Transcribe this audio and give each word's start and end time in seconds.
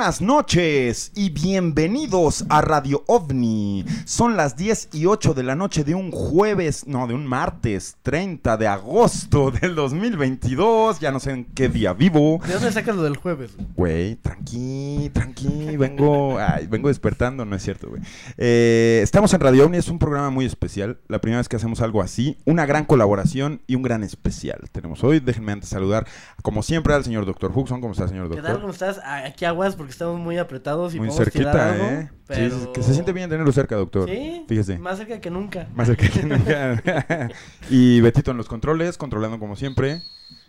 Buenas 0.00 0.22
noches 0.22 1.12
y 1.14 1.28
bienvenidos 1.28 2.46
a 2.48 2.62
Radio 2.62 3.04
OVNI. 3.06 3.84
Son 4.06 4.34
las 4.34 4.56
10 4.56 4.94
y 4.94 5.04
8 5.04 5.34
de 5.34 5.42
la 5.42 5.54
noche 5.54 5.84
de 5.84 5.94
un 5.94 6.10
jueves, 6.10 6.86
no, 6.86 7.06
de 7.06 7.12
un 7.12 7.26
martes 7.26 7.98
30 8.00 8.56
de 8.56 8.66
agosto 8.66 9.50
del 9.60 9.74
2022. 9.74 11.00
Ya 11.00 11.12
no 11.12 11.20
sé 11.20 11.32
en 11.32 11.44
qué 11.44 11.68
día 11.68 11.92
vivo. 11.92 12.40
¿De 12.46 12.54
dónde 12.54 12.72
sacas 12.72 12.96
lo 12.96 13.02
del 13.02 13.18
jueves? 13.18 13.50
Güey, 13.76 14.16
tranqui, 14.16 15.10
tranqui, 15.12 15.76
vengo, 15.76 16.38
ay, 16.38 16.66
vengo 16.66 16.88
despertando, 16.88 17.44
no 17.44 17.54
es 17.54 17.62
cierto, 17.62 17.90
güey. 17.90 18.00
Eh, 18.38 19.00
estamos 19.02 19.34
en 19.34 19.40
Radio 19.40 19.66
OVNI, 19.66 19.76
es 19.76 19.88
un 19.88 19.98
programa 19.98 20.30
muy 20.30 20.46
especial. 20.46 20.98
La 21.08 21.20
primera 21.20 21.40
vez 21.40 21.48
que 21.50 21.56
hacemos 21.56 21.82
algo 21.82 22.00
así, 22.00 22.38
una 22.46 22.64
gran 22.64 22.86
colaboración 22.86 23.60
y 23.66 23.74
un 23.74 23.82
gran 23.82 24.02
especial. 24.02 24.60
Tenemos 24.72 25.04
hoy, 25.04 25.20
déjenme 25.20 25.52
antes 25.52 25.68
saludar, 25.68 26.06
como 26.40 26.62
siempre, 26.62 26.94
al 26.94 27.04
señor 27.04 27.26
Doctor 27.26 27.52
Huxon. 27.54 27.82
¿Cómo 27.82 27.92
está, 27.92 28.08
señor 28.08 28.30
¿Qué 28.30 28.36
Doctor? 28.36 28.52
tal? 28.52 28.60
¿Cómo 28.62 28.72
estás? 28.72 28.98
Aquí 29.04 29.44
aguas 29.44 29.76
porque 29.76 29.89
estamos 29.90 30.18
muy 30.20 30.38
apretados 30.38 30.94
y 30.94 30.98
Muy 30.98 31.08
podemos 31.08 31.30
tirar 31.32 31.52
cerquita, 31.54 31.72
algo, 31.72 31.84
¿eh? 31.84 32.08
Sí, 32.10 32.16
pero- 32.26 32.72
que 32.72 32.82
se 32.82 32.92
siente 32.94 33.12
bien 33.12 33.28
tenerlo 33.30 33.52
cerca, 33.52 33.76
doctor. 33.76 34.08
Sí, 34.08 34.44
Fíjese. 34.48 34.78
más 34.78 34.98
cerca 34.98 35.20
que 35.20 35.30
nunca. 35.30 35.68
Más 35.74 35.88
cerca 35.88 36.08
que 36.08 36.22
nunca. 36.24 36.82
y 37.70 38.00
Betito 38.00 38.30
en 38.30 38.36
los 38.36 38.46
controles, 38.48 38.96
controlando 38.98 39.38
como 39.38 39.56
siempre. 39.56 40.02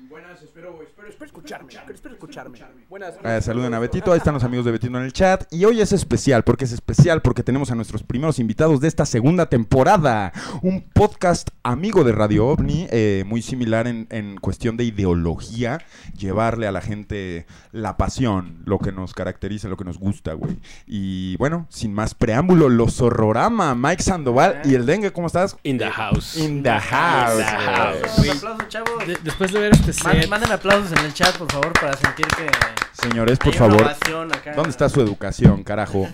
Buenas, 0.09 0.41
espero, 0.41 0.77
espero, 1.11 1.25
escucharme, 1.27 1.73
espero 1.93 2.13
escucharme. 2.15 2.59
Buenas. 2.89 3.15
Eh, 3.23 3.39
saluden 3.41 3.73
a 3.73 3.79
Betito, 3.79 4.11
ahí 4.11 4.17
están 4.17 4.33
los 4.33 4.43
amigos 4.43 4.65
de 4.65 4.71
Betito 4.71 4.97
en 4.97 5.03
el 5.03 5.13
chat. 5.13 5.43
Y 5.51 5.65
hoy 5.65 5.81
es 5.81 5.91
especial, 5.91 6.43
porque 6.43 6.65
es 6.65 6.71
especial, 6.71 7.21
porque 7.21 7.43
tenemos 7.43 7.71
a 7.71 7.75
nuestros 7.75 8.03
primeros 8.03 8.39
invitados 8.39 8.81
de 8.81 8.87
esta 8.87 9.05
segunda 9.05 9.45
temporada. 9.47 10.31
Un 10.61 10.81
podcast 10.81 11.49
amigo 11.63 12.03
de 12.03 12.11
Radio 12.13 12.47
OVNI, 12.47 12.87
eh, 12.91 13.23
muy 13.27 13.41
similar 13.41 13.87
en, 13.87 14.07
en 14.09 14.37
cuestión 14.37 14.77
de 14.77 14.85
ideología, 14.85 15.79
llevarle 16.17 16.67
a 16.67 16.71
la 16.71 16.81
gente 16.81 17.45
la 17.71 17.97
pasión, 17.97 18.61
lo 18.65 18.79
que 18.79 18.91
nos 18.91 19.13
caracteriza, 19.13 19.67
lo 19.67 19.77
que 19.77 19.83
nos 19.85 19.97
gusta, 19.99 20.33
güey. 20.33 20.59
Y 20.87 21.35
bueno, 21.37 21.67
sin 21.69 21.93
más 21.93 22.15
preámbulo, 22.15 22.69
los 22.69 22.95
Zorrorama, 22.95 23.75
Mike 23.75 24.03
Sandoval 24.03 24.61
y 24.65 24.75
el 24.75 24.85
Dengue, 24.85 25.11
¿cómo 25.11 25.27
estás? 25.27 25.57
In 25.63 25.77
the 25.77 25.89
house. 25.89 26.37
In 26.37 26.63
the 26.63 26.69
house. 26.71 27.33
In 27.39 27.45
the 27.45 27.51
house. 27.51 28.17
güey. 28.17 28.29
Un 28.31 28.37
aplauso, 28.37 28.63
chavos. 28.67 29.07
De- 29.07 29.17
después 29.23 29.51
de 29.51 29.59
ver 29.59 29.71
este 29.73 29.93
set, 29.93 30.27
manden 30.29 30.51
aplausos 30.51 30.91
en 30.91 31.00
el 31.05 31.13
chat, 31.13 31.35
por 31.37 31.51
favor, 31.51 31.73
para 31.73 31.95
sentir 31.97 32.25
que 32.27 32.47
Señores, 32.93 33.39
por 33.39 33.53
hay 33.53 33.57
favor, 33.57 33.83
acá. 34.31 34.53
¿dónde 34.53 34.69
está 34.69 34.87
su 34.89 35.01
educación, 35.01 35.63
carajo? 35.63 36.07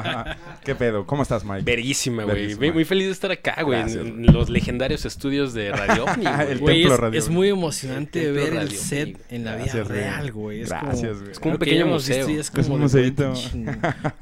¿Qué 0.64 0.74
pedo? 0.74 1.06
¿Cómo 1.06 1.22
estás, 1.22 1.44
Mike? 1.44 1.62
Verguísima, 1.64 2.24
güey. 2.24 2.56
Muy, 2.56 2.72
muy 2.72 2.84
feliz 2.84 3.06
de 3.06 3.12
estar 3.12 3.30
acá, 3.30 3.62
güey. 3.62 3.80
En 3.82 4.26
los 4.32 4.48
legendarios 4.50 5.04
estudios 5.04 5.52
de 5.54 5.70
Radio 5.70 6.04
OVNI, 6.06 6.24
güey. 6.24 6.50
El 6.50 6.58
güey, 6.58 6.76
templo 6.80 6.94
es, 6.94 7.00
radio. 7.00 7.18
es 7.20 7.28
muy 7.28 7.48
emocionante 7.50 8.26
El 8.28 8.32
ver 8.32 8.48
el 8.54 8.56
radio, 8.66 8.78
set 8.78 9.12
güey. 9.12 9.24
en 9.30 9.44
la 9.44 9.52
vida 9.56 9.64
Gracias, 9.66 9.88
real, 9.88 10.32
güey. 10.32 10.60
Es 10.62 10.68
Gracias, 10.70 10.94
como, 11.02 11.18
güey. 11.20 11.30
Es 11.32 11.38
como 11.40 11.52
un 11.54 11.58
pequeño 11.58 11.86
museo. 11.86 12.28
es 12.28 12.50
como 12.50 12.66
un 12.68 12.72
de, 12.72 12.78
museíto. 12.78 13.34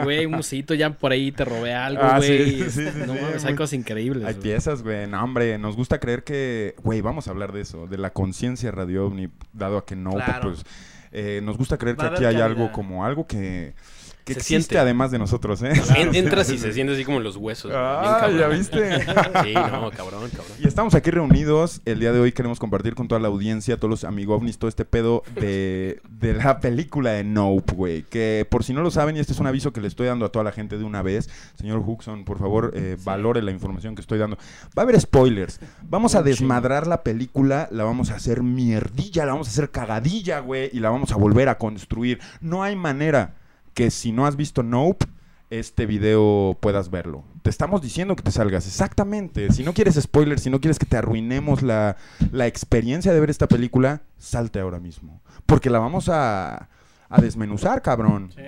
güey, 0.03 0.27
un 0.27 0.33
museito, 0.33 0.75
ya 0.75 0.91
por 0.91 1.13
ahí 1.13 1.33
te 1.33 1.45
robé 1.45 1.73
algo, 1.75 2.03
Ah, 2.03 2.19
güey. 2.19 2.51
sí, 2.51 2.61
Es- 2.63 2.75
sí, 2.75 2.85
sí, 2.93 2.99
no 3.07 3.15
mames, 3.15 3.45
hay 3.45 3.55
cosas 3.55 3.73
increíbles. 3.75 4.27
Hay 4.27 4.35
piezas, 4.35 4.83
güey. 4.83 5.07
No, 5.07 5.23
hombre, 5.23 5.57
nos 5.59 5.77
gusta 5.77 5.99
creer 5.99 6.25
que, 6.25 6.75
güey, 6.83 7.01
vamos 7.01 7.29
a 7.29 7.31
hablar 7.31 7.53
de 7.53 7.61
eso, 7.63 7.87
de 7.87 7.97
la 7.97 8.11
conciencia 8.11 8.71
radio 8.71 9.07
ovni, 9.07 9.29
dado 9.53 9.79
a 9.79 9.87
que 9.87 9.97
no, 10.03 10.11
Claro. 10.13 10.51
pues, 10.51 10.65
eh, 11.13 11.41
nos 11.43 11.57
gusta 11.57 11.79
creer 11.79 11.99
Va 11.99 12.09
que 12.11 12.15
aquí 12.17 12.25
hay 12.25 12.41
algo 12.41 12.73
como 12.73 13.05
algo 13.05 13.27
que, 13.27 13.75
que 14.25 14.35
Se 14.35 14.41
existe 14.41 14.61
siente. 14.63 14.79
además 14.79 15.11
de 15.11 15.19
nosotros, 15.19 15.63
¿eh? 15.63 15.73
En- 15.97 16.15
entras 16.15 16.51
y 16.51 16.59
se 16.59 16.73
siente 16.75 16.93
así 16.95 17.05
como 17.05 17.19
en 17.19 17.25
los 17.25 17.37
huesos. 17.37 17.71
Bien 17.71 17.81
Ah. 17.85 18.29
¿ya 18.39 18.49
viste? 18.49 19.01
Sí, 19.43 19.55
no, 19.55 19.91
cabrón, 19.91 20.31
cabrón. 20.31 20.31
Y 20.61 20.67
estamos 20.69 20.95
aquí 20.95 21.11
reunidos. 21.11 21.81
El 21.85 21.99
día 22.01 22.13
de 22.13 22.21
hoy 22.21 22.33
queremos 22.33 22.59
compartir 22.59 22.95
con 22.95 23.09
toda 23.09 23.21
la 23.21 23.29
audiencia, 23.29 23.77
todos 23.77 23.91
los 23.91 24.05
amigos 24.05 24.37
ovnis, 24.39 24.59
todo 24.59 24.69
este 24.69 24.85
pedo 24.85 25.23
de, 25.35 26.01
de 26.09 26.35
la 26.35 26.61
película 26.61 27.11
de 27.13 27.25
Nope, 27.25 27.75
güey. 27.75 28.03
Que 28.05 28.47
por 28.49 28.65
si 28.65 28.73
no 28.73 28.83
lo 28.83 28.91
saben, 28.91 29.17
y 29.17 29.21
este 29.21 29.33
es 29.33 29.41
un 29.41 29.47
aviso 29.47 29.73
que 29.73 29.81
le 29.81 29.89
estoy 29.89 30.07
dando 30.07 30.25
a 30.27 30.29
toda 30.31 30.45
la 30.45 30.53
gente 30.53 30.79
de 30.79 30.85
una 30.85 31.03
vez. 31.03 31.29
Señor 31.57 31.83
Huxon, 31.85 32.25
por 32.25 32.39
favor, 32.39 32.73
eh, 32.75 32.97
valore 33.05 33.43
la 33.43 33.51
información 33.51 33.95
que 33.95 34.01
estoy 34.01 34.19
dando. 34.19 34.37
Va 34.77 34.83
a 34.83 34.85
haber 34.85 35.01
spoilers. 35.01 35.61
Vamos 35.83 36.15
a 36.15 36.23
desmadrar 36.23 36.87
la 36.87 37.03
película, 37.03 37.69
la 37.73 37.85
vamos 37.85 38.11
a 38.11 38.15
hacer 38.17 38.43
mierdilla, 38.43 39.27
la 39.27 39.33
vamos 39.33 39.49
a 39.49 39.51
hacer 39.51 39.71
cagadilla, 39.71 40.39
güey, 40.41 40.71
y 40.73 40.81
la 40.81 40.91
vamos 40.91 41.13
a 41.13 41.17
volver 41.17 41.49
a 41.49 41.59
construir. 41.59 42.21
No 42.41 42.63
hay 42.63 42.77
manera 42.77 43.35
que 43.75 43.91
si 43.91 44.13
no 44.13 44.27
has 44.27 44.37
visto 44.37 44.63
Nope, 44.63 45.07
este 45.51 45.87
video 45.87 46.57
puedas 46.61 46.91
verlo. 46.91 47.25
Te 47.43 47.51
estamos 47.51 47.83
diciendo 47.83 48.17
que 48.17 48.23
te 48.23 48.31
salgas, 48.31 48.67
exactamente. 48.67 49.53
Si 49.53 49.63
no 49.63 49.75
quieres 49.75 50.01
spoilers, 50.01 50.43
si 50.43 50.51
no 50.51 50.61
quieres 50.61 50.79
que 50.79 50.87
te 50.87 50.97
arruinemos 50.97 51.63
la, 51.63 51.97
la 52.31 52.47
experiencia 52.47 53.13
de 53.13 53.21
ver 53.21 53.31
esta 53.31 53.49
película, 53.49 54.03
salte 54.17 54.61
ahora 54.61 54.81
mismo. 54.81 55.21
Porque 55.45 55.69
la 55.69 55.79
vamos 55.79 56.09
a, 56.09 56.69
a 57.09 57.21
desmenuzar, 57.21 57.83
cabrón. 57.83 58.31
Sí. 58.35 58.43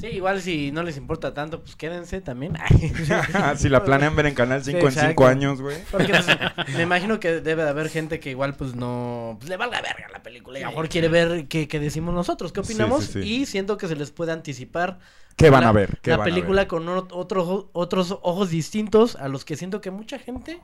Sí, 0.00 0.08
igual 0.08 0.42
si 0.42 0.72
no 0.72 0.82
les 0.82 0.96
importa 0.96 1.32
tanto, 1.32 1.62
pues 1.62 1.74
quédense 1.74 2.20
también. 2.20 2.54
si 3.56 3.68
la 3.68 3.84
planean 3.84 4.14
ver 4.14 4.26
en 4.26 4.34
Canal 4.34 4.62
5 4.62 4.78
Sí, 4.78 4.86
en 4.86 4.92
5 4.92 5.00
exacto. 5.00 5.26
años, 5.26 5.60
güey. 5.60 5.78
Porque 5.90 6.08
pues, 6.08 6.26
me 6.76 6.82
imagino 6.82 7.18
que 7.18 7.40
debe 7.40 7.64
de 7.64 7.70
haber 7.70 7.88
gente 7.88 8.20
que 8.20 8.30
igual 8.30 8.54
pues 8.54 8.74
no 8.74 9.36
pues, 9.38 9.48
le 9.48 9.56
valga 9.56 9.80
verga 9.80 10.08
la 10.12 10.22
película 10.22 10.58
y 10.58 10.62
a 10.62 10.66
lo 10.66 10.70
mejor 10.72 10.88
quiere 10.88 11.08
ver 11.08 11.48
qué, 11.48 11.66
qué 11.68 11.80
decimos 11.80 12.14
nosotros, 12.14 12.52
qué 12.52 12.60
opinamos 12.60 13.04
sí, 13.04 13.22
sí. 13.22 13.34
y 13.34 13.46
siento 13.46 13.78
que 13.78 13.88
se 13.88 13.96
les 13.96 14.10
puede 14.10 14.32
anticipar 14.32 14.98
¿Qué 15.36 15.50
van 15.50 15.62
la, 15.62 15.68
a 15.68 15.72
ver? 15.72 15.98
¿Qué 16.02 16.10
la 16.10 16.16
van 16.18 16.28
a 16.28 16.30
película 16.30 16.62
ver? 16.62 16.68
con 16.68 16.88
otros 16.88 17.66
otros 17.72 18.18
ojos 18.22 18.50
distintos 18.50 19.16
a 19.16 19.28
los 19.28 19.44
que 19.44 19.56
siento 19.56 19.80
que 19.80 19.90
mucha 19.90 20.18
gente 20.18 20.60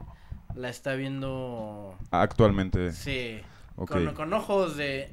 la 0.54 0.68
está 0.68 0.94
viendo 0.94 1.96
Actualmente. 2.10 2.92
sí 2.92 3.40
con, 3.76 4.14
con 4.14 4.32
ojos 4.32 4.76
de 4.76 5.10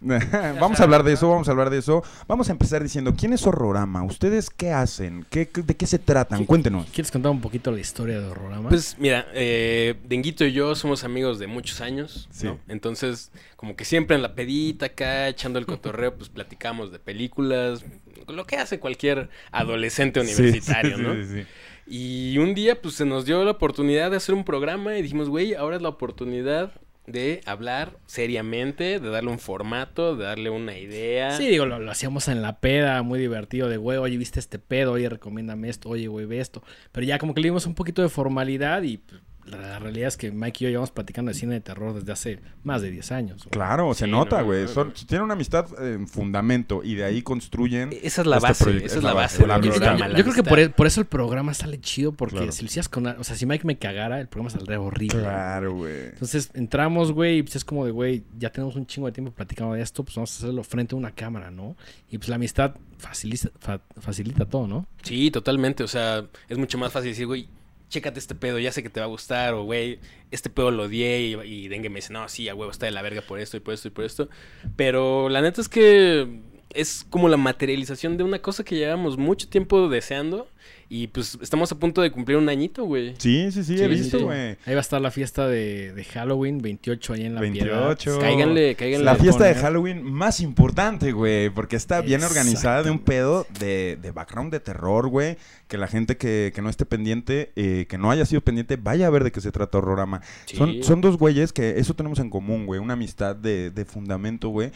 vamos 0.60 0.80
a 0.80 0.84
hablar 0.84 1.02
de 1.02 1.12
eso, 1.12 1.28
vamos 1.28 1.48
a 1.48 1.50
hablar 1.50 1.68
de 1.68 1.78
eso. 1.78 2.02
Vamos 2.26 2.48
a 2.48 2.52
empezar 2.52 2.82
diciendo, 2.82 3.14
¿quién 3.14 3.32
es 3.34 3.46
Horrorama? 3.46 4.02
¿Ustedes 4.02 4.48
qué 4.48 4.72
hacen? 4.72 5.26
¿Qué, 5.28 5.48
qué- 5.48 5.62
¿De 5.62 5.76
qué 5.76 5.86
se 5.86 5.98
tratan? 5.98 6.46
Cuéntenos. 6.46 6.86
¿Quieres 6.86 7.10
contar 7.10 7.30
un 7.32 7.40
poquito 7.40 7.70
la 7.70 7.80
historia 7.80 8.18
de 8.18 8.26
Horrorama? 8.26 8.70
Pues 8.70 8.96
mira, 8.98 9.26
eh, 9.34 9.96
Denguito 10.04 10.44
y 10.46 10.52
yo 10.52 10.74
somos 10.74 11.04
amigos 11.04 11.38
de 11.38 11.46
muchos 11.46 11.80
años, 11.82 12.28
Sí. 12.32 12.46
¿no? 12.46 12.58
Entonces, 12.68 13.30
como 13.56 13.76
que 13.76 13.84
siempre 13.84 14.16
en 14.16 14.22
la 14.22 14.34
pedita 14.34 14.86
acá, 14.86 15.28
echando 15.28 15.58
el 15.58 15.66
cotorreo, 15.66 16.16
pues 16.16 16.30
platicamos 16.30 16.90
de 16.92 16.98
películas, 16.98 17.84
lo 18.26 18.46
que 18.46 18.56
hace 18.56 18.78
cualquier 18.80 19.28
adolescente 19.52 20.20
universitario, 20.20 20.96
Sí, 20.96 21.02
¿no? 21.02 21.14
sí, 21.14 21.24
sí, 21.24 21.42
sí. 21.42 21.46
Y 21.92 22.38
un 22.38 22.54
día, 22.54 22.80
pues 22.80 22.94
se 22.94 23.04
nos 23.04 23.26
dio 23.26 23.44
la 23.44 23.50
oportunidad 23.50 24.10
de 24.12 24.16
hacer 24.16 24.34
un 24.34 24.44
programa 24.44 24.96
y 24.96 25.02
dijimos, 25.02 25.28
güey, 25.28 25.54
ahora 25.54 25.76
es 25.76 25.82
la 25.82 25.88
oportunidad 25.88 26.72
de 27.12 27.40
hablar 27.46 27.96
seriamente, 28.06 29.00
de 29.00 29.10
darle 29.10 29.30
un 29.30 29.38
formato, 29.38 30.16
de 30.16 30.24
darle 30.24 30.50
una 30.50 30.78
idea. 30.78 31.36
Sí, 31.36 31.48
digo, 31.48 31.66
lo, 31.66 31.90
hacíamos 31.90 32.28
en 32.28 32.42
la 32.42 32.60
peda, 32.60 33.02
muy 33.02 33.18
divertido, 33.18 33.68
de 33.68 33.76
güey, 33.76 33.98
oye, 33.98 34.16
viste 34.16 34.40
este 34.40 34.58
pedo, 34.58 34.92
oye, 34.92 35.08
recomiéndame 35.08 35.68
esto, 35.68 35.88
oye, 35.88 36.08
güey, 36.08 36.26
ve 36.26 36.40
esto. 36.40 36.62
Pero 36.92 37.06
ya 37.06 37.18
como 37.18 37.34
que 37.34 37.40
le 37.40 37.48
dimos 37.48 37.66
un 37.66 37.74
poquito 37.74 38.02
de 38.02 38.08
formalidad 38.08 38.82
y 38.82 38.98
pues, 38.98 39.20
la, 39.46 39.56
la 39.58 39.78
realidad 39.78 40.08
es 40.08 40.16
que 40.16 40.30
Mike 40.30 40.58
y 40.60 40.64
yo 40.64 40.68
llevamos 40.70 40.90
platicando 40.90 41.30
de 41.30 41.34
cine 41.38 41.54
de 41.54 41.60
terror 41.60 41.94
desde 41.94 42.12
hace 42.12 42.40
más 42.64 42.82
de 42.82 42.90
10 42.90 43.12
años. 43.12 43.38
güey. 43.44 43.50
Claro, 43.50 43.92
se 43.94 44.06
nota, 44.06 44.40
no, 44.40 44.44
güey. 44.46 44.64
no. 44.74 44.92
Tienen 44.92 45.22
una 45.24 45.34
amistad 45.34 45.66
en 45.82 46.06
fundamento 46.08 46.82
y 46.84 46.94
de 46.94 47.04
ahí 47.04 47.22
construyen. 47.22 47.90
Esa 48.02 48.20
es 48.22 48.26
la 48.26 48.36
este 48.36 48.48
base, 48.48 48.76
esa 48.84 48.96
es 48.98 49.02
la 49.02 49.12
base 49.14 49.46
la 49.46 49.60
Yo, 49.60 50.22
creo 50.24 50.34
que 50.34 50.42
por, 50.42 50.58
e- 50.58 50.68
por 50.70 50.86
eso 50.86 51.00
el 51.00 51.06
programa 51.06 51.54
sale 51.54 51.80
chido, 51.80 52.12
porque 52.12 52.36
Claro. 52.36 52.52
si 52.52 52.62
lo 52.62 52.68
hacías 52.68 52.88
con... 52.88 53.06
O 53.06 53.24
sea, 53.24 53.34
si 53.36 53.46
Mike 53.46 53.66
me 53.66 53.78
cagara, 53.78 54.20
el 54.20 54.28
programa 54.28 54.50
saldría 54.50 54.80
horrible. 54.80 55.20
Claro, 55.20 55.74
güey. 55.74 56.06
Entonces 56.10 56.50
entramos, 56.54 57.12
güey, 57.12 57.38
y 57.38 57.42
pues 57.42 57.56
es 57.56 57.64
como 57.64 57.84
de, 57.84 57.90
güey, 57.90 58.22
ya 58.38 58.50
tenemos 58.50 58.76
un 58.76 58.86
chingo 58.86 59.06
de 59.06 59.12
tiempo 59.12 59.32
platicando 59.32 59.74
de 59.74 59.82
esto, 59.82 60.04
pues 60.04 60.14
vamos 60.16 60.32
a 60.34 60.36
hacerlo 60.44 60.62
frente 60.64 60.94
a 60.94 60.98
una 60.98 61.12
cámara, 61.12 61.50
¿no? 61.50 61.76
Y 62.10 62.18
pues 62.18 62.28
la 62.28 62.36
amistad 62.36 62.74
facilita, 62.98 63.48
fa- 63.58 63.80
facilita 63.98 64.44
todo, 64.44 64.66
¿no? 64.66 64.86
Sí, 65.02 65.30
totalmente. 65.30 65.82
O 65.82 65.88
sea, 65.88 66.24
es 66.48 66.58
mucho 66.58 66.78
más 66.78 66.92
fácil 66.92 67.10
decir, 67.10 67.26
güey, 67.26 67.48
chécate 67.90 68.18
este 68.18 68.34
pedo, 68.34 68.58
ya 68.58 68.72
sé 68.72 68.82
que 68.82 68.88
te 68.88 69.00
va 69.00 69.06
a 69.06 69.10
gustar. 69.10 69.52
O, 69.52 69.64
güey, 69.64 69.98
este 70.30 70.48
pedo 70.48 70.70
lo 70.70 70.84
odié. 70.84 71.20
Y, 71.20 71.34
y 71.34 71.68
Dengue 71.68 71.90
me 71.90 71.96
dice, 71.96 72.12
no, 72.12 72.26
sí, 72.28 72.48
a 72.48 72.54
huevo 72.54 72.70
está 72.70 72.86
de 72.86 72.92
la 72.92 73.02
verga 73.02 73.20
por 73.20 73.38
esto 73.38 73.58
y 73.58 73.60
por 73.60 73.74
esto 73.74 73.88
y 73.88 73.90
por 73.90 74.04
esto. 74.04 74.30
Pero 74.76 75.28
la 75.28 75.42
neta 75.42 75.60
es 75.60 75.68
que 75.68 76.40
es 76.70 77.04
como 77.10 77.28
la 77.28 77.36
materialización 77.36 78.16
de 78.16 78.24
una 78.24 78.40
cosa 78.40 78.64
que 78.64 78.76
llevamos 78.76 79.18
mucho 79.18 79.48
tiempo 79.48 79.88
deseando. 79.88 80.48
Y 80.92 81.06
pues 81.06 81.38
estamos 81.40 81.70
a 81.70 81.78
punto 81.78 82.02
de 82.02 82.10
cumplir 82.10 82.36
un 82.36 82.48
añito, 82.48 82.82
güey. 82.84 83.14
Sí, 83.18 83.52
sí, 83.52 83.62
sí, 83.62 83.78
Sí, 83.78 83.84
he 83.84 83.86
sí, 83.86 83.94
visto, 83.94 84.18
sí. 84.18 84.24
güey. 84.24 84.56
Ahí 84.66 84.72
va 84.74 84.78
a 84.78 84.80
estar 84.80 85.00
la 85.00 85.12
fiesta 85.12 85.46
de, 85.46 85.92
de 85.92 86.02
Halloween, 86.04 86.58
28 86.58 87.12
ahí 87.12 87.26
en 87.26 87.36
la 87.36 87.40
28. 87.42 87.96
Piedad. 88.10 88.20
Cáiganle, 88.20 88.74
cáiganle. 88.74 89.04
La 89.04 89.14
fiesta 89.14 89.44
de 89.44 89.54
Halloween 89.54 90.02
más 90.02 90.40
importante, 90.40 91.12
güey, 91.12 91.48
porque 91.50 91.76
está 91.76 92.00
bien 92.00 92.24
organizada 92.24 92.82
de 92.82 92.90
un 92.90 92.98
pedo 92.98 93.46
de, 93.60 93.98
de 94.02 94.10
background 94.10 94.50
de 94.50 94.58
terror, 94.58 95.06
güey, 95.06 95.38
que 95.68 95.78
la 95.78 95.86
gente 95.86 96.16
que, 96.16 96.50
que 96.52 96.60
no 96.60 96.68
esté 96.68 96.86
pendiente, 96.86 97.52
eh, 97.54 97.86
que 97.88 97.96
no 97.96 98.10
haya 98.10 98.26
sido 98.26 98.40
pendiente, 98.40 98.74
vaya 98.74 99.06
a 99.06 99.10
ver 99.10 99.22
de 99.22 99.30
qué 99.30 99.40
se 99.40 99.52
trata 99.52 99.78
Horrorama. 99.78 100.22
Sí. 100.46 100.56
Son, 100.56 100.82
son 100.82 101.00
dos 101.00 101.16
güeyes 101.18 101.52
que 101.52 101.78
eso 101.78 101.94
tenemos 101.94 102.18
en 102.18 102.30
común, 102.30 102.66
güey, 102.66 102.80
una 102.80 102.94
amistad 102.94 103.36
de, 103.36 103.70
de 103.70 103.84
fundamento, 103.84 104.48
güey, 104.48 104.72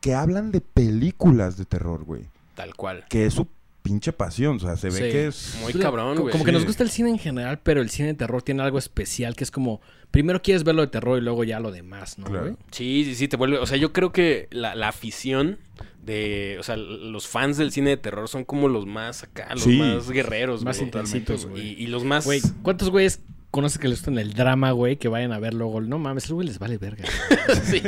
que 0.00 0.14
hablan 0.14 0.52
de 0.52 0.60
películas 0.60 1.56
de 1.56 1.64
terror, 1.64 2.04
güey, 2.04 2.22
Tal 2.54 2.76
cual. 2.76 3.04
que 3.08 3.26
es 3.26 3.34
su 3.34 3.48
pinche 3.82 4.12
pasión, 4.12 4.56
o 4.56 4.58
sea, 4.60 4.76
se 4.76 4.88
ve 4.88 4.92
Sí. 4.96 5.02
que 5.12 5.26
es... 5.28 5.58
Muy 5.62 5.72
cabrón, 5.74 6.18
güey. 6.18 6.32
Como 6.32 6.44
que 6.44 6.52
nos 6.52 6.66
gusta 6.66 6.82
el 6.82 6.90
cine 6.90 7.10
en 7.10 7.18
general, 7.18 7.60
pero 7.62 7.80
el 7.80 7.90
cine 7.90 8.08
de 8.08 8.14
terror 8.14 8.42
tiene 8.42 8.62
algo 8.62 8.78
especial 8.78 9.34
que 9.36 9.44
es 9.44 9.50
como, 9.50 9.80
primero 10.10 10.42
quieres 10.42 10.64
ver 10.64 10.74
lo 10.74 10.82
de 10.82 10.88
terror 10.88 11.18
y 11.18 11.22
luego 11.22 11.44
ya 11.44 11.60
lo 11.60 11.72
demás, 11.72 12.18
¿no? 12.18 12.26
Claro. 12.26 12.56
Sí, 12.70 13.04
sí, 13.04 13.14
sí, 13.14 13.28
te 13.28 13.36
vuelve. 13.36 13.58
O 13.58 13.66
sea, 13.66 13.76
yo 13.78 13.92
creo 13.92 14.12
que 14.12 14.48
la, 14.50 14.74
la 14.74 14.88
afición 14.88 15.58
de. 16.02 16.56
O 16.60 16.62
sea, 16.62 16.76
los 16.76 17.26
fans 17.26 17.56
del 17.56 17.72
cine 17.72 17.90
de 17.90 17.96
terror 17.96 18.28
son 18.28 18.44
como 18.44 18.68
los 18.68 18.86
más 18.86 19.22
acá, 19.22 19.48
los 19.54 19.64
Sí. 19.64 19.78
más 19.78 20.10
guerreros, 20.10 20.62
Más 20.64 20.76
güey. 20.78 20.86
intensitos, 20.86 21.44
Y, 21.44 21.46
güey. 21.48 21.82
y 21.82 21.86
los 21.86 22.04
más. 22.04 22.24
Güey, 22.24 22.40
¿cuántos 22.62 22.90
güeyes 22.90 23.20
conoces 23.50 23.78
que 23.78 23.88
les 23.88 23.98
gustan 23.98 24.18
el 24.18 24.32
drama, 24.32 24.70
güey? 24.72 24.96
Que 24.96 25.08
vayan 25.08 25.32
a 25.32 25.38
ver 25.38 25.54
luego. 25.54 25.80
No 25.80 25.98
mames, 25.98 26.26
el 26.26 26.34
güey 26.34 26.46
les 26.46 26.58
vale 26.58 26.78
verga. 26.78 27.04
sí. 27.64 27.82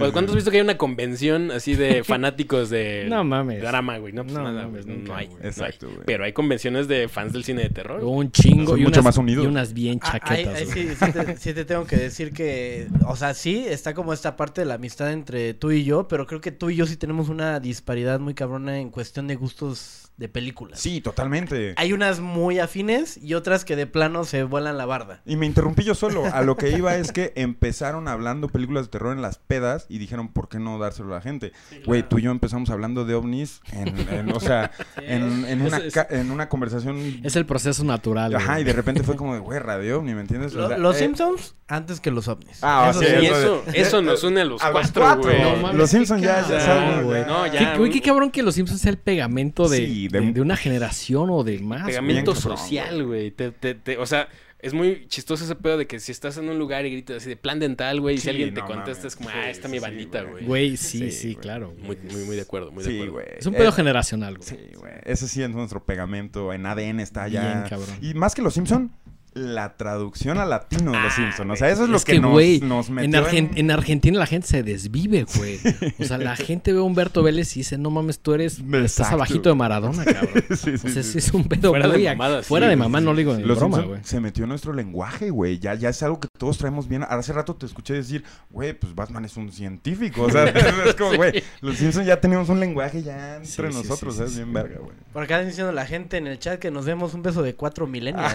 O, 0.00 0.12
¿Cuántos 0.12 0.30
has 0.30 0.34
visto 0.36 0.50
que 0.50 0.58
hay 0.58 0.62
una 0.62 0.76
convención 0.76 1.50
así 1.50 1.74
de 1.74 2.04
fanáticos 2.04 2.70
de 2.70 3.06
No 3.08 3.24
mames. 3.24 3.60
drama, 3.60 3.98
güey? 3.98 4.12
No, 4.12 4.22
pues 4.24 4.34
No 4.34 4.42
nada, 4.44 4.62
mames, 4.66 4.86
no, 4.86 5.14
hay, 5.14 5.26
güey. 5.26 5.38
hay. 5.42 5.48
Exacto, 5.48 5.88
güey. 5.88 6.02
Pero 6.06 6.24
hay 6.24 6.32
convenciones 6.32 6.86
de 6.88 7.08
fans 7.08 7.32
del 7.32 7.44
cine 7.44 7.62
de 7.62 7.70
terror. 7.70 8.02
Un 8.04 8.30
chingo 8.30 8.76
y 8.76 8.82
mucho 8.82 9.00
unas, 9.00 9.04
más 9.04 9.16
unidos. 9.18 9.44
y 9.44 9.48
unas 9.48 9.72
bien 9.72 9.98
Ah, 10.02 10.12
chaquetas. 10.12 10.54
ahí 10.58 10.64
güey. 10.66 10.88
sí, 10.88 10.94
sí 10.94 11.12
te, 11.12 11.36
sí 11.36 11.54
te 11.54 11.64
tengo 11.64 11.86
que 11.86 11.96
decir 11.96 12.32
que, 12.32 12.88
o 13.06 13.16
sea, 13.16 13.34
sí, 13.34 13.64
está 13.66 13.94
como 13.94 14.12
esta 14.12 14.36
parte 14.36 14.60
de 14.60 14.66
la 14.66 14.74
amistad 14.74 15.12
entre 15.12 15.54
tú 15.54 15.70
y 15.72 15.84
yo, 15.84 16.06
pero 16.08 16.26
creo 16.26 16.40
que 16.40 16.52
tú 16.52 16.70
y 16.70 16.76
yo 16.76 16.86
sí 16.86 16.96
tenemos 16.96 17.28
una 17.28 17.58
disparidad 17.60 18.20
muy 18.20 18.34
cabrona 18.34 18.78
en 18.78 18.90
cuestión 18.90 19.26
de 19.26 19.34
gustos 19.36 19.99
de 20.20 20.28
películas. 20.28 20.78
Sí, 20.78 21.00
totalmente. 21.00 21.72
Hay 21.78 21.94
unas 21.94 22.20
muy 22.20 22.58
afines 22.58 23.16
y 23.22 23.32
otras 23.32 23.64
que 23.64 23.74
de 23.74 23.86
plano 23.86 24.24
se 24.24 24.42
vuelan 24.44 24.76
la 24.76 24.84
barda. 24.84 25.22
Y 25.24 25.36
me 25.36 25.46
interrumpí 25.46 25.82
yo 25.82 25.94
solo. 25.94 26.24
A 26.30 26.42
lo 26.42 26.56
que 26.58 26.70
iba 26.76 26.94
es 26.96 27.10
que 27.10 27.32
empezaron 27.36 28.06
hablando 28.06 28.48
películas 28.48 28.84
de 28.84 28.90
terror 28.90 29.16
en 29.16 29.22
las 29.22 29.38
pedas 29.38 29.86
y 29.88 29.96
dijeron, 29.96 30.28
¿por 30.28 30.50
qué 30.50 30.58
no 30.58 30.78
dárselo 30.78 31.12
a 31.12 31.16
la 31.16 31.20
gente? 31.22 31.52
Güey, 31.86 32.06
tú 32.06 32.18
y 32.18 32.22
yo 32.22 32.30
empezamos 32.32 32.68
hablando 32.68 33.06
de 33.06 33.14
ovnis, 33.14 33.62
en, 33.72 33.88
en- 34.10 34.32
o 34.32 34.40
sea, 34.40 34.70
en, 34.98 35.46
en 35.46 35.62
una, 35.62 35.78
Es- 35.78 35.96
en 36.10 36.30
una 36.30 36.50
conversación... 36.50 37.20
Es 37.24 37.34
el 37.36 37.46
proceso 37.46 37.82
natural. 37.84 38.34
Ajá, 38.36 38.52
güey. 38.52 38.60
y 38.60 38.64
de 38.64 38.72
repente 38.74 39.02
fue 39.02 39.16
como 39.16 39.32
de, 39.32 39.40
güey, 39.40 39.58
radio 39.58 39.98
ovni, 40.00 40.14
¿me 40.14 40.20
entiendes? 40.20 40.54
O 40.54 40.58
Lo- 40.58 40.68
sea, 40.68 40.76
los 40.76 40.96
eh, 40.96 40.98
Simpsons 40.98 41.54
antes 41.66 41.98
que 42.00 42.10
los 42.10 42.28
ovnis. 42.28 42.58
Ah, 42.62 42.88
Eso 42.90 43.00
sí, 43.00 43.06
eso, 43.06 43.62
eso 43.72 44.02
nos 44.02 44.22
une 44.22 44.40
a 44.42 44.44
los 44.44 44.62
a 44.62 44.70
cuatro, 44.72 45.16
güey. 45.22 45.40
No 45.62 45.72
Los 45.72 45.88
Simpsons 45.90 46.20
ya, 46.20 46.46
ya 46.46 47.00
güey. 47.00 47.24
No, 47.24 47.46
ya. 47.46 47.72
Qué, 47.72 47.78
güey, 47.78 47.90
qué 47.90 48.00
cabrón 48.02 48.30
que 48.30 48.42
los 48.42 48.56
Simpsons 48.56 48.80
sea 48.82 48.90
el 48.90 48.98
pegamento 48.98 49.68
de, 49.68 49.78
Sí, 49.78 50.08
de- 50.10 50.20
de, 50.20 50.32
de 50.32 50.40
una 50.40 50.56
generación 50.56 51.28
o 51.30 51.44
de 51.44 51.58
más. 51.60 51.84
Pegamento 51.86 52.34
social, 52.34 53.04
güey. 53.06 53.30
Te, 53.30 53.50
te, 53.52 53.74
te- 53.74 53.98
o 53.98 54.06
sea, 54.06 54.28
es 54.58 54.74
muy 54.74 55.06
chistoso 55.08 55.44
ese 55.44 55.54
pedo 55.56 55.78
de 55.78 55.86
que 55.86 55.98
si 56.00 56.12
estás 56.12 56.36
en 56.36 56.48
un 56.50 56.58
lugar 56.58 56.84
y 56.84 56.90
gritas 56.90 57.16
así 57.18 57.28
de 57.30 57.36
plan 57.36 57.58
dental, 57.58 58.00
güey, 58.00 58.16
y 58.16 58.18
Sí, 58.18 58.24
si 58.24 58.28
alguien 58.30 58.52
te 58.52 58.60
contesta 58.60 59.06
es 59.06 59.16
como, 59.16 59.30
Sí, 59.30 59.36
ah, 59.38 59.48
está 59.50 59.68
sí, 59.68 59.72
mi 59.72 59.78
sí, 59.78 59.82
bandita, 59.82 60.20
güey. 60.22 60.32
güey. 60.32 60.44
Güey, 60.46 60.76
sí, 60.76 60.98
Sí, 60.98 61.10
sí, 61.12 61.34
claro. 61.34 61.74
Muy, 61.78 61.96
muy, 61.96 62.24
muy 62.24 62.36
de 62.36 62.42
acuerdo, 62.42 62.70
muy 62.70 62.84
de 62.84 62.90
Sí, 62.90 62.96
acuerdo. 62.96 63.12
güey. 63.14 63.26
Es 63.38 63.46
un 63.46 63.54
Eh, 63.54 63.58
pedo 63.58 63.72
generacional, 63.72 64.36
güey. 64.36 64.48
Sí, 64.48 64.58
güey. 64.76 64.92
Ese 65.04 65.28
sí 65.28 65.42
es 65.42 65.48
nuestro 65.50 65.82
pegamento. 65.84 66.52
En 66.52 66.66
ADN 66.66 67.00
está 67.00 67.26
ya. 67.28 67.40
Bien, 67.42 67.68
cabrón. 67.70 67.96
Y 68.02 68.12
más 68.14 68.34
que 68.34 68.42
los 68.42 68.52
Simpson, 68.52 68.92
la 69.32 69.76
traducción 69.76 70.38
al 70.38 70.50
latino 70.50 70.92
de 70.92 70.98
los 70.98 71.12
Ah, 71.12 71.16
Simpson. 71.16 71.50
O 71.50 71.56
sea, 71.56 71.70
eso 71.70 71.84
es 71.84 71.88
lo 71.88 71.96
Es 71.96 72.04
que, 72.04 72.12
que, 72.14 72.20
nos, 72.20 72.32
güey, 72.32 72.60
nos 72.60 72.88
en, 72.88 72.94
metió 72.94 73.24
Argen- 73.26 73.50
en 73.54 73.70
Argentina 73.70 74.18
la 74.18 74.26
gente 74.26 74.46
se 74.48 74.62
desvive, 74.62 75.24
güey. 75.36 75.58
O 76.00 76.04
sea, 76.04 76.18
la 76.18 76.34
gente 76.36 76.72
ve 76.72 76.78
a 76.78 76.82
Humberto 76.82 77.22
Vélez 77.22 77.56
y 77.56 77.60
dice, 77.60 77.78
no 77.78 77.90
mames, 77.90 78.18
tú 78.20 78.34
eres, 78.34 78.58
estás 78.58 79.12
abajito 79.12 79.48
de 79.48 79.54
Maradona, 79.54 80.04
cabrón. 80.04 80.30
Sí, 80.50 80.76
sí, 80.78 80.86
o 80.86 80.90
sea, 80.90 81.02
sí. 81.02 81.12
sí 81.12 81.18
es 81.18 81.32
un 81.32 81.44
pedo 81.44 81.70
Fuera 81.70 81.88
de 81.88 82.42
Fuera 82.42 82.66
sí, 82.66 82.70
de 82.70 82.76
mamá, 82.76 82.98
sí. 82.98 83.04
no 83.04 83.12
lo 83.12 83.16
digo 83.18 83.34
en 83.34 83.46
Los 83.46 83.58
broma, 83.58 83.80
güey. 83.82 84.00
se 84.04 84.20
metió 84.20 84.44
en 84.44 84.48
nuestro 84.50 84.72
lenguaje, 84.72 85.30
güey. 85.30 85.58
Ya, 85.58 85.74
ya 85.74 85.88
es 85.90 86.02
algo 86.02 86.18
que 86.20 86.28
todos 86.38 86.58
traemos 86.58 86.88
bien. 86.88 87.04
Hace 87.08 87.32
rato 87.32 87.54
te 87.54 87.66
escuché 87.66 87.94
decir, 87.94 88.24
güey, 88.50 88.72
pues 88.72 88.94
Batman 88.94 89.24
es 89.24 89.36
un 89.36 89.52
científico. 89.52 90.22
O 90.22 90.30
sea, 90.30 90.44
es 90.86 90.94
como, 90.94 91.14
güey, 91.14 91.42
los 91.60 91.76
Simpsons 91.76 92.06
ya 92.06 92.20
tenemos 92.20 92.48
un 92.48 92.58
lenguaje 92.60 93.02
ya 93.02 93.36
entre 93.36 93.68
nosotros, 93.70 94.14
sí, 94.14 94.18
¿sabes? 94.18 94.32
sí, 94.32 94.36
Bien 94.38 94.48
sí. 94.48 94.54
verga, 94.54 94.78
güey. 94.80 94.96
Por 95.12 95.22
acá 95.22 95.40
diciendo 95.42 95.72
la 95.72 95.86
gente 95.86 96.16
en 96.16 96.26
el 96.26 96.38
chat 96.38 96.58
que 96.58 96.70
nos 96.70 96.84
demos 96.84 97.14
un 97.14 97.22
beso 97.22 97.42
de 97.42 97.54
cuatro 97.54 97.86
millennials. 97.86 98.34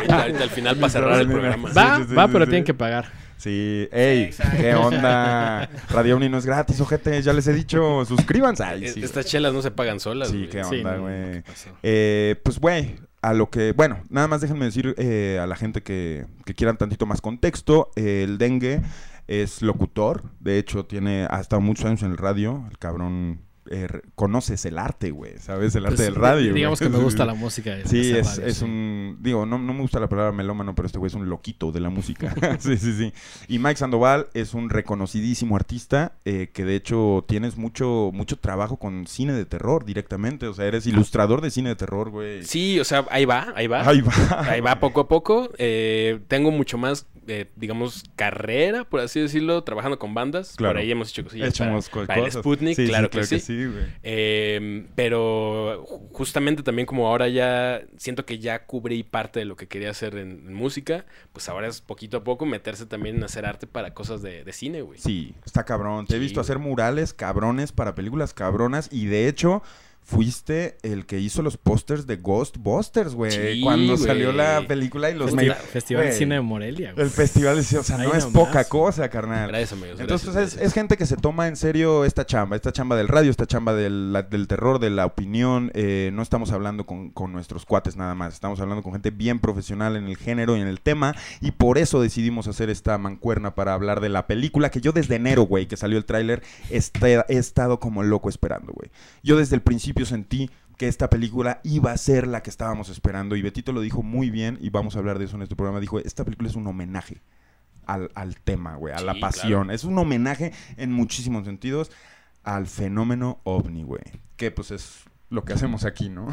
Ahorita, 0.00 0.22
ahorita 0.22 0.42
al 0.44 0.50
final 0.50 0.76
para 0.76 0.90
cerrar 0.90 1.20
el 1.20 1.26
programa. 1.28 1.70
Va, 1.72 1.96
Sí, 1.96 2.02
sí, 2.02 2.08
sí, 2.10 2.14
va, 2.14 2.26
sí, 2.26 2.30
pero 2.32 2.44
sí. 2.44 2.50
tienen 2.50 2.64
que 2.64 2.74
pagar. 2.74 3.06
Sí, 3.36 3.88
ey. 3.90 4.30
¿qué 4.58 4.74
onda? 4.74 5.70
Radio 5.90 6.16
Uni 6.16 6.28
no 6.28 6.36
es 6.36 6.44
gratis, 6.44 6.78
ojete, 6.80 7.22
ya 7.22 7.32
les 7.32 7.46
he 7.46 7.54
dicho, 7.54 8.04
suscríbanse. 8.04 8.62
Ay, 8.64 8.84
Es- 8.84 8.94
sí, 8.94 9.02
Estas 9.02 9.24
chelas 9.26 9.54
no 9.54 9.62
se 9.62 9.70
pagan 9.70 9.98
solas, 9.98 10.28
Sí, 10.28 10.36
güey. 10.36 10.48
qué 10.50 10.62
onda, 10.62 10.96
güey. 10.98 11.42
Eh, 11.82 12.36
pues, 12.42 12.58
güey, 12.60 12.96
a 13.22 13.32
lo 13.32 13.48
que... 13.48 13.72
Bueno, 13.72 14.04
nada 14.10 14.28
más 14.28 14.42
déjenme 14.42 14.66
decir 14.66 14.94
eh, 14.98 15.38
a 15.42 15.46
la 15.46 15.56
gente 15.56 15.82
que, 15.82 16.26
que 16.44 16.54
quieran 16.54 16.76
tantito 16.76 17.06
más 17.06 17.22
contexto. 17.22 17.90
eh, 17.96 18.24
el 18.24 18.36
dengue 18.36 18.82
es 19.26 19.62
locutor. 19.62 20.22
De 20.40 20.58
hecho, 20.58 20.84
tiene 20.84 21.26
hasta 21.30 21.58
muchos 21.60 21.86
años 21.86 22.02
en 22.02 22.10
el 22.10 22.18
radio. 22.18 22.66
El 22.70 22.76
cabrón... 22.78 23.40
eh, 23.70 23.88
conoces 24.16 24.64
el 24.64 24.78
arte, 24.78 25.10
güey, 25.12 25.38
¿sabes? 25.38 25.74
El 25.76 25.84
arte 25.86 25.96
Pues, 25.96 26.06
del 26.06 26.16
radio. 26.16 26.52
Digamos 26.52 26.80
güey. 26.80 26.90
que 26.90 26.96
me 26.98 27.02
gusta 27.04 27.24
la 27.24 27.34
música. 27.34 27.74
de 27.76 27.86
Sí, 27.86 28.10
es, 28.10 28.36
radio, 28.36 28.46
es 28.46 28.56
sí. 28.58 28.64
un... 28.64 29.18
Digo, 29.20 29.46
no, 29.46 29.58
no 29.58 29.72
me 29.72 29.80
gusta 29.80 30.00
la 30.00 30.08
palabra 30.08 30.32
melómano, 30.32 30.74
pero 30.74 30.86
este 30.86 30.98
güey 30.98 31.08
es 31.08 31.14
un 31.14 31.28
loquito 31.28 31.70
de 31.72 31.80
la 31.80 31.88
música. 31.88 32.34
sí, 32.58 32.76
sí, 32.76 32.92
sí. 32.92 33.12
Y 33.48 33.58
Mike 33.60 33.76
Sandoval 33.76 34.26
es 34.34 34.54
un 34.54 34.70
reconocidísimo 34.70 35.56
artista 35.56 36.12
eh, 36.24 36.50
que 36.52 36.64
de 36.64 36.74
hecho 36.74 37.24
tienes 37.28 37.56
mucho, 37.56 38.10
mucho 38.12 38.36
trabajo 38.38 38.76
con 38.76 39.06
cine 39.06 39.32
de 39.32 39.44
terror 39.44 39.84
directamente. 39.84 40.46
O 40.48 40.54
sea, 40.54 40.66
eres 40.66 40.86
ilustrador 40.86 41.40
de 41.40 41.50
cine 41.50 41.68
de 41.70 41.76
terror, 41.76 42.10
güey. 42.10 42.42
Sí, 42.42 42.80
o 42.80 42.84
sea, 42.84 43.06
ahí 43.10 43.24
va, 43.24 43.52
ahí 43.54 43.66
va. 43.68 43.86
Ahí 43.88 44.00
va. 44.00 44.12
Ahí 44.50 44.60
va 44.60 44.80
poco 44.80 45.00
a 45.02 45.08
poco. 45.08 45.50
Eh, 45.58 46.18
tengo 46.28 46.50
mucho 46.50 46.76
más, 46.76 47.06
eh, 47.28 47.46
digamos, 47.56 48.04
carrera, 48.16 48.84
por 48.84 49.00
así 49.00 49.20
decirlo, 49.20 49.62
trabajando 49.62 49.98
con 49.98 50.12
bandas. 50.14 50.54
Claro. 50.56 50.74
Por 50.74 50.80
ahí 50.82 50.90
hemos 50.90 51.10
hecho 51.10 51.24
cosillas 51.24 51.50
Echamos 51.50 51.88
para, 51.88 52.06
para 52.06 52.24
el. 52.24 52.32
Sputnik, 52.32 52.74
Sí, 52.76 52.84
sí, 52.84 52.88
claro, 52.88 53.10
que 53.10 53.24
sí. 53.24 53.59
Güey. 53.66 53.84
Eh, 54.02 54.86
pero 54.94 55.84
ju- 55.86 56.08
justamente 56.12 56.62
también 56.62 56.86
como 56.86 57.08
ahora 57.08 57.28
ya 57.28 57.82
siento 57.96 58.24
que 58.24 58.38
ya 58.38 58.66
cubrí 58.66 59.02
parte 59.02 59.40
de 59.40 59.44
lo 59.44 59.56
que 59.56 59.66
quería 59.68 59.90
hacer 59.90 60.16
en, 60.16 60.30
en 60.46 60.54
música, 60.54 61.04
pues 61.32 61.48
ahora 61.48 61.68
es 61.68 61.80
poquito 61.80 62.18
a 62.18 62.24
poco 62.24 62.46
meterse 62.46 62.86
también 62.86 63.16
en 63.16 63.24
hacer 63.24 63.46
arte 63.46 63.66
para 63.66 63.94
cosas 63.94 64.22
de, 64.22 64.44
de 64.44 64.52
cine, 64.52 64.82
güey. 64.82 64.98
Sí, 64.98 65.34
está 65.44 65.64
cabrón. 65.64 66.06
Te 66.06 66.16
he 66.16 66.18
visto 66.18 66.36
güey. 66.40 66.44
hacer 66.44 66.58
murales 66.58 67.12
cabrones 67.14 67.72
para 67.72 67.94
películas 67.94 68.34
cabronas 68.34 68.88
y 68.92 69.06
de 69.06 69.28
hecho 69.28 69.62
fuiste 70.10 70.76
el 70.82 71.06
que 71.06 71.20
hizo 71.20 71.40
los 71.40 71.56
pósters 71.56 72.06
de 72.06 72.16
Ghostbusters, 72.16 73.14
güey. 73.14 73.30
Sí, 73.30 73.60
cuando 73.62 73.96
salió 73.96 74.32
la 74.32 74.64
película 74.66 75.08
y 75.08 75.14
los... 75.14 75.32
Festi- 75.32 75.48
me- 75.48 75.54
Festival 75.54 76.04
de 76.06 76.12
Cine 76.12 76.34
de 76.34 76.40
Morelia, 76.40 76.92
güey. 76.92 77.04
El 77.04 77.10
festival 77.12 77.56
de 77.56 77.62
cine, 77.62 77.80
o 77.80 77.84
sea, 77.84 77.96
no 77.98 78.12
es 78.14 78.26
poca 78.26 78.64
cosa, 78.64 79.08
carnal. 79.08 79.48
Gracias, 79.48 79.72
amigos. 79.72 80.00
Entonces 80.00 80.26
gracias, 80.32 80.48
es, 80.48 80.54
gracias. 80.54 80.66
es 80.68 80.74
gente 80.74 80.96
que 80.96 81.06
se 81.06 81.16
toma 81.16 81.46
en 81.46 81.54
serio 81.56 82.04
esta 82.04 82.26
chamba, 82.26 82.56
esta 82.56 82.72
chamba 82.72 82.96
del 82.96 83.06
radio, 83.06 83.30
esta 83.30 83.46
chamba 83.46 83.72
del, 83.72 84.12
la- 84.12 84.22
del 84.22 84.48
terror, 84.48 84.80
de 84.80 84.90
la 84.90 85.06
opinión. 85.06 85.70
eh, 85.74 86.10
no 86.12 86.22
estamos 86.22 86.50
hablando 86.50 86.86
con, 86.86 87.10
con 87.10 87.32
nuestros 87.32 87.64
cuates 87.64 87.94
nada 87.96 88.14
más, 88.16 88.34
estamos 88.34 88.60
hablando 88.60 88.82
con 88.82 88.92
gente 88.92 89.10
bien 89.12 89.38
profesional 89.38 89.94
en 89.94 90.06
el 90.08 90.16
género 90.16 90.56
y 90.56 90.60
en 90.60 90.66
el 90.66 90.80
tema. 90.80 91.14
Y 91.40 91.52
por 91.52 91.78
eso 91.78 92.02
decidimos 92.02 92.48
hacer 92.48 92.68
esta 92.68 92.98
mancuerna 92.98 93.54
para 93.54 93.74
hablar 93.74 94.00
de 94.00 94.08
la 94.08 94.26
película 94.26 94.70
que 94.72 94.80
yo 94.80 94.90
desde 94.90 95.14
enero, 95.14 95.42
güey, 95.42 95.68
que 95.68 95.76
salió 95.76 95.98
el 95.98 96.04
tráiler, 96.04 96.42
he 96.68 96.78
estado 97.36 97.78
como 97.78 98.02
loco 98.02 98.28
esperando, 98.28 98.72
güey. 98.72 98.90
Yo 99.22 99.36
desde 99.36 99.54
el 99.54 99.62
principio 99.62 99.99
sentí 100.06 100.50
que 100.76 100.88
esta 100.88 101.10
película 101.10 101.60
iba 101.62 101.92
a 101.92 101.96
ser 101.96 102.26
la 102.26 102.42
que 102.42 102.50
estábamos 102.50 102.88
esperando. 102.88 103.36
Y 103.36 103.42
Betito 103.42 103.72
lo 103.72 103.80
dijo 103.80 104.02
muy 104.02 104.30
bien, 104.30 104.58
y 104.60 104.70
vamos 104.70 104.96
a 104.96 104.98
hablar 104.98 105.18
de 105.18 105.26
eso 105.26 105.36
en 105.36 105.42
este 105.42 105.56
programa. 105.56 105.80
Dijo, 105.80 105.98
esta 105.98 106.24
película 106.24 106.48
es 106.48 106.56
un 106.56 106.66
homenaje 106.66 107.20
al, 107.86 108.10
al 108.14 108.36
tema, 108.36 108.76
güey, 108.76 108.94
a 108.94 109.00
la 109.00 109.14
pasión. 109.20 109.70
Es 109.70 109.84
un 109.84 109.98
homenaje 109.98 110.52
en 110.76 110.92
muchísimos 110.92 111.44
sentidos 111.44 111.90
al 112.42 112.66
fenómeno 112.66 113.40
ovni, 113.44 113.82
güey. 113.82 114.02
Que 114.36 114.50
pues 114.50 114.70
es 114.70 115.04
lo 115.28 115.44
que 115.44 115.52
hacemos 115.52 115.84
aquí, 115.84 116.08
¿no? 116.08 116.28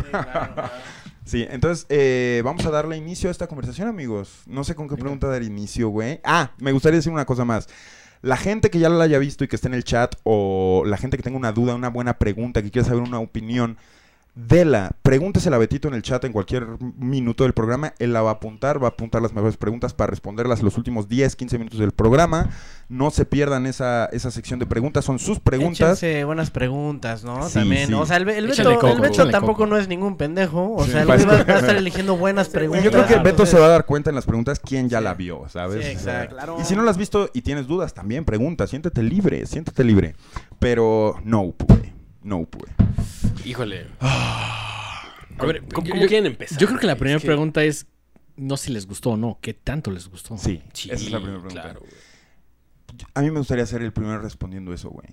Sí, 1.23 1.45
entonces 1.49 1.85
eh, 1.89 2.41
vamos 2.43 2.65
a 2.65 2.71
darle 2.71 2.97
inicio 2.97 3.29
a 3.29 3.31
esta 3.31 3.47
conversación, 3.47 3.87
amigos. 3.87 4.41
No 4.47 4.63
sé 4.63 4.75
con 4.75 4.89
qué 4.89 4.95
pregunta 4.95 5.27
dar 5.27 5.43
inicio, 5.43 5.89
güey. 5.89 6.19
Ah, 6.23 6.51
me 6.57 6.71
gustaría 6.71 6.97
decir 6.97 7.11
una 7.11 7.25
cosa 7.25 7.45
más. 7.45 7.67
La 8.21 8.37
gente 8.37 8.69
que 8.69 8.79
ya 8.79 8.89
la 8.89 9.03
haya 9.03 9.19
visto 9.19 9.43
y 9.43 9.47
que 9.47 9.55
esté 9.55 9.67
en 9.67 9.73
el 9.73 9.83
chat, 9.83 10.15
o 10.23 10.83
la 10.85 10.97
gente 10.97 11.17
que 11.17 11.23
tenga 11.23 11.37
una 11.37 11.51
duda, 11.51 11.75
una 11.75 11.89
buena 11.89 12.17
pregunta, 12.17 12.61
que 12.61 12.71
quiera 12.71 12.87
saber 12.87 13.03
una 13.03 13.19
opinión, 13.19 13.77
Dela, 14.39 14.91
pregúntesela 15.01 15.55
a 15.55 15.59
Betito 15.59 15.87
en 15.87 15.95
el 15.95 16.03
chat 16.03 16.23
en 16.23 16.31
cualquier 16.31 16.67
minuto 16.99 17.43
del 17.43 17.53
programa. 17.53 17.95
Él 17.97 18.13
la 18.13 18.21
va 18.21 18.29
a 18.29 18.33
apuntar, 18.33 18.79
va 18.81 18.89
a 18.89 18.91
apuntar 18.91 19.19
las 19.19 19.33
mejores 19.33 19.57
preguntas 19.57 19.95
para 19.95 20.11
responderlas 20.11 20.61
los 20.61 20.77
últimos 20.77 21.07
10, 21.09 21.35
15 21.35 21.57
minutos 21.57 21.79
del 21.79 21.91
programa. 21.91 22.47
No 22.87 23.09
se 23.09 23.25
pierdan 23.25 23.65
esa, 23.65 24.05
esa 24.05 24.29
sección 24.29 24.59
de 24.59 24.67
preguntas, 24.67 25.05
son 25.05 25.17
sus 25.17 25.39
preguntas. 25.39 26.03
Échense 26.03 26.23
buenas 26.23 26.51
preguntas, 26.51 27.23
¿no? 27.23 27.47
Sí, 27.47 27.55
También. 27.55 27.87
sí. 27.87 27.93
O 27.95 28.05
sea, 28.05 28.17
el, 28.17 28.25
Beto, 28.25 28.75
coco, 28.75 28.87
el 28.89 29.01
Beto 29.01 29.27
tampoco 29.29 29.53
coco. 29.53 29.65
no 29.65 29.77
es 29.77 29.87
ningún 29.87 30.17
pendejo. 30.17 30.75
O 30.75 30.83
Sí, 30.85 30.91
sea, 30.91 31.01
él 31.01 31.09
va 31.09 31.15
a 31.15 31.25
va, 31.25 31.33
a 31.55 31.59
estar 31.59 31.75
eligiendo 31.75 32.15
buenas 32.15 32.49
preguntas. 32.49 32.83
Yo 32.85 32.91
creo 32.91 33.07
que 33.07 33.15
Beto 33.15 33.29
entonces- 33.29 33.55
se 33.55 33.59
va 33.59 33.65
a 33.65 33.69
dar 33.69 33.87
cuenta 33.87 34.11
en 34.11 34.15
las 34.15 34.25
preguntas 34.27 34.59
quién 34.59 34.87
ya 34.87 35.01
la 35.01 35.15
vio, 35.15 35.49
¿sabes? 35.49 35.83
Exacto. 35.83 36.35
Claro. 36.35 36.57
Y 36.61 36.63
si 36.63 36.75
no 36.75 36.83
la 36.83 36.91
has 36.91 36.97
visto 36.97 37.31
y 37.33 37.41
tienes 37.41 37.65
dudas, 37.65 37.95
también 37.95 38.23
pregunta, 38.23 38.67
siéntete 38.67 39.01
libre, 39.01 39.47
siéntete 39.47 39.83
libre. 39.83 40.15
Pero 40.59 41.15
no, 41.23 41.41
güey. 41.41 41.97
No, 42.21 42.37
güey. 42.37 42.71
Híjole. 43.47 43.87
A 43.99 45.45
ver, 45.45 45.63
¿cómo, 45.73 45.87
cómo 45.89 46.01
yo- 46.01 46.07
quieren 46.07 46.25
empezar? 46.25 46.57
Yo 46.59 46.67
creo 46.67 46.79
que 46.79 46.87
la 46.87 46.95
primera 46.95 47.17
Es 47.17 47.21
que- 47.23 47.27
pregunta 47.27 47.63
es 47.63 47.85
no 48.35 48.57
si 48.57 48.71
les 48.71 48.85
gustó 48.87 49.11
o 49.11 49.17
no, 49.17 49.39
qué 49.41 49.53
tanto 49.53 49.89
les 49.91 50.07
gustó. 50.09 50.37
Sí, 50.37 50.61
Sí, 50.73 50.89
esa 50.91 51.03
es 51.05 51.11
la 51.11 51.17
primera 51.19 51.39
pregunta. 51.41 51.61
Claro, 51.63 51.79
güey. 51.79 51.91
A 53.13 53.21
mí 53.21 53.31
me 53.31 53.39
gustaría 53.39 53.65
ser 53.65 53.81
el 53.81 53.91
primero 53.93 54.19
respondiendo 54.19 54.73
eso, 54.73 54.89
güey. 54.89 55.07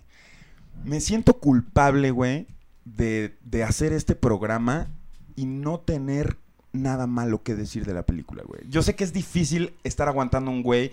Me 0.85 1.01
siento 1.01 1.39
culpable, 1.39 2.11
güey, 2.11 2.47
de, 2.85 3.37
de 3.43 3.63
hacer 3.65 3.93
este 3.93 4.15
programa 4.15 4.89
y 5.37 5.47
no 5.47 5.81
tener 5.81 6.37
nada 6.73 7.07
malo 7.07 7.43
que 7.43 7.55
decir 7.55 7.85
de 7.87 7.95
la 7.95 8.05
película, 8.05 8.43
güey. 8.45 8.63
Yo 8.69 8.83
sé 8.83 8.95
que 8.97 9.05
es 9.05 9.13
difícil 9.13 9.75
estar 9.85 10.09
aguantando 10.09 10.51
a 10.51 10.55
un 10.55 10.63
güey 10.63 10.91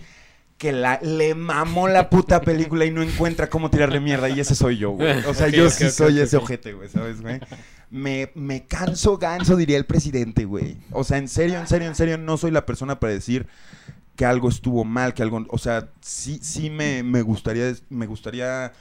que 0.62 0.70
la, 0.70 1.00
le 1.02 1.34
mamó 1.34 1.88
la 1.88 2.08
puta 2.08 2.40
película 2.40 2.84
y 2.84 2.92
no 2.92 3.02
encuentra 3.02 3.50
cómo 3.50 3.68
tirarle 3.68 3.98
mierda 3.98 4.28
y 4.28 4.38
ese 4.38 4.54
soy 4.54 4.78
yo, 4.78 4.90
güey. 4.90 5.18
O 5.26 5.34
sea, 5.34 5.48
yo 5.48 5.68
sí 5.68 5.90
soy 5.90 6.20
ese 6.20 6.36
ojete, 6.36 6.72
güey, 6.72 6.88
¿sabes, 6.88 7.20
güey? 7.20 7.40
Me, 7.90 8.30
me 8.36 8.64
canso 8.64 9.18
ganso, 9.18 9.56
diría 9.56 9.76
el 9.76 9.86
presidente, 9.86 10.44
güey. 10.44 10.76
O 10.92 11.02
sea, 11.02 11.18
en 11.18 11.26
serio, 11.26 11.58
en 11.58 11.66
serio, 11.66 11.88
en 11.88 11.96
serio, 11.96 12.16
no 12.16 12.36
soy 12.36 12.52
la 12.52 12.64
persona 12.64 13.00
para 13.00 13.12
decir 13.12 13.48
que 14.14 14.24
algo 14.24 14.48
estuvo 14.48 14.84
mal, 14.84 15.14
que 15.14 15.24
algo, 15.24 15.44
o 15.48 15.58
sea, 15.58 15.88
sí, 16.00 16.38
sí 16.40 16.70
me, 16.70 17.02
me 17.02 17.22
gustaría, 17.22 17.74
me 17.90 18.06
gustaría 18.06 18.72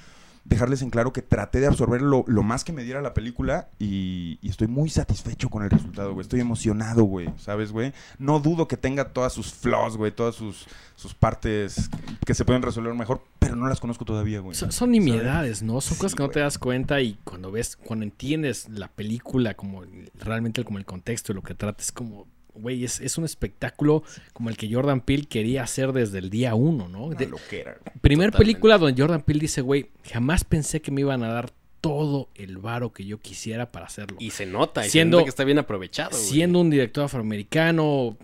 dejarles 0.43 0.81
en 0.81 0.89
claro 0.89 1.13
que 1.13 1.21
traté 1.21 1.59
de 1.59 1.67
absorber 1.67 2.01
lo, 2.01 2.23
lo 2.27 2.43
más 2.43 2.63
que 2.63 2.73
me 2.73 2.83
diera 2.83 3.01
la 3.01 3.13
película 3.13 3.69
y, 3.79 4.39
y 4.41 4.49
estoy 4.49 4.67
muy 4.67 4.89
satisfecho 4.89 5.49
con 5.49 5.63
el 5.63 5.69
resultado, 5.69 6.13
güey. 6.13 6.21
Estoy 6.21 6.39
emocionado, 6.39 7.03
güey, 7.03 7.29
¿sabes, 7.37 7.71
güey? 7.71 7.93
No 8.17 8.39
dudo 8.39 8.67
que 8.67 8.77
tenga 8.77 9.09
todas 9.09 9.33
sus 9.33 9.53
flaws, 9.53 9.97
güey, 9.97 10.11
todas 10.11 10.35
sus, 10.35 10.65
sus 10.95 11.13
partes 11.13 11.89
que 12.25 12.33
se 12.33 12.43
pueden 12.43 12.61
resolver 12.63 12.93
mejor, 12.93 13.23
pero 13.39 13.55
no 13.55 13.67
las 13.67 13.79
conozco 13.79 14.03
todavía, 14.03 14.39
güey. 14.39 14.55
Son, 14.55 14.71
son 14.71 14.91
nimiedades, 14.91 15.61
¿no? 15.61 15.79
Son 15.81 15.95
Sí, 15.95 16.01
cosas 16.01 16.15
que 16.15 16.23
no 16.23 16.29
te 16.29 16.39
das 16.39 16.57
cuenta 16.57 17.01
y 17.01 17.17
cuando 17.23 17.51
ves, 17.51 17.75
cuando 17.75 18.03
entiendes 18.03 18.67
la 18.69 18.87
película 18.87 19.53
como 19.53 19.83
realmente 20.19 20.63
como 20.63 20.77
el 20.79 20.85
contexto 20.85 21.31
y 21.31 21.35
lo 21.35 21.43
que 21.43 21.53
trata, 21.53 21.81
es 21.81 21.91
como, 21.91 22.27
güey, 22.55 22.83
es, 22.83 22.99
es 23.01 23.17
un 23.17 23.25
espectáculo 23.25 24.03
como 24.33 24.49
el 24.49 24.57
que 24.57 24.71
Jordan 24.73 25.01
Peele 25.01 25.25
quería 25.25 25.63
hacer 25.63 25.93
desde 25.93 26.19
el 26.19 26.29
día 26.29 26.55
uno, 26.55 26.87
¿no? 26.87 27.05
Una 27.05 27.17
De- 27.17 27.27
loquera, 27.27 27.71
güey. 27.83 27.99
primer 28.01 28.27
Totalmente. 28.31 28.37
película 28.37 28.77
donde 28.77 29.01
Jordan 29.01 29.21
Peele 29.21 29.39
dice, 29.41 29.61
güey, 29.61 29.89
jamás 30.11 30.43
pensé 30.43 30.81
que 30.81 30.91
me 30.91 31.01
iban 31.01 31.23
a 31.23 31.29
dar 31.33 31.51
todo 31.81 32.29
el 32.35 32.57
varo 32.59 32.93
que 32.93 33.05
yo 33.05 33.19
quisiera 33.19 33.71
para 33.71 33.87
hacerlo. 33.87 34.17
Y 34.19 34.29
se 34.31 34.45
nota, 34.45 34.85
y 34.85 34.89
Siendo- 34.89 35.17
se 35.17 35.21
nota 35.21 35.25
que 35.25 35.29
está 35.29 35.43
bien 35.43 35.57
aprovechado, 35.59 36.11
güey. 36.11 36.23
Siendo 36.23 36.59
un 36.59 36.69
director 36.69 37.05
afroamericano, 37.05 38.17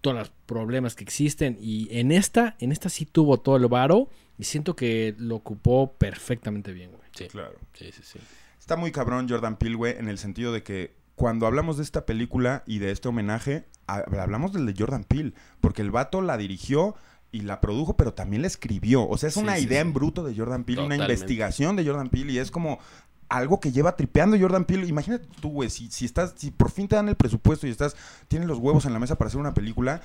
todos 0.00 0.16
los 0.16 0.30
problemas 0.46 0.94
que 0.94 1.04
existen. 1.04 1.58
Y 1.60 1.88
en 1.96 2.12
esta, 2.12 2.56
en 2.60 2.72
esta 2.72 2.88
sí 2.88 3.06
tuvo 3.06 3.40
todo 3.40 3.56
el 3.56 3.66
varo. 3.66 4.08
Y 4.38 4.44
siento 4.44 4.74
que 4.74 5.14
lo 5.18 5.36
ocupó 5.36 5.92
perfectamente 5.98 6.72
bien, 6.72 6.90
güey. 6.90 7.02
Sí, 7.14 7.26
Claro. 7.26 7.54
sí, 7.74 7.90
sí, 7.92 8.02
sí. 8.02 8.18
Está 8.58 8.76
muy 8.76 8.90
cabrón 8.92 9.28
Jordan 9.28 9.56
Peele, 9.56 9.76
güey, 9.76 9.94
en 9.98 10.08
el 10.08 10.18
sentido 10.18 10.52
de 10.52 10.62
que 10.62 10.94
cuando 11.14 11.46
hablamos 11.46 11.76
de 11.76 11.82
esta 11.82 12.06
película 12.06 12.62
y 12.66 12.78
de 12.78 12.90
este 12.90 13.08
homenaje, 13.08 13.66
ha- 13.86 14.04
hablamos 14.20 14.52
del 14.52 14.66
de 14.66 14.74
Jordan 14.76 15.04
Peele, 15.04 15.34
porque 15.60 15.82
el 15.82 15.90
vato 15.90 16.22
la 16.22 16.36
dirigió 16.36 16.94
y 17.30 17.40
la 17.42 17.60
produjo, 17.60 17.96
pero 17.96 18.12
también 18.14 18.42
la 18.42 18.48
escribió. 18.48 19.08
O 19.08 19.16
sea, 19.16 19.28
es 19.28 19.34
Sí, 19.34 19.40
una 19.40 19.56
sí, 19.56 19.64
idea 19.64 19.82
sí. 19.82 19.88
en 19.88 19.94
bruto 19.94 20.24
de 20.24 20.34
Jordan 20.36 20.64
Peele, 20.64 20.82
una 20.82 20.96
investigación 20.96 21.76
de 21.76 21.86
Jordan 21.86 22.08
Peele 22.10 22.32
y 22.32 22.38
es 22.38 22.50
como 22.50 22.78
algo 23.28 23.60
que 23.60 23.72
lleva 23.72 23.96
tripeando 23.96 24.38
Jordan 24.38 24.66
Peele. 24.66 24.86
Imagínate 24.86 25.26
tú, 25.40 25.50
güey, 25.50 25.70
si, 25.70 25.90
si 25.90 26.04
estás, 26.04 26.34
si 26.36 26.50
por 26.50 26.70
fin 26.70 26.88
te 26.88 26.96
dan 26.96 27.08
el 27.08 27.16
presupuesto 27.16 27.66
y 27.66 27.70
estás, 27.70 27.96
tienes 28.28 28.46
los 28.48 28.58
huevos 28.58 28.84
en 28.84 28.92
la 28.92 28.98
mesa 28.98 29.16
para 29.16 29.28
hacer 29.28 29.40
una 29.40 29.54
película, 29.54 30.02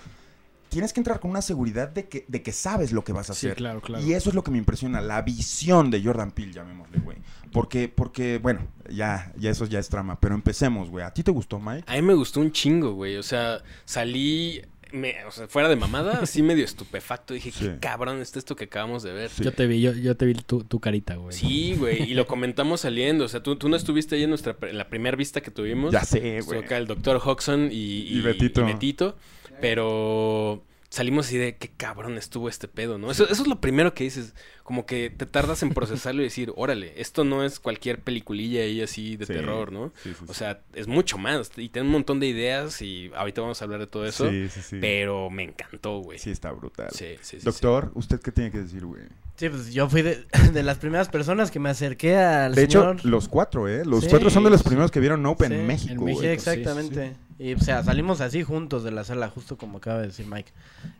tienes 0.69 0.93
que 0.93 0.99
entrar 0.99 1.19
con 1.19 1.31
una 1.31 1.41
seguridad 1.41 1.89
de 1.89 2.07
que, 2.07 2.25
de 2.27 2.41
que 2.43 2.51
sabes 2.51 2.91
lo 2.91 3.03
que 3.03 3.13
vas 3.13 3.29
a 3.29 3.33
Sí, 3.33 3.47
hacer. 3.47 3.57
claro, 3.57 3.81
claro. 3.81 4.03
Y 4.05 4.13
eso 4.13 4.29
es 4.29 4.35
lo 4.35 4.43
que 4.43 4.51
me 4.51 4.57
impresiona, 4.57 5.01
la 5.01 5.21
visión 5.21 5.89
de 5.91 6.03
Jordan 6.03 6.31
Peele, 6.31 6.53
llamémosle, 6.53 6.99
güey. 6.99 7.17
Porque, 7.51 7.87
porque, 7.87 8.37
bueno, 8.39 8.67
ya, 8.89 9.31
ya 9.37 9.49
eso 9.51 9.65
ya 9.65 9.79
es 9.79 9.89
trama. 9.89 10.19
Pero 10.19 10.35
empecemos, 10.35 10.89
güey. 10.89 11.05
¿A 11.05 11.13
ti 11.13 11.23
te 11.23 11.31
gustó, 11.31 11.59
Mike? 11.59 11.83
A 11.87 11.95
mí 11.95 12.01
me 12.01 12.13
gustó 12.13 12.39
un 12.41 12.51
chingo, 12.51 12.93
güey. 12.93 13.15
O 13.17 13.23
sea, 13.23 13.61
salí, 13.85 14.61
me- 14.91 15.23
o 15.25 15.31
sea, 15.31 15.47
fuera 15.47 15.69
de 15.69 15.75
mamada, 15.77 16.19
así 16.21 16.43
medio 16.43 16.65
estupefacto. 16.65 17.33
Dije, 17.33 17.51
Sí. 17.51 17.59
qué 17.65 17.77
cabrón 17.79 18.19
está 18.21 18.37
esto 18.37 18.55
que 18.55 18.65
acabamos 18.65 19.01
de 19.03 19.13
ver. 19.13 19.29
Sí. 19.29 19.43
Yo 19.43 19.53
te 19.53 19.65
vi, 19.65 19.81
yo, 19.81 19.93
yo 19.93 20.15
te 20.17 20.25
vi 20.25 20.33
tu, 20.33 20.63
tu 20.65 20.79
carita, 20.81 21.15
güey. 21.15 21.35
Sí, 21.35 21.75
güey, 21.77 22.03
y 22.03 22.13
lo 22.13 22.27
comentamos 22.27 22.81
saliendo. 22.81 23.23
O 23.25 23.27
sea, 23.29 23.41
tú, 23.41 23.55
tú 23.55 23.69
no 23.69 23.77
estuviste 23.77 24.15
ahí 24.15 24.23
en, 24.23 24.29
nuestra, 24.29 24.53
pre- 24.57 24.71
en 24.71 24.77
la 24.77 24.89
primera 24.89 25.15
vista 25.15 25.39
que 25.41 25.49
tuvimos. 25.49 25.93
Ya 25.93 26.03
sé, 26.03 26.41
güey. 26.41 26.59
acá 26.59 26.77
el 26.77 26.85
doctor 26.85 27.19
Hodgson 27.23 27.69
y, 27.71 28.01
Y 28.09 28.21
Betito. 28.21 28.65
Betito, 28.65 29.17
pero 29.61 30.63
salimos 30.89 31.27
así 31.27 31.37
de 31.37 31.57
qué 31.57 31.69
cabrón 31.75 32.17
estuvo 32.17 32.47
este 32.47 32.67
pedo, 32.69 32.97
¿no? 32.97 33.11
Eso, 33.11 33.25
eso 33.25 33.41
es 33.41 33.47
lo 33.47 33.59
primero 33.59 33.93
que 33.93 34.05
dices, 34.05 34.33
como 34.63 34.85
que 34.85 35.09
te 35.09 35.25
tardas 35.25 35.61
en 35.61 35.73
procesarlo 35.73 36.21
y 36.21 36.25
decir, 36.25 36.53
órale, 36.55 36.93
esto 36.99 37.25
no 37.25 37.43
es 37.43 37.59
cualquier 37.59 37.99
peliculilla 37.99 38.61
ahí 38.61 38.81
así 38.81 39.17
de 39.17 39.25
Sí, 39.25 39.33
terror, 39.33 39.71
¿no? 39.73 39.91
sí, 40.01 40.13
sí, 40.17 40.25
O 40.29 40.33
sea, 40.33 40.61
es 40.73 40.87
mucho 40.87 41.17
más 41.17 41.51
y 41.57 41.67
tiene 41.69 41.87
un 41.87 41.91
montón 41.91 42.21
de 42.21 42.27
ideas 42.27 42.81
y 42.81 43.11
ahorita 43.15 43.41
vamos 43.41 43.61
a 43.61 43.65
hablar 43.65 43.81
de 43.81 43.87
todo 43.87 44.05
eso, 44.05 44.29
Sí, 44.29 44.47
sí, 44.49 44.61
sí. 44.61 44.77
pero 44.79 45.29
me 45.29 45.43
encantó, 45.43 45.99
güey. 45.99 46.19
Sí, 46.19 46.31
está 46.31 46.51
brutal. 46.51 46.87
Sí, 46.91 47.15
sí, 47.21 47.39
sí, 47.39 47.45
Doctor, 47.45 47.91
¿usted 47.93 48.21
qué 48.21 48.31
tiene 48.31 48.49
que 48.51 48.59
decir, 48.59 48.85
güey? 48.85 49.03
Sí, 49.35 49.49
pues 49.49 49.71
yo 49.73 49.87
fui 49.89 50.01
de, 50.01 50.25
de 50.53 50.63
las 50.63 50.77
primeras 50.77 51.09
personas 51.09 51.51
que 51.51 51.59
me 51.59 51.69
acerqué 51.69 52.15
al 52.15 52.55
De 52.55 52.63
hecho, 52.63 52.95
los 53.03 53.27
cuatro, 53.27 53.67
¿eh? 53.67 53.83
Los 53.85 54.05
Sí, 54.05 54.09
cuatro 54.09 54.29
son 54.29 54.45
de 54.45 54.49
los 54.51 54.61
sí. 54.61 54.67
primeros 54.69 54.89
que 54.89 54.99
vieron 55.01 55.21
Nope 55.21 55.47
Sí, 55.47 55.53
en 55.53 55.59
en 55.59 55.67
México, 55.67 55.91
en 55.91 55.97
güey. 55.99 56.15
México, 56.15 56.31
exactamente. 56.33 57.13
Y 57.39 57.53
o 57.53 57.59
sea, 57.59 57.83
salimos 57.83 58.19
así 58.21 58.41
juntos 58.43 58.83
de 58.83 58.91
la 58.91 59.03
sala, 59.03 59.29
justo 59.29 59.57
como 59.57 59.77
acaba 59.77 59.99
de 60.01 60.07
decir 60.07 60.25
Mike. 60.25 60.51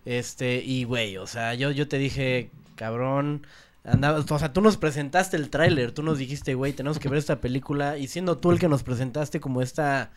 Este, 0.05 0.63
y 0.63 0.83
güey, 0.83 1.17
o 1.17 1.25
sea, 1.27 1.53
yo, 1.55 1.71
yo 1.71 1.87
te 1.87 1.97
dije, 1.97 2.51
cabrón, 2.75 3.47
andabas, 3.83 4.29
o 4.31 4.37
sea, 4.39 4.53
tú 4.53 4.61
nos 4.61 4.77
presentaste 4.77 5.35
el 5.37 5.49
tráiler, 5.49 5.91
tú 5.91 6.03
nos 6.03 6.17
dijiste, 6.19 6.53
güey, 6.53 6.73
tenemos 6.73 6.99
que 6.99 7.09
ver 7.09 7.17
esta 7.17 7.41
película, 7.41 7.97
y 7.97 8.07
siendo 8.07 8.37
tú 8.37 8.51
el 8.51 8.59
que 8.59 8.67
nos 8.69 8.83
presentaste 8.83 9.39
como 9.39 9.61
esta, 9.63 10.11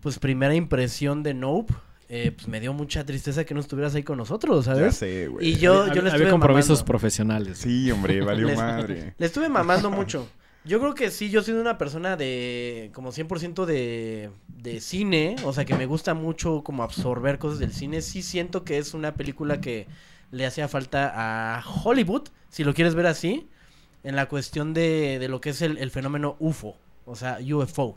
pues, 0.00 0.18
primera 0.18 0.54
impresión 0.54 1.22
de 1.22 1.34
Nope, 1.34 1.74
eh, 2.08 2.30
pues 2.34 2.46
me 2.48 2.60
dio 2.60 2.72
mucha 2.72 3.04
tristeza 3.04 3.44
que 3.44 3.52
no 3.52 3.60
estuvieras 3.60 3.94
ahí 3.94 4.04
con 4.04 4.16
nosotros, 4.16 4.64
Ya 4.64 4.74
¿sabes? 4.74 4.96
sé, 4.96 5.26
güey. 5.28 5.48
Y 5.48 5.56
yo, 5.56 5.82
Había- 5.82 5.94
yo 5.94 6.02
le 6.02 6.08
había 6.10 6.12
estuve 6.18 6.30
compromisos 6.30 6.68
mamando. 6.78 6.84
profesionales. 6.86 7.58
Sí, 7.58 7.90
hombre, 7.90 8.20
valió 8.22 8.46
Les- 8.48 8.56
madre. 8.56 9.14
Le 9.18 9.26
estuve 9.26 9.48
mamando 9.48 9.90
mucho. 9.90 10.28
Yo 10.66 10.80
creo 10.80 10.94
que 10.96 11.12
sí, 11.12 11.30
yo 11.30 11.44
soy 11.44 11.54
una 11.54 11.78
persona 11.78 12.16
de 12.16 12.90
como 12.92 13.12
100% 13.12 13.66
de, 13.66 14.30
de 14.48 14.80
cine, 14.80 15.36
o 15.44 15.52
sea 15.52 15.64
que 15.64 15.76
me 15.76 15.86
gusta 15.86 16.12
mucho 16.12 16.64
como 16.64 16.82
absorber 16.82 17.38
cosas 17.38 17.60
del 17.60 17.72
cine. 17.72 18.02
Sí 18.02 18.20
siento 18.20 18.64
que 18.64 18.78
es 18.78 18.92
una 18.92 19.14
película 19.14 19.60
que 19.60 19.86
le 20.32 20.44
hacía 20.44 20.66
falta 20.66 21.12
a 21.14 21.64
Hollywood, 21.84 22.30
si 22.48 22.64
lo 22.64 22.74
quieres 22.74 22.96
ver 22.96 23.06
así, 23.06 23.48
en 24.02 24.16
la 24.16 24.26
cuestión 24.28 24.74
de, 24.74 25.18
de 25.20 25.28
lo 25.28 25.40
que 25.40 25.50
es 25.50 25.62
el, 25.62 25.90
fenómeno 25.92 26.34
UFO. 26.40 26.76
o 27.04 27.14
sea, 27.14 27.38
UFO. 27.40 27.96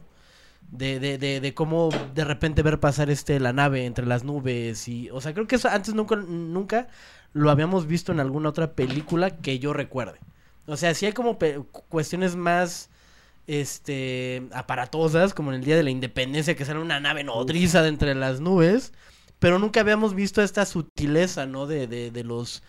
De, 0.71 0.99
de, 0.99 1.17
de, 1.17 1.39
de 1.39 1.53
cómo 1.55 1.89
de 2.13 2.23
repente 2.25 2.61
ver 2.61 2.79
pasar 2.79 3.09
este 3.09 3.39
la 3.39 3.53
nave 3.53 3.85
entre 3.85 4.05
las 4.05 4.23
nubes 4.23 4.87
y 4.87 5.09
o 5.09 5.19
sea 5.19 5.33
creo 5.33 5.47
que 5.47 5.55
eso 5.55 5.67
antes 5.69 5.95
nunca 5.95 6.17
nunca 6.17 6.89
lo 7.33 7.49
habíamos 7.49 7.87
visto 7.87 8.11
en 8.11 8.19
alguna 8.19 8.49
otra 8.49 8.73
película 8.73 9.37
que 9.37 9.57
yo 9.57 9.73
recuerde 9.73 10.19
o 10.69 10.77
sea 10.77 10.93
sí 10.93 11.05
hay 11.05 11.13
como 11.13 11.37
cuestiones 11.89 12.35
más 12.35 12.89
este 13.47 14.47
aparatosas 14.53 15.33
como 15.33 15.51
en 15.51 15.59
el 15.59 15.65
día 15.65 15.75
de 15.75 15.83
la 15.83 15.89
independencia 15.89 16.55
que 16.55 16.65
sale 16.65 16.79
una 16.79 16.99
nave 16.99 17.23
nodriza 17.23 17.81
de 17.81 17.89
entre 17.89 18.13
las 18.15 18.39
nubes 18.39 18.93
pero 19.39 19.57
nunca 19.57 19.79
habíamos 19.79 20.13
visto 20.13 20.41
esta 20.41 20.65
sutileza 20.65 21.45
no 21.45 21.65
de, 21.65 21.87
de, 21.87 22.11
de 22.11 22.23
los 22.23 22.61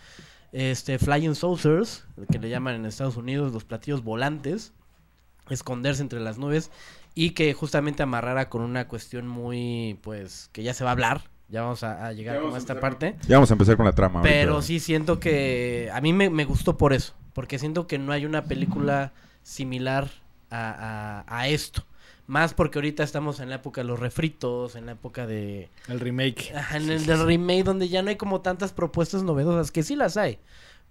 este 0.51 0.97
flying 0.99 1.35
saucers 1.35 2.05
que 2.31 2.39
le 2.39 2.49
llaman 2.49 2.75
en 2.75 2.85
Estados 2.85 3.15
Unidos 3.15 3.53
los 3.53 3.63
platillos 3.63 4.03
volantes 4.03 4.73
esconderse 5.49 6.01
entre 6.01 6.19
las 6.19 6.37
nubes 6.37 6.71
y 7.13 7.31
que 7.31 7.53
justamente 7.53 8.03
amarrara 8.03 8.49
con 8.49 8.61
una 8.61 8.87
cuestión 8.87 9.27
muy 9.27 9.99
pues 10.01 10.49
que 10.51 10.63
ya 10.63 10.73
se 10.73 10.83
va 10.83 10.89
a 10.89 10.93
hablar 10.93 11.21
ya 11.49 11.61
vamos 11.61 11.83
a, 11.83 12.07
a 12.07 12.13
llegar 12.13 12.39
como 12.41 12.55
a 12.55 12.57
esta 12.57 12.79
parte 12.79 13.17
Ya 13.27 13.35
vamos 13.35 13.51
a 13.51 13.53
empezar 13.55 13.75
con 13.77 13.85
la 13.85 13.91
trama. 13.91 14.21
pero 14.23 14.53
ahorita. 14.53 14.67
sí 14.67 14.79
siento 14.79 15.19
que 15.19 15.89
a 15.93 15.99
mí 16.01 16.11
me, 16.13 16.29
me 16.29 16.45
gustó 16.45 16.77
por 16.77 16.93
eso 16.93 17.13
porque 17.33 17.59
siento 17.59 17.87
que 17.87 17.97
no 17.97 18.11
hay 18.11 18.25
una 18.25 18.43
película 18.45 19.11
similar 19.43 20.09
a, 20.49 21.23
a- 21.27 21.39
a 21.39 21.47
esto 21.47 21.83
más 22.27 22.53
porque 22.53 22.77
ahorita 22.77 23.03
estamos 23.03 23.39
en 23.41 23.49
la 23.49 23.55
época 23.55 23.81
de 23.81 23.87
los 23.87 23.99
refritos 23.99 24.75
en 24.75 24.85
la 24.85 24.93
época 24.93 25.27
de 25.27 25.69
El 25.89 25.99
remake. 25.99 26.53
Ajá, 26.55 26.77
en 26.77 26.89
el 26.89 27.05
del 27.05 27.25
remake 27.25 27.63
donde 27.63 27.89
ya 27.89 28.01
no 28.01 28.09
hay 28.09 28.15
como 28.15 28.39
tantas 28.41 28.71
propuestas 28.71 29.23
novedosas, 29.23 29.71
que 29.71 29.83
sí 29.83 29.95
las 29.97 30.15
hay, 30.15 30.39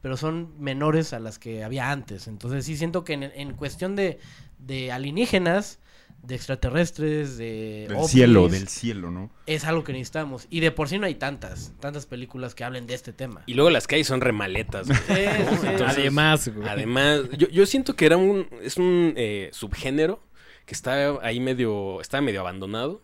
pero 0.02 0.16
son 0.18 0.52
menores 0.58 1.12
a 1.14 1.18
las 1.18 1.38
que 1.38 1.64
había 1.64 1.90
antes. 1.90 2.26
Entonces 2.26 2.66
sí 2.66 2.76
siento 2.76 3.04
que 3.04 3.14
en, 3.14 3.22
en 3.22 3.54
cuestión 3.54 3.96
de, 3.96 4.18
de 4.58 4.92
alienígenas, 4.92 5.78
de 6.22 6.34
extraterrestres, 6.34 7.38
de 7.38 7.86
Del 7.88 7.96
ovnis, 7.96 8.10
cielo, 8.10 8.48
del 8.48 8.68
cielo, 8.68 9.10
¿no? 9.10 9.30
es 9.46 9.64
algo 9.64 9.84
que 9.84 9.92
necesitamos. 9.92 10.46
Y 10.50 10.60
de 10.60 10.70
por 10.70 10.88
sí 10.88 10.98
no 10.98 11.06
hay 11.06 11.14
tantas, 11.14 11.72
tantas 11.80 12.06
películas 12.06 12.54
que 12.54 12.64
hablen 12.64 12.86
de 12.86 12.94
este 12.94 13.12
tema. 13.12 13.42
Y 13.46 13.54
luego 13.54 13.70
las 13.70 13.86
que 13.86 13.96
hay 13.96 14.04
son 14.04 14.20
remaletas. 14.20 14.86
güey. 14.86 14.98
Sí, 14.98 15.14
sí, 15.14 15.56
sí. 15.60 15.66
Entonces, 15.66 15.98
Además, 15.98 16.48
güey. 16.48 16.68
Además, 16.68 17.22
yo, 17.36 17.48
yo 17.48 17.66
siento 17.66 17.96
que 17.96 18.06
era 18.06 18.16
un, 18.16 18.46
es 18.62 18.76
un 18.76 19.14
eh, 19.16 19.50
subgénero 19.52 20.22
que 20.66 20.74
está 20.74 21.18
ahí 21.22 21.40
medio, 21.40 22.00
está 22.00 22.20
medio 22.20 22.40
abandonado. 22.40 23.02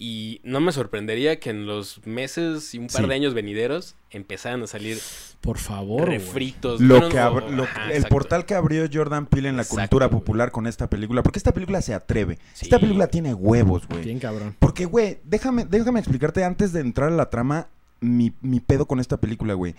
Y 0.00 0.40
no 0.44 0.60
me 0.60 0.70
sorprendería 0.70 1.40
que 1.40 1.50
en 1.50 1.66
los 1.66 2.06
meses 2.06 2.72
y 2.72 2.78
un 2.78 2.86
par 2.86 3.02
Sí. 3.02 3.08
de 3.08 3.14
años 3.16 3.34
venideros 3.34 3.96
empezaran 4.10 4.62
a 4.62 4.68
salir 4.68 4.96
Por 5.40 5.58
favor, 5.58 6.06
güey. 6.06 6.18
refritos. 6.18 6.80
Lo 6.80 6.94
Bueno, 7.00 7.08
que 7.08 7.16
no, 7.16 7.22
abr- 7.34 7.50
lo- 7.50 7.62
ajá, 7.64 7.86
el 7.86 7.90
exacto. 7.96 8.14
portal 8.14 8.46
que 8.46 8.54
abrió 8.54 8.86
Jordan 8.92 9.26
Peele 9.26 9.48
en 9.48 9.56
la 9.56 9.62
Exacto, 9.62 9.80
cultura 9.80 10.08
popular 10.08 10.52
con 10.52 10.68
esta 10.68 10.88
película, 10.88 11.24
porque 11.24 11.40
esta 11.40 11.52
película 11.52 11.82
se 11.82 11.94
atreve. 11.94 12.38
Sí. 12.54 12.66
Esta 12.66 12.78
película 12.78 13.08
tiene 13.08 13.34
huevos, 13.34 13.88
güey. 13.88 14.04
Bien 14.04 14.20
cabrón. 14.20 14.54
Porque, 14.60 14.84
güey, 14.84 15.18
déjame, 15.24 15.64
déjame 15.64 15.98
explicarte 15.98 16.44
antes 16.44 16.72
de 16.72 16.78
entrar 16.80 17.08
a 17.10 17.16
la 17.16 17.28
trama 17.28 17.66
mi, 18.00 18.32
mi 18.40 18.60
pedo 18.60 18.86
con 18.86 19.00
esta 19.00 19.16
película, 19.16 19.54
güey. 19.54 19.74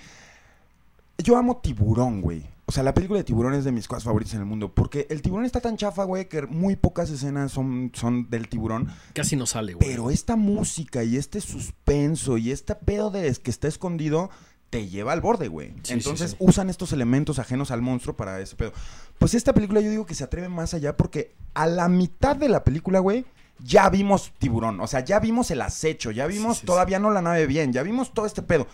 Yo 1.17 1.37
amo 1.37 1.61
Tiburón, 1.63 2.19
güey. 2.21 2.43
O 2.69 2.71
sea, 2.71 2.83
la 2.83 2.93
película 2.93 3.17
de 3.17 3.23
Tiburón 3.23 3.55
es 3.55 3.63
de 3.63 3.71
mis 3.71 3.87
cosas 3.87 4.03
favoritas 4.03 4.35
en 4.35 4.41
el 4.41 4.45
mundo. 4.45 4.71
Porque 4.71 5.07
el 5.09 5.23
tiburón 5.23 5.43
está 5.43 5.59
tan 5.59 5.75
chafa, 5.75 6.03
güey, 6.03 6.29
que 6.29 6.43
muy 6.43 6.75
pocas 6.75 7.09
escenas 7.09 7.51
son, 7.51 7.91
son 7.95 8.29
del 8.29 8.47
tiburón. 8.47 8.89
Casi 9.13 9.35
no 9.35 9.47
sale, 9.47 9.73
güey. 9.73 9.89
Pero 9.89 10.11
esta 10.11 10.35
música 10.35 11.03
y 11.03 11.17
este 11.17 11.41
suspenso 11.41 12.37
y 12.37 12.51
este 12.51 12.75
pedo 12.75 13.09
de 13.09 13.33
que 13.37 13.49
está 13.49 13.67
escondido 13.67 14.29
te 14.69 14.87
lleva 14.87 15.13
al 15.13 15.19
borde, 15.19 15.47
güey. 15.47 15.73
Sí, 15.81 15.93
Entonces 15.93 16.29
sí, 16.29 16.37
sí. 16.37 16.45
usan 16.47 16.69
estos 16.69 16.93
elementos 16.93 17.39
ajenos 17.39 17.71
al 17.71 17.81
monstruo 17.81 18.15
para 18.15 18.39
ese 18.39 18.55
pedo. 18.55 18.71
Pues 19.17 19.33
esta 19.33 19.51
película 19.51 19.81
yo 19.81 19.89
digo 19.89 20.05
que 20.05 20.13
se 20.13 20.23
atreve 20.23 20.47
más 20.47 20.75
allá 20.75 20.95
porque 20.95 21.33
a 21.55 21.65
la 21.65 21.89
mitad 21.89 22.35
de 22.35 22.49
la 22.49 22.63
película, 22.63 22.99
güey, 22.99 23.25
ya 23.57 23.89
vimos 23.89 24.31
tiburón. 24.37 24.79
O 24.79 24.85
sea, 24.85 25.03
ya 25.03 25.19
vimos 25.19 25.49
el 25.49 25.63
acecho, 25.63 26.11
ya 26.11 26.27
vimos 26.27 26.61
todavía 26.61 26.99
no 26.99 27.09
la 27.09 27.23
nave 27.23 27.47
bien, 27.47 27.73
ya 27.73 27.81
vimos 27.81 28.13
todo 28.13 28.27
este 28.27 28.43
pedo. 28.43 28.67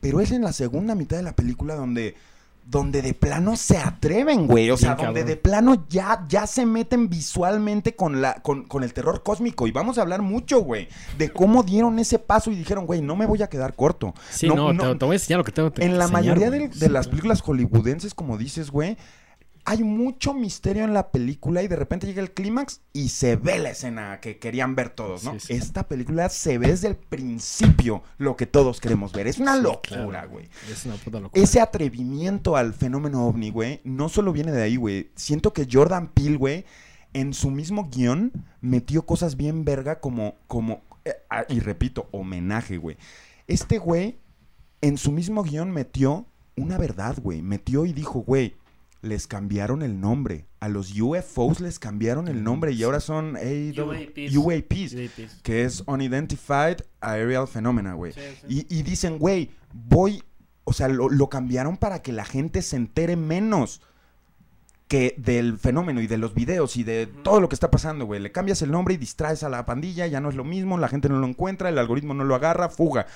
Pero 0.00 0.20
es 0.20 0.30
en 0.30 0.42
la 0.42 0.52
segunda 0.52 0.94
mitad 0.94 1.16
de 1.16 1.24
la 1.24 1.34
película 1.34 1.74
donde... 1.74 2.14
Donde 2.70 3.02
de 3.02 3.14
plano 3.14 3.56
se 3.56 3.78
atreven, 3.78 4.46
güey. 4.46 4.70
O 4.70 4.76
sea, 4.76 4.94
Bien 4.94 5.06
donde 5.06 5.20
cabrón. 5.20 5.26
de 5.26 5.36
plano 5.36 5.86
ya, 5.88 6.24
ya 6.28 6.46
se 6.46 6.64
meten 6.64 7.08
visualmente 7.08 7.96
con, 7.96 8.20
la, 8.20 8.34
con, 8.34 8.64
con 8.64 8.84
el 8.84 8.92
terror 8.92 9.22
cósmico. 9.22 9.66
Y 9.66 9.72
vamos 9.72 9.98
a 9.98 10.02
hablar 10.02 10.22
mucho, 10.22 10.60
güey, 10.60 10.88
de 11.18 11.30
cómo 11.30 11.62
dieron 11.62 11.98
ese 11.98 12.18
paso 12.18 12.50
y 12.50 12.54
dijeron, 12.54 12.86
güey, 12.86 13.02
no 13.02 13.16
me 13.16 13.26
voy 13.26 13.42
a 13.42 13.48
quedar 13.48 13.74
corto. 13.74 14.14
Sí, 14.30 14.48
no, 14.48 14.70
Te, 14.76 14.94
te 14.94 15.04
voy 15.04 15.14
a 15.14 15.16
enseñar 15.16 15.38
lo 15.38 15.44
que 15.44 15.52
tengo 15.52 15.72
que 15.72 15.84
En 15.84 15.98
la 15.98 16.08
mayoría 16.08 16.50
de, 16.50 16.70
las 16.88 17.08
películas 17.08 17.40
hollywoodenses, 17.40 18.14
como 18.14 18.38
dices, 18.38 18.70
güey, 18.70 18.96
hay 19.70 19.84
mucho 19.84 20.34
misterio 20.34 20.82
en 20.82 20.92
la 20.94 21.12
película 21.12 21.62
y 21.62 21.68
de 21.68 21.76
repente 21.76 22.04
llega 22.08 22.20
el 22.22 22.32
clímax 22.32 22.80
y 22.92 23.10
se 23.10 23.36
ve 23.36 23.60
la 23.60 23.70
escena 23.70 24.18
que 24.20 24.38
querían 24.40 24.74
ver 24.74 24.90
todos, 24.90 25.22
¿no? 25.22 25.34
Sí, 25.34 25.40
sí. 25.46 25.52
Esta 25.52 25.86
película 25.86 26.28
se 26.28 26.58
ve 26.58 26.66
desde 26.66 26.88
el 26.88 26.96
principio 26.96 28.02
lo 28.18 28.36
que 28.36 28.46
todos 28.46 28.80
queremos 28.80 29.12
ver. 29.12 29.28
Es 29.28 29.38
una 29.38 29.54
Sí, 29.56 29.62
locura, 29.62 30.06
claro. 30.08 30.30
güey. 30.30 30.48
Es 30.68 30.86
una 30.86 30.96
puta 30.96 31.20
locura. 31.20 31.40
Ese 31.40 31.60
atrevimiento 31.60 32.56
al 32.56 32.74
fenómeno 32.74 33.26
ovni, 33.28 33.50
güey, 33.50 33.80
no 33.84 34.08
solo 34.08 34.32
viene 34.32 34.50
de 34.50 34.62
ahí, 34.62 34.74
güey. 34.74 35.12
Siento 35.14 35.52
que 35.52 35.68
Jordan 35.70 36.08
Peele, 36.08 36.36
güey, 36.36 36.64
en 37.12 37.32
su 37.32 37.50
mismo 37.52 37.88
guion 37.90 38.32
metió 38.60 39.06
cosas 39.06 39.36
bien 39.36 39.64
verga 39.64 40.00
como, 40.00 40.34
como, 40.48 40.82
eh, 41.04 41.14
ah, 41.30 41.44
y 41.48 41.60
repito, 41.60 42.08
homenaje, 42.10 42.76
güey. 42.76 42.96
Este 43.46 43.78
güey, 43.78 44.18
en 44.80 44.98
su 44.98 45.12
mismo 45.12 45.44
guion 45.44 45.70
metió 45.70 46.26
una 46.56 46.76
verdad, 46.76 47.18
güey. 47.22 47.40
Metió 47.40 47.86
y 47.86 47.92
dijo, 47.92 48.18
güey, 48.20 48.56
les 49.02 49.26
cambiaron 49.26 49.82
el 49.82 50.00
nombre. 50.00 50.46
A 50.60 50.68
los 50.68 50.92
UFOs 50.98 51.60
les 51.60 51.78
cambiaron 51.78 52.28
el 52.28 52.44
nombre 52.44 52.72
y 52.72 52.82
ahora 52.82 53.00
son 53.00 53.34
UAPs. 53.34 54.34
UAPs, 54.36 54.94
UAPs. 54.94 55.40
que 55.42 55.64
es 55.64 55.82
Unidentified 55.86 56.78
Aerial 57.00 57.48
Phenomena, 57.48 57.94
güey. 57.94 58.12
Sí, 58.12 58.20
sí. 58.46 58.66
Y, 58.68 58.78
y 58.78 58.82
dicen, 58.82 59.18
güey, 59.18 59.50
voy, 59.72 60.22
o 60.64 60.72
sea, 60.72 60.88
lo, 60.88 61.08
lo 61.08 61.28
cambiaron 61.28 61.76
para 61.76 62.02
que 62.02 62.12
la 62.12 62.24
gente 62.24 62.62
se 62.62 62.76
entere 62.76 63.16
menos 63.16 63.80
que 64.90 65.14
del 65.16 65.56
fenómeno 65.56 66.00
y 66.00 66.08
de 66.08 66.18
los 66.18 66.34
videos 66.34 66.76
y 66.76 66.82
de 66.82 67.06
todo 67.06 67.40
lo 67.40 67.48
que 67.48 67.54
está 67.54 67.70
pasando, 67.70 68.06
güey. 68.06 68.20
Le 68.20 68.32
cambias 68.32 68.60
el 68.60 68.72
nombre 68.72 68.94
y 68.94 68.96
distraes 68.96 69.44
a 69.44 69.48
la 69.48 69.64
pandilla, 69.64 70.08
ya 70.08 70.20
no 70.20 70.28
es 70.28 70.34
lo 70.34 70.42
mismo, 70.42 70.78
la 70.78 70.88
gente 70.88 71.08
no 71.08 71.20
lo 71.20 71.28
encuentra, 71.28 71.68
el 71.68 71.78
algoritmo 71.78 72.12
no 72.12 72.24
lo 72.24 72.34
agarra, 72.34 72.68
fuga. 72.68 73.06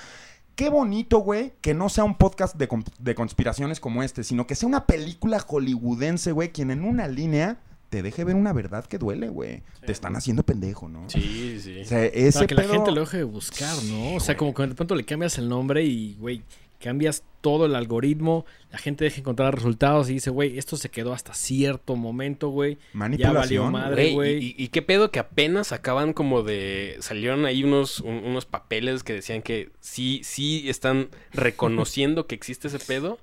Qué 0.57 0.69
bonito, 0.69 1.19
güey, 1.19 1.53
que 1.61 1.75
no 1.75 1.88
sea 1.88 2.05
un 2.05 2.17
podcast 2.17 2.57
de, 2.57 2.69
de 3.01 3.14
conspiraciones 3.14 3.81
como 3.81 4.03
este, 4.03 4.23
sino 4.23 4.47
que 4.47 4.55
sea 4.55 4.69
una 4.69 4.87
película 4.87 5.40
hollywoodense, 5.40 6.33
güey, 6.33 6.53
quien 6.53 6.71
en 6.71 6.85
una 6.85 7.09
línea 7.09 7.59
te 7.90 8.03
deje 8.03 8.25
ver 8.25 8.35
una 8.35 8.53
verdad 8.53 8.85
que 8.85 8.99
duele, 8.99 9.29
güey. 9.29 9.62
Te 9.87 9.93
están 9.93 10.17
haciendo 10.17 10.43
pendejo, 10.43 10.88
¿no? 10.88 11.09
Sí, 11.09 11.61
sí. 11.61 11.81
O 11.81 11.85
sea, 11.85 12.05
ese 12.05 12.38
Para 12.38 12.47
que 12.49 12.55
la 12.55 12.64
gente 12.64 12.90
lo 12.90 13.01
deje 13.01 13.19
de 13.19 13.25
buscar, 13.25 13.77
¿no? 13.85 14.14
o 14.14 14.21
sea, 14.21 14.37
como 14.37 14.53
que 14.53 14.67
de 14.67 14.75
pronto 14.75 14.95
le 14.95 15.05
cambias 15.05 15.38
el 15.38 15.49
nombre 15.49 15.85
y, 15.85 16.17
güey, 16.19 16.43
cambias 16.85 17.25
todo 17.40 17.66
el 17.66 17.75
algoritmo, 17.75 18.44
la 18.70 18.79
gente 18.79 19.05
deja 19.05 19.20
encontrar 19.20 19.55
resultados 19.55 20.09
y 20.11 20.14
dice, 20.14 20.31
güey, 20.31 20.59
esto 20.59 20.77
se 20.77 20.88
quedó 20.90 21.12
hasta 21.12 21.35
cierto 21.35 21.97
momento, 21.97 22.49
güey. 22.49 22.75
Ya 22.77 22.81
Manipulación. 22.92 23.35
valió 23.35 23.70
madre, 23.70 24.12
Güey, 24.12 24.55
y, 24.57 24.68
qué 24.68 24.81
pedo 24.83 25.11
que 25.11 25.18
apenas 25.18 25.73
acaban 25.73 26.12
como 26.12 26.42
de... 26.42 26.97
Salieron 27.01 27.44
ahí 27.44 27.64
unos, 27.64 28.01
un- 28.01 28.25
unos 28.25 28.47
papeles 28.47 29.03
que 29.03 29.12
decían 29.14 29.42
que 29.42 29.70
sí, 29.81 30.20
sí 30.25 30.68
están 30.68 31.09
reconociendo 31.33 32.27
que 32.27 32.35
existe 32.35 32.68
ese 32.68 32.79
pedo 32.79 33.18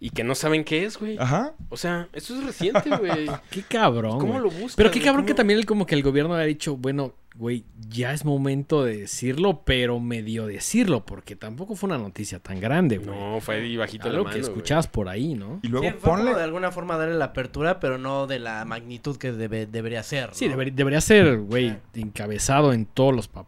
y 0.00 0.10
que 0.10 0.24
no 0.24 0.34
saben 0.34 0.64
qué 0.64 0.84
es, 0.84 0.98
güey. 0.98 1.16
Ajá. 1.18 1.54
O 1.70 1.76
sea, 1.76 2.08
eso 2.12 2.36
es 2.38 2.44
reciente, 2.44 2.90
güey. 2.96 3.26
Qué 3.50 3.62
cabrón. 3.62 4.18
¿Cómo 4.20 4.38
lo 4.38 4.50
buscas? 4.50 4.76
Pero 4.76 4.90
qué 4.90 5.00
cabrón 5.00 5.24
que 5.26 5.34
también 5.34 5.58
el- 5.58 5.66
como 5.66 5.86
que 5.86 5.94
el 5.94 6.02
gobierno 6.02 6.34
ha 6.34 6.42
dicho, 6.44 6.76
bueno, 6.76 7.14
güey, 7.36 7.64
ya 7.88 8.12
es 8.12 8.24
momento 8.24 8.84
de 8.84 8.96
decirlo, 8.98 9.62
pero 9.64 9.98
medio 9.98 10.46
decirlo, 10.46 11.04
porque 11.04 11.34
tampoco 11.36 11.74
fue 11.74 11.88
una 11.88 11.98
noticia 11.98 12.38
tan 12.38 12.60
grande, 12.60 12.98
güey. 12.98 13.18
No, 13.18 13.40
fue 13.40 13.56
ahí 13.56 13.76
bajito 13.76 14.04
la 14.08 14.12
Algo 14.12 14.24
mano, 14.24 14.34
que 14.34 14.40
güey. 14.40 14.52
escuchabas 14.52 14.86
por 14.86 15.08
ahí, 15.08 15.34
¿no? 15.34 15.58
Y 15.62 15.68
luego 15.68 15.86
Sí, 15.88 15.94
ponle... 16.00 16.34
de 16.34 16.42
alguna 16.42 16.70
forma 16.70 16.96
darle 16.96 17.16
la 17.16 17.26
apertura, 17.26 17.80
pero 17.80 17.98
no 17.98 18.26
de 18.28 18.38
la 18.38 18.64
magnitud 18.64 19.16
que 19.16 19.32
debe- 19.32 19.66
debería 19.66 20.02
ser. 20.04 20.30
Sí, 20.32 20.46
deber- 20.48 20.72
debería 20.72 21.00
ser, 21.00 21.38
güey, 21.40 21.76
encabezado 21.94 22.72
en 22.72 22.86
todos 22.86 23.14
los 23.14 23.26
pa- 23.28 23.46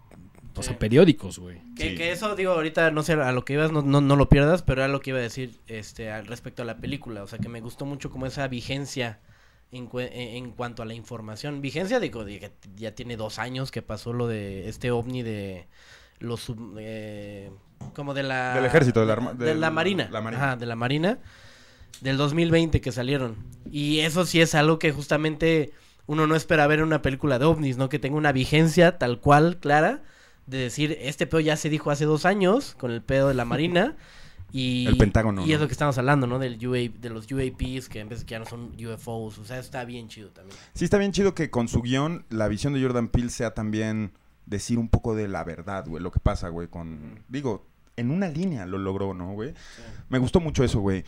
o 0.59 0.62
sea, 0.62 0.72
Sí. 0.72 0.79
periódicos, 0.81 1.38
güey. 1.38 1.61
Que, 1.77 1.90
Sí. 1.90 1.94
que 1.96 2.12
eso, 2.12 2.35
digo, 2.35 2.53
ahorita 2.53 2.90
no 2.90 3.03
sé 3.03 3.12
a 3.12 3.31
lo 3.33 3.44
que 3.44 3.53
ibas, 3.53 3.70
no, 3.72 3.83
no, 3.83 4.01
no 4.01 4.16
lo 4.16 4.29
pierdas, 4.31 4.62
pero 4.62 4.83
era 4.83 4.90
lo 4.90 5.01
que 5.01 5.11
iba 5.11 5.18
a 5.18 5.22
decir 5.22 5.61
este 5.68 6.11
al 6.11 6.27
respecto 6.27 6.62
a 6.62 6.64
la 6.64 6.79
película. 6.79 7.22
O 7.22 7.27
sea, 7.29 7.38
que 7.38 7.49
me 7.51 7.61
gustó 7.61 7.85
mucho 7.85 8.11
como 8.11 8.25
esa 8.27 8.49
vigencia 8.49 9.20
en, 9.72 9.88
cue- 9.88 10.11
en, 10.12 10.50
cuanto 10.52 10.83
a 10.83 10.87
la 10.87 10.94
información. 10.94 11.61
Vigencia, 11.61 12.00
digo, 12.00 12.24
ya 12.76 12.94
tiene 12.94 13.16
dos 13.16 13.38
años 13.38 13.70
que 13.70 13.83
pasó 13.83 14.12
lo 14.12 14.26
de 14.26 14.68
este 14.68 14.90
ovni 14.90 15.22
de 15.22 15.66
los 16.18 16.40
sub- 16.40 16.76
eh, 16.79 17.50
como 17.94 18.14
de 18.14 18.22
la 18.22 18.55
Del 18.55 18.64
ejército, 18.64 19.00
de 19.05 19.55
la 19.55 19.70
marina, 19.70 20.09
la 20.11 20.20
marina. 20.20 20.42
Ajá, 20.44 20.57
de 20.57 20.66
la 20.66 20.76
marina 20.76 21.18
del 22.00 22.16
2020 22.16 22.81
que 22.81 22.92
salieron 22.92 23.37
y 23.70 24.00
eso 24.00 24.26
sí 24.26 24.40
es 24.40 24.55
algo 24.55 24.79
que 24.79 24.92
justamente 24.92 25.72
uno 26.07 26.26
no 26.26 26.37
espera 26.37 26.66
ver 26.66 26.79
en 26.81 26.85
una 26.87 27.02
película 27.02 27.38
de 27.38 27.46
ovnis, 27.46 27.79
¿no? 27.79 27.88
Que 27.88 27.98
tenga 27.98 28.16
una 28.16 28.33
vigencia 28.33 28.98
tal 28.98 29.18
cual, 29.20 29.59
clara, 29.59 30.02
de 30.46 30.59
decir, 30.59 30.96
este 31.00 31.26
pedo 31.26 31.40
ya 31.40 31.57
se 31.57 31.68
dijo 31.70 31.90
hace 31.90 32.05
dos 32.05 32.24
años 32.24 32.74
con 32.79 32.90
el 32.92 33.02
pedo 33.02 33.29
de 33.29 33.35
la 33.35 33.44
marina 33.44 33.96
Y, 34.52 34.87
El 34.87 34.96
Pentágono, 34.96 35.44
Y 35.44 35.52
es 35.52 35.61
lo 35.61 35.66
que 35.66 35.72
estamos 35.72 35.98
hablando, 35.98 36.26
¿no? 36.26 36.38
Del 36.38 36.64
UA, 36.64 36.98
de 37.00 37.11
los 37.11 37.30
UAPs, 37.30 37.88
que 37.88 38.00
en 38.00 38.09
vez 38.09 38.20
de 38.20 38.26
que 38.26 38.32
ya 38.32 38.38
no 38.38 38.46
son 38.46 38.72
UFOs. 38.74 39.38
O 39.38 39.44
sea, 39.44 39.59
está 39.59 39.85
bien 39.85 40.09
chido 40.09 40.30
también. 40.30 40.56
Sí, 40.72 40.85
está 40.85 40.98
bien 40.98 41.12
chido 41.12 41.35
que 41.35 41.50
con 41.50 41.68
su 41.68 41.82
guion 41.82 42.24
la 42.30 42.48
visión 42.48 42.72
de 42.72 42.82
Jordan 42.82 43.09
Peele 43.09 43.30
sea 43.30 43.54
también 43.54 44.12
decir 44.46 44.78
un 44.78 44.88
poco 44.88 45.14
de 45.14 45.28
la 45.28 45.44
verdad, 45.44 45.87
güey, 45.87 46.02
lo 46.02 46.11
que 46.11 46.20
pasa, 46.20 46.48
güey, 46.48 46.68
con... 46.68 47.20
Digo, 47.28 47.66
en 47.96 48.11
una 48.11 48.28
línea 48.28 48.66
lo 48.66 48.78
logró, 48.78 49.12
¿no, 49.14 49.32
güey? 49.32 49.54
Me 50.09 50.18
gustó 50.18 50.40
mucho 50.40 50.62
eso, 50.62 50.80
güey. 50.80 51.04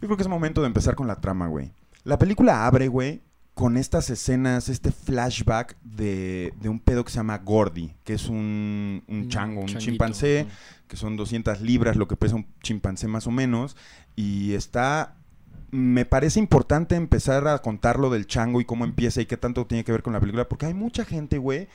Yo 0.00 0.08
creo 0.08 0.16
que 0.16 0.22
es 0.22 0.28
momento 0.28 0.60
de 0.60 0.66
empezar 0.66 0.94
con 0.94 1.06
la 1.06 1.20
trama, 1.20 1.46
güey. 1.46 1.72
La 2.04 2.18
película 2.18 2.66
abre, 2.66 2.88
güey, 2.88 3.22
con 3.54 3.76
estas 3.76 4.10
escenas, 4.10 4.68
este 4.68 4.90
flashback 4.90 5.76
de, 5.82 6.54
de 6.60 6.68
un 6.68 6.80
pedo 6.80 7.04
que 7.04 7.10
se 7.10 7.16
llama 7.16 7.38
Gordy, 7.38 7.92
que 8.04 8.14
es 8.14 8.28
un, 8.28 9.02
un 9.06 9.28
chango, 9.28 9.60
un 9.60 9.66
changuito. 9.66 9.90
chimpancé, 9.90 10.46
que 10.88 10.96
son 10.96 11.16
200 11.16 11.60
libras, 11.60 11.96
lo 11.96 12.08
que 12.08 12.16
pesa 12.16 12.36
un 12.36 12.46
chimpancé 12.62 13.08
más 13.08 13.26
o 13.26 13.30
menos, 13.30 13.76
y 14.16 14.54
está... 14.54 15.16
Me 15.72 16.04
parece 16.04 16.40
importante 16.40 16.96
empezar 16.96 17.46
a 17.46 17.58
contar 17.58 18.00
lo 18.00 18.10
del 18.10 18.26
chango 18.26 18.60
y 18.60 18.64
cómo 18.64 18.84
empieza 18.84 19.20
y 19.20 19.26
qué 19.26 19.36
tanto 19.36 19.66
tiene 19.66 19.84
que 19.84 19.92
ver 19.92 20.02
con 20.02 20.12
la 20.12 20.18
película, 20.18 20.48
porque 20.48 20.66
hay 20.66 20.74
mucha 20.74 21.04
gente, 21.04 21.38
güey. 21.38 21.68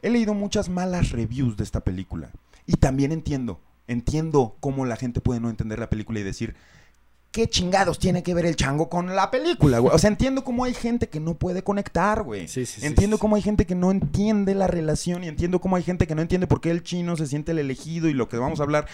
He 0.00 0.08
leído 0.08 0.32
muchas 0.32 0.70
malas 0.70 1.10
reviews 1.10 1.58
de 1.58 1.64
esta 1.64 1.80
película. 1.80 2.30
Y 2.66 2.76
también 2.76 3.12
entiendo, 3.12 3.60
entiendo 3.86 4.56
cómo 4.60 4.86
la 4.86 4.96
gente 4.96 5.20
puede 5.20 5.40
no 5.40 5.50
entender 5.50 5.78
la 5.78 5.90
película 5.90 6.20
y 6.20 6.22
decir, 6.22 6.54
¿qué 7.34 7.48
chingados 7.48 7.98
tiene 7.98 8.22
que 8.22 8.32
ver 8.32 8.46
el 8.46 8.54
chango 8.54 8.88
con 8.88 9.16
la 9.16 9.28
película, 9.28 9.80
güey? 9.80 9.92
O 9.92 9.98
sea, 9.98 10.08
entiendo 10.08 10.44
cómo 10.44 10.64
hay 10.64 10.72
gente 10.72 11.08
que 11.08 11.18
no 11.18 11.34
puede 11.34 11.64
conectar, 11.64 12.22
güey. 12.22 12.46
Sí, 12.46 12.64
sí, 12.64 12.80
sí, 12.80 12.86
entiendo 12.86 13.18
cómo 13.18 13.34
hay 13.34 13.42
gente 13.42 13.66
que 13.66 13.74
no 13.74 13.90
entiende 13.90 14.54
la 14.54 14.68
relación 14.68 15.24
y 15.24 15.28
entiendo 15.28 15.60
cómo 15.60 15.74
hay 15.74 15.82
gente 15.82 16.06
que 16.06 16.14
no 16.14 16.22
entiende 16.22 16.46
por 16.46 16.60
qué 16.60 16.70
el 16.70 16.84
chino 16.84 17.16
se 17.16 17.26
siente 17.26 17.50
el 17.50 17.58
elegido 17.58 18.08
y 18.08 18.12
lo 18.14 18.28
que 18.28 18.36
vamos 18.36 18.60
a 18.60 18.62
hablar. 18.62 18.86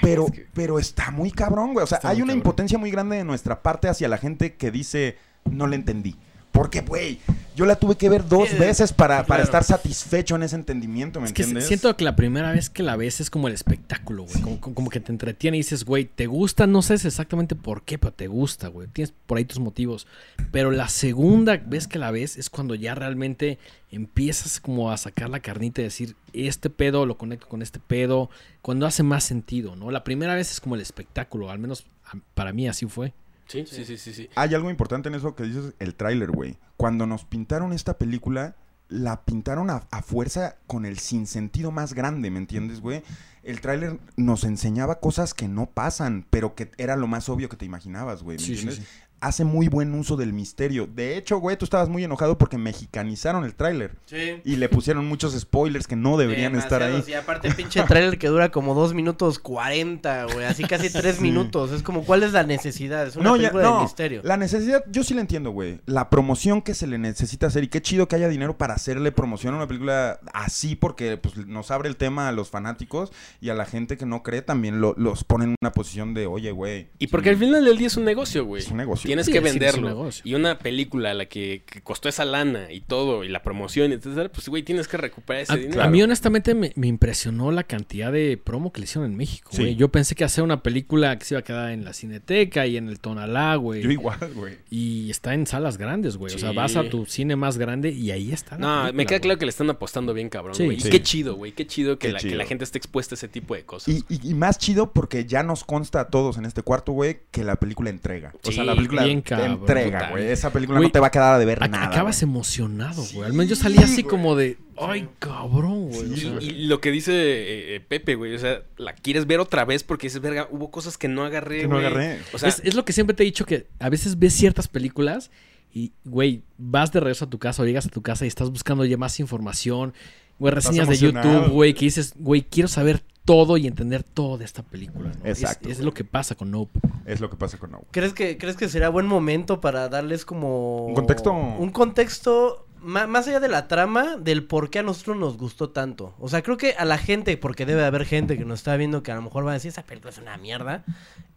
pero, 0.00 0.24
es 0.24 0.32
que- 0.32 0.46
pero 0.54 0.78
está 0.78 1.10
muy 1.10 1.30
cabrón, 1.30 1.74
güey. 1.74 1.84
O 1.84 1.86
sea, 1.86 1.98
Está 1.98 2.08
hay 2.08 2.16
una 2.16 2.28
cabrón. 2.28 2.38
impotencia 2.38 2.78
muy 2.78 2.90
grande 2.90 3.16
de 3.16 3.24
nuestra 3.24 3.62
parte 3.62 3.88
hacia 3.88 4.08
la 4.08 4.16
gente 4.16 4.54
que 4.54 4.70
dice, 4.70 5.18
no 5.44 5.66
le 5.66 5.76
entendí. 5.76 6.16
Porque, 6.52 6.82
güey, 6.82 7.18
yo 7.56 7.64
la 7.64 7.76
tuve 7.76 7.96
que 7.96 8.08
ver 8.10 8.28
dos 8.28 8.56
veces 8.58 8.92
para, 8.92 9.16
para 9.18 9.24
claro. 9.26 9.42
estar 9.44 9.64
satisfecho 9.64 10.36
en 10.36 10.42
ese 10.42 10.54
entendimiento, 10.56 11.18
¿me 11.18 11.26
Es 11.26 11.32
que 11.32 11.42
entiendes? 11.42 11.66
siento 11.66 11.96
que 11.96 12.04
la 12.04 12.14
primera 12.14 12.52
vez 12.52 12.68
que 12.68 12.82
la 12.82 12.94
ves 12.96 13.20
es 13.22 13.30
como 13.30 13.48
el 13.48 13.54
espectáculo, 13.54 14.24
güey. 14.24 14.40
Como, 14.42 14.60
como- 14.60 14.74
como 14.74 14.90
que 14.90 15.00
te 15.00 15.10
entretiene 15.12 15.56
y 15.56 15.60
dices, 15.60 15.84
güey, 15.84 16.04
te 16.04 16.26
gusta, 16.26 16.66
no 16.66 16.82
sé 16.82 16.94
exactamente 16.94 17.54
por 17.56 17.82
qué, 17.84 17.98
pero 17.98 18.12
te 18.12 18.26
gusta, 18.28 18.68
güey. 18.68 18.86
Tienes 18.88 19.14
por 19.26 19.38
ahí 19.38 19.44
tus 19.46 19.58
motivos. 19.60 20.06
Pero 20.50 20.70
la 20.70 20.88
segunda 20.88 21.56
vez 21.56 21.88
que 21.88 21.98
la 21.98 22.10
ves 22.10 22.36
es 22.36 22.50
cuando 22.50 22.74
ya 22.74 22.94
realmente 22.94 23.58
empiezas 23.90 24.60
como 24.60 24.90
a 24.90 24.96
sacar 24.96 25.30
la 25.30 25.40
carnita 25.40 25.80
y 25.80 25.84
decir, 25.84 26.16
este 26.32 26.70
pedo 26.70 27.06
lo 27.06 27.16
conecto 27.18 27.48
con 27.48 27.62
este 27.62 27.78
pedo, 27.78 28.30
cuando 28.60 28.86
hace 28.86 29.02
más 29.02 29.24
sentido, 29.24 29.74
¿no? 29.76 29.90
La 29.90 30.04
primera 30.04 30.34
vez 30.34 30.50
es 30.50 30.60
como 30.60 30.74
el 30.74 30.80
espectáculo, 30.80 31.50
al 31.50 31.58
menos 31.58 31.86
para 32.34 32.52
mí 32.52 32.68
así 32.68 32.86
fue. 32.86 33.12
Sí, 33.52 33.64
sí, 33.66 33.84
sí, 33.84 33.98
sí, 33.98 34.12
sí. 34.14 34.28
Hay 34.34 34.54
algo 34.54 34.70
importante 34.70 35.08
en 35.08 35.14
eso 35.14 35.34
que 35.34 35.44
dices, 35.44 35.74
el 35.78 35.94
tráiler, 35.94 36.30
güey. 36.30 36.58
Cuando 36.76 37.06
nos 37.06 37.24
pintaron 37.24 37.72
esta 37.72 37.98
película, 37.98 38.56
la 38.88 39.24
pintaron 39.24 39.70
a, 39.70 39.84
a 39.90 40.02
fuerza 40.02 40.56
con 40.66 40.84
el 40.86 40.98
sinsentido 40.98 41.70
más 41.70 41.94
grande, 41.94 42.30
¿me 42.30 42.38
entiendes, 42.38 42.80
güey? 42.80 43.02
El 43.42 43.60
tráiler 43.60 43.98
nos 44.16 44.44
enseñaba 44.44 45.00
cosas 45.00 45.34
que 45.34 45.48
no 45.48 45.66
pasan, 45.66 46.26
pero 46.30 46.54
que 46.54 46.70
era 46.78 46.96
lo 46.96 47.06
más 47.06 47.28
obvio 47.28 47.48
que 47.48 47.56
te 47.56 47.64
imaginabas, 47.64 48.22
güey, 48.22 48.36
¿me 48.38 48.42
Sí, 48.44 48.56
sí, 48.56 48.68
entiendes? 48.68 48.76
sí. 48.78 48.84
Hace 49.22 49.44
muy 49.44 49.68
buen 49.68 49.94
uso 49.94 50.16
del 50.16 50.32
misterio. 50.32 50.88
De 50.92 51.16
hecho, 51.16 51.38
güey, 51.38 51.56
tú 51.56 51.64
estabas 51.64 51.88
muy 51.88 52.02
enojado 52.02 52.36
porque 52.36 52.58
mexicanizaron 52.58 53.44
el 53.44 53.54
tráiler. 53.54 53.92
Sí. 54.06 54.40
Y 54.44 54.56
le 54.56 54.68
pusieron 54.68 55.06
muchos 55.06 55.38
spoilers 55.38 55.86
que 55.86 55.94
no 55.96 56.16
deberían 56.16 56.56
estar 56.56 56.82
ahí. 56.82 57.02
Y 57.06 57.12
aparte 57.14 57.46
el 57.48 57.54
pinche 57.54 57.82
trailer 57.84 58.18
que 58.18 58.26
dura 58.28 58.50
como 58.50 58.74
2 58.74 58.94
minutos 58.94 59.38
40, 59.38 60.24
güey. 60.34 60.44
Así 60.44 60.64
casi 60.64 60.90
3 60.92 61.16
Sí. 61.16 61.22
minutos. 61.22 61.70
Es 61.70 61.82
como, 61.82 62.04
¿cuál 62.04 62.22
es 62.24 62.32
la 62.32 62.42
necesidad? 62.42 63.06
Es 63.06 63.14
una 63.16 63.24
No, 63.30 63.36
ya- 63.36 63.50
película 63.50 63.62
no. 63.62 63.76
de 63.76 63.82
misterio. 63.84 64.20
La 64.24 64.36
necesidad, 64.36 64.82
yo 64.90 65.04
sí 65.04 65.14
la 65.14 65.20
entiendo, 65.20 65.50
güey. 65.52 65.80
La 65.86 66.10
promoción 66.10 66.60
que 66.60 66.74
se 66.74 66.86
le 66.88 66.98
necesita 66.98 67.46
hacer 67.46 67.62
y 67.64 67.68
qué 67.68 67.80
chido 67.80 68.08
que 68.08 68.16
haya 68.16 68.28
dinero 68.28 68.58
para 68.58 68.74
hacerle 68.74 69.12
promoción 69.12 69.54
a 69.54 69.58
una 69.58 69.66
película 69.68 70.18
así 70.34 70.74
porque 70.74 71.16
pues, 71.16 71.36
nos 71.46 71.70
abre 71.70 71.88
el 71.88 71.96
tema 71.96 72.28
a 72.28 72.32
los 72.32 72.50
fanáticos 72.50 73.12
y 73.40 73.50
a 73.50 73.54
la 73.54 73.66
gente 73.66 73.96
que 73.96 74.06
no 74.06 74.22
cree 74.24 74.42
también 74.42 74.80
lo- 74.80 74.94
los 74.98 75.22
pone 75.24 75.44
en 75.44 75.54
una 75.60 75.70
posición 75.72 76.12
de, 76.12 76.26
oye, 76.26 76.50
güey. 76.50 76.88
Y 76.98 77.06
porque 77.06 77.30
al 77.30 77.36
final 77.36 77.64
del 77.64 77.78
día 77.78 77.86
es 77.86 77.96
un 77.96 78.04
negocio, 78.04 78.44
güey. 78.44 78.62
Es 78.62 78.70
un 78.70 78.78
negocio. 78.78 79.11
Tienes 79.12 79.26
Sí, 79.26 79.32
que 79.32 79.38
es 79.38 79.44
venderlo. 79.44 80.08
Y 80.24 80.34
una 80.34 80.58
película 80.58 81.10
a 81.10 81.14
la 81.14 81.26
que, 81.26 81.62
que 81.66 81.82
costó 81.82 82.08
esa 82.08 82.24
lana 82.24 82.72
y 82.72 82.80
todo, 82.80 83.24
y 83.24 83.28
la 83.28 83.42
promoción, 83.42 83.90
y 83.90 83.94
etcétera, 83.94 84.30
pues, 84.30 84.48
güey, 84.48 84.62
tienes 84.62 84.88
que 84.88 84.96
recuperar 84.96 85.42
ese 85.42 85.52
A, 85.52 85.56
dinero. 85.56 85.82
a 85.82 85.88
mí 85.88 86.02
honestamente 86.02 86.54
me, 86.54 86.72
me 86.76 86.86
impresionó 86.86 87.50
la 87.52 87.64
cantidad 87.64 88.10
de 88.10 88.36
promo 88.42 88.72
que 88.72 88.80
le 88.80 88.84
hicieron 88.84 89.10
en 89.10 89.16
México, 89.16 89.50
Sí. 89.52 89.62
güey. 89.62 89.74
Yo 89.76 89.88
pensé 89.90 90.14
que 90.14 90.24
hacer 90.24 90.42
una 90.42 90.62
película 90.62 91.18
que 91.18 91.24
se 91.24 91.34
iba 91.34 91.40
a 91.40 91.44
quedar 91.44 91.70
en 91.72 91.84
la 91.84 91.92
Cineteca 91.92 92.66
y 92.66 92.76
en 92.76 92.88
el 92.88 93.00
Tonalá, 93.00 93.54
güey. 93.56 93.82
Yo 93.82 93.90
igual, 93.90 94.18
güey. 94.34 94.56
Y 94.70 95.10
está 95.10 95.34
en 95.34 95.46
salas 95.46 95.76
grandes, 95.78 96.16
güey. 96.16 96.34
O 96.34 96.38
sea, 96.38 96.52
vas 96.52 96.76
a 96.76 96.84
tu 96.88 97.04
cine 97.06 97.36
más 97.36 97.58
grande 97.58 97.90
y 97.90 98.10
ahí 98.12 98.32
está. 98.32 98.56
No, 98.56 98.84
me 98.92 99.04
queda 99.06 99.16
güey. 99.18 99.20
claro 99.20 99.38
que 99.38 99.44
le 99.46 99.50
están 99.50 99.68
apostando 99.70 100.14
bien 100.14 100.28
cabrón, 100.30 100.54
Sí, 100.54 100.64
güey. 100.64 100.80
sí. 100.80 100.88
Y 100.88 100.90
qué 100.90 101.02
chido, 101.02 101.34
güey. 101.36 101.52
Qué 101.52 101.66
chido 101.66 101.98
que, 101.98 102.06
Qué 102.08 102.12
la, 102.14 102.18
que 102.18 102.28
chido. 102.28 102.38
la 102.38 102.46
gente 102.46 102.64
esté 102.64 102.78
expuesta 102.78 103.14
a 103.14 103.16
ese 103.16 103.28
tipo 103.28 103.54
de 103.54 103.64
cosas. 103.64 103.94
Y, 103.94 104.04
y- 104.08 104.30
y 104.30 104.34
más 104.34 104.58
chido 104.58 104.92
porque 104.92 105.26
ya 105.26 105.42
nos 105.42 105.64
consta 105.64 106.00
a 106.00 106.08
todos 106.08 106.38
en 106.38 106.44
este 106.46 106.62
cuarto, 106.62 106.92
güey, 106.92 107.18
que 107.30 107.44
la 107.44 107.56
película 107.56 107.90
entrega. 107.90 108.32
O 108.44 108.52
sea, 108.52 108.64
la 108.64 108.74
película 108.74 109.01
bien 109.04 109.20
cabrón, 109.22 109.50
entrega, 109.52 110.10
güey. 110.10 110.26
Esa 110.30 110.52
película 110.52 110.80
no 110.80 110.90
te 110.90 111.00
va 111.00 111.08
a 111.08 111.10
quedar 111.10 111.38
de 111.38 111.44
ver 111.44 111.60
Ac- 111.60 111.70
nada. 111.70 111.86
acabas 111.86 112.22
emocionado, 112.22 113.02
Sí, 113.04 113.16
güey. 113.16 113.26
Al 113.26 113.32
menos 113.32 113.48
yo 113.50 113.56
salí 113.56 113.78
así 113.78 114.02
como 114.02 114.36
de, 114.36 114.58
ay, 114.78 115.08
cabrón, 115.18 115.88
güey. 115.90 116.00
O 116.10 116.14
Y, 116.14 116.16
sea, 116.20 116.32
y 116.40 116.66
lo 116.66 116.80
que 116.80 116.90
dice 116.90 117.12
eh, 117.12 117.76
eh, 117.76 117.80
Pepe, 117.80 118.14
güey, 118.14 118.34
o 118.34 118.38
sea, 118.38 118.62
la 118.76 118.94
quieres 118.94 119.26
ver 119.26 119.40
otra 119.40 119.64
vez 119.64 119.82
porque 119.84 120.06
dices, 120.06 120.20
verga, 120.20 120.48
hubo 120.50 120.70
cosas 120.70 120.98
que 120.98 121.08
no 121.08 121.24
agarré, 121.24 121.62
Que 121.62 121.68
no 121.68 121.76
güey". 121.76 121.86
agarré. 121.86 122.18
O 122.32 122.38
sea, 122.38 122.48
es, 122.48 122.60
es 122.64 122.74
lo 122.74 122.84
que 122.84 122.92
siempre 122.92 123.14
te 123.14 123.22
he 123.22 123.26
dicho 123.26 123.44
que 123.46 123.66
a 123.78 123.88
veces 123.88 124.18
ves 124.18 124.32
ciertas 124.34 124.68
películas 124.68 125.30
y, 125.74 125.92
güey, 126.04 126.42
vas 126.58 126.92
de 126.92 127.00
regreso 127.00 127.24
a 127.24 127.30
tu 127.30 127.38
casa 127.38 127.62
o 127.62 127.66
llegas 127.66 127.86
a 127.86 127.88
tu 127.88 128.02
casa 128.02 128.24
y 128.24 128.28
estás 128.28 128.50
buscando 128.50 128.84
ya 128.84 128.96
más 128.98 129.18
información, 129.20 129.94
güey, 130.38 130.52
reseñas 130.54 130.88
de. 130.88 130.96
YouTube, 130.98 131.48
güey, 131.48 131.72
que 131.74 131.86
dices, 131.86 132.12
güey, 132.16 132.42
quiero 132.42 132.68
saber 132.68 133.02
todo 133.24 133.56
y 133.56 133.66
entender 133.66 134.02
todo 134.02 134.38
de 134.38 134.44
esta 134.44 134.62
película. 134.62 135.12
Exacto, 135.24 135.68
Es, 135.68 135.80
lo 135.80 135.94
que 135.94 136.04
pasa 136.04 136.34
con 136.34 136.50
Nope. 136.50 136.80
Es 137.06 137.20
lo 137.20 137.30
que 137.30 137.36
pasa 137.36 137.58
con 137.58 137.70
No. 137.70 137.82
¿Crees 137.90 138.12
que, 138.14 138.38
¿Crees 138.38 138.56
que 138.56 138.68
será 138.68 138.88
buen 138.88 139.06
momento 139.06 139.60
para 139.60 139.88
darles 139.88 140.24
como... 140.24 140.86
Un 140.86 140.94
contexto. 140.94 141.32
Un 141.32 141.70
contexto 141.70 142.66
más 142.82 143.28
allá 143.28 143.38
de 143.38 143.48
la 143.48 143.68
trama 143.68 144.16
del 144.16 144.44
por 144.44 144.68
qué 144.70 144.80
a 144.80 144.82
nosotros 144.82 145.16
nos 145.16 145.36
gustó 145.36 145.70
tanto. 145.70 146.14
O 146.18 146.28
sea, 146.28 146.42
creo 146.42 146.56
que 146.56 146.72
a 146.72 146.84
la 146.84 146.98
gente, 146.98 147.36
porque 147.36 147.64
debe 147.64 147.80
de 147.80 147.86
haber 147.86 148.04
gente 148.04 148.36
que 148.36 148.44
nos 148.44 148.60
está 148.60 148.76
viendo 148.76 149.02
que 149.02 149.12
a 149.12 149.14
lo 149.14 149.22
mejor 149.22 149.46
va 149.46 149.52
a 149.52 149.54
decir, 149.54 149.68
esa 149.68 149.84
película 149.84 150.10
es 150.10 150.18
una 150.18 150.36
mierda. 150.36 150.84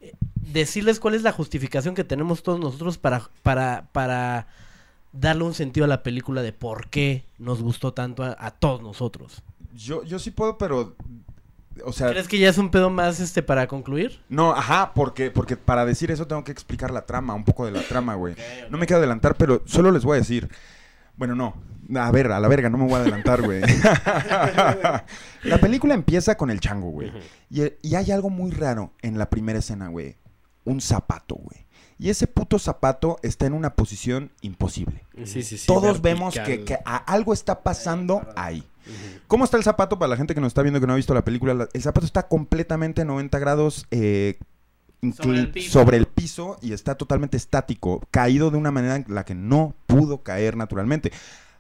eh, 0.02 0.14
decirles 0.36 1.00
cuál 1.00 1.16
es 1.16 1.22
la 1.24 1.32
justificación 1.32 1.96
que 1.96 2.04
tenemos 2.04 2.44
todos 2.44 2.60
nosotros 2.60 2.98
para, 2.98 3.30
para, 3.44 3.90
para 3.92 4.48
darle 5.12 5.44
un 5.44 5.54
sentido 5.54 5.86
a 5.86 5.88
la 5.88 6.04
película 6.04 6.42
de 6.42 6.54
por 6.54 6.90
qué 6.90 7.26
nos 7.38 7.62
gustó 7.62 7.94
tanto 7.94 8.24
a, 8.24 8.36
a 8.40 8.52
todos 8.52 8.82
nosotros. 8.82 9.44
Yo, 9.74 10.04
yo 10.04 10.20
sí 10.20 10.32
puedo, 10.32 10.58
pero. 10.58 10.96
O 11.84 11.92
sea. 11.92 12.10
¿Crees 12.10 12.28
que 12.28 12.40
ya 12.40 12.50
es 12.50 12.58
un 12.58 12.70
pedo 12.70 12.90
más 12.90 13.20
este 13.20 13.44
para 13.44 13.68
concluir? 13.68 14.22
No, 14.30 14.54
ajá, 14.54 14.94
porque, 14.94 15.32
porque 15.32 15.58
para 15.58 15.86
decir 15.86 16.12
eso 16.12 16.28
tengo 16.28 16.44
que 16.44 16.52
explicar 16.52 16.92
la 16.92 17.06
trama, 17.06 17.34
un 17.34 17.44
poco 17.44 17.66
de 17.66 17.72
la 17.72 17.82
trama, 17.82 18.16
güey. 18.16 18.36
No 18.70 18.78
me 18.78 18.86
quiero 18.86 19.00
adelantar, 19.00 19.36
pero 19.36 19.62
solo 19.66 19.92
les 19.92 20.04
voy 20.04 20.16
a 20.16 20.20
decir. 20.20 20.50
Bueno, 21.18 21.36
no. 21.36 21.56
A 22.00 22.12
ver, 22.12 22.32
a 22.32 22.40
la 22.40 22.48
verga, 22.48 22.70
no 22.70 22.78
me 22.78 22.86
voy 22.86 22.96
a 22.96 22.98
adelantar, 22.98 23.42
güey. 23.44 23.62
la 25.44 25.58
película 25.62 25.94
empieza 25.94 26.36
con 26.36 26.50
el 26.50 26.60
chango, 26.60 26.90
güey. 26.90 27.12
Y, 27.50 27.62
y 27.82 27.96
hay 27.96 28.12
algo 28.12 28.30
muy 28.30 28.52
raro 28.52 28.94
en 29.02 29.18
la 29.18 29.30
primera 29.30 29.60
escena, 29.60 29.90
güey. 29.90 30.18
Un 30.64 30.82
zapato, 30.82 31.36
güey. 31.36 31.66
Y 31.98 32.10
ese 32.10 32.28
puto 32.28 32.60
zapato 32.60 33.18
está 33.24 33.46
en 33.46 33.54
una 33.54 33.76
posición 33.76 34.32
imposible. 34.42 35.06
Sí, 35.24 35.44
sí, 35.44 35.58
sí. 35.58 35.68
Todos 35.68 36.02
vemos 36.02 36.34
que, 36.34 36.66
que 36.66 36.78
algo 36.84 37.34
está 37.34 37.64
pasando 37.64 38.28
ahí. 38.36 38.64
¿Cómo 39.28 39.44
está 39.46 39.58
el 39.58 39.64
zapato 39.64 39.98
para 39.98 40.10
la 40.10 40.18
gente 40.18 40.34
que 40.36 40.42
nos 40.42 40.50
está 40.50 40.62
viendo 40.62 40.80
que 40.80 40.88
no 40.88 40.94
ha 40.94 40.98
visto 40.98 41.14
la 41.14 41.24
película? 41.26 41.54
La- 41.54 41.70
El 41.74 41.82
zapato 41.82 42.06
está 42.06 42.28
completamente 42.28 43.04
90 43.06 43.40
grados 43.40 43.88
eh, 43.92 44.38
Sobre 45.14 45.40
el 45.40 45.52
sobre 45.72 45.98
el 45.98 46.06
piso 46.08 46.58
y 46.62 46.74
está 46.74 46.96
totalmente 46.96 47.38
estático, 47.38 48.02
caído 48.12 48.50
de 48.52 48.58
una 48.58 48.72
manera 48.72 48.96
en 48.96 49.06
la 49.08 49.24
que 49.26 49.36
no 49.36 49.76
pudo 49.88 50.24
caer 50.24 50.56
naturalmente. 50.58 51.12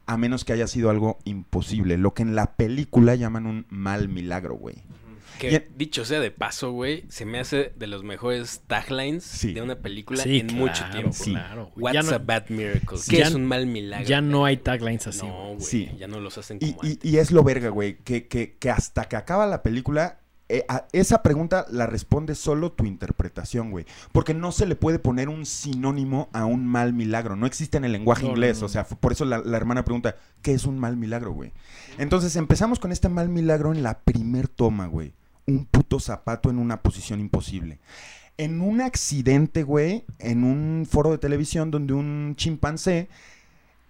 A 0.07 0.17
menos 0.17 0.45
que 0.45 0.53
haya 0.53 0.67
sido 0.67 0.89
algo 0.91 1.17
imposible, 1.25 1.97
lo 1.97 2.13
que 2.13 2.21
en 2.23 2.35
la 2.35 2.55
película 2.55 3.15
llaman 3.15 3.45
un 3.47 3.65
mal 3.69 4.07
milagro, 4.07 4.55
güey. 4.55 4.75
Que 5.39 5.51
Y- 5.53 5.73
dicho 5.77 6.05
sea 6.05 6.19
de 6.19 6.31
paso, 6.31 6.71
güey, 6.71 7.03
se 7.09 7.25
me 7.25 7.39
hace 7.39 7.73
de 7.75 7.87
los 7.87 8.03
mejores 8.03 8.61
taglines 8.67 9.23
Sí. 9.23 9.53
de 9.53 9.61
una 9.61 9.75
película 9.75 10.23
Sí, 10.23 10.39
en 10.39 10.55
mucho 10.55 10.83
tiempo. 10.91 11.11
Sí. 11.13 11.31
claro. 11.31 11.71
What's 11.75 11.93
Ya 11.93 12.03
no- 12.03 12.11
a 12.15 12.17
bad 12.19 12.49
miracle? 12.49 12.97
¿Qué 13.09 13.17
Ya 13.17 13.27
es 13.27 13.33
un 13.33 13.45
mal 13.45 13.65
milagro? 13.67 14.05
Ya 14.07 14.21
no 14.21 14.45
hay 14.45 14.57
taglines 14.57 15.07
así. 15.07 15.25
No, 15.25 15.55
güey. 15.57 15.97
Ya 15.97 16.07
no 16.07 16.19
los 16.19 16.37
hacen 16.37 16.57
Y, 16.61 16.73
como 16.73 16.87
y- 16.87 16.91
antes. 16.93 17.11
y 17.11 17.17
es 17.17 17.31
lo 17.31 17.43
verga, 17.43 17.69
güey, 17.69 17.97
que, 18.03 18.27
que- 18.27 18.55
que 18.57 18.69
hasta 18.69 19.05
que 19.09 19.15
acaba 19.17 19.45
la 19.45 19.61
película, 19.61 20.19
eh, 20.47 20.63
a- 20.69 20.85
esa 20.93 21.23
pregunta 21.23 21.65
la 21.71 21.87
responde 21.87 22.35
solo 22.35 22.71
tu 22.71 22.85
interpretación, 22.85 23.71
güey. 23.71 23.85
Porque 24.11 24.33
no 24.35 24.51
se 24.51 24.67
le 24.67 24.75
puede 24.75 24.99
poner 24.99 25.27
un 25.27 25.45
sinónimo 25.45 26.29
a 26.33 26.45
un 26.45 26.67
mal 26.67 26.93
milagro. 26.93 27.35
No 27.35 27.45
existe 27.47 27.77
en 27.77 27.83
el 27.85 27.91
lenguaje 27.93 28.23
No, 28.23 28.29
inglés. 28.29 28.59
no. 28.59 28.67
O 28.67 28.69
sea, 28.69 28.85
por 28.85 29.11
eso 29.11 29.25
la, 29.25 29.39
la 29.39 29.57
hermana 29.57 29.83
pregunta, 29.83 30.15
¿qué 30.43 30.53
es 30.53 30.65
un 30.65 30.77
mal 30.77 30.97
milagro, 30.97 31.31
güey? 31.33 31.51
Entonces 31.97 32.35
empezamos 32.35 32.79
con 32.79 32.91
este 32.91 33.09
mal 33.09 33.27
milagro 33.27 33.73
en 33.73 33.81
la 33.83 33.99
primer 33.99 34.47
toma, 34.47 34.85
güey. 34.87 35.13
Un 35.47 35.65
puto 35.65 35.99
zapato 35.99 36.49
en 36.49 36.59
una 36.59 36.81
posición 36.81 37.19
imposible. 37.19 37.79
En 38.37 38.61
un 38.61 38.81
accidente, 38.81 39.63
güey, 39.63 40.03
en 40.19 40.43
un 40.43 40.85
foro 40.89 41.11
de 41.11 41.17
televisión 41.17 41.71
donde 41.71 41.93
un 41.93 42.33
chimpancé 42.35 43.07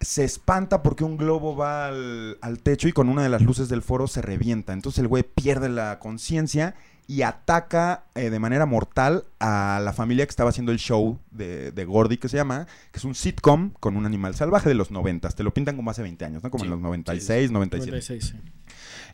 se 0.00 0.24
espanta 0.24 0.82
porque 0.82 1.04
un 1.04 1.16
globo 1.16 1.56
va 1.56 1.88
al, 1.88 2.38
al 2.42 2.58
techo 2.60 2.86
y 2.86 2.92
con 2.92 3.08
una 3.08 3.22
de 3.22 3.28
las 3.28 3.42
luces 3.42 3.68
del 3.68 3.82
foro 3.82 4.06
se 4.06 4.22
revienta. 4.22 4.72
Entonces 4.72 5.00
el 5.00 5.08
güey 5.08 5.22
pierde 5.22 5.68
la 5.68 5.98
conciencia 5.98 6.74
y 7.08 7.22
ataca 7.22 8.04
eh, 8.14 8.30
de 8.30 8.38
manera 8.38 8.66
mortal 8.66 9.24
a 9.38 9.80
la 9.82 9.92
familia 9.92 10.26
que 10.26 10.30
estaba 10.30 10.50
haciendo 10.50 10.72
el 10.72 10.78
show 10.78 11.18
de, 11.30 11.70
de 11.70 11.84
Gordy, 11.84 12.16
que 12.16 12.28
se 12.28 12.36
llama, 12.36 12.66
que 12.90 12.98
es 12.98 13.04
un 13.04 13.14
sitcom 13.14 13.70
con 13.78 13.96
un 13.96 14.06
animal 14.06 14.34
salvaje 14.34 14.68
de 14.68 14.74
los 14.74 14.90
90. 14.90 15.28
Te 15.30 15.42
lo 15.44 15.54
pintan 15.54 15.76
como 15.76 15.90
hace 15.90 16.02
20 16.02 16.24
años, 16.24 16.42
¿no? 16.42 16.50
Como 16.50 16.64
Sí, 16.64 16.66
en 16.66 16.70
los 16.72 16.80
96, 16.80 17.50
97. 17.52 17.90
96, 17.90 18.24
sí. 18.24 18.50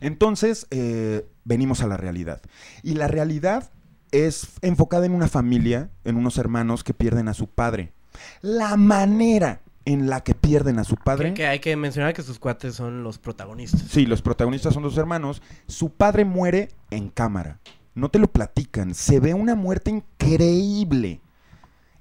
Entonces, 0.01 0.67
eh, 0.71 1.25
venimos 1.43 1.81
a 1.81 1.87
la 1.87 1.97
realidad. 1.97 2.41
Y 2.83 2.93
la 2.93 3.07
realidad 3.07 3.71
es 4.11 4.47
enfocada 4.61 5.05
en 5.05 5.13
una 5.13 5.27
familia, 5.27 5.89
en 6.03 6.15
unos 6.15 6.37
hermanos 6.37 6.83
que 6.83 6.93
pierden 6.93 7.27
a 7.27 7.33
su 7.33 7.47
padre. 7.47 7.93
La 8.41 8.77
manera 8.77 9.61
en 9.85 10.09
la 10.09 10.21
que 10.21 10.35
pierden 10.35 10.79
a 10.79 10.83
su 10.83 10.95
padre. 10.95 11.29
Que, 11.29 11.33
que 11.33 11.47
hay 11.47 11.59
que 11.59 11.75
mencionar 11.75 12.13
que 12.13 12.21
sus 12.21 12.39
cuates 12.39 12.75
son 12.75 13.03
los 13.03 13.17
protagonistas. 13.17 13.81
Sí, 13.89 14.05
los 14.05 14.21
protagonistas 14.21 14.73
son 14.73 14.83
dos 14.83 14.97
hermanos. 14.97 15.41
Su 15.67 15.89
padre 15.91 16.25
muere 16.25 16.69
en 16.89 17.09
cámara. 17.09 17.59
No 17.95 18.09
te 18.09 18.19
lo 18.19 18.27
platican. 18.27 18.93
Se 18.95 19.19
ve 19.19 19.33
una 19.33 19.55
muerte 19.55 19.91
increíble. 19.91 21.21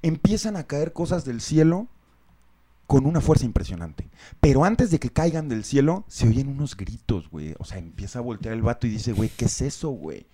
Empiezan 0.02 0.56
a 0.56 0.64
caer 0.64 0.92
cosas 0.92 1.24
del 1.24 1.40
cielo 1.40 1.88
con 2.92 3.06
una 3.06 3.22
fuerza 3.22 3.46
impresionante. 3.46 4.10
Pero 4.38 4.66
antes 4.66 4.90
de 4.90 4.98
que 4.98 5.08
caigan 5.08 5.48
del 5.48 5.64
cielo, 5.64 6.04
se 6.08 6.28
oyen 6.28 6.46
unos 6.48 6.76
gritos, 6.76 7.30
güey. 7.30 7.54
O 7.58 7.64
sea, 7.64 7.78
empieza 7.78 8.18
a 8.18 8.22
voltear 8.22 8.52
el 8.54 8.60
vato 8.60 8.86
y 8.86 8.90
dice, 8.90 9.12
güey, 9.14 9.30
¿qué 9.34 9.46
es 9.46 9.62
eso, 9.62 9.88
güey? 9.88 10.26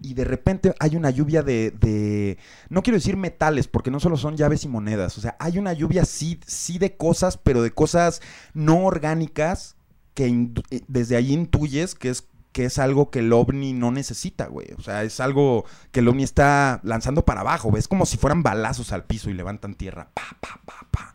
Y 0.00 0.14
de 0.14 0.24
repente 0.24 0.74
hay 0.80 0.96
una 0.96 1.10
lluvia 1.10 1.44
de, 1.44 1.70
de- 1.70 2.36
No 2.68 2.82
quiero 2.82 2.96
decir 2.96 3.16
metales, 3.16 3.68
porque 3.68 3.92
no 3.92 4.00
solo 4.00 4.16
son 4.16 4.36
llaves 4.36 4.64
y 4.64 4.68
monedas. 4.68 5.16
O 5.18 5.20
sea, 5.20 5.36
hay 5.38 5.56
una 5.56 5.72
lluvia 5.72 6.04
sí, 6.04 6.40
sí 6.44 6.78
de 6.78 6.96
cosas, 6.96 7.36
pero 7.36 7.62
de 7.62 7.70
cosas 7.70 8.20
no 8.54 8.84
orgánicas 8.84 9.76
que 10.14 10.26
eh, 10.72 10.80
desde 10.88 11.14
ahí 11.14 11.32
intuyes 11.32 11.94
que 11.94 12.08
es, 12.10 12.26
que 12.50 12.64
es 12.64 12.78
algo 12.80 13.12
que 13.12 13.20
el 13.20 13.32
ovni 13.32 13.72
no 13.72 13.92
necesita, 13.92 14.48
güey. 14.48 14.66
O 14.76 14.82
sea, 14.82 15.04
es 15.04 15.20
algo 15.20 15.64
que 15.92 16.00
el 16.00 16.08
ovni 16.08 16.24
está 16.24 16.80
lanzando 16.82 17.24
para 17.24 17.42
abajo. 17.42 17.76
Es 17.76 17.86
como 17.86 18.04
si 18.04 18.16
fueran 18.16 18.42
balazos 18.42 18.90
al 18.92 19.04
piso 19.04 19.30
y 19.30 19.34
levantan 19.34 19.76
tierra. 19.76 20.08
Pa, 20.12 20.36
pa, 20.40 20.60
pa, 20.66 20.86
pa. 20.90 21.13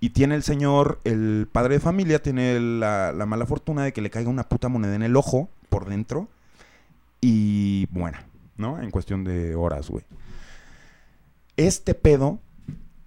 Y 0.00 0.10
tiene 0.10 0.34
el 0.36 0.42
señor, 0.44 1.00
el 1.04 1.48
padre 1.50 1.74
de 1.74 1.80
familia, 1.80 2.22
tiene 2.22 2.60
la, 2.60 3.12
la 3.12 3.26
mala 3.26 3.46
fortuna 3.46 3.82
de 3.84 3.92
que 3.92 4.00
le 4.00 4.10
caiga 4.10 4.30
una 4.30 4.48
puta 4.48 4.68
moneda 4.68 4.94
en 4.94 5.02
el 5.02 5.16
ojo 5.16 5.48
por 5.68 5.88
dentro 5.88 6.28
y 7.20 7.88
muera, 7.90 8.24
¿no? 8.56 8.80
En 8.80 8.90
cuestión 8.92 9.24
de 9.24 9.56
horas, 9.56 9.90
güey. 9.90 10.04
Este 11.56 11.94
pedo 11.94 12.38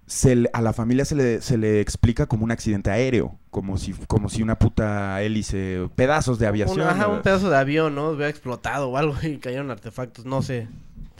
se 0.05 0.35
le- 0.35 0.49
a 0.51 0.61
la 0.61 0.73
familia 0.73 1.05
se 1.05 1.15
le, 1.15 1.41
se 1.41 1.57
le 1.57 1.79
explica 1.79 2.25
como 2.25 2.43
un 2.43 2.51
accidente 2.51 2.91
aéreo, 2.91 3.35
como 3.49 3.77
si, 3.77 3.93
como 4.07 4.27
si 4.27 4.43
una 4.43 4.59
puta 4.59 5.21
hélice, 5.21 5.87
pedazos 5.95 6.37
de 6.39 6.47
aviación. 6.47 6.81
Un, 6.81 6.87
ajá, 6.87 7.07
un 7.07 7.21
pedazo 7.21 7.49
de 7.49 7.55
avión, 7.57 7.95
¿no? 7.95 8.09
Hubiera 8.09 8.27
explotado 8.29 8.89
o 8.89 8.97
algo 8.97 9.15
y 9.23 9.37
cayeron 9.37 9.71
artefactos, 9.71 10.25
no 10.25 10.41
sé. 10.41 10.67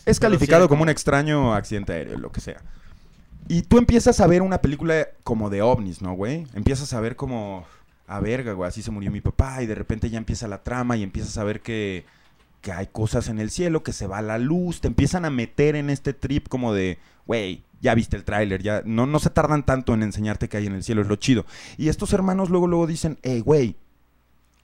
Es 0.06 0.20
Pero 0.20 0.32
calificado 0.32 0.64
sí, 0.64 0.68
como 0.70 0.84
un 0.84 0.90
extraño 0.90 1.54
accidente 1.54 1.94
aéreo, 1.94 2.18
lo 2.18 2.34
que 2.34 2.42
sea. 2.42 2.62
Y 3.52 3.64
tú 3.64 3.80
empiezas 3.80 4.22
a 4.22 4.28
ver 4.28 4.44
una 4.44 4.62
película 4.62 5.10
como 5.26 5.50
de 5.50 5.62
ovnis, 5.62 6.02
¿no, 6.02 6.14
güey? 6.14 6.48
Empiezas 6.54 6.94
a 6.94 7.02
ver 7.02 7.18
como, 7.18 7.66
a 8.08 8.22
verga, 8.22 8.54
güey, 8.54 8.70
así 8.70 8.82
se 8.82 8.92
murió 8.92 9.12
mi 9.12 9.20
papá 9.20 9.62
y 9.62 9.66
de 9.66 9.76
repente 9.76 10.10
ya 10.10 10.18
empieza 10.18 10.48
la 10.48 10.64
trama 10.64 10.96
y 10.96 11.04
empiezas 11.04 11.38
a 11.38 11.44
ver 11.44 11.60
que, 11.60 12.06
que 12.62 12.72
hay 12.72 12.88
cosas 12.88 13.28
en 13.28 13.40
el 13.40 13.52
cielo, 13.52 13.84
que 13.84 13.92
se 13.92 14.08
va 14.08 14.22
la 14.22 14.38
luz, 14.38 14.80
te 14.80 14.88
empiezan 14.88 15.26
a 15.26 15.30
meter 15.30 15.76
en 15.76 15.90
este 15.90 16.14
trip 16.14 16.48
como 16.48 16.74
de, 16.74 16.98
güey, 17.28 17.66
ya 17.82 17.94
viste 17.94 18.16
el 18.16 18.24
tráiler, 18.24 18.64
ya 18.64 18.84
no, 18.86 19.06
no 19.06 19.20
se 19.20 19.30
tardan 19.30 19.66
tanto 19.66 19.94
en 19.94 20.04
enseñarte 20.04 20.48
que 20.48 20.56
hay 20.56 20.68
en 20.68 20.76
el 20.76 20.84
cielo, 20.84 21.02
es 21.02 21.10
lo 21.10 21.18
chido. 21.18 21.46
Y 21.78 21.90
estos 21.90 22.14
hermanos 22.14 22.50
luego, 22.50 22.68
luego 22.68 22.88
dicen, 22.88 23.20
hey, 23.22 23.42
güey, 23.42 23.76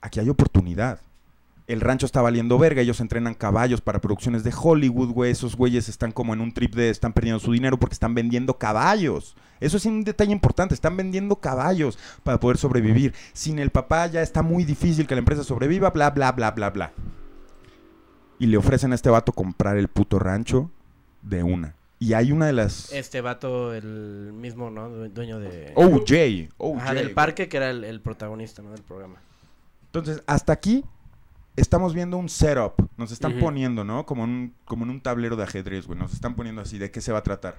aquí 0.00 0.18
hay 0.18 0.30
oportunidad. 0.30 0.98
El 1.68 1.82
rancho 1.82 2.06
está 2.06 2.22
valiendo 2.22 2.58
verga, 2.58 2.80
ellos 2.80 2.98
entrenan 3.00 3.34
caballos 3.34 3.82
para 3.82 4.00
producciones 4.00 4.42
de 4.42 4.54
Hollywood, 4.58 5.10
güey. 5.12 5.30
Esos 5.30 5.54
güeyes 5.54 5.88
están 5.90 6.12
como 6.12 6.32
en 6.32 6.40
un 6.40 6.52
trip 6.52 6.74
de 6.74 6.88
están 6.88 7.12
perdiendo 7.12 7.38
su 7.40 7.52
dinero 7.52 7.78
porque 7.78 7.92
están 7.92 8.14
vendiendo 8.14 8.56
caballos. 8.56 9.36
Eso 9.60 9.76
es 9.76 9.84
un 9.84 10.02
detalle 10.02 10.32
importante, 10.32 10.72
están 10.74 10.96
vendiendo 10.96 11.36
caballos 11.36 11.98
para 12.22 12.40
poder 12.40 12.56
sobrevivir. 12.56 13.12
Sin 13.34 13.58
el 13.58 13.68
papá 13.70 14.06
ya 14.06 14.22
está 14.22 14.42
muy 14.42 14.64
difícil 14.64 15.06
que 15.06 15.14
la 15.14 15.18
empresa 15.18 15.44
sobreviva, 15.44 15.90
bla, 15.90 16.08
bla, 16.10 16.32
bla, 16.32 16.52
bla, 16.52 16.70
bla. 16.70 16.92
Y 18.38 18.46
le 18.46 18.56
ofrecen 18.56 18.92
a 18.92 18.94
este 18.94 19.10
vato 19.10 19.32
comprar 19.32 19.76
el 19.76 19.88
puto 19.88 20.18
rancho 20.18 20.70
de 21.20 21.42
una. 21.42 21.74
Y 21.98 22.14
hay 22.14 22.32
una 22.32 22.46
de 22.46 22.52
las... 22.54 22.92
Este 22.92 23.20
vato, 23.20 23.74
el 23.74 24.32
mismo, 24.32 24.70
¿no? 24.70 24.88
Due- 24.88 25.08
Dueño 25.10 25.38
de... 25.40 25.72
OJ. 25.74 26.48
OJ. 26.56 26.80
Ajá, 26.80 26.94
del 26.94 27.10
parque, 27.10 27.48
que 27.48 27.56
era 27.58 27.68
el, 27.70 27.84
el 27.84 28.00
protagonista, 28.00 28.62
¿no? 28.62 28.70
Del 28.70 28.82
programa. 28.82 29.16
Entonces, 29.86 30.22
hasta 30.26 30.52
aquí 30.52 30.84
estamos 31.60 31.94
viendo 31.94 32.16
un 32.16 32.28
setup. 32.28 32.74
Nos 32.96 33.12
están 33.12 33.38
poniendo, 33.38 33.84
¿no? 33.84 34.06
Como 34.06 34.24
en, 34.24 34.30
un, 34.30 34.54
como 34.64 34.84
en 34.84 34.90
un 34.90 35.00
tablero 35.00 35.36
de 35.36 35.42
ajedrez, 35.44 35.86
güey. 35.86 35.98
Nos 35.98 36.12
están 36.12 36.34
poniendo 36.34 36.62
así 36.62 36.78
de 36.78 36.90
qué 36.90 37.00
se 37.00 37.12
va 37.12 37.18
a 37.18 37.22
tratar. 37.22 37.56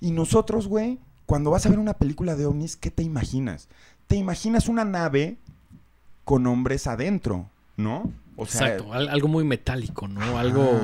Y 0.00 0.10
nosotros, 0.12 0.66
güey, 0.68 0.98
cuando 1.26 1.50
vas 1.50 1.66
a 1.66 1.68
ver 1.68 1.78
una 1.78 1.94
película 1.94 2.36
de 2.36 2.46
ovnis, 2.46 2.76
¿qué 2.76 2.90
te 2.90 3.02
imaginas? 3.02 3.68
Te 4.06 4.16
imaginas 4.16 4.68
una 4.68 4.84
nave 4.84 5.36
con 6.24 6.46
hombres 6.46 6.86
adentro, 6.86 7.50
¿no? 7.76 8.12
O 8.36 8.46
sea, 8.46 8.66
Exacto, 8.68 8.92
al- 8.92 9.08
algo 9.08 9.28
muy 9.28 9.44
metálico, 9.44 10.08
¿no? 10.08 10.38
Algo... 10.38 10.80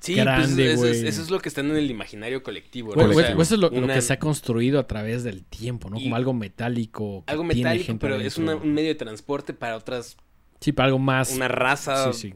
Sí, 0.00 0.16
Grande, 0.16 0.44
pues 0.54 0.58
eso, 0.74 0.84
es, 0.86 0.98
güey. 0.98 1.08
eso 1.08 1.22
es 1.22 1.30
lo 1.30 1.40
que 1.40 1.48
está 1.48 1.62
en 1.62 1.70
el 1.70 1.90
imaginario 1.90 2.42
colectivo. 2.42 2.90
¿no? 2.90 2.96
Bueno, 2.96 3.10
O 3.10 3.12
pues, 3.14 3.26
sea, 3.26 3.34
pues 3.36 3.48
eso 3.48 3.54
es 3.54 3.60
lo, 3.62 3.70
que 3.70 4.02
se 4.02 4.12
ha 4.12 4.18
construido 4.18 4.78
a 4.78 4.86
través 4.86 5.24
del 5.24 5.42
tiempo, 5.44 5.88
¿no? 5.88 5.98
Y- 5.98 6.02
Como 6.04 6.16
algo 6.16 6.34
metálico. 6.34 7.24
Algo 7.26 7.42
metálico, 7.42 7.96
pero 7.98 8.16
es 8.16 8.36
una- 8.36 8.54
un 8.56 8.74
medio 8.74 8.88
de 8.88 8.96
transporte 8.96 9.54
para 9.54 9.76
otras, 9.78 10.18
Sí, 10.64 10.72
para 10.72 10.86
algo 10.86 10.98
más... 10.98 11.30
una 11.32 11.48
raza. 11.48 12.12
Sí, 12.12 12.30
sí. 12.30 12.34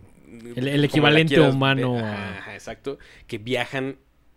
El- 0.56 0.84
equivalente 0.84 1.34
quieras 1.34 1.54
humano 1.54 1.96
Ajá, 1.98 2.52
exacto. 2.54 2.98
Que 3.26 3.38
viajan 3.38 3.96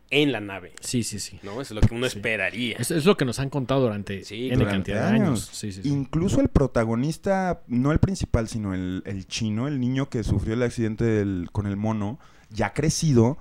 en 0.10 0.32
la 0.32 0.40
nave, 0.42 0.74
Sí, 0.82 1.04
sí, 1.04 1.20
sí. 1.20 1.40
¿no? 1.44 1.62
Eso 1.62 1.74
es 1.74 1.82
lo 1.82 1.82
que 1.82 1.94
uno 1.94 2.08
Sí. 2.10 2.18
esperaría. 2.18 2.76
Es, 2.80 2.92
es 2.92 3.06
lo 3.06 3.16
que 3.18 3.24
nos 3.26 3.40
han 3.40 3.50
contado 3.50 3.82
durante 3.82 4.24
Sí, 4.24 4.48
N 4.48 4.56
durante 4.58 4.92
cantidad 4.94 5.10
de 5.10 5.16
años. 5.16 5.28
años. 5.28 5.50
Sí, 5.54 5.72
sí, 5.72 5.84
sí. 5.84 5.90
Incluso 5.90 6.42
el 6.42 6.50
protagonista, 6.50 7.62
no 7.68 7.92
el 7.92 8.00
principal, 8.00 8.48
sino 8.48 8.74
el, 8.74 9.04
el 9.06 9.28
chino, 9.28 9.68
el 9.68 9.80
niño 9.80 10.10
que 10.10 10.24
sufrió 10.24 10.54
el 10.54 10.64
accidente 10.64 11.04
del- 11.06 11.50
con 11.52 11.66
el 11.68 11.78
mono, 11.78 12.20
ya 12.50 12.74
crecido, 12.74 13.38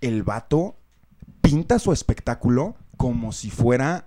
el 0.00 0.22
vato 0.22 0.76
pinta 1.40 1.78
su 1.78 1.92
espectáculo 1.92 2.76
como 2.96 3.32
si 3.32 3.50
fuera 3.50 4.06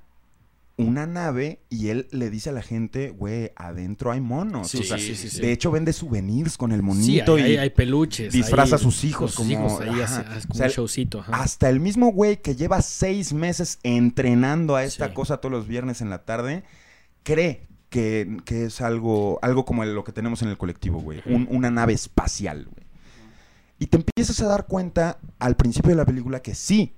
una 0.80 1.08
nave 1.08 1.60
y 1.70 1.88
él 1.88 2.08
le 2.12 2.30
dice 2.30 2.52
a 2.52 2.54
la 2.54 2.62
gente, 2.62 3.10
güey, 3.10 3.52
adentro 3.56 4.12
hay 4.12 4.22
monos. 4.22 4.70
Sí, 4.70 4.78
O 4.80 4.84
sea, 4.84 4.98
sí, 5.00 5.16
sí, 5.16 5.30
sí. 5.30 5.42
De 5.42 5.52
hecho, 5.52 5.72
vende 5.72 5.92
souvenirs 5.92 6.56
con 6.56 6.72
el 6.72 6.84
monito 6.84 7.36
hay, 7.36 7.42
y 7.42 7.46
hay- 7.46 7.58
hay 7.58 7.70
peluches. 7.72 8.32
disfraza 8.32 8.76
a 8.76 8.80
sus 8.80 9.04
hijos 9.04 9.34
como- 9.34 9.50
hijos 9.52 9.82
ahí 9.82 9.90
ajá. 10.02 10.04
hace- 10.04 10.30
hace 10.30 10.48
como 10.48 10.54
O 10.54 10.58
sea, 10.58 10.66
un 10.68 10.72
showcito. 10.72 11.20
ajá. 11.22 11.34
hasta 11.42 11.70
el 11.70 11.80
mismo 11.80 12.12
güey 12.12 12.42
que 12.42 12.56
lleva 12.56 12.82
seis 12.84 13.34
meses 13.34 13.80
entrenando 13.82 14.76
a 14.76 14.84
esta 14.84 15.14
cosa 15.16 15.38
todos 15.38 15.52
los 15.52 15.68
viernes 15.68 16.02
en 16.02 16.12
la 16.12 16.26
tarde, 16.26 16.64
cree 17.24 17.66
que, 17.90 18.38
que 18.46 18.66
es 18.66 18.80
algo, 18.82 19.40
algo 19.42 19.66
como 19.66 19.84
lo 19.84 20.04
que 20.04 20.12
tenemos 20.12 20.42
en 20.44 20.50
el 20.50 20.58
colectivo, 20.58 21.00
güey. 21.02 21.22
Un- 21.26 21.48
una 21.50 21.72
nave 21.72 21.94
espacial, 21.94 22.66
güey. 22.66 22.86
Y 23.80 23.88
te 23.88 23.98
empiezas 23.98 24.40
a 24.42 24.48
dar 24.48 24.68
cuenta 24.68 25.18
al 25.40 25.56
principio 25.56 25.90
de 25.90 25.96
la 25.96 26.06
película 26.06 26.42
que 26.42 26.54
sí, 26.54 26.94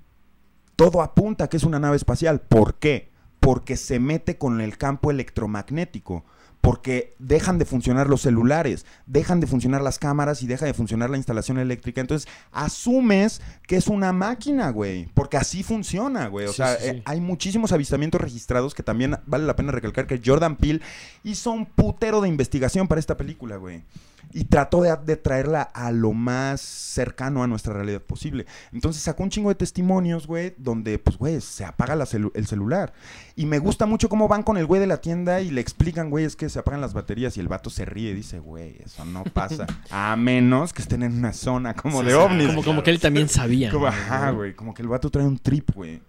todo 0.75 1.01
apunta 1.01 1.45
a 1.45 1.47
que 1.49 1.57
es 1.57 1.63
una 1.63 1.79
nave 1.79 1.95
espacial. 1.97 2.41
¿Por 2.41 2.75
qué? 2.79 3.08
Porque 3.39 3.77
se 3.77 3.99
mete 3.99 4.37
con 4.37 4.61
el 4.61 4.77
campo 4.77 5.11
electromagnético. 5.11 6.25
Porque 6.61 7.15
dejan 7.19 7.57
de 7.57 7.63
funcionar 7.63 8.09
los 8.09 8.19
celulares, 8.21 8.85
dejan 9.05 9.39
de 9.39 9.47
funcionar 9.47 9.81
las 9.81 9.97
cámaras 9.97 10.43
y 10.43 10.47
deja 10.47 10.65
de 10.65 10.73
funcionar 10.73 11.09
la 11.09 11.15
instalación 11.15 11.57
eléctrica. 11.57 12.01
Entonces, 12.01 12.27
asumes 12.51 13.41
que 13.65 13.77
es 13.77 13.87
una 13.87 14.11
máquina, 14.11 14.69
güey. 14.71 15.07
Porque 15.13 15.37
así 15.37 15.63
funciona, 15.63 16.27
güey. 16.27 16.47
O 16.47 16.49
Sí, 16.49 16.57
sea, 16.57 16.75
sí, 16.75 16.83
sí. 16.83 16.89
eh, 16.89 17.01
hay 17.05 17.21
muchísimos 17.21 17.71
avistamientos 17.71 18.19
registrados 18.19 18.73
que 18.75 18.83
también 18.83 19.15
vale 19.25 19.45
la 19.45 19.55
pena 19.55 19.71
recalcar 19.71 20.05
que 20.05 20.21
Jordan 20.23 20.57
Peele 20.57 20.81
hizo 21.23 21.51
un 21.51 21.65
putero 21.65 22.19
de 22.19 22.27
investigación 22.27 22.89
para 22.89 22.99
esta 22.99 23.15
película, 23.15 23.55
güey. 23.55 23.81
Y 24.31 24.43
trató 24.45 24.81
de, 24.83 24.95
de 25.05 25.17
traerla 25.17 25.63
a 25.63 25.91
lo 25.91 26.13
más 26.13 26.61
cercano 26.61 27.41
a 27.41 27.47
nuestra 27.47 27.73
realidad 27.73 28.01
posible. 28.01 28.45
Entonces 28.71 29.01
sacó 29.01 29.23
un 29.23 29.31
chingo 29.31 29.49
de 29.49 29.55
testimonios, 29.55 30.27
güey, 30.27 30.53
donde, 30.57 30.99
pues, 30.99 31.17
güey, 31.17 31.41
se 31.41 31.65
apaga 31.65 31.95
la 31.95 32.05
celu- 32.05 32.31
el 32.35 32.45
celular. 32.45 32.93
Y 33.35 33.47
me 33.47 33.57
gusta 33.57 33.87
mucho 33.87 34.07
cómo 34.07 34.27
van 34.27 34.43
con 34.43 34.57
el 34.57 34.67
güey 34.67 34.79
de 34.79 34.85
la 34.85 35.01
tienda 35.01 35.41
y 35.41 35.49
le 35.49 35.61
explican, 35.61 36.11
güey, 36.11 36.25
es 36.25 36.35
que 36.35 36.47
se 36.49 36.59
apagan 36.59 36.79
las 36.79 36.93
baterías 36.93 37.37
y 37.37 37.39
el 37.39 37.47
vato 37.47 37.71
se 37.71 37.85
ríe 37.85 38.11
y 38.11 38.13
dice, 38.13 38.37
güey, 38.39 38.77
eso 38.85 39.03
no 39.03 39.23
pasa. 39.23 39.65
A 39.89 40.15
menos 40.15 40.73
que 40.73 40.83
estén 40.83 41.01
en 41.01 41.17
una 41.17 41.33
zona 41.33 41.73
como 41.73 42.03
de 42.03 42.13
ovnis. 42.13 42.47
Como, 42.49 42.63
como 42.63 42.83
que 42.83 42.91
él 42.91 42.99
también 42.99 43.29
sabía. 43.29 43.71
Como, 43.71 43.87
ajá, 43.87 44.29
güey. 44.29 44.53
Como 44.55 44.75
que 44.75 44.83
el 44.83 44.89
vato 44.89 45.09
trae 45.09 45.25
un 45.25 45.39
trip, 45.39 45.71
güey. 45.73 46.01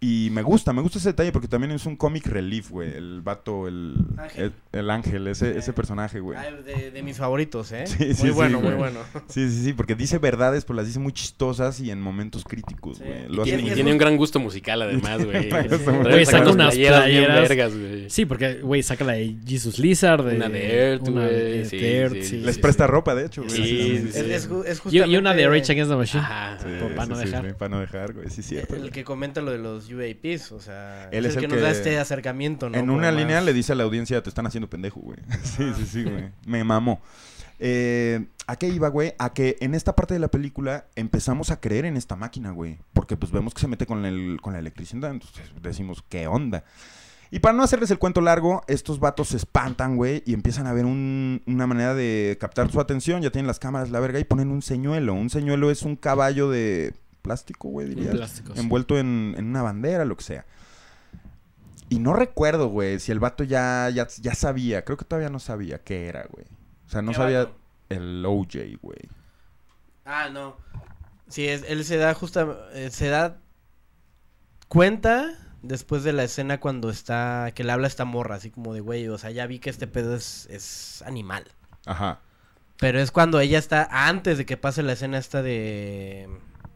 Y 0.00 0.28
me 0.30 0.42
gusta, 0.42 0.72
me 0.72 0.80
gusta 0.80 0.98
ese 0.98 1.08
detalle 1.08 1.32
porque 1.32 1.48
también 1.48 1.72
es 1.72 1.84
un 1.84 1.96
comic 1.96 2.24
relief, 2.28 2.70
güey. 2.70 2.94
El 2.96 3.20
vato, 3.20 3.66
el 3.66 3.96
Ángel. 4.16 4.52
el, 4.72 4.78
el 4.80 4.90
ángel, 4.90 5.26
ese, 5.26 5.58
ese 5.58 5.72
personaje, 5.72 6.20
güey. 6.20 6.38
De, 6.64 6.92
de 6.92 7.02
mis 7.02 7.16
favoritos, 7.16 7.72
¿eh? 7.72 7.84
Sí, 7.88 7.96
sí, 7.96 8.04
muy 8.04 8.14
sí, 8.14 8.30
bueno, 8.30 8.60
muy 8.60 8.74
bueno. 8.74 9.00
Sí, 9.26 9.50
sí, 9.50 9.64
sí, 9.64 9.72
porque 9.72 9.96
dice 9.96 10.18
verdades, 10.18 10.64
pues 10.64 10.76
las 10.76 10.86
dice 10.86 11.00
muy 11.00 11.12
chistosas 11.12 11.80
y 11.80 11.90
en 11.90 12.00
momentos 12.00 12.44
críticos, 12.44 13.00
güey. 13.00 13.24
Y 13.24 13.28
Lo 13.28 13.38
Y 13.38 13.40
hace 13.40 13.44
tiene, 13.50 13.62
muy 13.62 13.70
y 13.72 13.74
tiene 13.74 13.90
un 13.92 13.98
gran 13.98 14.16
gusto 14.16 14.38
musical, 14.38 14.82
además, 14.82 15.24
güey. 15.24 15.50
Saca 16.26 16.50
unas 16.50 16.76
playeras. 16.76 17.48
vergas, 17.48 17.76
güey. 17.76 18.08
Sí, 18.08 18.24
porque, 18.24 18.60
güey, 18.60 18.84
saca 18.84 19.04
la 19.04 19.14
de 19.14 19.36
Jesus 19.44 19.80
Lizard. 19.80 20.24
De, 20.24 20.36
Una 20.36 20.48
de 20.48 20.74
Earth, 20.92 21.08
una 21.08 21.22
güey, 21.26 21.34
de 21.34 21.64
sí, 21.64 21.76
Earth, 21.84 22.12
sí, 22.14 22.22
sí, 22.24 22.36
Les 22.38 22.54
sí, 22.54 22.60
presta 22.60 22.86
sí. 22.86 22.90
ropa, 22.92 23.16
de 23.16 23.26
hecho, 23.26 23.42
güey. 23.42 23.54
Sí, 23.56 23.64
sí, 23.64 24.08
Es, 24.10 24.14
sí. 24.14 24.32
es, 24.32 24.48
ju- 24.48 24.64
es 24.64 24.76
Y, 24.76 24.80
justamente... 24.80 25.12
y 25.12 25.16
una 25.16 25.34
de 25.34 25.48
Rage 25.48 25.72
Against 25.72 25.90
the 25.90 25.96
Machine. 25.96 26.22
Ajá. 26.22 26.58
Sí, 26.60 26.68
Para 26.94 27.06
no 27.06 27.18
dejar. 27.18 27.54
para 27.56 27.68
no 27.68 27.80
dejar, 27.80 28.12
güey. 28.12 28.30
Sí, 28.30 28.44
cierto. 28.44 28.76
El 28.76 28.90
que 28.92 29.02
comenta 29.02 29.40
lo 29.40 29.50
de 29.50 29.58
los 29.58 29.87
UAPs, 29.92 30.52
o 30.52 30.60
sea, 30.60 31.08
Él 31.10 31.26
es, 31.26 31.36
el 31.36 31.44
el 31.44 31.48
que, 31.50 31.54
nos 31.56 31.62
da 31.62 31.70
este 31.70 31.98
acercamiento, 31.98 32.68
¿no? 32.70 32.76
En 32.78 32.86
Como 32.86 32.98
una 32.98 33.10
más- 33.10 33.20
línea 33.20 33.40
le 33.40 33.52
dice 33.52 33.72
a 33.72 33.74
la 33.74 33.84
audiencia, 33.84 34.22
te 34.22 34.28
están 34.28 34.46
haciendo 34.46 34.68
pendejo, 34.70 35.00
güey. 35.00 35.18
sí, 35.42 35.72
sí, 35.76 35.86
sí, 35.86 36.04
güey. 36.04 36.30
Me 36.46 36.62
mamó. 36.64 37.00
Eh, 37.60 38.26
¿A 38.46 38.56
qué 38.56 38.68
iba, 38.68 38.88
güey? 38.88 39.14
A 39.18 39.32
que 39.34 39.56
en 39.60 39.74
esta 39.74 39.94
parte 39.96 40.14
de 40.14 40.20
la 40.20 40.28
película 40.28 40.86
empezamos 40.96 41.50
a 41.50 41.60
creer 41.60 41.84
en 41.84 41.96
esta 41.96 42.16
máquina, 42.16 42.50
güey. 42.52 42.78
Porque 42.92 43.16
pues 43.16 43.32
vemos 43.32 43.52
que 43.52 43.60
se 43.60 43.68
mete 43.68 43.84
con, 43.86 44.04
el, 44.06 44.38
con 44.40 44.52
la 44.52 44.58
electricidad, 44.60 45.10
entonces 45.10 45.42
decimos, 45.60 46.04
¿qué 46.08 46.26
onda? 46.28 46.64
Y 47.30 47.40
para 47.40 47.54
no 47.54 47.62
hacerles 47.62 47.90
el 47.90 47.98
cuento 47.98 48.22
largo, 48.22 48.62
estos 48.68 49.00
vatos 49.00 49.28
se 49.28 49.36
espantan, 49.36 49.96
güey, 49.96 50.22
y 50.24 50.32
empiezan 50.32 50.66
a 50.66 50.72
ver 50.72 50.86
un- 50.86 51.42
una 51.46 51.66
manera 51.66 51.94
de 51.94 52.38
captar 52.40 52.70
su 52.72 52.80
atención. 52.80 53.20
Ya 53.20 53.30
tienen 53.30 53.46
las 53.46 53.58
cámaras, 53.58 53.90
la 53.90 54.00
verga, 54.00 54.18
y 54.18 54.24
ponen 54.24 54.48
un 54.50 54.62
señuelo. 54.62 55.12
Un 55.12 55.28
señuelo 55.28 55.70
es 55.70 55.82
un 55.82 55.96
caballo 55.96 56.48
de 56.48 56.94
plástico, 57.28 57.68
güey, 57.68 57.88
dirías. 57.88 58.14
plástico, 58.14 58.54
sí. 58.54 58.60
Envuelto 58.60 58.98
en, 58.98 59.34
en 59.36 59.46
una 59.46 59.62
bandera, 59.62 60.04
lo 60.04 60.16
que 60.16 60.24
sea. 60.24 60.46
Y 61.90 61.98
no 62.00 62.12
recuerdo, 62.12 62.68
güey, 62.68 62.98
si 63.00 63.12
el 63.12 63.18
vato 63.20 63.44
ya, 63.44 63.88
ya, 63.90 64.06
ya 64.20 64.34
sabía. 64.34 64.84
Creo 64.84 64.96
que 64.98 65.04
todavía 65.04 65.30
no 65.30 65.38
sabía 65.38 65.78
qué 65.82 66.06
era, 66.06 66.26
güey. 66.30 66.46
O 66.86 66.90
sea, 66.90 67.00
no 67.02 67.12
¿Qué 67.12 67.16
sabía 67.18 67.38
vato? 67.44 67.56
el 67.88 68.24
OJ, 68.26 68.78
güey. 68.82 68.98
Ah, 70.04 70.28
no. 70.30 70.56
Sí, 71.28 71.46
es- 71.48 71.64
él 71.68 71.84
se 71.84 71.96
da 71.96 72.12
justa, 72.14 72.46
eh, 72.74 72.90
se 72.90 73.08
da 73.08 73.38
cuenta 74.68 75.30
después 75.62 76.04
de 76.04 76.12
la 76.12 76.24
escena 76.24 76.60
cuando 76.60 76.90
está, 76.90 77.52
que 77.54 77.64
le 77.64 77.72
habla 77.72 77.86
a 77.86 77.88
esta 77.88 78.04
morra, 78.04 78.36
así 78.36 78.50
como 78.50 78.74
de, 78.74 78.80
güey, 78.80 79.08
o 79.08 79.18
sea, 79.18 79.30
ya 79.30 79.46
vi 79.46 79.58
que 79.58 79.70
este 79.70 79.86
pedo 79.86 80.14
es, 80.14 80.46
es 80.50 81.02
animal. 81.06 81.44
Ajá. 81.86 82.20
Pero 82.78 83.00
es 83.00 83.10
cuando 83.10 83.40
ella 83.40 83.58
está, 83.58 83.88
antes 83.90 84.38
de 84.38 84.46
que 84.46 84.56
pase 84.56 84.82
la 84.82 84.92
escena 84.92 85.18
esta 85.18 85.42
de, 85.42 86.28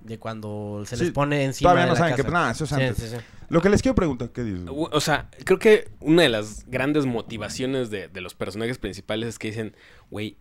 de 0.05 0.19
cuando 0.19 0.83
se 0.87 0.97
Sí, 0.97 1.05
les 1.05 1.13
pone 1.13 1.45
encima 1.45 1.71
Todavía 1.71 1.85
de 1.85 1.89
no 1.89 1.95
la 1.95 1.99
saben 1.99 2.13
casa. 2.17 2.25
que... 2.29 2.33
Nah, 2.33 2.51
eso 2.51 2.65
es 2.65 2.71
Sí, 2.71 2.75
antes. 2.77 2.97
sí, 2.97 3.09
sí. 3.09 3.17
Lo 3.49 3.61
que 3.61 3.69
les 3.71 3.83
quiero 3.83 3.95
preguntar, 3.95 4.31
¿qué 4.31 4.43
dices? 4.43 4.65
O 4.69 5.01
sea, 5.01 5.29
creo 5.45 5.59
que 5.59 5.91
una 6.01 6.23
de 6.23 6.29
las 6.31 6.65
grandes 6.69 7.05
motivaciones 7.07 7.91
de, 7.91 8.09
de 8.09 8.21
los 8.21 8.35
personajes 8.35 8.79
principales 8.79 9.29
es 9.29 9.39
que 9.39 9.49
dicen, 9.49 9.77
güey, 10.11 10.37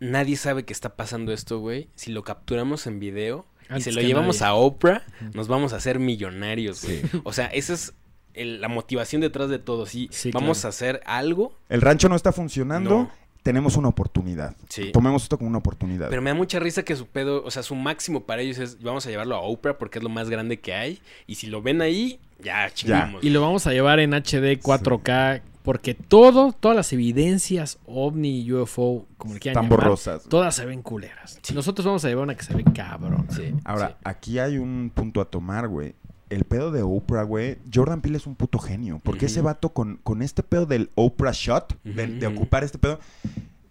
nadie 0.00 0.36
sabe 0.36 0.64
que 0.64 0.72
está 0.72 0.96
pasando 0.96 1.32
esto, 1.32 1.58
güey. 1.60 1.88
Si 1.94 2.10
lo 2.12 2.22
capturamos 2.24 2.86
en 2.86 2.98
video 3.00 3.46
y 3.62 3.72
Antes 3.74 3.84
se 3.84 3.92
lo 3.92 4.00
llevamos 4.00 4.40
nadie. 4.40 4.50
a 4.52 4.54
Oprah, 4.54 5.02
nos 5.34 5.46
vamos 5.48 5.72
a 5.72 5.76
hacer 5.76 5.98
millonarios, 5.98 6.84
güey. 6.84 7.02
O 7.24 7.32
sea, 7.32 7.46
esa 7.46 7.74
es 7.74 7.94
el- 8.34 8.60
la 8.60 8.68
motivación 8.68 9.20
detrás 9.20 9.48
de 9.50 9.58
todo. 9.58 9.86
Si 9.86 10.08
Sí, 10.10 10.30
vamos 10.32 10.58
claro. 10.58 10.68
a 10.68 10.70
hacer 10.70 11.00
algo, 11.06 11.56
El 11.68 11.80
rancho 11.80 12.08
no 12.08 12.16
está 12.16 12.32
funcionando. 12.32 12.90
No. 12.90 13.10
Tenemos 13.48 13.76
una 13.76 13.88
oportunidad. 13.88 14.54
sí. 14.68 14.92
Tomemos 14.92 15.22
esto 15.22 15.38
como 15.38 15.48
una 15.48 15.58
oportunidad. 15.58 16.08
Pero 16.10 16.20
me 16.20 16.30
da 16.30 16.34
mucha 16.34 16.58
risa 16.58 16.82
que 16.82 16.94
su 16.96 17.06
pedo, 17.06 17.42
o 17.44 17.50
sea, 17.50 17.62
su 17.62 17.74
máximo 17.74 18.24
para 18.24 18.42
ellos 18.42 18.58
es, 18.58 18.82
vamos 18.82 19.06
a 19.06 19.10
llevarlo 19.10 19.36
a 19.36 19.40
Oprah 19.40 19.78
porque 19.78 19.98
es 19.98 20.02
lo 20.02 20.10
más 20.10 20.28
grande 20.28 20.60
que 20.60 20.74
hay. 20.74 21.00
Y 21.26 21.36
si 21.36 21.46
lo 21.46 21.62
ven 21.62 21.80
ahí, 21.80 22.20
ya 22.42 22.70
chingamos. 22.72 23.24
Y 23.24 23.30
lo 23.30 23.40
vamos 23.40 23.66
a 23.66 23.72
llevar 23.72 24.00
en 24.00 24.12
HD 24.12 24.60
4K. 24.60 25.40
Porque 25.62 25.92
todo, 25.94 26.52
todas 26.52 26.74
las 26.76 26.92
evidencias 26.94 27.78
ovni 27.86 28.40
y 28.40 28.52
UFO, 28.52 29.04
como 29.18 29.34
le 29.34 29.40
quieran 29.40 29.62
Están 29.64 29.70
llamar, 29.70 29.84
borrosas. 29.86 30.24
todas 30.24 30.54
se 30.54 30.64
ven 30.64 30.80
culeras. 30.82 31.38
Nosotros 31.52 31.84
vamos 31.84 32.02
a 32.04 32.08
llevar 32.08 32.24
una 32.24 32.34
que 32.34 32.42
se 32.44 32.54
ve 32.54 32.64
cabrón. 32.74 33.26
Sí, 33.30 33.52
Ahora, 33.64 33.88
sí. 33.88 33.94
aquí 34.04 34.38
hay 34.38 34.56
un 34.56 34.90
punto 34.94 35.20
a 35.20 35.26
tomar, 35.26 35.68
güey. 35.68 35.94
El 36.30 36.44
pedo 36.44 36.70
de 36.70 36.82
Oprah, 36.82 37.22
güey. 37.22 37.58
Jordan 37.72 38.00
Peele 38.00 38.18
es 38.18 38.26
un 38.26 38.34
puto 38.34 38.58
genio. 38.58 39.00
Porque 39.02 39.26
ese 39.26 39.40
vato 39.40 39.70
con, 39.70 39.96
con 40.02 40.22
este 40.22 40.42
pedo 40.42 40.66
del 40.66 40.90
Oprah 40.94 41.32
shot, 41.32 41.80
de, 41.82 42.26
ocupar 42.26 42.64
este 42.64 42.78
pedo, 42.78 42.98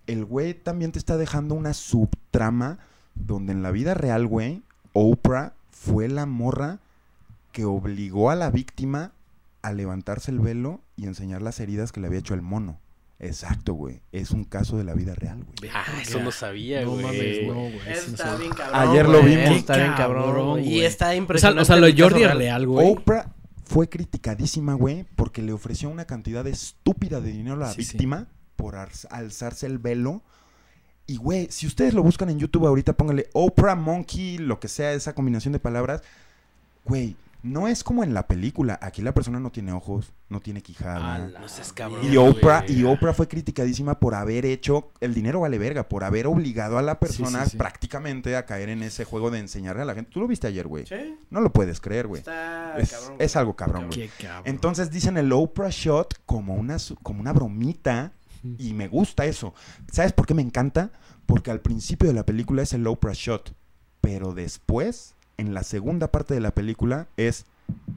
el 0.08 0.26
güey 0.26 0.54
también 0.54 0.92
te 0.92 1.00
está 1.00 1.18
dejando 1.18 1.56
una 1.56 1.74
subtrama 1.74 2.80
donde 3.16 3.52
en 3.52 3.64
la 3.64 3.72
vida 3.72 3.94
real, 3.94 4.28
güey, 4.28 4.64
Oprah 4.94 5.54
fue 5.72 6.08
la 6.08 6.26
morra 6.26 6.80
que 7.52 7.66
obligó 7.66 8.30
a 8.32 8.36
la 8.36 8.50
víctima 8.50 9.12
a 9.62 9.74
levantarse 9.74 10.32
el 10.32 10.40
velo 10.40 10.82
y 10.96 11.06
enseñar 11.06 11.42
las 11.42 11.60
heridas 11.60 11.92
que 11.92 12.00
le 12.00 12.08
había 12.08 12.20
hecho 12.20 12.34
el 12.34 12.42
mono. 12.42 12.80
Exacto, 13.20 13.74
güey. 13.74 14.02
Es 14.12 14.30
un 14.32 14.44
caso 14.44 14.78
de 14.78 14.84
la 14.84 14.94
vida 14.94 15.16
real, 15.16 15.44
güey. 15.60 15.72
Ah, 15.74 15.86
eso 16.02 16.20
no 16.20 16.32
sabía, 16.32 16.82
No 16.84 16.92
güey. 16.92 17.04
mames, 17.06 17.48
no, 17.48 17.54
güey. 17.56 17.72
Sí 17.72 17.88
no 17.88 17.92
está 17.94 18.18
sabía. 18.18 18.40
bien 18.40 18.52
cabrón. 18.54 18.90
Ayer 18.90 19.10
lo 19.10 19.22
güey, 19.22 19.36
vimos. 19.36 19.58
Está 19.58 19.78
bien 19.78 19.94
cabrón. 19.98 20.50
Güey. 20.52 20.64
Y 20.68 20.70
güey. 20.76 20.86
está 20.86 21.06
O 21.06 21.10
sea, 21.10 21.16
impresionante. 21.16 21.62
o 21.62 21.66
sea, 21.66 21.76
lo 21.78 21.88
Jordi 21.98 22.24
es 22.24 22.34
real. 22.36 22.68
güey. 22.68 22.92
Oprah 22.92 23.34
fue 23.66 23.90
criticadísima, 23.90 24.76
güey, 24.76 25.06
porque 25.16 25.42
le 25.42 25.52
ofreció 25.52 25.90
una 25.90 26.06
cantidad 26.06 26.46
estúpida 26.48 27.20
de 27.20 27.32
dinero 27.32 27.56
a 27.56 27.60
la 27.60 27.72
Sí, 27.74 27.84
sí. 27.84 27.94
víctima 27.94 28.28
por 28.56 28.76
alz- 28.76 29.08
alzarse 29.10 29.66
el 29.66 29.80
velo. 29.80 30.22
Y, 31.08 31.18
güey, 31.18 31.48
si 31.50 31.66
ustedes 31.68 31.94
lo 31.94 32.04
buscan 32.04 32.30
en 32.30 32.38
YouTube 32.40 32.68
ahorita, 32.68 32.94
pónganle 32.94 33.30
Oprah 33.34 33.76
Monkey, 33.76 34.38
lo 34.38 34.60
que 34.60 34.68
sea, 34.68 34.94
esa 34.94 35.16
combinación 35.16 35.54
de 35.54 35.60
palabras. 35.60 36.02
Güey, 36.86 37.16
no 37.44 37.68
es 37.68 37.84
como 37.84 38.04
en 38.04 38.14
la 38.14 38.28
película. 38.28 38.80
Aquí 38.82 39.02
la 39.02 39.14
persona 39.14 39.40
no 39.40 39.52
tiene 39.52 39.72
ojos, 39.72 40.14
no 40.30 40.40
tiene 40.40 40.62
quijada. 40.62 41.18
No 41.40 41.48
seas 41.48 41.72
cabrón. 41.74 42.04
Y 42.12 42.18
Oprah, 42.18 42.62
güey. 42.62 42.80
y 42.80 42.84
Oprah 42.84 43.14
fue 43.14 43.28
criticadísima 43.28 44.00
por 44.00 44.16
haber 44.16 44.46
hecho, 44.46 44.92
el 45.00 45.14
dinero 45.14 45.40
vale 45.42 45.58
verga, 45.58 45.88
por 45.88 46.04
haber 46.04 46.28
obligado 46.28 46.78
a 46.78 46.82
la 46.82 47.00
persona 47.00 47.46
sí, 47.46 47.52
sí. 47.52 47.58
prácticamente 47.58 48.36
a 48.36 48.46
caer 48.46 48.70
en 48.70 48.84
ese 48.84 49.06
juego 49.06 49.32
de 49.32 49.40
enseñarle 49.40 49.84
a 49.84 49.86
la 49.86 49.96
gente. 49.96 50.12
Tú 50.12 50.20
lo 50.20 50.28
viste 50.28 50.48
ayer, 50.48 50.68
güey. 50.68 50.86
Sí, 50.86 51.18
No 51.30 51.42
lo 51.42 51.54
puedes 51.54 51.80
creer, 51.80 52.08
güey. 52.08 52.20
está 52.20 52.78
Es, 52.78 52.92
cabrón. 52.92 53.16
es 53.20 53.36
algo 53.36 53.56
cabrón, 53.56 53.88
güey. 53.88 54.10
Qué 54.10 54.24
cabrón. 54.26 54.44
Entonces 54.46 54.92
dicen 54.92 55.18
el 55.18 55.32
Oprah 55.32 55.70
Shot 55.70 56.22
como 56.26 56.56
una, 56.56 56.78
como 57.04 57.22
una 57.22 57.34
bromita 57.34 58.14
y 58.58 58.74
me 58.74 58.88
gusta 58.88 59.26
eso. 59.26 59.54
¿Sabes 59.92 60.14
por 60.14 60.26
qué 60.26 60.34
me 60.34 60.42
encanta? 60.42 60.92
Porque 61.26 61.52
al 61.52 61.60
principio 61.60 62.08
de 62.08 62.14
la 62.14 62.26
película 62.26 62.62
es 62.62 62.72
el 62.74 62.88
Oprah 62.88 63.14
Shot, 63.14 63.54
pero 64.00 64.34
después, 64.34 65.16
en 65.38 65.54
la 65.54 65.64
segunda 65.64 66.12
parte 66.12 66.34
de 66.34 66.40
la 66.40 66.52
película, 66.52 67.08
es 67.18 67.46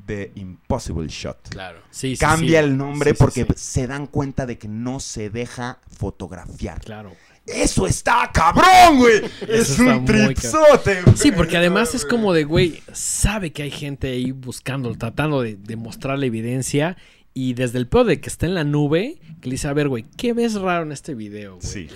The 0.06 0.32
Impossible 0.34 1.08
Shot. 1.08 1.48
Claro. 1.50 1.80
Sí, 1.90 2.16
sí, 2.16 2.20
Cambia 2.20 2.60
sí. 2.60 2.66
el 2.66 2.76
nombre 2.76 3.10
Sí, 3.10 3.16
porque 3.18 3.46
se 3.56 3.86
dan 3.86 4.06
cuenta 4.06 4.46
de 4.46 4.58
que 4.58 4.68
no 4.68 5.00
se 5.00 5.30
deja 5.30 5.78
fotografiar. 5.88 6.80
Claro. 6.80 7.12
¡Eso 7.46 7.86
está 7.86 8.30
cabrón, 8.32 8.98
güey! 8.98 9.22
es 9.48 9.78
un 9.78 10.04
tripsote, 10.04 11.02
güey. 11.02 11.16
Sí, 11.16 11.32
porque 11.32 11.56
además 11.56 11.94
es 11.94 12.04
como 12.04 12.32
de, 12.32 12.44
güey, 12.44 12.82
sabe 12.92 13.52
que 13.52 13.62
hay 13.62 13.70
gente 13.70 14.08
ahí 14.08 14.30
buscando, 14.30 14.94
tratando 14.94 15.42
de, 15.42 15.56
de 15.56 15.76
mostrar 15.76 16.18
la 16.18 16.26
evidencia. 16.26 16.96
Y 17.32 17.54
desde 17.54 17.78
el 17.78 17.86
pedo 17.86 18.04
de 18.04 18.20
que 18.20 18.28
está 18.28 18.46
en 18.46 18.54
la 18.54 18.64
nube, 18.64 19.20
que 19.40 19.48
le 19.48 19.52
dice, 19.54 19.68
a 19.68 19.72
ver, 19.72 19.88
güey, 19.88 20.04
¿qué 20.16 20.32
ves 20.32 20.54
raro 20.60 20.82
en 20.84 20.90
este 20.90 21.14
video, 21.14 21.56
güey? 21.58 21.66
Sí. 21.66 21.88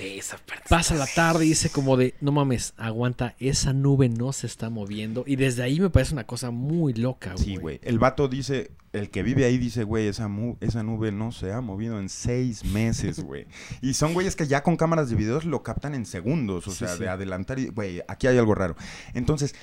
Pasa 0.69 0.95
la 0.95 1.07
tarde 1.07 1.45
y 1.45 1.49
dice 1.49 1.71
como 1.71 1.97
de, 1.97 2.15
no 2.21 2.31
mames, 2.31 2.73
aguanta, 2.77 3.35
esa 3.41 3.73
nube 3.73 4.09
no 4.09 4.33
se 4.33 4.47
está 4.47 4.71
moviendo. 4.71 5.25
Y 5.27 5.35
desde 5.37 5.65
ahí 5.65 5.81
me 5.81 5.91
parece 5.91 6.13
una 6.15 6.25
cosa 6.25 6.51
muy 6.53 6.93
loca, 6.95 7.33
güey. 7.33 7.45
Sí, 7.45 7.57
güey. 7.57 7.81
El 7.83 7.99
vato 7.99 8.29
dice, 8.29 8.71
el 8.93 9.11
que 9.11 9.25
vive 9.25 9.45
ahí 9.45 9.59
dice, 9.59 9.83
güey, 9.83 10.07
esa, 10.07 10.29
mu- 10.29 10.57
esa 10.61 10.85
nube 10.85 11.11
no 11.11 11.33
se 11.33 11.53
ha 11.53 11.61
movido 11.61 11.99
en 11.99 12.09
seis 12.09 12.65
meses, 12.65 13.19
güey. 13.21 13.47
y 13.83 13.95
son 13.95 14.15
güeyes 14.15 14.37
que 14.37 14.47
ya 14.47 14.63
con 14.63 14.77
cámaras 14.77 15.11
de 15.11 15.17
videos 15.17 15.45
lo 15.45 15.65
captan 15.65 15.95
en 15.95 16.07
segundos, 16.07 16.69
o 16.69 16.71
Sí, 16.71 16.79
sea, 16.79 16.95
sí. 16.95 17.01
de 17.03 17.09
adelantar 17.09 17.59
y, 17.59 17.67
güey, 17.71 18.03
aquí 18.07 18.29
hay 18.29 18.39
algo 18.39 18.55
raro. 18.55 18.77
Entonces, 19.15 19.55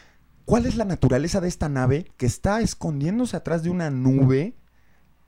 ¿cuál 0.44 0.66
es 0.66 0.76
la 0.76 0.84
naturaleza 0.86 1.40
de 1.40 1.48
esta 1.48 1.70
nave 1.70 2.12
que 2.18 2.26
está 2.26 2.60
escondiéndose 2.60 3.38
atrás 3.38 3.64
de 3.64 3.70
una 3.70 3.90
nube, 3.90 4.56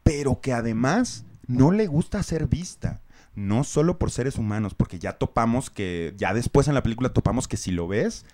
pero 0.04 0.42
que 0.42 0.54
además 0.54 1.26
no 1.48 1.72
le 1.72 1.88
gusta 1.88 2.24
ser 2.24 2.48
vista? 2.48 3.02
No 3.36 3.64
solo 3.64 3.98
por 3.98 4.12
seres 4.12 4.38
humanos, 4.38 4.76
porque 4.76 5.00
ya 5.00 5.14
topamos 5.14 5.70
que, 5.70 6.14
ya 6.18 6.34
después 6.34 6.68
en 6.68 6.76
la 6.76 6.84
película 6.84 7.10
topamos 7.10 7.48
que 7.48 7.58
si 7.58 7.72
lo 7.72 7.88
ves, 7.88 8.26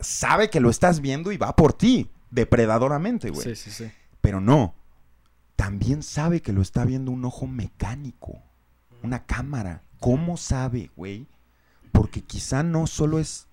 sabe 0.00 0.50
que 0.50 0.60
lo 0.60 0.68
estás 0.68 1.00
viendo 1.00 1.32
y 1.32 1.38
va 1.38 1.56
por 1.56 1.72
ti, 1.72 2.10
depredadoramente, 2.30 3.30
güey. 3.30 3.42
Sí, 3.42 3.56
sí, 3.56 3.70
sí. 3.70 3.90
Pero 4.20 4.40
no. 4.40 4.74
También 5.56 6.02
sabe 6.02 6.42
que 6.42 6.52
lo 6.52 6.60
está 6.60 6.84
viendo 6.84 7.10
un 7.10 7.24
ojo 7.24 7.46
mecánico. 7.46 8.42
Una 9.02 9.24
cámara. 9.24 9.82
¿Cómo 10.00 10.36
sabe, 10.36 10.90
güey? 10.96 11.26
Porque 11.92 12.20
quizá 12.20 12.62
no 12.62 12.86
solo 12.86 13.18
es 13.18 13.46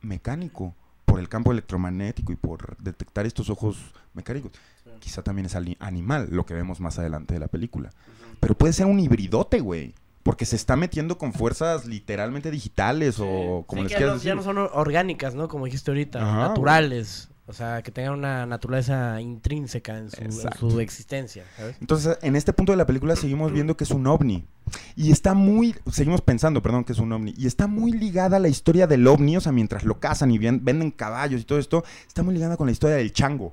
mecánico 0.00 0.74
por 1.04 1.18
el 1.18 1.28
campo 1.28 1.50
electromagnético 1.50 2.32
y 2.32 2.36
por 2.36 2.76
detectar 2.78 3.26
estos 3.26 3.50
ojos 3.50 3.92
mecánicos. 4.14 4.52
Quizá 5.00 5.22
también 5.22 5.46
es 5.46 5.54
ali- 5.56 5.76
animal, 5.80 6.28
lo 6.30 6.46
que 6.46 6.54
vemos 6.54 6.78
más 6.80 6.98
adelante 6.98 7.34
de 7.34 7.40
la 7.40 7.48
película. 7.48 7.90
Pero 8.38 8.56
puede 8.56 8.72
ser 8.72 8.86
un 8.86 9.00
hibridote, 9.00 9.60
güey. 9.60 9.94
Porque 10.22 10.44
se 10.44 10.54
está 10.54 10.76
metiendo 10.76 11.16
con 11.18 11.32
fuerzas 11.32 11.86
literalmente 11.86 12.50
digitales 12.50 13.16
o 13.18 13.64
como 13.66 13.80
Sí, 13.80 13.84
les 13.84 13.88
que 13.88 13.92
ya 13.92 13.96
quieras 13.96 14.12
no, 14.12 14.14
decir. 14.18 14.28
ya 14.28 14.34
no 14.34 14.42
son 14.42 14.58
or- 14.58 14.70
orgánicas, 14.74 15.34
¿no? 15.34 15.48
Como 15.48 15.64
dijiste 15.64 15.90
ahorita, 15.90 16.20
Ajá, 16.22 16.48
naturales. 16.48 17.30
O 17.50 17.52
sea, 17.52 17.82
que 17.82 17.90
tengan 17.90 18.12
una 18.12 18.46
naturaleza 18.46 19.20
intrínseca 19.20 19.98
en 19.98 20.08
su, 20.08 20.20
en 20.20 20.26
Exacto. 20.26 20.70
su 20.70 20.78
existencia, 20.78 21.44
¿sabes? 21.56 21.76
Entonces, 21.80 22.16
en 22.22 22.36
este 22.36 22.52
punto 22.52 22.70
de 22.70 22.76
la 22.78 22.86
película 22.86 23.16
seguimos 23.16 23.52
viendo 23.52 23.76
que 23.76 23.82
es 23.82 23.90
un 23.90 24.06
ovni. 24.06 24.46
Y 24.94 25.10
está 25.10 25.34
muy, 25.34 25.74
seguimos 25.90 26.20
pensando, 26.20 26.62
perdón, 26.62 26.84
que 26.84 26.92
es 26.92 27.00
un 27.00 27.10
ovni. 27.10 27.34
Y 27.36 27.48
está 27.48 27.66
muy 27.66 27.90
ligada 27.90 28.36
a 28.36 28.40
la 28.40 28.46
historia 28.46 28.86
del 28.86 29.04
ovni, 29.04 29.36
o 29.36 29.40
sea, 29.40 29.50
mientras 29.50 29.82
lo 29.82 29.98
cazan 29.98 30.30
y 30.30 30.38
venden 30.38 30.92
caballos 30.92 31.40
y 31.40 31.44
todo 31.44 31.58
esto, 31.58 31.82
está 32.06 32.22
muy 32.22 32.34
ligada 32.34 32.56
con 32.56 32.68
la 32.68 32.72
historia 32.72 32.94
del 32.94 33.12
chango. 33.12 33.52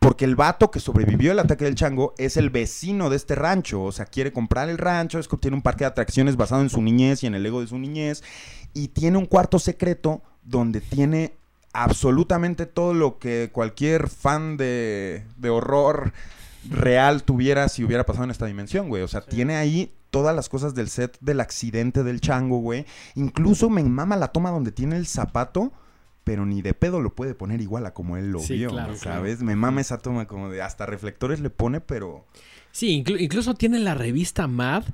Porque 0.00 0.24
el 0.24 0.34
vato 0.34 0.72
que 0.72 0.80
sobrevivió 0.80 1.30
al 1.30 1.38
ataque 1.38 1.66
del 1.66 1.76
chango 1.76 2.14
es 2.18 2.36
el 2.36 2.50
vecino 2.50 3.10
de 3.10 3.16
este 3.16 3.36
rancho. 3.36 3.84
O 3.84 3.92
sea, 3.92 4.06
quiere 4.06 4.32
comprar 4.32 4.68
el 4.68 4.78
rancho, 4.78 5.20
es 5.20 5.28
que 5.28 5.36
tiene 5.36 5.56
un 5.56 5.62
parque 5.62 5.84
de 5.84 5.90
atracciones 5.90 6.36
basado 6.36 6.62
en 6.62 6.70
su 6.70 6.82
niñez 6.82 7.22
y 7.22 7.28
en 7.28 7.36
el 7.36 7.46
ego 7.46 7.60
de 7.60 7.68
su 7.68 7.78
niñez. 7.78 8.24
Y 8.74 8.88
tiene 8.88 9.18
un 9.18 9.26
cuarto 9.26 9.60
secreto 9.60 10.20
donde 10.42 10.80
tiene 10.80 11.36
absolutamente 11.82 12.66
todo 12.66 12.94
lo 12.94 13.18
que 13.18 13.50
cualquier 13.52 14.08
fan 14.08 14.56
de, 14.56 15.24
de 15.36 15.50
horror 15.50 16.12
real 16.70 17.22
tuviera 17.22 17.68
si 17.68 17.84
hubiera 17.84 18.04
pasado 18.04 18.24
en 18.24 18.30
esta 18.30 18.46
dimensión, 18.46 18.88
güey. 18.88 19.02
O 19.02 19.08
sea, 19.08 19.20
tiene 19.20 19.56
ahí 19.56 19.92
todas 20.10 20.34
las 20.34 20.48
cosas 20.48 20.74
del 20.74 20.88
set 20.88 21.16
del 21.20 21.40
accidente 21.40 22.02
del 22.02 22.20
chango, 22.20 22.58
güey. 22.58 22.86
Incluso 23.14 23.70
me 23.70 23.82
mama 23.84 24.16
la 24.16 24.28
toma 24.28 24.50
donde 24.50 24.72
tiene 24.72 24.96
el 24.96 25.06
zapato, 25.06 25.72
pero 26.24 26.44
ni 26.46 26.62
de 26.62 26.74
pedo 26.74 27.00
lo 27.00 27.14
puede 27.14 27.34
poner 27.34 27.60
igual 27.60 27.86
a 27.86 27.94
como 27.94 28.16
él 28.16 28.32
lo 28.32 28.40
Sí, 28.40 28.54
vio, 28.54 28.70
claro, 28.70 28.96
¿sabes? 28.96 29.42
Me 29.42 29.54
mama 29.54 29.80
esa 29.80 29.98
toma 29.98 30.26
como 30.26 30.50
de 30.50 30.62
hasta 30.62 30.86
reflectores 30.86 31.40
le 31.40 31.50
pone, 31.50 31.80
pero... 31.80 32.24
Sí, 32.72 33.02
inclu- 33.04 33.20
incluso 33.20 33.54
tiene 33.54 33.78
la 33.78 33.94
revista 33.94 34.46
Mad 34.48 34.84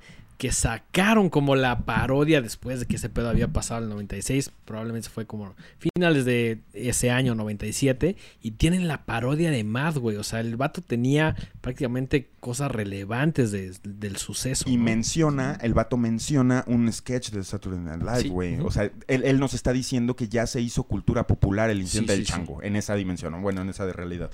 que 0.43 0.51
sacaron 0.51 1.31
como 1.31 1.55
la 1.55 1.85
parodia 1.85 2.43
después 2.43 2.81
de 2.81 2.87
que 2.87 2.97
ese 2.97 3.09
pedo 3.09 3.29
había 3.29 3.47
pasado 3.47 3.79
en 3.79 3.85
el 3.85 3.91
96, 3.91 4.51
probablemente 4.65 5.09
fue 5.09 5.25
como 5.25 5.55
finales 5.79 6.25
de 6.25 6.59
ese 6.73 7.13
año 7.13 7.37
97 7.37 8.17
y 8.41 8.51
tienen 8.51 8.89
la 8.89 9.05
parodia 9.05 9.53
de 9.53 9.63
Mad, 9.63 9.99
güey, 9.99 10.17
o 10.17 10.25
sea, 10.25 10.41
el 10.41 10.57
vato 10.57 10.83
tenía 10.83 11.37
prácticamente 11.61 12.29
cosas 12.41 12.73
relevantes 12.73 13.53
de- 13.53 13.73
del 13.85 14.17
suceso. 14.17 14.69
Y 14.69 14.79
¿no? 14.79 14.83
menciona, 14.83 15.57
el 15.63 15.75
vato 15.75 15.97
menciona 15.97 16.65
un 16.67 16.93
sketch 16.93 17.31
de 17.31 17.45
Saturday 17.45 17.79
Night 17.79 18.03
Live, 18.03 18.23
Sí. 18.23 18.29
güey. 18.29 18.59
O 18.59 18.73
sea, 18.73 18.91
él, 19.07 19.23
él 19.25 19.39
nos 19.39 19.55
está 19.55 19.73
diciendo 19.73 20.17
que 20.17 20.27
ya 20.29 20.49
se 20.49 20.61
hizo 20.61 20.83
cultura 20.83 21.29
popular 21.29 21.71
el 21.71 21.81
incidente 21.81 22.15
Sí, 22.15 22.19
del 22.19 22.27
sí, 22.27 22.33
sí. 22.33 22.39
chango, 22.41 22.61
en 22.65 22.75
esa 22.75 22.97
dimensión, 22.97 23.31
¿no? 23.31 23.41
bueno, 23.41 23.63
en 23.63 23.69
esa 23.69 23.87
de 23.87 23.93
realidad. 23.93 24.33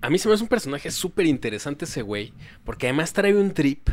A 0.00 0.10
mí 0.10 0.18
se 0.18 0.28
me 0.28 0.34
hace 0.34 0.44
un 0.44 0.48
personaje 0.48 0.92
súper 0.92 1.26
interesante 1.26 1.86
ese 1.86 2.02
güey, 2.02 2.32
porque 2.64 2.86
además 2.86 3.12
trae 3.12 3.34
un 3.36 3.52
trip 3.52 3.88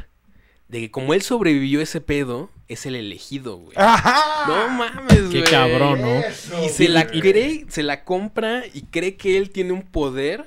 de 0.72 0.80
que 0.80 0.92
como 0.92 1.14
él 1.14 1.22
sobrevivió 1.22 1.82
ese 1.82 2.00
pedo, 2.00 2.50
es 2.70 2.86
el 2.86 2.96
elegido, 2.96 3.58
güey. 3.58 3.78
¡Ajá! 3.78 4.48
No 4.48 4.70
mames, 4.70 5.28
güey. 5.28 5.44
Qué 5.44 5.50
cabrón, 5.52 6.02
¿no? 6.02 6.22
Y 6.66 6.70
se 6.70 6.88
la 6.88 7.08
cree, 7.08 7.66
se 7.68 7.84
la 7.84 8.06
compra 8.06 8.64
y 8.74 8.84
cree 8.84 9.18
que 9.18 9.38
él 9.38 9.50
tiene 9.50 9.74
un 9.74 9.82
poder 9.82 10.46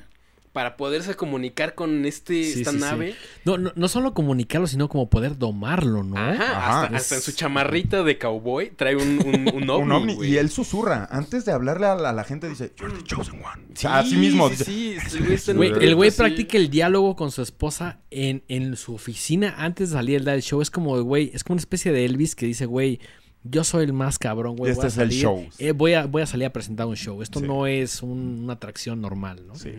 para 0.54 0.76
poderse 0.78 1.16
comunicar 1.16 1.74
con 1.74 2.06
este, 2.06 2.44
Sí, 2.44 2.60
esta 2.60 2.70
sí, 2.70 2.76
sí. 2.78 2.82
nave. 2.84 3.14
No, 3.44 3.58
no, 3.58 3.72
no 3.74 3.88
solo 3.88 4.14
comunicarlo, 4.14 4.66
sino 4.68 4.88
como 4.88 5.10
poder 5.10 5.36
domarlo, 5.36 6.04
¿no? 6.04 6.16
Ajá, 6.16 6.32
Ajá, 6.32 6.82
hasta, 6.84 6.96
es- 6.96 7.02
hasta 7.02 7.14
en 7.16 7.20
su 7.22 7.32
chamarrita 7.32 8.02
de 8.04 8.18
cowboy 8.18 8.70
trae 8.70 8.94
un, 8.96 9.20
un, 9.26 9.54
un 9.54 9.68
ovni, 9.70 9.82
un 9.84 9.92
ovni. 9.92 10.14
güey. 10.14 10.30
Y 10.32 10.38
él 10.38 10.48
susurra. 10.50 11.08
Antes 11.10 11.44
de 11.44 11.50
hablarle 11.52 11.86
a 11.88 11.96
la, 11.96 12.10
a 12.10 12.12
la 12.12 12.22
gente, 12.24 12.48
dice: 12.48 12.72
You're 12.78 12.96
the 12.96 13.02
chosen 13.02 13.34
one. 13.34 13.64
O 13.64 13.68
Sí, 13.74 13.80
sea, 13.82 13.98
así 13.98 14.16
mismo. 14.16 14.48
sí, 14.48 14.94
dice, 14.94 15.38
sí, 15.38 15.50
el 15.50 15.94
güey 15.96 16.08
el 16.08 16.14
practica 16.14 16.56
el 16.56 16.70
diálogo 16.70 17.16
con 17.16 17.32
su 17.32 17.42
esposa 17.42 17.98
en, 18.12 18.44
en 18.46 18.76
su 18.76 18.94
oficina 18.94 19.56
antes 19.58 19.90
de 19.90 19.96
salir 19.96 20.22
del 20.22 20.40
show. 20.40 20.62
Es 20.62 20.70
como, 20.70 21.02
güey, 21.02 21.32
es 21.34 21.42
como 21.42 21.54
una 21.54 21.60
especie 21.62 21.90
de 21.90 22.04
Elvis 22.04 22.36
que 22.36 22.46
dice, 22.46 22.66
güey, 22.66 23.00
yo 23.46 23.62
soy 23.62 23.84
el 23.84 23.92
más 23.92 24.18
cabrón, 24.18 24.56
güey. 24.56 24.70
Este 24.72 24.80
voy 24.80 24.84
a 24.86 24.88
es 24.88 24.96
el 24.98 25.08
salir, 25.10 25.22
show. 25.22 25.44
eh, 25.58 25.72
voy, 25.72 25.92
a, 25.94 26.06
voy 26.06 26.22
a 26.22 26.26
salir 26.26 26.46
a 26.46 26.52
presentar 26.52 26.86
un 26.86 26.96
show. 26.96 27.20
Esto 27.22 27.40
Sí. 27.40 27.46
no 27.46 27.66
es 27.66 28.02
un- 28.02 28.40
una 28.44 28.54
atracción 28.54 29.00
normal, 29.02 29.46
¿no? 29.46 29.54
Sí. 29.54 29.72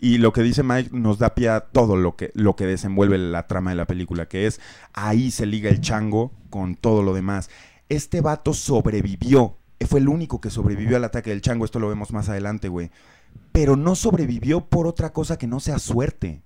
Y 0.00 0.18
lo 0.18 0.32
que 0.32 0.42
dice 0.42 0.62
Mike 0.62 0.90
nos 0.92 1.18
da 1.18 1.34
pie 1.34 1.48
a 1.48 1.60
todo 1.60 1.96
lo 1.96 2.16
que, 2.16 2.30
lo 2.34 2.54
que 2.56 2.66
desenvuelve 2.66 3.18
la 3.18 3.46
trama 3.48 3.70
de 3.70 3.76
la 3.76 3.86
película, 3.86 4.26
que 4.28 4.46
es 4.46 4.60
ahí 4.92 5.30
se 5.32 5.44
liga 5.46 5.68
el 5.70 5.80
chango 5.80 6.32
con 6.50 6.76
todo 6.76 7.02
lo 7.02 7.12
demás. 7.12 7.50
Este 7.88 8.20
vato 8.20 8.54
sobrevivió. 8.54 9.56
Fue 9.88 9.98
el 9.98 10.08
único 10.08 10.40
que 10.40 10.50
sobrevivió 10.50 10.96
al 10.96 11.04
ataque 11.04 11.30
del 11.30 11.40
chango. 11.40 11.64
Esto 11.64 11.80
lo 11.80 11.88
vemos 11.88 12.12
más 12.12 12.28
adelante, 12.28 12.68
güey. 12.68 12.90
Pero 13.50 13.76
no 13.76 13.94
sobrevivió 13.96 14.66
por 14.66 14.86
otra 14.86 15.12
cosa 15.12 15.36
que 15.38 15.46
no 15.48 15.58
sea 15.58 15.78
suerte. 15.78 16.42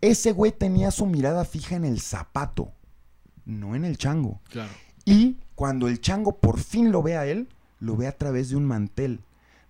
Ese 0.00 0.32
güey 0.32 0.52
tenía 0.52 0.90
su 0.90 1.06
mirada 1.06 1.44
fija 1.44 1.76
en 1.76 1.84
el 1.84 2.00
zapato, 2.00 2.72
no 3.44 3.76
en 3.76 3.84
el 3.84 3.98
chango. 3.98 4.40
Claro. 4.50 4.70
Y 5.04 5.36
cuando 5.54 5.88
el 5.88 6.00
chango 6.00 6.36
por 6.36 6.58
fin 6.60 6.92
lo 6.92 7.02
ve 7.02 7.16
a 7.16 7.26
él, 7.26 7.48
lo 7.80 7.96
ve 7.96 8.06
a 8.06 8.16
través 8.16 8.50
de 8.50 8.56
un 8.56 8.64
mantel. 8.64 9.20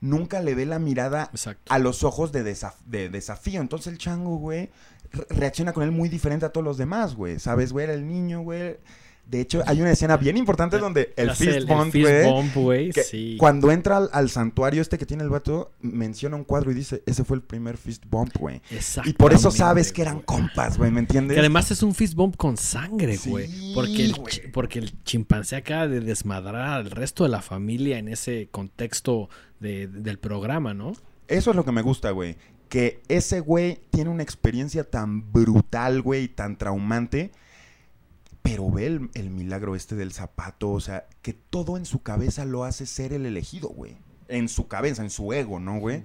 Nunca 0.01 0.41
le 0.41 0.55
ve 0.55 0.66
la 0.66 0.78
mirada 0.78 1.30
Exacto. 1.33 1.72
a 1.72 1.78
los 1.78 2.03
ojos 2.03 2.33
de, 2.33 2.45
desaf- 2.45 2.83
de 2.87 3.09
desafío. 3.09 3.61
Entonces 3.61 3.93
el 3.93 3.99
chango, 3.99 4.37
güey, 4.37 4.70
re- 5.12 5.26
reacciona 5.30 5.72
con 5.72 5.85
él 5.85 5.93
muy 5.93 6.09
diferente 6.09 6.45
a 6.45 6.51
todos 6.53 6.64
los 6.64 6.76
demás, 6.76 7.14
güey. 7.14 7.39
¿Sabes, 7.39 7.72
güey? 7.72 7.85
Era 7.85 7.95
el 7.95 8.07
niño, 8.07 8.41
güey. 8.43 8.76
De 9.27 9.41
hecho, 9.41 9.62
hay 9.66 9.81
una 9.81 9.91
escena 9.93 10.18
bien 10.18 10.37
importante 10.37 10.77
donde 10.79 11.14
el 11.16 11.31
fist 11.31 11.66
bump, 11.66 11.91
fist 11.91 12.05
güey, 12.07 12.25
bump, 12.31 12.55
güey, 12.55 12.91
que 12.91 13.03
sí. 13.03 13.37
Cuando 13.39 13.70
entra 13.70 13.97
al, 13.97 14.11
al 14.12 14.29
santuario 14.29 14.83
este 14.83 14.99
que 14.99 15.07
tiene 15.07 15.23
el 15.23 15.31
vato, 15.31 15.73
menciona 15.81 16.37
un 16.37 16.45
cuadro 16.45 16.70
y 16.70 16.75
dice, 16.75 17.03
ese 17.07 17.25
fue 17.25 17.39
el 17.39 17.43
primer 17.43 17.79
fist 17.79 18.05
bump, 18.11 18.37
güey. 18.39 18.61
Y 19.07 19.14
por 19.14 19.33
eso 19.33 19.51
sabes 19.51 19.91
que 19.91 20.03
eran 20.03 20.20
compas, 20.20 20.77
güey, 20.77 20.91
¿me 20.91 21.01
entiendes? 21.01 21.35
Que 21.37 21.41
además 21.41 21.70
es 21.70 21.83
un 21.83 21.95
fist 21.95 22.14
bump 22.14 22.37
con 22.37 22.59
sangre, 22.59 23.16
Sí, 23.16 23.31
güey. 23.31 23.73
porque, 23.75 24.05
el, 24.05 24.14
porque 24.53 24.79
el 24.81 25.03
chimpancé 25.05 25.57
acaba 25.57 25.89
de 25.89 26.01
desmadrar 26.01 26.68
al 26.81 26.91
resto 26.91 27.23
de 27.25 27.31
la 27.31 27.41
familia 27.41 27.99
en 27.99 28.09
ese 28.09 28.49
contexto 28.51 29.31
de- 29.61 29.87
del 29.87 30.18
programa, 30.18 30.75
¿no? 30.75 30.93
Eso 31.29 31.51
es 31.51 31.57
lo 31.57 31.64
que 31.64 31.73
me 31.73 31.81
gusta, 31.81 32.11
güey. 32.11 32.37
Que 32.68 33.01
ese 33.09 33.41
güey 33.41 33.79
tiene 33.91 34.11
una 34.11 34.23
experiencia 34.23 34.85
tan 34.85 35.33
brutal, 35.33 36.03
güey, 36.03 36.25
y 36.25 36.29
tan 36.29 36.59
traumante. 36.59 37.31
Pero 38.43 38.70
ve 38.70 38.86
el, 38.86 39.11
el 39.14 39.30
milagro 39.30 39.76
este 39.76 39.95
del 39.95 40.12
zapato. 40.12 40.72
O 40.72 40.80
sea, 40.80 41.07
que 41.22 41.32
todo 41.32 41.76
en 41.76 41.86
su 41.86 42.03
cabeza 42.03 42.45
lo 42.45 42.64
hace 42.64 42.86
ser 42.86 43.12
el 43.12 43.26
elegido, 43.26 43.68
güey. 43.68 43.97
En 44.28 44.49
su 44.49 44.66
cabeza, 44.66 45.03
en 45.03 45.11
su 45.11 45.32
ego, 45.32 45.61
¿no, 45.61 45.78
güey? 45.78 46.03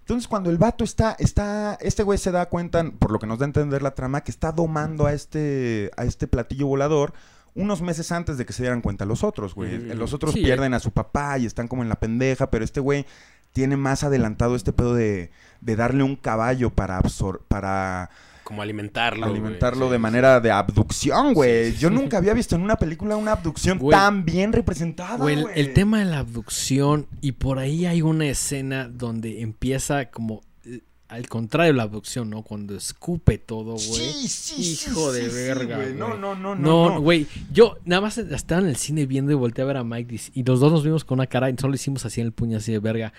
Entonces, 0.00 0.28
cuando 0.28 0.50
el 0.50 0.58
vato 0.58 0.82
está, 0.82 1.14
está, 1.18 1.78
este 1.80 2.02
güey 2.02 2.18
se 2.18 2.32
da 2.32 2.46
cuenta, 2.46 2.84
por 2.98 3.12
lo 3.12 3.18
que 3.18 3.26
nos 3.26 3.38
da 3.38 3.44
a 3.44 3.46
entender 3.46 3.80
la 3.80 3.94
trama, 3.94 4.22
que 4.22 4.32
está 4.32 4.50
domando 4.50 5.06
a 5.06 5.12
este, 5.12 5.90
a 5.96 6.04
este 6.04 6.26
platillo 6.26 6.66
volador 6.66 7.12
unos 7.54 7.82
meses 7.82 8.12
antes 8.12 8.38
de 8.38 8.46
que 8.46 8.52
se 8.52 8.62
dieran 8.62 8.80
cuenta 8.80 9.04
los 9.04 9.24
otros, 9.24 9.54
güey. 9.54 9.78
Los 9.94 10.12
otros 10.12 10.34
Sí, 10.34 10.42
pierden 10.42 10.74
a 10.74 10.80
su 10.80 10.92
papá 10.92 11.38
y 11.38 11.46
están 11.46 11.68
como 11.68 11.82
en 11.82 11.88
la 11.88 11.96
pendeja, 11.96 12.50
pero 12.50 12.64
este 12.64 12.80
güey 12.80 13.06
tiene 13.52 13.76
más 13.76 14.04
adelantado 14.04 14.54
este 14.54 14.72
pedo 14.72 14.94
de, 14.94 15.30
de 15.60 15.76
darle 15.76 16.04
un 16.04 16.16
caballo 16.16 16.70
para 16.70 16.96
absor 16.96 17.44
para 17.48 18.10
Como 18.50 18.62
alimentarlo. 18.62 19.26
alimentarlo 19.26 19.88
de 19.90 19.96
sí. 19.96 20.02
manera 20.02 20.40
de 20.40 20.50
abducción, 20.50 21.34
güey. 21.34 21.70
Sí, 21.70 21.78
Yo 21.78 21.88
nunca 21.88 22.18
había 22.18 22.34
visto 22.34 22.56
en 22.56 22.62
una 22.62 22.74
película 22.74 23.14
una 23.14 23.30
abducción 23.30 23.78
Güey. 23.78 23.96
tan 23.96 24.24
bien 24.24 24.52
representada, 24.52 25.18
Güey, 25.18 25.38
el, 25.38 25.46
el 25.54 25.72
tema 25.72 26.00
de 26.00 26.06
la 26.06 26.18
abducción 26.18 27.06
y 27.20 27.30
por 27.30 27.60
ahí 27.60 27.86
hay 27.86 28.02
una 28.02 28.26
escena 28.26 28.88
donde 28.88 29.40
empieza 29.40 30.06
como 30.10 30.40
eh, 30.64 30.80
al 31.06 31.28
contrario 31.28 31.72
de 31.72 31.76
la 31.76 31.84
abducción, 31.84 32.28
¿no? 32.28 32.42
Cuando 32.42 32.76
escupe 32.76 33.38
todo, 33.38 33.74
güey. 33.74 33.80
Sí, 33.84 34.26
sí, 34.28 34.88
Hijo 34.90 35.12
sí, 35.12 35.20
de 35.20 35.30
sí, 35.30 35.36
verga, 35.36 35.76
güey. 35.76 35.94
No, 35.94 36.16
no, 36.16 36.34
no, 36.34 36.56
no. 36.56 36.90
No, 36.90 37.00
güey, 37.00 37.28
yo 37.52 37.76
nada 37.84 38.02
más 38.02 38.18
estaba 38.18 38.60
en 38.60 38.66
el 38.66 38.76
cine 38.76 39.06
viendo 39.06 39.30
y 39.30 39.36
volteé 39.36 39.62
a 39.62 39.66
ver 39.68 39.76
a 39.76 39.84
Mike 39.84 40.20
y 40.34 40.42
los 40.42 40.58
dos 40.58 40.72
nos 40.72 40.82
vimos 40.82 41.04
con 41.04 41.20
una 41.20 41.28
cara 41.28 41.48
y 41.50 41.54
solo 41.56 41.74
hicimos 41.76 42.04
así 42.04 42.20
en 42.20 42.26
el 42.26 42.32
puño 42.32 42.56
así 42.58 42.72
de 42.72 42.80
verga. 42.80 43.12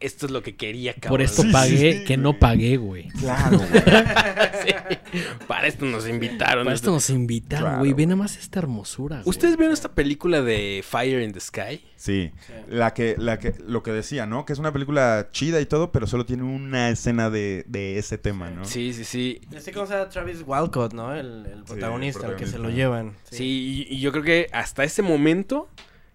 Esto 0.00 0.26
es 0.26 0.32
lo 0.32 0.42
que 0.44 0.54
quería, 0.54 0.92
cabrón. 0.94 1.10
Por 1.10 1.22
esto 1.22 1.42
Sí, 1.42 1.50
pagué 1.50 1.92
sí, 1.92 2.04
que 2.04 2.14
güey. 2.14 2.16
no 2.18 2.38
pagué, 2.38 2.76
güey. 2.76 3.08
Claro, 3.08 3.58
güey. 3.58 3.70
Sí. 4.58 4.74
Para 5.46 5.66
esto 5.68 5.84
nos 5.86 6.06
invitaron. 6.08 6.64
Para 6.64 6.74
esto 6.74 6.90
nos 6.90 7.10
invitaron, 7.10 7.64
Claro. 7.66 7.78
güey. 7.78 7.92
Ve 7.94 8.06
nada 8.06 8.16
más 8.16 8.36
esta 8.36 8.58
hermosura. 8.58 9.16
güey. 9.18 9.28
¿Ustedes 9.28 9.56
vieron 9.56 9.72
esta 9.72 9.92
película 9.94 10.42
de 10.42 10.84
Fire 10.88 11.22
in 11.22 11.32
the 11.32 11.40
Sky? 11.40 11.80
Sí, 11.96 12.30
la 12.68 12.92
que, 12.94 13.14
la 13.18 13.38
que, 13.38 13.54
lo 13.66 13.82
que 13.82 13.92
decía, 13.92 14.26
¿no? 14.26 14.44
Que 14.44 14.52
es 14.52 14.58
una 14.58 14.72
película 14.72 15.28
chida 15.32 15.60
y 15.60 15.66
todo, 15.66 15.90
pero 15.92 16.06
solo 16.06 16.26
tiene 16.26 16.42
una 16.44 16.90
escena 16.90 17.30
de, 17.30 17.64
de 17.66 17.98
ese 17.98 18.18
tema, 18.18 18.50
¿no? 18.50 18.64
Sí, 18.64 18.92
sí, 18.92 19.04
sí. 19.04 19.40
Este 19.52 19.72
cómo 19.72 19.86
se 19.86 19.94
llama 19.94 20.08
Travis 20.10 20.42
Walcott, 20.46 20.92
¿no? 20.92 21.14
El, 21.14 21.46
el 21.46 21.62
protagonista, 21.64 22.26
el 22.28 22.36
que 22.36 22.46
se 22.46 22.58
lo 22.58 22.70
llevan. 22.70 23.14
Sí, 23.30 23.86
y, 23.88 23.94
y 23.94 24.00
yo 24.00 24.12
creo 24.12 24.22
que 24.24 24.48
hasta 24.52 24.84
ese 24.84 25.02
momento, 25.02 25.68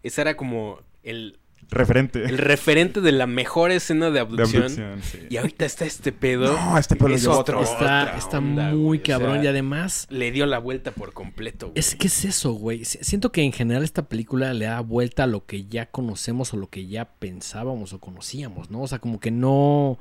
esa 0.04 0.22
era 0.22 0.38
como 0.38 0.80
el, 1.04 1.40
Referente. 1.70 2.24
el 2.24 2.38
referente 2.38 3.02
de 3.02 3.12
la 3.12 3.28
mejor 3.28 3.72
escena 3.72 4.08
de 4.08 4.12
de 4.14 4.20
abducción. 4.20 4.70
sí. 5.02 5.20
Y 5.30 5.38
ahorita 5.38 5.66
está 5.66 5.86
este 5.86 6.12
pedo. 6.12 6.54
No, 6.54 6.78
este 6.78 6.96
pedo 6.96 7.10
Es 7.10 7.26
otro- 7.28 7.60
otro- 7.60 7.64
Está, 7.64 8.18
está 8.18 8.38
onda, 8.40 8.70
muy 8.72 8.80
güey, 8.84 9.00
o 9.00 9.04
cabrón 9.04 9.34
sea, 9.36 9.44
y 9.44 9.48
además 9.48 10.08
Le 10.10 10.32
dio 10.32 10.46
la 10.46 10.60
vuelta 10.60 10.92
por 10.92 11.14
completo. 11.14 11.68
güey. 11.68 11.80
Es 11.80 11.96
que 11.96 12.08
es 12.08 12.26
eso, 12.26 12.54
güey. 12.54 12.86
Si- 12.86 13.00
Siento 13.02 13.32
que 13.32 13.42
en 13.42 13.52
general 13.52 13.84
esta 13.84 14.08
película 14.08 14.54
le 14.54 14.66
da 14.66 14.80
vuelta 14.82 15.24
a 15.24 15.28
lo 15.28 15.46
que 15.46 15.66
ya 15.66 15.88
conocemos 15.88 16.54
o 16.54 16.58
lo 16.58 16.68
que 16.70 16.88
ya 16.88 17.06
pensábamos 17.06 17.94
o 17.94 18.00
conocíamos, 18.00 18.70
¿no? 18.70 18.82
O 18.82 18.88
sea, 18.88 19.00
como 19.00 19.20
que 19.20 19.32
no... 19.32 19.98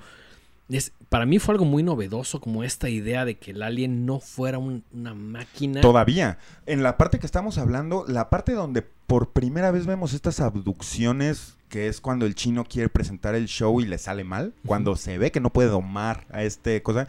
Es, 0.68 0.92
para 1.08 1.26
mí 1.26 1.38
fue 1.38 1.54
algo 1.54 1.64
muy 1.66 1.82
novedoso 1.82 2.40
como 2.40 2.64
esta 2.64 2.88
idea 2.88 3.24
de 3.24 3.36
que 3.36 3.50
el 3.50 3.62
alien 3.62 4.06
no 4.06 4.20
fuera 4.20 4.58
un- 4.58 4.84
una 4.92 5.12
máquina. 5.14 5.80
Todavía. 5.80 6.38
En 6.66 6.82
la 6.82 6.96
parte 6.96 7.18
que 7.18 7.26
estamos 7.26 7.58
hablando, 7.58 8.04
la 8.08 8.30
parte 8.30 8.52
donde 8.52 8.82
por 8.82 9.32
primera 9.32 9.70
vez 9.70 9.86
vemos 9.86 10.14
estas 10.14 10.40
abducciones 10.40 11.56
que 11.68 11.88
es 11.88 12.00
cuando 12.02 12.26
el 12.26 12.34
chino 12.34 12.64
quiere 12.64 12.88
presentar 12.90 13.34
el 13.34 13.46
show 13.46 13.80
y 13.80 13.86
le 13.86 13.96
sale 13.96 14.24
mal, 14.24 14.52
cuando 14.66 14.94
se 14.96 15.16
ve 15.16 15.30
que 15.32 15.40
no 15.40 15.50
puede 15.50 15.70
domar 15.70 16.26
a 16.30 16.42
este 16.42 16.82
cosa, 16.82 17.06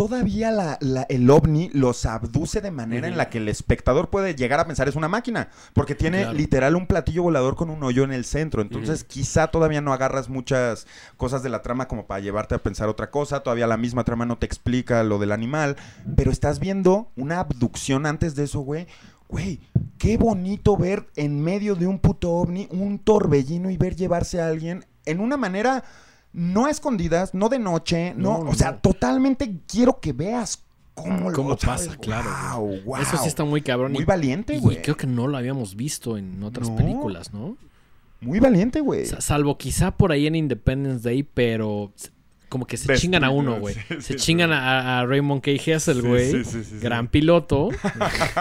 todavía 0.00 0.50
la- 0.50 0.78
la- 0.80 1.02
el 1.10 1.28
ovni 1.28 1.68
los 1.74 2.06
abduce 2.06 2.62
de 2.62 2.70
manera 2.70 3.06
en 3.06 3.18
la 3.18 3.28
que 3.28 3.36
el 3.36 3.48
espectador 3.50 4.08
puede 4.08 4.34
llegar 4.34 4.58
a 4.58 4.66
pensar 4.66 4.88
es 4.88 4.96
una 4.96 5.08
máquina, 5.08 5.50
porque 5.74 5.94
tiene 5.94 6.22
Claro. 6.22 6.32
literal 6.38 6.74
un 6.74 6.86
platillo 6.86 7.22
volador 7.24 7.54
con 7.54 7.68
un 7.68 7.82
hoyo 7.82 8.02
en 8.04 8.12
el 8.12 8.24
centro, 8.24 8.62
entonces 8.62 9.04
quizá 9.04 9.48
todavía 9.48 9.82
no 9.82 9.92
agarras 9.92 10.30
muchas 10.30 10.86
cosas 11.18 11.42
de 11.42 11.50
la 11.50 11.60
trama 11.60 11.86
como 11.86 12.06
para 12.06 12.20
llevarte 12.20 12.54
a 12.54 12.62
pensar 12.62 12.88
otra 12.88 13.10
cosa, 13.10 13.40
todavía 13.40 13.66
la 13.66 13.76
misma 13.76 14.04
trama 14.04 14.24
no 14.24 14.38
te 14.38 14.46
explica 14.46 15.02
lo 15.04 15.18
del 15.18 15.32
animal, 15.32 15.76
pero 16.16 16.30
estás 16.30 16.60
viendo 16.60 17.10
una 17.14 17.38
abducción 17.40 18.06
antes 18.06 18.34
de 18.34 18.44
eso, 18.44 18.60
güey. 18.60 18.86
Güey, 19.28 19.60
qué 19.98 20.16
bonito 20.16 20.78
ver 20.78 21.08
en 21.14 21.42
medio 21.42 21.74
de 21.74 21.86
un 21.86 21.98
puto 21.98 22.30
ovni 22.32 22.68
un 22.70 22.98
torbellino 22.98 23.68
y 23.68 23.76
ver 23.76 23.96
llevarse 23.96 24.40
a 24.40 24.48
alguien 24.48 24.86
en 25.04 25.20
una 25.20 25.36
manera 25.36 25.84
no 26.32 26.66
a 26.66 26.70
escondidas, 26.70 27.34
no 27.34 27.48
de 27.48 27.58
noche, 27.58 28.14
no, 28.16 28.38
No, 28.38 28.44
no, 28.44 28.50
o 28.50 28.54
sea, 28.54 28.72
no. 28.72 28.78
totalmente 28.78 29.58
quiero 29.66 30.00
que 30.00 30.12
veas 30.12 30.62
cómo, 30.94 31.32
¿Cómo 31.32 31.50
lo 31.50 31.56
pasa? 31.56 31.84
¿sabes? 31.84 31.98
Claro, 31.98 32.30
Wow, 32.58 32.80
wow. 32.84 32.96
Eso 32.98 33.16
sí 33.18 33.28
está 33.28 33.44
muy 33.44 33.62
cabrón. 33.62 33.92
Muy 33.92 34.02
y- 34.02 34.06
valiente, 34.06 34.54
y 34.54 34.60
güey. 34.60 34.82
creo 34.82 34.96
que 34.96 35.06
no 35.06 35.26
lo 35.26 35.36
habíamos 35.36 35.74
visto 35.76 36.16
en 36.18 36.42
otras 36.42 36.68
No. 36.70 36.76
películas, 36.76 37.32
¿no? 37.32 37.56
Muy 38.20 38.38
valiente, 38.38 38.80
güey. 38.80 39.06
Sa- 39.06 39.20
Salvo 39.22 39.56
quizá 39.56 39.92
por 39.96 40.12
ahí 40.12 40.26
en 40.26 40.34
Independence 40.34 41.02
Day, 41.08 41.22
pero 41.22 41.90
como 42.50 42.66
que 42.66 42.76
se 42.76 42.82
Destruido, 42.82 43.00
chingan 43.00 43.24
a 43.24 43.30
uno, 43.30 43.58
güey. 43.58 43.74
sí, 43.74 43.80
se 43.88 44.00
sí, 44.02 44.14
chingan 44.16 44.52
a, 44.52 45.00
a 45.00 45.06
Raymond 45.06 45.40
K. 45.40 45.52
Hessel, 45.52 46.02
güey. 46.02 46.30
sí, 46.30 46.44
sí, 46.44 46.64
sí, 46.64 46.64
sí. 46.64 46.78
gran 46.80 47.08
piloto. 47.08 47.70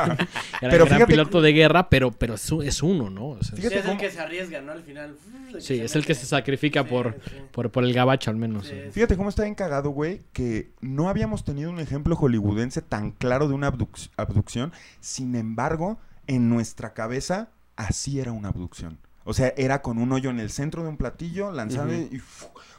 Era 0.61 0.71
Pero 0.71 0.85
gran 0.85 1.05
piloto 1.07 1.41
de 1.41 1.53
guerra, 1.53 1.89
pero, 1.89 2.11
pero 2.11 2.33
es, 2.33 2.51
un- 2.51 2.63
es 2.65 2.83
uno, 2.83 3.09
¿no? 3.09 3.29
O 3.29 3.43
sea, 3.43 3.57
es 3.57 3.65
el 3.71 3.83
cómo- 3.83 3.97
que 3.97 4.11
se 4.11 4.19
arriesga, 4.19 4.61
¿no? 4.61 4.71
Al 4.71 4.83
final. 4.83 5.15
sí, 5.59 5.79
es 5.79 5.95
el 5.95 6.05
que 6.05 6.15
se 6.15 6.25
sacrifica 6.25 6.83
Sí, 6.83 6.89
por, 6.89 7.13
sí. 7.23 7.31
por, 7.51 7.71
por 7.71 7.83
el 7.83 7.93
gabacho, 7.93 8.29
al 8.31 8.37
menos. 8.37 8.67
Sí, 8.67 8.73
sí. 8.85 8.91
Fíjate 8.91 9.15
cómo 9.15 9.29
está 9.29 9.43
bien 9.43 9.55
cagado, 9.55 9.89
güey, 9.91 10.21
que 10.33 10.71
no 10.81 11.09
habíamos 11.09 11.43
tenido 11.43 11.69
un 11.69 11.79
ejemplo 11.79 12.15
hollywoodense 12.15 12.81
tan 12.81 13.11
claro 13.11 13.47
de 13.47 13.53
una 13.53 13.71
abduc- 13.71 14.09
abducción. 14.17 14.73
Sin 14.99 15.35
embargo, 15.35 15.99
en 16.27 16.49
nuestra 16.49 16.93
cabeza, 16.93 17.49
así 17.75 18.19
era 18.19 18.31
una 18.31 18.49
abducción. 18.49 18.99
O 19.23 19.33
sea, 19.33 19.53
era 19.57 19.81
con 19.83 19.99
un 19.99 20.11
hoyo 20.11 20.29
en 20.31 20.39
el 20.39 20.49
centro 20.49 20.81
de 20.83 20.89
un 20.89 20.97
platillo, 20.97 21.51
lanzado 21.51 21.93
y... 21.93 22.19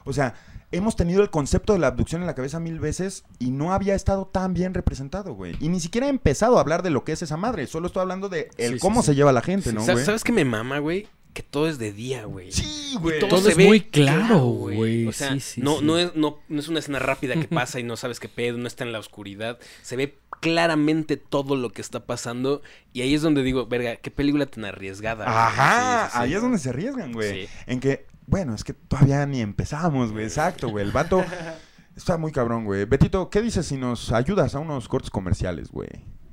O 0.04 0.12
sea, 0.12 0.34
hemos 0.72 0.96
tenido 0.96 1.22
el 1.22 1.30
concepto 1.30 1.72
de 1.72 1.78
la 1.80 1.88
abducción 1.88 2.20
en 2.20 2.26
la 2.26 2.34
cabeza 2.34 2.60
mil 2.60 2.78
veces 2.78 3.24
y 3.38 3.50
no 3.50 3.72
había 3.72 3.94
estado 3.94 4.26
tan 4.26 4.54
bien 4.54 4.72
representado, 4.74 5.34
güey. 5.34 5.56
Y 5.60 5.68
ni 5.68 5.80
siquiera 5.80 6.06
he 6.06 6.10
empezado 6.10 6.58
a 6.58 6.60
hablar 6.60 6.82
de 6.82 6.90
lo 6.90 7.04
que 7.04 7.12
es 7.12 7.22
esa 7.22 7.36
madre. 7.36 7.66
Solo 7.66 7.88
estoy 7.88 8.02
hablando 8.02 8.28
de 8.28 8.50
el 8.56 8.74
Sí, 8.74 8.78
cómo 8.80 9.02
sí. 9.02 9.06
se 9.06 9.14
lleva 9.14 9.32
la 9.32 9.42
gente, 9.42 9.72
¿no, 9.72 9.84
güey? 9.84 10.04
¿Sabes 10.04 10.22
qué 10.24 10.32
me 10.32 10.44
mama, 10.44 10.78
güey? 10.78 11.06
Que 11.32 11.42
todo 11.44 11.68
es 11.68 11.78
de 11.78 11.92
día, 11.92 12.24
güey. 12.24 12.50
Sí, 12.50 12.96
güey. 13.00 13.20
Todo, 13.20 13.30
Todo 13.30 13.40
se 13.42 13.50
es 13.52 13.56
ve 13.56 13.66
muy 13.66 13.80
claro, 13.82 14.38
güey. 14.46 15.06
O 15.06 15.12
sea, 15.12 15.32
Sí, 15.34 15.40
sí, 15.40 15.60
no, 15.60 15.78
sí. 15.78 15.84
No, 15.84 15.96
es, 15.96 16.16
no, 16.16 16.38
no 16.48 16.58
es 16.60 16.66
una 16.68 16.80
escena 16.80 16.98
rápida 16.98 17.34
que 17.34 17.46
pasa 17.48 17.78
y 17.78 17.84
no 17.84 17.96
sabes 17.96 18.18
qué 18.18 18.28
pedo, 18.28 18.58
no 18.58 18.66
está 18.66 18.82
en 18.84 18.90
la 18.92 18.98
oscuridad. 18.98 19.58
Se 19.82 19.94
ve 19.96 20.18
claramente 20.40 21.16
todo 21.16 21.54
lo 21.54 21.70
que 21.70 21.82
está 21.82 22.04
pasando. 22.04 22.62
Y 22.92 23.02
ahí 23.02 23.14
es 23.14 23.22
donde 23.22 23.42
digo, 23.44 23.66
verga, 23.66 23.96
qué 23.96 24.10
película 24.10 24.46
tan 24.46 24.64
arriesgada. 24.64 25.24
Ajá, 25.28 26.06
Sí, 26.06 26.10
sí, 26.10 26.16
sí. 26.16 26.22
ahí 26.24 26.34
es 26.34 26.42
donde 26.42 26.58
se 26.58 26.68
arriesgan, 26.70 27.12
güey. 27.12 27.46
Sí. 27.46 27.52
En 27.66 27.78
que, 27.80 28.06
bueno, 28.30 28.54
es 28.54 28.64
que 28.64 28.72
todavía 28.72 29.26
ni 29.26 29.40
empezamos, 29.40 30.12
güey. 30.12 30.24
Exacto, 30.24 30.68
güey. 30.68 30.84
El 30.84 30.92
vato 30.92 31.24
está 31.96 32.16
muy 32.16 32.32
cabrón, 32.32 32.64
güey. 32.64 32.84
Betito, 32.84 33.28
¿qué 33.28 33.42
dices 33.42 33.66
si 33.66 33.76
nos 33.76 34.12
ayudas 34.12 34.54
a 34.54 34.60
unos 34.60 34.88
cortes 34.88 35.10
comerciales, 35.10 35.70
güey? 35.70 35.88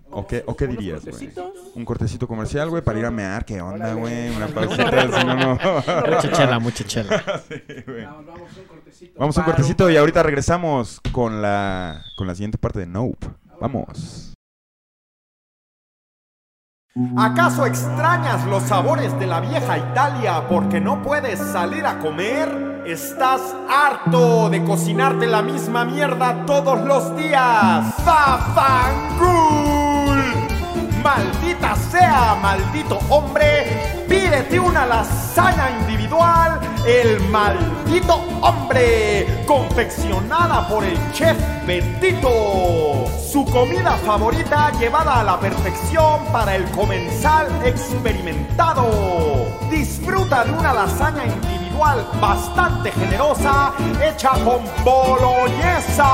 ¿O 0.10 0.26
qué, 0.26 0.43
o 0.45 0.56
qué 0.56 0.66
¿Unos 0.66 0.78
dirías, 0.78 1.06
güey? 1.06 1.30
Un 1.76 1.84
cortecito 1.84 2.28
comercial, 2.28 2.70
güey, 2.70 2.82
para 2.82 3.00
ir 3.00 3.06
a 3.06 3.12
mear. 3.12 3.43
¿Qué 3.43 3.60
onda, 3.60 3.93
güey? 3.93 4.30
Una 4.30 4.48
pausita, 4.54 5.20
si 5.20 5.26
no, 5.26 5.36
no. 5.36 5.54
Mucha 5.56 6.32
chela, 6.32 6.60
mucha 6.60 6.84
chela. 6.86 7.43
Sí, 7.48 7.62
güey. 7.86 8.06
Vamos, 8.06 8.26
vamos, 8.26 8.58
un 8.58 8.66
cortecito. 8.66 9.20
Vamos 9.20 9.38
a 9.38 9.41
un 9.41 9.45
cortecito 9.45 9.89
y 9.89 9.98
ahorita 9.98 10.24
regresamos 10.24 11.02
con 11.12 11.41
la, 11.41 12.06
con 12.16 12.28
la 12.28 12.36
siguiente 12.36 12.58
parte 12.58 12.80
de 12.80 12.88
Nope. 12.88 13.28
Vamos. 13.60 14.26
¿Acaso 17.16 17.66
extrañas 17.66 18.43
los 18.45 18.64
sabores 18.64 19.18
de 19.20 19.28
la 19.28 19.39
vieja 19.39 19.78
Italia 19.78 20.48
porque 20.50 20.82
no 20.82 21.04
puedes 21.04 21.39
salir 21.39 21.86
a 21.86 22.00
comer? 22.00 22.84
¿Estás 22.88 23.41
harto 23.70 24.50
de 24.50 24.64
cocinarte 24.64 25.28
la 25.28 25.41
misma 25.41 25.86
mierda 25.86 26.45
todos 26.45 26.82
los 26.82 27.16
días? 27.16 27.93
¡Fafangul! 28.04 29.86
¡Maldita 31.04 31.76
sea, 31.76 32.36
maldito 32.41 33.00
hombre! 33.10 34.06
Pídete 34.08 34.60
una 34.60 34.86
lasaña 34.86 35.70
individual, 35.82 36.60
el 36.86 37.20
maldito 37.30 38.16
hombre, 38.41 39.43
confeccionada 39.45 40.68
por 40.68 40.84
el 40.84 40.98
chef 41.12 41.38
Betito. 41.66 43.06
Su 43.32 43.45
comida 43.45 43.98
favorita 44.06 44.72
llevada 44.80 45.20
a 45.20 45.24
la 45.24 45.39
perfección 45.39 46.26
para 46.32 46.56
el 46.56 46.64
comensal 46.72 47.48
experimentado. 47.66 48.89
Disfruta 49.70 50.45
de 50.45 50.52
una 50.52 50.74
lasaña 50.74 51.26
individual 51.26 51.66
bastante 52.19 52.91
generosa 52.91 53.71
hecha 54.03 54.32
con 54.43 54.61
boloñesa. 54.84 56.05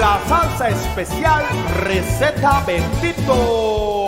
La 0.00 0.18
salsa 0.26 0.68
especial 0.70 1.44
receta 1.82 2.62
Betito. 2.66 4.06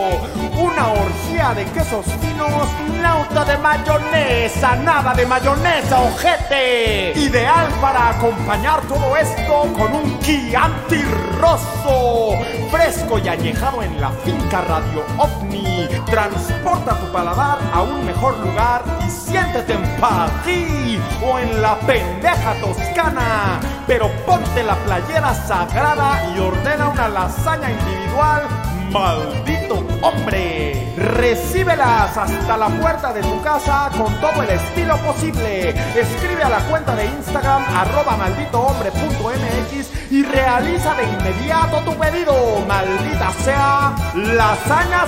Una 0.57 0.87
orgía 0.89 1.53
de 1.55 1.65
quesos 1.65 2.05
finos, 2.21 2.67
lauta 3.01 3.45
de 3.45 3.57
mayonesa, 3.57 4.75
nada 4.77 5.13
de 5.13 5.25
mayonesa, 5.25 5.99
ojete. 6.01 7.13
Ideal 7.15 7.67
para 7.79 8.09
acompañar 8.09 8.81
todo 8.81 9.15
esto 9.17 9.67
con 9.77 9.93
un 9.93 10.19
Chianti 10.19 11.01
rosso, 11.39 12.37
fresco 12.69 13.17
y 13.19 13.27
añejado 13.27 13.81
en 13.81 13.99
la 13.99 14.09
finca 14.23 14.61
Radio 14.61 15.03
OVNI. 15.17 15.87
Transporta 16.05 16.95
tu 16.99 17.11
paladar 17.11 17.57
a 17.73 17.81
un 17.81 18.05
mejor 18.05 18.37
lugar 18.39 18.83
y 19.05 19.09
siéntete 19.09 19.73
en 19.73 19.83
París 20.31 20.99
o 21.23 21.39
en 21.39 21.61
la 21.61 21.79
pendeja 21.79 22.53
Toscana. 22.61 23.59
Pero 23.87 24.09
ponte 24.25 24.63
la 24.63 24.75
playera 24.75 25.33
sagrada 25.33 26.33
y 26.35 26.39
ordena 26.39 26.89
una 26.89 27.07
lasaña 27.09 27.71
individual 27.71 28.47
¡Maldito 28.91 29.81
hombre! 30.01 30.93
Recíbelas 30.97 32.17
hasta 32.17 32.57
la 32.57 32.67
puerta 32.67 33.13
de 33.13 33.21
tu 33.21 33.41
casa 33.41 33.89
con 33.97 34.13
todo 34.19 34.43
el 34.43 34.49
estilo 34.49 34.97
posible. 34.97 35.69
Escribe 35.69 36.43
a 36.43 36.49
la 36.49 36.59
cuenta 36.65 36.93
de 36.95 37.05
Instagram 37.05 37.63
arroba 37.73 38.17
malditohombre.mx 38.17 40.11
y 40.11 40.23
realiza 40.23 40.93
de 40.95 41.03
inmediato 41.03 41.79
tu 41.85 41.97
pedido. 41.97 42.33
Maldita 42.67 43.31
sea, 43.45 43.95
lasañas 44.13 45.07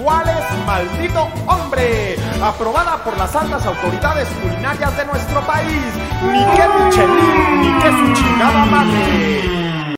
individuales, 0.00 0.44
maldito 0.66 1.28
hombre. 1.46 2.16
Aprobada 2.42 3.02
por 3.04 3.16
las 3.18 3.34
altas 3.34 3.64
autoridades 3.66 4.28
culinarias 4.42 4.96
de 4.96 5.04
nuestro 5.06 5.40
país. 5.42 5.84
Ni 6.22 6.44
que 6.56 6.68
Michelin, 6.68 7.60
ni 7.60 7.82
que 7.82 7.90
su 7.90 8.22
chingada 8.22 8.64
madre. 8.66 9.96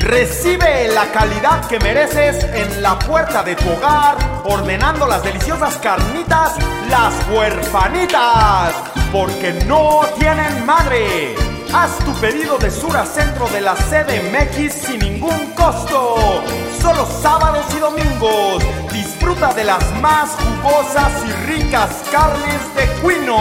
Recibe 0.00 0.88
la 0.88 1.06
calidad 1.12 1.66
que 1.68 1.78
mereces 1.78 2.42
en 2.42 2.82
la 2.82 2.98
puerta 2.98 3.44
de 3.44 3.54
tu 3.54 3.70
hogar, 3.70 4.16
ordenando 4.44 5.06
las 5.06 5.22
deliciosas 5.22 5.76
carnitas, 5.76 6.56
las 6.88 7.14
huerfanitas, 7.30 8.74
porque 9.12 9.52
no 9.66 10.00
tienen 10.18 10.66
madre. 10.66 11.49
Haz 11.72 11.98
tu 12.04 12.12
pedido 12.20 12.58
de 12.58 12.68
sur 12.68 12.96
a 12.96 13.06
centro 13.06 13.48
de 13.48 13.60
la 13.60 13.74
CDMX 13.74 14.72
sin 14.72 14.98
ningún 14.98 15.52
costo. 15.54 16.16
Solo 16.82 17.06
sábados 17.06 17.64
y 17.76 17.78
domingos. 17.78 18.64
Disfruta 18.92 19.52
de 19.54 19.62
las 19.64 20.00
más 20.00 20.30
jugosas 20.30 21.12
y 21.24 21.32
ricas 21.46 22.02
carnes 22.10 22.74
de 22.74 22.86
cuino. 23.00 23.38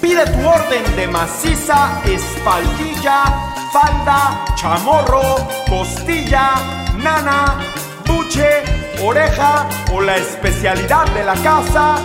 Pide 0.00 0.24
tu 0.24 0.48
orden 0.48 0.96
de 0.96 1.08
maciza, 1.08 2.00
espaldilla, 2.06 3.24
falda, 3.70 4.42
chamorro, 4.54 5.46
costilla, 5.68 6.54
nana, 6.96 7.58
buche, 8.06 8.62
oreja 9.02 9.68
o 9.92 10.00
la 10.00 10.16
especialidad 10.16 11.06
de 11.10 11.24
la 11.24 11.34
casa, 11.34 11.96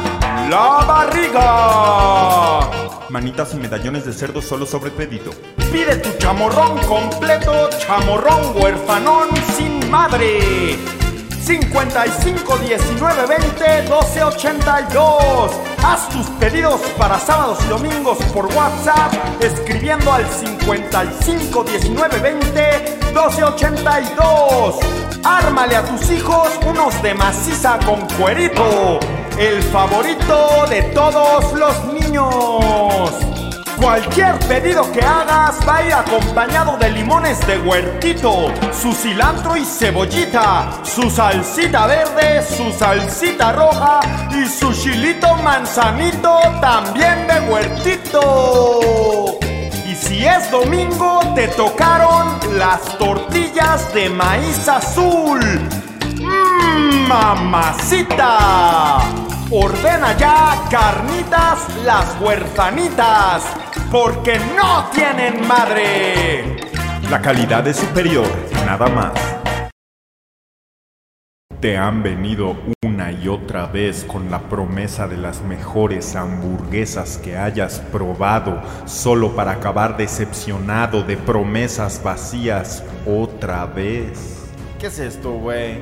la 0.49 0.83
barriga. 0.87 2.69
Manitas 3.09 3.53
y 3.53 3.57
medallones 3.57 4.05
de 4.05 4.13
cerdo 4.13 4.41
solo 4.41 4.65
sobre 4.65 4.91
pedido. 4.91 5.31
Pide 5.71 5.97
tu 5.97 6.17
chamorrón 6.17 6.77
completo, 6.79 7.69
chamorrón 7.79 8.55
huerfanón 8.55 9.29
sin 9.55 9.89
madre. 9.89 10.77
55 11.43 12.57
19 12.59 13.27
20 13.27 13.81
12 13.89 14.23
82. 14.23 15.51
Haz 15.83 16.09
tus 16.09 16.27
pedidos 16.39 16.79
para 16.97 17.19
sábados 17.19 17.57
y 17.65 17.67
domingos 17.67 18.17
por 18.33 18.45
WhatsApp 18.45 19.13
escribiendo 19.41 20.13
al 20.13 20.25
55 20.29 21.63
19 21.63 22.19
20 22.19 22.99
12 23.13 23.43
82. 23.43 24.75
Ármale 25.23 25.75
a 25.75 25.83
tus 25.83 26.09
hijos 26.11 26.49
unos 26.65 27.01
de 27.03 27.13
maciza 27.13 27.77
con 27.85 28.01
cuerito, 28.17 28.99
el 29.37 29.61
favorito 29.63 30.65
de 30.69 30.83
todos 30.93 31.53
los 31.53 31.85
niños. 31.85 33.11
Cualquier 33.81 34.37
pedido 34.47 34.91
que 34.91 35.01
hagas 35.01 35.57
va 35.67 35.77
a 35.77 35.83
ir 35.83 35.93
acompañado 35.93 36.77
de 36.77 36.91
limones 36.91 37.39
de 37.47 37.57
huertito, 37.57 38.53
su 38.71 38.93
cilantro 38.93 39.57
y 39.57 39.65
cebollita, 39.65 40.69
su 40.83 41.09
salsita 41.09 41.87
verde, 41.87 42.43
su 42.45 42.71
salsita 42.71 43.53
roja 43.53 44.01
y 44.31 44.45
su 44.45 44.71
chilito 44.71 45.35
manzanito 45.37 46.39
también 46.61 47.27
de 47.27 47.39
huertito. 47.49 49.39
Y 49.87 49.95
si 49.95 50.25
es 50.27 50.51
domingo, 50.51 51.19
te 51.33 51.47
tocaron 51.47 52.37
las 52.59 52.81
tortillas 52.99 53.91
de 53.95 54.09
maíz 54.09 54.67
azul. 54.67 55.39
¡Mmm, 56.31 57.07
mamacita! 57.07 58.29
Ordena 59.51 60.15
ya 60.17 60.63
carnitas 60.71 61.67
las 61.83 62.19
huerfanitas, 62.21 63.43
porque 63.91 64.39
no 64.55 64.89
tienen 64.93 65.45
madre. 65.45 66.55
La 67.09 67.21
calidad 67.21 67.67
es 67.67 67.75
superior, 67.75 68.27
nada 68.65 68.87
más. 68.87 69.11
Te 71.59 71.77
han 71.77 72.01
venido 72.01 72.55
una 72.83 73.11
y 73.11 73.27
otra 73.27 73.67
vez 73.67 74.05
con 74.05 74.31
la 74.31 74.39
promesa 74.39 75.07
de 75.07 75.17
las 75.17 75.41
mejores 75.41 76.15
hamburguesas 76.15 77.17
que 77.17 77.37
hayas 77.37 77.81
probado, 77.91 78.61
solo 78.85 79.35
para 79.35 79.51
acabar 79.51 79.97
decepcionado 79.97 81.03
de 81.03 81.17
promesas 81.17 82.01
vacías 82.01 82.83
otra 83.05 83.65
vez. 83.65 84.49
¿Qué 84.79 84.87
es 84.87 84.97
esto, 84.97 85.33
güey? 85.33 85.79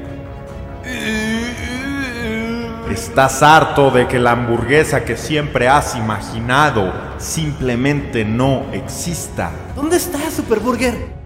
¿Estás 2.91 3.43
harto 3.43 3.91
de 3.91 4.07
que 4.07 4.19
la 4.19 4.31
hamburguesa 4.31 5.05
que 5.05 5.15
siempre 5.15 5.67
has 5.67 5.95
imaginado 5.95 6.91
simplemente 7.17 8.25
no 8.25 8.65
exista? 8.73 9.51
¿Dónde 9.75 9.97
está 9.97 10.19
Superburger? 10.31 11.18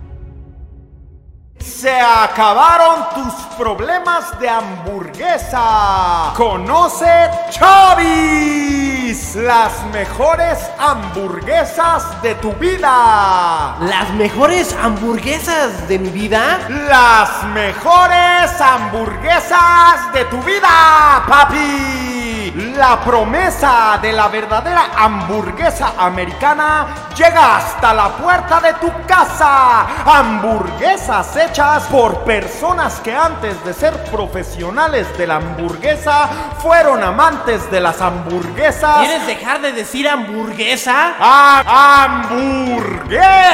Se 1.63 1.97
acabaron 1.97 3.05
tus 3.15 3.33
problemas 3.57 4.37
de 4.37 4.49
hamburguesa. 4.49 6.33
Conoce 6.35 7.29
Chubby's, 7.51 9.35
las 9.35 9.83
mejores 9.93 10.59
hamburguesas 10.77 12.21
de 12.21 12.35
tu 12.35 12.51
vida. 12.53 13.77
¿Las 13.79 14.09
mejores 14.15 14.75
hamburguesas 14.81 15.87
de 15.87 15.99
mi 15.99 16.09
vida? 16.09 16.59
Las 16.67 17.45
mejores 17.45 18.59
hamburguesas 18.59 20.11
de 20.13 20.25
tu 20.25 20.41
vida, 20.43 21.23
papi. 21.29 22.22
La 22.51 22.99
promesa 22.99 23.97
de 24.01 24.11
la 24.11 24.27
verdadera 24.27 24.89
hamburguesa 24.97 25.93
americana 25.97 26.87
llega 27.15 27.57
hasta 27.57 27.93
la 27.93 28.09
puerta 28.09 28.59
de 28.59 28.73
tu 28.73 28.91
casa. 29.07 29.85
Hamburguesas 30.05 31.35
hechas 31.37 31.83
por 31.83 32.23
personas 32.23 32.99
que 32.99 33.15
antes 33.15 33.63
de 33.63 33.73
ser 33.73 33.93
profesionales 34.05 35.07
de 35.17 35.27
la 35.27 35.35
hamburguesa 35.37 36.27
fueron 36.61 37.01
amantes 37.03 37.69
de 37.71 37.79
las 37.79 38.01
hamburguesas. 38.01 38.99
¿Quieres 38.99 39.25
dejar 39.27 39.61
de 39.61 39.71
decir 39.71 40.09
hamburguesa? 40.09 41.13
¡Ah, 41.19 42.09
¡Hamburguesa! 42.29 43.51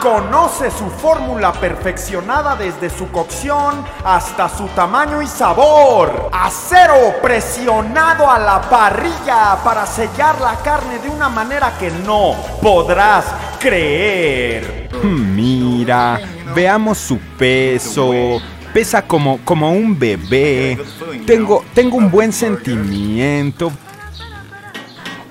Conoce 0.00 0.70
su 0.70 0.90
fórmula 0.90 1.52
perfeccionada 1.52 2.56
desde 2.56 2.90
su 2.90 3.10
cocción 3.12 3.84
hasta 4.04 4.48
su 4.48 4.66
tamaño 4.68 5.22
y 5.22 5.26
sabor. 5.26 6.28
Acero 6.72 7.20
presionado 7.20 8.30
a 8.30 8.38
la 8.38 8.62
parrilla 8.62 9.58
para 9.62 9.84
sellar 9.84 10.40
la 10.40 10.56
carne 10.62 10.98
de 11.00 11.10
una 11.10 11.28
manera 11.28 11.76
que 11.78 11.90
no 11.90 12.34
podrás 12.62 13.26
creer. 13.60 14.88
Mira, 15.02 16.18
veamos 16.54 16.96
su 16.96 17.18
peso. 17.18 18.40
Pesa 18.72 19.02
como, 19.02 19.38
como 19.44 19.70
un 19.70 19.98
bebé. 19.98 20.78
Tengo, 21.26 21.62
tengo 21.74 21.98
un 21.98 22.10
buen 22.10 22.32
sentimiento. 22.32 23.70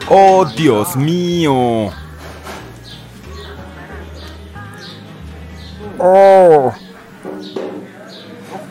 Oh, 0.09 0.45
Dios 0.45 0.95
mío. 0.95 1.89
Oh. 5.97 6.71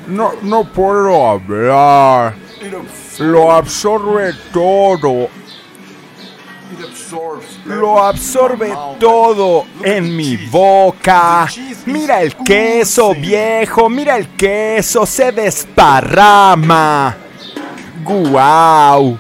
No, 0.07 0.33
no 0.43 0.65
puedo 0.65 1.31
hablar. 1.31 2.50
Lo 3.19 3.53
absorbe 3.53 4.35
todo. 4.53 5.29
Lo 7.65 8.03
absorbe 8.03 8.73
todo 8.99 9.65
en 9.83 10.15
mi 10.15 10.37
boca. 10.37 11.49
Mira 11.87 12.21
el 12.21 12.37
queso, 12.37 13.15
viejo. 13.15 13.89
Mira 13.89 14.17
el 14.17 14.29
queso. 14.37 15.07
Se 15.07 15.33
desparrama. 15.33 17.17
¡Guau! 18.05 19.19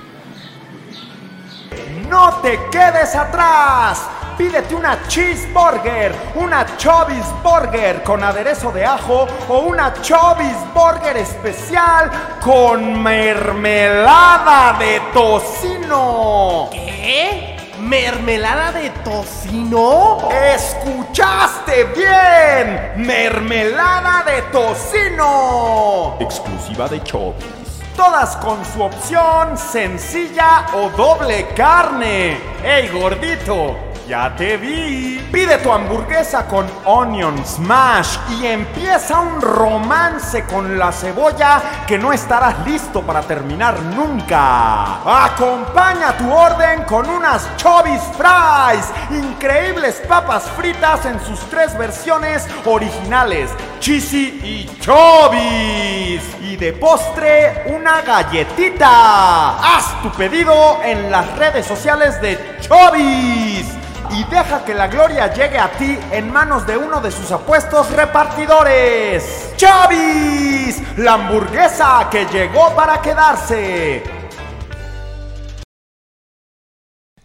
No 2.08 2.34
te 2.42 2.58
quedes 2.70 3.14
atrás. 3.14 4.19
Pídete 4.40 4.74
una 4.74 5.06
cheeseburger, 5.06 6.14
una 6.36 6.64
Chubby's 6.78 7.26
Burger 7.42 8.02
con 8.02 8.24
aderezo 8.24 8.72
de 8.72 8.86
ajo 8.86 9.28
o 9.50 9.58
una 9.58 9.92
Chubby's 10.00 10.56
Burger 10.72 11.14
especial 11.18 12.10
con 12.42 13.02
mermelada 13.02 14.78
de 14.78 14.98
tocino. 15.12 16.70
¿Qué? 16.72 17.74
¿Mermelada 17.80 18.72
de 18.72 18.88
tocino? 19.04 20.30
¡Escuchaste 20.30 21.84
bien! 21.94 22.92
¡Mermelada 22.96 24.24
de 24.24 24.40
tocino! 24.50 26.16
Exclusiva 26.18 26.88
de 26.88 27.02
Chubby's. 27.02 27.82
Todas 27.94 28.38
con 28.38 28.64
su 28.64 28.84
opción 28.84 29.58
sencilla 29.58 30.64
o 30.72 30.88
doble 30.96 31.46
carne. 31.54 32.40
¡Ey, 32.64 32.88
gordito! 32.88 33.89
Ya 34.10 34.34
te 34.34 34.56
vi. 34.56 35.24
Pide 35.30 35.58
tu 35.58 35.70
hamburguesa 35.70 36.44
con 36.48 36.66
onion 36.84 37.46
smash 37.46 38.16
y 38.40 38.46
empieza 38.46 39.20
un 39.20 39.40
romance 39.40 40.42
con 40.46 40.76
la 40.76 40.90
cebolla 40.90 41.84
que 41.86 41.96
no 41.96 42.12
estarás 42.12 42.66
listo 42.66 43.02
para 43.02 43.20
terminar 43.20 43.80
nunca. 43.94 45.26
Acompaña 45.26 46.16
tu 46.18 46.28
orden 46.28 46.82
con 46.88 47.08
unas 47.08 47.56
Chubby's 47.56 48.02
Fries, 48.16 48.90
increíbles 49.10 50.02
papas 50.08 50.42
fritas 50.56 51.06
en 51.06 51.20
sus 51.24 51.38
tres 51.48 51.78
versiones 51.78 52.48
originales, 52.64 53.48
cheesy 53.78 54.40
y 54.42 54.80
Chubby's. 54.80 56.24
Y 56.42 56.56
de 56.56 56.72
postre, 56.72 57.62
una 57.66 58.02
galletita. 58.02 59.56
Haz 59.58 60.02
tu 60.02 60.10
pedido 60.10 60.80
en 60.82 61.12
las 61.12 61.32
redes 61.38 61.64
sociales 61.64 62.20
de 62.20 62.58
Chubby's 62.60 63.79
y 64.10 64.24
deja 64.24 64.64
que 64.64 64.74
la 64.74 64.88
gloria 64.88 65.32
llegue 65.32 65.58
a 65.58 65.70
ti 65.72 65.98
en 66.10 66.32
manos 66.32 66.66
de 66.66 66.76
uno 66.76 67.00
de 67.00 67.10
sus 67.10 67.30
apuestos 67.32 67.90
repartidores. 67.92 69.52
¡Chavis! 69.56 70.98
La 70.98 71.14
hamburguesa 71.14 72.08
que 72.10 72.26
llegó 72.26 72.74
para 72.74 73.00
quedarse. 73.00 74.19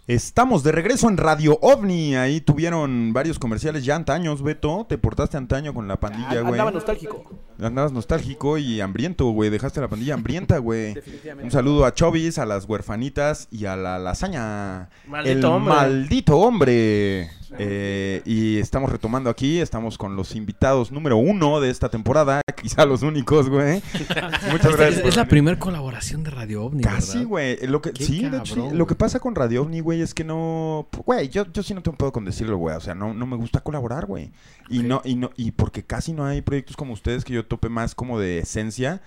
Estamos 0.08 0.62
de 0.62 0.72
regreso 0.72 1.10
en 1.10 1.18
Radio 1.18 1.58
OVNI. 1.64 2.16
Ahí 2.16 2.40
tuvieron 2.40 3.12
varios 3.12 3.40
comerciales 3.40 3.84
ya 3.86 3.96
antaños, 3.96 4.44
Beto. 4.44 4.86
Te 4.88 5.00
portaste 5.00 5.36
antaño 5.36 5.74
con 5.74 5.88
la 5.88 6.00
pandilla, 6.00 6.42
güey. 6.42 6.54
Andaba 6.54 6.70
nostálgico. 6.70 7.24
Andabas 7.60 7.92
nostálgico 7.92 8.60
y 8.60 8.82
hambriento, 8.82 9.26
güey. 9.32 9.50
Dejaste 9.50 9.82
la 9.82 9.88
pandilla 9.88 10.14
hambrienta, 10.14 10.60
güey. 10.60 10.94
Un 11.42 11.50
saludo 11.50 11.86
a 11.86 11.94
Chovis, 11.96 12.38
a 12.38 12.46
las 12.46 12.66
huerfanitas 12.66 13.48
y 13.50 13.66
a 13.66 13.76
la 13.76 13.98
lasaña. 13.98 14.90
Maldito 15.08 15.40
El 15.40 15.46
hombre. 15.46 15.74
maldito 15.74 16.38
hombre. 16.38 17.30
Eh, 17.60 18.22
y 18.26 18.58
estamos 18.60 18.92
retomando 18.92 19.30
aquí. 19.30 19.60
Estamos 19.60 19.98
con 19.98 20.16
los 20.16 20.36
invitados 20.36 20.92
número 20.92 21.18
uno 21.18 21.60
de 21.60 21.70
esta 21.70 21.90
temporada. 21.90 22.42
Quizá 22.62 22.86
los 22.86 23.02
únicos, 23.04 23.50
güey. 23.50 23.82
Muchas 24.52 24.72
Es, 24.72 24.78
gracias. 24.78 25.06
es 25.06 25.16
la 25.16 25.28
primera 25.28 25.60
colaboración 25.60 26.24
de 26.24 26.32
Radio 26.32 26.64
OVNI, 26.66 26.84
Casi, 26.84 27.18
¿verdad? 27.20 27.28
güey. 27.30 27.68
Lo 27.68 27.82
que, 27.82 27.92
sí, 27.94 28.28
de 28.28 28.38
hecho, 28.38 28.70
sí. 28.70 28.76
Lo 28.76 28.88
que 28.88 28.96
pasa 28.96 29.20
con 29.20 29.36
Radio 29.36 29.62
OVNI, 29.64 29.80
güey, 29.82 30.02
es 30.02 30.14
que 30.14 30.24
no... 30.24 30.88
Güey, 31.06 31.30
yo, 31.30 31.46
yo 31.52 31.64
sí 31.64 31.74
no 31.74 31.82
tengo 31.84 31.98
pedo 31.98 32.12
con 32.12 32.26
decirlo, 32.26 32.58
güey. 32.58 32.76
O 32.76 32.82
sea, 32.82 32.96
no, 32.96 33.14
no 33.14 33.26
me 33.26 33.36
gusta 33.36 33.60
colaborar, 33.62 34.06
güey. 34.06 34.32
Y 34.70 34.80
no, 34.80 35.02
y 35.06 35.16
no, 35.16 35.32
y 35.38 35.52
porque 35.52 35.84
casi 35.84 36.14
no 36.14 36.26
hay 36.26 36.42
proyectos 36.42 36.76
como 36.76 36.94
ustedes 36.94 37.24
que 37.24 37.34
yo 37.34 37.46
tope 37.46 37.70
más 37.70 37.94
como 37.96 38.20
de 38.20 38.40
esencia. 38.40 39.02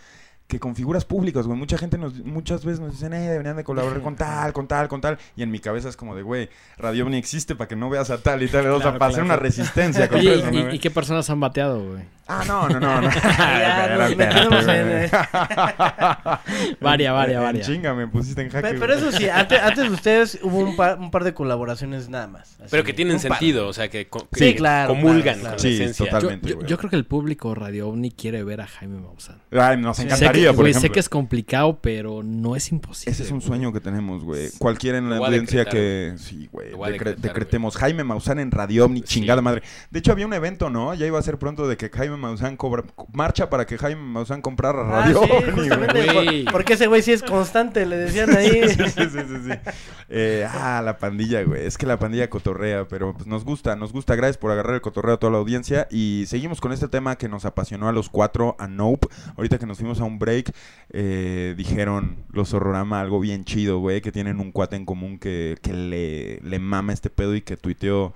Que 0.49 0.59
con 0.59 0.75
figuras 0.75 1.05
públicas, 1.05 1.47
güey. 1.47 1.57
Mucha 1.59 1.77
gente 1.79 1.99
nos, 1.99 2.15
muchas 2.25 2.65
veces 2.65 2.81
nos 2.81 2.93
dicen, 2.93 3.13
eh, 3.13 3.29
deberían 3.29 3.57
de 3.57 3.65
colaborar 3.65 4.01
con 4.01 4.17
tal, 4.17 4.53
con 4.55 4.67
tal, 4.67 4.89
con 4.89 5.01
tal. 5.01 5.19
Y 5.37 5.43
en 5.43 5.51
mi 5.51 5.59
cabeza 5.61 5.89
es 5.91 5.97
como 5.97 6.17
de, 6.17 6.23
güey, 6.23 6.49
Radio 6.79 7.05
OVNI 7.05 7.19
existe 7.19 7.55
para 7.55 7.69
que 7.69 7.77
no 7.77 7.91
veas 7.91 8.09
a 8.11 8.19
tal 8.19 8.43
y 8.43 8.49
tal. 8.49 8.67
o 8.69 8.77
sea, 8.79 8.83
Claro, 8.85 8.99
para 8.99 9.11
hacer 9.13 9.25
una 9.25 9.37
resistencia 9.37 10.09
contra 10.09 10.31
Oye, 10.31 10.41
eso, 10.41 10.49
¿y, 10.51 10.63
¿no, 10.65 10.73
y- 10.73 10.77
y 10.77 10.79
qué 10.79 10.91
personas 10.91 11.29
han 11.31 11.39
bateado, 11.39 11.85
güey? 11.85 12.03
Ah, 12.31 12.45
no, 12.47 12.69
no, 12.69 12.79
no. 12.81 13.01
no. 13.01 13.09
Varia, 16.81 17.13
varia, 17.13 17.37
En 17.39 17.43
varia. 17.43 17.63
Chinga, 17.65 17.95
me 17.95 18.07
pusiste 18.07 18.43
en 18.43 18.51
jaque. 18.51 18.75
Pero 18.79 18.95
eso 18.95 19.13
sí, 19.13 19.29
antes, 19.29 19.61
antes 19.61 19.85
de 19.85 19.91
ustedes 19.91 20.39
hubo 20.43 20.59
un 20.59 20.77
par, 20.77 20.99
un 20.99 21.11
par 21.11 21.25
de 21.25 21.35
colaboraciones 21.35 22.09
nada 22.09 22.27
más. 22.27 22.55
así, 22.61 22.69
Pero 22.71 22.85
que 22.85 22.93
tienen 22.93 23.17
par. 23.17 23.23
sentido, 23.39 23.69
o 23.69 23.73
sea, 23.73 23.89
que, 23.89 24.09
co- 24.09 24.29
Sí, 24.33 24.41
que 24.41 24.55
claro, 24.57 24.89
comulgan 24.89 25.23
claro, 25.23 25.41
claro. 25.41 25.57
con 25.57 25.63
Sí, 25.63 25.69
la 25.79 25.85
esencia. 25.85 26.05
total. 26.07 26.21
Yo, 26.23 26.29
Totalmente, 26.29 26.61
yo- 26.63 26.67
yo 26.67 26.79
creo 26.79 26.91
que 26.91 26.97
el 26.97 27.07
público 27.07 27.55
Radio 27.55 27.89
OVNI 27.89 28.11
quiere 28.13 28.45
ver 28.45 28.61
a 28.61 28.67
Jaime 28.67 29.01
Maussan. 29.01 29.39
Ay, 29.53 29.77
nos 29.79 29.99
encantaría, 29.99 30.38
que, 30.41 30.53
por 30.53 30.75
sé 30.75 30.91
que 30.91 31.01
es 31.01 31.09
complicado, 31.09 31.81
pero 31.81 32.23
no 32.23 32.57
es 32.57 32.71
imposible. 32.71 33.13
Ese 33.13 33.23
es 33.25 33.31
un 33.31 33.41
sueño 33.41 33.73
que 33.73 33.81
tenemos, 33.81 34.25
güey. 34.25 34.49
Cualquiera 34.59 34.99
en 34.99 35.11
la 35.11 35.17
audiencia 35.19 35.65
que... 35.65 36.15
Sí, 36.19 36.49
güey. 36.53 36.73
Decre- 36.73 37.17
decretemos. 37.17 37.77
Jaime 37.77 38.05
Maussan 38.05 38.39
en 38.39 38.51
Radio 38.51 38.85
Omni, 38.87 39.01
Sí. 39.01 39.07
chingada 39.21 39.43
madre. 39.43 39.63
De 39.91 39.99
hecho, 39.99 40.13
había 40.13 40.27
un 40.27 40.35
evento, 40.35 40.71
¿no? 40.71 40.95
Ya 40.95 41.07
iba 41.07 41.19
a 41.19 41.23
ser 41.23 41.39
pronto 41.39 41.67
de 41.69 41.77
que 41.77 41.89
Jaime 41.91 42.17
Maussan 42.17 42.57
cobra... 42.57 42.85
Marcha 43.13 43.51
para 43.51 43.67
que 43.67 43.79
Jaime 43.79 44.01
Maussan 44.03 44.43
comprara 44.43 44.81
Ah, 44.83 45.03
Radio 45.03 45.21
sí, 45.23 45.51
güey. 45.55 46.45
por- 46.45 46.53
Porque 46.53 46.75
ese 46.75 46.87
güey 46.87 47.03
sí 47.03 47.13
es 47.13 47.23
constante, 47.23 47.87
le 47.87 47.97
decían 47.97 48.37
ahí. 48.37 48.49
Sí, 48.69 48.85
sí, 48.85 49.05
sí, 49.11 49.19
sí, 49.29 49.37
sí. 49.51 49.73
Eh, 50.09 50.47
ah, 50.49 50.81
la 50.85 50.99
pandilla, 50.99 51.43
güey. 51.43 51.67
Es 51.67 51.77
que 51.79 51.87
la 51.87 51.99
pandilla 51.99 52.29
cotorrea, 52.31 52.87
pero 52.89 53.13
pues 53.15 53.27
nos 53.27 53.45
gusta, 53.45 53.77
nos 53.77 53.93
gusta. 53.93 54.15
Gracias 54.15 54.37
por 54.39 54.51
agarrar 54.51 54.75
el 54.75 54.81
cotorreo 54.81 55.15
a 55.15 55.19
toda 55.19 55.33
la 55.33 55.39
audiencia. 55.39 55.87
Y 55.91 56.25
seguimos 56.27 56.61
con 56.61 56.73
este 56.73 56.89
tema 56.89 57.17
que 57.17 57.29
nos 57.29 57.45
apasionó 57.45 57.89
a 57.89 57.93
los 57.93 58.09
cuatro, 58.09 58.57
a 58.59 58.67
Nope. 58.69 59.09
Ahorita 59.37 59.59
que 59.59 59.67
nos 59.67 59.79
fuimos 59.79 60.01
a 60.01 60.05
un 60.05 60.19
break, 60.19 60.28
eh, 60.91 61.55
dijeron 61.57 62.25
los 62.33 62.55
Horrorama 62.55 63.01
algo 63.01 63.21
bien 63.21 63.45
chido, 63.45 63.79
güey. 63.79 64.01
Que 64.01 64.13
tienen 64.13 64.41
un 64.41 64.53
cuate 64.53 64.77
en 64.77 64.85
común 64.85 65.19
que, 65.19 65.57
que 65.63 65.73
le, 65.73 66.41
le 66.41 66.59
mama 66.59 66.93
este 66.93 67.11
pedo 67.11 67.35
y 67.35 67.43
que 67.43 67.57
tuiteó 67.57 68.15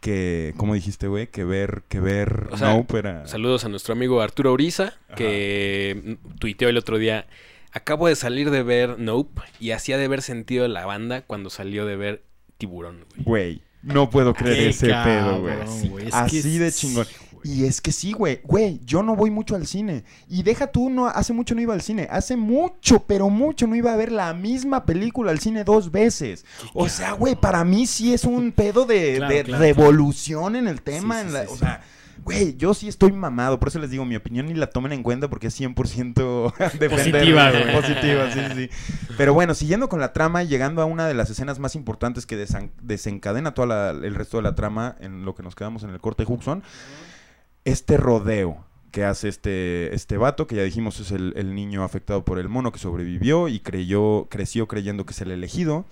que, 0.00 0.54
¿cómo 0.56 0.74
dijiste, 0.74 1.08
güey? 1.08 1.26
Que 1.26 1.44
ver, 1.44 1.82
que 1.88 2.00
ver 2.00 2.48
O 2.52 2.56
sea, 2.56 2.74
Nope 2.74 2.98
era... 2.98 3.26
Saludos 3.26 3.64
a 3.64 3.68
nuestro 3.68 3.92
amigo 3.92 4.20
Arturo 4.20 4.52
Uriza, 4.52 4.94
que 5.16 6.18
tuiteó 6.38 6.68
el 6.68 6.76
otro 6.76 6.98
día. 6.98 7.26
Acabo 7.72 8.08
de 8.08 8.16
salir 8.16 8.50
de 8.50 8.62
ver 8.62 8.98
Nope 8.98 9.42
y 9.60 9.72
hacía 9.72 9.98
de 9.98 10.04
haber 10.04 10.22
sentido 10.22 10.68
la 10.68 10.86
banda 10.86 11.22
cuando 11.22 11.50
salió 11.50 11.84
de 11.84 11.96
ver 11.96 12.22
Tiburón. 12.58 13.04
güey. 13.10 13.24
Güey, 13.24 13.62
no 13.82 14.10
puedo 14.10 14.34
creer 14.34 14.68
ese 14.68 14.88
pedo, 14.88 15.40
güey. 15.40 16.06
Es 16.06 16.14
Así 16.14 16.42
que 16.42 16.58
de 16.58 16.70
sí, 16.70 16.88
chingón. 16.88 17.06
Güey. 17.42 17.50
Y 17.60 17.64
es 17.64 17.80
que 17.80 17.92
sí, 17.92 18.12
güey. 18.12 18.40
Güey, 18.44 18.80
yo 18.84 19.02
no 19.02 19.16
voy 19.16 19.30
mucho 19.30 19.56
al 19.56 19.66
cine. 19.66 20.04
Y 20.28 20.42
deja 20.42 20.66
tú, 20.68 20.90
no, 20.90 21.06
hace 21.06 21.32
mucho 21.32 21.54
no 21.54 21.60
iba 21.60 21.74
al 21.74 21.82
cine. 21.82 22.06
Hace 22.10 22.36
mucho, 22.36 23.00
pero 23.06 23.30
mucho 23.30 23.66
no 23.66 23.74
iba 23.74 23.92
a 23.92 23.96
ver 23.96 24.12
la 24.12 24.34
misma 24.34 24.84
película 24.84 25.30
al 25.30 25.38
cine 25.40 25.64
dos 25.64 25.90
veces. 25.90 26.44
O 26.74 26.88
sea, 26.88 27.12
güey, 27.12 27.34
para 27.34 27.64
mí 27.64 27.86
sí 27.86 28.12
es 28.12 28.24
un 28.24 28.52
pedo 28.52 28.84
de, 28.84 29.16
Claro, 29.16 29.34
de 29.34 29.44
claro, 29.44 29.62
revolución 29.62 30.56
en 30.56 30.68
el 30.68 30.82
tema. 30.82 31.16
Sí, 31.16 31.20
sí, 31.22 31.26
en 31.28 31.32
la- 31.34 31.42
sí, 31.46 31.48
o 31.52 31.56
sea, 31.56 31.80
güey, 32.24 32.56
yo 32.56 32.74
sí 32.74 32.88
estoy 32.88 33.12
mamado. 33.12 33.58
Por 33.58 33.68
eso 33.68 33.78
les 33.78 33.90
digo, 33.90 34.04
mi 34.04 34.16
opinión 34.16 34.46
ni 34.46 34.54
la 34.54 34.66
tomen 34.68 34.92
en 34.92 35.02
cuenta 35.02 35.28
porque 35.30 35.46
es 35.46 35.54
100% 35.58 36.52
defender- 36.78 36.90
Positiva, 36.90 37.50
güey. 37.50 37.72
Positiva, 37.74 38.30
sí, 38.32 38.40
sí. 38.54 38.70
Pero 39.16 39.32
bueno, 39.34 39.54
siguiendo 39.54 39.88
con 39.88 40.00
la 40.00 40.12
trama 40.12 40.42
y 40.42 40.48
llegando 40.48 40.82
a 40.82 40.84
una 40.84 41.06
de 41.06 41.14
las 41.14 41.30
escenas 41.30 41.58
más 41.58 41.74
importantes 41.74 42.26
que 42.26 42.36
desencadena 42.82 43.54
todo 43.54 43.90
el 43.90 44.14
resto 44.14 44.36
de 44.38 44.42
la 44.42 44.54
trama 44.54 44.96
en 45.00 45.24
lo 45.24 45.34
que 45.34 45.42
nos 45.42 45.54
quedamos 45.54 45.82
en 45.84 45.90
el 45.90 46.00
corte 46.00 46.24
Huxon, 46.26 46.62
este 47.64 47.96
rodeo 47.96 48.64
que 48.90 49.04
hace 49.04 49.28
este, 49.28 49.94
este 49.94 50.16
vato, 50.16 50.46
que 50.46 50.56
ya 50.56 50.62
dijimos 50.62 51.00
es 51.00 51.10
el, 51.12 51.32
el 51.36 51.54
niño 51.54 51.84
afectado 51.84 52.24
por 52.24 52.38
el 52.38 52.48
mono 52.48 52.72
que 52.72 52.78
sobrevivió 52.78 53.48
y 53.48 53.60
creyó, 53.60 54.26
creció 54.30 54.66
creyendo 54.66 55.04
que 55.04 55.12
es 55.12 55.20
el 55.20 55.30
elegido. 55.30 55.84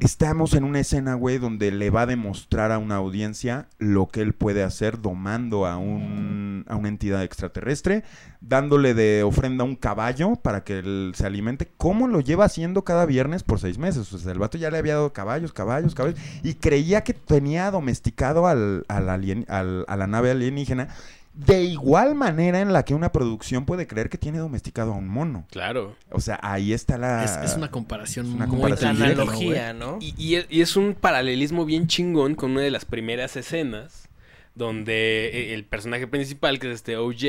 Estamos 0.00 0.54
en 0.54 0.64
una 0.64 0.80
escena, 0.80 1.14
güey, 1.14 1.38
donde 1.38 1.70
le 1.70 1.90
va 1.90 2.02
a 2.02 2.06
demostrar 2.06 2.72
a 2.72 2.78
una 2.78 2.96
audiencia 2.96 3.68
lo 3.78 4.08
que 4.08 4.20
él 4.20 4.32
puede 4.32 4.64
hacer 4.64 5.00
domando 5.00 5.64
a, 5.64 5.76
un, 5.76 6.64
a 6.66 6.74
una 6.74 6.88
entidad 6.88 7.22
extraterrestre, 7.22 8.02
dándole 8.40 8.94
de 8.94 9.22
ofrenda 9.22 9.62
un 9.62 9.76
caballo 9.76 10.34
para 10.34 10.64
que 10.64 10.80
él 10.80 11.12
se 11.14 11.24
alimente. 11.26 11.70
¿Cómo 11.76 12.08
lo 12.08 12.20
lleva 12.20 12.46
haciendo 12.46 12.82
cada 12.82 13.06
viernes 13.06 13.44
por 13.44 13.60
seis 13.60 13.78
meses? 13.78 14.12
O 14.12 14.18
sea, 14.18 14.32
el 14.32 14.40
vato 14.40 14.58
ya 14.58 14.70
le 14.72 14.78
había 14.78 14.94
dado 14.94 15.12
caballos, 15.12 15.52
caballos, 15.52 15.94
caballos, 15.94 16.18
y 16.42 16.54
creía 16.54 17.04
que 17.04 17.14
tenía 17.14 17.70
domesticado 17.70 18.48
al- 18.48 18.84
a 18.88 19.00
la 19.00 20.06
nave 20.08 20.30
alienígena. 20.32 20.88
De 21.34 21.62
igual 21.62 22.14
manera 22.14 22.60
en 22.60 22.72
la 22.74 22.84
que 22.84 22.94
una 22.94 23.10
producción 23.10 23.64
puede 23.64 23.86
creer 23.86 24.10
que 24.10 24.18
tiene 24.18 24.36
domesticado 24.38 24.92
a 24.92 24.96
un 24.96 25.08
mono. 25.08 25.46
Claro. 25.50 25.96
O 26.10 26.20
sea, 26.20 26.38
ahí 26.42 26.74
está 26.74 26.98
la... 26.98 27.24
Es, 27.24 27.50
es 27.52 27.56
una 27.56 27.70
comparación 27.70 28.26
es 28.26 28.32
una 28.34 28.46
muy 28.46 28.56
comparación 28.60 28.96
directa, 28.96 29.22
analogía, 29.22 29.72
¿no? 29.72 29.96
Y, 30.00 30.14
y 30.18 30.34
es, 30.36 30.46
y 30.50 30.60
es 30.60 30.76
un 30.76 30.94
paralelismo 30.94 31.64
bien 31.64 31.86
chingón 31.86 32.34
con 32.34 32.50
una 32.50 32.60
de 32.60 32.70
las 32.70 32.84
primeras 32.84 33.34
escenas 33.36 34.08
donde 34.54 35.28
eh, 35.32 35.54
el 35.54 35.64
personaje 35.64 36.06
principal, 36.06 36.58
que 36.58 36.68
es 36.68 36.74
este 36.74 36.98
OJ, 36.98 37.22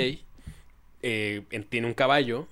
eh, 1.01 1.43
en- 1.51 1.64
tiene 1.64 1.88
un 1.88 1.93
caballo 1.93 2.47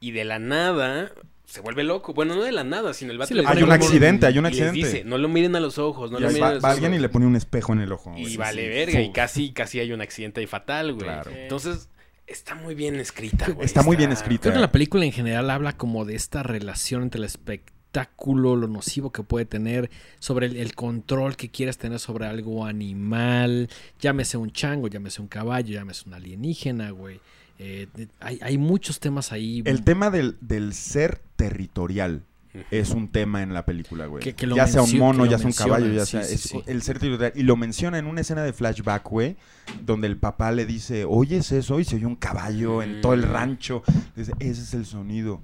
y 0.00 0.10
de 0.10 0.24
la 0.24 0.38
nada 0.38 1.10
se 1.50 1.60
vuelve 1.60 1.82
loco. 1.82 2.14
Bueno, 2.14 2.36
no 2.36 2.42
de 2.44 2.52
la 2.52 2.62
nada, 2.62 2.94
sino 2.94 3.10
el 3.10 3.18
vato 3.18 3.28
Sí, 3.28 3.34
le 3.34 3.42
les 3.42 3.50
Hay 3.50 3.62
un 3.62 3.72
accidente, 3.72 4.24
hay 4.26 4.38
un 4.38 4.46
y 4.46 4.50
les 4.50 4.60
accidente. 4.60 4.86
dice, 4.86 5.04
no 5.04 5.18
lo 5.18 5.28
miren 5.28 5.56
a 5.56 5.60
los 5.60 5.78
ojos, 5.78 6.12
no 6.12 6.18
Y 6.18 6.22
lo 6.22 6.28
miren 6.28 6.42
va, 6.44 6.48
a 6.48 6.54
los 6.54 6.64
va 6.64 6.70
alguien 6.70 6.92
y 6.92 6.96
ojos". 6.96 7.02
le 7.02 7.08
pone 7.08 7.26
un 7.26 7.34
espejo 7.34 7.72
en 7.72 7.80
el 7.80 7.90
ojo. 7.92 8.14
Y 8.16 8.36
vale 8.36 8.62
Sí, 8.62 8.68
verga, 8.68 9.00
y 9.00 9.10
casi, 9.12 9.52
casi 9.52 9.80
hay 9.80 9.92
un 9.92 10.00
accidente 10.00 10.40
ahí 10.40 10.46
fatal, 10.46 10.92
güey. 10.92 11.04
Claro. 11.04 11.32
Entonces, 11.34 11.88
está 12.28 12.54
muy 12.54 12.74
bien 12.76 12.94
escrita, 13.00 13.48
güey. 13.50 13.64
Está 13.66 13.82
muy 13.82 13.96
bien 13.96 14.12
escrita. 14.12 14.42
Creo 14.42 14.54
que 14.54 14.60
la 14.60 14.70
película 14.70 15.04
en 15.04 15.12
general 15.12 15.50
habla 15.50 15.76
como 15.76 16.04
de 16.04 16.14
esta 16.14 16.44
relación 16.44 17.02
entre 17.02 17.18
el 17.18 17.24
espectáculo, 17.24 18.54
lo 18.54 18.68
nocivo 18.68 19.10
que 19.10 19.24
puede 19.24 19.44
tener, 19.44 19.90
sobre 20.20 20.46
el, 20.46 20.56
el 20.56 20.76
control 20.76 21.36
que 21.36 21.50
quieres 21.50 21.78
tener 21.78 21.98
sobre 21.98 22.26
algo 22.26 22.64
animal, 22.64 23.68
llámese 23.98 24.36
un 24.36 24.52
chango, 24.52 24.86
llámese 24.86 25.20
un 25.20 25.26
caballo, 25.26 25.74
llámese 25.74 26.04
un 26.06 26.14
alienígena, 26.14 26.90
güey. 26.90 27.20
Eh, 27.62 27.88
hay, 28.20 28.38
hay 28.42 28.56
muchos 28.58 29.00
temas 29.00 29.32
ahí. 29.32 29.62
El 29.66 29.84
tema 29.84 30.10
del, 30.10 30.38
del 30.40 30.72
ser 30.72 31.20
territorial 31.36 32.22
es 32.70 32.90
un 32.90 33.08
tema 33.08 33.42
en 33.42 33.52
la 33.52 33.64
película, 33.66 34.06
güey. 34.06 34.24
Que- 34.24 34.34
que 34.34 34.46
lo 34.46 34.56
ya 34.56 34.66
sea 34.66 34.82
un 34.82 34.96
mono, 34.98 35.26
ya 35.26 35.36
sea 35.38 35.46
un 35.46 35.52
caballo, 35.52 35.92
ya 35.92 36.06
sea 36.06 36.22
sí, 36.24 36.28
sí, 36.30 36.34
es 36.34 36.40
sí. 36.40 36.62
el 36.66 36.82
ser 36.82 36.98
territorial. 36.98 37.32
Y 37.36 37.42
lo 37.42 37.56
menciona 37.56 37.98
en 37.98 38.06
una 38.06 38.22
escena 38.22 38.42
de 38.42 38.52
flashback, 38.54 39.06
güey, 39.08 39.36
donde 39.84 40.06
el 40.08 40.16
papá 40.16 40.50
le 40.52 40.64
dice, 40.66 41.04
oyes 41.04 41.52
eso 41.52 41.78
y 41.80 41.84
se 41.84 41.96
oye 41.96 42.06
un 42.06 42.16
caballo 42.16 42.82
en 42.82 43.02
todo 43.02 43.12
el 43.14 43.20
Mm. 43.26 43.30
rancho. 43.30 43.82
Dice, 44.16 44.32
ese 44.40 44.62
es 44.62 44.74
el 44.74 44.86
sonido 44.86 45.42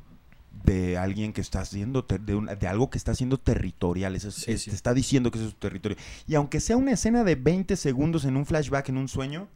de 0.65 0.97
alguien 0.99 1.33
que 1.33 1.43
está 1.43 1.61
haciendo, 1.61 2.03
de, 2.03 2.67
algo 2.67 2.91
que 2.91 2.99
está 2.99 3.13
haciendo 3.13 3.39
territorial. 3.39 4.17
Eso 4.17 4.29
es-. 4.29 4.45
Te 4.45 4.53
está 4.55 4.95
diciendo 4.95 5.31
que 5.31 5.39
eso 5.39 5.47
es 5.49 5.53
su 5.53 5.59
territorio. 5.59 5.97
Y 6.27 6.35
aunque 6.35 6.59
sea 6.61 6.77
una 6.79 6.93
escena 6.93 7.23
de 7.25 7.35
20 7.37 7.77
segundos 7.77 8.25
en 8.25 8.37
un 8.37 8.47
flashback, 8.47 8.89
en 8.89 8.97
un 8.97 9.07
sueño, 9.07 9.47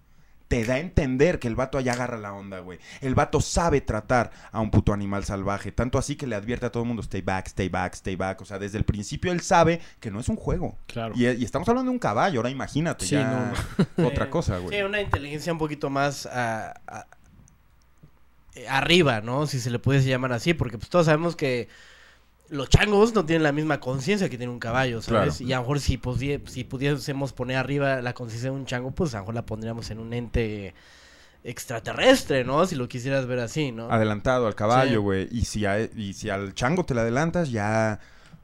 te 0.51 0.65
da 0.65 0.75
a 0.75 0.79
entender 0.81 1.39
que 1.39 1.47
el 1.47 1.55
vato 1.55 1.79
allá 1.79 1.93
agarra 1.93 2.19
la 2.19 2.33
onda, 2.33 2.59
güey. 2.59 2.81
El 3.01 3.15
vato 3.15 3.41
sabe 3.41 3.81
tratar 3.81 4.33
a 4.51 4.59
un 4.61 4.73
puto 4.73 4.93
animal 4.93 5.23
salvaje. 5.25 5.71
Tanto 5.71 5.97
así 5.97 6.17
que 6.17 6.27
le 6.27 6.35
advierte 6.35 6.67
a 6.67 6.73
todo 6.73 6.83
el 6.83 6.89
mundo, 6.89 7.03
stay 7.03 7.21
back, 7.23 7.47
stay 7.47 7.69
back, 7.69 7.95
stay 7.95 8.17
back. 8.17 8.41
O 8.41 8.45
sea, 8.45 8.59
desde 8.59 8.77
el 8.77 8.83
principio 8.83 9.31
él 9.31 9.43
sabe 9.43 9.81
que 10.01 10.11
no 10.11 10.19
es 10.19 10.29
un 10.29 10.35
juego. 10.35 10.77
Claro. 10.89 11.15
Y, 11.17 11.25
y 11.29 11.45
estamos 11.45 11.69
hablando 11.69 11.89
de 11.93 11.95
un 11.95 12.01
caballo, 12.01 12.41
ahora 12.41 12.51
imagínate 12.51 13.07
Sí, 13.07 13.13
ya 13.15 13.53
otra 14.05 14.25
Eh, 14.25 14.31
cosa, 14.31 14.59
güey. 14.59 14.77
Sí, 14.77 14.83
una 14.83 15.01
inteligencia 15.01 15.53
un 15.53 15.61
poquito 15.61 15.89
más 15.89 16.27
ah, 16.27 16.75
ah, 16.89 17.07
arriba, 18.69 19.21
¿no? 19.21 19.47
Si 19.47 19.61
se 19.61 19.71
le 19.71 19.79
pudiese 19.79 20.09
llamar 20.09 20.33
así, 20.33 20.53
porque 20.53 20.79
pues 20.79 20.91
todos 20.91 21.07
sabemos 21.07 21.37
que 21.37 21.69
los 22.51 22.69
changos 22.69 23.15
no 23.15 23.25
tienen 23.25 23.43
la 23.45 23.53
misma 23.53 23.81
conciencia 23.81 24.29
que 24.29 24.37
tiene 24.37 24.53
un 24.53 24.59
caballo, 24.59 25.01
¿sabes? 25.03 25.37
Claro. 25.39 25.49
Y 25.49 25.53
a 25.53 25.57
lo 25.57 25.63
mejor 25.63 25.81
si, 25.81 25.97
pudiésemos 25.99 27.33
poner 27.33 27.57
arriba 27.57 28.03
la 28.03 28.13
conciencia 28.13 28.51
de 28.51 28.57
un 28.57 28.67
chango, 28.67 28.91
pues 28.91 29.15
a 29.15 29.19
lo 29.19 29.23
mejor 29.23 29.35
la 29.37 29.47
pondríamos 29.47 29.91
en 29.91 29.99
un 30.01 30.13
ente 30.13 30.75
extraterrestre, 31.45 32.45
¿no? 32.45 32.67
Si 32.67 32.77
lo 32.77 32.89
quisieras 32.89 33.27
ver 33.27 33.41
así, 33.41 33.73
¿no? 33.73 33.91
Adelantado 33.91 34.47
al 34.47 34.55
caballo, 34.55 35.03
güey. 35.03 35.29
Y, 35.31 35.45
si 35.45 35.65
a- 35.67 35.81
y 35.83 36.13
si 36.13 36.31
al 36.31 36.55
chango 36.55 36.85
te 36.85 36.95
le 36.95 37.01
adelantas, 37.01 37.51
ya 37.51 37.99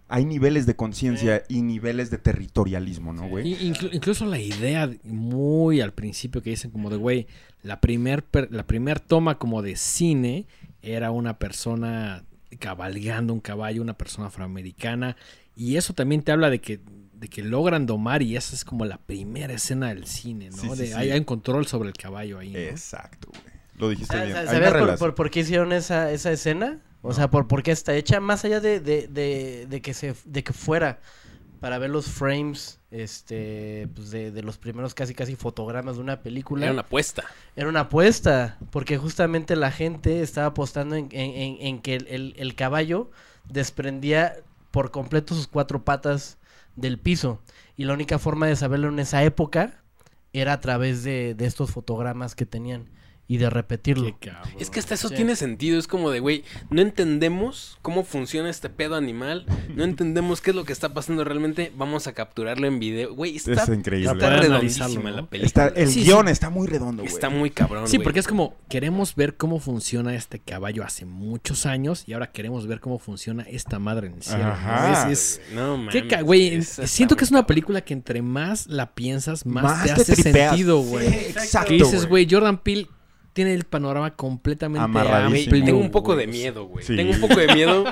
hay 0.09 0.25
niveles 0.25 0.67
de 0.67 0.77
conciencia 0.77 1.43
y 1.49 1.63
niveles 1.63 2.11
de 2.11 2.19
territorialismo, 2.19 3.13
¿no, 3.13 3.29
güey? 3.29 3.55
Inclu- 3.71 3.91
incluso 3.93 4.25
la 4.25 4.39
idea 4.39 4.87
de- 4.87 4.99
muy 5.05 5.81
al 5.81 5.93
principio 5.93 6.43
que 6.43 6.51
dicen 6.51 6.71
como 6.71 6.91
de, 6.91 6.97
güey, 6.97 7.27
la 7.63 7.81
primer, 7.81 8.25
per- 8.25 8.49
la 8.53 8.67
primer 8.67 9.01
toma 9.01 9.39
como 9.39 9.63
de 9.63 9.77
cine 9.77 10.47
era 10.83 11.11
una 11.11 11.39
persona 11.39 12.25
cabalgando 12.59 13.33
un 13.33 13.41
caballo, 13.41 13.83
una 13.83 13.97
persona 13.97 14.29
afroamericana. 14.29 15.17
Y 15.55 15.77
eso 15.77 15.95
también 15.95 16.23
te 16.23 16.33
habla 16.33 16.51
de 16.51 16.61
que, 16.61 16.81
de 17.15 17.29
que 17.29 17.43
logran 17.43 17.87
domar 17.87 18.23
y 18.23 18.37
esa 18.37 18.55
es 18.55 18.65
como 18.65 18.85
la 18.85 18.99
primera 18.99 19.55
escena 19.55 19.89
del 19.89 20.07
cine, 20.07 20.51
¿no? 20.51 20.57
Sí, 20.57 20.69
sí, 20.71 20.77
De- 20.77 20.87
sí. 20.89 20.93
Hay, 20.95 21.11
hay 21.11 21.19
un 21.19 21.25
control 21.25 21.67
sobre 21.67 21.89
el 21.89 21.95
caballo 21.95 22.39
ahí. 22.39 22.53
¿no? 22.53 22.59
Exacto, 22.59 23.29
güey. 23.31 23.57
Lo 23.79 23.89
dijiste 23.91 24.15
¿Sabes, 24.17 24.33
bien. 24.35 24.47
sabes- 24.47 24.73
por, 24.73 24.99
por- 24.99 25.15
por 25.15 25.31
qué 25.31 25.41
hicieron 25.41 25.73
esa, 25.73 26.11
esa 26.11 26.33
escena? 26.33 26.81
O 27.03 27.13
sea, 27.13 27.31
por, 27.31 27.47
por 27.47 27.63
qué 27.63 27.71
está 27.71 27.95
hecha, 27.95 28.21
más 28.21 28.45
allá 28.45 28.59
de, 28.61 28.81
de, 28.81 29.07
de, 29.07 29.67
de 29.69 29.81
que 29.83 29.95
se 29.95 30.15
de 30.25 30.43
que 30.43 30.53
fuera 30.53 30.99
para 31.61 31.79
ver 31.79 31.91
los 31.91 32.07
frames 32.07 32.81
este, 33.03 33.89
pues 33.95 34.11
de, 34.11 34.31
de 34.31 34.43
los 34.43 34.59
primeros 34.59 34.95
casi 34.95 35.15
casi 35.15 35.37
fotogramas 35.37 35.97
de 35.97 36.03
una 36.03 36.21
película. 36.23 36.65
Era 36.67 36.73
una 36.73 36.83
apuesta. 36.83 37.25
Era 37.57 37.69
una 37.69 37.81
apuesta, 37.81 38.59
porque 38.71 38.99
justamente 38.99 39.57
la 39.57 39.71
gente 39.71 40.21
estaba 40.23 40.49
apostando 40.49 40.95
en, 40.97 41.09
en- 41.13 41.35
en- 41.35 41.57
en 41.61 41.79
que 41.83 41.95
el, 41.97 42.07
el- 42.09 42.35
el 42.37 42.55
caballo 42.55 43.11
desprendía 43.49 44.35
por 44.71 44.91
completo 44.91 45.35
sus 45.35 45.47
cuatro 45.47 45.85
patas 45.85 46.39
del 46.77 46.99
piso. 46.99 47.41
Y 47.77 47.85
la 47.85 47.95
única 47.95 48.19
forma 48.19 48.47
de 48.47 48.57
saberlo 48.57 48.89
en 48.89 48.99
esa 48.99 49.23
época 49.25 49.83
era 50.33 50.53
a 50.53 50.61
través 50.61 51.03
de, 51.05 51.35
de 51.35 51.47
estos 51.47 51.71
fotogramas 51.71 52.35
que 52.35 52.45
tenían 52.47 52.91
y 53.29 53.39
de 53.39 53.51
repetirlo. 53.51 54.05
Qué 54.20 54.31
cabrón. 54.31 54.55
Es 54.61 54.70
que 54.70 54.79
hasta 54.81 54.95
eso 54.95 55.09
Sí. 55.09 55.16
tiene 55.16 55.35
sentido. 55.37 55.79
Es 55.79 55.89
como 55.89 56.11
de, 56.11 56.20
güey, 56.20 56.45
no 56.70 56.81
entendemos 56.81 57.79
cómo 57.83 58.05
funciona 58.05 58.51
este 58.51 58.68
pedo 58.70 58.95
animal. 58.97 59.47
No 59.74 59.85
entendemos 59.85 60.41
qué 60.41 60.51
es 60.51 60.57
lo 60.57 60.64
que 60.64 60.72
está 60.72 60.95
pasando 60.95 61.24
realmente. 61.24 61.72
Vamos 61.77 62.07
a 62.07 62.12
capturarlo 62.12 62.66
en 62.66 62.79
video. 62.79 63.14
Güey, 63.14 63.37
está, 63.37 63.53
Es 63.64 63.68
increíble. 63.68 64.11
está 64.12 64.31
redondísima 64.37 64.87
analizarlo, 64.87 65.11
la 65.11 65.22
¿no? 65.22 65.29
película. 65.29 65.47
Está, 65.66 65.81
el 65.81 65.89
Sí, 65.89 66.05
guion 66.05 66.29
está 66.29 66.51
muy 66.51 66.66
redondo, 66.66 67.03
güey. 67.03 67.12
Está 67.12 67.31
muy 67.31 67.51
cabrón, 67.51 67.89
Sí, 67.89 67.99
porque 67.99 68.20
es 68.20 68.27
como 68.29 68.57
queremos 68.68 69.14
ver 69.14 69.37
cómo 69.37 69.59
funciona 69.61 70.14
este 70.14 70.39
caballo 70.41 70.85
hace 70.85 71.05
muchos 71.05 71.66
años 71.66 72.05
y 72.07 72.12
ahora 72.12 72.31
queremos 72.33 72.66
ver 72.66 72.81
cómo 72.81 72.99
funciona 72.99 73.43
esta 73.45 73.79
madre 73.79 74.09
en 74.09 74.14
el 74.14 74.22
cielo. 74.22 74.45
¿no? 74.45 74.51
Ajá. 74.51 75.11
Es- 75.11 75.39
es- 75.39 75.41
No, 75.55 75.89
qué 75.91 76.03
mames, 76.05 76.24
güey, 76.24 76.62
siento 76.62 77.16
que 77.16 77.24
es 77.24 77.31
una 77.31 77.47
película 77.47 77.81
que 77.81 77.95
entre 77.95 78.22
más 78.22 78.66
la 78.66 78.95
piensas, 78.95 79.47
más, 79.47 79.64
Más 79.64 79.83
te 79.83 79.95
te 79.95 80.03
hace 80.03 80.22
tripeas. 80.22 80.51
sentido, 80.51 80.83
Sí, 80.83 80.89
güey. 80.89 81.07
exacto, 81.09 81.68
que 81.68 81.74
dices, 81.74 82.07
güey, 82.07 82.27
Jordan 82.31 82.59
Peele 82.59 82.89
tiene 83.37 83.53
el 83.53 83.64
panorama 83.64 84.16
completamente 84.16 84.99
amplio, 84.99 85.51
tengo 85.62 85.78
un 85.78 85.91
poco 85.91 86.16
de 86.16 86.26
miedo, 86.26 86.64
güey. 86.64 86.82
Sí. 86.82 86.97
Tengo 86.97 87.12
un 87.12 87.20
poco 87.20 87.37
de 87.37 87.53
miedo 87.55 87.84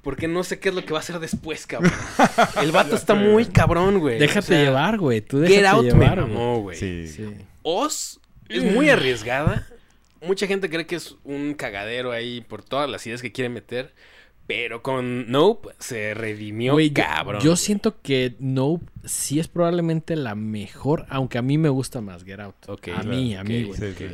porque 0.00 0.26
no 0.26 0.42
sé 0.42 0.58
qué 0.58 0.70
es 0.70 0.74
lo 0.74 0.86
que 0.86 0.92
va 0.94 1.00
a 1.00 1.02
hacer 1.02 1.20
después, 1.20 1.66
cabrón. 1.66 1.92
El 2.62 2.72
vato 2.72 2.96
está 2.96 3.14
muy 3.14 3.44
cabrón, 3.44 3.98
güey. 3.98 4.18
Déjate 4.18 4.38
O 4.38 4.42
sea, 4.42 4.62
llevar, 4.64 4.96
güey. 4.96 5.20
Tú 5.20 5.38
Get 5.42 5.48
déjate 5.50 5.68
Out 5.68 5.84
me 5.84 5.90
llevar, 5.90 6.20
güey. 6.22 6.32
mamó, 6.32 6.60
güey. 6.62 6.78
Sí. 6.78 7.08
Sí. 7.08 7.26
Oz 7.62 8.20
es 8.48 8.64
muy 8.64 8.88
arriesgada. 8.88 9.66
Mucha 10.22 10.46
gente 10.46 10.70
cree 10.70 10.86
que 10.86 10.96
es 10.96 11.16
un 11.24 11.52
cagadero 11.52 12.10
ahí 12.12 12.40
por 12.40 12.62
todas 12.62 12.88
las 12.88 13.06
ideas 13.06 13.20
que 13.20 13.32
quiere 13.32 13.50
meter. 13.50 13.92
Pero 14.46 14.80
con 14.80 15.28
Nope 15.30 15.70
se 15.80 16.14
redimió 16.14 16.74
Güey, 16.74 16.90
yo- 16.90 17.02
cabrón. 17.02 17.42
Yo, 17.42 17.56
siento 17.56 18.00
que 18.00 18.36
Nope 18.38 18.86
sí 19.04 19.40
es 19.40 19.48
probablemente 19.48 20.14
la 20.14 20.36
mejor, 20.36 21.04
aunque 21.08 21.36
a 21.36 21.42
mí 21.42 21.58
me 21.58 21.68
gusta 21.68 22.00
más 22.00 22.22
Get 22.24 22.38
Out. 22.38 22.54
Ok, 22.68 22.88
a 22.96 23.02
mí, 23.02 23.34
a 23.34 23.42
mí, 23.42 23.64
güey. 23.64 23.78
Sí, 23.78 23.92
sí. 23.98 24.06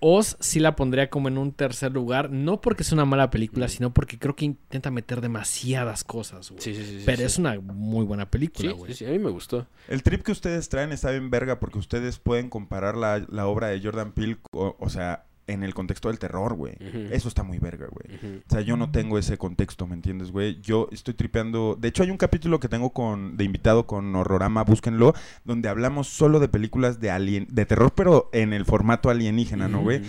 Oz 0.00 0.36
sí 0.40 0.60
la 0.60 0.76
pondría 0.76 1.10
como 1.10 1.28
en 1.28 1.38
un 1.38 1.52
tercer 1.52 1.92
lugar, 1.92 2.30
no 2.30 2.60
porque 2.60 2.82
es 2.82 2.92
una 2.92 3.04
mala 3.04 3.30
película, 3.30 3.68
sino 3.68 3.92
porque 3.92 4.18
creo 4.18 4.36
que 4.36 4.44
intenta 4.46 4.90
meter 4.90 5.20
demasiadas 5.20 6.04
cosas, 6.04 6.50
güey. 6.50 6.62
Sí, 6.62 6.74
sí, 6.74 6.84
sí. 6.84 7.02
Pero 7.04 7.18
sí. 7.18 7.24
es 7.24 7.38
una 7.38 7.58
muy 7.60 8.04
buena 8.04 8.30
película, 8.30 8.70
Sí, 8.70 8.76
güey. 8.76 8.92
sí, 8.92 8.98
sí, 8.98 9.06
a 9.06 9.10
mí 9.10 9.18
me 9.18 9.30
gustó. 9.30 9.66
El 9.88 10.02
trip 10.02 10.22
que 10.22 10.32
ustedes 10.32 10.68
traen 10.68 10.92
está 10.92 11.10
bien 11.10 11.30
verga 11.30 11.58
porque 11.60 11.78
ustedes 11.78 12.18
pueden 12.18 12.48
comparar 12.50 12.96
la, 12.96 13.24
la 13.30 13.46
obra 13.46 13.68
de 13.68 13.80
Jordan 13.80 14.12
Peele, 14.12 14.38
o, 14.52 14.76
o 14.78 14.88
sea, 14.90 15.24
en 15.48 15.64
el 15.64 15.74
contexto 15.74 16.08
del 16.08 16.18
terror, 16.18 16.54
güey. 16.54 16.74
Eso 17.10 17.28
está 17.28 17.42
muy 17.42 17.58
verga, 17.58 17.88
güey. 17.90 18.40
O 18.46 18.50
sea, 18.50 18.60
yo 18.60 18.76
no 18.76 18.90
tengo 18.90 19.18
ese 19.18 19.36
contexto, 19.38 19.86
¿me 19.86 19.94
entiendes, 19.94 20.30
güey? 20.30 20.60
Yo 20.60 20.88
estoy 20.92 21.14
tripeando. 21.14 21.76
De 21.78 21.88
hecho, 21.88 22.02
hay 22.02 22.10
un 22.10 22.16
capítulo 22.16 22.60
que 22.60 22.68
tengo 22.68 22.90
con 22.90 23.36
de 23.36 23.44
invitado 23.44 23.86
con 23.86 24.14
Horrorama, 24.14 24.62
búsquenlo, 24.62 25.14
donde 25.44 25.68
hablamos 25.68 26.08
solo 26.08 26.38
de 26.38 26.48
películas 26.48 27.00
de 27.00 27.10
alien, 27.10 27.46
de 27.50 27.66
terror, 27.66 27.92
pero 27.94 28.30
en 28.32 28.52
el 28.52 28.64
formato 28.64 29.10
alienígena, 29.10 29.68
¿no, 29.68 29.82
güey? 29.82 30.02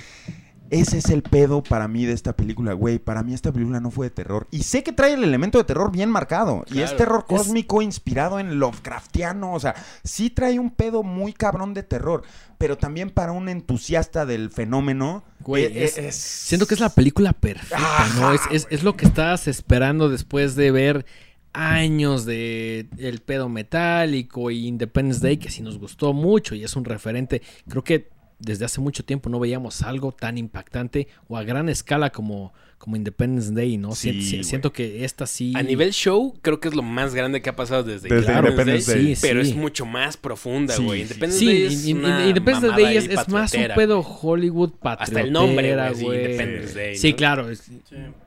Ese 0.69 0.97
es 0.99 1.09
el 1.09 1.23
pedo 1.23 1.63
para 1.63 1.87
mí 1.87 2.05
de 2.05 2.13
esta 2.13 2.33
película, 2.35 2.73
güey. 2.73 2.99
Para 2.99 3.23
mí 3.23 3.33
esta 3.33 3.51
película 3.51 3.79
no 3.79 3.91
fue 3.91 4.07
de 4.07 4.11
terror. 4.11 4.47
Y 4.51 4.63
sé 4.63 4.83
que 4.83 4.91
trae 4.91 5.13
el 5.13 5.23
elemento 5.23 5.57
de 5.57 5.63
terror 5.63 5.91
bien 5.91 6.09
marcado. 6.09 6.63
Y 6.71 6.79
es 6.81 6.95
terror 6.95 7.25
Es- 7.27 7.37
cósmico 7.37 7.81
inspirado 7.81 8.39
en 8.39 8.59
Lovecraftiano. 8.59 9.53
O 9.53 9.59
sea, 9.59 9.75
sí 10.03 10.29
trae 10.29 10.59
un 10.59 10.71
pedo 10.71 11.03
muy 11.03 11.33
cabrón 11.33 11.73
de 11.73 11.83
terror. 11.83 12.23
Pero 12.57 12.77
también 12.77 13.09
para 13.09 13.31
un 13.31 13.49
entusiasta 13.49 14.25
del 14.25 14.51
fenómeno. 14.51 15.23
Güey, 15.39 15.65
eh, 15.65 15.83
es- 15.85 15.97
eh, 15.97 16.07
es- 16.09 16.15
Siento 16.15 16.67
que 16.67 16.73
es 16.75 16.79
la 16.79 16.89
película 16.93 17.33
perfecta, 17.33 18.07
¿no? 18.17 18.33
Es, 18.33 18.41
es, 18.51 18.67
es 18.69 18.83
lo 18.83 18.95
que 18.97 19.05
estabas 19.05 19.47
esperando 19.47 20.09
después 20.09 20.55
de 20.55 20.71
ver 20.71 21.05
años 21.53 22.25
de 22.25 22.87
el 22.97 23.19
pedo 23.21 23.49
metálico 23.49 24.51
y 24.51 24.67
Independence 24.67 25.19
Day, 25.21 25.37
que 25.37 25.49
sí 25.49 25.61
nos 25.63 25.79
gustó 25.79 26.13
mucho 26.13 26.53
y 26.53 26.63
es 26.63 26.75
un 26.75 26.85
referente. 26.85 27.41
Creo 27.67 27.83
que 27.83 28.09
desde 28.39 28.65
hace 28.65 28.79
mucho 28.81 29.03
tiempo 29.03 29.29
no 29.29 29.39
veíamos 29.39 29.81
algo 29.83 30.11
tan 30.11 30.37
impactante 30.37 31.07
o 31.27 31.37
a 31.37 31.43
gran 31.43 31.67
escala 31.69 32.09
como, 32.11 32.53
como 32.77 32.95
Independence 32.95 33.53
Day, 33.53 33.77
¿no? 33.77 33.93
Sí, 33.93 34.43
siento 34.43 34.71
que 34.71 35.03
esta 35.03 35.27
sí... 35.27 35.51
A 35.55 35.61
nivel 35.63 35.91
show, 35.91 36.33
creo 36.41 36.59
que 36.61 36.69
es 36.69 36.73
lo 36.73 36.81
más 36.81 37.13
grande 37.13 37.41
que 37.41 37.49
ha 37.49 37.55
pasado 37.57 37.83
desde, 37.83 38.07
Desde 38.07 38.33
Independence 38.33 38.93
Day. 38.93 39.15
Sí, 39.15 39.21
Pero 39.21 39.43
sí. 39.43 39.51
es 39.51 39.55
mucho 39.57 39.85
más 39.85 40.15
profunda, 40.15 40.75
güey. 40.77 40.99
sí. 40.99 41.01
Independence 41.03 41.39
Sí, 41.39 41.45
Day 41.47 41.63
es 41.65 41.85
in- 41.87 41.97
una 41.99 42.27
Independence 42.27 42.67
mamada 42.67 42.83
Day 42.87 42.97
es, 42.97 43.09
es 43.09 43.27
más 43.27 43.53
un 43.53 43.67
pedo. 43.75 43.99
Hollywood 43.99 44.71
patriotera, 44.81 45.03
Hasta 45.03 45.21
el 45.21 45.33
nombre, 45.33 45.91
güey. 46.01 46.17
Independence 46.23 46.73
Day, 46.73 46.95
Sí, 46.95 47.11
¿no? 47.11 47.15
claro. 47.17 47.49
es- 47.49 47.69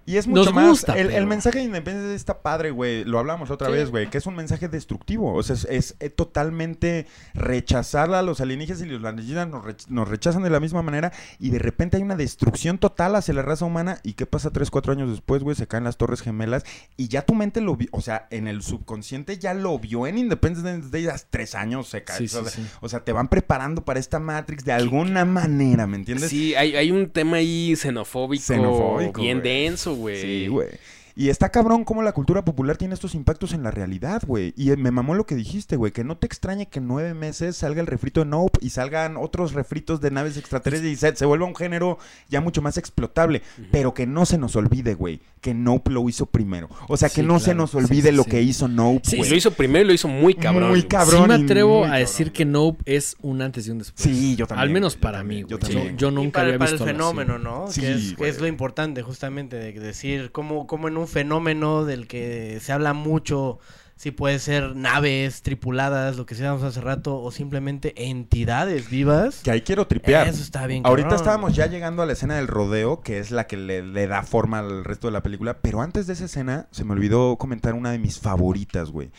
Y 0.05 0.16
es 0.16 0.26
Nos 0.26 0.46
mucho 0.46 0.53
más. 0.53 0.68
gusta, 0.68 0.98
el, 0.98 1.26
mensaje 1.26 1.59
de 1.61 1.64
Independencia 1.64 2.14
está 2.14 2.42
padre, 2.42 2.70
güey. 2.70 3.05
Lo 3.05 3.18
hablamos 3.18 3.50
otra 3.50 3.68
Sí. 3.68 3.72
vez, 3.74 3.90
güey. 3.90 4.11
Que 4.11 4.18
es 4.18 4.26
un 4.26 4.34
mensaje 4.34 4.68
destructivo. 4.68 5.32
O 5.34 5.42
sea, 5.42 5.55
es, 5.55 5.66
es, 5.70 5.96
eh, 6.00 6.11
totalmente 6.11 7.07
rechazar 7.34 8.12
a 8.14 8.22
los 8.22 8.40
alienígenas 8.40 8.82
y 8.82 8.86
los 8.86 9.05
alienígenas 9.05 9.48
nos, 9.48 9.90
nos 9.90 10.09
rechazan 10.09 10.42
de 10.42 10.50
la 10.50 10.61
misma 10.61 10.82
manera. 10.82 11.12
Y 11.38 11.50
de 11.50 11.59
repente 11.59 11.96
hay 11.96 12.03
una 12.03 12.16
destrucción 12.16 12.78
total 12.78 13.14
hacia 13.16 13.34
la 13.34 13.42
raza 13.42 13.64
humana. 13.64 13.98
¿Y 14.03 14.14
qué 14.14 14.26
pasa 14.26 14.50
tres, 14.50 14.70
cuatro 14.70 14.92
años 14.92 15.11
después, 15.11 15.42
güey? 15.42 15.55
Se 15.57 15.66
caen 15.66 15.84
las 15.84 15.96
Torres 15.96 16.20
Gemelas. 16.20 16.64
Y 16.96 17.09
ya 17.09 17.22
tu 17.22 17.34
mente 17.34 17.61
lo 17.61 17.76
vio. 17.76 17.88
O 17.92 18.00
sea, 18.00 18.26
en 18.30 18.48
el 18.48 18.62
subconsciente 18.62 19.38
ya 19.38 19.55
lo 19.55 19.78
vio 19.78 20.07
en 20.07 20.18
Independence 20.18 20.88
Day 20.90 21.07
hace 21.07 21.26
tres 21.30 21.55
años. 21.55 21.88
Se 21.88 22.03
cae. 22.05 22.18
Sí, 22.18 22.28
sí, 22.28 22.36
o, 22.36 22.42
sea, 22.42 22.50
sí. 22.50 22.66
o 22.80 22.88
sea, 22.88 23.05
te 23.05 23.12
van 23.12 23.28
preparando 23.28 23.84
para 23.84 24.00
esta 24.00 24.18
Matrix 24.18 24.64
de 24.64 24.72
alguna 24.72 25.24
manera, 25.24 25.86
¿me 25.86 25.96
entiendes? 25.96 26.30
Sí, 26.30 26.55
hay, 26.55 26.74
hay 26.76 26.90
un 26.90 27.11
tema 27.11 27.36
ahí 27.36 27.74
xenofóbico, 27.76 28.42
Xenofóbico, 28.44 29.20
bien 29.20 29.38
güey. 29.40 29.53
denso, 29.64 29.94
güey. 29.94 30.01
Sí, 30.11 30.46
güey. 30.48 30.68
Y 31.15 31.29
está 31.29 31.51
cabrón 31.51 31.85
cómo 31.85 32.03
la 32.03 32.13
cultura 32.13 32.45
popular 32.45 32.77
tiene 32.77 32.95
estos 32.95 33.15
impactos 33.15 33.53
en 33.53 33.63
la 33.63 33.71
realidad, 33.71 34.23
güey. 34.27 34.55
Y 34.57 34.71
eh, 34.71 34.77
me 34.77 34.91
mamó 34.91 35.15
lo 35.15 35.27
que 35.27 35.35
dijiste, 35.35 35.77
güey. 35.77 35.93
Que 35.93 36.05
no 36.05 36.17
te 36.17 36.27
extrañe 36.27 36.67
que 36.69 36.79
en 36.79 36.87
nueve 36.89 37.15
meses 37.15 37.57
salga 37.57 37.81
el 37.81 37.87
refrito 37.87 38.21
de 38.21 38.27
Nope 38.27 38.59
y 38.63 38.71
salgan 38.71 39.17
otros 39.17 39.53
refritos 39.53 40.01
de 40.01 40.11
naves 40.11 40.37
extraterrestres 40.37 40.93
y 40.93 40.97
se, 40.97 41.15
se 41.17 41.27
vuelva 41.27 41.47
un 41.47 41.55
género 41.57 41.99
ya 42.29 42.41
mucho 42.41 42.63
más 42.63 42.79
explotable. 42.79 43.43
Pero 43.71 43.95
que 43.95 44.07
no 44.07 44.25
se 44.27 44.39
nos 44.39 44.57
olvide, 44.57 44.95
güey, 44.95 45.21
que 45.41 45.55
Nope 45.55 45.91
lo 45.91 46.09
hizo 46.09 46.27
primero. 46.27 46.69
O 46.89 46.97
sea, 46.97 47.09
que 47.09 47.23
Sí, 47.23 47.27
no 47.27 47.39
se 47.41 47.55
nos 47.55 47.75
olvide 47.75 48.11
sí, 48.11 48.17
lo 48.17 48.23
sí. 48.25 48.31
que 48.31 48.43
hizo 48.43 48.69
Nope, 48.69 49.01
Sí, 49.09 49.17
lo 49.19 49.37
hizo 49.37 49.51
primero 49.53 49.85
y 49.85 49.89
lo 49.89 49.93
hizo 49.95 50.09
muy 50.09 50.35
cabrón. 50.35 50.71
Muy 50.71 50.83
cabrón. 50.85 51.23
sí 51.23 51.29
me 51.29 51.35
atrevo 51.45 51.81
a 51.81 51.89
cabrón, 51.89 52.01
decir 52.01 52.33
que 52.33 52.45
Nope 52.45 52.83
es 52.87 53.17
un 53.23 53.43
antes 53.43 53.67
y 53.67 53.71
un 53.71 53.79
después. 53.79 54.03
Sí, 54.03 54.35
yo 54.37 54.47
también, 54.47 54.63
Al 54.63 54.71
menos 54.73 54.97
para 54.97 55.23
mí, 55.23 55.45
yo 55.47 55.59
también. 55.59 55.97
Yo 55.99 56.09
Y 56.11 56.15
nunca 56.15 56.41
para, 56.41 56.47
había 56.49 56.59
para 56.59 56.71
visto 56.71 56.85
el 56.85 56.91
así. 56.91 56.99
fenómeno, 56.99 57.39
¿no? 57.39 57.67
Sí, 57.71 57.81
que, 57.83 57.93
es, 57.93 58.09
que 58.11 58.15
güey. 58.17 58.31
es 58.31 58.41
lo 58.41 58.47
importante 58.47 59.03
justamente 59.03 59.57
de 59.57 59.73
decir 59.73 60.31
cómo, 60.33 60.67
cómo 60.67 60.89
en 60.89 60.97
un 60.97 61.01
fenómeno 61.07 61.84
del 61.84 62.07
que 62.07 62.59
se 62.61 62.72
habla 62.72 62.92
mucho, 62.92 63.59
si 63.96 64.11
puede 64.11 64.38
ser 64.38 64.74
naves 64.74 65.42
tripuladas, 65.42 66.16
lo 66.16 66.26
que 66.26 66.34
decíamos 66.34 66.62
hace 66.62 66.80
rato, 66.80 67.20
o 67.20 67.30
simplemente 67.30 68.09
entidades 68.09 68.90
vivas. 68.90 69.40
Que 69.44 69.50
ahí 69.50 69.62
quiero 69.62 69.86
tripear. 69.86 70.26
Eso 70.26 70.42
está 70.42 70.66
bien 70.66 70.84
Ahorita 70.84 71.11
cabrón. 71.11 71.20
estábamos 71.20 71.55
ya 71.55 71.66
llegando 71.66 72.03
a 72.03 72.07
la 72.07 72.14
escena 72.14 72.36
del 72.36 72.48
rodeo, 72.48 73.00
que 73.00 73.18
es 73.18 73.30
la 73.30 73.46
que 73.46 73.57
le, 73.57 73.82
le 73.82 74.07
da 74.07 74.22
forma 74.22 74.59
al 74.59 74.84
resto 74.84 75.07
de 75.07 75.12
la 75.12 75.22
película. 75.22 75.59
Pero 75.59 75.82
antes 75.82 76.07
de 76.07 76.14
esa 76.14 76.24
escena, 76.24 76.66
se 76.72 76.84
me 76.84 76.92
olvidó 76.92 77.36
comentar 77.36 77.74
una 77.74 77.92
de 77.92 77.98
mis 77.98 78.18
favoritas, 78.18 78.90
güey. 78.90 79.11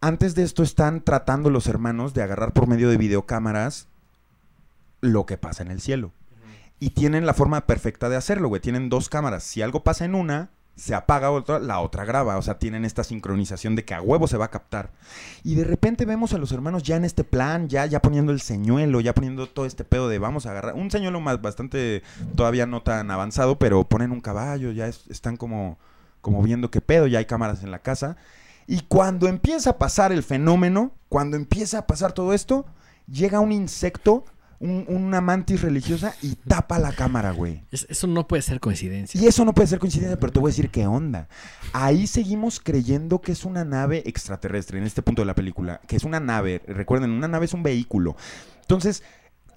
Antes 0.00 0.34
de 0.34 0.44
esto 0.44 0.62
están 0.62 1.02
tratando 1.02 1.50
los 1.50 1.66
hermanos 1.66 2.14
de 2.14 2.22
agarrar 2.22 2.52
por 2.52 2.66
medio 2.68 2.88
de 2.88 2.96
videocámaras 2.96 3.88
lo 5.00 5.26
que 5.26 5.36
pasa 5.38 5.62
en 5.62 5.70
el 5.70 5.80
cielo. 5.80 6.12
Y 6.80 6.90
tienen 6.90 7.26
la 7.26 7.34
forma 7.34 7.66
perfecta 7.66 8.08
de 8.08 8.16
hacerlo, 8.16 8.48
güey. 8.48 8.60
Tienen 8.60 8.88
dos 8.88 9.08
cámaras. 9.08 9.42
Si 9.42 9.62
algo 9.62 9.82
pasa 9.82 10.04
en 10.04 10.14
una, 10.14 10.50
se 10.78 10.94
apaga 10.94 11.30
otra, 11.30 11.58
la 11.58 11.80
otra 11.80 12.04
graba. 12.04 12.38
O 12.38 12.42
sea, 12.42 12.58
tienen 12.58 12.84
esta 12.84 13.04
sincronización 13.04 13.74
de 13.76 13.84
que 13.84 13.94
a 13.94 14.00
huevo 14.00 14.26
se 14.28 14.36
va 14.38 14.46
a 14.46 14.50
captar. 14.50 14.90
Y 15.44 15.56
de 15.56 15.64
repente 15.64 16.04
vemos 16.06 16.32
a 16.32 16.38
los 16.38 16.52
hermanos 16.52 16.82
ya 16.84 16.96
en 16.96 17.04
este 17.04 17.24
plan, 17.24 17.68
ya, 17.68 17.84
ya 17.86 18.00
poniendo 18.00 18.32
el 18.32 18.40
señuelo, 18.40 19.00
ya 19.00 19.12
poniendo 19.14 19.48
todo 19.48 19.66
este 19.66 19.84
pedo 19.84 20.08
de 20.08 20.18
vamos 20.18 20.46
a 20.46 20.52
agarrar. 20.52 20.74
Un 20.74 20.90
señuelo 20.90 21.20
más 21.20 21.42
bastante, 21.42 22.02
todavía 22.36 22.64
no 22.66 22.82
tan 22.82 23.10
avanzado, 23.10 23.58
pero 23.58 23.84
ponen 23.88 24.12
un 24.12 24.20
caballo, 24.20 24.70
ya 24.72 24.86
es- 24.86 25.04
están 25.08 25.36
como, 25.36 25.78
como 26.20 26.42
viendo 26.42 26.70
qué 26.70 26.80
pedo, 26.80 27.06
ya 27.06 27.18
hay 27.18 27.26
cámaras 27.26 27.62
en 27.62 27.70
la 27.70 27.80
casa. 27.80 28.16
Y 28.66 28.82
cuando 28.82 29.28
empieza 29.28 29.70
a 29.70 29.78
pasar 29.78 30.12
el 30.12 30.22
fenómeno, 30.22 30.92
cuando 31.08 31.36
empieza 31.36 31.78
a 31.78 31.86
pasar 31.86 32.12
todo 32.12 32.32
esto, 32.34 32.66
llega 33.06 33.40
un 33.40 33.50
insecto, 33.50 34.24
un- 34.60 34.84
una 34.88 35.20
mantis 35.20 35.62
religiosa 35.62 36.14
y 36.22 36.34
tapa 36.34 36.78
la 36.78 36.92
cámara, 36.92 37.30
güey. 37.32 37.62
Es- 37.70 37.86
eso 37.88 38.06
no 38.06 38.26
puede 38.26 38.42
ser 38.42 38.60
coincidencia. 38.60 39.20
Y 39.20 39.26
eso 39.26 39.44
no 39.44 39.54
puede 39.54 39.68
ser 39.68 39.78
coincidencia, 39.78 40.18
pero 40.18 40.32
te 40.32 40.40
voy 40.40 40.50
a 40.50 40.52
decir 40.52 40.70
qué 40.70 40.86
onda. 40.86 41.28
Ahí 41.72 42.06
seguimos 42.06 42.58
creyendo 42.60 43.20
que 43.20 43.32
es 43.32 43.44
una 43.44 43.64
nave 43.64 44.02
extraterrestre 44.06 44.78
en 44.78 44.84
este 44.84 45.02
punto 45.02 45.22
de 45.22 45.26
la 45.26 45.34
película, 45.34 45.80
que 45.86 45.96
es 45.96 46.04
una 46.04 46.20
nave. 46.20 46.62
Recuerden, 46.66 47.10
una 47.10 47.28
nave 47.28 47.44
es 47.46 47.54
un 47.54 47.62
vehículo. 47.62 48.16
Entonces, 48.62 49.02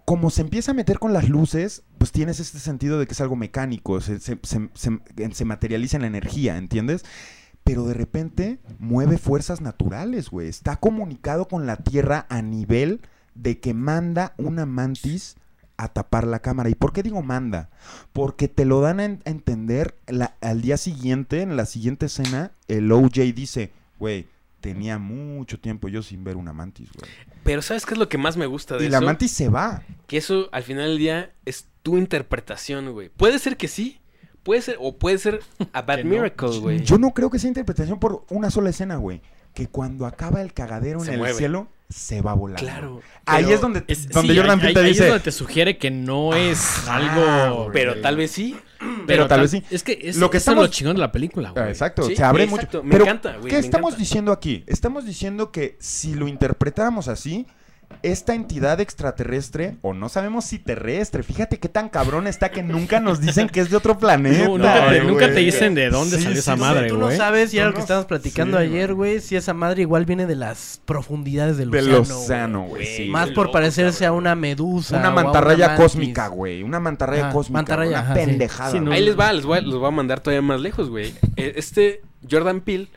como 0.05 0.29
se 0.29 0.41
empieza 0.41 0.71
a 0.71 0.73
meter 0.75 0.99
con 0.99 1.13
las 1.13 1.29
luces, 1.29 1.83
pues 1.97 2.11
tienes 2.11 2.39
este 2.39 2.59
sentido 2.59 2.99
de 2.99 3.07
que 3.07 3.13
es 3.13 3.21
algo 3.21 3.35
mecánico, 3.35 4.01
se, 4.01 4.19
se- 4.19 4.39
se- 4.43 4.69
se- 4.73 4.99
se 5.33 5.45
materializa 5.45 5.97
en 5.97 6.01
la 6.01 6.07
energía, 6.07 6.57
¿entiendes? 6.57 7.03
pero 7.63 7.85
de 7.85 7.93
repente 7.93 8.59
mueve 8.79 9.19
fuerzas 9.19 9.61
naturales, 9.61 10.31
güey. 10.31 10.47
Está 10.49 10.77
comunicado 10.77 11.47
con 11.47 11.67
la 11.67 11.75
Tierra 11.77 12.25
a 12.27 12.41
nivel 12.41 13.01
de 13.35 13.59
que 13.59 13.73
manda 13.73 14.33
una 14.37 14.65
mantis 14.65 15.35
a 15.77 15.87
tapar 15.87 16.27
la 16.27 16.39
cámara. 16.39 16.69
¿Y 16.69 16.75
por 16.75 16.93
qué 16.93 17.01
digo 17.03 17.23
manda? 17.23 17.69
Porque 18.13 18.47
te 18.47 18.65
lo 18.65 18.81
dan 18.81 18.99
a, 18.99 19.05
en- 19.05 19.21
a 19.25 19.29
entender 19.29 19.95
la- 20.07 20.35
al 20.41 20.61
día 20.61 20.77
siguiente, 20.77 21.41
en 21.41 21.55
la 21.55 21.65
siguiente 21.65 22.05
escena, 22.05 22.51
el 22.67 22.91
OJ 22.91 23.33
dice, 23.33 23.71
güey, 23.99 24.27
tenía 24.59 24.99
mucho 24.99 25.59
tiempo 25.59 25.87
yo 25.87 26.03
sin 26.03 26.23
ver 26.23 26.37
una 26.37 26.53
mantis, 26.53 26.89
güey. 26.93 27.09
Pero 27.43 27.63
¿sabes 27.63 27.85
qué 27.87 27.95
es 27.95 27.99
lo 27.99 28.09
que 28.09 28.19
más 28.19 28.37
me 28.37 28.45
gusta 28.45 28.77
de 28.77 28.83
Y 28.83 28.87
eso? 28.87 28.91
la 28.99 29.01
mantis 29.01 29.31
se 29.31 29.49
va. 29.49 29.81
Que 30.05 30.17
eso 30.17 30.49
al 30.51 30.61
final 30.61 30.89
del 30.89 30.97
día 30.99 31.31
es 31.45 31.65
tu 31.81 31.97
interpretación, 31.97 32.91
güey. 32.91 33.09
Puede 33.09 33.39
ser 33.39 33.57
que 33.57 33.67
sí, 33.67 33.99
puede 34.43 34.61
ser, 34.61 34.77
o 34.79 34.97
puede 34.97 35.17
ser 35.17 35.39
a 35.73 35.81
bad 35.81 36.03
miracle, 36.03 36.59
güey. 36.59 36.83
Yo 36.83 36.99
no 36.99 37.11
creo 37.15 37.31
que 37.31 37.39
sea 37.39 37.47
interpretación 37.47 37.99
por 37.99 38.23
una 38.29 38.51
sola 38.51 38.69
escena, 38.69 38.97
güey. 38.97 39.21
Que 39.55 39.65
cuando 39.67 40.05
acaba 40.05 40.41
el 40.43 40.53
cagadero 40.53 40.99
Se 40.99 41.13
en 41.15 41.21
el 41.25 41.33
cielo, 41.33 41.67
se 41.91 42.21
va 42.21 42.31
a 42.31 42.35
volar. 42.35 42.59
Claro. 42.59 43.01
Ahí 43.25 43.51
es 43.51 43.61
donde, 43.61 43.83
es- 43.87 44.09
donde 44.09 44.33
sí, 44.33 44.39
Jordan 44.39 44.59
ahí- 44.59 44.65
Peele 44.67 44.73
te 44.73 44.79
ahí 44.81 44.87
dice. 44.89 45.03
es 45.03 45.09
donde 45.09 45.23
te 45.23 45.31
sugiere 45.31 45.77
que 45.77 45.91
no 45.91 46.33
es 46.33 46.87
algo. 46.87 47.69
Pero 47.73 48.01
tal 48.01 48.17
vez 48.17 48.31
sí. 48.31 48.55
Pero 49.05 49.27
tal 49.27 49.41
vez 49.41 49.51
sí. 49.51 49.63
Es 49.69 49.83
que 49.83 49.99
es, 50.01 50.17
Lo 50.17 50.29
que 50.29 50.37
eso 50.37 50.41
es 50.43 50.47
estamos- 50.47 50.63
lo 50.65 50.71
chingón 50.71 50.95
de 50.95 51.01
la 51.01 51.11
película, 51.11 51.51
güey. 51.51 51.63
Ah, 51.65 51.69
Exacto, 51.69 52.03
Sí, 52.03 52.15
se 52.15 52.23
abre 52.23 52.45
exacto, 52.45 52.77
mucho. 52.79 52.83
me 52.83 52.91
Pero, 52.91 53.03
encanta, 53.05 53.31
güey, 53.37 53.49
¿qué 53.49 53.55
me 53.55 53.59
estamos 53.59 53.89
encanta. 53.91 53.99
diciendo 53.99 54.31
aquí? 54.31 54.63
Estamos 54.67 55.05
diciendo 55.05 55.51
que 55.51 55.77
si 55.79 56.15
lo 56.15 56.27
interpretáramos 56.27 57.07
así, 57.07 57.45
esta 58.03 58.33
entidad 58.33 58.79
extraterrestre, 58.79 59.77
o 59.81 59.93
no 59.93 60.09
sabemos 60.09 60.45
si 60.45 60.59
terrestre, 60.59 61.23
fíjate 61.23 61.59
qué 61.59 61.69
tan 61.69 61.89
cabrón 61.89 62.27
está 62.27 62.49
que 62.49 62.63
nunca 62.63 62.99
nos 62.99 63.19
dicen 63.21 63.49
que 63.49 63.59
es 63.61 63.69
de 63.69 63.77
otro 63.77 63.97
planeta. 63.97 64.45
No, 64.45 64.57
nunca, 64.57 64.73
te, 64.89 64.95
güey. 64.99 65.07
nunca 65.07 65.27
te 65.27 65.39
dicen 65.39 65.75
de 65.75 65.89
dónde 65.89 66.17
Sí, 66.17 66.23
salió 66.23 66.35
sí, 66.35 66.39
esa 66.39 66.55
madre, 66.55 66.87
Tú 66.89 66.97
no 66.97 67.05
güey. 67.05 67.17
sabes, 67.17 67.53
y 67.53 67.57
era 67.57 67.67
lo 67.67 67.73
que 67.73 67.81
estábamos 67.81 68.07
platicando 68.07 68.57
sí, 68.57 68.63
ayer, 68.63 68.93
güey, 68.93 69.19
si 69.19 69.35
esa 69.35 69.53
madre 69.53 69.81
igual 69.81 70.05
viene 70.05 70.25
de 70.25 70.35
las 70.35 70.81
profundidades 70.85 71.57
del, 71.57 71.71
Del 71.71 71.93
océano. 71.93 72.03
güey. 72.05 72.23
océano, 72.23 72.63
güey. 72.63 72.85
sí. 72.85 73.05
Más 73.09 73.29
por 73.29 73.45
loco, 73.47 73.53
parecerse 73.53 74.05
a 74.05 74.11
una 74.11 74.35
medusa. 74.35 74.97
Una 74.97 75.11
mantarraya 75.11 75.75
cósmica, 75.75 76.27
güey. 76.27 76.63
Una 76.63 76.79
mantarraya 76.79 77.25
Ajá, 77.25 77.33
cósmica. 77.33 77.57
mantarraya, 77.57 77.89
una 77.91 77.99
ajá, 77.99 78.13
pendejada. 78.13 78.71
Sí, 78.71 78.79
no, 78.79 78.85
güey. 78.87 78.97
Ahí 78.99 79.05
les 79.05 79.19
va, 79.19 79.33
les 79.33 79.45
voy, 79.45 79.57
a- 79.57 79.61
les 79.61 79.75
voy 79.75 79.87
a 79.87 79.91
mandar 79.91 80.19
todavía 80.19 80.41
más 80.41 80.59
lejos, 80.61 80.89
güey. 80.89 81.13
Eh, 81.35 81.53
Este 81.55 82.01
Jordan 82.29 82.61
Peele 82.61 82.87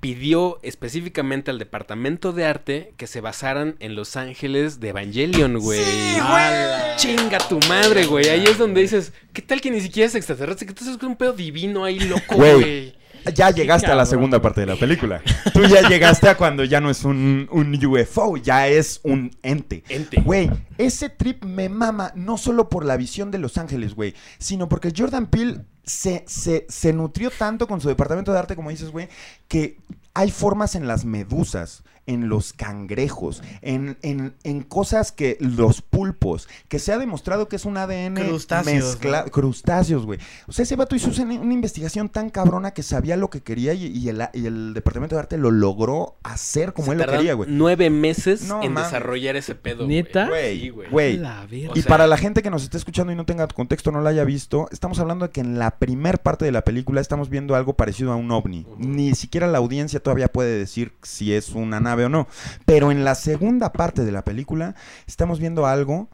pidió 0.00 0.58
específicamente 0.62 1.50
al 1.50 1.58
departamento 1.58 2.32
de 2.32 2.44
arte 2.44 2.92
que 2.96 3.06
se 3.06 3.20
basaran 3.20 3.76
en 3.80 3.94
Los 3.94 4.16
Ángeles 4.16 4.80
de 4.80 4.90
Evangelion, 4.90 5.58
güey. 5.58 5.82
¡A 6.20 6.50
la 6.50 6.96
Chinga 6.96 7.38
tu 7.48 7.58
madre, 7.68 8.06
güey. 8.06 8.28
Ahí 8.28 8.44
es 8.44 8.58
donde 8.58 8.80
dices, 8.80 9.12
¿qué 9.32 9.42
tal 9.42 9.60
que 9.60 9.70
ni 9.70 9.80
siquiera 9.80 10.06
es 10.06 10.14
extraterrestre? 10.14 10.66
¿Qué 10.66 10.72
tal 10.74 10.84
que 10.84 10.90
es 10.92 11.02
un 11.02 11.16
pedo 11.16 11.32
divino 11.32 11.84
ahí 11.84 11.98
loco, 12.00 12.36
Güey. 12.36 12.54
güey? 12.54 12.98
Ya 13.34 13.50
llegaste 13.50 13.88
a 13.88 13.94
la 13.94 14.06
segunda 14.06 14.40
parte 14.40 14.60
de 14.62 14.68
la 14.68 14.76
película. 14.76 15.20
Tú 15.52 15.62
ya 15.64 15.86
llegaste 15.88 16.28
a 16.28 16.36
cuando 16.36 16.64
ya 16.64 16.80
no 16.80 16.88
es 16.88 17.04
un, 17.04 17.48
un 17.50 17.86
UFO, 17.86 18.36
ya 18.36 18.68
es 18.68 19.00
un 19.02 19.36
ente. 19.42 19.82
Ente. 19.88 20.20
Güey, 20.20 20.48
ese 20.78 21.10
trip 21.10 21.44
me 21.44 21.68
mama 21.68 22.12
no 22.14 22.38
solo 22.38 22.68
por 22.68 22.86
la 22.86 22.96
visión 22.96 23.30
de 23.30 23.38
Los 23.38 23.58
Ángeles, 23.58 23.94
güey, 23.94 24.14
sino 24.38 24.68
porque 24.68 24.92
Jordan 24.96 25.26
Peele 25.26 25.58
se, 25.88 26.24
se, 26.26 26.66
se 26.68 26.92
nutrió 26.92 27.30
tanto 27.30 27.66
con 27.66 27.80
su 27.80 27.88
departamento 27.88 28.32
de 28.32 28.38
arte, 28.38 28.56
como 28.56 28.70
dices, 28.70 28.90
güey, 28.90 29.08
que 29.48 29.78
hay 30.14 30.30
formas 30.30 30.74
en 30.74 30.86
las 30.86 31.04
medusas, 31.04 31.82
en 32.08 32.28
los 32.28 32.52
cangrejos, 32.52 33.42
en, 33.62 33.98
en, 34.02 34.34
en 34.42 34.62
cosas 34.62 35.12
que 35.12 35.36
los 35.40 35.82
pulpos, 35.82 36.48
que 36.68 36.78
se 36.78 36.92
ha 36.92 36.98
demostrado 36.98 37.48
que 37.48 37.56
es 37.56 37.64
un 37.64 37.76
ADN 37.76 38.14
Crustáceos, 38.14 38.98
¿no? 39.04 39.24
crustáceos, 39.30 40.06
güey. 40.06 40.18
O 40.48 40.52
sea, 40.52 40.62
ese 40.64 40.74
vato 40.74 40.96
hizo 40.96 41.10
una, 41.22 41.34
investigación 41.34 42.08
tan 42.08 42.30
cabrona 42.30 42.72
que 42.72 42.82
sabía 42.82 43.16
lo 43.16 43.30
que 43.30 43.42
quería 43.42 43.74
y, 43.74 43.86
y 43.86 44.08
el, 44.08 44.22
y 44.32 44.46
el 44.46 44.74
departamento 44.74 45.14
de 45.16 45.20
arte 45.20 45.38
lo 45.38 45.50
logró 45.50 46.16
hacer 46.22 46.72
como 46.72 46.86
Se 46.86 46.92
él 46.92 46.98
lo 46.98 47.06
quería, 47.06 47.34
güey. 47.34 47.48
Nueve 47.52 47.90
meses 47.90 48.48
No 48.48 48.62
en 48.62 48.74
desarrollar 48.74 49.36
ese 49.36 49.54
pedo. 49.54 49.86
¿Neta? 49.86 50.28
Güey, 50.28 50.70
Güey, 50.70 50.88
güey. 50.90 51.18
güey. 51.18 51.20
Y 51.50 51.66
O 51.66 51.74
sea- 51.74 51.84
para 51.84 52.06
la 52.06 52.16
gente 52.16 52.42
que 52.42 52.50
nos 52.50 52.62
esté 52.62 52.78
escuchando 52.78 53.12
y 53.12 53.16
no 53.16 53.26
tenga 53.26 53.46
contexto, 53.48 53.92
no 53.92 54.00
lo 54.00 54.08
haya 54.08 54.24
visto, 54.24 54.68
estamos 54.72 54.98
hablando 54.98 55.26
de 55.26 55.30
que 55.30 55.40
en 55.40 55.58
la 55.58 55.72
primer 55.78 56.20
parte 56.20 56.44
de 56.46 56.52
la 56.52 56.62
película 56.62 57.00
estamos 57.00 57.28
viendo 57.28 57.54
algo 57.54 57.74
parecido 57.74 58.12
a 58.12 58.16
un 58.16 58.30
ovni. 58.30 58.66
Ni 58.78 59.14
siquiera 59.14 59.46
la 59.46 59.58
audiencia 59.58 60.00
todavía 60.00 60.28
puede 60.28 60.58
decir 60.58 60.92
si 61.02 61.34
es 61.34 61.50
una 61.50 61.80
nave 61.80 61.97
o 62.04 62.08
no. 62.08 62.26
Pero 62.64 62.90
en 62.90 63.04
la 63.04 63.14
segunda 63.14 63.72
parte 63.72 64.04
de 64.04 64.12
la 64.12 64.24
película 64.24 64.74
estamos 65.06 65.40
viendo 65.40 65.66
algo 65.66 66.08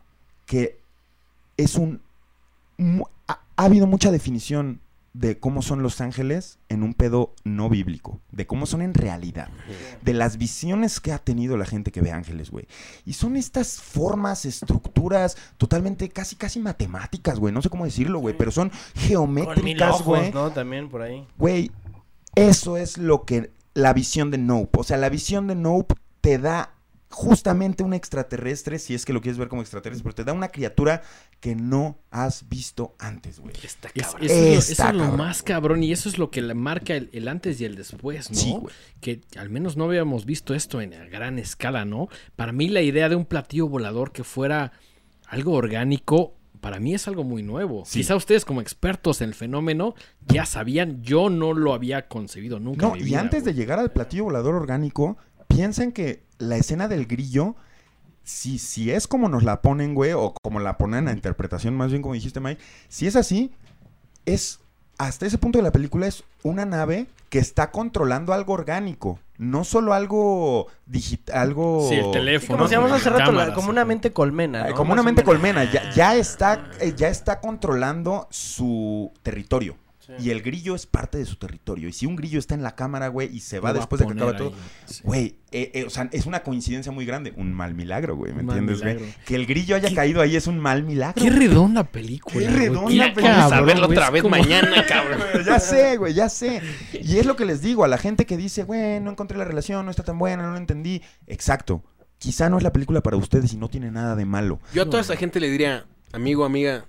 que 0.47 0.81
es 1.57 1.77
un... 1.77 2.03
Ha, 3.29 3.41
ha 3.57 3.65
habido 3.65 3.87
mucha 3.87 4.11
definición 4.11 4.81
de 5.15 5.39
cómo 5.39 5.63
son 5.63 5.83
los 5.83 6.01
ángeles 6.01 6.59
en 6.69 6.83
un 6.83 6.93
pedo 6.93 7.35
no 7.45 7.71
bíblico, 7.71 8.21
de 8.33 8.49
cómo 8.49 8.67
son 8.67 8.83
en 8.83 8.95
realidad, 8.95 9.49
de 10.03 10.13
las 10.13 10.39
visiones 10.39 10.99
que 10.99 11.13
ha 11.13 11.19
tenido 11.19 11.57
la 11.57 11.67
gente 11.67 11.93
que 11.93 12.01
ve 12.01 12.11
ángeles, 12.11 12.51
güey. 12.51 12.67
Y 13.07 13.13
son 13.13 13.37
estas 13.37 13.81
formas, 13.81 14.45
estructuras 14.45 15.37
totalmente 15.57 16.09
casi 16.09 16.35
casi 16.35 16.59
matemáticas, 16.59 17.39
güey, 17.39 17.55
no 17.55 17.63
sé 17.63 17.71
cómo 17.71 17.85
decirlo, 17.85 18.19
güey, 18.19 18.37
pero 18.37 18.51
son 18.51 18.73
geométricas, 18.97 20.03
güey. 20.03 20.33
¿no? 20.33 20.51
También 20.51 20.89
por 20.89 21.03
ahí. 21.03 21.25
Güey, 21.39 21.71
eso 22.35 22.77
es 22.77 22.99
lo 22.99 23.25
que 23.25 23.53
la 23.75 23.93
visión 23.93 24.31
de 24.31 24.39
Nope, 24.39 24.81
o 24.81 24.85
sea, 24.85 24.97
la 24.97 25.09
visión 25.09 25.47
de 25.49 25.55
Nope 25.55 25.95
te 26.21 26.39
da 26.39 26.71
justamente 27.11 27.85
un 27.85 27.95
extraterrestre, 27.95 28.79
si 28.81 28.93
es 28.95 29.05
que 29.05 29.13
lo 29.13 29.21
quieres 29.21 29.39
ver 29.39 29.47
como 29.47 29.63
extraterrestre, 29.63 30.03
pero 30.03 30.15
te 30.17 30.25
da 30.25 30.33
una 30.33 30.49
criatura 30.49 31.03
que 31.39 31.55
no 31.55 31.99
has 32.11 32.49
visto 32.49 32.97
antes, 32.99 33.39
güey. 33.39 33.55
Está 33.63 33.89
Es- 33.95 34.07
cabrón. 34.07 34.25
eso 34.25 34.35
es, 34.35 34.41
lo, 34.43 34.59
eso 34.59 34.73
Está 34.73 34.89
es 34.89 34.95
lo 34.95 35.01
cabrón. 35.03 35.19
más 35.19 35.43
cabrón 35.45 35.83
y 35.85 35.93
eso 35.93 36.09
es 36.09 36.19
lo 36.19 36.31
que 36.33 36.43
le 36.43 36.55
marca 36.55 36.95
el, 36.97 37.11
el 37.13 37.29
antes 37.29 37.61
y 37.61 37.67
el 37.67 37.77
después, 37.77 38.31
¿no? 38.33 38.37
Sí. 38.37 38.57
Que 39.01 39.21
al 39.37 39.49
menos 39.49 39.77
no 39.77 39.85
habíamos 39.85 40.25
visto 40.25 40.55
esto 40.55 40.81
en 40.81 40.93
a 40.95 41.05
gran 41.07 41.39
escala, 41.39 41.85
¿no? 41.85 42.09
Para 42.35 42.51
mí 42.53 42.69
la 42.69 42.81
idea 42.83 43.09
de 43.09 43.15
un 43.17 43.27
platillo 43.27 43.69
volador 43.69 44.11
que 44.11 44.25
fuera 44.25 44.73
algo 45.29 45.53
orgánico, 45.53 46.35
para 46.65 46.81
mí 46.81 46.95
es 46.95 47.07
algo 47.09 47.25
muy 47.25 47.43
nuevo. 47.43 47.85
Sí. 47.85 47.99
Quizá 47.99 48.17
ustedes 48.17 48.47
como 48.47 48.63
expertos 48.63 49.21
en 49.21 49.29
el 49.29 49.35
fenómeno 49.35 49.95
ya 50.27 50.47
sabían, 50.47 51.03
yo 51.03 51.29
no 51.29 51.53
lo 51.53 51.75
había 51.75 52.09
concebido 52.09 52.59
nunca. 52.59 52.87
No, 52.87 52.95
en 52.95 53.01
mi 53.01 53.01
y 53.01 53.05
vida, 53.05 53.21
antes 53.21 53.45
de 53.45 53.53
llegar 53.53 53.79
al 53.79 53.93
platillo 53.93 54.25
volador 54.25 54.55
orgánico, 54.55 55.19
piensen 55.47 55.93
que 55.93 56.25
la 56.39 56.57
escena 56.57 56.89
del 56.89 57.05
grillo, 57.05 57.55
si, 58.23 58.59
si 58.59 58.91
es 58.91 59.07
como 59.07 59.29
nos 59.29 59.43
la 59.43 59.61
ponen, 59.61 59.95
güey, 59.95 60.13
o 60.15 60.33
como 60.43 60.59
la 60.59 60.79
ponen 60.79 61.01
en 61.01 61.05
la 61.05 61.13
interpretación, 61.13 61.77
más 61.77 61.91
bien 61.91 62.01
como 62.01 62.15
dijiste, 62.15 62.41
Mike, 62.41 62.63
si 62.89 63.07
es 63.07 63.15
así, 63.15 63.53
es, 64.25 64.61
hasta 64.97 65.27
ese 65.27 65.37
punto 65.37 65.59
de 65.59 65.65
la 65.65 65.73
película, 65.73 66.07
es 66.07 66.25
una 66.45 66.65
nave 66.65 67.09
que 67.29 67.41
está 67.41 67.73
controlando 67.73 68.33
algo 68.33 68.55
orgánico, 68.55 69.19
no 69.37 69.65
solo 69.65 69.95
algo 69.95 70.69
digital, 70.87 71.37
algo... 71.37 71.87
Sí, 71.89 71.97
el 71.97 72.11
teléfono. 72.13 72.57
como 72.57 72.65
decíamos 72.69 72.93
hace 72.93 73.11
rato, 73.11 73.33
la- 73.33 73.53
como 73.55 73.71
una 73.71 73.85
mente 73.85 74.13
colmena. 74.13 74.69
¿no? 74.69 74.75
como 74.75 74.93
una 74.93 75.03
mente 75.03 75.25
colmena, 75.25 75.65
ya, 75.65 75.91
ya 75.93 76.17
está, 76.17 76.71
eh, 76.81 76.95
ya 76.97 77.09
está 77.09 77.41
controlando 77.41 78.29
su 78.31 79.13
territorio. 79.23 79.77
Y 80.19 80.31
el 80.31 80.43
grillo 80.43 80.75
es 80.75 80.87
parte 80.87 81.19
de 81.19 81.25
su 81.25 81.37
territorio. 81.37 81.89
Y 81.89 81.93
si 81.93 82.07
un 82.07 82.17
grillo 82.17 82.39
está 82.39 82.55
en 82.55 82.63
la 82.63 82.75
cámara, 82.75 83.09
güey, 83.09 83.35
y 83.35 83.41
se 83.41 83.61
va 83.61 83.73
después 83.73 84.01
de 84.01 84.07
que 84.07 84.13
acaba 84.13 84.37
todo, 84.37 84.53
sí. 84.87 85.01
Güey, 85.05 85.37
eh, 85.51 85.71
eh, 85.75 85.85
o 85.87 85.91
sea, 85.91 86.09
es 86.13 86.27
una 86.27 86.43
coincidencia 86.43 86.93
muy 86.93 87.07
grande. 87.07 87.33
Un 87.37 87.53
mal 87.53 87.75
milagro, 87.75 88.17
güey, 88.17 88.33
¿me 88.33 88.43
mal 88.43 88.59
entiendes, 88.59 88.83
güey? 88.83 89.15
Que 89.25 89.35
el 89.35 89.47
grillo 89.47 89.77
haya 89.77 89.95
caído 89.95 90.21
ahí 90.21 90.37
es 90.37 90.47
un 90.47 90.59
mal 90.59 90.83
milagro. 90.83 91.23
Qué 91.23 91.31
redonda 91.31 91.85
película. 91.85 92.39
Qué 92.39 92.45
güey. 92.47 92.57
redonda 92.57 93.05
película. 93.15 93.37
Vamos 93.37 93.53
a 93.53 93.61
verlo 93.63 93.87
otra 93.87 94.11
vez 94.11 94.23
como- 94.23 94.37
mañana, 94.37 94.85
cabrón. 94.89 95.21
Ya 95.45 95.59
sé, 95.59 95.97
güey, 95.97 96.13
ya 96.15 96.29
sé. 96.29 96.61
Y 96.93 97.19
es 97.19 97.27
lo 97.27 97.37
que 97.37 97.45
les 97.45 97.63
digo 97.63 97.85
a 97.85 97.89
la 97.89 97.99
gente 97.99 98.27
que 98.27 98.37
dice, 98.37 98.65
güey, 98.65 99.01
no 99.01 99.11
encontré 99.11 99.39
la 99.39 99.45
relación, 99.45 99.85
no 99.85 99.91
está 99.91 100.03
tan 100.03 100.19
buena, 100.19 100.43
no 100.43 100.53
lo 100.53 100.59
entendí. 100.59 101.03
Exacto. 101.27 101.83
Quizá 102.19 102.49
no 102.49 102.57
es 102.57 102.63
la 102.63 102.73
película 102.73 103.03
para 103.03 103.17
ustedes 103.17 103.53
y 103.53 103.57
no 103.57 103.69
tiene 103.69 103.91
nada 103.91 104.17
de 104.17 104.25
malo. 104.25 104.61
Yo 104.73 104.83
a 104.83 104.85
toda 104.87 105.01
esa 105.03 105.17
gente 105.17 105.41
le 105.41 105.51
diría, 105.51 105.85
amigo, 106.13 106.45
amiga, 106.45 106.87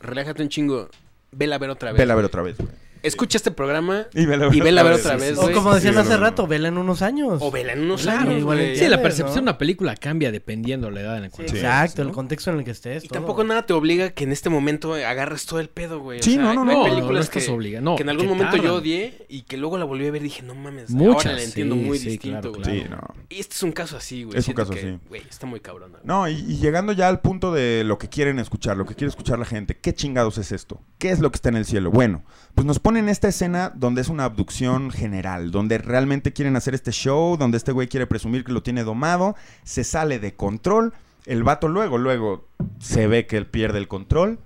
relájate 0.00 0.42
un 0.42 0.48
chingo, 0.48 0.88
vela 1.34 1.56
a 1.56 1.58
ver 1.58 1.70
otra 1.70 1.92
vez. 1.92 1.98
Vela 1.98 2.12
a 2.12 2.16
ver 2.16 2.24
otra 2.24 2.42
vez, 2.42 2.56
güey. 2.56 2.83
Escucha 3.04 3.36
este 3.36 3.50
programa 3.50 4.06
Y 4.14 4.26
vela 4.26 4.48
y 4.52 4.60
vela 4.60 4.80
a 4.80 4.84
ver 4.84 4.94
otra 4.94 5.16
vez, 5.16 5.38
O 5.38 5.52
como 5.52 5.74
decían 5.74 5.94
Sí, 5.94 6.00
hace 6.00 6.16
rato, 6.16 6.46
vela 6.46 6.68
en 6.68 6.78
unos 6.78 7.02
años. 7.02 7.38
O 7.40 7.50
vela 7.50 7.74
en 7.74 7.82
unos 7.82 8.02
Claro, 8.02 8.30
años. 8.30 8.78
Sí, 8.78 8.88
la 8.88 9.02
percepción 9.02 9.36
de 9.36 9.42
una 9.42 9.58
película 9.58 9.94
cambia 9.94 10.32
dependiendo 10.32 10.90
la 10.90 11.00
edad 11.02 11.16
en 11.16 11.22
la 11.24 11.28
Sí, 11.28 11.36
cual 11.36 11.48
exacto, 11.48 12.02
el 12.02 12.10
contexto 12.10 12.50
en 12.50 12.58
el 12.58 12.64
que 12.64 12.70
estés. 12.70 13.04
Y 13.04 13.08
todo. 13.08 13.18
tampoco 13.20 13.44
nada 13.44 13.66
te 13.66 13.72
obliga 13.72 14.10
que 14.10 14.24
en 14.24 14.32
este 14.32 14.50
momento 14.50 14.94
agarres 14.94 15.46
todo 15.46 15.60
el 15.60 15.68
pedo, 15.68 16.00
güey. 16.00 16.20
O 16.20 16.22
Sí, 16.22 16.34
sea, 16.34 16.54
no, 16.54 16.64
no, 16.64 16.70
hay 16.70 16.76
no, 16.78 16.84
películas 16.84 17.28
que, 17.30 17.40
que 17.40 18.02
en 18.02 18.08
algún 18.08 18.26
que 18.26 18.28
momento 18.28 18.56
yo 18.56 18.76
odié 18.76 19.26
y 19.28 19.42
que 19.42 19.56
luego 19.56 19.78
la 19.78 19.84
volví 19.84 20.06
a 20.06 20.10
ver 20.10 20.22
y 20.22 20.24
dije, 20.24 20.42
no 20.42 20.54
mames, 20.54 20.90
Muchas, 20.90 21.26
ahora 21.26 21.38
la 21.38 21.44
entiendo 21.44 21.74
sí, 21.74 21.80
muy 21.82 21.98
sí, 21.98 22.08
distinto, 22.10 22.52
claro, 22.52 22.64
güey. 22.64 22.80
Sí, 22.80 22.86
no. 22.88 23.14
Y 23.28 23.40
este 23.40 23.54
es 23.54 23.62
un 23.62 23.72
caso 23.72 23.96
así, 23.96 24.24
güey. 24.24 24.38
Es 24.38 24.48
un 24.48 24.54
caso 24.54 24.72
así. 24.72 24.98
Güey, 25.08 25.22
está 25.28 25.46
muy 25.46 25.60
cabrón. 25.60 25.92
No, 26.04 26.28
y, 26.28 26.36
llegando 26.56 26.92
ya 26.92 27.08
al 27.08 27.20
punto 27.20 27.52
de 27.52 27.84
lo 27.84 27.98
que 27.98 28.08
quieren 28.08 28.38
escuchar, 28.38 28.76
lo 28.76 28.86
que 28.86 28.94
quiere 28.94 29.08
escuchar 29.10 29.38
la 29.38 29.44
gente, 29.44 29.76
¿qué 29.76 29.94
chingados 29.94 30.38
es 30.38 30.52
esto? 30.52 30.80
¿Qué 30.98 31.10
es 31.10 31.20
lo 31.20 31.30
que 31.30 31.36
está 31.36 31.48
en 31.50 31.56
el 31.56 31.64
cielo? 31.64 31.90
Bueno, 31.90 32.24
pues 32.54 32.66
nos 32.66 32.78
ponen 32.94 33.08
esta 33.08 33.26
escena 33.26 33.72
donde 33.74 34.02
es 34.02 34.08
una 34.08 34.22
abducción 34.22 34.92
general, 34.92 35.50
donde 35.50 35.78
realmente 35.78 36.32
quieren 36.32 36.54
hacer 36.54 36.74
este 36.74 36.92
show, 36.92 37.36
donde 37.36 37.56
este 37.56 37.72
güey 37.72 37.88
quiere 37.88 38.06
presumir 38.06 38.44
que 38.44 38.52
lo 38.52 38.62
tiene 38.62 38.84
domado, 38.84 39.34
se 39.64 39.82
sale 39.82 40.20
de 40.20 40.36
control, 40.36 40.92
el 41.26 41.42
vato 41.42 41.66
luego, 41.66 41.98
luego 41.98 42.46
se 42.78 43.08
ve 43.08 43.26
que 43.26 43.36
él 43.36 43.48
pierde 43.48 43.78
el 43.78 43.88
control 43.88 44.38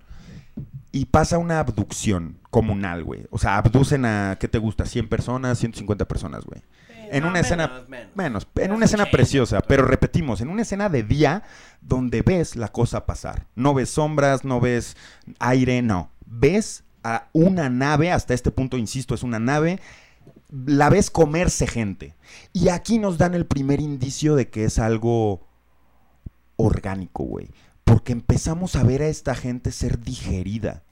y 0.93 1.05
pasa 1.05 1.37
una 1.37 1.59
abducción 1.59 2.39
comunal, 2.49 3.05
güey. 3.05 3.27
O 3.29 3.37
sea, 3.37 3.59
abducen 3.59 4.07
a, 4.07 4.39
¿qué 4.41 4.49
te 4.49 4.57
gusta? 4.57 4.87
100 4.87 5.11
personas, 5.11 5.59
150 5.59 6.07
personas, 6.07 6.47
güey. 6.47 6.63
En 7.11 7.25
no, 7.25 7.29
una 7.29 7.41
escena 7.41 7.85
menos, 8.15 8.49
en 8.55 8.73
una 8.73 8.87
escena 8.87 9.03
80, 9.03 9.15
preciosa, 9.15 9.61
pero 9.61 9.85
repetimos, 9.85 10.41
en 10.41 10.49
una 10.49 10.63
escena 10.63 10.89
de 10.89 11.03
día 11.03 11.43
donde 11.83 12.23
ves 12.23 12.57
la 12.57 12.69
cosa 12.69 13.05
pasar. 13.05 13.45
No 13.55 13.75
ves 13.75 13.91
sombras, 13.91 14.43
no 14.47 14.59
ves 14.59 14.97
aire, 15.39 15.83
no. 15.83 16.11
Ves 16.25 16.85
a 17.05 17.29
una 17.33 17.69
nave, 17.71 18.11
hasta 18.13 18.35
este 18.35 18.51
punto, 18.51 18.77
insisto, 18.77 19.15
es 19.15 19.23
una 19.23 19.39
nave, 19.39 19.81
la 20.67 20.89
ves 20.91 21.11
comerse 21.11 21.67
gente. 21.67 22.15
Y 22.53 22.69
aquí 22.69 22.99
nos 22.99 23.19
dan 23.19 23.35
el 23.35 23.47
primer 23.47 23.81
indicio 23.81 24.35
de 24.37 24.49
que 24.49 24.65
es 24.65 24.79
algo 24.79 25.47
orgánico, 26.57 27.25
güey. 27.25 27.51
Porque 27.85 28.13
empezamos 28.13 28.77
a 28.77 28.83
ver 28.83 29.03
a 29.03 29.09
esta 29.09 29.35
gente 29.35 29.73
ser 29.73 30.01
digerida. 30.01 30.83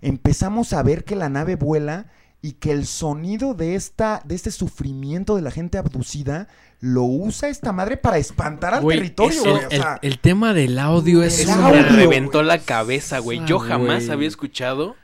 Empezamos 0.00 0.72
a 0.72 0.82
ver 0.82 1.04
que 1.04 1.16
la 1.16 1.28
nave 1.28 1.56
vuela 1.56 2.06
y 2.42 2.52
que 2.52 2.72
el 2.72 2.86
sonido 2.86 3.54
de 3.54 3.74
esta 3.74 4.20
de 4.24 4.34
este 4.34 4.50
sufrimiento 4.50 5.34
de 5.34 5.40
la 5.42 5.50
gente 5.50 5.78
abducida 5.78 6.46
lo 6.78 7.04
usa 7.04 7.48
esta 7.48 7.72
madre 7.72 7.96
para 7.96 8.18
espantar 8.18 8.74
al 8.74 8.82
Güey, 8.82 8.98
territorio, 8.98 9.40
eso- 9.40 9.50
güey. 9.50 9.64
O 9.64 9.70
el, 9.70 9.80
sea, 9.80 9.98
el 10.02 10.18
tema 10.18 10.52
del 10.52 10.78
audio 10.78 11.22
es 11.22 11.40
El 11.40 11.56
Me 11.56 11.82
reventó 11.82 12.38
güey. 12.38 12.46
la 12.46 12.58
cabeza, 12.58 13.18
güey. 13.20 13.42
Yo 13.46 13.62
Ah, 13.62 13.66
jamás 13.68 14.00
güey. 14.04 14.10
había 14.10 14.28
escuchado. 14.28 14.94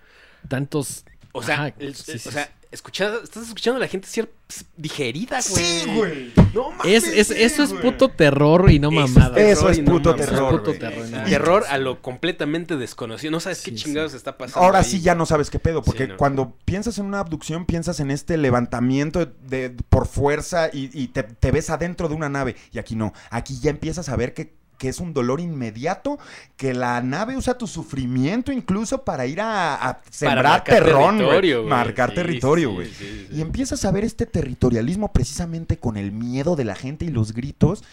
Tantos. 0.48 1.04
O 1.32 1.42
sea, 1.42 1.54
Ajá, 1.54 1.74
el- 1.78 1.94
sí, 1.94 2.12
el- 2.12 2.20
sí, 2.20 2.28
o 2.28 2.32
sea, 2.32 2.50
escuchando, 2.72 3.22
estás 3.22 3.44
escuchando 3.44 3.76
a 3.76 3.80
la 3.80 3.88
gente 3.88 4.06
ser 4.08 4.30
digerida, 4.76 5.38
güey. 5.48 5.64
sí, 5.64 5.82
güey. 5.94 6.32
No 6.54 6.70
mames, 6.72 7.04
Es, 7.04 7.30
eso 7.30 7.62
es 7.62 7.72
puto 7.72 8.08
terror 8.08 8.70
y 8.70 8.78
no 8.78 8.90
mamada. 8.90 9.38
Eso 9.38 9.68
es 9.70 9.78
puto 9.80 10.14
terror. 10.14 10.34
Eso 10.34 10.44
es 10.46 10.50
puto 10.52 10.64
güey. 10.70 10.78
terror, 10.78 11.08
no 11.08 11.24
Terror 11.24 11.64
a 11.68 11.78
lo 11.78 12.02
completamente 12.02 12.76
desconocido. 12.76 13.30
No 13.30 13.40
sabes 13.40 13.62
qué 13.62 13.74
chingados 13.74 14.10
sí. 14.12 14.16
está 14.16 14.36
pasando. 14.36 14.64
Ahora 14.66 14.80
ahí. 14.80 14.84
sí 14.84 15.00
ya 15.00 15.14
no 15.14 15.26
sabes 15.26 15.50
qué 15.50 15.58
pedo, 15.58 15.82
porque 15.82 16.04
Sí, 16.04 16.08
no. 16.10 16.16
cuando 16.16 16.56
piensas 16.64 16.98
en 16.98 17.06
una 17.06 17.20
abducción, 17.20 17.64
piensas 17.66 18.00
en 18.00 18.10
este 18.10 18.36
levantamiento 18.36 19.24
de, 19.26 19.68
de- 19.68 19.70
por 19.88 20.06
fuerza 20.08 20.68
y, 20.72 20.90
y 21.00 21.08
te, 21.08 21.22
te 21.22 21.50
ves 21.52 21.70
adentro 21.70 22.08
de 22.08 22.14
una 22.14 22.28
nave. 22.28 22.56
Y 22.72 22.78
aquí 22.78 22.96
no, 22.96 23.12
aquí 23.30 23.58
ya 23.60 23.70
empiezas 23.70 24.08
a 24.08 24.16
ver 24.16 24.34
que, 24.34 24.52
que 24.80 24.88
es 24.88 24.98
un 24.98 25.12
dolor 25.12 25.40
inmediato, 25.40 26.18
que 26.56 26.72
la 26.72 27.02
nave 27.02 27.36
usa 27.36 27.58
tu 27.58 27.66
sufrimiento 27.66 28.50
incluso 28.50 29.04
para 29.04 29.26
ir 29.26 29.38
a, 29.42 29.74
a 29.74 30.00
sembrar 30.08 30.42
marcar 30.42 30.74
terrón, 30.74 31.18
territorio. 31.18 31.64
Marcar 31.64 32.08
Sí, 32.08 32.14
territorio, 32.14 32.72
güey. 32.72 32.88
sí, 32.88 33.26
sí. 33.28 33.36
Y 33.36 33.42
empiezas 33.42 33.84
a 33.84 33.90
ver 33.90 34.04
este 34.04 34.24
territorialismo 34.24 35.12
precisamente 35.12 35.78
con 35.78 35.98
el 35.98 36.12
miedo 36.12 36.56
de 36.56 36.64
la 36.64 36.74
gente 36.74 37.04
y 37.04 37.08
los 37.08 37.34
gritos. 37.34 37.84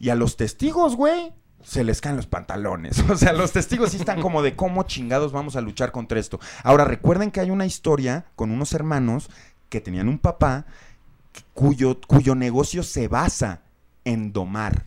Y 0.00 0.08
a 0.08 0.16
los 0.16 0.36
testigos, 0.36 0.96
güey, 0.96 1.32
se 1.62 1.84
les 1.84 2.00
caen 2.00 2.16
los 2.16 2.26
pantalones. 2.26 3.04
O 3.08 3.16
sea, 3.16 3.32
los 3.32 3.52
testigos 3.52 3.90
sí 3.90 3.98
están 3.98 4.20
como 4.20 4.42
de 4.42 4.56
cómo 4.56 4.82
chingados 4.82 5.30
vamos 5.30 5.54
a 5.54 5.60
luchar 5.60 5.92
contra 5.92 6.18
esto. 6.18 6.40
Ahora, 6.64 6.84
recuerden 6.84 7.30
que 7.30 7.38
hay 7.38 7.50
una 7.52 7.66
historia 7.66 8.24
con 8.34 8.50
unos 8.50 8.72
hermanos 8.72 9.30
que 9.68 9.80
tenían 9.80 10.08
un 10.08 10.18
papá 10.18 10.66
cuyo, 11.54 12.00
cuyo 12.08 12.34
negocio 12.34 12.82
se 12.82 13.06
basa 13.06 13.62
en 14.04 14.32
domar 14.32 14.86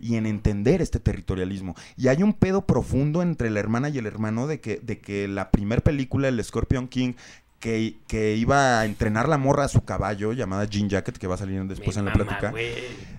Y 0.00 0.16
en 0.16 0.26
entender 0.26 0.80
este 0.82 1.00
territorialismo. 1.00 1.74
Y 1.96 2.08
hay 2.08 2.22
un 2.22 2.32
pedo 2.34 2.66
profundo 2.66 3.22
entre 3.22 3.50
la 3.50 3.60
hermana 3.60 3.88
y 3.88 3.98
el 3.98 4.06
hermano 4.06 4.46
de 4.46 4.60
que, 4.60 4.78
de 4.82 4.98
que 5.00 5.28
la 5.28 5.50
primer 5.50 5.82
película, 5.82 6.28
el 6.28 6.42
Scorpion 6.42 6.88
King, 6.88 7.12
que, 7.58 7.98
que 8.06 8.36
iba 8.36 8.80
a 8.80 8.86
entrenar 8.86 9.28
la 9.28 9.36
morra 9.36 9.64
a 9.64 9.68
su 9.68 9.82
caballo, 9.84 10.32
llamada 10.32 10.64
Jean 10.64 10.88
Jacket, 10.88 11.18
que 11.18 11.26
va 11.26 11.34
a 11.34 11.38
salir 11.38 11.62
después 11.64 11.96
en 11.98 12.06
la 12.06 12.12
mama, 12.12 12.24
plática. 12.24 12.52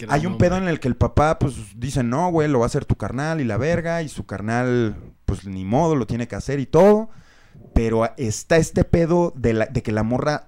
Hay 0.10 0.26
un 0.26 0.38
pedo 0.40 0.58
en 0.58 0.68
el 0.68 0.80
que 0.80 0.88
el 0.88 0.96
papá, 0.96 1.38
pues, 1.38 1.54
dice, 1.78 2.02
no, 2.04 2.32
güey, 2.32 2.48
lo 2.48 2.58
va 2.60 2.66
a 2.66 2.68
hacer 2.68 2.86
tu 2.86 2.96
carnal 2.96 3.40
y 3.40 3.44
la 3.44 3.58
verga, 3.58 4.02
y 4.02 4.10
su 4.10 4.26
carnal, 4.26 4.96
pues, 5.26 5.46
ni 5.46 5.64
modo, 5.64 5.96
lo 5.96 6.08
tiene 6.08 6.28
que 6.28 6.36
hacer 6.36 6.60
y 6.60 6.66
todo. 6.66 7.10
Pero 7.76 8.10
está 8.18 8.58
este 8.58 8.84
pedo 8.84 9.32
de, 9.36 9.54
la- 9.54 9.66
de 9.68 9.84
que 9.84 9.92
la 9.92 10.02
morra 10.04 10.48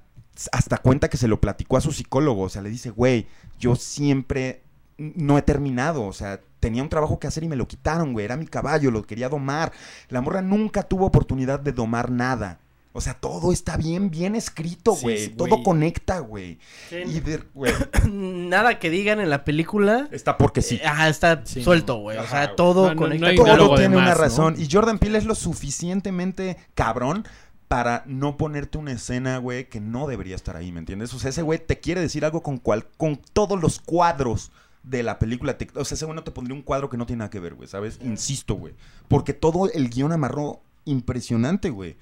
hasta 0.51 0.79
cuenta 0.79 1.09
que 1.09 1.17
se 1.17 1.27
lo 1.27 1.39
platicó 1.39 1.77
a 1.77 1.81
su 1.81 1.91
psicólogo. 1.91 2.41
O 2.41 2.49
sea, 2.49 2.63
le 2.63 2.69
dice, 2.71 2.89
güey, 2.89 3.27
yo 3.59 3.75
siempre 3.75 4.62
no 4.97 5.37
he 5.37 5.41
terminado. 5.41 6.03
O 6.05 6.13
sea, 6.13 6.39
tenía 6.59 6.83
un 6.83 6.89
trabajo 6.89 7.19
que 7.19 7.27
hacer 7.27 7.43
y 7.43 7.47
me 7.49 7.55
lo 7.55 7.67
quitaron, 7.67 8.13
güey. 8.13 8.25
Era 8.25 8.37
mi 8.37 8.45
caballo, 8.47 8.91
lo 8.91 9.03
quería 9.03 9.29
domar. 9.29 9.71
La 10.09 10.21
morra 10.21 10.41
nunca 10.41 10.83
tuvo 10.83 11.05
oportunidad 11.05 11.59
de 11.59 11.71
domar 11.71 12.11
nada. 12.11 12.59
O 12.95 13.01
sea, 13.01 13.15
todo 13.15 13.51
está 13.51 13.75
bien, 13.75 14.11
bien 14.11 14.35
escrito, 14.35 14.93
güey. 14.93 15.25
sí, 15.25 15.29
todo 15.29 15.47
güey. 15.47 15.63
conecta, 15.63 16.19
güey. 16.19 16.59
Sí. 16.89 16.97
Y 17.07 17.19
de- 17.21 17.43
güey, 17.55 17.73
Nada 18.11 18.77
que 18.77 18.91
digan 18.91 19.19
en 19.19 19.31
la 19.31 19.43
película. 19.43 20.07
está 20.11 20.37
porque 20.37 20.61
sí. 20.61 20.75
eh, 20.75 20.85
Ajá, 20.85 21.09
está 21.09 21.41
Sí, 21.43 21.63
suelto, 21.63 21.95
güey. 21.97 22.19
O 22.19 22.27
sea, 22.27 22.55
todo 22.55 22.89
No, 22.89 22.93
no, 22.93 23.01
conecta 23.01 23.31
no 23.33 23.57
Todo 23.57 23.75
tiene 23.77 23.97
una 23.97 24.13
razón. 24.13 24.55
Y 24.59 24.67
Jordan 24.71 24.99
Peele 24.99 25.17
es 25.17 25.25
lo 25.25 25.33
suficientemente 25.33 26.57
cabrón 26.75 27.25
para 27.67 28.03
no 28.05 28.37
ponerte 28.37 28.77
una 28.77 28.91
escena, 28.91 29.39
güey, 29.39 29.67
que 29.67 29.79
no 29.79 30.05
debería 30.05 30.35
estar 30.35 30.55
ahí, 30.55 30.71
¿me 30.71 30.77
entiendes? 30.79 31.11
O 31.15 31.19
sea, 31.19 31.31
ese 31.31 31.41
güey 31.41 31.57
te 31.57 31.79
quiere 31.79 32.01
decir 32.01 32.23
algo 32.23 32.43
con 32.43 32.59
cual, 32.59 32.85
con 32.97 33.19
todos 33.33 33.59
los 33.59 33.79
cuadros 33.79 34.51
de 34.83 35.03
la 35.03 35.17
película. 35.19 35.57
Te- 35.57 35.69
o 35.75 35.85
sea, 35.85 35.95
ese 35.95 36.05
güey 36.05 36.15
no 36.15 36.23
te 36.23 36.31
pondría 36.31 36.55
un 36.55 36.61
cuadro 36.61 36.89
que 36.89 36.97
no 36.97 37.05
tiene 37.05 37.19
nada 37.19 37.29
que 37.29 37.39
ver, 37.39 37.55
güey, 37.55 37.67
¿sabes? 37.67 37.99
Insisto, 38.03 38.55
güey. 38.55 38.73
Porque 39.07 39.33
todo 39.33 39.69
el 39.71 39.89
guion 39.89 40.11
amarró 40.11 40.61
impresionante, 40.85 41.69
güey. 41.69 41.95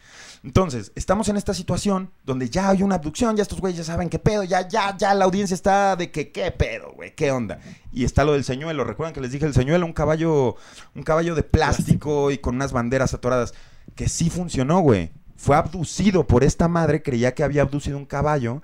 Entonces, 0.43 0.91
estamos 0.95 1.29
en 1.29 1.37
esta 1.37 1.53
situación 1.53 2.09
donde 2.25 2.49
ya 2.49 2.69
hay 2.69 2.81
una 2.81 2.95
abducción, 2.95 3.35
ya 3.37 3.43
estos 3.43 3.59
güeyes 3.61 3.77
ya 3.77 3.83
saben 3.83 4.09
qué 4.09 4.17
pedo, 4.17 4.43
ya, 4.43 4.67
ya, 4.67 4.97
ya 4.97 5.13
la 5.13 5.25
audiencia 5.25 5.53
está 5.53 5.95
de 5.95 6.09
que 6.09 6.31
qué 6.31 6.49
pedo, 6.51 6.91
güey, 6.95 7.13
qué 7.15 7.31
onda. 7.31 7.59
Y 7.91 8.05
está 8.05 8.23
lo 8.25 8.33
del 8.33 8.43
señuelo, 8.43 8.83
recuerdan 8.83 9.13
que 9.13 9.21
les 9.21 9.31
dije 9.31 9.45
el 9.45 9.53
señuelo, 9.53 9.85
un 9.85 9.93
caballo, 9.93 10.55
un 10.95 11.03
caballo 11.03 11.35
de 11.35 11.43
plástico 11.43 12.31
y 12.31 12.39
con 12.39 12.55
unas 12.55 12.71
banderas 12.73 13.13
atoradas, 13.13 13.53
que 13.95 14.09
sí 14.09 14.31
funcionó, 14.31 14.79
güey. 14.79 15.11
Fue 15.35 15.55
abducido 15.55 16.25
por 16.25 16.43
esta 16.43 16.67
madre, 16.67 17.03
creía 17.03 17.35
que 17.35 17.43
había 17.43 17.61
abducido 17.61 17.97
un 17.97 18.05
caballo, 18.05 18.63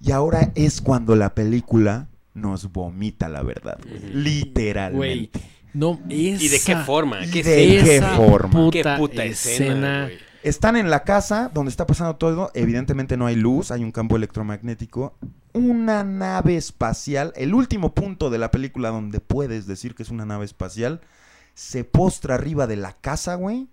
y 0.00 0.12
ahora 0.12 0.52
es 0.54 0.80
cuando 0.80 1.16
la 1.16 1.34
película 1.34 2.06
nos 2.40 2.72
vomita 2.72 3.28
la 3.28 3.42
verdad, 3.42 3.78
güey. 3.86 4.12
Literalmente. 4.12 5.40
No, 5.74 6.00
¿Y 6.08 6.48
de 6.48 6.60
qué 6.60 6.76
forma? 6.76 7.24
¿Y 7.24 7.30
¿Qué 7.30 7.42
de 7.42 7.82
qué 7.84 8.02
forma? 8.02 8.70
¿Qué 8.70 8.82
Puta, 8.96 9.24
escena, 9.24 10.04
güey? 10.04 10.28
Están 10.42 10.76
en 10.76 10.88
la 10.88 11.02
casa 11.02 11.50
donde 11.52 11.70
está 11.70 11.86
pasando 11.86 12.16
todo. 12.16 12.50
Evidentemente 12.54 13.16
no 13.16 13.26
hay 13.26 13.34
luz, 13.34 13.70
hay 13.70 13.82
un 13.82 13.92
campo 13.92 14.16
electromagnético. 14.16 15.14
Una 15.52 16.04
nave 16.04 16.56
espacial. 16.56 17.32
El 17.36 17.54
último 17.54 17.94
punto 17.94 18.30
de 18.30 18.38
la 18.38 18.50
película 18.50 18.90
donde 18.90 19.20
puedes 19.20 19.66
decir 19.66 19.94
que 19.94 20.04
es 20.04 20.10
una 20.10 20.24
nave 20.24 20.44
espacial. 20.44 21.00
Se 21.54 21.84
postra 21.84 22.36
arriba 22.36 22.66
de 22.66 22.76
la 22.76 22.92
casa, 22.92 23.34
güey. 23.34 23.68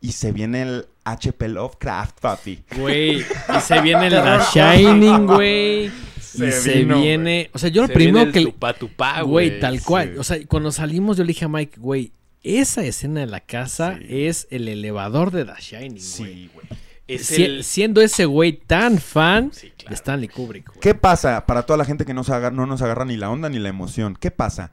Y 0.00 0.12
se 0.12 0.32
viene 0.32 0.62
el 0.62 0.86
HP 1.04 1.48
Lovecraft, 1.48 2.20
papi. 2.20 2.64
Güey, 2.76 3.20
y 3.20 3.60
se 3.62 3.80
viene 3.80 4.06
el 4.08 4.12
The 4.14 4.38
Shining, 4.52 5.26
güey. 5.26 5.92
Se 6.36 6.48
y 6.48 6.52
se 6.52 6.72
vino, 6.80 7.00
viene. 7.00 7.50
O 7.52 7.58
sea, 7.58 7.68
yo 7.70 7.82
lo 7.82 7.88
Se 7.88 7.94
primero 7.94 8.18
viene 8.18 8.32
que. 8.32 8.38
el 8.40 8.44
tupá, 8.46 8.74
tupá, 8.74 9.22
Güey, 9.22 9.60
tal 9.60 9.80
cual. 9.82 10.12
sí. 10.14 10.18
O 10.18 10.24
sea, 10.24 10.38
cuando 10.46 10.72
salimos, 10.72 11.16
yo 11.16 11.24
le 11.24 11.28
dije 11.28 11.44
a 11.44 11.48
Mike, 11.48 11.80
güey, 11.80 12.12
esa 12.42 12.84
escena 12.84 13.20
de 13.20 13.26
la 13.26 13.40
casa 13.40 13.98
Sí. 13.98 14.26
es 14.26 14.46
el 14.50 14.68
elevador 14.68 15.30
de 15.30 15.44
The 15.44 15.52
Shining, 15.60 15.90
güey. 15.92 16.00
Sí, 16.00 16.50
güey. 16.52 16.66
Es 17.06 17.26
Si- 17.26 17.42
el... 17.44 17.64
Siendo 17.64 18.00
ese 18.00 18.24
güey 18.24 18.52
tan 18.52 18.98
fan 18.98 19.50
Sí, 19.52 19.70
claro. 19.76 19.90
de 19.90 19.94
Stanley 19.94 20.28
Kubrick, 20.28 20.68
güey. 20.68 20.80
¿Qué 20.80 20.94
pasa 20.94 21.44
para 21.46 21.64
toda 21.64 21.76
la 21.76 21.84
gente 21.84 22.04
que 22.06 22.14
no, 22.14 22.24
se 22.24 22.32
agar- 22.32 22.52
no 22.54 22.64
nos 22.66 22.80
agarra 22.82 23.04
ni 23.04 23.16
la 23.16 23.30
onda 23.30 23.48
ni 23.50 23.58
la 23.58 23.68
emoción? 23.68 24.16
¿Qué 24.18 24.30
pasa? 24.30 24.72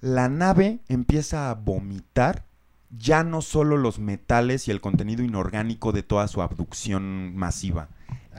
La 0.00 0.28
nave 0.28 0.78
empieza 0.88 1.50
a 1.50 1.54
vomitar 1.54 2.44
ya 2.90 3.22
no 3.22 3.42
solo 3.42 3.76
los 3.76 3.98
metales 3.98 4.66
y 4.66 4.70
el 4.70 4.80
contenido 4.80 5.22
inorgánico 5.22 5.92
de 5.92 6.02
toda 6.02 6.26
su 6.26 6.40
abducción 6.40 7.36
masiva. 7.36 7.88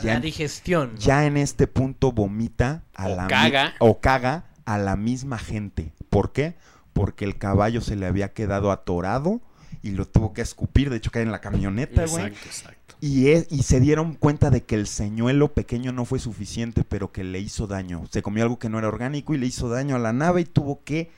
Ya, 0.02 0.14
La 0.16 0.20
digestión. 0.20 0.92
¿no? 0.94 1.00
ya 1.00 1.26
en 1.26 1.38
este 1.38 1.68
punto 1.68 2.12
vomita 2.12 2.84
a 2.96 3.08
O 3.08 3.16
la 3.16 3.28
caga. 3.28 3.74
o 3.80 4.00
caga 4.00 4.46
a 4.66 4.78
la 4.78 4.96
misma 4.96 5.38
gente. 5.38 5.94
¿Por 6.10 6.32
qué? 6.32 6.56
Porque 6.94 7.26
el 7.26 7.38
caballo 7.38 7.82
se 7.82 7.96
le 7.96 8.06
había 8.06 8.34
quedado 8.34 8.72
atorado 8.72 9.42
y 9.82 9.92
lo 9.92 10.06
tuvo 10.08 10.34
que 10.34 10.42
escupir. 10.42 10.90
De 10.90 10.98
hecho, 10.98 11.12
cae 11.12 11.24
en 11.24 11.32
la 11.32 11.42
camioneta, 11.42 12.06
güey. 12.06 12.26
Exacto, 12.26 12.48
exacto. 12.48 12.96
Y, 13.02 13.30
es- 13.30 13.48
y 13.50 13.64
se 13.64 13.80
dieron 13.80 14.14
cuenta 14.16 14.50
de 14.50 14.64
que 14.64 14.76
el 14.76 14.86
señuelo 14.88 15.54
pequeño 15.54 15.92
no 15.94 16.04
fue 16.06 16.20
suficiente, 16.20 16.84
pero 16.84 17.12
que 17.12 17.24
le 17.24 17.40
hizo 17.40 17.66
daño. 17.68 18.04
Se 18.12 18.22
comió 18.22 18.44
algo 18.44 18.60
que 18.60 18.68
no 18.70 18.78
era 18.80 18.90
orgánico 18.90 19.34
y 19.34 19.38
le 19.38 19.46
hizo 19.48 19.70
daño 19.70 19.96
a 19.96 20.00
la 20.00 20.12
nave 20.12 20.42
y 20.42 20.46
tuvo 20.46 20.84
que 20.84 21.10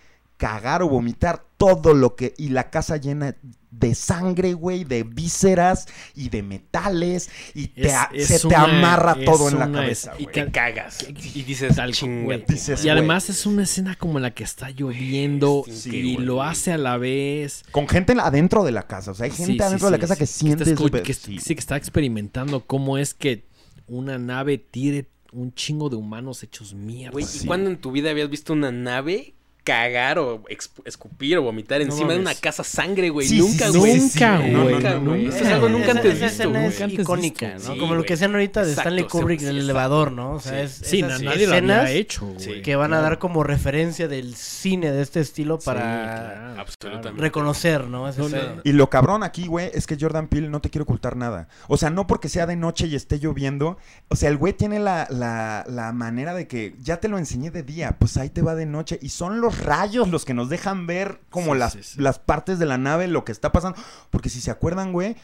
cagar 0.41 0.81
o 0.81 0.89
vomitar 0.89 1.45
todo 1.57 1.93
lo 1.93 2.15
que... 2.15 2.33
Y 2.39 2.49
la 2.49 2.71
casa 2.71 2.97
llena 2.97 3.35
de 3.69 3.93
sangre, 3.93 4.53
güey, 4.55 4.83
de 4.85 5.03
vísceras 5.03 5.85
y 6.15 6.29
de 6.29 6.41
metales 6.41 7.29
y 7.53 7.67
te 7.67 7.87
Es- 7.89 7.93
a- 7.93 8.09
es 8.11 8.27
se 8.27 8.47
te 8.49 8.55
amarra 8.55 9.15
todo 9.23 9.49
en 9.49 9.59
la 9.59 9.71
cabeza, 9.71 10.13
es- 10.15 10.21
Y 10.21 10.25
te 10.25 10.51
cagas. 10.51 11.05
Y 11.35 11.43
dices, 11.43 11.75
güey. 11.77 12.43
Y 12.43 12.53
madre". 12.71 12.89
además 12.91 13.29
es 13.29 13.45
una 13.45 13.63
escena 13.63 13.95
como 13.95 14.19
la 14.19 14.31
que 14.33 14.43
está 14.43 14.71
lloviendo 14.71 15.63
es 15.67 15.85
y 15.85 16.17
lo 16.17 16.41
hace 16.41 16.71
a 16.73 16.79
la 16.79 16.97
vez. 16.97 17.63
Con 17.71 17.87
gente 17.87 18.13
adentro 18.19 18.63
de 18.63 18.71
la 18.71 18.87
casa. 18.87 19.11
O 19.11 19.13
sea, 19.13 19.25
hay 19.25 19.31
gente 19.31 19.53
Sí, 19.53 19.57
sí, 19.59 19.63
adentro 19.63 19.87
de 19.87 19.91
la 19.91 19.97
sí, 19.97 20.01
casa 20.01 20.15
sí. 20.15 20.19
que 20.19 20.25
siente... 20.25 21.03
que, 21.03 21.13
sí. 21.13 21.37
sí, 21.39 21.53
que 21.53 21.59
está 21.59 21.77
experimentando 21.77 22.65
cómo 22.65 22.97
es 22.97 23.13
que 23.13 23.45
una 23.85 24.17
nave 24.17 24.57
tire 24.57 25.07
un 25.33 25.53
chingo 25.53 25.89
de 25.89 25.95
humanos 25.97 26.41
hechos 26.43 26.73
mierda. 26.73 27.11
Güey, 27.13 27.23
¿y 27.25 27.27
Sí. 27.27 27.47
cuándo 27.47 27.69
en 27.69 27.77
tu 27.77 27.91
vida 27.91 28.09
habías 28.09 28.29
visto 28.29 28.53
una 28.53 28.71
nave 28.71 29.35
cagar 29.63 30.17
o 30.17 30.43
escupir 30.85 31.37
o 31.37 31.43
vomitar 31.43 31.81
encima 31.81 32.13
de 32.13 32.19
una 32.19 32.33
casa 32.33 32.63
sangre, 32.63 33.09
güey. 33.09 33.27
Sí, 33.27 33.37
nunca, 33.37 33.71
sí, 33.71 33.77
güey. 33.77 33.99
Nunca, 33.99 34.37
güey. 34.37 34.51
Nunca, 34.51 34.95
güey. 34.95 35.27
Eso 35.27 35.37
es 35.37 35.47
algo 35.47 35.69
nunca 35.69 35.91
antes 35.91 36.15
esa 36.15 36.25
visto, 36.25 36.43
escena 36.43 36.65
es 36.65 36.93
icónica, 36.93 37.53
¿no? 37.53 37.73
sí, 37.73 37.79
Como 37.79 37.93
lo 37.93 38.03
que 38.03 38.13
hacían 38.13 38.31
ahorita 38.31 38.63
de 38.63 38.71
Exacto, 38.71 38.89
Stanley 38.89 39.07
Kubrick 39.07 39.41
en 39.43 39.49
el 39.49 39.59
elevador, 39.59 40.11
¿no? 40.11 40.33
O 40.33 40.39
sea, 40.39 40.63
es 40.63 40.81
Sí, 40.83 41.01
esas 41.01 41.21
lo 41.21 41.31
escenas 41.31 41.81
había 41.81 41.91
hecho, 41.91 42.25
güey. 42.25 42.61
Que 42.63 42.75
van 42.75 42.93
a 42.93 43.01
dar 43.01 43.19
como 43.19 43.43
referencia 43.43 44.07
del 44.07 44.35
cine 44.35 44.91
de 44.91 45.01
este 45.03 45.19
estilo 45.19 45.59
para 45.59 46.55
claro, 46.79 47.17
reconocer, 47.17 47.85
¿no? 47.85 48.09
Ese. 48.09 48.21
Y 48.63 48.71
lo 48.71 48.89
cabrón 48.89 49.21
aquí, 49.21 49.45
güey, 49.45 49.69
es 49.73 49.85
que 49.85 49.95
Jordan 49.99 50.27
Peele 50.27 50.49
no 50.49 50.59
te 50.61 50.71
quiere 50.71 50.83
ocultar 50.83 51.15
nada. 51.15 51.47
O 51.67 51.77
sea, 51.77 51.91
no 51.91 52.07
porque 52.07 52.29
sea 52.29 52.47
de 52.47 52.55
noche 52.55 52.87
y 52.87 52.95
esté 52.95 53.19
lloviendo. 53.19 53.77
O 54.07 54.15
sea, 54.15 54.29
el 54.29 54.37
güey 54.37 54.53
tiene 54.53 54.79
la, 54.79 55.07
la, 55.11 55.65
la 55.67 55.91
manera 55.91 56.33
de 56.33 56.47
que 56.47 56.75
ya 56.79 56.99
te 56.99 57.07
lo 57.07 57.19
enseñé 57.19 57.51
de 57.51 57.61
día, 57.61 57.97
pues 57.99 58.17
ahí 58.17 58.29
te 58.29 58.41
va 58.41 58.55
de 58.55 58.65
noche. 58.65 58.97
Y 59.01 59.09
son 59.09 59.39
los 59.39 59.50
rayos 59.59 60.09
los 60.09 60.25
que 60.25 60.33
nos 60.33 60.49
dejan 60.49 60.87
ver 60.87 61.21
como 61.29 61.53
Sí, 61.53 61.59
las, 61.59 61.73
sí, 61.73 61.79
sí. 61.83 62.01
las 62.01 62.19
partes 62.19 62.59
de 62.59 62.65
la 62.65 62.77
nave, 62.77 63.07
lo 63.07 63.25
que 63.25 63.31
está 63.31 63.51
pasando. 63.51 63.77
Porque 64.09 64.29
si 64.29 64.41
se 64.41 64.51
acuerdan, 64.51 64.91
güey, 64.91 65.15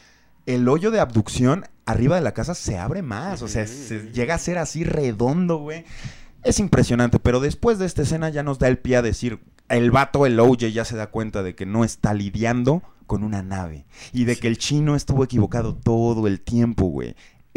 el 0.46 0.68
hoyo 0.68 0.90
de 0.90 1.00
abducción 1.00 1.66
arriba 1.86 2.16
de 2.16 2.22
la 2.22 2.32
casa 2.32 2.54
se 2.54 2.78
abre 2.78 3.02
más. 3.02 3.42
O 3.42 3.48
sea, 3.48 3.66
se 3.66 4.10
llega 4.12 4.34
a 4.34 4.38
ser 4.38 4.58
así 4.58 4.84
redondo, 4.84 5.58
güey. 5.58 5.84
Es 6.42 6.60
impresionante, 6.60 7.18
pero 7.18 7.40
después 7.40 7.78
de 7.78 7.86
esta 7.86 8.02
escena 8.02 8.28
ya 8.30 8.42
nos 8.42 8.58
da 8.58 8.68
el 8.68 8.78
pie 8.78 8.96
a 8.96 9.02
decir, 9.02 9.40
el 9.68 9.90
vato, 9.90 10.24
el 10.24 10.38
OJ 10.38 10.66
ya 10.72 10.84
se 10.84 10.96
da 10.96 11.08
cuenta 11.08 11.42
de 11.42 11.54
que 11.54 11.66
no 11.66 11.84
está 11.84 12.14
lidiando 12.14 12.82
con 13.06 13.24
una 13.24 13.42
nave 13.42 13.86
y 14.12 14.24
de 14.24 14.36
que 14.36 14.48
el 14.48 14.58
chino 14.58 14.94
estuvo 14.94 15.24
equivocado 15.24 15.74
todo 15.74 16.26
el 16.26 16.40
tiempo, 16.40 16.86
güey. 16.86 17.16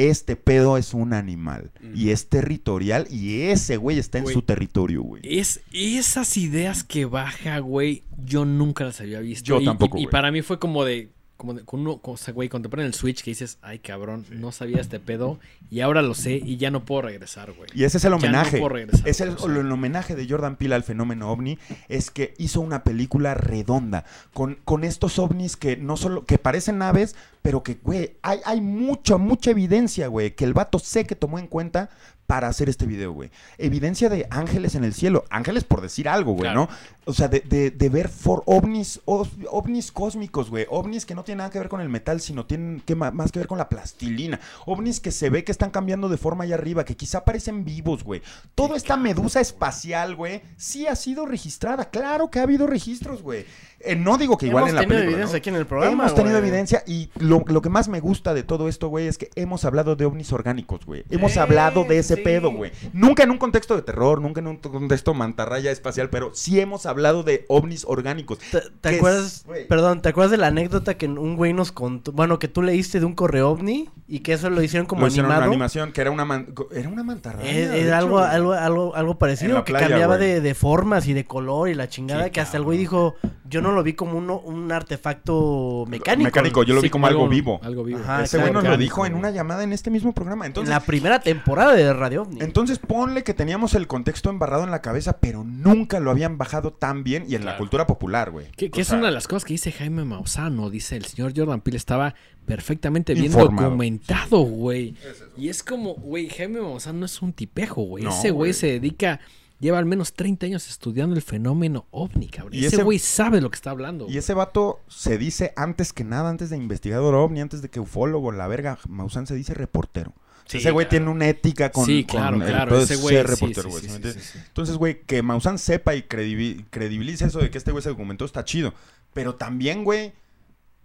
Este 0.09 0.35
pedo 0.35 0.77
es 0.77 0.93
un 0.93 1.13
animal 1.13 1.71
y 1.93 2.09
es 2.09 2.27
territorial 2.29 3.07
y 3.11 3.41
ese 3.43 3.77
güey 3.77 3.99
está 3.99 4.17
en 4.17 4.27
su 4.27 4.41
territorio, 4.41 5.01
güey. 5.03 5.21
Es 5.25 5.61
esas 5.73 6.37
ideas 6.37 6.83
que 6.83 7.05
baja, 7.05 7.59
güey, 7.59 8.03
yo 8.25 8.45
nunca 8.45 8.83
las 8.83 8.99
había 9.01 9.19
visto. 9.19 9.45
Yo 9.45 9.61
Y- 9.61 9.65
tampoco, 9.65 9.97
Y, 9.97 10.03
y 10.03 10.07
para 10.07 10.31
mí 10.31 10.41
fue 10.41 10.59
como 10.59 10.83
de, 10.85 11.09
como 11.37 11.53
de, 11.55 11.63
con 11.65 11.79
uno, 11.79 11.99
o 12.03 12.17
sea, 12.17 12.33
güey, 12.35 12.49
cuando 12.49 12.69
te 12.69 12.71
ponen 12.71 12.85
el 12.85 12.93
switch 12.93 13.23
que 13.23 13.31
dices, 13.31 13.57
ay, 13.63 13.79
cabrón, 13.79 14.25
no 14.31 14.51
sabía 14.51 14.79
este 14.79 14.99
pedo 14.99 15.39
y 15.71 15.79
ahora 15.79 16.01
lo 16.03 16.13
sé 16.13 16.33
y 16.35 16.57
ya 16.57 16.69
no 16.69 16.85
puedo 16.85 17.01
regresar, 17.03 17.51
güey. 17.53 17.67
Y 17.73 17.83
ese 17.83 17.97
es 17.97 18.03
el 18.05 18.09
Ya 18.11 18.11
no 18.11 18.17
homenaje. 18.17 18.57
puedo 18.59 18.69
regresar, 18.69 19.07
es 19.07 19.21
el 19.21 19.31
homenaje 19.71 20.15
de 20.15 20.27
Jordan 20.29 20.55
Peele 20.55 20.75
al 20.75 20.83
fenómeno 20.83 21.31
ovni. 21.31 21.57
Es 21.89 22.11
que 22.11 22.35
hizo 22.37 22.61
una 22.61 22.83
película 22.83 23.33
redonda. 23.33 24.05
Con, 24.33 24.59
con 24.65 24.83
estos 24.83 25.17
ovnis 25.17 25.57
que 25.57 25.77
no 25.77 25.97
solo. 25.97 26.25
que 26.25 26.37
parecen 26.37 26.77
naves, 26.77 27.15
pero 27.41 27.63
que, 27.63 27.75
güey, 27.75 28.17
hay, 28.21 28.39
hay 28.45 28.61
mucha, 28.61 29.17
mucha 29.17 29.51
evidencia, 29.51 30.07
güey. 30.07 30.35
Que 30.35 30.45
el 30.45 30.53
vato 30.53 30.79
sé 30.79 31.05
que 31.05 31.15
tomó 31.15 31.39
en 31.39 31.47
cuenta 31.47 31.89
para 32.27 32.47
hacer 32.47 32.69
este 32.69 32.85
video, 32.85 33.11
güey. 33.11 33.29
Evidencia 33.57 34.07
de 34.07 34.25
ángeles 34.29 34.75
en 34.75 34.85
el 34.85 34.93
cielo. 34.93 35.25
Ángeles 35.29 35.65
por 35.65 35.81
decir 35.81 36.07
algo, 36.07 36.31
güey, 36.31 36.43
Claro. 36.43 36.61
¿no? 36.61 36.69
O 37.05 37.13
sea, 37.13 37.27
de, 37.27 37.41
de- 37.41 37.71
de 37.71 37.89
ver 37.89 38.07
for 38.07 38.43
ovnis, 38.45 39.01
ov- 39.05 39.27
ovnis 39.49 39.91
cósmicos, 39.91 40.49
güey. 40.49 40.65
Ovnis 40.69 41.05
que 41.05 41.13
no 41.15 41.23
tienen 41.25 41.39
nada 41.39 41.49
que 41.49 41.59
ver 41.59 41.67
con 41.67 41.81
el 41.81 41.89
metal, 41.89 42.21
sino 42.21 42.45
tienen 42.45 42.81
que 42.85 42.95
más 42.95 43.31
que 43.33 43.39
ver 43.39 43.47
con 43.49 43.57
la 43.57 43.67
plastilina. 43.67 44.39
Ovnis 44.65 45.01
que 45.01 45.11
se 45.11 45.29
ve 45.29 45.43
que 45.43 45.51
están 45.51 45.71
cambiando 45.71 46.07
de 46.07 46.15
forma 46.17 46.45
allá 46.45 46.55
arriba, 46.55 46.85
que 46.85 46.95
quizá 46.95 47.25
parecen 47.25 47.65
vivos, 47.65 48.03
güey. 48.05 48.21
Toda 48.55 48.77
esta 48.77 48.95
medusa 48.95 49.41
espacial, 49.41 50.15
güey, 50.15 50.41
sí 50.55 50.87
ha 50.87 50.95
sido 50.95 51.25
registrada. 51.25 51.89
Claro 51.89 52.29
que 52.31 52.39
ha 52.39 52.43
habido 52.43 52.65
registros, 52.65 53.21
güey. 53.23 53.45
Eh, 53.85 53.95
no 53.95 54.17
digo 54.17 54.37
que 54.37 54.47
igual 54.47 54.63
Hemos 54.63 54.69
en 54.69 54.75
la 54.75 54.81
tenido 54.81 54.97
película, 54.97 55.13
evidencia 55.17 55.33
¿no? 55.35 55.37
aquí 55.37 55.49
en 55.49 55.55
el 55.55 55.65
programa, 55.65 55.93
Hemos 56.03 56.15
tenido 56.15 56.37
güey. 56.37 56.47
evidencia 56.49 56.83
y 56.87 57.09
lo, 57.19 57.43
lo 57.47 57.61
que 57.61 57.69
más 57.69 57.87
me 57.89 57.99
gusta 57.99 58.33
de 58.33 58.43
todo 58.43 58.67
esto, 58.67 58.87
güey, 58.89 59.07
es 59.07 59.17
que 59.17 59.29
hemos 59.35 59.65
hablado 59.65 59.95
de 59.95 60.05
ovnis 60.05 60.31
orgánicos, 60.33 60.85
güey. 60.85 61.03
Hemos 61.09 61.37
hablado 61.37 61.83
de 61.83 61.97
ese 61.99 62.15
sí. 62.15 62.21
pedo, 62.21 62.51
güey. 62.51 62.71
Nunca 62.93 63.23
en 63.23 63.31
un 63.31 63.37
contexto 63.37 63.75
de 63.75 63.81
terror, 63.81 64.21
nunca 64.21 64.39
en 64.39 64.47
un 64.47 64.57
contexto 64.57 65.13
mantarraya 65.13 65.71
espacial, 65.71 66.09
pero 66.09 66.31
sí 66.33 66.59
hemos 66.59 66.85
hablado 66.85 67.23
de 67.23 67.45
ovnis 67.47 67.85
orgánicos. 67.87 68.39
¿Te, 68.81 68.95
acuerdas? 68.97 69.45
es, 69.55 69.65
perdón, 69.67 70.01
¿te 70.01 70.09
acuerdas 70.09 70.31
de 70.31 70.37
la 70.37 70.47
anécdota 70.47 70.95
que 70.95 71.07
un 71.07 71.35
güey 71.35 71.53
nos 71.53 71.71
contó? 71.71 72.11
Bueno, 72.11 72.39
que 72.39 72.47
tú 72.47 72.61
leíste 72.61 72.99
de 72.99 73.05
un 73.05 73.13
correo 73.13 73.49
ovni 73.49 73.89
y 74.07 74.19
que 74.19 74.33
eso 74.33 74.49
lo 74.49 74.61
hicieron 74.61 74.85
como 74.85 75.01
Lo 75.01 75.07
hicieron 75.07 75.31
animado. 75.31 75.49
una 75.49 75.53
animación 75.55 75.91
que 75.91 76.01
era 76.01 76.11
una 76.11 76.25
man- 76.25 76.53
era 76.73 76.89
una 76.89 77.03
mantarraya. 77.03 77.51
Era 77.75 77.97
algo, 77.97 78.19
algo, 78.19 78.53
algo, 78.53 78.95
algo 78.95 79.17
parecido, 79.17 79.63
que 79.63 79.71
playa, 79.73 79.87
cambiaba 79.87 80.17
de, 80.17 80.41
de 80.41 80.53
formas 80.55 81.07
y 81.07 81.13
de 81.13 81.25
color 81.25 81.69
y 81.69 81.73
la 81.73 81.87
chingada, 81.89 82.25
Sí, 82.25 82.31
que 82.31 82.41
hasta 82.41 82.57
el 82.57 82.63
güey 82.63 82.77
dijo, 82.77 83.15
yo 83.45 83.61
no 83.61 83.70
lo 83.71 83.83
vi 83.83 83.93
como 83.93 84.17
uno, 84.17 84.39
un 84.39 84.71
artefacto 84.71 85.85
mecánico. 85.87 86.25
Mecánico, 86.27 86.63
yo 86.63 86.73
lo 86.75 86.81
Sí, 86.81 86.87
vi 86.87 86.89
como 86.89 87.07
algo 87.07 87.27
vivo. 87.27 87.59
Algo 87.63 87.83
vivo. 87.83 87.99
Ajá, 87.99 88.23
Ese 88.23 88.37
güey 88.39 88.51
nos 88.51 88.63
lo 88.63 88.77
dijo 88.77 89.05
en 89.05 89.15
una 89.15 89.31
llamada 89.31 89.63
en 89.63 89.73
este 89.73 89.89
mismo 89.89 90.13
programa. 90.13 90.45
En 90.45 90.49
Entonces, 90.51 90.69
la 90.69 90.79
primera 90.81 91.19
temporada 91.19 91.73
de 91.73 91.91
Radio 91.93 92.23
OVNI. 92.23 92.41
Entonces 92.41 92.79
ponle 92.79 93.23
que 93.23 93.33
teníamos 93.33 93.73
el 93.75 93.87
contexto 93.87 94.29
embarrado 94.29 94.63
en 94.63 94.71
la 94.71 94.81
cabeza, 94.81 95.17
pero 95.19 95.43
nunca 95.43 95.99
lo 95.99 96.11
habían 96.11 96.37
bajado 96.37 96.71
tan 96.73 97.03
bien 97.03 97.25
y 97.27 97.35
en 97.35 97.41
la 97.41 97.51
Claro. 97.51 97.57
cultura 97.59 97.87
popular, 97.87 98.31
güey. 98.31 98.47
Que, 98.51 98.69
es 98.73 98.87
sea, 98.87 98.97
una 98.97 99.07
de 99.07 99.13
las 99.13 99.27
cosas 99.27 99.45
que 99.45 99.53
dice 99.53 99.71
Jaime 99.71 100.03
Mausano. 100.05 100.69
Dice 100.69 100.95
el 100.97 101.05
señor 101.05 101.33
Jordan 101.35 101.61
Peele 101.61 101.77
estaba 101.77 102.15
perfectamente 102.45 103.13
bien 103.13 103.27
Informado. 103.27 103.69
documentado, 103.69 104.39
güey. 104.41 104.95
Y 105.37 105.49
es 105.49 105.63
como, 105.63 105.93
güey, 105.95 106.29
Jaime 106.29 106.61
Mausano 106.61 106.99
no 106.99 107.05
es 107.05 107.21
un 107.21 107.33
tipejo, 107.33 107.81
güey. 107.83 108.03
No, 108.03 108.09
ese 108.11 108.31
güey 108.31 108.51
güey. 108.51 108.53
se 108.53 108.67
dedica, 108.67 109.19
lleva 109.61 109.77
al 109.79 109.85
menos 109.85 110.11
30 110.13 110.47
años 110.47 110.67
estudiando 110.69 111.15
el 111.15 111.21
fenómeno 111.21 111.85
ovni, 111.91 112.27
cabrón. 112.27 112.53
Y 112.53 112.65
ese 112.65 112.83
güey 112.83 112.99
sabe 112.99 113.39
lo 113.39 113.49
que 113.49 113.55
está 113.55 113.69
hablando. 113.69 114.07
Y 114.09 114.17
ese 114.17 114.33
vato 114.33 114.81
se 114.89 115.17
dice 115.17 115.53
antes 115.55 115.93
que 115.93 116.03
nada, 116.03 116.29
antes 116.29 116.49
de 116.49 116.57
investigador 116.57 117.15
ovni, 117.15 117.39
antes 117.39 117.61
de 117.61 117.69
que 117.69 117.79
ufólogo, 117.79 118.33
la 118.33 118.47
verga, 118.47 118.77
Maussan 118.89 119.25
se 119.27 119.35
dice 119.35 119.53
reportero. 119.53 120.13
Sí, 120.47 120.57
ese 120.57 120.71
güey 120.71 120.85
claro. 120.87 120.89
tiene 121.05 121.11
una 121.11 121.29
ética 121.29 121.71
con, 121.71 121.85
Sí, 121.85 122.03
con 122.03 122.17
claro, 122.19 122.35
el 122.37 122.43
claro, 122.43 122.77
de 122.77 122.83
ese 122.83 122.95
güey, 122.97 123.15
ser 123.15 123.27
sí, 123.27 123.33
reportero, 123.35 123.69
güey, 123.69 123.81
sí, 123.83 123.87
¿sí 123.87 123.93
me 123.93 123.99
sí, 124.01 124.07
entiendes? 124.07 124.23
sí, 124.25 124.37
sí. 124.39 124.43
Entonces, 124.47 124.75
güey, 124.75 125.01
que 125.03 125.21
Maussan 125.21 125.57
sepa 125.57 125.95
y 125.95 126.01
credibi- 126.01 126.65
credibilice 126.69 127.25
eso 127.25 127.39
de 127.39 127.49
que 127.49 127.57
este 127.57 127.71
güey 127.71 127.81
se 127.83 127.89
documentó 127.89 128.25
está 128.25 128.43
chido. 128.43 128.73
Pero 129.13 129.35
también, 129.35 129.85
güey, 129.85 130.13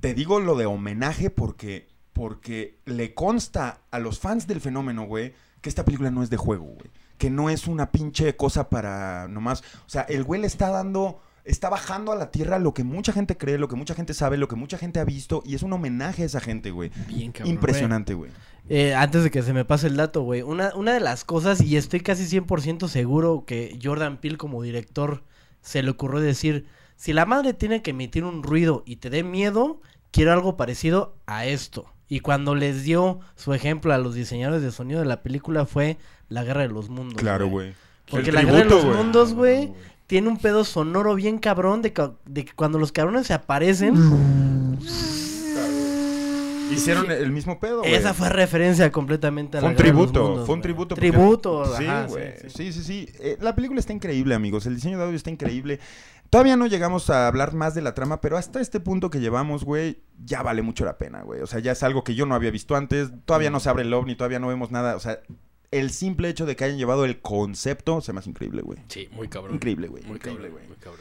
te 0.00 0.14
digo 0.14 0.38
lo 0.38 0.54
de 0.56 0.66
homenaje 0.66 1.30
porque, 1.30 1.88
porque 2.12 2.78
le 2.84 3.14
consta 3.14 3.80
a 3.90 3.98
los 3.98 4.20
fans 4.20 4.46
del 4.46 4.60
fenómeno, 4.60 5.06
güey, 5.06 5.32
que 5.62 5.68
esta 5.68 5.84
película 5.84 6.10
no 6.12 6.22
es 6.22 6.30
de 6.30 6.36
juego, 6.36 6.66
güey. 6.66 6.90
Que 7.18 7.30
no 7.30 7.50
es 7.50 7.66
una 7.66 7.90
pinche 7.90 8.36
cosa 8.36 8.68
para 8.68 9.28
nomás. 9.28 9.62
O 9.86 9.88
sea, 9.88 10.02
el 10.02 10.24
güey 10.24 10.40
le 10.40 10.46
está 10.46 10.70
dando. 10.70 11.20
Está 11.44 11.68
bajando 11.68 12.10
a 12.10 12.16
la 12.16 12.32
tierra 12.32 12.58
lo 12.58 12.74
que 12.74 12.82
mucha 12.82 13.12
gente 13.12 13.36
cree, 13.36 13.56
lo 13.56 13.68
que 13.68 13.76
mucha 13.76 13.94
gente 13.94 14.14
sabe, 14.14 14.36
lo 14.36 14.48
que 14.48 14.56
mucha 14.56 14.78
gente 14.78 14.98
ha 14.98 15.04
visto. 15.04 15.44
Y 15.46 15.54
es 15.54 15.62
un 15.62 15.72
homenaje 15.72 16.24
a 16.24 16.26
esa 16.26 16.40
gente, 16.40 16.72
güey. 16.72 16.90
Bien, 17.06 17.30
cabrón. 17.30 17.54
Impresionante, 17.54 18.14
güey. 18.14 18.32
Eh, 18.68 18.96
antes 18.96 19.22
de 19.22 19.30
que 19.30 19.44
se 19.44 19.52
me 19.52 19.64
pase 19.64 19.86
el 19.86 19.96
dato, 19.96 20.22
güey. 20.22 20.42
Una, 20.42 20.74
una 20.74 20.92
de 20.92 20.98
las 20.98 21.24
cosas, 21.24 21.60
y 21.60 21.76
estoy 21.76 22.00
casi 22.00 22.24
100% 22.24 22.88
seguro 22.88 23.44
que 23.46 23.78
Jordan 23.80 24.16
Peele 24.16 24.38
como 24.38 24.60
director 24.60 25.22
se 25.60 25.84
le 25.84 25.90
ocurrió 25.90 26.20
decir, 26.20 26.66
si 26.96 27.12
la 27.12 27.26
madre 27.26 27.54
tiene 27.54 27.82
que 27.82 27.90
emitir 27.90 28.24
un 28.24 28.42
ruido 28.42 28.82
y 28.86 28.96
te 28.96 29.10
dé 29.10 29.22
miedo, 29.22 29.80
quiero 30.10 30.32
algo 30.32 30.56
parecido 30.56 31.16
a 31.26 31.46
esto. 31.46 31.92
Y 32.08 32.20
cuando 32.20 32.54
les 32.54 32.84
dio 32.84 33.18
su 33.34 33.52
ejemplo 33.52 33.92
a 33.92 33.98
los 33.98 34.14
diseñadores 34.14 34.62
de 34.62 34.70
sonido 34.72 35.00
de 35.00 35.06
la 35.06 35.22
película 35.22 35.66
fue 35.66 35.96
La 36.28 36.44
Guerra 36.44 36.62
de 36.62 36.68
los 36.68 36.88
Mundos. 36.88 37.16
Claro, 37.16 37.48
güey. 37.48 37.74
Porque 38.10 38.28
El 38.30 38.36
La 38.36 38.42
Guerra 38.42 38.58
de 38.58 38.64
los 38.66 38.84
güey. 38.84 38.96
Mundos, 38.96 39.34
güey, 39.34 39.72
tiene 40.06 40.28
un 40.28 40.36
pedo 40.36 40.64
sonoro 40.64 41.16
bien 41.16 41.38
cabrón 41.38 41.82
de, 41.82 41.92
ca- 41.92 42.12
de 42.24 42.44
que 42.44 42.52
cuando 42.52 42.78
los 42.78 42.92
cabrones 42.92 43.26
se 43.26 43.34
aparecen... 43.34 43.94
Hicieron 46.70 47.10
el 47.12 47.30
mismo 47.30 47.60
pedo, 47.60 47.78
güey. 47.80 47.94
Esa 47.94 48.12
fue 48.12 48.28
referencia 48.28 48.90
completamente 48.90 49.56
a 49.56 49.60
Fue 49.60 49.68
la 49.68 49.70
un 49.70 49.76
Guerra 49.76 49.86
de 49.88 49.92
los 49.94 50.02
tributo, 50.12 50.28
Mundos, 50.28 50.46
fue 50.46 50.54
un 50.56 50.62
tributo. 50.62 50.94
porque- 50.96 51.10
Tributo, 51.10 51.76
Sí, 51.76 51.84
ajá, 51.86 52.06
güey. 52.08 52.24
sí, 52.42 52.48
sí. 52.48 52.50
Sí, 52.56 52.72
sí, 52.72 52.82
sí. 52.82 53.08
Eh, 53.20 53.38
la 53.40 53.54
película 53.54 53.78
está 53.80 53.92
increíble, 53.92 54.34
amigos. 54.34 54.66
El 54.66 54.74
diseño 54.74 54.98
de 54.98 55.04
audio 55.04 55.16
está 55.16 55.30
increíble. 55.30 55.78
Todavía 56.30 56.56
no 56.56 56.66
llegamos 56.66 57.10
a 57.10 57.28
hablar 57.28 57.54
más 57.54 57.74
de 57.74 57.82
la 57.82 57.94
trama, 57.94 58.20
pero 58.20 58.36
hasta 58.36 58.60
este 58.60 58.80
punto 58.80 59.10
que 59.10 59.20
llevamos, 59.20 59.64
güey, 59.64 60.02
ya 60.24 60.42
vale 60.42 60.62
mucho 60.62 60.84
la 60.84 60.98
pena, 60.98 61.22
güey. 61.22 61.40
O 61.40 61.46
sea, 61.46 61.60
ya 61.60 61.72
es 61.72 61.82
algo 61.82 62.04
que 62.04 62.14
yo 62.14 62.26
no 62.26 62.34
había 62.34 62.50
visto 62.50 62.76
antes. 62.76 63.10
Todavía 63.24 63.50
no 63.50 63.60
se 63.60 63.68
abre 63.68 63.82
el 63.82 63.94
ovni, 63.94 64.16
todavía 64.16 64.38
no 64.38 64.48
vemos 64.48 64.70
nada. 64.70 64.96
O 64.96 65.00
sea, 65.00 65.20
el 65.70 65.90
simple 65.90 66.28
hecho 66.28 66.46
de 66.46 66.56
que 66.56 66.64
hayan 66.64 66.78
llevado 66.78 67.04
el 67.04 67.20
concepto 67.20 68.00
se 68.00 68.12
me 68.12 68.18
hace 68.20 68.30
increíble, 68.30 68.62
güey. 68.62 68.78
Sí, 68.88 69.08
muy 69.12 69.28
cabrón. 69.28 69.54
Increíble, 69.54 69.88
güey. 69.88 70.02
Muy 70.04 70.16
Increíble, 70.16 70.48
cabrón, 70.48 70.58
güey. 70.58 70.68
muy 70.68 70.76
cabrón. 70.76 71.00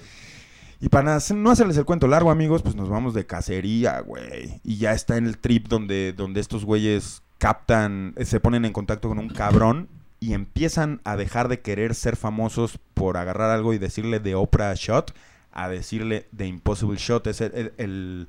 Y 0.82 0.90
para 0.90 1.20
no 1.34 1.52
hacerles 1.52 1.78
el 1.78 1.86
cuento 1.86 2.08
largo, 2.08 2.30
amigos, 2.30 2.62
pues 2.62 2.76
nos 2.76 2.90
vamos 2.90 3.14
de 3.14 3.26
cacería, 3.26 4.02
güey. 4.02 4.60
Y 4.64 4.78
ya 4.78 4.94
está 4.94 5.18
en 5.18 5.26
el 5.26 5.38
trip 5.38 5.68
donde, 5.68 6.14
donde 6.14 6.42
estos 6.42 6.66
güeyes 6.66 7.24
captan, 7.38 8.14
eh, 8.18 8.26
se 8.26 8.40
ponen 8.40 8.66
en 8.66 8.74
contacto 8.74 9.08
con 9.08 9.20
un 9.20 9.30
cabrón 9.30 9.90
y 10.26 10.34
empiezan 10.34 11.02
a 11.04 11.18
dejar 11.18 11.50
de 11.50 11.60
querer 11.60 11.94
ser 11.94 12.16
famosos 12.16 12.80
por 12.96 13.16
agarrar 13.16 13.52
algo 13.52 13.76
y 13.76 13.78
decirle 13.78 14.20
de 14.20 14.34
Oprah 14.34 14.74
Shot 14.74 15.14
a 15.52 15.70
decirle 15.70 16.26
de 16.32 16.48
Impossible 16.48 16.98
Shot. 16.98 17.28
Es 17.28 17.42
el, 17.42 18.28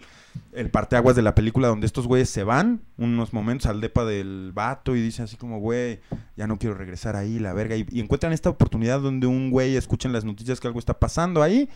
el, 0.52 0.70
parteaguas 0.70 1.16
de 1.16 1.22
la 1.22 1.34
película 1.34 1.68
donde 1.68 1.86
estos 1.86 2.06
güeyes 2.06 2.28
se 2.28 2.44
van 2.44 2.82
unos 2.98 3.32
momentos 3.32 3.66
al 3.70 3.80
depa 3.80 4.04
del 4.04 4.52
vato 4.52 4.94
y 4.94 5.00
dicen 5.00 5.24
así 5.24 5.38
como, 5.38 5.58
güey, 5.58 6.00
ya 6.36 6.46
no 6.46 6.58
quiero 6.58 6.74
regresar 6.74 7.16
ahí, 7.16 7.38
la 7.38 7.54
verga. 7.54 7.76
Y, 7.76 7.86
encuentran 7.98 8.34
esta 8.34 8.50
oportunidad 8.50 9.00
donde 9.00 9.26
un 9.26 9.50
güey 9.50 9.74
escucha 9.74 10.06
en 10.06 10.12
las 10.12 10.26
noticias 10.26 10.60
que 10.60 10.66
algo 10.66 10.78
está 10.78 11.00
pasando 11.00 11.42
ahí 11.42 11.70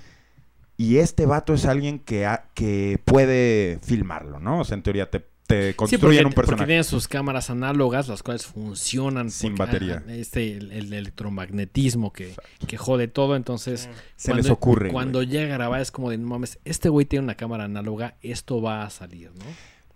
y 0.76 0.98
este 0.98 1.24
vato 1.24 1.55
es 1.55 1.64
alguien 1.64 1.98
que, 1.98 2.28
que 2.52 3.01
puede 3.06 3.78
filmarlo, 3.82 4.38
¿no? 4.38 4.60
O 4.60 4.64
sea, 4.64 4.76
en 4.76 4.82
teoría 4.82 5.10
te, 5.10 5.24
te 5.51 5.68
Sí, 5.70 5.74
construyen 5.74 6.01
porque, 6.01 6.18
un 6.18 6.24
porque 6.32 6.35
personaje. 6.48 6.66
tienen 6.66 6.85
sus 6.85 7.09
cámaras 7.09 7.51
análogas, 7.51 8.09
las 8.09 8.22
cuales 8.22 8.47
funcionan 8.47 9.31
Sin 9.31 9.55
porque, 9.55 9.72
batería. 9.72 10.02
ah, 10.09 10.12
Este, 10.14 10.52
el, 10.56 10.72
el 10.72 10.93
electromagnetismo 10.93 12.12
que, 12.12 12.35
que 12.66 12.77
jode 12.77 13.09
todo. 13.09 13.36
Entonces, 13.36 13.89
Se 14.16 14.35
les 14.35 14.48
ocurre, 14.51 14.90
Cuando 14.90 15.22
llega 15.22 15.52
a 15.55 15.56
grabar 15.59 15.81
es 15.81 15.90
como 15.90 16.10
de, 16.10 16.18
no 16.18 16.27
mames, 16.28 16.59
este 16.64 16.89
güey 16.89 17.06
tiene 17.06 17.24
una 17.24 17.35
cámara 17.35 17.64
análoga, 17.64 18.16
esto 18.22 18.62
va 18.62 18.85
a 18.85 18.90
salir, 18.90 19.31
¿no? 19.35 19.44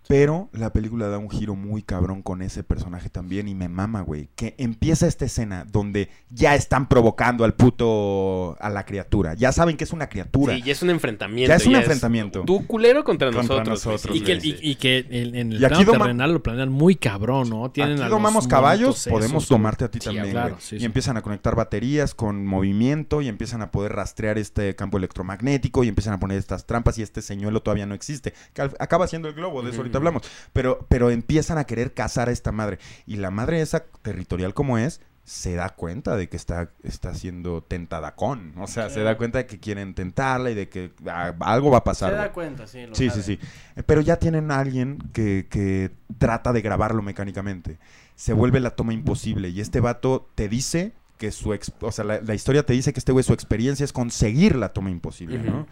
Pero 0.07 0.49
la 0.53 0.71
película 0.71 1.07
da 1.07 1.17
un 1.17 1.29
giro 1.29 1.55
muy 1.55 1.81
cabrón 1.81 2.21
con 2.21 2.41
ese 2.41 2.63
personaje 2.63 3.09
también 3.09 3.47
y 3.47 3.55
me 3.55 3.69
mama, 3.69 4.01
güey. 4.01 4.29
Que 4.35 4.53
empieza 4.57 5.07
esta 5.07 5.25
escena 5.25 5.65
donde 5.71 6.09
ya 6.29 6.55
están 6.55 6.87
provocando 6.87 7.43
al 7.43 7.53
puto, 7.53 8.55
a 8.59 8.69
la 8.69 8.85
criatura. 8.85 9.33
Ya 9.33 9.51
saben 9.51 9.77
que 9.77 9.83
es 9.83 9.93
una 9.93 10.07
criatura. 10.09 10.55
Sí, 10.55 10.61
ya 10.61 10.71
es 10.71 10.81
un 10.83 10.89
enfrentamiento. 10.89 11.49
Ya 11.49 11.55
es 11.55 11.65
un 11.65 11.75
enfrentamiento. 11.75 12.43
Tu 12.45 12.65
culero 12.67 13.03
contra, 13.03 13.31
Contra 13.31 13.63
nosotros. 13.63 14.15
Y 14.15 14.21
que, 14.21 14.33
y, 14.41 14.57
y 14.61 14.75
que 14.75 15.05
en, 15.09 15.35
en 15.35 15.51
el 15.53 15.61
Y 15.61 15.65
aquí 15.65 15.75
plano 15.83 15.91
doma- 15.93 16.05
terrenal 16.05 16.33
lo 16.33 16.43
planean 16.43 16.69
muy 16.69 16.95
cabrón, 16.95 17.49
¿no? 17.49 17.71
Tienen 17.71 17.99
Aquí 18.01 18.09
domamos 18.09 18.47
caballos, 18.47 19.07
podemos 19.09 19.43
esos, 19.43 19.49
tomarte 19.49 19.85
a 19.85 19.91
ti 19.91 19.99
Sí, 19.99 20.05
también, 20.05 20.31
claro, 20.31 20.49
güey. 20.55 20.61
sí, 20.61 20.77
y 20.79 20.85
empiezan 20.85 21.17
a 21.17 21.21
conectar 21.21 21.55
baterías 21.55 22.13
con 22.13 22.45
movimiento 22.45 23.21
y 23.21 23.27
empiezan 23.27 23.61
a 23.61 23.71
poder 23.71 23.93
rastrear 23.93 24.37
este 24.37 24.75
campo 24.75 24.97
electromagnético 24.97 25.83
y 25.83 25.87
empiezan 25.87 26.13
a 26.13 26.19
poner 26.19 26.37
estas 26.37 26.65
trampas 26.65 26.97
y 26.97 27.01
este 27.01 27.21
señuelo 27.21 27.61
todavía 27.61 27.85
no 27.85 27.95
existe. 27.95 28.33
Que 28.53 28.61
acaba 28.79 29.07
siendo 29.07 29.27
el 29.27 29.33
globo, 29.33 29.61
de 29.63 29.69
eso 29.71 29.79
ahorita 29.79 29.94
hablamos. 29.97 30.23
Pero, 30.53 30.85
pero 30.89 31.09
empiezan 31.11 31.57
a 31.57 31.63
querer 31.65 31.93
cazar 31.93 32.29
a 32.29 32.31
esta 32.31 32.51
madre. 32.51 32.79
Y 33.05 33.17
la 33.17 33.31
madre 33.31 33.61
esa, 33.61 33.85
territorial 34.01 34.53
como 34.53 34.77
es, 34.77 35.01
se 35.23 35.55
da 35.55 35.69
cuenta 35.69 36.15
de 36.15 36.29
que 36.29 36.37
está, 36.37 36.69
está 36.83 37.15
siendo 37.15 37.63
tentadacón. 37.63 38.53
O 38.57 38.67
sea, 38.67 38.91
se 38.91 39.01
da 39.01 39.17
cuenta 39.17 39.39
de 39.39 39.47
que 39.47 39.59
quieren 39.59 39.95
tentarla 39.95 40.51
y 40.51 40.53
de 40.53 40.69
que 40.69 40.91
ah, 41.07 41.33
algo 41.39 41.71
va 41.71 41.79
a 41.79 41.83
pasar. 41.83 42.11
Se 42.11 42.15
da 42.17 42.31
cuenta, 42.31 42.67
sí. 42.67 42.85
lo 42.85 42.93
Sí, 42.93 43.05
sí, 43.05 43.09
sabe. 43.09 43.23
sí. 43.23 43.39
Pero 43.87 44.01
ya 44.01 44.17
tienen 44.17 44.51
a 44.51 44.59
alguien 44.59 44.99
que, 45.13 45.47
que 45.49 45.89
trata 46.19 46.53
de 46.53 46.61
grabarlo 46.61 47.01
mecánicamente. 47.01 47.79
Se 48.15 48.33
vuelve 48.33 48.59
la 48.59 48.71
toma 48.75 48.93
imposible. 48.93 49.49
Y 49.49 49.61
este 49.61 49.79
vato 49.79 50.29
te 50.35 50.47
dice 50.47 50.93
que 51.17 51.31
su... 51.31 51.53
ex- 51.53 51.73
o 51.81 51.91
sea, 51.91 52.05
la, 52.05 52.21
la 52.21 52.35
historia 52.35 52.63
te 52.63 52.73
dice 52.73 52.93
que 52.93 52.99
este 52.99 53.11
güey 53.11 53.23
su 53.23 53.33
experiencia 53.33 53.83
es 53.83 53.93
conseguir 53.93 54.55
la 54.55 54.73
toma 54.73 54.91
imposible, 54.91 55.39
¿no? 55.39 55.65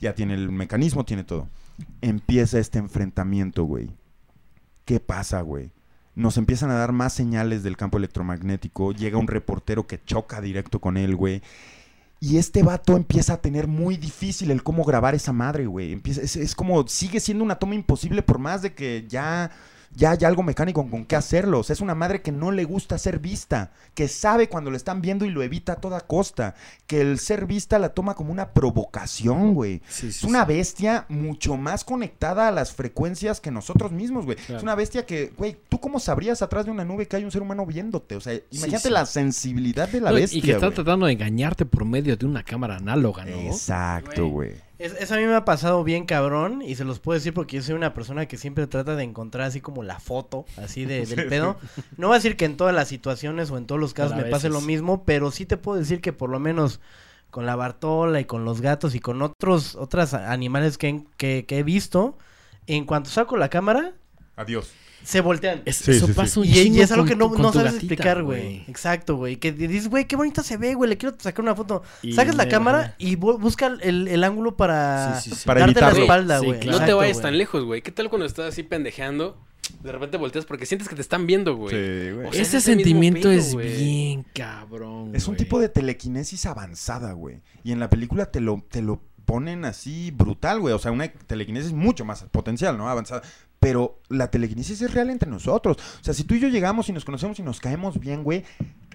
Ya 0.00 0.14
tiene 0.14 0.34
el 0.34 0.52
mecanismo, 0.52 1.04
tiene 1.04 1.24
todo. 1.24 1.48
Empieza 2.00 2.58
este 2.58 2.78
enfrentamiento, 2.78 3.64
güey. 3.64 3.90
¿Qué 4.84 5.00
pasa, 5.00 5.40
güey? 5.42 5.70
Nos 6.14 6.36
empiezan 6.36 6.70
a 6.70 6.74
dar 6.74 6.92
más 6.92 7.12
señales 7.12 7.62
del 7.62 7.76
campo 7.76 7.98
electromagnético. 7.98 8.92
Llega 8.92 9.18
un 9.18 9.28
reportero 9.28 9.86
que 9.86 10.02
choca 10.02 10.40
directo 10.40 10.80
con 10.80 10.96
él, 10.96 11.16
güey. 11.16 11.42
Y 12.18 12.36
este 12.36 12.62
vato 12.62 12.96
empieza 12.96 13.34
a 13.34 13.40
tener 13.40 13.66
muy 13.66 13.96
difícil 13.96 14.50
el 14.50 14.62
cómo 14.62 14.84
grabar 14.84 15.14
esa 15.14 15.32
madre, 15.32 15.66
güey. 15.66 15.92
Empieza, 15.92 16.20
es, 16.20 16.36
es 16.36 16.54
como, 16.54 16.86
sigue 16.86 17.18
siendo 17.18 17.42
una 17.42 17.58
toma 17.58 17.74
imposible 17.74 18.22
por 18.22 18.38
más 18.38 18.60
de 18.60 18.74
que 18.74 19.06
ya, 19.08 19.50
ya 19.94 20.12
hay 20.12 20.24
algo 20.24 20.42
mecánico 20.42 20.88
con 20.88 21.04
qué 21.04 21.16
hacerlo. 21.16 21.60
O 21.60 21.62
sea, 21.62 21.74
es 21.74 21.80
una 21.80 21.94
madre 21.94 22.22
que 22.22 22.32
no 22.32 22.52
le 22.52 22.64
gusta 22.64 22.96
ser 22.98 23.18
vista, 23.18 23.72
que 23.94 24.08
sabe 24.08 24.48
cuando 24.48 24.70
lo 24.70 24.76
están 24.76 25.00
viendo 25.02 25.24
y 25.24 25.30
lo 25.30 25.42
evita 25.42 25.72
a 25.72 25.76
toda 25.76 26.00
costa. 26.00 26.54
Que 26.86 27.00
el 27.00 27.18
ser 27.18 27.46
vista 27.46 27.78
la 27.78 27.90
toma 27.90 28.14
como 28.14 28.32
una 28.32 28.52
provocación, 28.52 29.54
güey. 29.54 29.82
Sí, 29.88 30.08
Es 30.08 30.22
una 30.24 30.46
sí. 30.46 30.52
bestia 30.52 31.06
mucho 31.08 31.56
más 31.56 31.84
conectada 31.84 32.48
a 32.48 32.52
las 32.52 32.72
frecuencias 32.72 33.40
que 33.40 33.50
nosotros 33.50 33.92
mismos, 33.92 34.24
güey. 34.24 34.38
Es 34.48 34.62
una 34.62 34.74
bestia 34.74 35.06
que, 35.06 35.32
güey, 35.36 35.56
¿tú 35.68 35.80
cómo 35.80 35.98
sabrías 35.98 36.40
atrás 36.42 36.64
de 36.66 36.70
una 36.70 36.84
nube 36.84 37.08
que 37.08 37.16
hay 37.16 37.24
un 37.24 37.32
ser 37.32 37.42
humano 37.42 37.66
viéndote? 37.66 38.16
O 38.16 38.20
sea, 38.20 38.34
imagínate 38.50 38.88
sí. 38.88 38.94
la 38.94 39.06
sensibilidad 39.06 39.88
de 39.88 40.00
la 40.00 40.10
No, 40.10 40.16
bestia, 40.16 40.38
y 40.38 40.42
que 40.42 40.52
está 40.52 40.70
tratando 40.70 41.06
de 41.06 41.12
engañarte 41.12 41.66
por 41.66 41.84
medio 41.84 42.16
de 42.16 42.26
una 42.26 42.42
cámara 42.44 42.76
análoga, 42.76 43.24
¿no? 43.24 43.36
Exacto, 43.36 44.28
güey. 44.28 44.69
Es- 44.80 44.94
eso 44.98 45.14
a 45.14 45.18
mí 45.18 45.24
me 45.26 45.34
ha 45.34 45.44
pasado 45.44 45.84
bien 45.84 46.06
cabrón 46.06 46.62
y 46.62 46.74
se 46.74 46.84
los 46.84 46.98
puedo 47.00 47.18
decir 47.18 47.32
porque 47.34 47.56
yo 47.56 47.62
soy 47.62 47.74
una 47.74 47.92
persona 47.94 48.26
que 48.26 48.36
siempre 48.36 48.66
trata 48.66 48.96
de 48.96 49.04
encontrar 49.04 49.46
así 49.46 49.60
como 49.60 49.82
la 49.82 50.00
foto 50.00 50.46
así 50.56 50.84
de, 50.84 51.04
del 51.06 51.26
pedo. 51.28 51.56
No 51.96 52.08
voy 52.08 52.14
a 52.16 52.18
decir 52.18 52.36
que 52.36 52.46
en 52.46 52.56
todas 52.56 52.74
las 52.74 52.88
situaciones 52.88 53.50
o 53.50 53.58
en 53.58 53.66
todos 53.66 53.80
los 53.80 53.94
casos 53.94 54.16
me 54.16 54.24
pase 54.30 54.48
lo 54.48 54.60
mismo, 54.62 55.04
pero 55.04 55.30
sí 55.30 55.46
te 55.46 55.56
puedo 55.56 55.78
decir 55.78 56.00
que 56.00 56.12
por 56.12 56.30
lo 56.30 56.40
menos 56.40 56.80
con 57.30 57.46
la 57.46 57.54
Bartola 57.56 58.18
y 58.20 58.24
con 58.24 58.44
los 58.44 58.60
gatos 58.60 58.94
y 58.96 59.00
con 59.00 59.22
otros 59.22 59.76
otros 59.76 60.14
animales 60.14 60.78
que, 60.78 61.04
que, 61.16 61.44
que 61.46 61.58
he 61.58 61.62
visto, 61.62 62.18
en 62.66 62.84
cuanto 62.86 63.10
saco 63.10 63.36
la 63.36 63.48
cámara, 63.50 63.92
Adiós. 64.36 64.70
Se 65.02 65.20
voltean. 65.20 65.62
Es- 65.64 65.76
Sí, 65.76 65.90
eso 65.92 66.06
sí, 66.06 66.12
sí. 66.12 66.16
pasa 66.16 66.40
un 66.40 66.46
Y, 66.46 66.80
es 66.80 66.92
algo 66.92 67.04
que 67.06 67.16
no, 67.16 67.28
con 67.30 67.42
no 67.42 67.52
sabes 67.52 67.72
gatita, 67.74 67.94
explicar, 67.94 68.22
güey. 68.22 68.64
Exacto, 68.68 69.16
güey. 69.16 69.36
Que 69.36 69.52
dices, 69.52 69.88
güey, 69.88 70.06
qué 70.06 70.16
bonita 70.16 70.42
se 70.42 70.56
ve, 70.56 70.74
güey. 70.74 70.90
Le 70.90 70.96
quiero 70.98 71.16
sacar 71.18 71.42
una 71.42 71.54
foto. 71.54 71.82
Y 72.02 72.12
Sacas 72.12 72.34
la 72.36 72.48
cámara 72.48 72.94
y 72.98 73.16
bu- 73.16 73.38
busca 73.38 73.66
el, 73.82 74.08
el 74.08 74.24
ángulo 74.24 74.56
para, 74.56 75.18
Sí, 75.20 75.30
sí, 75.30 75.36
sí. 75.36 75.42
Para 75.46 75.60
darte 75.60 75.80
la 75.80 75.90
espalda, 75.90 76.40
Sí, 76.40 76.46
güey. 76.46 76.60
claro. 76.60 76.78
No 76.80 76.86
te 76.86 76.92
vayas 76.92 77.20
tan 77.20 77.36
lejos, 77.38 77.64
güey. 77.64 77.82
¿Qué 77.82 77.90
tal 77.92 78.08
cuando 78.08 78.26
estás 78.26 78.46
así 78.52 78.62
pendejeando? 78.62 79.38
De 79.82 79.92
repente 79.92 80.16
volteas 80.16 80.44
porque 80.46 80.66
sientes 80.66 80.88
que 80.88 80.96
te 80.96 81.00
están 81.02 81.26
viendo, 81.26 81.54
güey. 81.56 81.70
Sí, 81.74 82.10
güey. 82.12 82.26
O 82.26 82.32
sea, 82.32 82.42
Ese 82.42 82.60
sentimiento 82.60 83.28
pedo, 83.28 83.32
es 83.38 83.52
güey. 83.54 83.76
bien 83.84 84.26
cabrón. 84.34 85.12
Es 85.14 85.28
un 85.28 85.34
güey. 85.34 85.44
tipo 85.44 85.60
de 85.60 85.68
telequinesis 85.68 86.44
avanzada, 86.46 87.12
güey. 87.12 87.40
Y 87.62 87.72
en 87.72 87.78
la 87.80 87.88
película 87.88 88.26
te 88.26 88.40
lo, 88.40 88.64
te 88.68 88.82
lo 88.82 89.00
ponen 89.26 89.64
así 89.64 90.10
brutal, 90.10 90.58
güey. 90.60 90.74
O 90.74 90.78
sea, 90.80 90.90
una 90.90 91.06
telequinesis 91.08 91.72
mucho 91.72 92.04
más 92.04 92.24
potencial, 92.24 92.76
¿no? 92.76 92.88
Avanzada. 92.88 93.22
Pero 93.60 94.00
la 94.08 94.30
telequinesis 94.30 94.80
es 94.82 94.92
real 94.92 95.10
entre 95.10 95.30
nosotros. 95.30 95.76
O 96.00 96.04
sea, 96.04 96.14
si 96.14 96.24
tú 96.24 96.34
y 96.34 96.40
yo 96.40 96.48
llegamos 96.48 96.88
y 96.88 96.92
nos 96.92 97.04
conocemos 97.04 97.38
y 97.38 97.42
nos 97.42 97.60
caemos 97.60 98.00
bien, 98.00 98.24
güey, 98.24 98.44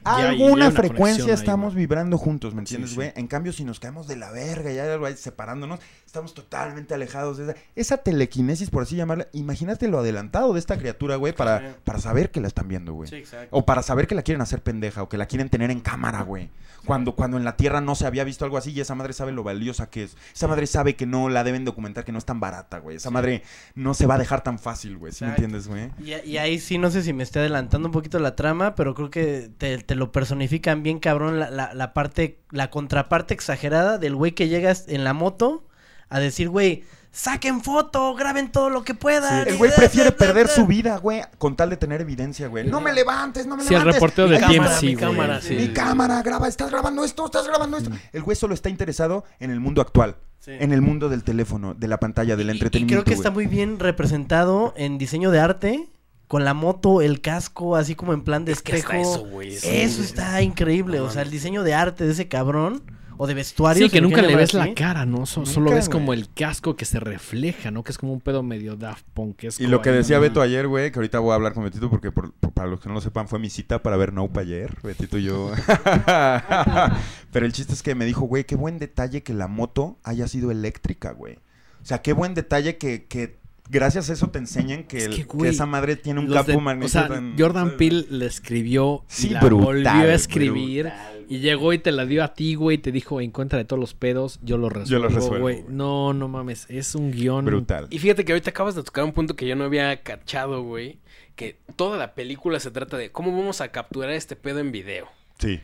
alguna 0.05 0.53
una 0.53 0.71
frecuencia 0.71 1.25
ahí, 1.25 1.31
estamos 1.31 1.75
vibrando 1.75 2.17
juntos, 2.17 2.53
¿me 2.53 2.59
entiendes, 2.61 2.91
sí. 2.91 2.95
güey? 2.95 3.11
En 3.15 3.27
cambio, 3.27 3.51
si 3.53 3.63
nos 3.63 3.79
caemos 3.79 4.07
de 4.07 4.15
la 4.15 4.31
verga 4.31 4.71
y 4.71 4.79
hay 4.79 4.89
algo 4.89 5.05
ahí 5.05 5.15
separándonos, 5.15 5.79
estamos 6.05 6.33
totalmente 6.33 6.93
alejados 6.93 7.37
de 7.37 7.43
esa, 7.51 7.55
esa 7.75 7.97
telequinesis, 7.97 8.69
por 8.69 8.83
así 8.83 8.95
llamarla. 8.95 9.27
Imagínate 9.33 9.87
lo 9.87 9.99
adelantado 9.99 10.53
de 10.53 10.59
esta 10.59 10.77
criatura, 10.77 11.15
güey, 11.15 11.33
para, 11.33 11.59
Sí. 11.59 11.65
para 11.83 11.99
saber 11.99 12.31
que 12.31 12.41
la 12.41 12.47
están 12.47 12.67
viendo, 12.67 12.93
güey. 12.93 13.09
Sí, 13.09 13.15
exacto. 13.17 13.55
O 13.55 13.65
para 13.65 13.81
saber 13.81 14.07
que 14.07 14.15
la 14.15 14.21
quieren 14.21 14.41
hacer 14.41 14.61
pendeja 14.61 15.03
o 15.03 15.09
que 15.09 15.17
la 15.17 15.25
quieren 15.25 15.49
tener 15.49 15.71
en 15.71 15.79
cámara, 15.79 16.21
güey. 16.21 16.49
Cuando, 16.85 17.15
cuando 17.15 17.37
en 17.37 17.43
la 17.43 17.57
Tierra 17.57 17.81
no 17.81 17.95
se 17.95 18.05
había 18.05 18.23
visto 18.23 18.45
algo 18.45 18.57
así 18.57 18.71
y 18.71 18.79
esa 18.79 18.93
madre 18.93 19.13
sabe 19.13 19.31
lo 19.31 19.43
valiosa 19.43 19.89
que 19.89 20.03
es. 20.03 20.15
Esa 20.35 20.47
madre 20.47 20.67
sabe 20.67 20.95
que 20.95 21.07
no 21.07 21.29
la 21.29 21.43
deben 21.43 21.65
documentar, 21.65 22.05
que 22.05 22.11
no 22.11 22.19
es 22.19 22.25
tan 22.25 22.39
barata, 22.39 22.77
güey. 22.77 22.97
Esa 22.97 23.09
madre 23.09 23.41
no 23.73 23.95
se 23.95 24.05
va 24.05 24.15
a 24.15 24.17
dejar 24.19 24.43
tan 24.43 24.59
fácil, 24.59 24.97
güey. 24.97 25.11
¿Sí 25.11 25.23
me 25.25 25.31
entiendes, 25.31 25.67
güey? 25.67 25.89
Y, 25.99 26.13
y 26.29 26.37
ahí 26.37 26.59
sí, 26.59 26.77
no 26.77 26.91
sé 26.91 27.01
si 27.01 27.11
me 27.11 27.23
estoy 27.23 27.39
adelantando 27.39 27.87
un 27.87 27.91
poquito 27.91 28.19
la 28.19 28.35
trama, 28.35 28.75
pero 28.75 28.93
creo 28.93 29.09
que 29.09 29.49
te, 29.57 29.79
te 29.79 29.94
lo 29.95 30.11
personifican 30.11 30.83
bien 30.83 30.99
cabrón 30.99 31.39
la, 31.39 31.49
la, 31.49 31.73
la 31.73 31.93
parte, 31.93 32.39
la 32.51 32.69
contraparte 32.69 33.33
exagerada 33.33 33.97
del 33.97 34.15
güey 34.15 34.33
que 34.33 34.47
llegas 34.47 34.85
en 34.87 35.03
la 35.03 35.13
moto 35.13 35.65
a 36.09 36.19
decir, 36.19 36.49
güey, 36.49 36.83
saquen 37.11 37.61
foto, 37.63 38.13
graben 38.13 38.51
todo 38.51 38.69
lo 38.69 38.83
que 38.83 38.93
puedan. 38.93 39.47
El 39.47 39.57
güey 39.57 39.71
prefiere 39.75 40.11
perder 40.11 40.47
su 40.49 40.67
vida, 40.67 40.97
güey, 40.97 41.21
con 41.37 41.55
tal 41.55 41.69
de 41.69 41.77
tener 41.77 42.01
evidencia, 42.01 42.47
güey. 42.47 42.67
No 42.67 42.81
me 42.81 42.91
levantes, 42.93 43.47
no 43.47 43.55
me 43.55 43.63
Sí, 43.63 43.69
el 43.69 43.79
levantes. 43.79 43.95
reportero 43.95 44.27
Mi 44.27 44.33
de 44.35 44.39
cámara, 44.41 44.69
TMC, 44.79 44.83
mi 44.83 44.95
cámara, 44.95 45.41
Sí. 45.41 45.55
Mi 45.55 45.67
cámara, 45.69 46.21
graba, 46.21 46.47
estás 46.47 46.69
grabando 46.69 47.03
esto, 47.05 47.25
estás 47.25 47.47
grabando 47.47 47.77
esto. 47.77 47.89
El 48.11 48.21
güey 48.23 48.35
solo 48.35 48.53
está 48.53 48.69
interesado 48.69 49.23
en 49.39 49.49
el 49.51 49.59
mundo 49.59 49.81
actual. 49.81 50.17
Sí. 50.39 50.51
En 50.59 50.71
el 50.73 50.81
mundo 50.81 51.09
del 51.09 51.23
teléfono, 51.23 51.73
de 51.73 51.87
la 51.87 51.99
pantalla, 51.99 52.35
del 52.35 52.47
Y- 52.47 52.49
y 52.49 52.51
entretenimiento. 52.53 53.03
creo 53.03 53.11
que 53.13 53.17
está 53.17 53.31
muy 53.31 53.47
bien 53.47 53.79
representado 53.79 54.73
en 54.77 54.97
diseño 54.99 55.31
de 55.31 55.39
arte, 55.39 55.89
con 56.27 56.43
la 56.43 56.53
moto, 56.53 57.01
el 57.01 57.21
casco, 57.21 57.75
así 57.75 57.95
como 57.95 58.13
en 58.13 58.23
plan 58.23 58.45
de 58.45 58.51
Es 58.53 58.61
que 58.61 58.77
espejo. 58.77 58.93
eso, 59.01 59.25
güey. 59.25 59.53
Eso 59.55 60.01
está 60.01 60.41
increíble, 60.41 60.99
o 60.99 61.09
sea, 61.09 61.21
el 61.21 61.29
diseño 61.31 61.63
de 61.63 61.73
arte 61.73 62.05
de 62.05 62.11
ese 62.13 62.27
cabrón, 62.27 62.81
o 63.17 63.27
de 63.27 63.33
vestuario. 63.33 63.85
Sí, 63.85 63.89
que 63.89 64.01
nunca 64.01 64.21
le 64.21 64.35
ves 64.35 64.53
la 64.53 64.73
cara, 64.73 65.05
¿no? 65.05 65.25
So- 65.25 65.39
Nunca, 65.39 65.53
solo 65.53 65.71
ves 65.71 65.87
como 65.87 66.11
el 66.11 66.29
casco 66.33 66.75
que 66.75 66.83
se 66.83 66.99
refleja, 66.99 67.71
¿no? 67.71 67.81
Que 67.81 67.93
es 67.93 67.97
como 67.97 68.11
un 68.11 68.19
pedo 68.19 68.43
medio 68.43 68.75
Daft 68.75 69.05
Punk. 69.13 69.41
Y 69.57 69.67
lo 69.67 69.81
que 69.81 69.91
decía 69.91 70.19
Beto 70.19 70.41
ayer, 70.41 70.67
güey, 70.67 70.91
que 70.91 70.99
ahorita 70.99 71.19
voy 71.19 71.31
a 71.31 71.35
hablar 71.35 71.53
con 71.53 71.63
Betito 71.63 71.89
porque 71.89 72.11
por- 72.11 72.33
por- 72.33 72.51
para 72.51 72.67
los 72.67 72.81
que 72.81 72.89
no 72.89 72.95
lo 72.95 72.99
sepan 72.99 73.29
fue 73.29 73.39
mi 73.39 73.49
cita 73.49 73.81
para 73.81 73.95
ver 73.95 74.11
Nope 74.11 74.41
ayer, 74.41 74.75
Betito 74.83 75.17
y 75.17 75.23
yo. 75.23 75.51
Pero 77.31 77.45
el 77.45 77.53
chiste 77.53 77.73
es 77.73 77.83
que 77.83 77.95
me 77.95 78.05
dijo, 78.05 78.21
güey, 78.25 78.43
qué 78.45 78.55
buen 78.55 78.79
detalle 78.79 79.23
que 79.23 79.33
la 79.33 79.47
moto 79.47 79.97
haya 80.03 80.27
sido 80.27 80.51
eléctrica, 80.51 81.11
güey. 81.11 81.35
O 81.81 81.85
sea, 81.85 82.01
qué 82.01 82.13
buen 82.13 82.33
detalle 82.33 82.77
que, 82.77 83.05
que 83.05 83.37
gracias 83.69 84.09
a 84.09 84.13
eso 84.13 84.29
te 84.29 84.39
enseñan 84.39 84.83
que, 84.83 84.97
Es 84.97 85.05
el- 85.05 85.27
que, 85.27 85.47
esa 85.49 85.65
madre 85.65 85.95
tiene 85.95 86.19
un 86.19 86.27
de- 86.29 86.57
magnético 86.57 86.85
O 86.85 86.89
sea, 86.89 87.07
tan- 87.07 87.35
Jordan. 87.37 87.77
Peele 87.77 88.05
le 88.09 88.25
escribió 88.25 89.03
Sí, 89.07 89.27
y 89.27 89.29
la 89.31 89.39
brutal, 89.41 89.65
volvió 89.65 89.89
a 89.89 90.13
escribir 90.13 90.83
brutal, 90.85 91.25
y 91.27 91.39
llegó 91.39 91.73
y 91.73 91.79
te 91.79 91.91
la 91.91 92.05
dio 92.05 92.23
a 92.23 92.33
ti, 92.33 92.55
güey, 92.55 92.75
y 92.77 92.79
te 92.79 92.91
dijo, 92.91 93.19
en 93.21 93.31
contra 93.31 93.57
de 93.57 93.65
todos 93.65 93.79
los 93.79 93.93
pedos, 93.93 94.39
yo 94.43 94.57
lo 94.57 94.69
resuelvo, 94.69 95.07
resuelvo, 95.07 95.39
güey. 95.39 95.61
güey. 95.61 95.65
No, 95.75 96.13
no 96.13 96.27
mames, 96.27 96.65
es 96.69 96.93
un 96.95 97.11
guion 97.11 97.45
Brutal. 97.45 97.87
Y 97.89 97.99
fíjate 97.99 98.23
que 98.25 98.31
ahorita 98.33 98.51
acabas 98.51 98.75
de 98.75 98.83
tocar 98.83 99.03
un 99.03 99.13
punto 99.13 99.35
que 99.35 99.47
yo 99.47 99.55
no 99.55 99.63
había 99.63 100.01
cachado, 100.03 100.61
güey. 100.63 100.99
Que 101.35 101.57
toda 101.75 101.97
la 101.97 102.13
película 102.15 102.59
se 102.61 102.71
trata 102.71 102.95
de 102.97 103.11
cómo 103.11 103.31
vamos 103.35 103.59
a 103.61 103.67
capturar 103.69 104.11
este 104.11 104.35
pedo 104.37 104.59
en 104.59 104.71
video. 104.71 105.07
Sí. 105.39 105.59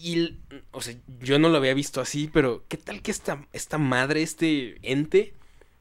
Y, 0.00 0.36
o 0.72 0.80
sea, 0.82 0.94
yo 1.20 1.38
no 1.38 1.48
lo 1.48 1.56
había 1.56 1.72
visto 1.74 2.00
así, 2.00 2.28
pero 2.32 2.64
¿qué 2.68 2.76
tal 2.76 3.00
que 3.00 3.10
esta, 3.10 3.46
esta 3.52 3.78
madre, 3.78 4.22
este 4.22 4.76
ente, 4.82 5.34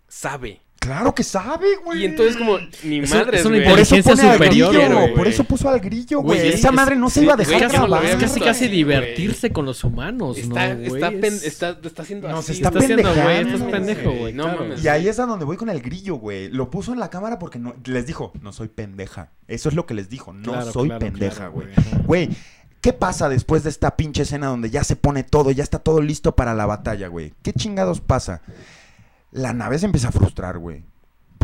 sabe 0.08 0.62
Claro 0.80 1.16
que 1.16 1.24
sabe, 1.24 1.78
güey. 1.86 2.02
Y 2.02 2.06
entonces 2.06 2.36
como, 2.36 2.58
ni 2.84 3.00
Es- 3.00 3.10
madres, 3.10 3.40
es 3.40 3.46
una 3.46 3.56
güey. 3.56 3.70
Por 3.70 3.80
eso 3.80 3.96
pone 4.04 4.22
al 4.22 4.34
superior, 4.34 4.74
grillo, 4.76 4.94
güey. 5.00 5.14
por 5.14 5.28
eso 5.30 5.44
puso 5.46 5.70
al 5.70 5.80
grillo, 5.80 6.20
güey. 6.20 6.40
Güey, 6.40 6.54
Esa 6.54 6.68
es- 6.68 6.74
madre 6.74 6.98
no 6.98 7.10
se 7.10 7.20
sí, 7.22 7.26
iba 7.26 7.34
a 7.34 7.36
güey, 7.38 7.48
dejar 7.48 7.72
grabar. 7.72 8.04
Es 8.06 8.16
casi 8.18 8.40
casi 8.42 8.68
divertirse 8.68 9.52
con 9.52 9.66
los 9.66 9.82
humanos, 9.86 10.38
Está, 10.38 10.76
¿no, 10.76 10.82
está, 10.82 11.08
güey? 11.10 11.22
pen- 11.22 11.34
Es- 11.34 11.44
está, 11.46 11.80
está 11.82 12.02
haciendo 12.02 12.28
Nos 12.28 12.40
así. 12.42 12.52
está 12.52 12.68
está 12.68 12.80
haciendo, 12.80 13.02
güey, 13.04 13.16
pendejando, 13.16 13.56
estás 13.56 13.72
pendejo, 13.72 14.12
güey. 14.12 14.34
No 14.34 14.44
claro. 14.44 14.60
mames. 14.60 14.84
Y 14.84 14.88
ahí 14.90 15.08
es 15.08 15.20
a 15.20 15.26
donde 15.26 15.46
voy 15.46 15.56
con 15.56 15.70
el 15.70 15.82
grillo, 15.82 16.16
güey. 16.16 16.50
Lo 16.50 16.70
puso 16.70 16.92
en 16.92 17.00
la 17.00 17.10
cámara 17.10 17.40
porque 17.40 17.60
no, 17.60 17.76
les 17.86 18.06
dijo, 18.06 18.34
no 18.42 18.52
soy 18.52 18.68
pendeja. 18.68 19.32
Eso 19.48 19.70
es 19.70 19.76
lo 19.76 19.86
que 19.86 19.94
les 19.94 20.10
dijo, 20.10 20.34
no 20.34 20.52
Claro, 20.52 20.72
soy 20.74 20.90
claro, 20.90 21.00
pendeja, 21.06 21.36
claro, 21.36 21.52
güey. 21.54 21.68
güey. 22.04 22.04
Güey, 22.26 22.30
¿qué 22.82 22.92
pasa 22.92 23.30
después 23.30 23.64
de 23.64 23.70
esta 23.70 23.96
pinche 23.96 24.24
escena 24.24 24.48
donde 24.48 24.70
ya 24.70 24.84
se 24.84 24.98
pone 24.98 25.24
todo, 25.24 25.50
ya 25.52 25.64
está 25.64 25.80
todo 25.80 26.02
listo 26.02 26.36
para 26.36 26.54
la 26.54 26.66
batalla, 26.66 27.08
güey? 27.08 27.32
¿Qué 27.42 27.54
chingados 27.54 28.02
pasa? 28.02 28.42
La 29.34 29.52
nave 29.54 29.78
se 29.80 29.86
empieza 29.88 30.10
a 30.10 30.12
frustrar, 30.12 30.58
güey. 30.60 30.84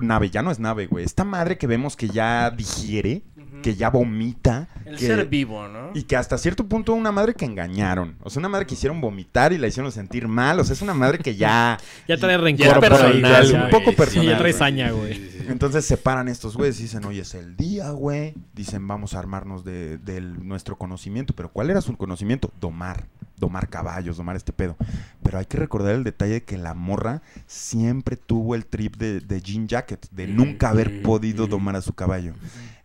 Nave, 0.01 0.29
ya 0.29 0.41
no 0.41 0.49
es 0.51 0.59
nave, 0.59 0.87
güey. 0.87 1.03
Esta 1.03 1.25
madre 1.25 1.57
que 1.57 1.67
vemos 1.67 1.97
que 1.97 2.07
ya 2.07 2.49
digiere, 2.51 3.23
que 3.61 3.75
ya 3.75 3.89
vomita. 3.89 4.69
El 4.85 4.95
que- 4.97 5.07
ser 5.07 5.25
vivo, 5.25 5.67
¿no? 5.67 5.91
Y 5.93 6.03
que 6.03 6.15
hasta 6.15 6.37
cierto 6.37 6.65
punto 6.67 6.93
una 6.93 7.11
madre 7.11 7.33
que 7.33 7.43
engañaron. 7.43 8.15
O 8.21 8.29
sea, 8.29 8.39
una 8.39 8.47
madre 8.47 8.65
que 8.65 8.75
hicieron 8.75 9.01
vomitar 9.01 9.51
y 9.51 9.57
la 9.57 9.67
hicieron 9.67 9.91
sentir 9.91 10.29
mal. 10.29 10.57
O 10.59 10.63
sea, 10.63 10.73
es 10.73 10.81
una 10.81 10.93
madre 10.93 11.17
que 11.19 11.35
ya... 11.35 11.77
Ya 12.07 12.15
trae 12.15 12.37
rencor 12.37 12.75
ahí, 12.75 12.79
personal, 12.79 13.63
un 13.65 13.69
poco 13.71 13.89
Sí, 13.91 13.97
personal, 13.97 14.25
ya 14.27 14.37
trae 14.37 14.51
güey. 14.51 14.59
saña, 14.59 14.91
güey. 14.91 15.29
Entonces 15.49 15.83
se 15.83 15.97
paran 15.97 16.29
estos 16.29 16.55
güeyes 16.55 16.79
y 16.79 16.83
dicen, 16.83 17.03
oye, 17.03 17.21
es 17.21 17.33
el 17.35 17.57
día, 17.57 17.89
güey. 17.89 18.35
Dicen, 18.53 18.87
vamos 18.87 19.15
a 19.15 19.19
armarnos 19.19 19.65
de, 19.65 19.99
nuestro 20.41 20.77
conocimiento. 20.77 21.33
Pero 21.35 21.49
¿cuál 21.51 21.71
era 21.71 21.81
su 21.81 21.97
conocimiento? 21.97 22.51
Domar. 22.61 23.05
Domar 23.39 23.69
caballos, 23.69 24.17
domar 24.17 24.35
este 24.35 24.53
pedo. 24.53 24.75
Pero 25.23 25.37
hay 25.37 25.45
que 25.45 25.57
recordar 25.57 25.95
el 25.95 26.03
detalle 26.03 26.33
de 26.33 26.43
que 26.43 26.57
la 26.57 26.73
morra 26.73 27.21
siempre 27.47 28.17
tuvo 28.17 28.55
el 28.55 28.65
trip 28.65 28.97
de, 28.97 29.21
de 29.21 29.41
Jean 29.41 29.67
Jacket, 29.67 30.07
de 30.11 30.27
nunca 30.27 30.69
haber 30.69 31.01
podido 31.01 31.47
domar 31.47 31.75
a 31.75 31.81
su 31.81 31.93
caballo. 31.93 32.33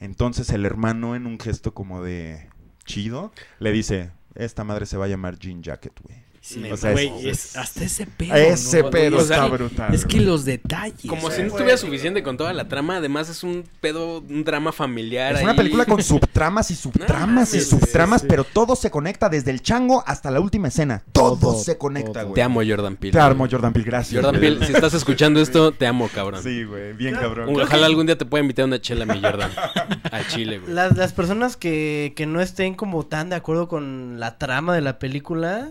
Entonces 0.00 0.50
el 0.50 0.64
hermano, 0.64 1.16
en 1.16 1.26
un 1.26 1.38
gesto 1.38 1.74
como 1.74 2.02
de 2.02 2.48
chido, 2.84 3.32
le 3.58 3.72
dice, 3.72 4.10
esta 4.34 4.64
madre 4.64 4.86
se 4.86 4.96
va 4.96 5.06
a 5.06 5.08
llamar 5.08 5.38
Jean 5.38 5.62
Jacket, 5.62 6.00
güey. 6.02 6.23
Sí, 6.44 6.62
O 6.70 6.76
sea, 6.76 6.92
güey, 6.92 7.08
es- 7.26 7.46
es- 7.46 7.56
hasta 7.56 7.84
ese 7.84 8.06
pedo. 8.06 8.34
Ese 8.34 8.82
¿no? 8.82 8.90
pedo 8.90 9.16
O 9.16 9.20
sea, 9.22 9.44
está 9.44 9.48
brutal. 9.48 9.94
Es 9.94 10.04
que 10.04 10.20
los 10.20 10.44
detalles. 10.44 11.06
Como 11.08 11.30
si 11.30 11.40
no 11.40 11.46
estuviera 11.48 11.78
suficiente 11.78 12.22
con 12.22 12.36
toda 12.36 12.52
la 12.52 12.68
trama, 12.68 12.98
además 12.98 13.30
es 13.30 13.42
un 13.42 13.64
pedo, 13.80 14.18
un 14.20 14.44
drama 14.44 14.70
familiar. 14.70 15.34
Es 15.36 15.42
una 15.42 15.56
película 15.56 15.86
con 15.86 16.02
subtramas 16.02 16.70
y 16.70 16.74
subtramas 16.76 17.54
y 17.54 17.62
subtramas, 17.62 18.20
sí. 18.20 18.26
pero 18.28 18.44
todo 18.44 18.76
se 18.76 18.90
conecta 18.90 19.30
desde 19.30 19.52
el 19.52 19.62
chango 19.62 20.04
hasta 20.06 20.30
la 20.30 20.40
última 20.40 20.68
escena. 20.68 21.02
Todo, 21.12 21.38
Todo, 21.38 21.58
se 21.64 21.78
conecta, 21.78 22.24
güey. 22.24 22.34
Te 22.34 22.42
amo, 22.42 22.60
Jordan 22.62 22.96
Peele. 22.96 23.12
Te 23.12 23.20
amo, 23.20 23.48
Jordan 23.50 23.72
Peele, 23.72 23.86
gracias. 23.86 24.22
Jordan. 24.22 24.38
Peele, 24.38 24.66
si 24.66 24.72
estás 24.74 24.92
escuchando 24.92 25.40
esto, 25.40 25.72
te 25.72 25.86
amo, 25.86 26.10
cabrón. 26.14 26.42
Sí, 26.42 26.64
güey, 26.64 26.92
bien 26.92 27.14
cabrón. 27.14 27.58
Ojalá 27.58 27.86
algún 27.86 28.04
día 28.04 28.18
te 28.18 28.26
pueda 28.26 28.42
invitar 28.42 28.66
una 28.66 28.78
chela, 28.82 29.06
mi 29.06 29.18
Jordan. 29.18 29.50
A 30.12 30.26
Chile, 30.28 30.58
güey. 30.58 30.74
Las, 30.74 30.94
las 30.94 31.14
personas 31.14 31.56
que, 31.56 32.12
que 32.14 32.26
no 32.26 32.42
estén 32.42 32.74
como 32.74 33.06
tan 33.06 33.30
de 33.30 33.36
acuerdo 33.36 33.66
con 33.66 34.20
la 34.20 34.36
trama 34.36 34.74
de 34.74 34.82
la 34.82 34.98
película 34.98 35.70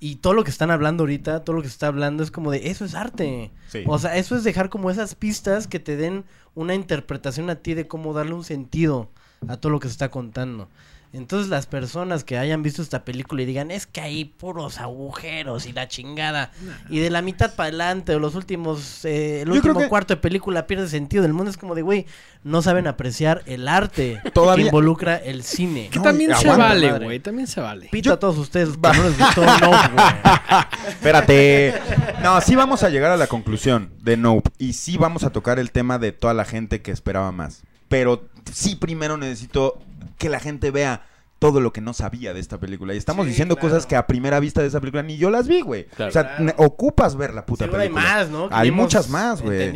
y 0.00 0.16
todo 0.16 0.32
lo 0.32 0.44
que 0.44 0.50
están 0.50 0.70
hablando 0.70 1.02
ahorita, 1.02 1.44
todo 1.44 1.56
lo 1.56 1.62
que 1.62 1.68
se 1.68 1.72
está 1.72 1.88
hablando 1.88 2.22
es 2.22 2.30
como 2.30 2.50
de 2.50 2.68
eso 2.70 2.84
es 2.84 2.94
arte. 2.94 3.50
Sí. 3.68 3.82
O 3.86 3.98
sea, 3.98 4.16
eso 4.16 4.36
es 4.36 4.44
dejar 4.44 4.68
como 4.68 4.90
esas 4.90 5.14
pistas 5.14 5.66
que 5.66 5.80
te 5.80 5.96
den 5.96 6.24
una 6.54 6.74
interpretación 6.74 7.50
a 7.50 7.56
ti 7.56 7.74
de 7.74 7.88
cómo 7.88 8.12
darle 8.12 8.34
un 8.34 8.44
sentido 8.44 9.10
a 9.48 9.56
todo 9.56 9.70
lo 9.70 9.80
que 9.80 9.88
se 9.88 9.92
está 9.92 10.10
contando. 10.10 10.68
Entonces 11.12 11.48
las 11.48 11.66
personas 11.66 12.22
que 12.22 12.36
hayan 12.36 12.62
visto 12.62 12.82
esta 12.82 13.04
película 13.04 13.40
y 13.42 13.46
digan, 13.46 13.70
es 13.70 13.86
que 13.86 14.02
hay 14.02 14.26
puros 14.26 14.78
agujeros 14.78 15.66
y 15.66 15.72
la 15.72 15.88
chingada, 15.88 16.50
y 16.90 16.98
de 16.98 17.08
la 17.08 17.22
mitad 17.22 17.54
para 17.54 17.68
adelante 17.68 18.14
o 18.14 18.18
los 18.18 18.34
últimos, 18.34 19.04
eh, 19.06 19.40
el 19.42 19.50
último 19.50 19.78
que- 19.80 19.88
cuarto 19.88 20.14
de 20.14 20.20
película 20.20 20.66
pierde 20.66 20.86
sentido 20.86 21.22
del 21.22 21.32
mundo, 21.32 21.50
es 21.50 21.56
como 21.56 21.74
de, 21.74 21.80
güey, 21.80 22.04
no 22.44 22.60
saben 22.60 22.86
apreciar 22.86 23.42
el 23.46 23.68
arte 23.68 24.20
Todavía- 24.34 24.64
que 24.64 24.68
involucra 24.68 25.16
el 25.16 25.42
cine. 25.44 25.88
Que 25.90 25.98
No, 25.98 26.04
también 26.04 26.30
se 26.36 26.48
aguanta, 26.48 26.68
vale, 26.68 26.98
güey. 27.04 27.20
También 27.20 27.46
se 27.48 27.60
vale. 27.60 27.88
Pito 27.90 28.12
a 28.12 28.18
todos 28.18 28.36
ustedes 28.36 28.70
que 28.76 28.78
no 28.98 29.02
les 29.04 29.18
gustó, 29.18 29.44
no, 29.44 29.68
güey. 29.68 30.04
Espérate. 30.88 31.74
No, 32.22 32.40
sí 32.40 32.54
vamos 32.54 32.82
a 32.82 32.90
llegar 32.90 33.10
a 33.12 33.16
la 33.16 33.26
conclusión 33.26 33.90
de 34.02 34.16
Nope. 34.16 34.50
Y 34.58 34.74
sí 34.74 34.96
vamos 34.98 35.24
a 35.24 35.30
tocar 35.30 35.58
el 35.58 35.70
tema 35.72 35.98
de 35.98 36.12
toda 36.12 36.34
la 36.34 36.44
gente 36.44 36.82
que 36.82 36.90
esperaba 36.90 37.32
más. 37.32 37.62
Pero 37.88 38.28
sí 38.52 38.76
primero 38.76 39.16
necesito 39.16 39.78
que 40.18 40.28
la 40.28 40.40
gente 40.40 40.70
vea 40.70 41.06
todo 41.38 41.60
lo 41.60 41.72
que 41.72 41.80
no 41.80 41.92
sabía 41.94 42.34
de 42.34 42.40
esta 42.40 42.58
película. 42.58 42.94
Y 42.94 42.96
estamos 42.96 43.24
diciendo 43.26 43.56
cosas 43.56 43.86
que 43.86 43.94
a 43.94 44.08
primera 44.08 44.40
vista 44.40 44.60
de 44.60 44.66
esa 44.66 44.80
película 44.80 45.04
ni 45.04 45.16
yo 45.18 45.30
las 45.30 45.46
vi, 45.46 45.60
güey. 45.60 45.86
Claro. 45.86 46.08
o 46.10 46.12
sea, 46.12 46.54
ocupas 46.56 47.14
ver 47.16 47.32
la 47.32 47.46
puta 47.46 47.64
Seguro 47.66 47.80
hay 47.80 47.88
película. 47.88 48.14
más, 48.16 48.28
¿no? 48.28 48.48
Hay 48.50 48.70
muchas 48.72 49.08
más, 49.08 49.40
güey. 49.40 49.72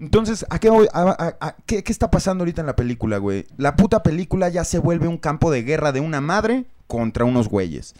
Entonces, 0.00 0.44
¿a 0.50 0.58
qué, 0.58 0.70
voy? 0.70 0.88
A- 0.92 1.02
a- 1.10 1.46
a- 1.46 1.56
¿qué, 1.66 1.84
qué 1.84 1.92
está 1.92 2.10
pasando 2.10 2.42
ahorita 2.42 2.62
en 2.62 2.66
la 2.66 2.74
película, 2.76 3.18
güey? 3.18 3.46
La 3.58 3.76
puta 3.76 4.02
película 4.02 4.48
ya 4.48 4.64
se 4.64 4.78
vuelve 4.78 5.06
un 5.06 5.18
campo 5.18 5.50
de 5.50 5.62
guerra 5.62 5.92
de 5.92 6.00
una 6.00 6.20
madre 6.20 6.64
contra 6.86 7.24
unos 7.26 7.48
güeyes. 7.48 7.94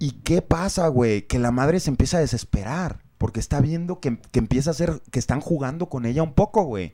¿Y 0.00 0.12
qué 0.24 0.42
pasa, 0.42 0.88
güey? 0.88 1.22
Que 1.22 1.38
la 1.38 1.50
madre 1.52 1.78
se 1.80 1.90
empieza 1.90 2.16
a 2.16 2.20
desesperar. 2.20 2.98
Porque 3.16 3.38
está 3.40 3.60
viendo 3.60 4.00
que, 4.00 4.18
que 4.32 4.38
empieza 4.40 4.70
a 4.72 4.74
ser... 4.74 5.00
Que 5.12 5.18
están 5.20 5.40
jugando 5.40 5.88
con 5.88 6.04
ella 6.04 6.22
un 6.22 6.34
poco, 6.34 6.64
güey. 6.64 6.92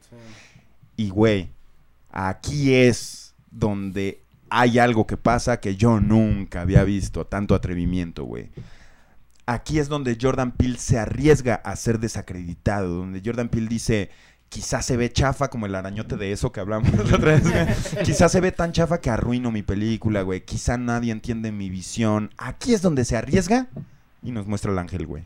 Y, 0.97 1.09
güey, 1.09 1.51
aquí 2.11 2.75
es 2.75 3.30
donde 3.51 4.21
hay 4.49 4.79
algo 4.79 5.07
que 5.07 5.17
pasa 5.17 5.61
que 5.61 5.77
yo 5.77 6.01
nunca 6.01 6.61
había 6.63 6.85
visto. 6.85 7.27
Tanto 7.27 7.55
atrevimiento, 7.55 8.25
güey. 8.25 8.51
Aquí 9.47 9.79
es 9.79 9.89
donde 9.89 10.17
Jordan 10.21 10.53
Peele 10.53 10.79
se 10.79 10.99
arriesga 10.99 11.55
a 11.57 11.75
ser 11.77 11.99
desacreditado. 11.99 12.89
Donde 12.99 13.23
Jordan 13.25 13.49
Peele 13.49 13.69
dice... 13.69 14.11
Quizás 14.49 14.85
se 14.85 14.97
ve 14.97 15.13
chafa 15.13 15.47
como 15.49 15.67
el 15.67 15.77
arañote 15.77 16.17
de 16.17 16.33
eso 16.33 16.51
que 16.51 16.59
hablamos 16.59 16.93
la 16.93 17.15
otra 17.17 17.39
vez. 17.39 17.45
Quizás 18.05 18.33
se 18.33 18.41
ve 18.41 18.51
tan 18.51 18.73
chafa 18.73 19.01
que 19.01 19.09
arruino 19.09 19.53
mi 19.53 19.63
película, 19.63 20.23
güey. 20.23 20.45
Quizá 20.45 20.77
nadie 20.77 21.13
entiende 21.13 21.53
mi 21.53 21.71
visión. 21.71 22.31
Aquí 22.37 22.75
es 22.75 22.83
donde 22.83 23.05
se 23.05 23.17
arriesga 23.17 23.69
y 24.25 24.33
nos 24.33 24.49
muestra 24.49 24.73
el 24.73 24.79
ángel, 24.81 25.07
güey. 25.07 25.23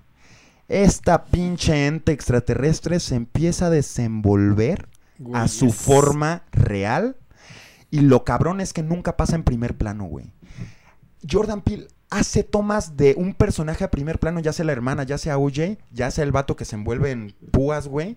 Esta 0.68 1.24
pinche 1.24 1.86
ente 1.86 2.12
extraterrestre 2.12 3.00
se 3.00 3.14
empieza 3.14 3.68
a 3.68 3.70
desenvolver 3.70 4.88
Güey, 5.18 5.40
a 5.42 5.48
su 5.48 5.68
es- 5.68 5.74
forma 5.74 6.42
real. 6.52 7.16
Y 7.94 8.00
lo 8.00 8.24
cabrón 8.24 8.60
es 8.60 8.72
que 8.72 8.82
nunca 8.82 9.16
pasa 9.16 9.36
en 9.36 9.44
primer 9.44 9.76
plano, 9.76 10.06
güey. 10.06 10.32
Jordan 11.30 11.62
Peele 11.62 11.86
hace 12.10 12.42
tomas 12.42 12.96
de 12.96 13.14
un 13.16 13.34
personaje 13.34 13.84
a 13.84 13.92
primer 13.92 14.18
plano, 14.18 14.40
ya 14.40 14.52
sea 14.52 14.64
la 14.64 14.72
hermana, 14.72 15.04
ya 15.04 15.16
sea 15.16 15.38
OJ, 15.38 15.78
ya 15.92 16.10
sea 16.10 16.24
el 16.24 16.32
vato 16.32 16.56
que 16.56 16.64
se 16.64 16.74
envuelve 16.74 17.12
en 17.12 17.36
púas, 17.52 17.86
güey. 17.86 18.16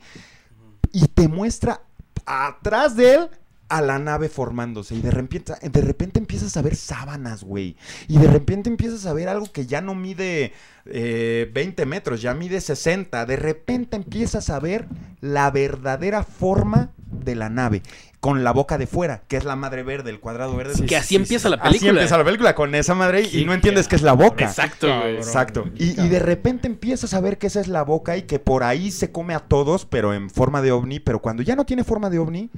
Y 0.92 1.06
te 1.10 1.28
muestra 1.28 1.82
atrás 2.26 2.96
de 2.96 3.14
él 3.14 3.30
a 3.70 3.82
la 3.82 4.00
nave 4.00 4.30
formándose. 4.30 4.96
Y 4.96 5.02
de 5.02 5.12
repente, 5.12 5.54
de 5.62 5.82
repente 5.82 6.18
empiezas 6.18 6.58
a 6.58 6.64
ver 6.64 6.76
sábanas, 6.76 7.44
güey. 7.44 7.76
Y 8.08 8.18
de 8.18 8.28
repente 8.28 8.72
empiezas 8.72 9.06
a 9.06 9.14
ver 9.14 9.30
algo 9.30 9.52
que 9.52 9.68
ya 9.68 9.82
no 9.82 9.94
mide 9.94 10.54
eh, 10.86 11.52
20 11.54 11.86
metros, 11.86 12.24
ya 12.24 12.34
mide 12.34 12.62
60. 12.62 13.28
De 13.28 13.36
repente 13.36 13.96
empiezas 13.96 14.50
a 14.50 14.60
ver 14.60 14.88
la 15.22 15.52
verdadera 15.52 16.24
forma 16.24 16.94
de 16.98 17.36
la 17.36 17.50
nave. 17.50 17.84
Con 18.20 18.44
la 18.44 18.52
boca 18.52 18.80
de 18.80 18.88
fuera, 18.88 19.22
que 19.28 19.38
es 19.38 19.46
la 19.46 19.56
madre 19.56 19.84
verde, 19.84 20.10
el 20.10 20.20
cuadrado 20.20 20.56
verde. 20.56 20.74
Sí, 20.74 20.86
Que 20.88 20.98
así 20.98 21.16
empieza 21.16 21.50
la 21.50 21.58
Así 21.58 21.66
película. 21.68 21.92
empieza 21.92 22.18
la 22.18 22.24
película, 22.26 22.56
con 22.56 22.74
esa 22.74 22.96
madre 22.96 23.22
y 23.32 23.46
no 23.46 23.54
entiendes 23.54 23.88
que 23.88 23.96
es 23.96 24.02
la 24.02 24.14
boca. 24.14 24.46
Exacto, 24.46 24.88
güey. 24.88 25.18
Exacto. 25.18 25.66
Y, 25.76 26.02
y 26.02 26.08
de 26.10 26.18
repente 26.20 26.66
empiezas 26.68 27.14
a 27.14 27.22
ver 27.22 27.38
que 27.38 27.46
esa 27.48 27.62
es 27.62 27.68
la 27.68 27.84
boca 27.84 28.18
y 28.18 28.24
que 28.24 28.40
por 28.40 28.64
ahí 28.64 28.90
se 28.90 29.12
come 29.12 29.36
a 29.36 29.40
todos, 29.40 29.86
pero 29.86 30.16
en 30.16 30.30
forma 30.32 30.64
de 30.64 30.72
ovni. 30.72 31.00
Pero 31.00 31.22
cuando 31.22 31.44
ya 31.44 31.56
no 31.56 31.66
tiene 31.66 31.84
forma 31.84 32.10
de 32.10 32.18
ovni, 32.18 32.50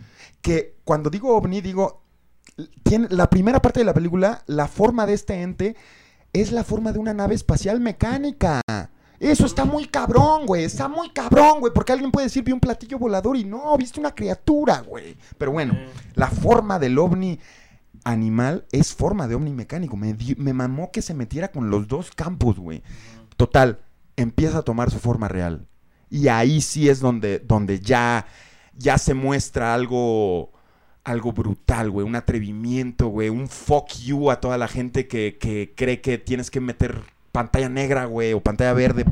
que 0.42 0.76
cuando 0.86 1.10
digo 1.10 1.36
ovni, 1.36 1.60
digo, 1.60 2.04
tiene 2.84 3.08
la 3.10 3.30
primera 3.30 3.62
parte 3.62 3.82
de 3.82 3.86
la 3.86 3.94
película, 3.94 4.44
la 4.48 4.68
forma 4.70 5.06
de 5.06 5.14
este 5.14 5.42
ente 5.42 5.76
es 6.32 6.52
la 6.54 6.64
forma 6.64 6.94
de 6.94 7.00
una 7.00 7.14
nave 7.14 7.36
espacial 7.36 7.82
mecánica. 7.82 8.62
Eso 9.20 9.46
está 9.46 9.66
muy 9.66 9.86
cabrón, 9.86 10.46
güey. 10.46 10.64
Está 10.64 10.88
muy 10.88 11.10
cabrón, 11.10 11.60
güey. 11.60 11.74
Porque 11.74 11.92
alguien 11.92 12.12
puede 12.12 12.28
decir, 12.28 12.44
vi 12.44 12.52
un 12.54 12.60
platillo 12.60 12.98
volador 12.98 13.36
y 13.36 13.44
no, 13.44 13.76
viste 13.78 14.00
una 14.00 14.16
criatura, 14.16 14.80
güey. 14.82 15.18
Pero 15.38 15.52
bueno, 15.52 15.78
la 16.16 16.28
forma 16.28 16.80
del 16.80 16.98
ovni 16.98 17.40
animal 18.06 18.66
es 18.72 18.94
forma 18.96 19.28
de 19.28 19.36
ovni 19.36 19.52
mecánico. 19.52 19.98
Me, 19.98 20.14
di- 20.14 20.36
me 20.38 20.54
mamó 20.54 20.92
que 20.92 21.02
se 21.02 21.14
metiera 21.14 21.52
con 21.52 21.70
los 21.70 21.88
dos 21.88 22.12
campos, 22.12 22.58
güey. 22.60 22.82
Total, 23.36 23.80
empieza 24.16 24.60
a 24.60 24.64
tomar 24.64 24.90
su 24.90 25.00
forma 25.00 25.28
real. 25.28 25.68
Y 26.10 26.28
ahí 26.30 26.62
sí 26.62 26.90
es 26.90 27.00
donde, 27.02 27.40
donde 27.40 27.80
ya, 27.82 28.26
ya 28.74 28.98
se 28.98 29.14
muestra 29.14 29.74
algo, 29.74 30.52
algo 31.04 31.34
brutal, 31.34 31.92
güey. 31.92 32.08
Un 32.08 32.16
atrevimiento, 32.16 33.08
güey. 33.10 33.30
Un 33.30 33.48
fuck 33.50 33.90
you 34.04 34.32
a 34.32 34.40
toda 34.40 34.58
la 34.58 34.68
gente 34.70 35.08
que, 35.08 35.38
que 35.40 35.74
cree 35.76 36.00
que 36.02 36.18
tienes 36.18 36.50
que 36.50 36.62
meter 36.62 37.02
pantalla 37.40 37.70
negra, 37.70 38.06
güey, 38.06 38.34
o 38.34 38.42
pantalla 38.42 38.74
verde. 38.74 39.06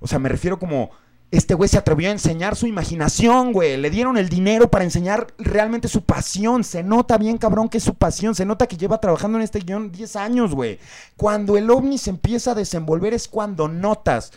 O 0.00 0.06
sea, 0.06 0.18
me 0.18 0.28
refiero 0.28 0.58
como... 0.58 0.90
Este 1.30 1.52
güey 1.52 1.68
se 1.68 1.76
atrevió 1.76 2.08
a 2.08 2.12
enseñar 2.12 2.56
su 2.56 2.66
imaginación, 2.66 3.52
güey. 3.52 3.76
Le 3.76 3.90
dieron 3.90 4.16
el 4.16 4.30
dinero 4.30 4.70
para 4.70 4.84
enseñar 4.84 5.26
realmente 5.36 5.86
su 5.86 6.02
pasión. 6.02 6.64
Se 6.64 6.82
nota 6.82 7.18
bien, 7.18 7.36
cabrón, 7.36 7.68
que 7.68 7.76
es 7.76 7.84
su 7.84 7.96
pasión. 7.96 8.34
Se 8.34 8.46
nota 8.46 8.66
que 8.66 8.78
lleva 8.78 8.98
trabajando 8.98 9.36
en 9.36 9.44
este 9.44 9.58
guion 9.60 9.92
10 9.92 10.16
años, 10.16 10.54
güey. 10.54 10.78
Cuando 11.18 11.58
el 11.58 11.68
ovni 11.68 11.98
se 11.98 12.08
empieza 12.08 12.52
a 12.52 12.54
desenvolver 12.54 13.12
es 13.12 13.28
cuando 13.28 13.68
notas 13.68 14.32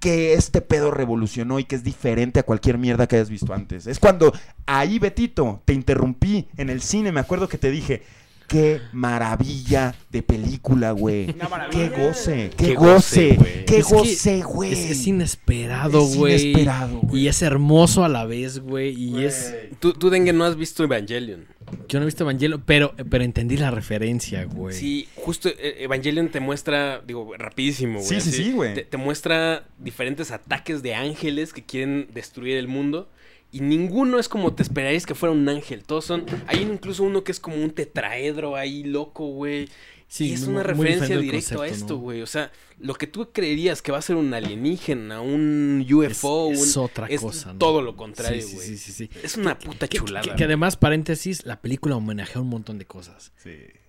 que 0.00 0.34
este 0.34 0.60
pedo 0.60 0.90
revolucionó 0.90 1.60
y 1.60 1.64
que 1.64 1.76
es 1.76 1.84
diferente 1.84 2.40
a 2.40 2.42
cualquier 2.42 2.78
mierda 2.78 3.06
que 3.06 3.14
hayas 3.14 3.30
visto 3.30 3.54
antes. 3.54 3.86
Es 3.86 4.00
cuando 4.00 4.32
ahí, 4.66 4.98
Betito, 4.98 5.62
te 5.64 5.72
interrumpí 5.72 6.48
en 6.56 6.68
el 6.68 6.82
cine, 6.82 7.12
me 7.12 7.20
acuerdo 7.20 7.48
que 7.48 7.58
te 7.58 7.70
dije, 7.70 8.02
qué 8.48 8.80
maravilla 8.92 9.94
de 10.10 10.22
película, 10.22 10.92
güey. 10.92 11.30
Una 11.30 11.48
maravilla. 11.48 11.90
Qué 11.90 12.02
goce, 12.06 12.50
qué, 12.56 12.66
Qué 12.66 12.74
goce, 12.74 13.28
goce, 13.28 13.36
güey. 13.36 13.64
qué 13.64 13.78
Es 13.78 13.86
que 13.86 13.94
goce, 13.94 14.42
güey. 14.42 14.72
Es, 14.72 14.90
es 14.90 15.06
inesperado, 15.06 16.02
Es 16.06 16.16
güey. 16.16 16.42
inesperado, 16.50 17.00
güey. 17.00 17.22
Y 17.22 17.28
es 17.28 17.42
hermoso 17.42 18.04
a 18.04 18.08
la 18.08 18.24
vez, 18.24 18.58
güey. 18.60 18.90
Y 18.94 19.24
es. 19.24 19.54
Tú, 19.80 19.92
tú, 19.92 20.10
Dengue, 20.10 20.32
no 20.32 20.44
has 20.44 20.56
visto 20.56 20.84
Evangelion. 20.84 21.46
Yo 21.88 21.98
no 21.98 22.04
he 22.04 22.06
visto 22.06 22.24
Evangelion, 22.24 22.62
pero, 22.64 22.94
pero 23.10 23.24
entendí 23.24 23.56
la 23.56 23.70
referencia, 23.70 24.44
güey. 24.44 24.74
Sí, 24.76 25.08
justo 25.16 25.48
eh, 25.48 25.76
Evangelion 25.80 26.28
te 26.28 26.38
muestra, 26.40 27.00
digo, 27.06 27.32
rapidísimo, 27.36 28.00
güey. 28.00 28.08
Sí, 28.08 28.20
sí, 28.20 28.30
sí, 28.32 28.52
güey. 28.52 28.74
Te, 28.74 28.84
te 28.84 28.96
muestra 28.96 29.66
diferentes 29.78 30.30
ataques 30.30 30.82
de 30.82 30.94
ángeles 30.94 31.52
que 31.52 31.64
quieren 31.64 32.08
destruir 32.12 32.56
el 32.58 32.68
mundo. 32.68 33.08
Y 33.54 33.60
ninguno 33.60 34.18
es 34.18 34.28
como 34.28 34.52
te 34.52 34.62
esperarías 34.64 35.06
que 35.06 35.14
fuera 35.14 35.32
un 35.32 35.48
ángel. 35.48 35.84
Todos 35.84 36.04
son. 36.06 36.26
Hay 36.48 36.60
incluso 36.62 37.04
uno 37.04 37.22
que 37.22 37.30
es 37.32 37.38
como 37.40 37.56
un 37.56 37.70
tetraedro 37.70 38.56
ahí 38.56 38.82
loco, 38.82 39.26
güey. 39.28 39.68
Sí, 40.08 40.28
y 40.28 40.32
es 40.34 40.42
una 40.42 40.54
muy 40.74 40.86
referencia 40.86 41.16
directa 41.18 41.62
a 41.62 41.66
esto, 41.66 41.94
¿no? 41.94 42.00
güey. 42.00 42.20
O 42.22 42.26
sea, 42.26 42.52
lo 42.78 42.94
que 42.94 43.06
tú 43.06 43.30
creerías 43.32 43.80
que 43.80 43.90
va 43.90 43.98
a 43.98 44.02
ser 44.02 44.16
un 44.16 44.32
alienígena, 44.34 45.20
un 45.20 45.84
UFO, 45.90 46.52
Es- 46.52 46.60
es 46.62 46.76
un- 46.76 46.84
otra 46.84 47.06
es 47.08 47.20
cosa, 47.20 47.52
¿no? 47.52 47.58
todo 47.58 47.80
lo 47.80 47.96
contrario, 47.96 48.42
Sí, 48.42 48.48
sí, 48.48 48.54
güey. 48.54 48.66
sí, 48.68 48.76
sí, 48.78 48.92
sí. 48.92 49.10
Es 49.22 49.36
una 49.36 49.58
puta 49.58 49.88
Que, 49.88 49.98
chulada. 49.98 50.22
que- 50.24 50.34
que 50.36 50.44
además, 50.44 50.76
paréntesis, 50.76 51.46
la 51.46 51.60
película 51.62 51.96
homenajea 51.96 52.40
un 52.42 52.48
montón 52.48 52.78
de 52.78 52.86
cosas. 52.86 53.32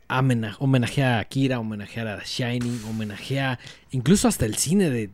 Amena- 0.08 0.56
homenajea 0.60 1.18
a 1.18 1.20
Akira, 1.20 1.60
homenajea 1.60 2.14
a 2.14 2.24
Shining, 2.24 2.82
homenajea 2.88 3.60
incluso 3.92 4.28
hasta 4.28 4.46
el 4.46 4.56
cine 4.56 4.90
de 4.92 5.10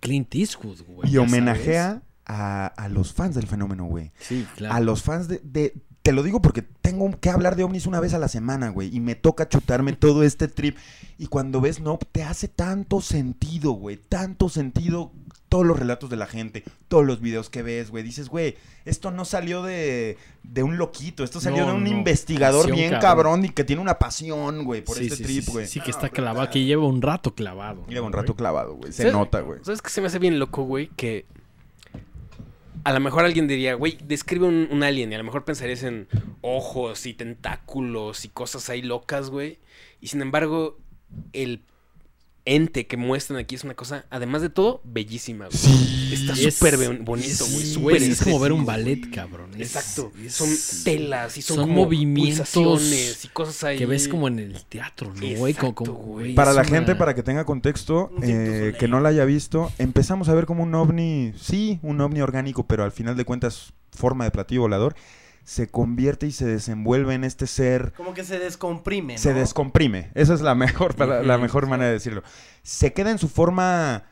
Clint 0.00 0.34
Eastwood, 0.34 0.80
güey. 0.86 1.12
Y 1.12 1.18
homenajea 1.18 2.02
a, 2.30 2.66
a 2.66 2.88
los 2.88 3.12
fans 3.12 3.34
del 3.34 3.46
fenómeno, 3.46 3.84
güey. 3.84 4.12
Sí, 4.18 4.46
claro. 4.56 4.74
A 4.74 4.80
los 4.80 5.02
fans 5.02 5.26
de, 5.28 5.40
de- 5.44 5.74
Te 6.02 6.12
lo 6.12 6.22
digo 6.22 6.40
porque 6.40 6.62
tengo 6.62 7.10
que 7.20 7.28
hablar 7.30 7.56
de 7.56 7.64
ovnis 7.64 7.86
una 7.86 8.00
vez 8.00 8.14
a 8.14 8.18
la 8.18 8.28
semana, 8.28 8.70
güey. 8.70 8.94
Y 8.94 9.00
me 9.00 9.14
toca 9.16 9.48
chutarme 9.48 9.92
todo 9.92 10.22
este 10.22 10.48
trip. 10.48 10.76
Y 11.18 11.26
cuando 11.26 11.60
ves 11.60 11.80
Nope, 11.80 12.06
te 12.10 12.22
hace 12.22 12.48
tanto 12.48 13.00
sentido, 13.00 13.72
güey. 13.72 13.96
Tanto 13.96 14.48
sentido 14.48 15.12
todos 15.50 15.66
los 15.66 15.76
relatos 15.78 16.08
de 16.08 16.16
la 16.16 16.26
gente, 16.26 16.62
todos 16.86 17.04
los 17.04 17.20
videos 17.20 17.50
que 17.50 17.62
ves, 17.64 17.90
güey. 17.90 18.04
Dices, 18.04 18.28
güey, 18.28 18.54
esto 18.84 19.10
no 19.10 19.24
salió 19.24 19.64
de, 19.64 20.16
de 20.44 20.62
un 20.62 20.78
loquito. 20.78 21.24
Esto 21.24 21.40
salió 21.40 21.62
No, 21.62 21.70
de 21.72 21.74
un 21.78 21.84
no. 21.84 21.90
investigador 21.90 22.60
Pasión, 22.62 22.76
bien 22.76 22.90
cabrón. 22.92 23.02
cabrón. 23.02 23.44
y 23.46 23.48
que 23.50 23.64
tiene 23.64 23.82
una 23.82 23.98
pasión, 23.98 24.64
güey, 24.64 24.82
por 24.84 24.96
Sí, 24.96 25.04
este 25.04 25.16
sí, 25.16 25.22
trip, 25.24 25.44
sí, 25.44 25.50
güey. 25.50 25.66
Sí, 25.66 25.80
que 25.80 25.90
está 25.90 26.08
clavado, 26.08 26.48
que 26.50 26.64
lleva 26.64 26.86
un 26.86 27.02
rato 27.02 27.34
clavado. 27.34 27.84
Lleva 27.88 28.06
un 28.06 28.12
¿no, 28.12 28.18
rato 28.18 28.32
güey? 28.34 28.38
clavado, 28.38 28.74
güey. 28.76 28.92
Se 28.92 29.02
¿Sabes- 29.02 29.12
nota, 29.12 29.40
güey. 29.40 29.58
¿Sabes 29.64 29.82
qué 29.82 29.90
se 29.90 30.00
me 30.00 30.06
hace 30.06 30.20
bien 30.20 30.38
loco, 30.38 30.62
güey? 30.62 30.86
Que 30.96 31.26
a 32.84 32.92
lo 32.92 33.00
mejor 33.00 33.24
alguien 33.24 33.48
diría, 33.48 33.74
güey, 33.74 33.98
describe 34.04 34.46
un, 34.46 34.68
un 34.70 34.82
alien 34.82 35.12
y 35.12 35.14
a 35.14 35.18
lo 35.18 35.24
mejor 35.24 35.44
pensarías 35.44 35.82
en 35.82 36.08
ojos 36.40 37.06
y 37.06 37.14
tentáculos 37.14 38.24
y 38.24 38.28
cosas 38.28 38.68
ahí 38.70 38.82
locas, 38.82 39.30
güey. 39.30 39.58
Y 40.00 40.08
sin 40.08 40.22
embargo, 40.22 40.78
el 41.32 41.62
ente 42.54 42.86
que 42.86 42.96
muestran 42.96 43.38
aquí 43.38 43.54
es 43.54 43.64
una 43.64 43.74
cosa, 43.74 44.04
además 44.10 44.42
de 44.42 44.50
todo, 44.50 44.80
bellísima, 44.84 45.46
güey. 45.46 46.12
Está 46.12 46.32
Es- 46.32 46.54
súper 46.56 46.76
bonito, 47.00 47.46
güey. 47.80 47.96
es- 48.10 48.22
como 48.22 48.40
ver 48.40 48.52
un 48.52 48.66
ballet, 48.66 49.08
cabrón. 49.14 49.50
Es- 49.54 49.76
Exacto. 49.76 50.12
es- 50.24 50.34
son 50.34 50.48
telas 50.84 51.36
y 51.38 51.42
son, 51.42 51.56
son 51.56 51.68
como 51.68 51.84
movimientos 51.84 52.54
y 53.24 53.28
cosas 53.28 53.64
ahí. 53.64 53.78
que 53.78 53.86
ves 53.86 54.08
como 54.08 54.26
en 54.28 54.38
el 54.40 54.64
teatro, 54.64 55.12
¿no, 55.14 55.36
güey? 55.36 55.54
Como, 55.54 55.92
güey. 55.94 56.34
Para 56.34 56.52
la 56.52 56.62
una- 56.62 56.68
gente, 56.70 56.94
para 56.96 57.14
que 57.14 57.22
tenga 57.22 57.44
contexto, 57.44 58.10
eh, 58.22 58.74
que 58.78 58.88
no 58.88 59.00
la 59.00 59.10
haya 59.10 59.24
visto, 59.24 59.70
empezamos 59.78 60.28
a 60.28 60.34
ver 60.34 60.46
como 60.46 60.62
un 60.64 60.74
ovni, 60.74 61.32
sí, 61.40 61.78
un 61.82 62.00
ovni 62.00 62.20
orgánico, 62.20 62.66
pero 62.66 62.84
al 62.84 62.92
final 62.92 63.16
de 63.16 63.24
cuentas, 63.24 63.72
forma 63.92 64.24
de 64.24 64.30
platillo 64.30 64.62
volador, 64.62 64.94
se 65.50 65.68
convierte 65.68 66.28
y 66.28 66.30
se 66.30 66.46
desenvuelve 66.46 67.14
en 67.14 67.24
este 67.24 67.48
ser, 67.48 67.92
Como 67.96 68.14
que 68.14 68.22
se 68.22 68.38
descomprime, 68.38 69.14
¿no? 69.14 69.18
se 69.18 69.34
descomprime. 69.34 70.12
Esa 70.14 70.32
es 70.34 70.42
la 70.42 70.54
mejor, 70.54 70.94
para- 70.94 71.24
la 71.24 71.38
mejor 71.38 71.66
manera 71.66 71.88
de 71.88 71.94
decirlo. 71.94 72.22
Se 72.62 72.92
queda 72.92 73.10
en 73.10 73.18
su 73.18 73.28
forma 73.28 74.04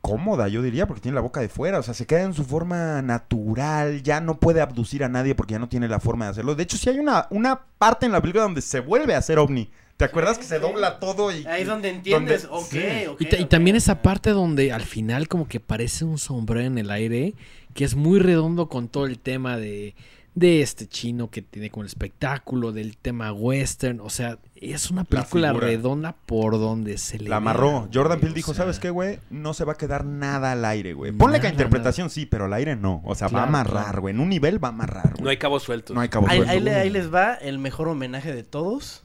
cómoda, 0.00 0.48
yo 0.48 0.60
diría, 0.60 0.88
porque 0.88 1.00
tiene 1.00 1.14
la 1.14 1.20
boca 1.20 1.40
de 1.40 1.48
fuera. 1.48 1.78
O 1.78 1.84
sea, 1.84 1.94
se 1.94 2.04
queda 2.04 2.22
en 2.22 2.34
su 2.34 2.44
forma 2.44 3.00
natural. 3.00 4.02
Ya 4.02 4.20
no 4.20 4.40
puede 4.40 4.60
abducir 4.60 5.04
a 5.04 5.08
nadie 5.08 5.36
porque 5.36 5.52
ya 5.52 5.60
no 5.60 5.68
tiene 5.68 5.86
la 5.86 6.00
forma 6.00 6.24
de 6.24 6.30
hacerlo. 6.32 6.56
De 6.56 6.64
hecho, 6.64 6.76
sí 6.76 6.90
hay 6.90 6.98
una, 6.98 7.28
una 7.30 7.60
parte 7.78 8.06
en 8.06 8.10
la 8.10 8.20
película 8.20 8.42
donde 8.42 8.60
se 8.60 8.80
vuelve 8.80 9.14
a 9.14 9.18
hacer 9.18 9.38
ovni. 9.38 9.70
¿Te 9.96 10.06
acuerdas 10.06 10.36
que 10.36 10.44
se 10.44 10.58
dobla 10.58 10.98
todo 10.98 11.30
y... 11.30 11.46
Ahí 11.46 11.62
es 11.62 11.68
donde 11.68 11.90
entiendes, 11.90 12.48
donde- 12.48 12.56
ok, 12.58 12.70
sí. 12.72 13.06
ok, 13.06 13.20
Y, 13.40 13.44
también 13.44 13.76
esa 13.76 14.02
parte 14.02 14.30
donde 14.30 14.72
al 14.72 14.82
final 14.82 15.28
como 15.28 15.46
que 15.46 15.60
parece 15.60 16.04
un 16.04 16.18
sombrero 16.18 16.66
en 16.66 16.76
el 16.78 16.90
aire, 16.90 17.34
que 17.72 17.84
es 17.84 17.94
muy 17.94 18.18
redondo 18.18 18.68
con 18.68 18.88
todo 18.88 19.06
el 19.06 19.20
tema 19.20 19.56
de, 19.58 19.94
de 20.34 20.62
este 20.62 20.86
chino 20.88 21.28
que 21.28 21.42
tiene 21.42 21.68
como 21.70 21.82
el 21.82 21.88
espectáculo, 21.88 22.72
del 22.72 22.96
tema 22.96 23.32
western, 23.32 24.00
o 24.00 24.08
sea, 24.08 24.38
es 24.54 24.90
una 24.90 25.04
película 25.04 25.52
redonda 25.52 26.12
por 26.24 26.52
donde 26.58 26.96
se 26.96 27.18
le 27.18 27.28
La 27.28 27.36
amarró. 27.36 27.88
Jordan 27.92 28.18
Peele 28.18 28.34
dijo, 28.34 28.54
sea, 28.54 28.62
¿sabes 28.64 28.78
qué, 28.78 28.88
güey? 28.88 29.18
No 29.28 29.52
se 29.52 29.64
va 29.64 29.72
a 29.74 29.76
quedar 29.76 30.06
nada 30.06 30.52
al 30.52 30.64
aire, 30.64 30.94
güey. 30.94 31.12
Ponle 31.12 31.38
que 31.40 31.48
a 31.48 31.50
Nada, 31.50 31.62
interpretación 31.64 32.08
sí, 32.08 32.24
pero 32.24 32.46
al 32.46 32.52
aire 32.54 32.76
no. 32.76 33.02
O 33.04 33.14
sea, 33.14 33.28
va 33.28 33.40
a 33.42 33.46
amarrar, 33.46 33.84
claro. 33.84 34.00
güey. 34.02 34.14
En 34.14 34.20
un 34.20 34.30
nivel 34.30 34.62
va 34.62 34.68
a 34.68 34.70
amarrar, 34.70 35.10
güey. 35.12 35.22
No 35.24 35.28
hay 35.30 35.36
cabos 35.36 35.64
sueltos. 35.64 35.94
No 35.94 36.00
hay 36.00 36.08
cabo 36.08 36.26
Ahí, 36.28 36.38
suelto. 36.38 36.52
ahí 36.52 36.60
le- 36.60 36.74
ahí 36.76 36.88
les 36.90 37.12
va 37.12 37.34
el 37.34 37.58
mejor 37.58 37.88
homenaje 37.88 38.32
de 38.34 38.42
todos. 38.42 39.04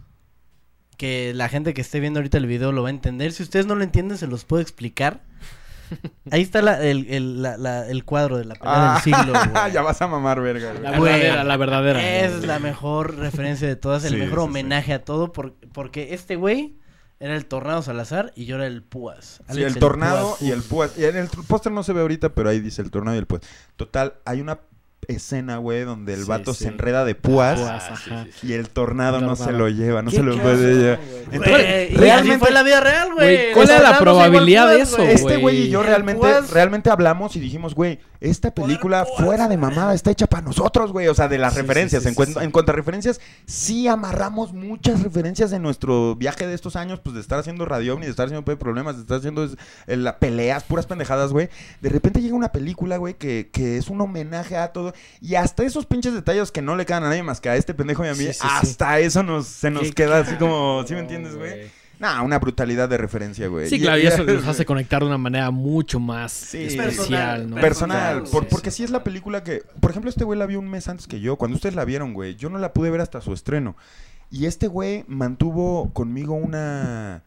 Que 0.95 1.33
la 1.35 1.49
gente 1.49 1.73
que 1.73 1.81
esté 1.81 1.99
viendo 1.99 2.19
ahorita 2.19 2.37
el 2.37 2.47
video 2.47 2.71
lo 2.71 2.81
va 2.83 2.87
a 2.87 2.91
entender. 2.91 3.31
Si 3.33 3.43
ustedes 3.43 3.65
no 3.67 3.75
lo 3.75 3.83
entienden, 3.83 4.17
se 4.17 4.27
los 4.27 4.45
puedo 4.45 4.61
explicar. 4.61 5.21
Ahí 6.31 6.41
está 6.41 6.61
la- 6.61 6.81
el, 6.84 7.07
el- 7.09 7.41
la- 7.41 7.57
la- 7.57 7.88
el 7.88 8.03
cuadro 8.05 8.38
de 8.38 8.45
la 8.45 8.55
pelea 8.55 8.95
Ah, 8.95 9.01
del 9.03 9.03
siglo. 9.03 9.34
güey. 9.51 9.72
ya 9.72 9.81
vas 9.81 10.01
a 10.01 10.07
mamar, 10.07 10.41
verga, 10.41 10.72
güey. 10.72 10.84
La 10.84 10.97
Güey, 10.97 11.14
verdadera, 11.14 11.43
la 11.43 11.57
verdadera. 11.57 12.18
Es 12.19 12.45
la 12.45 12.59
mejor 12.59 13.15
referencia 13.18 13.68
de 13.68 13.76
todas, 13.76 14.03
el 14.05 14.11
Sí, 14.14 14.15
mejor 14.18 14.39
sí, 14.39 14.43
sí. 14.43 14.49
homenaje 14.49 14.93
a 14.93 15.03
todo. 15.03 15.31
por- 15.34 15.55
porque 15.73 16.14
este 16.14 16.35
güey 16.35 16.77
era 17.19 17.35
el 17.35 17.45
Tornado 17.45 17.81
Salazar 17.81 18.31
y 18.35 18.45
yo 18.45 18.55
era 18.57 18.68
el 18.68 18.84
Púas. 18.84 19.41
Sí, 19.51 19.64
el 19.64 19.80
tornado 19.80 20.30
Púas. 20.38 20.41
y 20.41 20.51
el 20.51 20.61
púas. 20.61 20.97
Y 20.97 21.05
en 21.05 21.15
el 21.18 21.27
póster 21.47 21.72
no 21.72 21.81
se 21.84 21.93
ve 21.93 22.01
ahorita, 22.01 22.30
pero 22.35 22.49
ahí 22.49 22.59
dice 22.59 22.81
el 22.81 22.91
tornado 22.91 23.15
y 23.15 23.19
el 23.19 23.26
púas. 23.26 23.41
Total, 23.76 24.14
hay 24.26 24.39
una 24.41 24.59
escena, 25.07 25.57
güey, 25.57 25.84
donde 25.84 26.14
el 26.15 26.24
Sí, 26.24 26.28
vato 26.28 26.53
sí. 26.53 26.64
se 26.65 26.69
enreda 26.69 27.06
de 27.06 27.15
púas 27.15 27.60
Púas, 27.60 27.84
Ah, 27.84 27.95
sí, 28.03 28.10
ajá. 28.11 28.24
sí, 28.26 28.32
sí. 28.41 28.48
y 28.48 28.53
el 28.53 28.69
tornado 28.69 29.22
no 29.22 29.36
se 29.38 29.52
lo 29.53 29.69
lleva, 29.69 30.02
no 30.02 30.10
¿Qué 30.11 30.18
se 30.18 30.24
lo 30.24 30.38
puede? 30.41 30.99
Entonces, 31.32 31.94
realmente- 31.98 32.40
fue 32.40 32.52
la 32.52 32.64
vida 32.64 32.80
real, 32.82 33.14
güey. 33.14 33.53
¿cuál 33.53 33.69
era 33.69 33.82
la 33.82 33.99
probabilidad 33.99 34.69
de 34.69 34.82
eso, 34.82 34.98
güey. 34.98 35.11
Este 35.11 35.38
güey 35.38 35.57
y 35.64 35.69
yo 35.69 35.82
realmente, 35.84 36.22
Púas- 36.22 36.49
realmente 36.52 36.90
hablamos 36.90 37.36
y 37.36 37.40
dijimos, 37.40 37.74
güey, 37.74 37.99
esta 38.19 38.49
película 38.52 39.06
fuera 39.18 39.48
de 39.48 39.57
mamada 39.57 39.94
está 39.94 40.10
hecha 40.11 40.26
para 40.28 40.41
nosotros, 40.44 40.91
güey. 40.91 41.07
O 41.07 41.14
sea, 41.14 41.28
de 41.28 41.38
las 41.38 41.53
Sí, 41.53 41.61
referencias. 41.61 42.02
sí, 42.03 42.10
sí, 42.10 42.10
en, 42.10 42.15
cuen- 42.15 42.28
sí, 42.28 42.34
sí. 42.34 42.40
en 42.44 42.52
cuanto 42.52 42.72
a 42.72 42.76
referencias, 42.76 43.22
sí 43.45 43.88
amarramos 43.88 44.53
muchas 44.53 45.03
referencias 45.03 45.52
en 45.53 45.61
nuestro 45.61 46.15
viaje 46.15 46.48
de 46.48 46.56
estos 46.56 46.76
años, 46.76 46.99
pues 46.99 47.14
de 47.15 47.22
estar 47.22 47.38
haciendo 47.40 47.65
radio 47.65 47.94
ovni, 47.94 48.06
de 48.06 48.11
estar 48.11 48.26
haciendo 48.26 48.44
problemas, 48.57 48.95
de 48.95 49.03
estar 49.03 49.18
haciendo 49.19 49.44
es- 49.44 49.56
eh, 49.86 49.95
la- 49.95 50.18
peleas, 50.19 50.64
puras 50.64 50.86
pendejadas, 50.88 51.32
güey. 51.32 51.49
De 51.80 51.90
repente 51.90 52.22
llega 52.22 52.36
una 52.36 52.52
película, 52.52 52.98
güey, 52.98 53.14
que, 53.14 53.49
que 53.53 53.78
es 53.78 53.88
un 53.90 54.02
homenaje 54.02 54.57
a 54.57 54.69
todo. 54.74 54.86
Y 55.22 55.35
hasta 55.35 55.64
esos 55.64 55.85
pinches 55.85 56.14
detalles 56.14 56.51
que 56.51 56.61
no 56.61 56.76
le 56.76 56.85
quedan 56.85 57.03
a 57.03 57.09
nadie 57.09 57.23
más 57.23 57.39
que 57.41 57.49
a 57.49 57.55
este 57.55 57.73
pendejo 57.73 58.05
y 58.05 58.09
a 58.09 58.14
mí, 58.14 58.18
Sí, 58.26 58.34
sí, 58.34 58.39
sí. 58.41 58.47
hasta 58.49 58.99
eso 58.99 59.23
nos, 59.23 59.47
se 59.47 59.69
nos 59.69 59.84
Qué 59.84 59.91
queda 59.91 60.19
así 60.19 60.35
como, 60.35 60.84
¿sí 60.88 60.93
me 60.93 60.99
entiendes, 61.01 61.35
güey? 61.35 61.68
Nah, 61.99 62.22
una 62.22 62.38
brutalidad 62.38 62.88
de 62.88 62.97
referencia, 62.97 63.47
güey. 63.47 63.68
Sí, 63.68 63.80
claro, 63.81 63.97
y 63.97 64.05
eso 64.05 64.23
los 64.23 64.45
hace 64.45 64.65
conectar 64.65 65.01
de 65.01 65.07
una 65.07 65.18
manera 65.18 65.49
mucho 65.49 65.99
más 65.99 66.31
Sí. 66.31 66.64
especial, 66.65 66.85
Personal, 66.95 67.49
¿no? 67.49 67.55
personal, 67.55 68.22
Sí, 68.27 68.31
por- 68.31 68.43
sí, 68.43 68.47
porque 68.51 68.69
sí 68.69 68.84
es 68.84 68.91
la 68.91 69.03
película 69.03 69.43
que, 69.43 69.64
por 69.80 69.89
ejemplo, 69.89 70.07
este 70.09 70.23
güey 70.23 70.38
la 70.38 70.45
vio 70.45 70.59
un 70.59 70.69
mes 70.69 70.88
antes 70.89 71.07
que 71.07 71.19
yo, 71.22 71.38
cuando 71.38 71.55
ustedes 71.55 71.73
la 71.73 71.85
vieron, 71.85 72.14
güey, 72.14 72.35
yo 72.35 72.49
no 72.51 72.59
la 72.59 72.72
pude 72.72 72.91
ver 72.91 73.01
hasta 73.01 73.19
su 73.19 73.34
estreno. 73.34 73.76
Y 74.30 74.45
este 74.45 74.68
güey 74.68 75.05
mantuvo 75.07 75.91
conmigo 75.93 76.35
una 76.35 77.23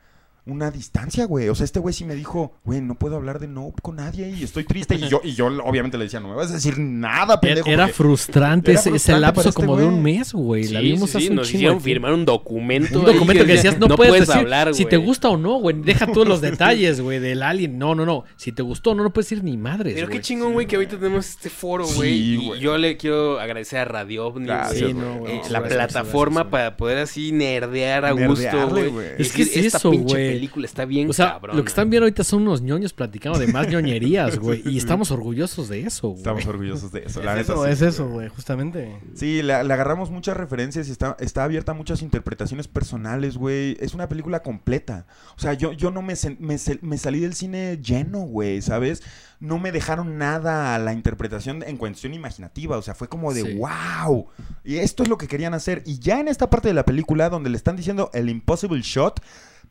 una 0.46 0.70
distancia, 0.70 1.24
güey. 1.26 1.48
O 1.48 1.54
sea, 1.54 1.64
este 1.64 1.78
güey 1.80 1.94
sí 1.94 2.04
me 2.04 2.14
dijo, 2.14 2.52
güey, 2.64 2.80
no 2.80 2.94
puedo 2.96 3.16
hablar 3.16 3.38
de 3.38 3.46
Nope 3.48 3.80
con 3.82 3.96
nadie 3.96 4.30
y 4.30 4.42
estoy 4.42 4.64
triste. 4.64 4.94
Y 4.96 5.08
yo, 5.08 5.20
y 5.22 5.32
yo 5.34 5.46
obviamente 5.64 5.98
le 5.98 6.04
decía, 6.04 6.20
no 6.20 6.28
me 6.28 6.34
vas 6.34 6.50
a 6.50 6.54
decir 6.54 6.78
nada, 6.78 7.40
pendejo. 7.40 7.68
era 7.68 7.84
porque- 7.84 7.94
frustrante 7.94 8.72
era 8.72 8.80
ese, 8.80 9.18
lapso 9.18 9.48
este 9.48 9.52
como 9.52 9.76
de 9.76 9.84
un 9.84 10.00
güey. 10.02 10.16
mes, 10.16 10.32
güey. 10.32 10.64
la 10.68 10.80
Sí, 10.80 10.86
vimos 10.92 11.10
sí, 11.10 11.20
sí, 11.20 11.28
un 11.28 11.36
nos 11.36 11.46
chingo 11.48 11.56
hicieron 11.58 11.78
de 11.78 11.84
firmar 11.84 12.12
un 12.14 12.24
documento. 12.24 12.98
Un 13.00 13.04
documento 13.04 13.44
que 13.44 13.52
decías, 13.52 13.78
no, 13.78 13.88
puedes, 13.96 14.20
decir 14.26 14.34
hablar, 14.34 14.74
si 14.74 14.82
güey. 14.84 14.90
te 14.90 14.96
gusta 14.96 15.28
o 15.28 15.36
no, 15.36 15.58
güey. 15.60 15.76
Deja 15.82 16.06
todos 16.06 16.26
los 16.26 16.40
detalles, 16.40 17.00
güey, 17.00 17.18
del 17.18 17.42
alien. 17.42 17.78
No, 17.78 17.94
no, 17.94 18.04
no. 18.06 18.24
Si 18.36 18.52
te 18.52 18.62
gustó, 18.62 18.94
no, 18.94 19.02
no 19.02 19.12
puedes 19.12 19.28
decir 19.30 19.44
ni 19.44 19.56
madres, 19.56 19.94
Pero 19.94 20.06
qué 20.08 20.14
güey. 20.14 20.22
chingón, 20.22 20.52
güey, 20.52 20.66
que 20.66 20.76
ahorita 20.76 20.96
tenemos 20.98 21.28
este 21.28 21.50
foro, 21.50 21.84
Sí, 21.84 21.94
güey. 21.96 22.12
y 22.12 22.36
güey. 22.48 22.60
yo 22.60 22.76
le 22.78 22.96
quiero 22.96 23.38
agradecer 23.40 23.78
a 23.80 23.84
Radio 23.84 24.26
OVNI, 24.26 24.46
Gracias, 24.46 24.80
güey, 24.80 24.92
Sí, 24.92 24.98
no, 24.98 25.08
güey. 25.18 25.18
güey, 25.20 25.34
eh, 25.36 25.40
no, 25.44 25.48
la 25.50 25.62
plataforma 25.62 26.40
güey. 26.42 26.50
para 26.50 26.76
poder 26.76 26.98
así 26.98 27.32
nerdear 27.32 28.04
a 28.04 28.12
gusto, 28.12 28.68
güey. 28.68 28.88
güey. 28.88 29.06
Es 29.18 29.32
que 29.32 29.42
es 29.42 29.56
esta 29.56 29.78
eso, 29.78 29.90
pinche 29.90 30.14
güey. 30.14 30.29
Película 30.32 30.66
está 30.66 30.84
bien 30.84 31.08
O 31.10 31.12
sea, 31.12 31.32
cabrón. 31.32 31.56
lo 31.56 31.62
que 31.64 31.68
están 31.68 31.90
viendo 31.90 32.04
ahorita 32.06 32.24
son 32.24 32.42
unos 32.42 32.62
ñoños 32.62 32.92
platicando 32.92 33.38
de 33.38 33.46
más 33.48 33.68
ñoñerías, 33.68 34.38
güey. 34.38 34.62
Y 34.66 34.78
estamos 34.78 35.10
orgullosos 35.10 35.68
de 35.68 35.82
eso, 35.82 36.08
güey. 36.08 36.18
Estamos 36.18 36.46
orgullosos 36.46 36.92
de 36.92 37.04
eso. 37.06 37.22
La 37.22 37.32
Es 37.32 37.48
neta, 37.48 37.52
eso, 37.52 37.64
sí, 37.66 37.70
es 37.72 37.82
eso, 37.82 38.08
güey. 38.08 38.28
justamente. 38.28 38.98
Sí, 39.14 39.42
le, 39.42 39.62
le 39.64 39.74
agarramos 39.74 40.10
muchas 40.10 40.36
referencias 40.36 40.88
y 40.88 40.92
está, 40.92 41.16
está 41.20 41.44
abierta 41.44 41.72
a 41.72 41.74
muchas 41.74 42.02
interpretaciones 42.02 42.68
personales, 42.68 43.36
güey. 43.36 43.76
Es 43.80 43.94
una 43.94 44.08
película 44.08 44.42
completa. 44.42 45.06
O 45.36 45.40
sea, 45.40 45.54
yo, 45.54 45.72
yo 45.72 45.90
no 45.90 46.02
me, 46.02 46.14
sen- 46.14 46.38
me, 46.38 46.56
me 46.82 46.98
salí 46.98 47.20
del 47.20 47.34
cine 47.34 47.78
lleno, 47.82 48.20
güey, 48.20 48.62
¿sabes? 48.62 49.02
No 49.40 49.58
me 49.58 49.72
dejaron 49.72 50.18
nada 50.18 50.74
a 50.74 50.78
la 50.78 50.92
interpretación 50.92 51.62
en 51.66 51.78
cuestión 51.78 52.12
imaginativa. 52.12 52.76
O 52.76 52.82
sea, 52.82 52.94
fue 52.94 53.08
como 53.08 53.32
de 53.32 53.40
Sí. 53.42 53.54
wow. 53.58 54.26
Y 54.64 54.76
esto 54.76 55.02
es 55.02 55.08
lo 55.08 55.16
que 55.16 55.28
querían 55.28 55.54
hacer. 55.54 55.82
Y 55.86 55.98
ya 55.98 56.20
en 56.20 56.28
esta 56.28 56.50
parte 56.50 56.68
de 56.68 56.74
la 56.74 56.84
película, 56.84 57.30
donde 57.30 57.48
le 57.48 57.56
están 57.56 57.74
diciendo 57.76 58.10
el 58.12 58.28
impossible 58.28 58.80
shot, 58.82 59.20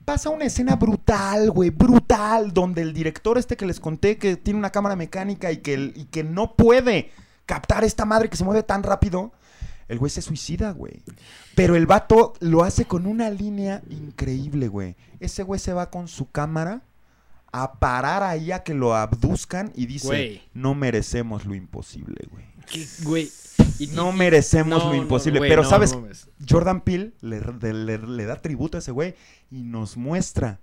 pasa 0.06 0.30
una 0.30 0.46
escena 0.46 0.76
brutal, 0.76 1.52
güey, 1.52 1.70
brutal, 1.70 2.54
donde 2.54 2.82
el 2.82 2.94
director 2.94 3.38
este 3.38 3.58
que 3.58 3.66
les 3.66 3.80
conté 3.80 4.18
que 4.18 4.36
tiene 4.38 4.60
una 4.60 4.72
cámara 4.72 4.96
mecánica 4.96 5.52
y 5.52 5.58
que, 5.58 5.94
y 5.96 6.06
que 6.06 6.24
no 6.24 6.56
puede 6.56 7.12
captar 7.46 7.84
esta 7.84 8.06
madre 8.06 8.30
que 8.30 8.38
se 8.38 8.44
mueve 8.44 8.64
tan 8.64 8.84
rápido, 8.84 9.32
el 9.88 9.98
güey 10.00 10.10
se 10.10 10.22
suicida, 10.22 10.72
güey. 10.72 11.02
Pero 11.56 11.76
el 11.76 11.86
vato 11.88 12.34
lo 12.40 12.64
hace 12.64 12.86
con 12.86 13.06
una 13.06 13.30
línea 13.30 13.82
increíble, 13.90 14.68
güey. 14.68 14.96
Ese 15.20 15.44
güey 15.44 15.60
se 15.60 15.74
va 15.74 15.90
con 15.90 16.08
su 16.08 16.30
cámara 16.32 16.84
a 17.52 17.74
parar 17.80 18.22
ahí 18.22 18.52
a 18.52 18.64
que 18.64 18.76
lo 18.76 18.96
abduzcan 18.96 19.72
y 19.76 19.88
dice, 19.88 20.08
Güey. 20.08 20.42
no 20.54 20.76
merecemos 20.76 21.46
lo 21.46 21.56
imposible, 21.56 22.28
güey. 22.32 22.46
¿Qué, 22.68 22.88
güey? 23.04 23.32
Y- 23.80 23.88
No 23.88 24.11
merecemos 24.11 24.80
no, 24.84 24.89
lo 24.89 24.95
no, 24.95 25.01
imposible. 25.01 25.39
pero, 25.41 25.64
no, 25.64 25.69
¿sabes? 25.69 25.97
Jordan 26.47 26.81
Peele 26.81 27.14
le, 27.22 27.39
le- 27.73 27.97
le 27.97 28.26
da 28.26 28.41
tributo 28.41 28.77
a 28.77 28.80
ese 28.80 28.91
güey 28.91 29.15
y 29.49 29.64
nos 29.64 29.97
muestra 29.97 30.60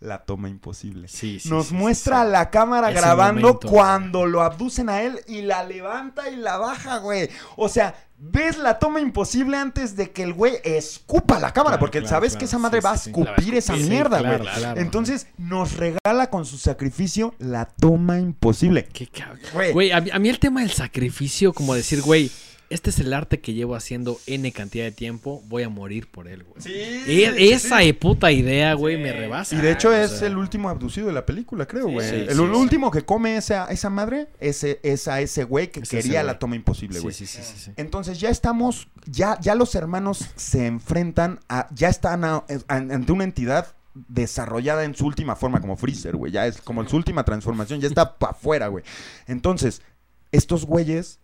la 0.00 0.24
toma 0.24 0.48
imposible. 0.48 1.08
Sí, 1.08 1.40
sí, 1.40 1.48
nos 1.48 1.68
sí, 1.68 1.74
muestra 1.74 2.22
la 2.24 2.50
cámara 2.50 2.90
Ese 2.92 3.00
grabando 3.00 3.40
momento, 3.48 3.68
cuando 3.68 4.26
lo 4.26 4.42
abducen 4.42 4.88
a 4.88 5.02
él 5.02 5.18
y 5.26 5.42
la 5.42 5.64
levanta 5.64 6.30
y 6.30 6.36
la 6.36 6.56
baja, 6.56 6.98
güey. 6.98 7.28
O 7.56 7.68
sea, 7.68 7.96
ves 8.16 8.58
la 8.58 8.78
toma 8.78 9.00
imposible 9.00 9.56
antes 9.56 9.96
de 9.96 10.12
que 10.12 10.22
el 10.22 10.34
güey 10.34 10.58
escupa 10.62 11.40
la 11.40 11.52
cámara, 11.52 11.70
Claro, 11.72 11.80
porque 11.80 11.98
claro, 11.98 12.10
sabes 12.10 12.30
claro, 12.32 12.38
que 12.38 12.44
esa 12.44 12.58
madre 12.58 12.80
sí, 12.80 12.84
va 12.84 12.90
a 12.92 12.96
sí. 12.98 13.10
escupir 13.10 13.54
esa 13.56 13.74
sí, 13.76 13.82
mierda, 13.88 14.20
güey. 14.20 14.48
Entonces 14.76 15.26
nos 15.36 15.76
regala 15.76 16.30
con 16.30 16.44
su 16.44 16.58
sacrificio 16.58 17.34
la 17.40 17.64
toma 17.64 18.20
imposible. 18.20 18.84
Qué 18.92 19.08
cabrón. 19.08 19.40
Güey. 19.72 19.90
A, 19.90 19.96
a 20.12 20.18
mí 20.20 20.28
el 20.28 20.38
tema 20.38 20.60
del 20.60 20.70
sacrificio, 20.70 21.52
como 21.52 21.74
decir, 21.74 22.02
güey, 22.02 22.30
este 22.70 22.90
es 22.90 22.98
el 22.98 23.12
arte 23.14 23.40
que 23.40 23.54
llevo 23.54 23.74
haciendo 23.74 24.18
N 24.26 24.50
cantidad 24.52 24.84
de 24.84 24.92
tiempo, 24.92 25.42
voy 25.46 25.62
a 25.62 25.68
morir 25.68 26.10
por 26.10 26.28
él, 26.28 26.44
güey. 26.44 26.60
Sí, 26.60 26.72
E- 26.74 27.32
sí, 27.36 27.48
esa 27.50 27.80
sí. 27.80 27.92
puta 27.94 28.30
idea, 28.30 28.74
güey, 28.74 28.98
me 28.98 29.12
rebasa. 29.12 29.56
Y 29.56 29.60
de 29.60 29.72
hecho 29.72 29.88
O 29.88 29.92
es 29.94 30.10
sea, 30.10 30.28
el 30.28 30.36
último 30.36 30.68
abducido 30.68 31.06
de 31.06 31.12
la 31.14 31.24
película, 31.24 31.66
creo, 31.66 31.88
güey. 31.88 32.08
sí, 32.08 32.14
el 32.28 32.34
sí, 32.36 32.40
último 32.40 32.90
que 32.90 33.02
come 33.04 33.36
esa, 33.36 33.66
esa 33.66 33.88
madre 33.90 34.28
ese, 34.40 34.80
es 34.82 35.08
a 35.08 35.20
ese 35.20 35.44
güey 35.44 35.70
que 35.70 35.80
Es 35.80 35.88
quería 35.88 36.22
la 36.22 36.38
toma 36.38 36.56
imposible, 36.56 37.00
güey. 37.00 37.14
sí, 37.14 37.26
sí, 37.26 37.40
sí, 37.42 37.54
sí. 37.58 37.70
Entonces 37.76 38.20
ya 38.20 38.28
estamos, 38.30 38.88
ya, 39.06 39.38
ya 39.40 39.54
los 39.54 39.74
hermanos 39.74 40.26
se 40.36 40.66
enfrentan 40.66 41.40
a, 41.48 41.68
ya 41.74 41.88
están 41.88 42.24
a- 42.24 42.44
a- 42.68 42.74
ante 42.76 43.12
una 43.12 43.24
entidad 43.24 43.74
desarrollada 44.08 44.84
en 44.84 44.94
su 44.94 45.06
última 45.06 45.34
forma, 45.36 45.60
como 45.60 45.76
Freezer, 45.76 46.16
güey. 46.16 46.30
Ya 46.32 46.46
es 46.46 46.60
como 46.60 46.86
su 46.88 46.96
última 46.96 47.24
transformación, 47.24 47.80
ya 47.80 47.88
está 47.88 48.16
para 48.18 48.32
afuera, 48.32 48.68
güey. 48.68 48.84
Entonces, 49.26 49.82
estos 50.30 50.64
güeyes, 50.66 51.18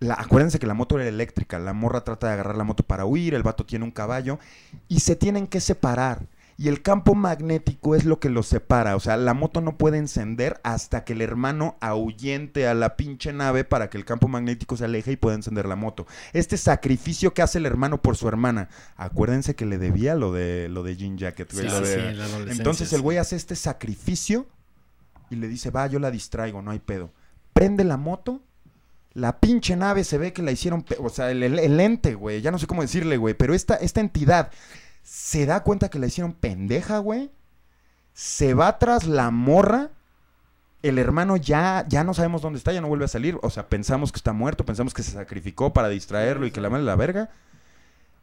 la- 0.00 0.14
acuérdense 0.14 0.58
que 0.58 0.66
la 0.66 0.74
moto 0.74 0.98
era 0.98 1.08
eléctrica, 1.08 1.58
la 1.58 1.72
morra 1.72 2.04
trata 2.04 2.28
de 2.28 2.34
agarrar 2.34 2.56
la 2.56 2.64
moto 2.64 2.82
para 2.84 3.04
huir, 3.04 3.34
el 3.34 3.42
vato 3.42 3.66
tiene 3.66 3.84
un 3.84 3.90
caballo, 3.90 4.38
y 4.88 5.00
se 5.00 5.16
tienen 5.16 5.46
que 5.46 5.60
separar. 5.60 6.26
Y 6.60 6.66
el 6.66 6.82
campo 6.82 7.14
magnético 7.14 7.94
es 7.94 8.04
lo 8.04 8.18
que 8.18 8.30
los 8.30 8.48
separa. 8.48 8.96
O 8.96 9.00
sea, 9.00 9.16
la 9.16 9.32
moto 9.32 9.60
no 9.60 9.78
puede 9.78 9.98
encender 9.98 10.58
hasta 10.64 11.04
que 11.04 11.12
el 11.12 11.20
hermano 11.22 11.76
ahuyente 11.80 12.66
a 12.66 12.74
la 12.74 12.96
pinche 12.96 13.32
nave 13.32 13.62
para 13.62 13.90
que 13.90 13.96
el 13.96 14.04
campo 14.04 14.26
magnético 14.26 14.76
se 14.76 14.84
aleje 14.86 15.12
y 15.12 15.16
pueda 15.16 15.36
encender 15.36 15.66
la 15.66 15.76
moto. 15.76 16.08
Este 16.32 16.56
sacrificio 16.56 17.32
que 17.32 17.42
hace 17.42 17.58
el 17.58 17.66
hermano 17.66 18.02
por 18.02 18.16
su 18.16 18.26
hermana. 18.26 18.68
Acuérdense 18.96 19.54
que 19.54 19.66
le 19.66 19.78
debía 19.78 20.16
lo 20.16 20.32
de 20.32 20.68
lo 20.68 20.82
de 20.82 20.96
Jean 20.96 21.16
Jacket, 21.16 21.52
güey, 21.52 21.68
Sí, 21.68 21.70
lo 21.72 21.78
sí, 21.86 21.92
de- 21.92 21.94
sí, 21.94 22.00
en 22.08 22.18
la 22.18 22.24
adolescencia, 22.24 22.60
Entonces 22.60 22.92
el 22.92 23.02
güey 23.02 23.18
hace 23.18 23.36
este 23.36 23.54
sacrificio 23.54 24.46
y 25.30 25.36
le 25.36 25.46
dice, 25.46 25.70
va, 25.70 25.86
yo 25.86 26.00
la 26.00 26.10
distraigo, 26.10 26.60
no 26.60 26.72
hay 26.72 26.80
pedo. 26.80 27.10
Prende 27.52 27.84
la 27.84 27.96
moto. 27.98 28.40
La 29.18 29.40
pinche 29.40 29.76
nave 29.76 30.04
se 30.04 30.18
ve 30.18 30.32
que 30.32 30.42
la 30.42 30.52
hicieron, 30.52 30.84
o 31.00 31.08
sea, 31.08 31.30
el, 31.30 31.42
el- 31.42 31.58
el 31.58 31.80
ente, 31.80 32.14
güey, 32.14 32.40
ya 32.40 32.50
no 32.50 32.58
sé 32.58 32.66
cómo 32.66 32.82
decirle, 32.82 33.16
güey, 33.16 33.34
pero 33.34 33.54
esta, 33.54 33.74
esta 33.76 34.00
entidad 34.00 34.50
se 35.02 35.46
da 35.46 35.62
cuenta 35.62 35.88
que 35.90 35.98
la 35.98 36.06
hicieron 36.06 36.32
pendeja, 36.34 36.98
güey. 36.98 37.30
Se 38.14 38.54
va 38.54 38.78
tras 38.78 39.06
la 39.06 39.30
morra. 39.30 39.90
El 40.82 40.98
hermano 40.98 41.36
ya, 41.36 41.84
ya 41.88 42.04
no 42.04 42.14
sabemos 42.14 42.42
dónde 42.42 42.58
está, 42.58 42.72
ya 42.72 42.80
no 42.80 42.88
vuelve 42.88 43.04
a 43.06 43.08
salir. 43.08 43.38
O 43.42 43.50
sea, 43.50 43.68
pensamos 43.68 44.12
que 44.12 44.18
está 44.18 44.32
muerto, 44.32 44.64
pensamos 44.64 44.94
que 44.94 45.02
se 45.02 45.12
sacrificó 45.12 45.72
para 45.72 45.88
distraerlo 45.88 46.46
y 46.46 46.50
que 46.52 46.60
la 46.60 46.70
madre 46.70 46.84
la 46.84 46.96
verga. 46.96 47.30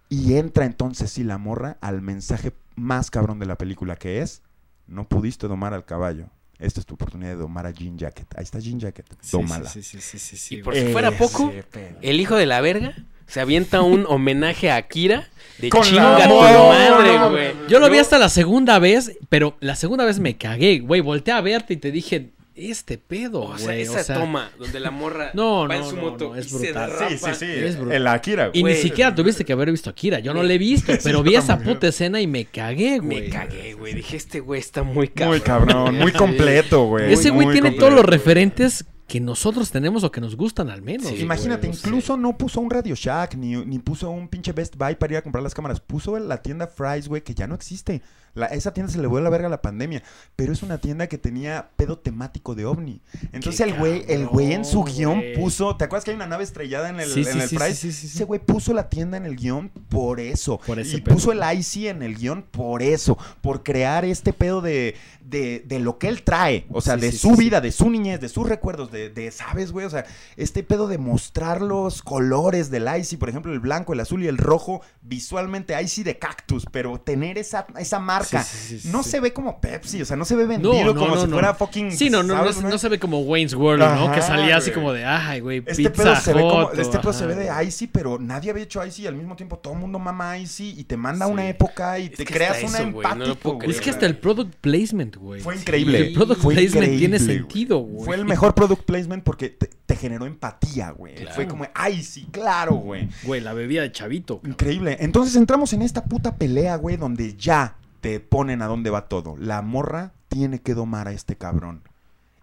Y 0.10 0.36
entra 0.38 0.66
entonces 0.66 1.12
sí 1.12 1.24
la 1.24 1.38
morra 1.38 1.78
al 1.82 2.02
mensaje 2.02 2.54
más 2.76 3.10
cabrón 3.12 3.40
de 3.40 3.46
la 3.48 3.58
película, 3.58 3.96
que 3.96 4.22
es, 4.22 4.42
no 4.88 5.08
pudiste 5.08 5.48
domar 5.48 5.74
al 5.74 5.86
caballo. 5.86 6.30
Esta 6.60 6.80
es 6.80 6.86
tu 6.86 6.94
oportunidad 6.94 7.32
de 7.32 7.36
domar 7.38 7.66
a 7.66 7.72
Jean 7.72 7.98
Jacket. 7.98 8.28
Ahí 8.38 8.44
está 8.44 8.60
Jean 8.60 8.80
Jacket. 8.80 9.06
Sí, 9.22 9.32
Dómala. 9.38 9.70
Sí, 9.70 9.84
sí, 9.84 10.00
sí, 10.00 10.18
sí, 10.20 10.38
sí, 10.38 10.56
Y 10.56 10.64
por 10.64 10.76
si 10.76 10.86
fuera 10.88 11.12
poco, 11.12 11.50
Ese 11.50 11.64
pedo. 11.64 11.98
el 12.02 12.20
hijo 12.22 12.36
de 12.36 12.46
la 12.46 12.62
verga 12.62 12.96
se 13.28 13.42
avienta 13.42 13.82
un 13.82 14.06
homenaje 14.10 14.72
a 14.72 14.78
Akira 14.78 15.28
de 15.58 15.70
Con 15.70 15.82
la 15.82 15.86
chinga 15.88 16.28
tu 16.30 16.36
madre, 16.36 17.30
güey. 17.30 17.68
Yo 17.68 17.80
lo 17.80 17.90
vi 17.90 17.98
hasta 17.98 18.18
la 18.18 18.30
segunda 18.30 18.80
vez, 18.80 19.18
pero 19.30 19.58
la 19.60 19.76
segunda 19.76 20.06
vez 20.06 20.20
me 20.20 20.38
cagué, 20.38 20.80
güey. 20.80 21.02
Volteé 21.02 21.34
a 21.34 21.42
verte 21.42 21.74
y 21.74 21.78
te 21.78 21.92
dije, 21.92 22.32
este 22.56 22.98
pedo, 22.98 23.42
O 23.42 23.48
güey. 23.50 23.60
sea, 23.60 23.76
esa 24.00 24.14
toma 24.14 24.50
donde 24.58 24.80
la 24.80 24.90
morra 24.92 25.32
No, 25.34 25.68
va 25.68 25.76
en 25.76 25.82
no, 25.82 25.90
su 25.90 25.96
no, 25.96 26.02
moto 26.04 26.30
no, 26.30 26.36
es 26.36 26.46
y 26.46 26.50
se 26.50 26.58
brutal. 26.72 26.90
derrapa. 26.90 27.10
Sí, 27.10 27.18
sí, 27.18 27.32
sí. 27.36 27.46
Es 27.46 27.76
brutal. 27.78 27.96
El 27.98 28.08
Akira, 28.08 28.48
güey. 28.48 28.60
Y 28.60 28.64
ni 28.64 28.72
Güey. 28.72 28.82
siquiera 28.82 29.14
tuviste 29.14 29.44
que 29.46 29.54
haber 29.54 29.72
visto 29.72 29.90
a 29.90 29.92
Akira. 29.92 30.20
Yo 30.20 30.34
no 30.34 30.42
le 30.44 30.56
he 30.56 30.58
visto, 30.58 30.94
pero 31.04 31.22
vi 31.24 31.36
esa 31.36 31.60
puta 31.60 31.88
escena 31.88 32.22
y 32.22 32.28
me 32.28 32.46
cagué, 32.46 33.00
güey. 33.00 33.22
Me 33.24 33.30
cagué, 33.30 33.74
güey. 33.74 33.94
Dije, 33.94 34.18
este 34.18 34.40
güey 34.40 34.60
está 34.60 34.84
muy 34.84 35.10
cabrón. 35.10 35.30
Muy 35.32 35.42
cabrón, 35.42 35.96
muy 36.00 36.12
completo, 36.12 36.86
güey. 36.86 37.12
Ese 37.14 37.30
güey 37.30 37.46
muy 37.46 37.54
tiene 37.54 37.70
completo. 37.70 37.86
todos 37.88 37.94
los 38.02 38.06
referentes 38.06 38.86
que 39.08 39.20
nosotros 39.20 39.70
tenemos 39.70 40.04
o 40.04 40.12
que 40.12 40.20
nos 40.20 40.36
gustan 40.36 40.70
al 40.72 40.82
menos. 40.82 41.04
Sí, 41.08 41.12
güey, 41.12 41.24
Imagínate, 41.24 41.68
incluso 41.68 42.18
no 42.18 42.38
puso 42.38 42.60
un 42.60 42.72
Radio 42.72 42.96
Shack, 42.96 43.36
ni, 43.36 43.56
ni 43.56 43.78
puso 43.78 44.10
un 44.10 44.28
pinche 44.28 44.52
Best 44.52 44.76
Buy 44.78 44.96
para 44.96 45.14
ir 45.14 45.18
a 45.18 45.22
comprar 45.22 45.44
las 45.44 45.54
cámaras. 45.54 45.80
Puso 45.80 46.18
la 46.18 46.42
tienda 46.42 46.66
Fry's, 46.66 47.08
güey, 47.08 47.22
que 47.22 47.36
ya 47.36 47.46
no 47.46 47.54
existe. 47.54 48.02
La- 48.36 48.46
esa 48.48 48.74
tienda 48.74 48.92
se 48.94 49.00
le 49.00 49.10
fue 49.10 49.20
a 49.20 49.24
la 49.24 49.30
verga 49.32 49.48
a 49.48 49.50
la 49.50 49.62
pandemia. 49.62 50.04
Pero 50.36 50.54
es 50.54 50.62
una 50.62 50.78
tienda 50.78 51.08
que 51.08 51.18
tenía 51.18 51.70
pedo 51.76 51.98
temático 51.98 52.54
de 52.54 52.66
ovni. 52.66 53.02
Entonces 53.32 53.60
el 53.62 53.74
güey, 53.74 54.06
el 54.08 54.28
güey 54.28 54.54
en 54.54 54.64
su 54.66 54.84
guion 54.84 55.22
puso. 55.36 55.76
¿Te 55.78 55.86
acuerdas 55.86 56.06
que 56.06 56.12
hay 56.12 56.16
una 56.16 56.28
nave 56.28 56.44
estrellada 56.44 56.90
en 56.90 57.00
el, 57.00 57.10
Sí, 57.10 57.22
en 57.22 57.26
sí, 57.48 57.56
el 57.56 57.76
sí, 57.76 57.92
sí. 57.92 58.08
Ese 58.08 58.24
güey 58.26 58.40
puso 58.40 58.74
la 58.74 58.90
tienda 58.90 59.18
en 59.18 59.26
el 59.26 59.36
guion 59.36 59.70
por 59.90 60.20
eso. 60.20 60.60
Por 60.66 60.80
y 60.80 61.02
pedo. 61.02 61.16
puso 61.16 61.32
el 61.32 61.40
IC 61.58 61.88
en 61.88 62.04
el 62.04 62.16
guion 62.16 62.44
por 62.44 62.82
eso. 62.84 63.18
Por 63.42 63.64
crear 63.64 64.06
este 64.06 64.34
pedo 64.34 64.62
de, 64.62 64.96
de, 65.22 65.64
de 65.66 65.80
lo 65.80 65.98
que 65.98 66.08
él 66.10 66.24
trae. 66.24 66.66
O 66.72 66.82
sea, 66.82 66.98
de 66.98 67.12
su 67.12 67.32
vida, 67.36 67.62
de 67.62 67.72
su 67.72 67.90
niñez, 67.90 68.20
de 68.20 68.30
sus 68.30 68.48
recuerdos, 68.48 68.92
de, 68.92 69.10
de 69.10 69.32
¿sabes, 69.32 69.72
güey? 69.72 69.86
O 69.86 69.90
sea, 69.90 70.06
este 70.36 70.62
pedo 70.64 70.88
de 70.88 70.98
mostrar 70.98 71.62
los 71.62 72.02
colores 72.02 72.70
del 72.70 72.88
Icy, 73.00 73.18
por 73.18 73.30
ejemplo, 73.30 73.54
el 73.54 73.60
blanco, 73.60 73.94
el 73.94 74.00
azul 74.02 74.24
y 74.24 74.28
el 74.28 74.38
rojo, 74.38 74.82
visualmente 75.02 75.82
Icy 75.82 76.04
de 76.04 76.20
cactus, 76.20 76.66
pero 76.72 77.00
tener 77.00 77.38
esa, 77.38 77.68
esa 77.78 78.00
marca. 78.00 78.25
Sí, 78.26 78.38
sí, 78.44 78.80
sí, 78.80 78.90
no 78.90 79.04
sí. 79.04 79.10
se 79.12 79.20
ve 79.20 79.34
como 79.34 79.60
Pepsi, 79.60 80.02
o 80.02 80.06
sea, 80.06 80.18
no 80.18 80.26
se 80.26 80.36
ve 80.36 80.46
vendido 80.46 80.74
no, 80.84 80.96
como 80.96 81.16
no, 81.16 81.22
si 81.22 81.28
no. 81.28 81.34
fuera 81.34 81.54
fucking. 81.54 81.92
Sí, 81.92 82.10
no, 82.10 82.24
no, 82.24 82.34
no, 82.36 82.40
¿sabes, 82.40 82.56
se- 82.56 82.62
güey? 82.62 82.72
no 82.74 82.78
se 82.78 82.90
ve 82.90 83.00
como 83.00 83.20
Wayne's 83.22 83.54
World, 83.54 83.84
¿no? 83.84 84.12
Que 84.12 84.22
salía 84.22 84.58
así 84.58 84.72
como 84.72 84.94
de, 84.94 85.06
ay, 85.06 85.40
güey, 85.40 85.64
Este 85.66 85.90
pizza 85.90 86.04
pedo 86.04 86.16
se 86.18 86.34
ve 86.34 86.42
como, 86.42 86.66
Hut", 86.66 86.80
este 86.80 87.00
pedo 87.00 87.10
ajá, 87.10 87.20
se 87.20 87.26
ve 87.26 87.36
de 87.36 87.66
Icy, 87.66 87.88
pero 87.88 88.20
nadie 88.20 88.52
había 88.52 88.64
hecho 88.64 88.86
Icy 88.86 89.04
y 89.04 89.08
al 89.08 89.16
mismo 89.16 89.36
tiempo 89.36 89.58
todo 89.58 89.74
el 89.74 89.80
mundo 89.80 90.00
mama 90.00 90.38
Icy 90.38 90.76
y 90.78 90.84
te 90.84 90.98
manda 90.98 91.28
una 91.28 91.48
época 91.48 92.00
y 92.00 92.06
Es 92.06 92.14
te 92.14 92.26
creas 92.26 92.64
una 92.64 92.80
eso, 92.80 92.92
güey, 92.92 93.08
lo 93.18 93.36
güey. 93.36 93.70
Es 93.70 93.82
que 93.82 93.90
hasta 93.90 94.06
el 94.06 94.18
product 94.18 94.56
placement, 94.62 95.16
güey. 95.18 95.42
Fue 95.42 95.56
increíble. 95.56 95.98
El 96.08 96.14
product 96.14 96.42
Fue 96.42 96.54
placement 96.56 96.98
tiene 96.98 97.20
sentido, 97.20 97.80
güey. 97.80 98.06
Fue 98.06 98.16
el 98.16 98.26
mejor 98.26 98.54
product 98.56 98.84
placement 98.84 99.24
porque 99.24 99.50
te, 99.50 99.70
te 99.86 99.96
generó 99.96 100.26
empatía, 100.26 100.92
güey. 100.92 101.16
Claro. 101.16 101.36
Fue 101.36 101.48
como, 101.48 101.66
ay, 101.74 102.02
sí, 102.04 102.28
claro, 102.32 102.76
güey. 102.76 103.10
Güey, 103.24 103.42
la 103.42 103.54
bebida 103.54 103.82
de 103.82 103.92
chavito. 103.92 104.42
Increíble. 104.46 104.98
Entonces 105.00 105.36
entramos 105.36 105.74
en 105.74 105.82
esta 105.82 106.04
puta 106.04 106.36
pelea, 106.36 106.76
güey, 106.76 106.98
donde 106.98 107.36
ya 107.36 107.76
te 108.06 108.20
ponen 108.20 108.62
a 108.62 108.68
dónde 108.68 108.92
va 108.92 109.08
todo. 109.08 109.36
La 109.36 109.64
morra 109.64 110.14
tiene 110.28 110.62
que 110.62 110.76
domar 110.76 111.08
a 111.08 111.12
este 111.12 111.38
cabrón. 111.38 111.82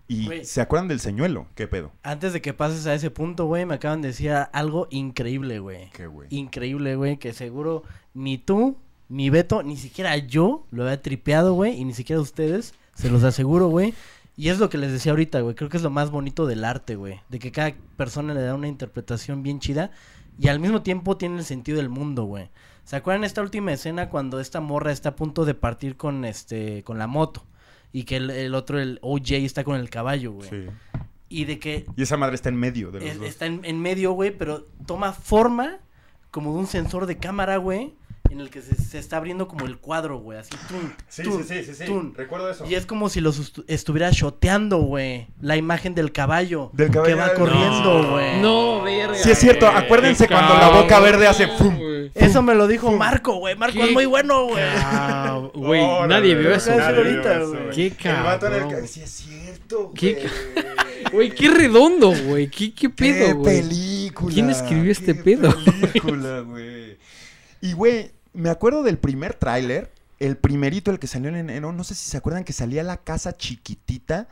Y 0.09 0.28
se 0.43 0.60
acuerdan 0.60 0.89
del 0.89 0.98
señuelo, 0.98 1.47
¿qué 1.55 1.68
pedo? 1.68 1.93
Antes 2.02 2.32
de 2.32 2.43
que 2.43 2.52
pases 2.52 2.84
a 2.89 2.94
ese 2.94 3.12
punto, 3.12 3.47
güey, 3.47 3.64
me 3.64 3.74
acaban 3.74 4.02
de 4.02 4.09
decir 4.09 4.32
algo 4.32 4.89
increíble, 4.90 5.60
güey. 5.60 5.89
¿Qué, 5.90 6.09
güey? 6.09 6.26
Increíble, 6.32 6.97
güey, 6.97 7.16
que 7.16 7.32
seguro 7.32 7.84
ni 8.12 8.39
tú, 8.39 8.76
ni 9.09 9.30
Beto, 9.30 9.62
ni 9.62 9.76
siquiera 9.76 10.16
yo 10.16 10.66
lo 10.72 10.82
había 10.82 11.01
tripeado, 11.01 11.55
güey, 11.55 11.78
y 11.80 11.84
ni 11.84 11.94
siquiera 11.94 12.20
ustedes, 12.20 12.74
se 12.97 13.09
los 13.09 13.22
aseguro, 13.22 13.68
güey. 13.68 13.94
Y 14.36 14.48
es 14.48 14.59
lo 14.59 14.68
que 14.68 14.78
les 14.78 14.90
decía 14.90 15.12
ahorita, 15.12 15.43
güey, 15.43 15.55
creo 15.55 15.70
que 15.70 15.76
es 15.76 15.84
lo 15.84 15.90
más 15.90 16.10
bonito 16.10 16.44
del 16.44 16.64
arte, 16.64 16.97
güey, 16.97 17.20
de 17.28 17.39
que 17.39 17.52
cada 17.52 17.72
persona 17.97 18.34
le 18.34 18.43
da 18.43 18.56
una 18.56 18.66
interpretación 18.66 19.44
bien 19.44 19.60
chida. 19.60 19.93
y 20.40 20.48
al 20.48 20.59
mismo 20.59 20.82
tiempo 20.82 21.16
tiene 21.16 21.39
el 21.39 21.44
sentido 21.44 21.78
del 21.78 21.89
mundo, 21.89 22.24
güey. 22.24 22.51
¿Se 22.84 22.96
acuerdan 22.96 23.24
esta 23.24 23.42
última 23.42 23.72
escena 23.72 24.09
cuando 24.09 24.40
esta 24.40 24.60
morra 24.60 24.92
está 24.92 25.10
a 25.10 25.16
punto 25.16 25.44
de 25.44 25.54
partir 25.54 25.96
con 25.96 26.24
este 26.24 26.82
con 26.84 26.98
la 26.98 27.06
moto 27.06 27.46
y 27.92 28.04
que 28.04 28.16
el, 28.16 28.30
el 28.30 28.54
otro 28.54 28.80
el 28.80 28.98
OJ 29.02 29.32
está 29.44 29.64
con 29.64 29.76
el 29.76 29.88
caballo, 29.90 30.32
güey? 30.32 30.48
Sí. 30.50 30.66
Y 31.28 31.44
de 31.44 31.59
que 31.59 31.86
Y 31.96 32.02
esa 32.02 32.16
madre 32.16 32.34
está 32.34 32.48
en 32.48 32.56
medio 32.56 32.90
de 32.90 33.00
los 33.00 33.09
es- 33.09 33.18
dos. 33.18 33.26
está 33.28 33.46
en, 33.46 33.64
en 33.64 33.80
medio, 33.80 34.12
güey, 34.12 34.36
pero 34.36 34.66
toma 34.86 35.12
forma 35.12 35.78
como 36.30 36.52
de 36.54 36.59
un 36.60 36.66
sensor 36.66 37.06
de 37.06 37.18
cámara, 37.18 37.56
güey, 37.59 37.94
en 38.32 38.40
el 38.40 38.50
que 38.50 38.62
se, 38.62 38.74
se 38.74 38.98
está 38.98 39.18
abriendo 39.18 39.46
como 39.48 39.66
el 39.66 39.78
cuadro, 39.78 40.18
güey, 40.18 40.38
así, 40.38 40.50
tun, 40.68 40.94
Sí, 41.09 41.22
tun, 41.22 41.44
sí, 41.44 41.59
sí, 41.59 41.64
sí, 41.64 41.74
sí. 41.74 41.84
tun. 41.84 42.14
Recuerdo 42.14 42.50
eso. 42.50 42.64
Y 42.66 42.74
es 42.74 42.86
como 42.86 43.09
si 43.09 43.20
los 43.20 43.38
estu- 43.40 43.64
estuviera 43.68 44.10
shoteando, 44.10 44.78
güey, 44.78 45.26
la 45.40 45.56
imagen 45.56 45.94
del 45.94 46.12
caballo. 46.12 46.70
Del 46.72 46.90
caballo. 46.90 47.14
Que 47.14 47.20
va 47.20 47.34
corriendo, 47.34 48.10
güey. 48.12 48.40
No, 48.40 48.82
verga. 48.82 49.14
Sí, 49.14 49.30
es 49.30 49.38
cierto. 49.38 49.66
Acuérdense 49.68 50.26
Qué 50.26 50.34
cuando 50.34 50.54
la 50.54 50.68
boca 50.70 50.86
cabrón, 50.88 51.10
verde 51.12 51.26
hace 51.28 51.46
fum. 51.46 51.78
Eso 52.14 52.42
me 52.42 52.54
lo 52.54 52.66
dijo 52.66 52.90
Marco, 52.92 53.36
güey. 53.36 53.56
Marco 53.56 53.78
¿Qué? 53.78 53.84
es 53.84 53.92
muy 53.92 54.06
bueno, 54.06 54.46
güey. 54.48 54.62
Güey, 55.54 55.82
nadie 56.09 56.34
vio 56.34 56.44
güey, 56.48 56.56
eso. 56.56 56.72
Ahorita, 56.72 57.38
güey. 57.44 57.90
Qué 57.92 58.09
El 58.10 58.22
vato 58.22 58.46
en 58.46 58.52
el 58.54 58.60
cabrón. 58.60 58.80
ca- 58.80 58.86
Sí, 58.86 59.00
es 59.02 59.10
cierto, 59.10 59.92
¿Qué 59.94 60.14
güey. 60.14 60.64
Güey, 61.12 61.30
qué 61.34 61.48
redondo, 61.50 62.12
güey. 62.26 62.48
¿Qué, 62.48 62.72
qué 62.74 62.88
pedo, 62.90 63.26
¡Qué 63.26 63.32
güey? 63.34 63.60
película! 63.62 64.34
¿Quién 64.34 64.50
escribió 64.50 64.92
este 64.92 65.14
¡Qué 65.16 65.22
pedo? 65.22 65.54
película, 65.80 66.40
güey! 66.40 66.96
Y, 67.60 67.72
güey, 67.74 68.10
me 68.32 68.50
acuerdo 68.50 68.82
del 68.82 68.98
primer 68.98 69.34
tráiler, 69.34 69.90
el 70.18 70.36
primerito, 70.36 70.90
el 70.90 70.98
que 70.98 71.06
salió 71.06 71.28
en 71.28 71.36
enero, 71.36 71.72
no 71.72 71.84
sé 71.84 71.94
si 71.94 72.09
se 72.09 72.16
acuerdan 72.16 72.44
que 72.44 72.52
salía 72.52 72.82
la 72.82 72.98
casa 72.98 73.36
chiquitita 73.36 74.28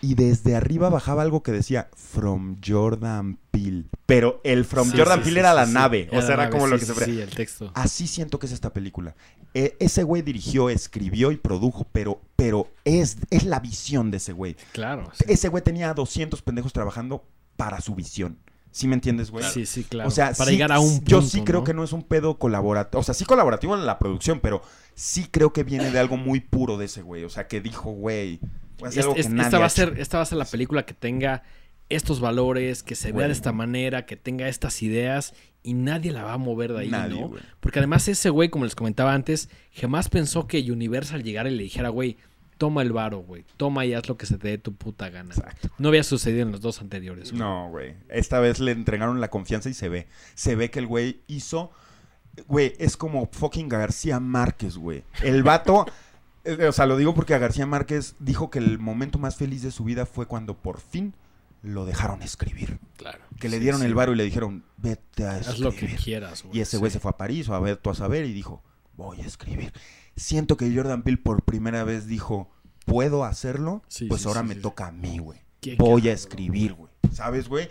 y 0.00 0.14
desde 0.14 0.56
arriba 0.56 0.90
bajaba 0.90 1.22
algo 1.22 1.42
que 1.42 1.52
decía 1.52 1.88
From 1.94 2.56
Jordan 2.64 3.38
Peele. 3.50 3.84
Pero 4.06 4.40
el 4.44 4.64
From 4.64 4.90
Sí, 4.90 4.98
Jordan 4.98 5.18
sí, 5.20 5.24
Peele 5.24 5.36
sí, 5.36 5.38
era 5.40 5.54
la 5.54 5.66
nave, 5.66 6.08
o 6.12 6.20
sea, 6.20 6.34
era 6.34 6.50
como 6.50 6.66
nave, 6.66 6.72
lo 6.72 6.78
que 6.80 6.86
se... 6.86 7.04
Sí, 7.04 7.12
sí, 7.12 7.20
el 7.20 7.30
texto. 7.30 7.70
Así 7.74 8.06
siento 8.08 8.38
que 8.38 8.46
es 8.46 8.52
esta 8.52 8.72
película. 8.72 9.14
E- 9.54 9.76
ese 9.78 10.02
güey 10.02 10.22
dirigió, 10.22 10.68
escribió 10.70 11.30
y 11.30 11.36
produjo, 11.36 11.86
pero, 11.92 12.20
pero 12.36 12.68
es, 12.84 13.16
es 13.30 13.44
la 13.44 13.60
visión 13.60 14.10
de 14.10 14.16
ese 14.16 14.32
güey. 14.32 14.56
Claro. 14.72 15.10
Ese 15.28 15.48
güey 15.48 15.62
tenía 15.62 15.94
200 15.94 16.42
pendejos 16.42 16.72
trabajando 16.72 17.24
para 17.56 17.80
su 17.80 17.94
visión. 17.94 18.38
¿Sí 18.72 18.88
me 18.88 18.94
entiendes, 18.94 19.30
güey? 19.30 19.44
Sí, 19.44 19.66
sí, 19.66 19.84
claro. 19.84 20.08
O 20.08 20.10
sea, 20.10 20.32
para 20.32 20.46
sí- 20.46 20.52
llegar 20.52 20.72
a 20.72 20.80
un 20.80 20.96
punto, 20.96 21.10
yo 21.10 21.22
sí 21.22 21.42
creo 21.42 21.62
que 21.62 21.74
no 21.74 21.84
es 21.84 21.92
un 21.92 22.02
pedo 22.02 22.38
colaborativo. 22.38 23.00
O 23.00 23.04
sea, 23.04 23.12
sí 23.14 23.24
colaborativo 23.24 23.76
en 23.76 23.84
la 23.86 23.98
producción, 23.98 24.40
pero 24.40 24.62
sí 24.94 25.26
creo 25.30 25.52
que 25.52 25.62
viene 25.62 25.90
de 25.90 25.98
algo 25.98 26.16
muy 26.16 26.40
puro 26.40 26.78
de 26.78 26.86
ese 26.86 27.02
güey. 27.02 27.24
O 27.24 27.28
sea, 27.30 27.46
que 27.48 27.60
dijo, 27.60 27.90
güey, 27.92 28.40
voy 28.78 28.86
a 28.86 28.88
hacer 28.88 29.00
Es- 29.00 29.04
algo 29.04 29.14
que 29.14 29.20
es- 29.20 29.28
nadie 29.30 29.42
esta, 29.44 29.58
va 29.58 29.66
a 29.66 29.70
ser, 29.70 29.94
esta 30.00 30.16
va 30.16 30.22
a 30.22 30.26
ser 30.26 30.38
la 30.38 30.44
película 30.46 30.86
que 30.86 30.94
tenga 30.94 31.42
estos 31.90 32.20
valores, 32.20 32.82
que 32.82 32.94
se 32.94 33.12
vea 33.12 33.26
de 33.26 33.32
esta 33.34 33.52
manera, 33.52 34.06
que 34.06 34.16
tenga 34.16 34.48
estas 34.48 34.82
ideas 34.82 35.34
y 35.62 35.74
nadie 35.74 36.10
la 36.10 36.24
va 36.24 36.32
a 36.32 36.38
mover 36.38 36.72
de 36.72 36.80
ahí, 36.80 36.88
Nadie, 36.88 37.20
¿no? 37.20 37.28
güey. 37.28 37.42
Porque 37.60 37.78
además 37.80 38.08
ese 38.08 38.30
güey, 38.30 38.48
como 38.48 38.64
les 38.64 38.74
comentaba 38.74 39.12
antes, 39.12 39.50
jamás 39.74 40.08
pensó 40.08 40.46
que 40.46 40.58
Universal 40.72 41.22
llegara 41.22 41.50
y 41.50 41.54
le 41.56 41.62
dijera, 41.64 41.90
güey, 41.90 42.16
toma 42.62 42.82
el 42.82 42.92
varo, 42.92 43.18
güey, 43.18 43.44
toma 43.56 43.84
y 43.86 43.92
haz 43.92 44.08
lo 44.08 44.16
que 44.16 44.24
se 44.24 44.38
te 44.38 44.46
dé 44.46 44.56
tu 44.56 44.72
puta 44.72 45.10
gana. 45.10 45.34
Exacto. 45.34 45.68
No 45.78 45.88
había 45.88 46.04
sucedido 46.04 46.42
en 46.42 46.52
los 46.52 46.60
dos 46.60 46.80
anteriores. 46.80 47.30
güey. 47.32 47.40
No, 47.40 47.68
güey. 47.70 47.96
Esta 48.08 48.38
vez 48.38 48.60
le 48.60 48.70
entregaron 48.70 49.20
la 49.20 49.30
confianza 49.30 49.68
y 49.68 49.74
se 49.74 49.88
ve. 49.88 50.06
Se 50.36 50.54
ve 50.54 50.70
que 50.70 50.78
el 50.78 50.86
güey 50.86 51.22
hizo. 51.26 51.72
Güey, 52.46 52.74
es 52.78 52.96
como 52.96 53.26
fucking 53.32 53.68
García 53.68 54.20
Márquez, 54.20 54.76
güey. 54.76 55.02
El 55.24 55.42
vato. 55.42 55.86
eh, 56.44 56.68
o 56.68 56.70
sea, 56.70 56.86
lo 56.86 56.96
digo 56.96 57.16
porque 57.16 57.34
a 57.34 57.38
García 57.38 57.66
Márquez 57.66 58.14
dijo 58.20 58.48
que 58.48 58.60
el 58.60 58.78
momento 58.78 59.18
más 59.18 59.34
feliz 59.34 59.62
de 59.62 59.72
su 59.72 59.82
vida 59.82 60.06
fue 60.06 60.26
cuando 60.26 60.56
por 60.56 60.78
fin 60.78 61.14
lo 61.62 61.84
dejaron 61.84 62.22
escribir. 62.22 62.78
Claro. 62.96 63.24
Que 63.40 63.48
le 63.48 63.58
dieron 63.58 63.80
sí. 63.80 63.86
el 63.86 63.94
varo 63.96 64.12
y 64.12 64.16
le 64.16 64.22
dijeron, 64.22 64.62
vete 64.76 65.26
a 65.26 65.32
Haz 65.32 65.58
lo 65.58 65.70
que 65.70 65.78
escribir". 65.86 65.98
quieras, 65.98 66.44
güey. 66.44 66.58
Y 66.58 66.60
ese 66.60 66.76
güey 66.76 66.92
Sí. 66.92 66.94
se 66.94 67.00
fue 67.00 67.10
a 67.10 67.16
París 67.16 67.48
o 67.48 67.56
a 67.56 67.58
ver 67.60 67.78
tú 67.78 67.90
a 67.90 67.96
saber 67.96 68.24
y 68.24 68.32
dijo, 68.32 68.62
voy 68.96 69.20
a 69.20 69.26
escribir. 69.26 69.72
Siento 70.16 70.56
que 70.56 70.74
Jordan 70.74 71.02
Peele 71.02 71.18
por 71.18 71.42
primera 71.42 71.84
vez 71.84 72.06
dijo, 72.06 72.50
¿puedo 72.84 73.24
hacerlo? 73.24 73.82
Sí, 73.88 74.06
pues 74.06 74.22
sí, 74.22 74.28
ahora 74.28 74.42
sí, 74.42 74.48
me 74.48 74.54
toca 74.56 74.88
a 74.88 74.92
mí, 74.92 75.18
güey. 75.18 75.40
Voy 75.78 76.08
a 76.08 76.12
escribir, 76.12 76.74
güey. 76.74 76.90
¿Sabes, 77.12 77.48
güey? 77.48 77.68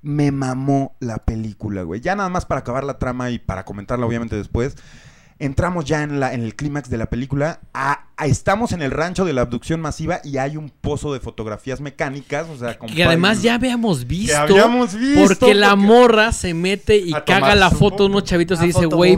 Me 0.00 0.30
mamó 0.30 0.96
la 1.00 1.18
película, 1.18 1.82
güey. 1.82 2.00
Ya 2.00 2.16
nada 2.16 2.28
más 2.28 2.46
para 2.46 2.60
acabar 2.60 2.84
la 2.84 2.98
trama 2.98 3.30
y 3.30 3.38
para 3.38 3.64
comentarla 3.64 4.06
obviamente 4.06 4.36
después. 4.36 4.76
Entramos 5.40 5.84
ya 5.84 6.02
en, 6.02 6.18
la, 6.18 6.34
en 6.34 6.42
el 6.42 6.56
clímax 6.56 6.90
de 6.90 6.96
la 6.98 7.06
película. 7.06 7.60
A- 7.72 8.06
a- 8.16 8.26
estamos 8.26 8.72
en 8.72 8.82
el 8.82 8.90
rancho 8.90 9.24
de 9.24 9.32
la 9.32 9.42
abducción 9.42 9.80
masiva 9.80 10.20
y 10.24 10.38
hay 10.38 10.56
un 10.56 10.68
pozo 10.70 11.12
de 11.12 11.20
fotografías 11.20 11.80
mecánicas. 11.80 12.48
O 12.48 12.56
sea, 12.58 12.76
con 12.76 12.88
Que 12.88 13.04
además 13.04 13.40
ya 13.42 13.54
habíamos 13.54 14.06
visto. 14.06 14.36
habíamos 14.36 14.94
visto, 14.96 15.20
Porque 15.38 15.54
la 15.54 15.76
morra 15.76 16.32
se 16.32 16.54
mete 16.54 16.96
y 16.96 17.12
caga 17.24 17.54
la 17.54 17.70
foto 17.70 18.02
de 18.04 18.10
unos 18.10 18.24
chavitos 18.24 18.60
y 18.62 18.66
dice, 18.66 18.86
güey, 18.86 19.16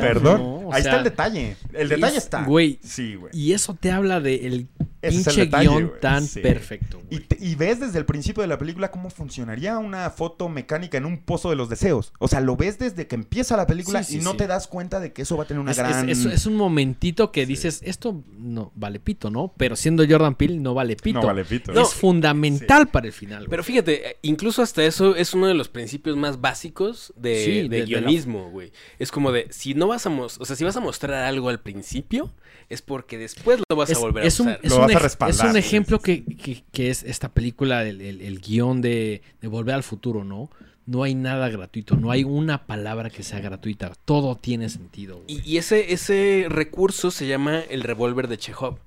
perdón. 0.00 0.64
Ahí 0.72 0.82
sea, 0.82 0.90
está 0.92 0.96
el 0.98 1.04
detalle. 1.04 1.56
El 1.72 1.88
detalle 1.88 2.16
es- 2.16 2.24
está. 2.24 2.42
güey, 2.42 2.80
Sí, 2.82 3.14
güey. 3.14 3.30
Y 3.36 3.52
eso 3.52 3.74
te 3.74 3.92
habla 3.92 4.20
del 4.20 4.66
Ese 5.08 5.18
es 5.20 5.26
el 5.26 5.32
pinche 5.34 5.44
detalle, 5.46 5.68
guion 5.68 5.92
tan 6.00 6.26
Sí. 6.26 6.40
perfecto. 6.40 6.98
Y, 7.10 7.16
güey. 7.16 7.28
te- 7.28 7.38
y 7.40 7.54
ves 7.54 7.80
desde 7.80 7.98
el 7.98 8.04
principio 8.06 8.40
de 8.42 8.48
la 8.48 8.58
película 8.58 8.90
cómo 8.90 9.10
funcionaría 9.10 9.78
una 9.78 10.08
foto 10.10 10.48
mecánica 10.48 10.98
en 10.98 11.04
un 11.04 11.18
pozo 11.18 11.50
de 11.50 11.56
los 11.56 11.68
deseos. 11.68 12.12
O 12.18 12.28
sea, 12.28 12.40
lo 12.40 12.56
ves 12.56 12.78
desde 12.78 13.06
que 13.06 13.14
empieza 13.14 13.56
la 13.56 13.66
película 13.66 14.02
Sí, 14.02 14.12
sí, 14.14 14.18
y 14.18 14.24
no 14.24 14.32
sí. 14.32 14.36
te 14.38 14.46
das 14.46 14.66
cuenta 14.68 15.00
de 15.00 15.12
que 15.12 15.22
eso 15.22 15.36
va 15.36 15.44
a 15.44 15.46
tener 15.46 15.60
una 15.60 15.70
Es, 15.72 15.78
es- 15.78 15.84
gran... 15.88 16.08
es- 16.08 16.24
es 16.24 16.46
un 16.46 16.56
momentito 16.56 17.30
que 17.32 17.46
dices, 17.46 17.80
esto 17.84 18.22
no 18.38 18.72
vale 18.74 19.00
pito, 19.00 19.30
¿no? 19.30 19.52
Pero 19.56 19.76
siendo 19.76 20.04
Jordan 20.08 20.34
Peele 20.34 20.56
no 20.58 20.74
vale 20.74 20.96
pito. 20.96 21.20
No 21.20 21.26
vale 21.26 21.44
pito. 21.44 21.72
Es 21.72 21.78
No. 21.78 21.84
fundamental 21.86 22.88
para 22.88 23.06
el 23.06 23.12
final. 23.12 23.46
Pero 23.50 23.62
fíjate, 23.62 24.10
eh, 24.10 24.16
incluso 24.22 24.62
hasta 24.62 24.84
eso 24.84 25.14
es 25.16 25.34
uno 25.34 25.46
de 25.46 25.54
los 25.54 25.68
principios 25.68 26.16
más 26.16 26.40
básicos 26.40 27.12
de, 27.16 27.44
Sí, 27.44 27.68
de 27.68 27.80
de- 27.80 27.84
guionismo, 27.86 28.50
güey. 28.50 28.72
Es 28.98 29.10
como 29.10 29.32
de, 29.32 29.48
si 29.50 29.74
no 29.74 29.88
vas 29.88 30.06
a 30.06 30.10
o 30.14 30.28
sea, 30.44 30.54
si 30.56 30.64
vas 30.64 30.76
a 30.76 30.80
mostrar 30.80 31.24
algo 31.24 31.48
al 31.48 31.60
principio, 31.60 32.30
es 32.68 32.82
porque 32.82 33.18
después 33.18 33.60
lo 33.68 33.76
vas 33.76 33.90
es, 33.90 33.96
a 33.96 34.00
volver 34.00 34.24
es 34.26 34.38
a 34.40 34.42
un, 34.42 34.48
usar. 34.50 34.60
es 34.62 34.70
Lo 34.70 34.76
un 34.76 34.86
vas 34.86 34.96
a 34.96 34.98
respaldar, 34.98 35.46
es 35.46 35.50
un 35.52 35.56
ejemplo 35.56 35.98
que, 36.00 36.24
que- 36.24 36.64
que 36.72 36.90
es 36.90 37.02
esta 37.02 37.28
película, 37.32 37.84
el, 37.84 38.00
el- 38.00 38.20
el 38.20 38.40
guion 38.40 38.80
de, 38.80 39.22
de 39.40 39.48
Volver 39.48 39.74
al 39.74 39.82
Futuro, 39.82 40.24
¿no? 40.24 40.50
No 40.86 41.02
hay 41.02 41.14
nada 41.14 41.48
gratuito, 41.48 41.96
no 41.96 42.10
hay 42.10 42.24
una 42.24 42.66
palabra 42.66 43.08
que 43.08 43.22
sea 43.22 43.40
gratuita. 43.40 43.92
Todo 44.04 44.36
tiene 44.36 44.68
sentido. 44.68 45.22
Y, 45.26 45.40
y 45.50 45.56
ese, 45.56 45.94
ese 45.94 46.44
recurso 46.48 47.10
se 47.10 47.26
llama 47.26 47.60
el 47.60 47.82
revólver 47.82 48.28
de 48.28 48.36
Chekhov. 48.36 48.78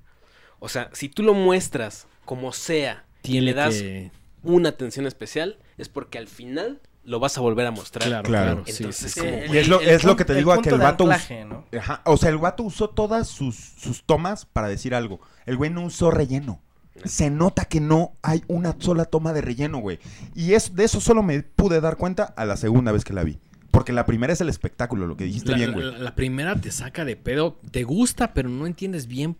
O 0.60 0.68
sea, 0.68 0.90
si 0.92 1.08
tú 1.08 1.22
lo 1.24 1.34
muestras 1.34 2.06
como 2.24 2.52
sea 2.52 3.04
y 3.24 3.40
le 3.40 3.52
das 3.54 3.74
que... 3.82 4.10
una 4.44 4.68
atención 4.68 5.06
especial, 5.06 5.58
es 5.76 5.88
porque 5.88 6.18
al 6.18 6.28
final 6.28 6.80
lo 7.08 7.20
vas 7.20 7.36
a 7.38 7.40
volver 7.40 7.66
a 7.66 7.70
mostrar. 7.70 8.06
Claro, 8.06 8.28
Claro. 8.28 8.62
sí, 8.66 8.72
Entonces, 8.78 9.12
sí, 9.12 9.20
como- 9.20 9.54
Y 9.54 9.56
es 9.58 9.68
lo- 9.68 9.80
el 9.80 9.88
es 9.88 10.04
lo 10.04 10.14
que 10.16 10.24
te 10.24 10.34
digo, 10.34 10.52
a 10.52 10.60
que 10.62 10.68
el 10.68 10.78
vato 10.78 11.04
us- 11.04 11.30
¿no? 11.46 11.64
Ajá. 11.78 12.02
O 12.04 12.16
sea, 12.16 12.28
el 12.30 12.38
vato 12.38 12.62
usó 12.62 12.90
todas 12.90 13.28
sus, 13.28 13.56
sus 13.56 14.04
tomas 14.04 14.44
para 14.44 14.68
decir 14.68 14.94
algo. 14.94 15.20
El 15.46 15.56
güey 15.56 15.70
no 15.70 15.84
usó 15.84 16.10
relleno. 16.10 16.60
Se 17.04 17.30
nota 17.30 17.64
que 17.64 17.80
no 17.80 18.12
hay 18.22 18.42
una 18.48 18.74
sola 18.78 19.04
toma 19.04 19.32
de 19.32 19.40
relleno, 19.40 19.78
güey. 19.78 19.98
Y 20.34 20.54
es, 20.54 20.74
de 20.74 20.84
eso 20.84 21.00
solo 21.00 21.22
me 21.22 21.42
pude 21.42 21.80
dar 21.80 21.96
cuenta 21.96 22.24
a 22.24 22.44
la 22.44 22.56
segunda 22.56 22.90
vez 22.92 23.04
que 23.04 23.12
la 23.12 23.22
vi. 23.24 23.38
Porque 23.70 23.92
la 23.92 24.04
primera 24.04 24.32
es 24.32 24.40
el 24.40 24.48
espectáculo, 24.48 25.06
lo 25.06 25.16
que 25.16 25.24
dijiste 25.24 25.52
La, 25.52 25.56
bien, 25.56 25.70
la- 25.70 25.76
güey. 25.76 25.92
la- 25.92 25.98
la 25.98 26.14
primera 26.14 26.56
te 26.56 26.70
saca 26.72 27.04
de 27.04 27.16
pedo, 27.16 27.58
te 27.70 27.84
gusta, 27.84 28.34
pero 28.34 28.48
no 28.48 28.66
entiendes 28.66 29.06
bien 29.06 29.36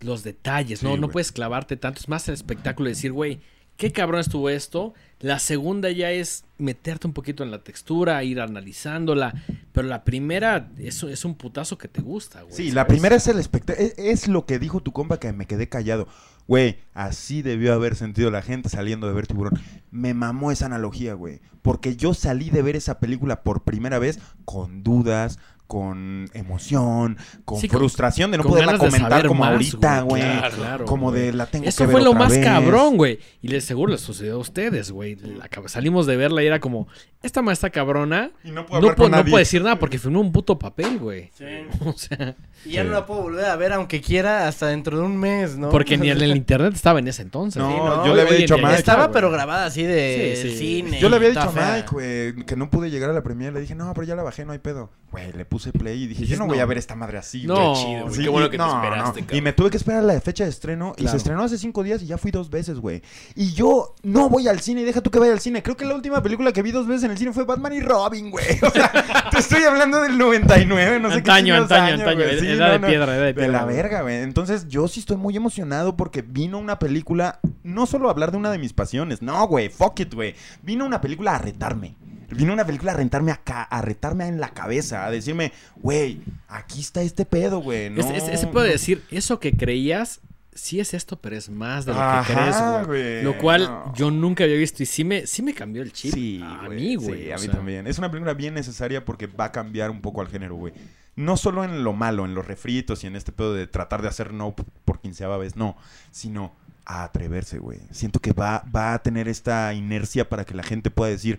los 0.00 0.22
detalles, 0.22 0.82
¿no? 0.82 0.90
Sí, 0.90 0.94
no 0.96 1.06
güey. 1.08 1.12
puedes 1.12 1.32
clavarte 1.32 1.76
tanto. 1.76 1.98
Es 2.00 2.08
más 2.08 2.28
el 2.28 2.34
espectáculo 2.34 2.86
de 2.88 2.94
decir, 2.94 3.10
güey, 3.12 3.40
qué 3.76 3.90
cabrón 3.90 4.20
estuvo 4.20 4.48
esto. 4.48 4.94
La 5.20 5.38
segunda 5.40 5.90
ya 5.90 6.12
es 6.12 6.44
meterte 6.58 7.06
un 7.06 7.12
poquito 7.12 7.42
en 7.42 7.50
la 7.50 7.64
textura, 7.64 8.22
ir 8.22 8.40
analizándola. 8.40 9.34
Pero 9.72 9.88
la 9.88 10.04
primera 10.04 10.70
es, 10.78 11.02
es 11.02 11.24
un 11.24 11.34
putazo 11.34 11.76
que 11.76 11.88
te 11.88 12.00
gusta, 12.00 12.42
güey. 12.42 12.54
Sí, 12.54 12.62
¿sabes? 12.64 12.74
la 12.74 12.86
primera 12.86 13.16
es 13.16 13.26
el 13.26 13.38
espectáculo. 13.38 13.86
Es, 13.86 13.94
es 13.98 14.28
lo 14.28 14.46
que 14.46 14.58
dijo 14.58 14.80
tu 14.80 14.92
compa 14.92 15.18
que 15.18 15.32
me 15.32 15.46
quedé 15.46 15.68
callado. 15.68 16.06
Güey, 16.46 16.78
así 16.94 17.42
debió 17.42 17.74
haber 17.74 17.94
sentido 17.94 18.30
la 18.30 18.42
gente 18.42 18.68
saliendo 18.68 19.06
de 19.06 19.12
ver 19.12 19.26
Tiburón. 19.26 19.60
Me 19.90 20.14
mamó 20.14 20.50
esa 20.50 20.66
analogía, 20.66 21.14
güey. 21.14 21.40
Porque 21.62 21.96
yo 21.96 22.14
salí 22.14 22.48
de 22.48 22.62
ver 22.62 22.76
esa 22.76 23.00
película 23.00 23.42
por 23.42 23.64
primera 23.64 23.98
vez 23.98 24.18
con 24.44 24.82
dudas, 24.82 25.38
con 25.68 26.28
emoción, 26.32 27.16
con 27.44 27.60
Sí, 27.60 27.68
con- 27.68 27.78
frustración 27.78 28.30
de 28.30 28.38
no 28.38 28.42
poderla 28.44 28.78
comentar 28.78 29.26
como 29.28 29.40
más, 29.44 29.52
ahorita, 29.52 30.00
güey. 30.00 30.22
Claro, 30.22 30.56
claro, 30.56 30.84
como 30.86 31.12
de 31.12 31.32
la 31.34 31.44
tengo 31.46 31.66
Eso 31.68 31.84
que 31.84 31.92
fue 31.92 31.94
ver 31.96 32.04
lo 32.04 32.10
otra 32.12 32.22
más 32.24 32.32
vez. 32.32 32.44
cabrón, 32.44 32.96
güey. 32.96 33.18
Y 33.42 33.48
les 33.48 33.64
seguro 33.66 33.92
les 33.92 34.00
sucedió 34.00 34.34
a 34.36 34.38
ustedes, 34.38 34.90
güey. 34.90 35.18
Salimos 35.66 36.06
de 36.06 36.16
verla 36.16 36.42
y 36.42 36.46
era 36.46 36.58
como, 36.58 36.88
esta 37.22 37.42
maestra 37.42 37.68
cabrona 37.70 38.30
Y 38.44 38.50
no 38.50 38.64
puedo 38.64 38.80
no, 38.80 38.94
con 38.96 39.10
no 39.10 39.18
nadie. 39.18 39.30
puede 39.30 39.42
decir 39.42 39.62
nada 39.62 39.78
porque 39.78 39.98
firmó 39.98 40.20
un 40.20 40.32
puto 40.32 40.58
papel, 40.58 40.98
güey. 40.98 41.30
Sí. 41.36 41.44
O 41.84 41.92
sea, 41.92 42.34
Y 42.64 42.70
ya 42.72 42.82
Sí. 42.82 42.88
no 42.88 42.94
la 42.94 43.04
puedo 43.06 43.20
volver 43.22 43.44
a 43.44 43.56
ver 43.56 43.72
aunque 43.74 44.00
quiera 44.00 44.48
hasta 44.48 44.68
dentro 44.68 44.96
de 44.98 45.04
un 45.04 45.16
mes, 45.18 45.58
¿no? 45.58 45.68
porque 45.68 45.98
ni 45.98 46.08
en 46.10 46.20
el 46.22 46.34
internet 46.36 46.72
estaba 46.74 46.98
en 46.98 47.08
ese 47.08 47.20
entonces. 47.22 47.62
No, 47.62 47.70
Sí, 47.70 47.76
no, 47.76 48.06
yo 48.06 48.14
le 48.14 48.22
había 48.22 48.38
dicho 48.38 48.54
a 48.54 48.58
Mike. 48.58 48.74
Estaba 48.76 49.10
pero 49.12 49.30
grabada 49.30 49.66
así 49.66 49.82
de 49.82 50.34
Sí, 50.40 50.50
sí. 50.50 50.56
cine. 50.56 50.98
Yo 50.98 51.10
le 51.10 51.16
había 51.16 51.28
dicho 51.28 51.40
a. 51.40 51.52
Mike, 51.52 51.88
güey, 51.90 52.46
que 52.46 52.56
no 52.56 52.70
pude 52.70 52.90
llegar 52.90 53.10
a 53.10 53.12
la 53.12 53.22
premiere. 53.22 53.52
Le 53.52 53.60
dije, 53.60 53.74
no, 53.74 53.92
pero 53.92 54.06
ya 54.06 54.14
la 54.16 54.22
bajé, 54.22 54.46
no 54.46 54.52
hay 54.52 54.58
pedo. 54.60 54.88
Güey, 55.10 55.32
le 55.32 55.44
puse 55.44 55.57
puse 55.58 55.72
play 55.72 56.04
y 56.04 56.06
dije, 56.06 56.24
yo 56.24 56.36
no 56.38 56.46
voy 56.46 56.60
a 56.60 56.66
ver 56.66 56.78
esta 56.78 56.94
madre 56.94 57.18
así, 57.18 57.44
No, 57.44 57.70
güey. 57.72 57.74
chido, 57.84 58.02
güey. 58.04 58.14
Sí, 58.14 58.22
Qué 58.22 58.28
bueno 58.28 58.46
y- 58.46 58.50
que 58.50 58.56
te 58.56 58.62
no, 58.62 58.74
esperaste, 58.82 59.20
no. 59.20 59.26
cabrón. 59.26 59.36
Y 59.38 59.42
me 59.42 59.52
tuve 59.52 59.70
que 59.70 59.76
esperar 59.76 60.00
a 60.00 60.06
la 60.06 60.20
fecha 60.20 60.44
de 60.44 60.50
estreno. 60.50 60.94
Y 60.96 61.08
se 61.08 61.16
estrenó 61.16 61.42
hace 61.42 61.58
cinco 61.58 61.82
días 61.82 62.00
y 62.02 62.06
ya 62.06 62.16
fui 62.18 62.30
dos 62.30 62.48
veces, 62.48 62.78
güey. 62.78 63.02
Y 63.34 63.52
yo 63.54 63.94
no 64.04 64.28
voy 64.28 64.46
al 64.46 64.60
cine. 64.60 64.84
Deja 64.84 65.00
tú 65.00 65.10
que 65.10 65.18
vaya 65.18 65.32
al 65.32 65.40
cine. 65.40 65.62
Creo 65.62 65.76
que 65.76 65.84
la 65.84 65.94
última 65.94 66.22
película 66.22 66.52
que 66.52 66.62
vi 66.62 66.70
dos 66.70 66.86
veces 66.86 67.04
en 67.04 67.10
el 67.10 67.18
cine 67.18 67.32
fue 67.32 67.44
Batman 67.44 67.72
y 67.72 67.80
Robin, 67.80 68.30
güey. 68.30 68.46
O 68.62 68.70
sea, 68.70 68.92
te 69.30 69.38
estoy 69.38 69.62
hablando 69.64 70.00
del 70.00 70.16
99, 70.16 71.00
no 71.00 71.08
sé 71.08 71.14
qué 71.22 71.30
Antaño, 71.30 71.44
chingados 71.46 71.70
antaño, 71.72 71.84
años, 71.86 72.00
antaño. 72.00 72.24
güey. 72.24 72.38
Sí, 72.40 72.46
no, 72.58 72.70
de 72.70 72.80
piedra, 72.80 73.14
edad 73.16 73.20
de 73.20 73.26
De 73.26 73.34
piedra. 73.34 73.52
la 73.52 73.64
güey. 73.64 73.76
verga, 73.76 74.02
güey. 74.02 74.16
Entonces 74.22 74.68
yo 74.68 74.86
sí 74.88 75.00
estoy 75.00 75.16
muy 75.16 75.36
emocionado 75.36 75.96
porque 75.96 76.22
vino 76.22 76.58
una 76.58 76.78
película, 76.78 77.40
no 77.64 77.86
solo 77.86 78.08
a 78.08 78.12
hablar 78.12 78.30
de 78.30 78.36
una 78.36 78.50
de 78.50 78.58
mis 78.58 78.72
pasiones, 78.72 79.22
no, 79.22 79.46
güey, 79.48 79.68
fuck 79.70 79.98
it, 80.00 80.14
güey. 80.14 80.34
Vino 80.62 80.84
una 80.86 81.00
película 81.00 81.34
a 81.34 81.38
retarme. 81.38 81.96
Vino 82.30 82.52
una 82.52 82.66
película 82.66 82.92
a 82.92 82.96
rentarme 82.96 83.32
acá, 83.32 83.62
a 83.62 83.80
retarme 83.82 84.26
en 84.26 84.40
la 84.40 84.50
cabeza, 84.50 85.04
a 85.06 85.10
decirme, 85.10 85.52
güey, 85.76 86.20
aquí 86.48 86.80
está 86.80 87.02
este 87.02 87.24
pedo, 87.24 87.60
güey. 87.60 87.90
No, 87.90 88.00
Es- 88.00 88.22
es- 88.24 88.28
ese 88.28 88.46
puede 88.48 88.70
decir, 88.70 89.02
eso 89.10 89.40
que 89.40 89.56
creías, 89.56 90.20
sí 90.54 90.80
es 90.80 90.92
esto, 90.92 91.16
pero 91.20 91.36
es 91.36 91.48
más 91.48 91.86
de 91.86 91.94
lo 91.94 91.98
que 92.00 92.32
crees, 92.34 92.56
güey. 92.86 93.22
Lo 93.22 93.38
cual 93.38 93.62
no. 93.64 93.94
yo 93.94 94.10
nunca 94.10 94.44
había 94.44 94.56
visto 94.56 94.82
y 94.82 94.86
sí 94.86 95.04
me, 95.04 95.26
sí 95.26 95.40
me 95.42 95.54
cambió 95.54 95.82
el 95.82 95.92
chip. 95.92 96.12
Sí, 96.12 96.40
a 96.44 96.66
güey, 96.66 96.78
mí, 96.80 96.96
güey. 96.96 97.24
Sí, 97.24 97.30
a 97.32 97.36
mí 97.36 97.42
sea. 97.44 97.52
también. 97.54 97.86
Es 97.86 97.98
una 97.98 98.10
película 98.10 98.34
bien 98.34 98.54
necesaria 98.54 99.04
porque 99.04 99.26
va 99.26 99.46
a 99.46 99.52
cambiar 99.52 99.90
un 99.90 100.00
poco 100.00 100.20
al 100.20 100.28
género, 100.28 100.56
güey. 100.56 100.72
No 101.16 101.36
solo 101.36 101.64
en 101.64 101.82
lo 101.82 101.92
malo, 101.94 102.24
en 102.26 102.34
los 102.34 102.46
refritos 102.46 103.02
y 103.02 103.06
en 103.08 103.16
este 103.16 103.32
pedo 103.32 103.52
de 103.54 103.66
tratar 103.66 104.02
de 104.02 104.08
hacer 104.08 104.32
no 104.32 104.54
por 104.84 105.00
quinceava 105.00 105.36
vez, 105.38 105.56
no, 105.56 105.76
sino 106.10 106.52
a 106.84 107.04
atreverse, 107.04 107.58
güey. 107.58 107.80
Siento 107.90 108.20
que 108.20 108.32
va, 108.32 108.64
va 108.74 108.94
a 108.94 109.02
tener 109.02 109.28
esta 109.28 109.74
inercia 109.74 110.28
para 110.28 110.44
que 110.44 110.54
la 110.54 110.62
gente 110.62 110.90
pueda 110.90 111.10
decir, 111.10 111.38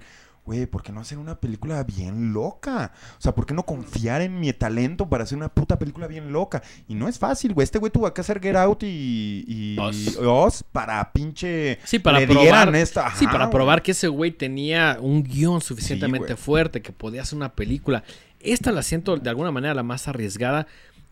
güey, 0.50 0.66
¿por 0.66 0.82
qué 0.82 0.92
no 0.92 1.00
hacer 1.00 1.20
una 1.20 1.40
película 1.40 1.84
bien 1.84 2.34
loca? 2.34 2.92
O 3.20 3.22
sea, 3.22 3.36
¿por 3.36 3.46
qué 3.46 3.54
no 3.54 3.64
confiar 3.68 4.22
en 4.24 4.40
mi 4.40 4.52
talento 4.52 5.08
para 5.08 5.24
hacer 5.24 5.38
una 5.38 5.50
puta 5.50 5.78
película 5.78 6.08
bien 6.08 6.32
loca? 6.32 6.64
Y 6.88 6.96
no 6.96 7.08
es 7.08 7.20
fácil, 7.20 7.54
güey. 7.54 7.64
Este 7.64 7.78
güey 7.78 7.92
tuvo 7.92 8.12
que 8.12 8.22
hacer 8.22 8.42
Get 8.42 8.56
Out 8.56 8.82
y, 8.82 9.46
y. 9.48 9.78
Us 9.80 10.64
para 10.72 11.14
pinche... 11.14 11.78
Sí, 11.84 12.00
para 12.00 12.20
le 12.20 12.28
probar. 12.28 12.76
esta- 12.76 13.14
sí, 13.16 13.26
Ajá, 13.26 13.32
para 13.32 13.46
güey. 13.46 13.54
probar 13.54 13.84
que 13.84 13.92
ese 13.92 14.08
güey 14.08 14.32
tenía 14.32 14.98
un 15.00 15.22
guion 15.22 15.62
suficientemente 15.62 16.36
fuerte, 16.36 16.82
que 16.82 16.92
podía 16.92 17.22
hacer 17.22 17.38
una 17.38 17.54
película. 17.54 18.04
Esta 18.40 18.72
la 18.72 18.82
siento 18.82 19.18
de 19.18 19.30
alguna 19.30 19.52
manera 19.52 19.76
la 19.76 19.84
más 19.84 20.08
arriesgada. 20.08 20.66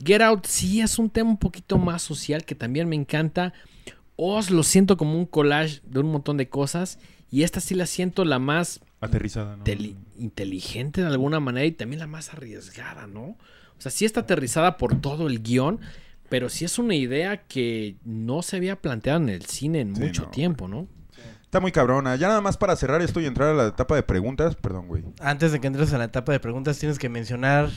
Get 0.03 0.21
Out 0.21 0.45
sí 0.47 0.81
es 0.81 0.97
un 0.97 1.11
tema 1.11 1.29
un 1.29 1.37
poquito 1.37 1.77
más 1.77 2.01
social 2.01 2.43
que 2.43 2.55
también 2.55 2.89
me 2.89 2.95
encanta. 2.95 3.53
Oz 4.15 4.49
lo 4.49 4.63
siento 4.63 4.97
como 4.97 5.15
un 5.15 5.27
collage 5.27 5.81
de 5.83 5.99
un 5.99 6.11
montón 6.11 6.37
de 6.37 6.49
cosas. 6.49 6.97
Y 7.29 7.43
esta 7.43 7.59
sí 7.59 7.75
la 7.75 7.85
siento 7.85 8.25
la 8.25 8.39
más 8.39 8.79
Aterrizada, 8.99 9.55
¿no? 9.57 9.63
teli- 9.63 9.95
inteligente 10.17 11.01
de 11.01 11.07
alguna 11.07 11.39
manera 11.39 11.65
y 11.65 11.71
también 11.71 11.99
la 11.99 12.07
más 12.07 12.33
arriesgada, 12.33 13.05
¿no? 13.07 13.21
O 13.77 13.79
sea, 13.79 13.91
sí 13.91 14.05
está 14.05 14.21
aterrizada 14.21 14.77
por 14.77 14.99
todo 14.99 15.27
el 15.27 15.43
guion, 15.43 15.79
pero 16.29 16.49
sí 16.49 16.65
es 16.65 16.79
una 16.79 16.95
idea 16.95 17.43
que 17.47 17.95
no 18.03 18.41
se 18.41 18.55
había 18.57 18.81
planteado 18.81 19.19
en 19.19 19.29
el 19.29 19.45
cine 19.45 19.81
en 19.81 19.95
Sí, 19.95 20.01
mucho 20.01 20.23
no, 20.23 20.29
tiempo, 20.29 20.67
¿no? 20.67 20.87
Está 21.43 21.59
muy 21.59 21.71
cabrona. 21.71 22.15
Ya 22.17 22.27
nada 22.27 22.41
más 22.41 22.57
para 22.57 22.75
cerrar 22.75 23.01
esto 23.01 23.21
y 23.21 23.25
entrar 23.25 23.49
a 23.49 23.53
la 23.53 23.67
etapa 23.67 23.95
de 23.95 24.03
preguntas. 24.03 24.55
Perdón, 24.55 24.87
güey. 24.87 25.03
Antes 25.21 25.51
de 25.53 25.61
que 25.61 25.67
entres 25.67 25.93
a 25.93 25.97
la 25.97 26.03
etapa 26.05 26.31
de 26.33 26.39
preguntas, 26.41 26.77
tienes 26.77 26.99
que 26.99 27.07
mencionar, 27.07 27.69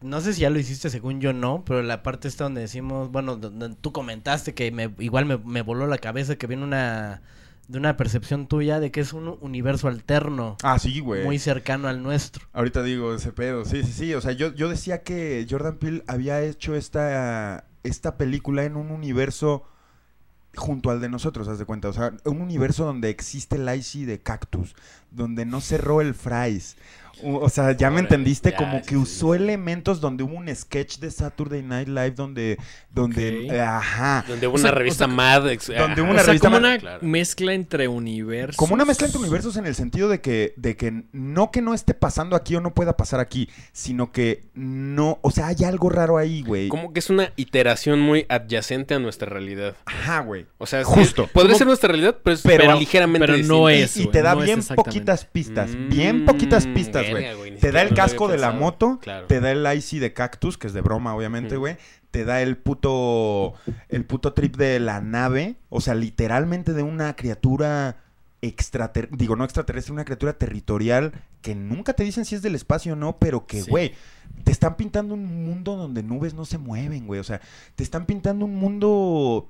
no 0.00 0.20
sé 0.20 0.32
si 0.32 0.40
ya 0.40 0.50
lo 0.50 0.58
hiciste 0.58 0.90
según 0.90 1.20
yo 1.20 1.32
no, 1.32 1.64
pero 1.64 1.82
la 1.82 2.02
parte 2.02 2.26
esta 2.26 2.44
donde 2.44 2.62
decimos, 2.62 3.12
bueno, 3.12 3.36
donde 3.36 3.76
tú 3.80 3.92
comentaste 3.92 4.54
que 4.54 4.72
me, 4.72 4.92
igual 4.98 5.26
me, 5.26 5.36
me 5.38 5.62
voló 5.62 5.86
la 5.86 5.98
cabeza 5.98 6.34
que 6.36 6.48
viene 6.48 6.64
una, 6.64 7.22
de 7.68 7.78
una 7.78 7.96
percepción 7.96 8.46
tuya 8.48 8.80
de 8.80 8.90
que 8.90 9.00
es 9.00 9.12
un 9.12 9.38
universo 9.40 9.88
alterno, 9.88 10.56
Ah, 10.62 10.78
sí, 10.78 11.00
güey. 11.00 11.24
muy 11.24 11.38
cercano 11.38 11.88
al 11.88 12.02
nuestro. 12.02 12.46
Ahorita 12.52 12.82
digo 12.82 13.14
ese 13.14 13.32
pedo. 13.32 13.64
Sí, 13.64 13.82
sí, 13.84 13.92
sí. 13.92 14.14
O 14.14 14.20
sea, 14.20 14.32
yo, 14.32 14.52
yo 14.54 14.68
decía 14.68 15.02
que 15.02 15.46
Jordan 15.48 15.76
Peele 15.78 16.04
había 16.06 16.42
hecho 16.42 16.74
esta, 16.74 17.64
esta 17.82 18.16
película 18.18 18.64
en 18.64 18.76
un 18.76 18.90
universo 18.90 19.64
junto 20.54 20.90
al 20.90 21.00
de 21.00 21.08
nosotros, 21.08 21.48
haz 21.48 21.58
de 21.58 21.64
cuenta. 21.64 21.88
O 21.88 21.92
sea, 21.94 22.12
un 22.26 22.40
universo 22.42 22.84
donde 22.84 23.08
existe 23.08 23.56
el 23.56 23.68
IC 23.74 24.06
de 24.06 24.20
Cactus, 24.20 24.74
donde 25.10 25.46
no 25.46 25.60
cerró 25.62 26.00
el 26.02 26.12
Fries. 26.14 26.76
O 27.22 27.36
o 27.44 27.48
sea, 27.48 27.72
ya 27.76 27.90
me 27.90 28.00
entendiste, 28.00 28.50
ya, 28.52 28.56
como 28.56 28.78
sí, 28.78 28.82
que 28.84 28.88
sí, 28.90 28.96
usó 28.96 29.32
sí. 29.34 29.38
elementos 29.42 30.00
donde 30.00 30.22
hubo 30.24 30.34
un 30.36 30.54
sketch 30.54 30.98
de 30.98 31.10
Saturday 31.10 31.62
Night 31.62 31.88
Live 31.88 32.12
donde, 32.12 32.58
donde, 32.90 33.46
eh, 33.46 33.60
ajá, 33.60 34.24
Donde 34.28 34.46
hubo 34.46 34.56
O 34.56 34.60
una 34.60 34.70
revista 34.70 35.04
o 35.04 35.08
sea, 35.08 35.16
Mad. 35.16 35.50
ex- 35.50 35.66
donde 35.66 36.00
hubo 36.02 36.08
o 36.08 36.12
una 36.12 36.20
sea, 36.20 36.26
revista 36.28 36.48
como 36.48 36.60
más- 36.60 36.68
una 36.70 36.78
Claro. 36.78 36.98
mezcla 37.02 37.52
entre 37.54 37.88
universos. 37.88 38.56
Como 38.56 38.74
una 38.74 38.84
mezcla 38.84 39.06
entre 39.06 39.20
universos 39.20 39.56
en 39.56 39.66
el 39.66 39.74
sentido 39.74 40.08
de 40.08 40.20
que, 40.20 40.54
de 40.56 40.76
que 40.76 41.04
no 41.12 41.50
que 41.50 41.62
no 41.62 41.74
esté 41.74 41.94
pasando 41.94 42.36
aquí 42.36 42.56
o 42.56 42.60
no 42.60 42.74
pueda 42.74 42.96
pasar 42.96 43.20
aquí, 43.20 43.48
sino 43.72 44.12
que 44.12 44.44
no, 44.54 45.18
o 45.22 45.30
sea, 45.30 45.48
hay 45.48 45.64
algo 45.64 45.90
raro 45.90 46.18
ahí, 46.18 46.42
güey. 46.42 46.68
Como 46.68 46.92
que 46.92 47.00
es 47.00 47.10
una 47.10 47.32
iteración 47.36 48.00
muy 48.00 48.26
adyacente 48.28 48.94
a 48.94 48.98
nuestra 48.98 49.28
realidad. 49.28 49.74
Ajá, 49.86 50.20
güey. 50.20 50.46
O 50.58 50.66
sea, 50.66 50.84
sí, 50.84 50.90
Justo. 50.92 51.26
podría 51.32 51.50
Como- 51.52 51.58
ser 51.58 51.66
nuestra 51.66 51.88
realidad, 51.88 52.16
pero, 52.22 52.34
es 52.34 52.42
Pero- 52.42 52.78
ligeramente 52.78 53.26
pero 53.26 53.38
no. 53.44 53.70
Y, 53.70 53.74
es, 53.74 53.96
y 53.96 54.04
güey, 54.04 54.12
te 54.12 54.22
da 54.22 54.34
no 54.34 54.42
bien 54.42 54.60
poquitas 54.74 55.24
pistas, 55.24 55.70
Mm, 55.70 55.88
bien 55.88 56.24
poquitas 56.24 56.66
pistas, 56.66 57.01
güey, 57.10 57.58
Te 57.58 57.72
da 57.72 57.82
el 57.82 57.94
casco 57.94 58.28
de 58.28 58.38
la 58.38 58.52
moto, 58.52 58.98
Claro. 59.02 59.26
te 59.26 59.40
da 59.40 59.50
el 59.52 59.66
IC 59.76 59.98
de 60.00 60.12
Cactus, 60.12 60.58
que 60.58 60.66
es 60.66 60.72
de 60.72 60.80
broma, 60.80 61.14
obviamente, 61.14 61.56
Mm. 61.56 61.60
güey. 61.60 61.76
Te 62.10 62.24
da 62.24 62.42
el 62.42 62.56
puto, 62.58 63.54
el 63.88 64.04
puto 64.04 64.32
trip 64.34 64.56
de 64.56 64.78
la 64.80 65.00
nave, 65.00 65.56
o 65.70 65.80
sea, 65.80 65.94
literalmente 65.94 66.72
de 66.74 66.82
una 66.82 67.16
criatura 67.16 67.96
extraterrestre, 68.42 69.16
digo, 69.16 69.36
no 69.36 69.44
extraterrestre, 69.44 69.92
una 69.92 70.04
criatura 70.04 70.32
territorial 70.32 71.12
que 71.42 71.54
nunca 71.54 71.92
te 71.94 72.02
dicen 72.04 72.24
si 72.24 72.34
es 72.34 72.42
del 72.42 72.54
espacio 72.56 72.94
o 72.94 72.96
no, 72.96 73.16
pero 73.18 73.46
que, 73.46 73.62
Sí. 73.62 73.70
güey, 73.70 73.94
te 74.44 74.50
están 74.52 74.76
pintando 74.76 75.14
un 75.14 75.44
mundo 75.44 75.76
donde 75.76 76.02
nubes 76.02 76.34
no 76.34 76.44
se 76.44 76.58
mueven, 76.58 77.06
güey. 77.06 77.20
O 77.20 77.24
sea, 77.24 77.40
te 77.76 77.82
están 77.84 78.04
pintando 78.04 78.44
un 78.44 78.56
mundo 78.56 79.48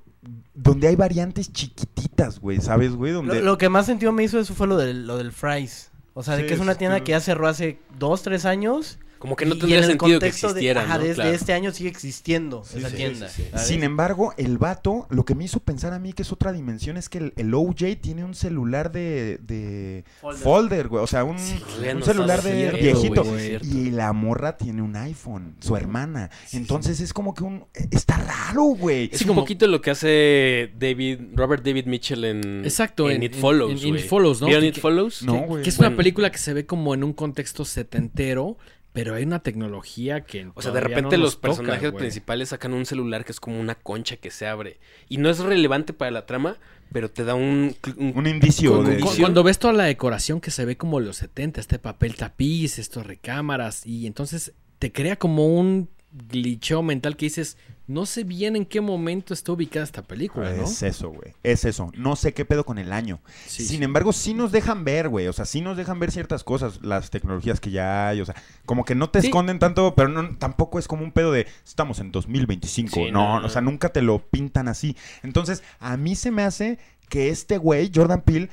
donde 0.55 0.89
hay 0.89 0.95
variantes 0.97 1.53
chiquititas, 1.53 2.39
güey, 2.39 2.61
¿sabes, 2.61 2.93
güey? 2.93 3.13
Lo, 3.13 3.19
Donde... 3.23 3.43
lo 3.43 3.59
que 3.59 3.69
más 3.69 3.87
sentido 3.87 4.13
me 4.13 4.23
hizo 4.25 4.39
eso 4.39 4.55
fue 4.55 4.67
lo 4.69 4.77
del, 4.77 5.07
lo 5.07 5.17
del 5.17 5.33
Fries. 5.33 5.91
O 6.15 6.23
sea, 6.23 6.37
de 6.37 6.47
que 6.47 6.55
es 6.55 6.61
una 6.61 6.75
tienda 6.75 6.99
que- 6.99 7.05
que 7.05 7.13
ya 7.13 7.21
cerró 7.21 7.49
hace 7.49 7.79
dos, 7.99 8.23
tres 8.23 8.45
años. 8.45 8.99
Como 9.23 9.37
que 9.37 9.47
no 9.47 9.55
y- 9.55 9.59
tendría 9.61 9.79
en 9.79 9.85
el 9.85 9.91
sentido 9.91 10.19
que 10.19 10.27
contexto 10.27 10.47
de- 10.49 10.51
existiera, 10.55 10.83
ajá, 10.83 10.95
¿no? 10.97 11.03
de, 11.05 11.09
de 11.11 11.15
Claro. 11.15 11.31
este 11.31 11.53
año 11.53 11.71
sigue 11.73 11.89
existiendo 11.89 12.65
esa 12.75 12.91
sí, 12.91 12.97
tienda. 12.97 13.29
sí, 13.29 13.45
sí. 13.57 13.59
Sin 13.65 13.85
embargo, 13.85 14.35
el 14.37 14.59
vato, 14.59 15.07
lo 15.11 15.25
que 15.25 15.37
me 15.37 15.45
hizo 15.45 15.61
pensar 15.61 15.93
a 15.93 16.01
mí 16.01 16.13
que 16.13 16.23
es 16.23 16.33
otra 16.33 16.53
dimensión 16.53 16.97
es 16.97 17.09
que 17.09 17.19
el, 17.19 17.33
el 17.37 17.55
OJ 17.55 17.95
tiene 18.01 18.25
un 18.25 18.35
celular 18.35 18.91
de, 18.91 19.39
de 19.41 20.05
Folder. 20.43 20.89
güey. 20.89 21.05
O 21.05 21.07
sea, 21.07 21.23
un, 21.23 21.37
un 21.37 21.99
no 22.01 22.05
celular 22.05 22.43
de 22.43 22.53
cierto, 22.81 23.23
viejito. 23.23 23.63
y 23.63 23.93
la 23.93 24.13
morra 24.13 24.57
tiene 24.57 24.83
un 24.83 24.97
iPhone, 24.97 25.55
su 25.61 25.77
hermana. 25.77 26.29
Entonces 26.53 26.99
es 27.01 27.13
como 27.13 27.33
que 27.33 27.45
un... 27.45 27.65
Está 27.93 28.17
raro, 28.17 28.65
güey. 28.65 29.09
Es 29.13 29.19
Sí, 29.19 29.25
un 29.25 29.29
como- 29.29 29.43
poquito 29.43 29.69
lo 29.69 29.81
que 29.81 29.93
hace 29.93 30.73
David, 30.77 31.21
Robert 31.37 31.65
David 31.65 31.87
Mitchell 31.87 32.25
en, 32.25 32.65
Exacto, 32.65 33.09
en, 33.09 33.19
en- 33.19 33.23
It 33.23 33.35
Follows. 33.37 33.83
en- 33.85 33.89
en. 33.91 33.97
It 34.01 34.09
Follows, 34.09 34.41
¿no? 34.41 34.49
¿Vieron 34.49 34.63
Que- 34.63 34.69
It 34.71 34.79
Follows? 34.81 35.23
No, 35.23 35.43
güey. 35.43 35.63
Que 35.63 35.71
es 35.71 35.79
una 35.79 35.95
película 35.97 36.31
que 36.33 36.39
se 36.39 36.53
ve 36.55 36.67
como 36.67 36.93
en 36.95 37.05
un 37.05 37.13
contexto 37.13 37.65
setentero, 37.65 38.57
pero 38.93 39.15
hay 39.15 39.25
una 39.25 39.43
tecnología 39.43 40.23
que. 40.23 40.49
O 40.55 40.63
sea, 40.63 40.73
de 40.73 40.81
repente 40.81 41.17
no 41.17 41.25
los 41.25 41.37
toca, 41.37 41.49
personajes 41.49 41.93
principales 41.93 42.51
sacan 42.51 42.73
un 42.75 42.85
celular 42.87 43.25
que 43.25 43.33
es 43.33 43.41
como 43.41 43.59
una 43.61 43.75
concha 43.75 44.17
que 44.17 44.31
se 44.31 44.47
abre. 44.47 44.79
Y 45.09 45.17
no 45.19 45.31
es 45.31 45.39
relevante 45.39 45.93
para 45.93 46.11
la 46.11 46.27
trama, 46.27 46.59
pero 46.93 47.11
te 47.11 47.25
da 47.25 47.35
un... 47.35 47.75
un- 47.97 48.13
Un 48.17 48.27
indicio 48.27 48.77
Cu- 48.77 48.83
de... 48.85 49.01
cu-. 49.01 49.13
Cuando 49.19 49.43
ves 49.43 49.59
toda 49.59 49.73
la 49.73 49.85
decoración 49.85 50.41
que 50.41 50.51
se 50.51 50.65
ve 50.67 50.77
como 50.77 51.01
los 51.01 51.17
70, 51.17 51.61
este 51.61 51.79
papel 51.79 52.17
tapiz, 52.17 52.79
estos 52.79 53.07
recámaras, 53.07 53.87
y 53.87 54.07
entonces 54.07 54.53
te 54.79 54.93
crea 54.93 55.17
como 55.17 55.47
un 55.47 55.89
glitcheo 56.13 56.83
mental 56.83 57.17
que 57.17 57.27
dices, 57.27 57.57
no 57.93 58.07
sé 58.07 58.25
bien 58.25 58.57
en 58.57 58.65
qué 58.65 58.81
momento 58.81 59.35
está 59.35 59.53
ubicada 59.53 59.85
esta 59.85 60.03
película, 60.03 60.51
¿no? 60.53 60.65
Es 60.65 60.83
eso, 60.83 61.11
güey. 61.11 61.35
Es 61.43 61.65
eso. 61.65 61.93
No 61.97 62.17
sé 62.17 62.33
qué 62.35 62.45
pedo 62.45 62.65
con 62.65 62.79
el 62.79 62.93
año. 62.93 63.21
Sí, 63.47 63.65
Sin 63.65 63.79
sí. 63.79 63.85
embargo, 63.85 64.13
sí 64.13 64.35
nos 64.35 64.51
dejan 64.53 64.85
ver, 64.85 65.09
güey. 65.09 65.29
O 65.29 65.33
sea, 65.33 65.45
sí 65.45 65.61
nos 65.61 65.77
dejan 65.77 66.01
ver 66.01 66.11
ciertas 66.11 66.43
cosas, 66.45 66.81
las 66.83 67.11
tecnologías 67.11 67.61
que 67.61 67.71
ya 67.71 68.09
hay. 68.09 68.21
O 68.21 68.25
sea, 68.25 68.35
como 68.65 68.85
que 68.85 68.95
no 68.95 69.11
te 69.11 69.21
Sí. 69.21 69.27
esconden 69.29 69.59
tanto, 69.59 69.95
pero 69.95 70.09
no, 70.09 70.37
tampoco 70.39 70.79
es 70.79 70.89
como 70.89 71.05
un 71.05 71.13
pedo 71.13 71.31
de 71.33 71.47
estamos 71.65 71.99
en 72.01 72.11
2025. 72.13 72.95
Sí, 72.95 73.11
no, 73.11 73.35
no, 73.35 73.41
no. 73.41 73.47
o 73.47 73.51
sea, 73.51 73.61
nunca 73.63 73.91
te 73.91 74.03
lo 74.03 74.19
pintan 74.27 74.69
así. 74.69 74.97
Entonces, 75.23 75.63
a 75.79 75.97
mí 75.97 76.15
se 76.17 76.31
me 76.31 76.43
hace 76.43 76.79
que 77.09 77.29
este 77.29 77.59
güey, 77.59 77.91
Jordan 77.95 78.23
Peele, 78.23 78.49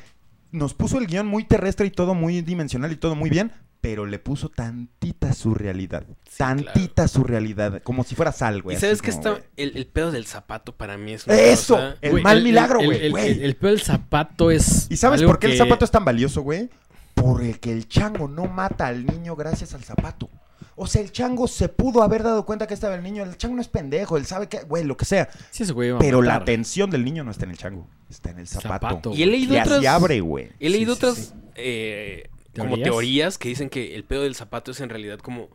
nos 0.52 0.74
puso 0.74 0.98
el 0.98 1.07
guion 1.07 1.28
muy 1.28 1.44
terrestre 1.44 1.86
y 1.88 1.91
todo 1.91 2.14
muy 2.16 2.41
dimensional 2.41 2.91
y 2.91 2.95
todo 2.98 3.16
muy 3.16 3.30
bien. 3.30 3.52
Pero 3.82 4.06
le 4.06 4.20
puso 4.20 4.50
tantita 4.50 5.32
surrealidad. 5.34 6.04
tantita 6.38 7.08
surrealidad. 7.08 7.82
Como 7.84 8.04
si 8.04 8.14
fuera 8.16 8.32
sal, 8.34 8.62
güey. 8.62 8.76
y 8.76 8.80
sabes 8.80 9.02
que 9.02 9.12
como, 9.12 9.36
está... 9.36 9.46
El, 9.56 9.78
el 9.78 9.88
pedo 9.88 10.12
del 10.12 10.26
zapato 10.26 10.76
para 10.76 10.98
mí 10.98 11.14
es 11.14 11.26
una 11.26 11.36
¡Eso! 11.38 11.76
cosa- 11.76 11.96
El 12.02 12.12
Güey, 12.12 12.24
mal 12.24 12.44
milagro, 12.44 12.80
el- 12.82 12.86
güey, 12.88 13.06
El, 13.06 13.12
güey. 13.12 13.32
el- 13.32 13.42
el 13.44 13.56
peor 13.56 13.74
del 13.74 13.82
zapato 13.82 14.52
es. 14.52 14.88
¿Y 14.90 14.98
sabes 14.98 15.24
por 15.24 15.40
qué 15.40 15.48
el 15.48 15.58
zapato 15.58 15.86
es 15.86 15.92
tan 15.92 16.04
valioso, 16.04 16.42
güey? 16.42 16.70
Porque 17.14 17.72
el 17.72 17.88
chango 17.88 18.28
no 18.28 18.46
mata 18.46 18.88
al 18.88 19.06
niño 19.06 19.36
gracias 19.36 19.74
al 19.74 19.84
zapato. 19.84 20.30
O 20.76 20.88
sea, 20.88 21.02
el 21.02 21.12
chango 21.12 21.48
se 21.48 21.68
pudo 21.70 22.04
haber 22.04 22.24
dado 22.24 22.46
cuenta 22.46 22.66
que 22.68 22.74
estaba 22.74 22.96
el 22.96 23.04
niño. 23.04 23.24
El 23.24 23.38
chango 23.38 23.56
no 23.56 23.62
es 23.62 23.68
pendejo, 23.68 24.16
él 24.18 24.26
sabe 24.26 24.48
que, 24.48 24.62
güey, 24.64 24.84
lo 24.86 24.96
que 24.98 25.04
sea. 25.06 25.30
Sí, 25.52 25.64
ese 25.64 25.74
güey 25.74 25.94
Pero 26.00 26.22
la 26.22 26.36
atención 26.36 26.90
del 26.90 27.04
niño 27.04 27.24
no 27.26 27.32
está 27.32 27.44
en 27.46 27.52
el 27.52 27.58
chango, 27.58 27.88
está 28.10 28.32
en 28.32 28.40
el 28.40 28.48
zapato. 28.48 28.88
Zapato. 28.88 29.14
Y 29.14 29.24
he 29.24 29.26
leído 29.26 29.56
Y 29.56 29.60
otras... 29.60 29.78
así 29.80 29.86
abre, 29.88 30.20
güey. 30.22 30.50
He 30.60 30.70
leído 30.70 30.96
Sí, 30.96 31.00
sí, 31.02 31.06
otras 31.08 31.34
eh, 31.56 32.30
como 32.58 32.78
¿Teorías? 32.78 33.38
que 33.38 33.50
dicen 33.50 33.70
que 33.70 33.96
el 33.96 34.04
pedo 34.04 34.24
del 34.24 34.36
zapato 34.36 34.72
es 34.72 34.80
en 34.82 34.90
realidad 34.90 35.20
como 35.20 35.50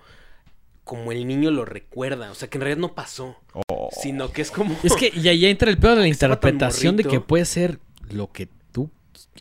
como 0.85 1.13
el 1.13 1.27
niño 1.27 1.51
lo 1.51 1.65
recuerda. 1.65 2.31
O 2.31 2.35
sea, 2.35 2.49
que 2.49 2.59
en 2.59 2.63
realidad 2.63 2.81
no 2.81 2.95
pasó. 2.95 3.37
Oh. 3.69 3.89
Sino 4.03 4.31
que 4.33 4.43
es 4.43 4.51
como... 4.51 4.77
Es 4.83 4.95
que 4.95 5.11
ya, 5.13 5.33
ya 5.33 5.49
entra 5.49 5.71
el 5.71 5.79
peor 5.79 5.95
de 5.97 6.03
la 6.03 6.09
interpretación 6.15 6.97
de 6.97 7.05
que 7.05 7.21
puede 7.21 7.47
ser 7.47 7.81
lo 8.11 8.31
que 8.33 8.49
tú 8.71 8.91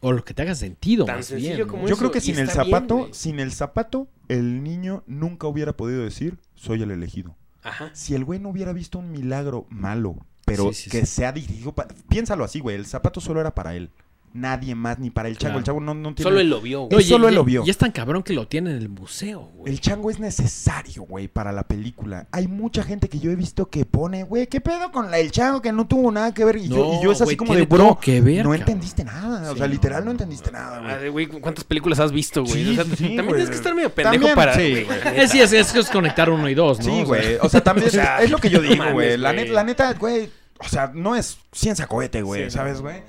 o 0.02 0.14
lo 0.14 0.24
que 0.24 0.34
te 0.34 0.42
haga 0.42 0.56
sentido 0.56 1.04
Tan 1.06 1.18
más 1.18 1.26
sencillo 1.26 1.56
bien. 1.56 1.68
¿no? 1.68 1.72
como 1.72 1.84
Yo 1.88 1.94
eso, 1.96 1.98
creo 1.98 2.12
que 2.12 2.20
y 2.20 2.22
sin 2.22 2.38
el 2.40 2.46
bien, 2.46 2.56
zapato, 2.56 3.10
sin 3.12 3.40
el 3.42 3.52
zapato, 3.52 4.08
el 4.30 4.64
niño 4.64 5.04
nunca 5.06 5.48
hubiera 5.48 5.76
podido 5.76 6.04
decir, 6.04 6.38
soy 6.56 6.82
el 6.82 6.92
elegido. 6.92 7.36
Ajá. 7.62 7.92
Si 7.94 8.16
el 8.16 8.24
güey 8.24 8.40
no 8.40 8.48
hubiera 8.50 8.72
visto 8.72 9.00
un 9.00 9.12
milagro 9.12 9.66
malo, 9.70 10.26
pero 10.46 10.72
Sí, 10.72 10.84
sí, 10.84 10.90
que 10.90 11.02
sí. 11.02 11.16
sea 11.16 11.34
dirigido. 11.34 11.74
Piénsalo 12.08 12.46
así, 12.46 12.62
güey, 12.62 12.78
el 12.78 12.86
zapato 12.86 13.20
solo 13.20 13.42
era 13.42 13.54
para 13.54 13.76
él. 13.76 13.90
Nadie 14.34 14.74
más, 14.74 14.98
ni 14.98 15.12
para 15.12 15.30
el 15.30 15.38
chango. 15.38 15.54
Claro. 15.54 15.60
El 15.60 15.64
chango 15.66 15.80
no, 15.82 15.94
no 15.94 16.16
tiene... 16.16 16.30
Solo 16.30 16.40
él 16.40 16.50
lo 16.50 16.60
vio, 16.60 16.82
No, 16.82 16.88
güey. 16.90 17.04
Solo 17.04 17.30
él 17.30 17.36
lo 17.36 17.44
vio. 17.44 17.64
Y 17.66 17.70
es 17.70 17.78
tan 17.78 17.92
cabrón 17.92 18.24
que 18.24 18.34
lo 18.34 18.48
tiene 18.48 18.72
en 18.72 18.78
el 18.78 18.90
museo, 18.90 19.52
güey. 19.56 19.72
El 19.72 19.80
chango 19.80 20.10
es 20.10 20.20
necesario, 20.20 21.04
güey, 21.04 21.28
para 21.28 21.52
la 21.52 21.64
película. 21.64 22.28
Hay 22.32 22.48
mucha 22.48 22.84
gente 22.84 23.10
que 23.10 23.20
yo 23.20 23.30
he 23.30 23.36
visto 23.36 23.70
que 23.70 23.86
pone, 23.86 24.24
güey, 24.24 24.48
¿qué 24.48 24.60
pedo 24.60 24.92
con 24.92 25.12
la, 25.12 25.20
el 25.20 25.32
chango 25.32 25.62
que 25.62 25.72
no 25.72 25.86
tuvo 25.86 26.12
nada 26.12 26.34
que 26.34 26.44
ver? 26.46 26.58
Y, 26.58 26.68
yo, 26.68 27.00
y 27.00 27.04
yo 27.04 27.12
es 27.12 27.22
así 27.22 27.26
güey, 27.26 27.38
como 27.38 27.54
de, 27.56 27.66
bro, 27.66 28.00
que 28.02 28.22
ver, 28.22 28.38
no 28.38 28.50
cabrón. 28.50 28.60
entendiste 28.62 29.04
nada. 29.04 29.52
o 29.52 29.56
sea, 29.56 29.68
no, 29.68 29.74
literal 29.74 30.04
no, 30.06 30.12
entendiste 30.12 30.52
nada, 30.52 30.98
güey. 30.98 31.10
güey, 31.10 31.28
¿cuántas 31.28 31.64
películas 31.64 32.00
has 32.00 32.12
visto, 32.12 32.44
güey? 32.44 32.64
Sí, 32.64 32.72
O 32.72 32.74
sea, 32.76 32.84
sí, 32.86 32.90
sí, 32.92 33.04
también 33.04 33.26
güey. 33.26 33.36
tienes 33.36 33.50
que 33.50 33.56
estar 33.56 33.76
medio 33.76 33.90
pendejo 33.94 34.14
También, 34.14 34.36
para... 34.36 34.56
sí, 34.56 34.84
güey, 34.84 35.28
sí, 35.28 35.42
es, 35.42 35.54
es, 35.54 35.76
es 35.76 35.90
conectar 35.90 36.30
uno 36.30 36.50
y 36.50 36.56
dos, 36.56 36.80
¿no? 36.80 36.86
Sí, 36.86 37.04
güey. 37.04 37.36
O 37.42 37.50
sea, 37.50 37.62
también 37.62 37.88
es 37.88 38.32
lo 38.32 38.38
que 38.40 38.50
yo 38.50 38.62
digo, 38.62 38.84
güey. 38.94 39.16
La, 39.18 39.32
neta, 39.32 39.54
la 39.54 39.64
neta, 39.64 39.94
güey. 39.94 40.30
O 40.60 40.68
sea, 40.68 40.92
no 40.94 41.16
es 41.16 41.38
ciencia 41.52 41.86
cohete, 41.88 42.22
güey. 42.22 42.46
Sí, 42.46 42.52
¿Sabes, 42.52 42.78
no. 42.78 42.84
güey? 42.84 43.02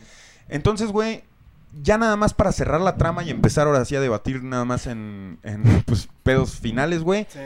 Entonces, 0.48 0.90
güey, 0.90 1.24
ya 1.82 1.98
nada 1.98 2.16
más 2.16 2.34
para 2.34 2.52
cerrar 2.52 2.80
la 2.80 2.96
trama 2.96 3.24
y 3.24 3.30
empezar 3.30 3.66
ahora 3.66 3.84
sí 3.84 3.96
a 3.96 4.00
debatir 4.00 4.42
nada 4.42 4.64
más 4.64 4.86
en, 4.86 5.38
en 5.42 5.82
pues, 5.86 6.08
pedos 6.22 6.58
finales, 6.58 7.02
güey. 7.02 7.26
Sí. 7.30 7.40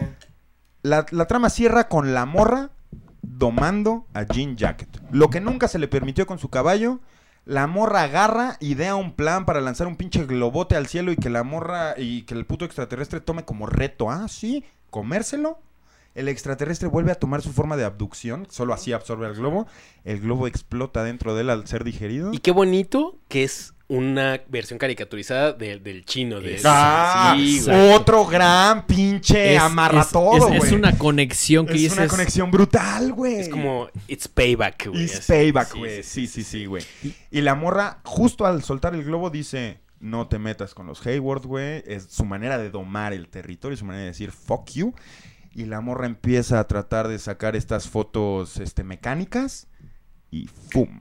La, 0.83 1.07
la 1.11 1.27
trama 1.27 1.51
cierra 1.51 1.89
con 1.89 2.15
la 2.15 2.25
morra 2.27 2.70
domando 3.23 4.07
a 4.15 4.23
Jean 4.25 4.57
Jacket. 4.57 5.01
Lo 5.11 5.31
que 5.31 5.41
nunca 5.41 5.69
se 5.69 5.79
le 5.79 5.89
permitió 5.89 6.27
con 6.27 6.39
su 6.39 6.49
caballo. 6.49 7.01
La 7.45 7.66
morra 7.66 8.03
agarra, 8.03 8.59
idea 8.61 8.95
un 8.95 9.15
plan 9.15 9.47
para 9.47 9.61
lanzar 9.61 9.87
un 9.87 9.97
pinche 9.97 10.27
globote 10.27 10.77
al 10.77 10.87
cielo 10.87 11.12
y 11.12 11.16
que 11.16 11.31
la 11.31 11.45
morra 11.45 11.95
y 11.97 12.23
que 12.23 12.35
el 12.35 12.45
puto 12.45 12.65
extraterrestre 12.65 13.20
tome 13.20 13.45
como 13.45 13.66
reto. 13.66 14.11
Ah, 14.11 14.29
sí, 14.29 14.65
comérselo. 14.91 15.59
El 16.19 16.28
extraterrestre 16.28 16.89
vuelve 16.89 17.12
a 17.12 17.15
tomar 17.15 17.43
su 17.43 17.53
forma 17.53 17.77
de 17.77 17.85
abducción, 17.85 18.47
solo 18.51 18.74
así 18.74 18.93
absorbe 18.93 19.27
al 19.27 19.35
globo. 19.35 19.66
El 20.05 20.20
globo 20.20 20.47
explota 20.47 21.05
dentro 21.05 21.35
de 21.35 21.43
él 21.43 21.51
al 21.51 21.66
ser 21.66 21.85
digerido. 21.85 22.32
Y 22.32 22.39
qué 22.39 22.51
bonito 22.51 23.19
que 23.28 23.45
es 23.45 23.73
una 23.90 24.43
versión 24.49 24.78
caricaturizada 24.78 25.53
de- 25.53 25.78
del 25.78 26.05
chino. 26.05 26.40
De, 26.40 26.61
Ah, 26.65 27.35
sí, 27.39 27.62
güey. 27.65 27.93
otro 27.95 28.27
gran 28.27 28.86
pinche 28.86 29.55
es- 29.55 29.61
amarra 29.61 30.03
es- 30.03 30.11
todo, 30.11 30.36
es- 30.36 30.45
güey. 30.59 30.59
Es, 30.59 30.73
una 30.73 30.99
conexión 30.99 31.66
que 31.66 31.86
Es 31.86 31.93
una 31.93 32.07
conexión 32.09 32.51
brutal, 32.51 33.12
güey. 33.15 33.36
Es 33.36 33.49
como, 33.49 33.89
it's 34.09 34.28
payback, 34.28 34.89
güey. 34.89 35.05
It's 35.05 35.20
así. 35.20 35.32
payback, 35.32 35.73
Sí, 35.73 35.78
güey. 35.78 36.03
sí, 36.03 36.27
Sí, 36.27 36.27
sí, 36.27 36.45
sí, 36.45 36.66
güey. 36.66 36.85
Y 37.31 37.40
la 37.40 37.55
morra, 37.55 38.01
justo 38.05 38.45
al 38.45 38.62
soltar 38.62 38.95
el 38.95 39.05
globo, 39.05 39.31
dice: 39.31 39.78
No 40.01 40.28
te 40.28 40.39
metas 40.39 40.74
con 40.74 40.86
los 40.86 41.05
Hayward, 41.07 41.47
güey. 41.47 41.82
Es 41.86 42.05
su 42.11 42.24
manera 42.24 42.59
de 42.59 42.70
domar 42.70 43.12
el 43.12 43.28
territorio, 43.28 43.77
su 43.77 43.85
manera 43.85 44.03
de 44.03 44.09
decir 44.11 44.31
fuck 44.32 44.69
you. 44.73 44.93
Y 45.59 45.66
la 45.66 45.80
morra 45.80 46.06
empieza 46.06 46.60
a 46.60 46.68
tratar 46.68 47.09
de 47.09 47.18
sacar 47.18 47.56
estas 47.56 47.89
fotos 47.89 48.59
este, 48.59 48.85
mecánicas. 48.85 49.66
Y 50.30 50.48
¡pum! 50.72 51.01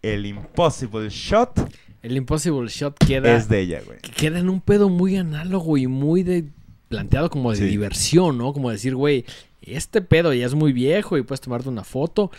El 0.00 0.24
impossible 0.26 1.08
shot 1.10 1.70
El 2.02 2.16
Impossible 2.16 2.68
Shot 2.68 2.96
queda, 3.04 3.36
es 3.36 3.48
de 3.48 3.60
ella, 3.60 3.80
güey. 3.84 3.98
que 4.00 4.12
queda 4.12 4.38
en 4.38 4.48
un 4.48 4.60
pedo 4.60 4.88
muy 4.88 5.16
análogo 5.16 5.76
y 5.76 5.88
muy 5.88 6.22
de 6.22 6.44
planteado 6.88 7.28
como 7.28 7.50
de 7.50 7.56
Sí. 7.58 7.64
diversión, 7.64 8.38
¿no? 8.38 8.52
Como 8.52 8.70
decir, 8.70 8.94
güey, 8.94 9.26
este 9.60 10.00
pedo 10.00 10.32
ya 10.32 10.46
es 10.46 10.54
muy 10.54 10.72
viejo 10.72 11.18
y 11.18 11.22
puedes 11.22 11.40
tomarte 11.40 11.68
una 11.68 11.82
foto. 11.84 12.30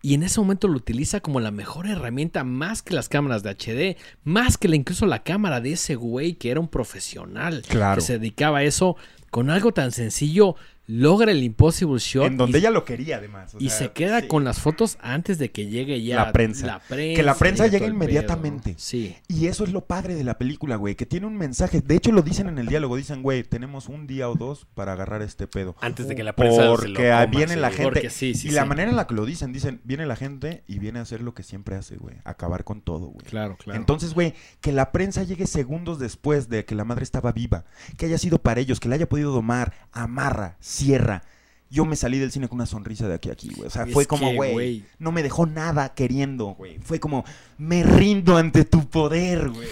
Y 0.00 0.14
en 0.14 0.22
ese 0.22 0.38
momento 0.40 0.68
lo 0.68 0.76
utiliza 0.76 1.18
como 1.20 1.40
la 1.40 1.50
mejor 1.50 1.88
herramienta, 1.88 2.44
más 2.44 2.80
que 2.82 2.94
las 2.94 3.08
cámaras 3.08 3.42
de 3.42 3.50
HD, 3.50 3.96
más 4.22 4.56
que 4.56 4.68
la, 4.68 4.76
incluso 4.76 5.04
la 5.04 5.24
cámara 5.24 5.60
de 5.60 5.72
ese 5.72 5.96
güey 5.96 6.34
que 6.34 6.52
era 6.52 6.60
un 6.60 6.68
profesional, 6.68 7.62
Claro. 7.68 7.96
que 7.96 8.00
se 8.06 8.18
dedicaba 8.20 8.58
a 8.58 8.62
eso, 8.62 8.96
con 9.30 9.50
algo 9.50 9.72
tan 9.72 9.90
sencillo, 9.90 10.54
logra 10.88 11.30
el 11.30 11.44
Impossible 11.44 11.98
Shot. 11.98 12.26
En 12.26 12.36
donde 12.36 12.58
y, 12.58 12.60
ella 12.62 12.70
lo 12.70 12.84
quería, 12.84 13.18
además. 13.18 13.54
o 13.54 13.58
y 13.60 13.68
sea, 13.68 13.78
se 13.78 13.92
queda 13.92 14.22
sí. 14.22 14.26
con 14.26 14.42
las 14.42 14.58
fotos 14.58 14.98
antes 15.00 15.38
de 15.38 15.52
que 15.52 15.66
llegue 15.66 16.02
ya 16.02 16.16
La 16.16 16.32
prensa. 16.32 16.80
Que 16.88 17.22
la 17.22 17.34
prensa 17.34 17.66
llegue 17.66 17.86
inmediatamente. 17.86 18.70
pedo. 18.70 18.78
Sí. 18.78 19.14
Y 19.28 19.46
eso 19.46 19.64
es 19.64 19.72
lo 19.72 19.84
padre 19.84 20.14
de 20.14 20.24
la 20.24 20.38
película, 20.38 20.76
güey, 20.76 20.96
que 20.96 21.06
tiene 21.06 21.26
un 21.26 21.36
mensaje. 21.36 21.82
De 21.82 21.94
hecho, 21.94 22.10
lo 22.10 22.22
dicen 22.22 22.48
en 22.48 22.58
el 22.58 22.66
diálogo. 22.66 22.96
Dicen, 22.96 23.22
güey, 23.22 23.44
tenemos 23.44 23.88
un 23.88 24.06
día 24.06 24.28
o 24.30 24.34
dos 24.34 24.66
para 24.74 24.92
agarrar 24.92 25.20
este 25.20 25.46
pedo. 25.46 25.76
Antes 25.80 26.08
de 26.08 26.16
que 26.16 26.24
la 26.24 26.34
prensa 26.34 26.62
se 26.62 26.66
lo 26.66 26.76
Porque 26.76 26.94
coma, 26.94 27.26
viene 27.26 27.54
sí, 27.54 27.60
la 27.60 27.70
gente. 27.70 27.84
Porque 27.84 28.10
sí, 28.10 28.34
sí, 28.34 28.48
y 28.48 28.50
la 28.52 28.64
manera 28.64 28.90
en 28.90 28.96
la 28.96 29.06
que 29.06 29.14
lo 29.14 29.26
dicen, 29.26 29.52
dicen, 29.52 29.82
viene 29.84 30.06
la 30.06 30.16
gente 30.16 30.64
y 30.66 30.78
viene 30.78 31.00
a 31.00 31.02
hacer 31.02 31.20
lo 31.20 31.34
que 31.34 31.42
siempre 31.42 31.76
hace, 31.76 31.96
güey. 31.96 32.16
Acabar 32.24 32.64
con 32.64 32.80
todo, 32.80 33.08
güey. 33.08 33.26
Claro, 33.26 33.56
claro. 33.58 33.78
Entonces, 33.78 34.14
güey, 34.14 34.32
que 34.62 34.72
la 34.72 34.90
prensa 34.90 35.22
llegue 35.22 35.46
segundos 35.46 35.98
después 35.98 36.48
de 36.48 36.64
que 36.64 36.74
la 36.74 36.84
madre 36.84 37.02
estaba 37.02 37.32
viva, 37.32 37.66
que 37.98 38.06
haya 38.06 38.16
sido 38.16 38.38
para 38.38 38.60
ellos, 38.60 38.80
que 38.80 38.88
la 38.88 38.94
haya 38.94 39.08
podido 39.08 39.32
domar, 39.32 39.74
amarra, 39.92 40.56
cierra. 40.78 41.22
Yo 41.70 41.84
me 41.84 41.96
salí 41.96 42.18
del 42.18 42.32
cine 42.32 42.48
con 42.48 42.56
una 42.56 42.64
sonrisa 42.64 43.08
de 43.08 43.14
aquí 43.14 43.28
a 43.28 43.32
aquí, 43.32 43.50
güey. 43.54 43.66
O 43.66 43.70
sea, 43.70 43.82
Es 43.82 43.92
fue 43.92 44.06
como, 44.06 44.32
güey, 44.32 44.84
no 44.98 45.12
me 45.12 45.22
dejó 45.22 45.44
nada 45.44 45.90
queriendo, 45.90 46.54
güey. 46.54 46.78
Fue 46.78 46.98
como, 46.98 47.26
me 47.58 47.82
rindo 47.82 48.38
ante 48.38 48.64
tu 48.64 48.88
poder, 48.88 49.50
güey. 49.50 49.68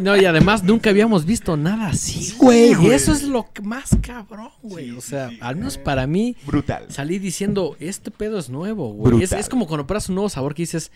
No, 0.00 0.16
y 0.16 0.24
además 0.24 0.62
nunca 0.62 0.90
habíamos 0.90 1.24
visto 1.24 1.56
nada 1.56 1.88
así, 1.88 2.22
Sí, 2.26 2.36
güey. 2.38 2.74
Y 2.80 2.90
eso 2.92 3.10
es 3.10 3.24
lo 3.24 3.48
más 3.64 3.96
cabrón, 4.00 4.50
güey. 4.62 4.90
Sí, 4.90 4.96
o 4.96 5.00
sea, 5.00 5.30
sí, 5.30 5.38
al 5.40 5.56
menos 5.56 5.78
para 5.78 6.06
mí, 6.06 6.36
Brutal. 6.46 6.86
salí 6.90 7.18
diciendo, 7.18 7.76
este 7.80 8.12
pedo 8.12 8.38
es 8.38 8.48
nuevo, 8.48 8.92
güey. 8.92 9.24
Es, 9.24 9.32
es 9.32 9.48
como 9.48 9.66
cuando 9.66 9.84
pruebas 9.84 10.08
un 10.10 10.14
nuevo 10.14 10.28
sabor 10.28 10.54
que 10.54 10.62
dices, 10.62 10.92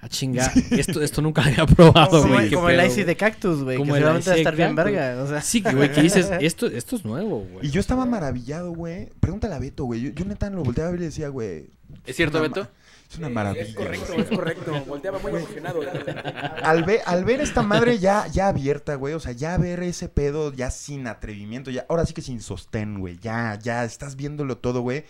a 0.00 0.08
chinga, 0.08 0.52
esto, 0.70 1.00
esto 1.02 1.22
nunca 1.22 1.42
lo 1.42 1.48
había 1.48 1.66
probado, 1.66 2.22
Como, 2.22 2.34
güey. 2.34 2.48
qué 2.48 2.54
como 2.54 2.68
el 2.70 2.76
pedo, 2.76 2.86
Icy 2.86 2.94
güey". 2.96 3.06
de 3.06 3.16
Cactus, 3.16 3.62
güey. 3.64 3.76
Que 3.76 3.82
Como 3.82 3.94
el 3.96 4.00
seguramente 4.02 4.30
va 4.30 4.34
a 4.34 4.36
Icy 4.36 4.40
estar 4.42 4.56
bien 4.56 4.74
verga. 4.76 5.22
O 5.22 5.26
sea. 5.28 5.40
Sí, 5.42 5.60
güey, 5.62 5.92
que 5.92 6.02
dices, 6.02 6.30
esto, 6.40 6.66
esto 6.66 6.96
es 6.96 7.04
nuevo, 7.04 7.40
güey. 7.50 7.66
Y 7.66 7.70
yo 7.70 7.80
estaba 7.80 8.04
maravillado, 8.06 8.72
güey. 8.72 9.10
Pregúntale 9.20 9.54
a 9.54 9.58
Beto, 9.58 9.84
güey. 9.84 10.00
Yo, 10.02 10.10
yo 10.10 10.24
neta 10.24 10.50
lo 10.50 10.62
volteaba 10.62 10.88
a 10.88 10.92
ver 10.92 11.00
y 11.00 11.04
decía, 11.04 11.28
güey. 11.28 11.70
¿Es 12.04 12.16
cierto, 12.16 12.40
Beto? 12.40 12.62
ma- 12.62 12.70
Es 13.10 13.18
una 13.18 13.28
maravilla. 13.28 13.62
Es 13.64 13.74
correcto, 13.74 14.06
güey. 14.12 14.20
es 14.20 14.28
correcto. 14.28 14.84
Volteaba 14.86 15.18
muy 15.20 15.30
emocionado. 15.32 15.80
Al, 16.62 16.82
ve- 16.84 17.02
al 17.06 17.24
ver 17.24 17.40
esta 17.40 17.62
madre 17.62 17.98
ya, 17.98 18.26
ya 18.26 18.48
abierta, 18.48 18.96
güey, 18.96 19.14
o 19.14 19.20
sea, 19.20 19.32
ya 19.32 19.56
ver 19.56 19.82
ese 19.84 20.08
pedo 20.08 20.52
ya 20.52 20.70
sin 20.72 21.06
atrevimiento, 21.06 21.70
ya, 21.70 21.86
ahora 21.88 22.04
sí 22.04 22.12
que 22.12 22.22
sin 22.22 22.40
sostén, 22.40 22.98
güey, 22.98 23.18
ya, 23.20 23.56
ya 23.62 23.84
estás 23.84 24.16
viéndolo 24.16 24.58
todo, 24.58 24.80
güey. 24.80 25.04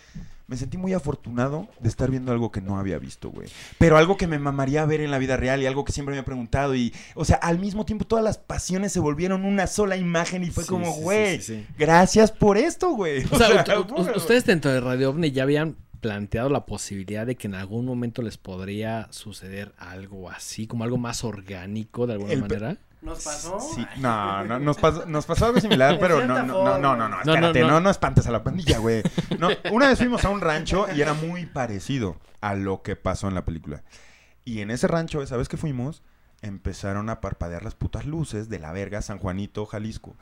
Me 0.48 0.56
sentí 0.56 0.76
muy 0.76 0.92
afortunado 0.92 1.66
de 1.80 1.88
estar 1.88 2.08
viendo 2.10 2.30
algo 2.30 2.52
que 2.52 2.60
no 2.60 2.78
había 2.78 2.98
visto, 3.00 3.30
güey. 3.30 3.48
Pero 3.78 3.96
algo 3.96 4.16
que 4.16 4.28
me 4.28 4.38
mamaría 4.38 4.84
ver 4.84 5.00
en 5.00 5.10
la 5.10 5.18
vida 5.18 5.36
real 5.36 5.60
y 5.60 5.66
algo 5.66 5.84
que 5.84 5.90
siempre 5.92 6.14
me 6.14 6.20
he 6.20 6.24
preguntado. 6.24 6.76
Y, 6.76 6.94
o 7.16 7.24
sea, 7.24 7.36
al 7.36 7.58
mismo 7.58 7.84
tiempo 7.84 8.04
todas 8.06 8.24
las 8.24 8.38
pasiones 8.38 8.92
se 8.92 9.00
volvieron 9.00 9.44
una 9.44 9.66
sola 9.66 9.96
imagen 9.96 10.44
y 10.44 10.50
fue 10.50 10.62
Sí, 10.62 10.68
como, 10.68 10.86
sí, 10.86 10.92
sí, 10.98 11.02
güey, 11.02 11.36
sí, 11.40 11.42
sí. 11.42 11.66
gracias 11.76 12.30
por 12.30 12.58
esto, 12.58 12.90
güey. 12.90 13.24
O 13.30 13.36
sea, 13.36 13.64
güey. 13.88 14.16
ustedes 14.16 14.44
dentro 14.46 14.70
de 14.70 14.80
Radio 14.80 15.10
OVNI 15.10 15.32
ya 15.32 15.42
habían 15.42 15.76
planteado 16.00 16.48
la 16.50 16.66
posibilidad 16.66 17.26
de 17.26 17.34
que 17.34 17.48
en 17.48 17.54
algún 17.56 17.84
momento 17.84 18.22
les 18.22 18.38
podría 18.38 19.08
suceder 19.10 19.72
algo 19.78 20.30
así, 20.30 20.68
como 20.68 20.84
algo 20.84 20.98
más 20.98 21.24
orgánico 21.24 22.06
de 22.06 22.12
alguna 22.12 22.32
El 22.32 22.40
manera. 22.42 22.76
¿Nos 23.06 23.24
pasó? 23.24 23.60
Sí, 23.60 23.86
no, 23.98 24.44
no, 24.44 24.58
nos 24.58 24.76
pasó, 24.78 25.06
nos 25.06 25.24
pasó 25.26 25.46
algo 25.46 25.60
similar, 25.60 25.96
pero 26.00 26.26
no, 26.26 26.42
no, 26.42 26.64
no, 26.64 26.78
no, 26.78 26.96
no, 26.96 27.08
no, 27.08 27.08
No, 27.08 27.18
espérate, 27.18 27.60
no, 27.60 27.66
no, 27.68 27.72
no. 27.74 27.80
no, 27.82 27.90
espantes 27.90 28.26
a 28.26 28.32
la 28.32 28.42
pandilla, 28.42 28.78
güey. 28.78 29.02
No, 29.38 29.48
una 29.70 29.88
vez 29.88 29.98
fuimos 29.98 30.24
a 30.24 30.28
un 30.30 30.40
rancho 30.40 30.86
y 30.94 31.00
era 31.00 31.14
muy 31.14 31.46
parecido 31.46 32.16
a 32.40 32.54
lo 32.54 32.82
que 32.82 32.96
pasó 32.96 33.28
en 33.28 33.34
la 33.34 33.44
película. 33.44 33.84
Y 34.44 34.60
en 34.60 34.70
ese 34.70 34.88
rancho, 34.88 35.22
esa 35.22 35.36
vez 35.36 35.48
que 35.48 35.56
fuimos, 35.56 36.02
empezaron 36.42 37.08
a 37.08 37.20
parpadear 37.20 37.62
las 37.64 37.74
putas 37.74 38.06
luces 38.06 38.48
de 38.48 38.58
la 38.58 38.72
verga 38.72 39.02
San 39.02 39.18
Juanito, 39.18 39.66
Jalisco. 39.66 40.16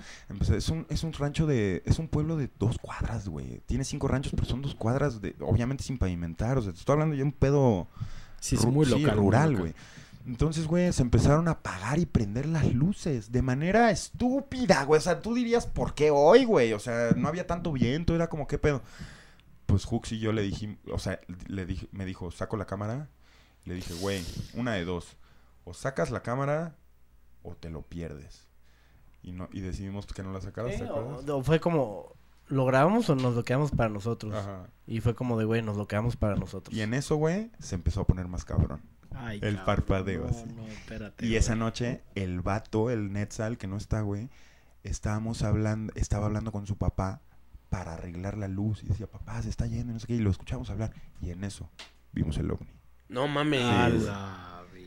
Es, 0.54 0.68
un, 0.68 0.86
es 0.90 1.04
un 1.04 1.12
rancho 1.14 1.46
de, 1.46 1.82
es 1.86 1.98
un 1.98 2.08
pueblo 2.08 2.36
de 2.36 2.50
dos 2.58 2.78
cuadras, 2.78 3.28
güey. 3.28 3.60
Tiene 3.66 3.84
cinco 3.84 4.08
ranchos, 4.08 4.32
pero 4.34 4.46
son 4.46 4.62
dos 4.62 4.74
cuadras, 4.74 5.20
de, 5.20 5.34
obviamente 5.40 5.82
sin 5.84 5.98
pavimentar. 5.98 6.58
O 6.58 6.62
sea, 6.62 6.72
te 6.72 6.78
estoy 6.78 6.92
hablando 6.94 7.14
ya 7.14 7.20
de 7.20 7.24
un 7.24 7.32
pedo 7.32 7.88
Sí, 8.40 8.56
es 8.56 8.66
muy 8.66 8.84
sí, 8.84 8.90
local. 8.92 9.16
muy 9.16 9.24
rural, 9.24 9.50
local. 9.52 9.60
güey. 9.60 9.74
Entonces, 10.26 10.66
güey, 10.66 10.90
se 10.92 11.02
empezaron 11.02 11.48
a 11.48 11.52
apagar 11.52 11.98
y 11.98 12.06
prender 12.06 12.46
las 12.46 12.72
luces 12.72 13.30
de 13.30 13.42
manera 13.42 13.90
estúpida, 13.90 14.84
güey. 14.84 14.98
O 14.98 15.02
sea, 15.02 15.20
tú 15.20 15.34
dirías, 15.34 15.66
¿por 15.66 15.94
qué 15.94 16.10
hoy, 16.10 16.44
güey? 16.46 16.72
O 16.72 16.78
sea, 16.78 17.10
no 17.16 17.28
había 17.28 17.46
tanto 17.46 17.72
viento, 17.72 18.14
era 18.14 18.28
como, 18.28 18.46
¿qué 18.46 18.56
pedo? 18.58 18.82
Pues 19.66 19.84
Hooks 19.84 20.12
y 20.12 20.18
yo 20.20 20.32
le 20.32 20.42
dije, 20.42 20.78
o 20.90 20.98
sea, 20.98 21.20
le 21.46 21.66
dije, 21.66 21.88
me 21.92 22.04
dijo, 22.06 22.30
saco 22.30 22.56
la 22.56 22.64
cámara. 22.66 23.08
Le 23.64 23.74
dije, 23.74 23.92
güey, 23.94 24.22
una 24.54 24.72
de 24.74 24.84
dos. 24.84 25.16
O 25.64 25.74
sacas 25.74 26.10
la 26.10 26.22
cámara 26.22 26.74
o 27.42 27.54
te 27.54 27.68
lo 27.70 27.82
pierdes. 27.82 28.46
Y, 29.22 29.32
no, 29.32 29.48
y 29.52 29.60
decidimos 29.60 30.06
que 30.06 30.22
no 30.22 30.32
la 30.32 30.40
sacaras, 30.40 30.72
Sí, 30.72 30.78
¿te 30.80 30.84
o- 30.84 30.96
acuerdas? 31.00 31.28
o 31.30 31.42
fue 31.42 31.60
como, 31.60 32.12
¿lo 32.48 32.64
grabamos 32.66 33.08
o 33.10 33.14
nos 33.14 33.34
lo 33.34 33.42
quedamos 33.44 33.70
para 33.72 33.88
nosotros? 33.90 34.34
Ajá. 34.34 34.68
Y 34.86 35.00
fue 35.00 35.14
como 35.14 35.38
de, 35.38 35.44
güey, 35.46 35.62
nos 35.62 35.76
lo 35.78 35.86
quedamos 35.86 36.16
para 36.16 36.36
nosotros. 36.36 36.74
Y 36.76 36.82
en 36.82 36.92
eso, 36.94 37.16
güey, 37.16 37.50
se 37.58 37.74
empezó 37.74 38.02
a 38.02 38.06
poner 38.06 38.28
más 38.28 38.44
cabrón. 38.44 38.80
Ay, 39.16 39.36
El 39.42 39.56
cabrón, 39.56 39.64
parpadeo, 39.66 40.22
no, 40.24 40.28
así. 40.28 40.44
no, 40.54 40.66
espérate, 40.66 41.24
Y 41.24 41.28
güey. 41.30 41.36
esa 41.38 41.54
noche, 41.56 42.02
el 42.14 42.40
vato, 42.40 42.90
el 42.90 43.12
Netzal, 43.12 43.58
que 43.58 43.66
no 43.66 43.76
está, 43.76 44.00
güey, 44.02 44.28
estábamos 44.82 45.42
hablando, 45.42 45.92
estaba 45.96 46.26
hablando 46.26 46.52
con 46.52 46.66
su 46.66 46.76
papá 46.76 47.20
para 47.70 47.94
arreglar 47.94 48.36
la 48.36 48.48
luz. 48.48 48.82
Y 48.84 48.86
decía, 48.88 49.06
papá, 49.06 49.40
se 49.42 49.48
está 49.48 49.66
yendo, 49.66 49.92
no 49.92 49.98
sé 50.00 50.06
qué. 50.06 50.14
Y 50.14 50.18
lo 50.20 50.30
escuchamos 50.30 50.70
hablar. 50.70 50.92
Y 51.20 51.30
en 51.30 51.42
eso 51.44 51.68
vimos 52.12 52.36
el 52.38 52.50
ovni. 52.50 52.68
No 53.08 53.26
mames. 53.28 53.60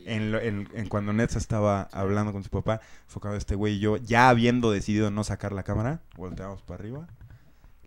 En, 0.06 0.32
lo- 0.32 0.40
en- 0.40 0.68
en 0.74 0.88
cuando 0.88 1.12
Netza 1.12 1.38
estaba 1.38 1.82
hablando 1.92 2.32
con 2.32 2.42
su 2.42 2.48
papá, 2.50 2.80
fue 3.06 3.20
cuando 3.20 3.36
este 3.36 3.54
güey 3.54 3.74
y 3.74 3.78
yo, 3.78 3.96
ya 3.98 4.28
habiendo 4.30 4.70
decidido 4.70 5.10
no 5.10 5.22
sacar 5.24 5.52
la 5.52 5.64
cámara, 5.64 6.00
volteamos 6.16 6.62
para 6.62 6.80
arriba. 6.80 7.06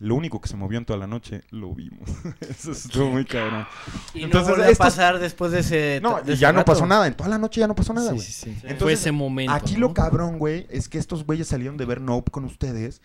Lo 0.04 0.16
único 0.16 0.42
que 0.42 0.50
se 0.50 0.58
movió 0.58 0.80
en 0.80 0.86
toda 0.86 0.98
la 0.98 1.06
noche, 1.06 1.44
lo 1.52 1.76
vimos. 1.76 2.10
Eso 2.50 2.72
estuvo 2.72 3.12
muy 3.12 3.24
cabrón. 3.24 3.68
Y 4.16 4.24
Entonces, 4.24 4.50
no 4.50 4.56
volvió 4.58 4.74
a 4.74 4.76
pasar 4.76 5.20
después 5.20 5.52
de 5.52 5.60
ese. 5.60 6.00
No, 6.02 6.20
de 6.22 6.32
y 6.32 6.34
ese 6.34 6.42
ya 6.42 6.52
no 6.52 6.66
pasó 6.66 6.88
nada. 6.88 7.06
En 7.06 7.14
toda 7.14 7.30
la 7.30 7.38
noche 7.38 7.62
ya 7.62 7.68
no 7.68 7.76
pasó 7.76 7.94
nada, 7.94 8.10
Sí, 8.10 8.16
güey. 8.16 8.26
sí, 8.28 8.32
sí. 8.34 8.50
Entonces, 8.64 8.80
Fue 8.82 8.94
ese 8.94 9.12
momento. 9.12 9.54
Aquí 9.54 9.76
¿no? 9.76 9.82
lo 9.82 9.94
cabrón, 9.94 10.40
güey, 10.40 10.66
es 10.72 10.90
que 10.90 10.98
estos 10.98 11.24
güeyes 11.24 11.48
salieron 11.48 11.78
de 11.78 11.86
ver 11.86 12.02
Nope 12.02 12.32
con 12.32 12.46
ustedes 12.46 13.00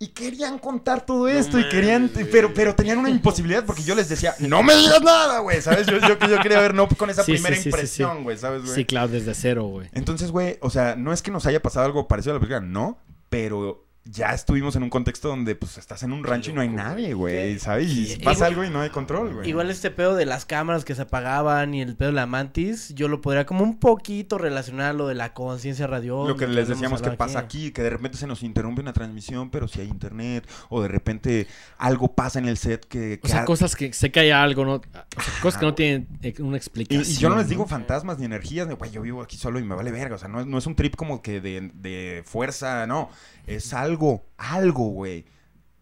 y 0.00 0.08
querían 0.08 0.58
contar 0.58 1.06
todo 1.06 1.28
esto 1.28 1.60
y 1.60 1.68
querían, 1.68 2.10
pero, 2.32 2.52
pero 2.52 2.74
tenían 2.74 2.98
una 2.98 3.08
imposibilidad 3.08 3.64
porque 3.64 3.84
yo 3.84 3.94
les 3.94 4.08
decía, 4.08 4.34
no 4.40 4.64
me 4.64 4.74
digas 4.74 5.00
nada, 5.00 5.38
güey, 5.38 5.62
¿sabes? 5.62 5.86
Yo, 5.86 5.98
yo, 6.00 6.18
yo 6.18 6.40
quería 6.40 6.58
ver 6.58 6.74
Nope 6.74 6.96
con 6.96 7.08
esa 7.08 7.22
Sí, 7.22 7.34
primera 7.34 7.54
sí, 7.54 7.62
sí, 7.62 7.68
impresión, 7.68 8.16
sí. 8.16 8.22
güey, 8.24 8.36
¿sabes, 8.36 8.62
güey? 8.64 8.74
Sí, 8.74 8.84
claro, 8.84 9.06
desde 9.06 9.32
cero, 9.34 9.66
güey. 9.66 9.88
Entonces, 9.92 10.32
güey, 10.32 10.58
o 10.60 10.70
sea, 10.70 10.96
no 10.96 11.12
es 11.12 11.22
que 11.22 11.30
nos 11.30 11.46
haya 11.46 11.62
pasado 11.62 11.86
algo 11.86 12.08
parecido 12.08 12.32
a 12.32 12.34
la 12.34 12.40
película, 12.40 12.60
no, 12.60 12.98
pero 13.30 13.86
ya 14.04 14.30
estuvimos 14.30 14.74
en 14.74 14.82
un 14.82 14.90
contexto 14.90 15.28
donde, 15.28 15.54
pues, 15.54 15.78
estás 15.78 16.02
en 16.02 16.12
un 16.12 16.24
rancho 16.24 16.50
y 16.50 16.54
no 16.54 16.60
hay 16.60 16.68
nadie, 16.68 17.14
güey, 17.14 17.58
¿sabes? 17.60 17.88
Y 17.90 18.12
Y- 18.14 18.16
pasa 18.16 18.48
igual- 18.48 18.50
algo 18.50 18.64
y 18.64 18.70
no 18.70 18.80
hay 18.80 18.90
control, 18.90 19.32
güey. 19.34 19.48
Igual 19.48 19.70
este 19.70 19.92
pedo 19.92 20.16
de 20.16 20.26
las 20.26 20.44
cámaras 20.44 20.84
que 20.84 20.94
se 20.96 21.02
apagaban 21.02 21.72
y 21.74 21.82
el 21.82 21.94
pedo 21.96 22.08
de 22.08 22.14
la 22.16 22.26
mantis, 22.26 22.92
yo 22.96 23.06
lo 23.06 23.20
podría 23.20 23.46
como 23.46 23.62
un 23.62 23.78
poquito 23.78 24.38
relacionar 24.38 24.90
a 24.90 24.92
lo 24.92 25.06
de 25.06 25.14
la 25.14 25.32
conciencia 25.34 25.86
radio. 25.86 26.26
Lo 26.26 26.36
que 26.36 26.48
les 26.48 26.66
decíamos 26.68 27.00
que 27.00 27.10
pasa 27.12 27.38
aquí, 27.38 27.70
que 27.70 27.82
de 27.82 27.90
repente 27.90 28.18
se 28.18 28.26
nos 28.26 28.42
interrumpe 28.42 28.80
una 28.80 28.92
transmisión, 28.92 29.50
pero 29.50 29.68
si 29.68 29.80
hay 29.80 29.88
internet, 29.88 30.48
o 30.68 30.82
de 30.82 30.88
repente 30.88 31.46
algo 31.78 32.14
pasa 32.14 32.40
en 32.40 32.48
el 32.48 32.56
set 32.56 32.84
que... 32.86 33.18
O 33.22 33.22
que 33.22 33.28
sea, 33.28 33.42
ha- 33.42 33.44
cosas 33.44 33.76
que 33.76 33.92
sé 33.92 34.10
que 34.10 34.18
hay 34.20 34.30
algo, 34.30 34.64
¿no? 34.64 34.74
O 34.74 34.82
sea, 34.92 35.06
cosas 35.42 35.60
que 35.60 35.66
no 35.66 35.74
tienen 35.74 36.08
eh, 36.22 36.34
una 36.40 36.56
explicación. 36.56 37.04
y 37.08 37.18
yo 37.20 37.28
no 37.28 37.36
les 37.36 37.48
digo 37.48 37.66
fantasmas 37.66 38.18
ni 38.18 38.24
energías, 38.24 38.68
güey, 38.68 38.90
yo 38.90 39.02
vivo 39.02 39.22
aquí 39.22 39.36
solo 39.36 39.60
y 39.60 39.62
me 39.64 39.74
vale 39.76 39.92
verga, 39.92 40.16
o 40.16 40.18
sea, 40.18 40.28
no 40.28 40.40
es, 40.40 40.46
no 40.46 40.58
es 40.58 40.66
un 40.66 40.74
trip 40.74 40.96
como 40.96 41.22
que 41.22 41.40
de, 41.40 41.70
de 41.74 42.22
fuerza, 42.26 42.86
no, 42.86 43.10
es 43.46 43.72
algo, 43.74 43.91
algo, 44.36 44.88
güey, 44.88 45.26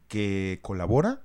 que 0.09 0.59
colabora 0.63 1.23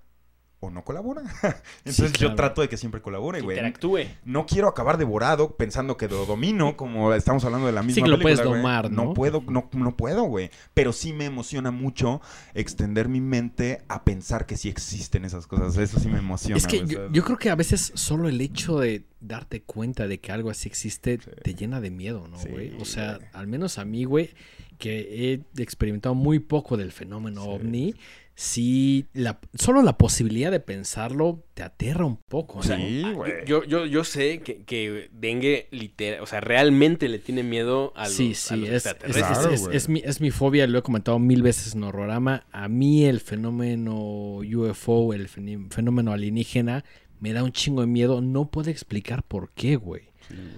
o 0.62 0.70
no 0.72 0.84
colabora. 0.84 1.22
Entonces 1.86 2.14
yo 2.14 2.20
claro. 2.20 2.36
trato 2.36 2.62
de 2.62 2.70
que 2.70 2.78
siempre 2.78 3.02
colabore, 3.02 3.42
güey. 3.42 3.58
Interactúe. 3.58 4.06
No 4.24 4.46
quiero 4.46 4.68
acabar 4.68 4.98
devorado 4.98 5.56
pensando 5.58 5.98
que 5.98 6.08
lo 6.08 6.26
domino, 6.26 6.76
como 6.76 7.14
estamos 7.14 7.44
hablando 7.46 7.68
de 7.68 7.74
la 7.74 7.84
misma 7.84 7.96
Sí 7.96 8.02
que 8.02 8.10
lo 8.10 8.18
película, 8.18 8.36
puedes 8.36 8.48
güey. 8.48 8.62
domar, 8.62 8.92
¿no? 8.92 9.14
puedo, 9.14 9.44
no, 9.48 9.70
no 9.74 9.96
puedo, 9.96 10.24
güey. 10.24 10.50
Pero 10.74 10.92
sí 10.94 11.14
me 11.14 11.26
emociona 11.26 11.72
mucho 11.72 12.22
extender 12.54 13.10
mi 13.10 13.22
mente 13.22 13.84
a 13.88 14.04
pensar 14.04 14.46
que 14.46 14.58
sí 14.58 14.70
existen 14.70 15.26
esas 15.26 15.46
cosas. 15.46 15.78
Eso 15.78 16.00
sí 16.00 16.08
me 16.08 16.20
emociona. 16.20 16.58
Es 16.58 16.68
que 16.68 16.86
yo, 16.86 17.24
creo 17.24 17.38
que 17.38 17.50
a 17.50 17.56
veces 17.56 17.92
solo 17.96 18.28
el 18.28 18.42
hecho 18.42 18.80
de 18.80 19.06
darte 19.20 19.62
cuenta 19.64 20.08
de 20.08 20.20
que 20.20 20.32
algo 20.32 20.50
así 20.50 20.68
existe 20.68 21.20
Sí. 21.20 21.32
te 21.44 21.56
llena 21.56 21.82
de 21.82 21.90
miedo, 21.90 22.28
¿no, 22.28 22.38
güey? 22.50 22.76
o 22.80 22.86
sea, 22.86 23.20
al 23.34 23.48
menos 23.48 23.78
a 23.80 23.86
mí, 23.86 24.04
güey, 24.06 24.32
que 24.78 25.42
he 25.58 25.62
experimentado 25.62 26.16
muy 26.16 26.40
poco 26.40 26.78
del 26.78 26.92
fenómeno 26.92 27.44
Sí. 27.44 27.50
ovni, 27.50 27.96
sí, 28.38 29.06
la, 29.14 29.40
solo 29.54 29.82
la 29.82 29.98
posibilidad 29.98 30.52
de 30.52 30.60
pensarlo 30.60 31.44
te 31.54 31.64
aterra 31.64 32.06
un 32.06 32.18
poco, 32.18 32.58
¿no? 32.58 32.64
Sí, 32.64 33.04
güey. 33.14 33.32
Yo, 33.46 33.64
yo, 33.64 33.86
yo 33.86 34.04
sé 34.04 34.40
que, 34.42 34.64
que 34.64 35.10
Dengue 35.14 35.68
literal, 35.72 36.22
o 36.22 36.26
sea, 36.26 36.42
realmente 36.42 37.08
le 37.08 37.20
tiene 37.20 37.44
miedo 37.44 37.94
a 37.96 38.04
los, 38.06 38.14
Sí, 38.14 38.32
a 38.32 38.36
sí, 38.36 38.56
los 38.58 38.70
es, 38.70 38.86
es, 38.86 38.92
extraterrestres. 38.92 39.68
Es- 39.72 39.90
mi, 39.90 40.02
es 40.04 40.20
mi 40.22 40.32
fobia, 40.32 40.68
lo 40.68 40.78
he 40.80 40.82
comentado 40.82 41.18
mil 41.20 41.42
veces 41.42 41.76
en 41.76 41.84
Horrorama. 41.84 42.46
A 42.52 42.68
mí 42.68 43.06
el 43.06 43.22
fenómeno 43.22 43.96
UFO, 44.40 45.14
el 45.14 45.30
fenómeno 45.30 46.12
alienígena, 46.12 46.84
me 47.22 47.32
da 47.32 47.44
un 47.44 47.54
chingo 47.54 47.82
de 47.82 47.88
miedo. 47.88 48.20
No 48.22 48.52
puedo 48.52 48.70
explicar 48.70 49.24
por 49.24 49.52
qué, 49.52 49.78
güey. 49.78 50.04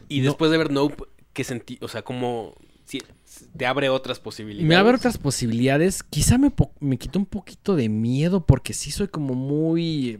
Y 0.10 0.19
No. 0.22 0.26
después 0.26 0.49
de 0.49 0.57
ver 0.57 0.72
Nope, 0.72 1.03
¿qué 1.34 1.44
sentí? 1.44 1.77
O 1.81 1.88
sea, 1.88 2.02
como 2.02 2.56
si 2.88 3.02
te 3.58 3.66
abre 3.66 3.90
otras 3.90 4.20
posibilidades. 4.20 4.68
Me 4.68 4.76
abre 4.78 4.96
otras 4.96 5.18
posibilidades. 5.18 6.02
Quizá 6.04 6.38
me, 6.38 6.52
me 6.80 6.98
quitó 6.98 7.20
un 7.20 7.26
poquito 7.26 7.76
de 7.76 7.90
miedo 7.90 8.46
porque 8.46 8.74
sí 8.74 8.90
soy 8.92 9.10
como 9.10 9.34
muy 9.36 10.20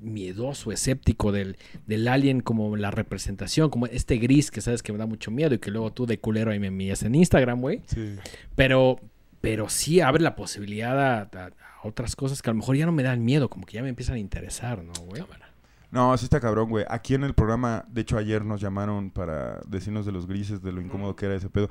miedoso, 0.00 0.72
escéptico 0.72 1.30
del, 1.30 1.58
del 1.86 2.08
alien 2.08 2.40
como 2.40 2.74
la 2.76 2.90
representación, 2.90 3.68
como 3.68 3.84
este 3.86 4.16
gris 4.16 4.50
que 4.50 4.62
sabes 4.62 4.82
que 4.82 4.92
me 4.92 4.98
da 4.98 5.04
mucho 5.04 5.30
miedo 5.30 5.54
y 5.54 5.58
que 5.58 5.70
luego 5.70 5.92
tú 5.92 6.06
de 6.06 6.18
culero 6.18 6.50
ahí 6.50 6.58
me 6.58 6.68
envías 6.68 7.02
en 7.02 7.14
Instagram, 7.14 7.60
güey. 7.60 7.82
Sí. 7.86 8.16
Pero, 8.56 8.98
pero 9.42 9.68
sí 9.68 10.00
abre 10.00 10.22
la 10.22 10.36
posibilidad 10.36 10.98
a, 10.98 11.20
a- 11.20 11.46
a 11.82 11.86
otras 11.86 12.16
cosas 12.16 12.40
que 12.42 12.48
a 12.50 12.52
lo 12.54 12.58
mejor 12.58 12.76
ya 12.76 12.86
no 12.86 12.92
me 12.92 13.02
dan 13.02 13.24
miedo, 13.24 13.48
como 13.50 13.66
que 13.66 13.74
ya 13.74 13.82
me 13.82 13.88
empiezan 13.90 14.16
a 14.16 14.18
interesar, 14.18 14.82
¿no, 14.82 14.92
güey? 15.06 15.22
No, 15.90 16.16
sí 16.16 16.24
está 16.24 16.40
cabrón, 16.40 16.68
güey. 16.70 16.84
Aquí 16.88 17.14
en 17.14 17.24
el 17.24 17.34
programa, 17.34 17.84
de 17.88 18.02
hecho 18.02 18.16
ayer 18.16 18.44
nos 18.44 18.60
llamaron 18.60 19.10
para 19.10 19.60
decirnos 19.66 20.06
de 20.06 20.12
los 20.12 20.26
grises, 20.26 20.62
de 20.62 20.72
lo 20.72 20.80
incómodo 20.80 21.16
que 21.16 21.26
era 21.26 21.34
ese 21.34 21.50
pedo. 21.50 21.68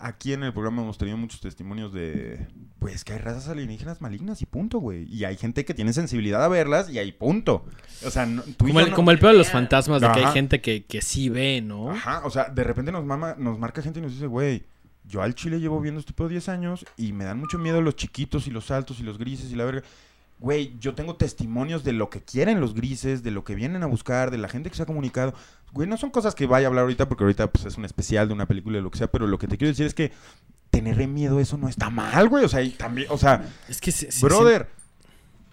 Aquí 0.00 0.32
en 0.32 0.44
el 0.44 0.52
programa 0.52 0.82
hemos 0.82 0.96
tenido 0.96 1.16
muchos 1.16 1.40
testimonios 1.40 1.92
de, 1.92 2.46
pues, 2.78 3.02
que 3.02 3.14
hay 3.14 3.18
razas 3.18 3.48
alienígenas 3.48 4.00
malignas 4.00 4.40
y 4.42 4.46
punto, 4.46 4.78
güey. 4.78 5.12
Y 5.12 5.24
hay 5.24 5.36
gente 5.36 5.64
que 5.64 5.74
tiene 5.74 5.92
sensibilidad 5.92 6.42
a 6.44 6.46
verlas 6.48 6.88
y 6.88 6.98
hay 7.00 7.10
punto. 7.10 7.64
O 8.06 8.10
sea, 8.10 8.24
no- 8.24 8.42
tú 8.42 8.66
Como 8.68 8.78
el, 8.78 8.90
no- 8.90 8.94
como 8.96 9.10
el 9.10 9.18
peor 9.18 9.32
de 9.32 9.38
los 9.38 9.50
fantasmas, 9.50 10.00
de 10.00 10.06
que 10.12 10.20
hay 10.20 10.32
gente 10.32 10.60
que, 10.60 10.84
que 10.84 11.02
sí 11.02 11.28
ve, 11.28 11.60
¿no? 11.60 11.90
Ajá, 11.90 12.22
o 12.24 12.30
sea, 12.30 12.44
de 12.48 12.62
repente 12.62 12.92
nos 12.92 13.04
mama, 13.04 13.34
nos 13.38 13.58
marca 13.58 13.82
gente 13.82 13.98
y 13.98 14.02
nos 14.02 14.12
dice, 14.12 14.26
güey, 14.28 14.62
yo 15.04 15.20
al 15.20 15.34
chile 15.34 15.58
llevo 15.58 15.80
viendo 15.80 15.98
este 15.98 16.12
pedo 16.12 16.28
10 16.28 16.48
años 16.48 16.86
y 16.96 17.12
me 17.12 17.24
dan 17.24 17.40
mucho 17.40 17.58
miedo 17.58 17.82
los 17.82 17.96
chiquitos 17.96 18.46
y 18.46 18.50
los 18.52 18.70
altos 18.70 19.00
y 19.00 19.02
los 19.02 19.18
grises 19.18 19.50
y 19.50 19.56
la 19.56 19.64
verga. 19.64 19.82
Güey, 20.40 20.76
yo 20.78 20.94
tengo 20.94 21.16
testimonios 21.16 21.82
de 21.82 21.92
lo 21.92 22.10
que 22.10 22.20
quieren 22.22 22.60
los 22.60 22.74
grises, 22.74 23.22
de 23.22 23.30
lo 23.32 23.42
que 23.44 23.54
vienen 23.56 23.82
a 23.82 23.86
buscar, 23.86 24.30
de 24.30 24.38
la 24.38 24.48
gente 24.48 24.70
que 24.70 24.76
se 24.76 24.82
ha 24.84 24.86
comunicado. 24.86 25.34
Güey, 25.72 25.88
no 25.88 25.96
son 25.96 26.10
cosas 26.10 26.34
que 26.34 26.46
vaya 26.46 26.66
a 26.66 26.68
hablar 26.68 26.82
ahorita 26.82 27.08
porque 27.08 27.24
ahorita 27.24 27.48
pues 27.50 27.64
es 27.64 27.76
un 27.76 27.84
especial 27.84 28.28
de 28.28 28.34
una 28.34 28.46
película 28.46 28.76
de 28.76 28.82
lo 28.82 28.90
que 28.90 28.98
sea, 28.98 29.08
pero 29.10 29.26
lo 29.26 29.38
que 29.38 29.48
te 29.48 29.58
quiero 29.58 29.70
decir 29.70 29.86
es 29.86 29.94
que 29.94 30.12
tenerle 30.70 31.06
miedo 31.06 31.40
eso 31.40 31.56
no 31.58 31.68
está 31.68 31.90
mal, 31.90 32.28
güey. 32.28 32.44
O 32.44 32.48
sea, 32.48 32.62
y 32.62 32.70
también, 32.70 33.08
o 33.10 33.18
sea, 33.18 33.44
Es 33.68 33.80
que 33.80 33.90
sí- 33.90 34.06
sí- 34.10 34.24
brother, 34.24 34.68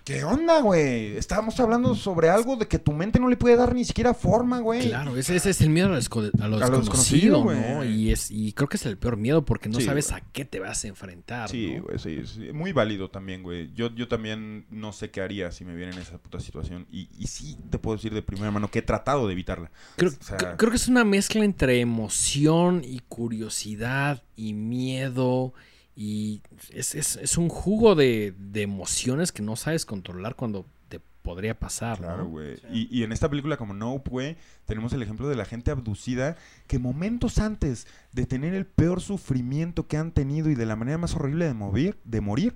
¿qué 0.06 0.24
onda, 0.24 0.62
güey? 0.62 1.18
Estábamos 1.18 1.60
hablando 1.60 1.96
sobre 1.96 2.30
algo 2.30 2.56
de 2.56 2.68
que 2.68 2.80
tu 2.80 2.94
mente 2.94 3.20
no 3.20 3.28
le 3.28 3.36
puede 3.36 3.58
dar 3.58 3.74
ni 3.76 3.84
siquiera 3.84 4.14
forma, 4.14 4.60
güey. 4.60 4.88
Claro, 4.88 5.18
ese, 5.18 5.36
ese 5.36 5.50
es 5.50 5.60
el 5.62 5.72
miedo 5.72 5.88
a 5.88 5.92
lo, 5.92 5.98
a 5.98 6.48
lo 6.48 6.64
A 6.64 6.70
lo 6.70 6.80
desconocido. 6.80 7.44
Y, 7.84 8.12
es, 8.12 8.30
y 8.32 8.54
creo 8.54 8.70
que 8.70 8.78
es 8.78 8.86
el 8.86 8.98
peor 8.98 9.18
miedo 9.18 9.44
porque 9.44 9.68
no 9.68 9.80
Sí, 9.80 9.86
sabes 9.86 10.10
güey. 10.12 10.22
a 10.22 10.24
qué 10.32 10.46
te 10.46 10.60
vas 10.60 10.86
a 10.86 10.88
enfrentar. 10.88 11.50
Sí, 11.50 11.74
¿no? 11.78 11.84
güey, 11.84 12.00
sí, 12.00 12.22
sí. 12.26 12.54
Muy 12.54 12.72
válido 12.72 13.10
también, 13.10 13.42
güey. 13.44 13.74
Yo, 13.74 13.94
yo 13.96 14.08
también 14.08 14.66
no 14.70 14.94
sé 14.94 15.10
qué 15.10 15.22
haría 15.22 15.52
si 15.52 15.66
me 15.66 15.76
viera 15.76 15.92
en 15.92 15.98
esa 16.00 16.20
puta 16.20 16.40
situación. 16.40 16.86
Y, 16.92 17.10
y 17.18 17.28
sí 17.28 17.58
te 17.72 17.80
puedo 17.80 17.98
decir 17.98 18.14
de 18.14 18.22
primera 18.22 18.52
mano 18.52 18.70
que 18.70 18.80
he 18.80 18.84
tratado 18.84 19.26
de 19.26 19.34
evitarla. 19.34 19.72
Creo, 19.98 20.12
O 20.12 20.24
sea- 20.24 20.56
creo 20.56 20.70
que 20.70 20.78
es 20.78 20.88
una 20.88 21.04
mezcla 21.04 21.44
entre 21.44 21.80
emoción 21.82 22.84
y 22.86 23.00
curiosidad 23.10 24.22
y 24.36 24.54
miedo. 24.54 25.54
Y 25.96 26.42
es, 26.74 26.94
es- 26.96 27.16
es 27.16 27.38
un 27.38 27.50
jugo 27.50 27.96
de, 27.96 28.34
de 28.38 28.62
emociones 28.64 29.32
que 29.32 29.42
no 29.42 29.56
sabes 29.56 29.86
controlar 29.86 30.36
cuando 30.36 30.66
te 30.90 31.00
podría 31.22 31.58
pasar. 31.58 32.02
¿no? 32.02 32.08
Claro, 32.08 32.26
güey. 32.28 32.56
Y, 32.72 32.88
y 33.00 33.04
en 33.04 33.12
esta 33.12 33.30
película 33.30 33.58
como 33.58 33.74
Nope, 33.74 34.10
güey, 34.12 34.38
tenemos 34.66 34.92
el 34.94 35.02
ejemplo 35.02 35.28
de 35.30 35.36
la 35.36 35.46
gente 35.46 35.72
abducida 35.72 36.36
que 36.68 36.80
momentos 36.80 37.40
antes 37.40 37.88
de 38.12 38.26
tener 38.26 38.54
el 38.54 38.66
peor 38.66 39.02
sufrimiento 39.02 39.88
que 39.88 39.98
han 39.98 40.12
tenido 40.12 40.50
y 40.50 40.56
de 40.56 40.66
la 40.66 40.76
manera 40.76 40.98
más 40.98 41.16
horrible 41.16 41.46
de 41.46 41.54
morir, 41.54 41.98
de 42.04 42.22
morir, 42.22 42.56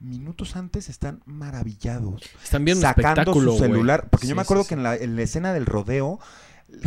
minutos 0.00 0.56
antes 0.56 0.88
están 0.88 1.20
maravillados. 1.26 2.22
Están 2.42 2.64
viendo 2.64 2.78
un 2.80 2.82
sacando 2.94 3.20
espectáculo, 3.20 3.52
su 3.52 3.58
celular. 3.58 4.08
Porque 4.10 4.26
yo 4.28 4.34
me 4.36 4.42
acuerdo 4.42 4.62
sí, 4.62 4.68
que 4.70 4.74
en 4.76 4.82
la, 4.82 4.96
en 4.96 5.16
la 5.16 5.22
escena 5.22 5.52
del 5.52 5.66
rodeo, 5.66 6.18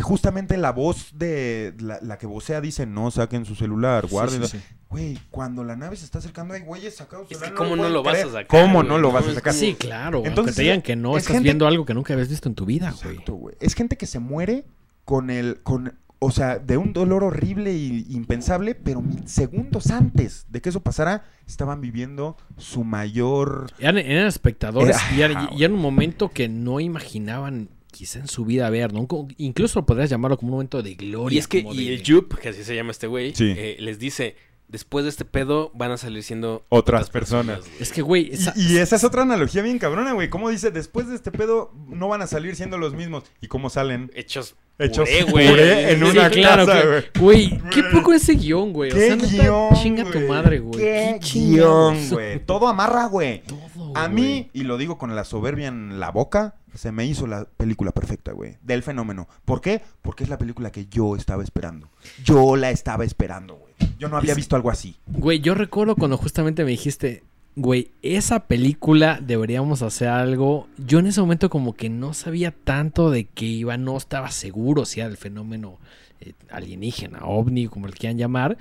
justamente 0.00 0.56
la 0.56 0.72
voz 0.72 1.10
de 1.14 1.74
la, 1.80 1.98
la 2.02 2.18
que 2.18 2.26
vocea 2.26 2.60
dice, 2.60 2.86
no 2.86 3.10
saquen 3.10 3.44
su 3.44 3.54
celular, 3.54 4.04
sí, 4.06 4.10
guárdenlo. 4.12 4.46
sí, 4.46 4.58
sí. 4.58 4.64
Güey, 4.88 5.18
cuando 5.30 5.64
la 5.64 5.74
nave 5.74 5.96
se 5.96 6.04
está 6.04 6.18
acercando, 6.18 6.52
hay 6.54 6.60
güeyes 6.60 6.96
sacados. 6.96 7.26
Es 7.30 7.38
celular, 7.38 7.50
que 7.52 7.56
cómo 7.56 7.76
no 7.76 7.88
lo 7.88 8.02
vas 8.02 8.18
a 8.18 8.26
sacar, 8.26 8.46
¿Cómo 8.46 8.82
no 8.82 8.98
lo 8.98 9.10
vas 9.10 9.26
a 9.26 9.34
sacar? 9.34 9.54
Sí, 9.54 9.74
claro. 9.78 10.22
Entonces, 10.26 10.54
te 10.54 10.62
digan 10.62 10.82
que 10.82 10.96
no, 10.96 11.16
es 11.16 11.22
estás 11.22 11.34
gente- 11.34 11.44
viendo 11.46 11.66
algo 11.66 11.86
que 11.86 11.94
nunca 11.94 12.12
habías 12.12 12.28
visto 12.28 12.48
en 12.48 12.54
tu 12.54 12.66
vida, 12.66 12.90
güey. 13.02 13.12
Exacto, 13.14 13.34
güey. 13.34 13.56
Es 13.60 13.74
gente 13.74 13.96
que 13.96 14.06
se 14.06 14.18
muere 14.18 14.66
con 15.06 15.30
el, 15.30 15.60
con, 15.62 15.98
o 16.18 16.30
sea, 16.30 16.58
de 16.58 16.76
un 16.76 16.92
dolor 16.92 17.24
horrible 17.24 17.72
y 17.72 18.06
impensable, 18.10 18.74
pero 18.74 19.02
segundos 19.24 19.90
antes 19.90 20.44
de 20.50 20.60
que 20.60 20.68
eso 20.68 20.80
pasara, 20.80 21.24
estaban 21.46 21.80
viviendo 21.80 22.36
su 22.58 22.84
mayor... 22.84 23.68
Eran, 23.78 23.96
eran 23.98 24.26
espectadores 24.26 24.96
Era- 24.96 25.16
y, 25.16 25.22
era, 25.22 25.50
y 25.56 25.64
era 25.64 25.72
un 25.72 25.80
momento 25.80 26.28
que 26.28 26.48
no 26.50 26.80
imaginaban 26.80 27.70
quizá 27.92 28.18
en 28.18 28.26
su 28.26 28.44
vida 28.44 28.68
ver, 28.70 28.92
¿no? 28.92 29.06
Incluso 29.36 29.86
podrías 29.86 30.10
llamarlo 30.10 30.36
como 30.36 30.48
un 30.48 30.54
momento 30.54 30.82
de 30.82 30.94
gloria. 30.96 31.36
Y 31.36 31.38
es 31.38 31.46
que 31.46 31.58
y 31.60 31.86
de- 31.88 31.94
el 31.94 32.02
Jup, 32.04 32.34
que 32.34 32.48
así 32.48 32.64
se 32.64 32.74
llama 32.74 32.90
este 32.90 33.06
güey, 33.06 33.34
Sí. 33.34 33.54
eh, 33.56 33.76
les 33.78 33.98
dice, 34.00 34.34
después 34.68 35.04
de 35.04 35.10
este 35.10 35.24
pedo 35.24 35.70
van 35.74 35.90
a 35.92 35.98
salir 35.98 36.22
siendo 36.22 36.64
Otras 36.70 37.10
personas. 37.10 37.60
Es 37.78 37.92
que, 37.92 38.00
güey, 38.02 38.30
esa- 38.32 38.54
Y, 38.56 38.72
y 38.74 38.78
esa 38.78 38.96
es 38.96 39.04
otra 39.04 39.22
analogía 39.22 39.62
bien 39.62 39.78
cabrona, 39.78 40.12
güey. 40.14 40.30
¿Cómo 40.30 40.48
dice? 40.50 40.70
Después 40.70 41.08
de 41.08 41.14
este 41.14 41.30
pedo 41.30 41.72
no 41.88 42.08
van 42.08 42.22
a 42.22 42.26
salir 42.26 42.56
siendo 42.56 42.78
los 42.78 42.94
mismos. 42.94 43.24
¿Y 43.42 43.48
cómo 43.48 43.68
salen? 43.68 44.10
Hechos, 44.14 44.56
Hechos 44.78 45.06
puré, 45.08 45.22
güey. 45.30 45.48
puré 45.50 45.92
en 45.92 45.98
Sí, 45.98 46.04
una 46.18 46.30
claro, 46.30 46.66
casa, 46.66 46.86
güey. 46.86 47.04
Güey, 47.18 47.60
¿qué 47.70 47.82
poco 47.92 48.14
ese 48.14 48.32
guion, 48.34 48.72
güey? 48.72 48.90
O 48.90 48.94
¿Qué 48.94 49.06
sea, 49.08 49.16
neta, 49.16 49.28
guion, 49.28 49.74
chinga 49.74 50.04
tu 50.10 50.20
madre, 50.20 50.58
güey. 50.60 50.80
¿Qué, 50.80 51.16
chingados? 51.20 51.92
guion, 51.94 52.08
güey? 52.10 52.46
Todo 52.46 52.66
amarra, 52.68 53.04
güey. 53.06 53.42
Todo, 53.42 53.92
A 53.94 54.08
güey. 54.08 54.14
mí, 54.22 54.50
y 54.54 54.62
lo 54.62 54.78
digo 54.78 54.96
con 54.96 55.14
la 55.14 55.24
soberbia 55.24 55.68
en 55.68 56.00
la 56.00 56.10
boca, 56.10 56.56
se 56.74 56.92
me 56.92 57.04
hizo 57.06 57.26
la 57.26 57.44
película 57.44 57.92
perfecta, 57.92 58.32
güey. 58.32 58.56
Del 58.62 58.82
fenómeno. 58.82 59.28
¿Por 59.44 59.60
qué? 59.60 59.82
Porque 60.02 60.24
es 60.24 60.30
la 60.30 60.38
película 60.38 60.70
que 60.70 60.86
yo 60.86 61.16
estaba 61.16 61.42
esperando. 61.42 61.90
Yo 62.24 62.56
la 62.56 62.70
estaba 62.70 63.04
esperando, 63.04 63.56
güey. 63.56 63.74
Yo 63.98 64.08
no 64.08 64.16
había 64.16 64.34
visto 64.34 64.56
algo 64.56 64.70
así. 64.70 64.96
Güey, 65.06 65.40
yo 65.40 65.54
recuerdo 65.54 65.96
cuando 65.96 66.16
justamente 66.16 66.64
me 66.64 66.70
dijiste, 66.70 67.22
güey, 67.56 67.92
esa 68.02 68.46
película 68.46 69.20
deberíamos 69.22 69.82
hacer 69.82 70.08
algo. 70.08 70.68
Yo 70.78 70.98
en 70.98 71.06
ese 71.06 71.20
momento 71.20 71.50
como 71.50 71.74
que 71.74 71.90
no 71.90 72.14
sabía 72.14 72.52
tanto 72.52 73.10
de 73.10 73.24
qué 73.26 73.44
iba, 73.44 73.76
no 73.76 73.96
estaba 73.96 74.30
seguro 74.30 74.84
si 74.84 75.00
era 75.00 75.08
el 75.08 75.16
fenómeno 75.16 75.78
eh, 76.20 76.32
alienígena, 76.50 77.24
ovni, 77.24 77.68
como 77.68 77.86
le 77.86 77.94
quieran 77.94 78.18
llamar, 78.18 78.56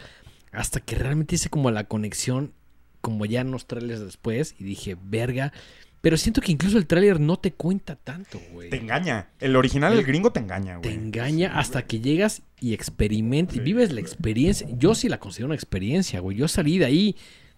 hasta 0.52 0.80
que 0.80 0.96
realmente 0.96 1.36
hice 1.36 1.50
como 1.50 1.72
la 1.72 1.86
conexión, 1.86 2.54
como 3.00 3.26
ya 3.26 3.42
unos 3.42 3.68
trailers 3.68 4.02
después, 4.02 4.56
y 4.60 4.64
dije, 4.64 4.98
verga. 5.02 5.54
Pero 6.02 6.18
siento 6.18 6.42
que 6.42 6.52
incluso 6.52 6.80
el 6.80 6.88
tráiler 6.88 7.20
no 7.20 7.38
te 7.38 7.54
cuenta 7.54 7.96
tanto, 7.96 8.42
güey. 8.52 8.72
Te 8.72 8.78
engaña. 8.78 9.28
El 9.40 9.56
original, 9.56 9.94
el 9.94 10.04
gringo, 10.04 10.32
te 10.32 10.40
engaña, 10.40 10.82
Te 10.82 10.90
güey. 10.90 11.04
engaña 11.04 11.60
hasta 11.60 11.84
que 11.84 12.00
llegas 12.00 12.42
y 12.60 12.74
experimentas, 12.74 13.56
y 13.58 13.60
vives 13.60 13.92
la 13.92 14.02
experiencia. 14.02 14.68
Yo 14.72 14.96
sí 14.96 15.10
la 15.10 15.20
considero 15.20 15.48
una 15.48 15.56
experiencia, 15.56 16.20
güey. 16.20 16.38
Yo 16.38 16.48
salí 16.48 16.80
de 16.80 16.86
ahí, 16.86 17.16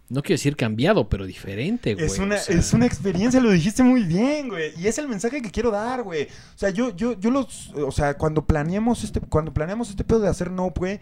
no 0.09 0.21
quiero 0.21 0.33
decir 0.39 0.57
cambiado, 0.57 1.07
pero 1.07 1.25
diferente, 1.25 1.93
güey. 1.93 2.05
Es 2.05 2.19
una, 2.19 2.35
O 2.35 2.39
sea, 2.39 2.57
es 2.57 2.73
una 2.73 2.85
experiencia, 2.85 3.39
lo 3.39 3.49
dijiste 3.49 3.81
muy 3.81 4.03
bien, 4.03 4.49
güey. 4.49 4.73
Y 4.77 4.87
es 4.87 4.97
el 4.97 5.07
mensaje 5.07 5.41
que 5.41 5.49
quiero 5.49 5.71
dar, 5.71 6.03
güey. 6.03 6.23
O 6.23 6.57
sea, 6.57 6.69
yo, 6.69 6.93
yo, 6.97 7.17
yo 7.17 7.31
los, 7.31 7.69
o 7.69 7.91
sea, 7.93 8.17
cuando 8.17 8.45
planeamos 8.45 9.05
este, 9.05 9.21
cuando 9.21 9.53
planeamos 9.53 9.89
este 9.89 10.03
pedo 10.03 10.19
de 10.19 10.27
hacer 10.27 10.51
no, 10.51 10.69
güey, 10.71 10.99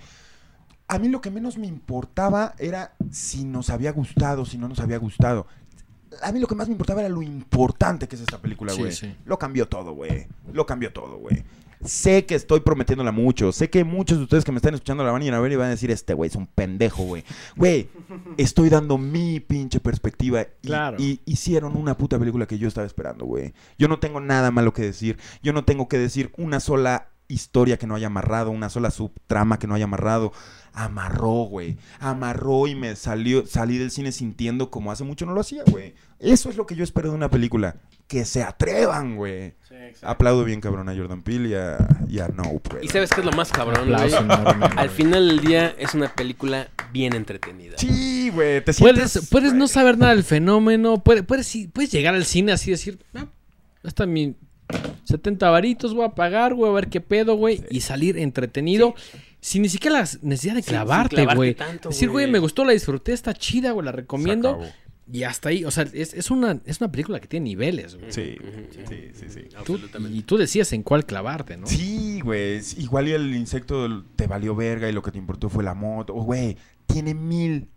a 0.87 0.99
mí 0.99 1.07
lo 1.07 1.21
que 1.21 1.31
menos 1.31 1.57
me 1.57 1.65
importaba 1.65 2.53
era 2.59 2.93
si 3.09 3.45
nos 3.45 3.71
había 3.71 3.91
gustado, 3.93 4.45
si 4.45 4.59
no 4.59 4.67
nos 4.67 4.79
había 4.79 4.97
gustado. 4.97 5.47
A 6.21 6.31
mí 6.31 6.39
lo 6.39 6.47
que 6.47 6.55
más 6.55 6.67
me 6.67 6.73
importaba 6.73 7.01
era 7.01 7.09
lo 7.09 7.21
importante 7.21 8.07
que 8.07 8.15
es 8.15 8.21
esta 8.21 8.37
película, 8.39 8.73
Sí, 8.73 8.79
güey. 8.79 8.91
sí. 8.91 9.15
Lo 9.25 9.39
cambió 9.39 9.67
todo, 9.67 9.93
güey. 9.93 10.27
Lo 10.53 10.65
cambió 10.65 10.91
todo, 10.91 11.17
güey. 11.17 11.43
Sé 11.83 12.25
que 12.27 12.35
estoy 12.35 12.59
prometiéndola 12.59 13.11
mucho. 13.11 13.51
Sé 13.51 13.71
que 13.71 13.83
muchos 13.83 14.19
de 14.19 14.25
ustedes 14.25 14.43
que 14.45 14.51
me 14.51 14.57
están 14.57 14.75
escuchando 14.75 15.03
la 15.03 15.11
van 15.11 15.23
a 15.23 15.25
ir 15.25 15.33
a 15.33 15.39
ver 15.39 15.51
y 15.51 15.55
van 15.55 15.67
a 15.67 15.71
decir, 15.71 15.89
este 15.89 16.13
güey 16.13 16.29
es 16.29 16.35
un 16.35 16.45
pendejo, 16.45 17.03
güey. 17.03 17.23
Güey, 17.55 17.89
estoy 18.37 18.69
dando 18.69 18.99
mi 18.99 19.39
pinche 19.39 19.79
perspectiva. 19.79 20.43
Y, 20.61 20.67
Claro. 20.67 20.97
y 20.99 21.21
hicieron 21.25 21.75
una 21.75 21.97
puta 21.97 22.19
película 22.19 22.45
que 22.45 22.59
yo 22.59 22.67
estaba 22.67 22.85
esperando, 22.85 23.25
güey. 23.25 23.53
Yo 23.79 23.87
no 23.87 23.97
tengo 23.99 24.19
nada 24.19 24.51
malo 24.51 24.73
que 24.73 24.83
decir. 24.83 25.17
Yo 25.41 25.53
no 25.53 25.65
tengo 25.65 25.87
que 25.87 25.97
decir 25.97 26.31
una 26.37 26.59
sola 26.59 27.07
historia 27.27 27.77
que 27.77 27.87
no 27.87 27.95
haya 27.95 28.07
amarrado, 28.07 28.51
una 28.51 28.69
sola 28.69 28.91
subtrama 28.91 29.57
que 29.57 29.65
no 29.65 29.73
haya 29.73 29.85
amarrado. 29.85 30.33
Amarró, 30.73 31.43
güey. 31.43 31.77
Amarró 31.99 32.67
y 32.67 32.75
me 32.75 32.95
salió, 32.95 33.45
salí 33.45 33.77
del 33.77 33.91
cine 33.91 34.11
sintiendo 34.11 34.69
como 34.69 34.91
hace 34.91 35.03
mucho 35.03 35.25
no 35.25 35.33
lo 35.33 35.41
hacía, 35.41 35.63
güey. 35.67 35.93
Eso 36.19 36.49
es 36.49 36.55
lo 36.55 36.65
que 36.65 36.75
yo 36.75 36.83
espero 36.83 37.09
de 37.09 37.15
una 37.15 37.29
película. 37.29 37.75
Que 38.07 38.25
se 38.25 38.43
atrevan, 38.43 39.15
güey. 39.15 39.53
Aplaudo 40.01 40.43
bien 40.43 40.61
cabrón 40.61 40.89
a 40.89 40.95
Jordan 40.95 41.23
Peele 41.23 41.49
y 41.49 41.53
a, 41.53 41.77
y 42.09 42.19
a 42.19 42.27
Nope. 42.27 42.79
Y 42.81 42.87
sabes 42.89 43.09
qué 43.09 43.21
es 43.21 43.25
lo 43.25 43.31
más 43.31 43.51
cabrón, 43.51 43.89
güey. 43.89 44.13
Al 44.75 44.89
final 44.89 45.27
del 45.27 45.39
día 45.39 45.75
es 45.77 45.93
una 45.93 46.13
película 46.13 46.69
bien 46.91 47.13
entretenida. 47.15 47.77
Sí, 47.77 48.29
güey. 48.29 48.63
Te 48.63 48.73
Puedes, 48.73 49.11
sientes... 49.11 49.29
puedes 49.29 49.53
no 49.53 49.67
saber 49.67 49.97
nada 49.97 50.13
del 50.13 50.23
fenómeno, 50.23 51.01
puedes, 51.03 51.23
puedes, 51.23 51.57
puedes 51.73 51.91
llegar 51.91 52.15
al 52.15 52.25
cine 52.25 52.51
así 52.51 52.69
y 52.69 52.73
decir, 52.73 52.99
ah, 53.15 53.27
hasta 53.83 54.05
mi 54.05 54.35
70 55.05 55.49
varitos 55.49 55.93
voy 55.93 56.05
a 56.05 56.09
pagar, 56.09 56.53
güey, 56.53 56.69
a 56.71 56.73
ver 56.73 56.87
qué 56.87 57.01
pedo, 57.01 57.35
güey, 57.35 57.63
y 57.69 57.81
salir 57.81 58.17
entretenido. 58.17 58.95
Sin 59.41 59.63
ni 59.63 59.69
siquiera 59.69 59.97
la 60.01 60.09
necesidad 60.21 60.55
de 60.55 60.63
clavarte, 60.63 61.25
güey. 61.35 61.55
tanto, 61.55 61.89
Decir, 61.89 62.09
güey, 62.09 62.29
me 62.29 62.39
gustó, 62.39 62.63
la 62.63 62.73
disfruté, 62.73 63.11
está 63.13 63.33
chida, 63.33 63.71
güey, 63.71 63.83
la 63.85 63.91
recomiendo. 63.91 64.61
Y 65.11 65.23
hasta 65.23 65.49
ahí, 65.49 65.65
o 65.65 65.71
sea, 65.71 65.83
es, 65.91 66.13
es 66.13 66.31
una, 66.31 66.61
es 66.65 66.79
una 66.79 66.89
película 66.91 67.19
que 67.19 67.27
tiene 67.27 67.45
niveles, 67.45 67.95
güey. 67.95 68.11
Sí, 68.13 68.37
sí, 68.87 69.09
sí, 69.13 69.25
sí. 69.29 69.41
Tú- 69.65 69.73
Absolutamente. 69.73 70.17
y 70.17 70.21
tú 70.21 70.37
decías 70.37 70.71
en 70.71 70.83
cuál 70.83 71.05
clavarte, 71.05 71.57
¿no? 71.57 71.67
Sí, 71.67 72.21
güey. 72.21 72.61
Igual 72.77 73.09
y 73.09 73.11
el 73.11 73.35
insecto 73.35 74.03
te 74.15 74.27
valió 74.27 74.55
verga 74.55 74.87
y 74.87 74.93
lo 74.93 75.01
que 75.01 75.11
te 75.11 75.17
importó 75.17 75.49
fue 75.49 75.63
la 75.65 75.73
moto. 75.73 76.15
O, 76.15 76.23
Güey, 76.23 76.55
tiene 76.85 77.13
mil. 77.13 77.67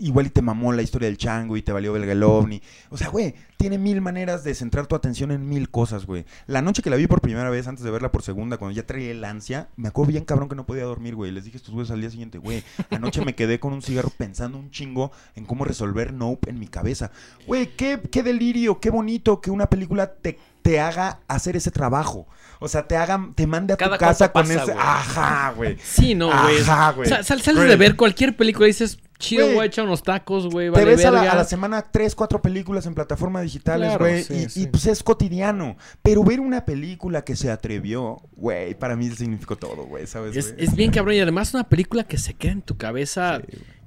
Igual 0.00 0.26
y 0.26 0.30
te 0.30 0.42
mamó 0.42 0.72
la 0.72 0.82
historia 0.82 1.08
del 1.08 1.18
chango 1.18 1.56
y 1.56 1.62
te 1.62 1.72
valió 1.72 1.92
verga 1.92 2.12
el. 2.12 2.22
O 2.24 2.96
sea, 2.96 3.08
güey, 3.08 3.34
tiene 3.56 3.78
mil 3.78 4.00
maneras 4.00 4.44
de 4.44 4.54
centrar 4.54 4.86
tu 4.86 4.96
atención 4.96 5.30
en 5.30 5.48
mil 5.48 5.70
cosas, 5.70 6.06
güey. 6.06 6.24
La 6.46 6.62
noche 6.62 6.82
que 6.82 6.90
la 6.90 6.96
vi 6.96 7.06
por 7.06 7.20
primera 7.20 7.50
vez, 7.50 7.66
antes 7.66 7.84
de 7.84 7.90
verla 7.90 8.10
por 8.10 8.22
segunda, 8.22 8.56
cuando 8.56 8.74
ya 8.74 8.86
traía 8.86 9.10
el 9.10 9.24
ansia, 9.24 9.68
me 9.76 9.88
acuerdo 9.88 10.12
bien 10.12 10.24
cabrón 10.24 10.48
que 10.48 10.56
no 10.56 10.66
podía 10.66 10.84
dormir, 10.84 11.14
güey. 11.14 11.30
Les 11.30 11.44
dije 11.44 11.56
estos 11.56 11.74
güeyes 11.74 11.90
al 11.90 12.00
día 12.00 12.10
siguiente, 12.10 12.38
güey. 12.38 12.62
Anoche 12.90 13.24
me 13.24 13.34
quedé 13.34 13.60
con 13.60 13.72
un 13.72 13.82
cigarro 13.82 14.10
pensando 14.10 14.58
un 14.58 14.70
chingo 14.70 15.12
en 15.34 15.44
cómo 15.44 15.64
resolver 15.64 16.12
Nope 16.12 16.50
en 16.50 16.58
mi 16.58 16.68
cabeza. 16.68 17.10
Güey, 17.46 17.74
qué, 17.76 18.00
qué 18.10 18.22
delirio, 18.22 18.80
qué 18.80 18.90
bonito 18.90 19.40
que 19.40 19.50
una 19.50 19.68
película 19.68 20.12
te, 20.14 20.38
te 20.68 20.80
haga 20.80 21.20
hacer 21.28 21.56
ese 21.56 21.70
trabajo. 21.70 22.26
O 22.60 22.68
sea, 22.68 22.86
te 22.86 22.94
haga, 22.94 23.30
te 23.34 23.46
mande 23.46 23.72
a 23.72 23.76
Cada 23.78 23.96
tu 23.96 24.00
casa 24.04 24.30
con 24.30 24.42
pasa, 24.46 24.64
ese. 24.64 24.72
Ajá, 24.72 25.54
güey. 25.56 25.78
Sí, 25.82 26.14
no, 26.14 26.26
güey. 26.42 26.60
Ajá, 26.60 26.92
güey. 26.92 27.08
Sa- 27.08 27.22
sal- 27.22 27.40
sales 27.40 27.66
de 27.66 27.76
ver 27.76 27.96
cualquier 27.96 28.36
película 28.36 28.66
y 28.66 28.72
dices, 28.72 28.98
chido, 29.18 29.44
Güey. 29.46 29.54
voy 29.54 29.62
a 29.62 29.66
echar 29.66 29.86
unos 29.86 30.02
tacos, 30.02 30.46
güey, 30.50 30.66
Te 30.66 30.72
vale 30.72 30.84
ves 30.84 31.06
a 31.06 31.10
la, 31.10 31.20
verga. 31.20 31.32
a 31.32 31.36
la 31.36 31.44
semana 31.44 31.80
tres, 31.90 32.14
cuatro 32.14 32.42
películas 32.42 32.84
en 32.84 32.94
plataformas 32.94 33.44
digitales, 33.44 33.88
Claro, 33.88 34.04
güey. 34.04 34.22
sí, 34.24 34.34
y, 34.34 34.48
sí. 34.50 34.62
y, 34.62 34.66
pues 34.66 34.84
es 34.84 35.02
cotidiano. 35.02 35.78
Pero 36.02 36.22
ver 36.22 36.38
una 36.40 36.66
película 36.66 37.22
que 37.24 37.34
se 37.34 37.50
atrevió, 37.50 38.18
güey, 38.36 38.74
para 38.74 38.94
mí 38.94 39.08
significó 39.08 39.56
todo, 39.56 39.84
güey, 39.86 40.06
¿sabes? 40.06 40.36
Es, 40.36 40.54
es 40.58 40.74
bien 40.74 40.90
cabrón 40.90 41.14
y 41.14 41.20
además 41.20 41.54
una 41.54 41.64
película 41.66 42.04
que 42.04 42.18
se 42.18 42.34
queda 42.34 42.52
en 42.52 42.60
tu 42.62 42.76
cabeza 42.76 43.40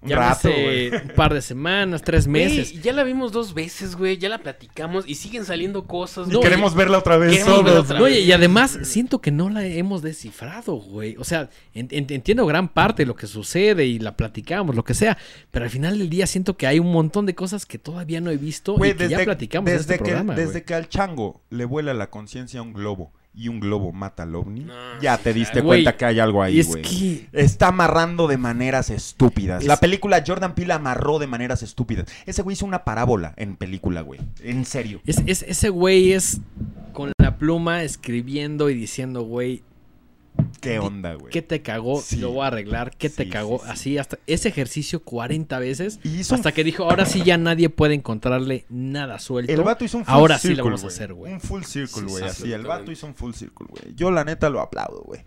Un 0.03 0.10
ya 0.10 0.15
rato, 0.15 0.32
hace 0.49 0.90
un 1.03 1.10
par 1.15 1.32
de 1.32 1.41
semanas, 1.44 2.02
tres 2.02 2.28
meses. 2.28 2.72
Güey, 2.72 2.82
ya 2.84 2.91
la 2.91 3.03
vimos 3.03 3.32
dos 3.32 3.53
veces, 3.53 3.95
güey. 3.95 4.18
Ya 4.18 4.30
la 4.30 4.40
platicamos 4.40 5.07
y 5.07 5.14
siguen 5.14 5.45
saliendo 5.45 5.86
cosas. 5.86 6.28
Y 6.28 6.32
No, 6.32 6.40
queremos 6.40 6.73
verla 6.73 6.98
otra 6.98 7.18
vez 7.18 7.44
solos. 7.44 7.82
otra 7.84 7.99
No, 7.99 8.06
vez. 8.06 8.18
y, 8.18 8.22
y 8.23 8.32
además 8.32 8.80
siento 8.82 9.22
que 9.22 9.30
no 9.30 9.49
la 9.52 9.64
hemos 9.64 10.02
descifrado, 10.02 10.73
güey. 10.78 11.15
O 11.18 11.23
sea, 11.23 11.49
en- 11.76 11.88
en- 11.91 12.07
entiendo 12.10 12.48
gran 12.48 12.68
parte 12.69 13.03
de 13.03 13.06
lo 13.07 13.15
que 13.15 13.28
sucede 13.28 13.86
y 13.86 13.99
la 13.99 14.18
platicamos, 14.18 14.76
lo 14.76 14.84
que 14.84 14.95
sea. 14.95 15.19
Pero 15.52 15.65
al 15.65 15.72
final 15.72 15.99
del 15.99 16.10
día 16.10 16.26
siento 16.26 16.57
que 16.57 16.65
hay 16.65 16.80
un 16.80 16.91
montón 16.91 17.28
de 17.28 17.36
cosas 17.36 17.68
que 17.68 17.78
todavía 17.78 18.22
no 18.22 18.32
he 18.32 18.38
visto 18.38 18.76
y 18.84 18.94
que 18.95 19.07
ya 19.07 19.19
platicamos 19.23 19.69
en 19.69 19.78
desde 19.78 19.94
este 19.94 20.03
que, 20.03 20.10
programa, 20.10 20.34
desde 20.34 20.64
que 20.64 20.73
al 20.73 20.90
chango 20.90 21.41
le 21.52 21.65
vuela 21.65 21.94
la 21.94 22.10
conciencia 22.10 22.60
a 22.60 22.64
un 22.64 22.73
globo 22.73 23.11
y 23.33 23.47
un 23.47 23.59
globo 23.61 23.91
mata 23.93 24.23
al 24.23 24.35
ovni, 24.35 24.61
No, 24.65 24.73
ya 25.01 25.17
te 25.17 25.33
diste 25.33 25.53
claro. 25.53 25.67
cuenta 25.67 25.95
que 25.95 26.03
hay 26.05 26.19
algo 26.19 26.43
ahí, 26.43 26.59
es 26.59 26.67
güey. 26.67 26.81
que... 26.81 27.27
Está 27.31 27.67
amarrando 27.67 28.27
de 28.27 28.37
maneras 28.37 28.89
estúpidas. 28.89 29.61
Es- 29.61 29.67
La 29.67 29.77
película 29.77 30.21
Jordan 30.25 30.53
Peele 30.53 30.73
amarró 30.73 31.17
de 31.17 31.27
maneras 31.27 31.63
estúpidas. 31.63 32.07
Ese 32.25 32.41
güey 32.41 32.55
hizo 32.55 32.65
una 32.65 32.83
parábola 32.83 33.33
en 33.37 33.55
película, 33.55 34.01
güey. 34.01 34.19
En 34.43 34.65
serio. 34.65 35.01
Es, 35.05 35.23
es- 35.25 35.43
ese 35.43 35.69
güey 35.69 36.11
es 36.11 36.41
con 36.91 37.13
la 37.17 37.37
pluma 37.37 37.83
escribiendo 37.83 38.69
y 38.69 38.75
diciendo, 38.75 39.21
güey, 39.23 39.63
¿Qué 40.59 40.80
onda, 40.80 41.13
güey? 41.15 41.31
¿qué 41.31 41.41
te 41.41 41.61
cagó? 41.61 42.01
Sí. 42.01 42.18
Lo 42.18 42.31
voy 42.31 42.43
a 42.43 42.47
arreglar. 42.47 42.91
¿Qué 42.97 43.09
te 43.09 43.30
cagó? 43.30 43.59
sí, 43.59 43.65
sí. 43.65 43.72
Así, 43.72 43.97
hasta 43.97 44.19
ese 44.27 44.49
ejercicio 44.49 45.01
40 45.03 45.59
veces. 45.59 45.99
Y 46.03 46.19
hizo 46.19 46.34
un 46.35 46.39
Hasta 46.39 46.51
que 46.51 46.63
dijo, 46.63 46.84
ahora 46.84 47.05
sí 47.05 47.23
ya 47.23 47.38
nadie 47.38 47.69
puede 47.69 47.93
encontrarle 47.95 48.65
nada 48.69 49.19
suelto. 49.19 49.51
El 49.51 49.61
vato 49.63 49.85
hizo 49.85 49.97
un 49.97 50.05
full 50.05 50.13
Ahora 50.13 50.38
sí 50.38 50.49
circle, 50.49 50.57
lo 50.57 50.63
vamos 50.65 50.84
a 50.84 50.88
hacer, 50.88 51.13
güey. 51.13 51.34
Un 51.34 51.41
full 51.41 51.63
circle, 51.63 52.03
güey. 52.03 52.23
sí, 52.23 52.30
así, 52.30 52.51
el 52.53 52.63
vato 52.63 52.91
hizo 52.91 53.07
un 53.07 53.15
full 53.15 53.34
circle, 53.34 53.68
güey. 53.69 53.95
Yo, 53.95 54.11
la 54.11 54.23
neta, 54.23 54.49
lo 54.49 54.59
aplaudo, 54.61 55.01
güey. 55.03 55.22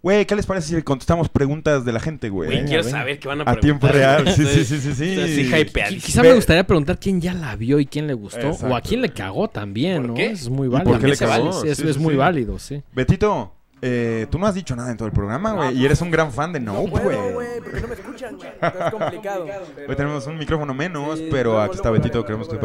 Güey, 0.00 0.26
¿qué 0.26 0.36
les 0.36 0.46
parece 0.46 0.76
si 0.76 0.82
contestamos 0.82 1.28
preguntas 1.28 1.84
de 1.84 1.90
la 1.92 1.98
gente, 1.98 2.28
güey? 2.28 2.48
Güey, 2.50 2.64
quiero 2.66 2.84
saber 2.84 3.18
qué 3.18 3.26
van 3.26 3.40
a 3.40 3.42
A 3.42 3.54
preguntar. 3.56 3.60
tiempo 3.60 3.88
real. 3.88 4.32
Sí, 4.32 4.44
sí, 4.46 4.64
sí, 4.64 4.78
sí. 4.80 4.94
sí. 4.94 5.52
así. 5.52 5.98
Quizá 5.98 6.22
Ve- 6.22 6.28
me 6.28 6.34
gustaría 6.36 6.64
preguntar 6.64 7.00
quién 7.00 7.20
ya 7.20 7.34
la 7.34 7.56
vio 7.56 7.80
y 7.80 7.86
quién 7.86 8.06
le 8.06 8.14
gustó. 8.14 8.50
O 8.50 8.76
a 8.76 8.80
quién 8.80 9.02
le 9.02 9.08
cagó 9.12 9.48
también, 9.48 10.02
¿Por 10.02 10.10
¿no? 10.10 10.16
es 10.18 10.48
muy 10.48 10.68
por 10.68 10.84
válido. 10.84 11.00
qué 11.00 11.06
le 11.08 11.16
cagó? 11.16 11.64
Es, 11.64 11.78
Sí, 11.78 11.88
es 11.88 11.96
sí, 11.96 12.00
muy 12.00 12.14
válido, 12.14 12.60
sí. 12.60 12.80
Betito, 12.94 13.56
eh, 13.82 14.26
tú 14.30 14.38
no 14.38 14.46
has 14.46 14.54
dicho 14.54 14.74
nada 14.76 14.90
en 14.90 14.96
todo 14.96 15.06
el 15.06 15.12
programa, 15.12 15.52
güey. 15.52 15.76
y 15.78 15.84
eres 15.84 16.00
un 16.00 16.10
gran 16.10 16.32
fan 16.32 16.52
de 16.52 16.60
No, 16.60 16.74
No 16.74 16.84
puedo, 16.90 17.04
güey. 17.08 17.32
güey, 17.32 17.60
porque 17.60 17.80
no 17.80 17.88
me 17.88 17.94
escuchan. 17.94 18.36
Es 18.60 18.90
complicado. 18.92 19.46
Hoy 19.88 19.96
tenemos 19.96 20.26
un 20.26 20.38
micrófono 20.38 20.74
menos, 20.74 21.18
Sí, 21.18 21.28
pero 21.30 21.60
aquí 21.60 21.76
está 21.76 21.90
Betito. 21.90 22.24
Queremos 22.24 22.48
que. 22.48 22.56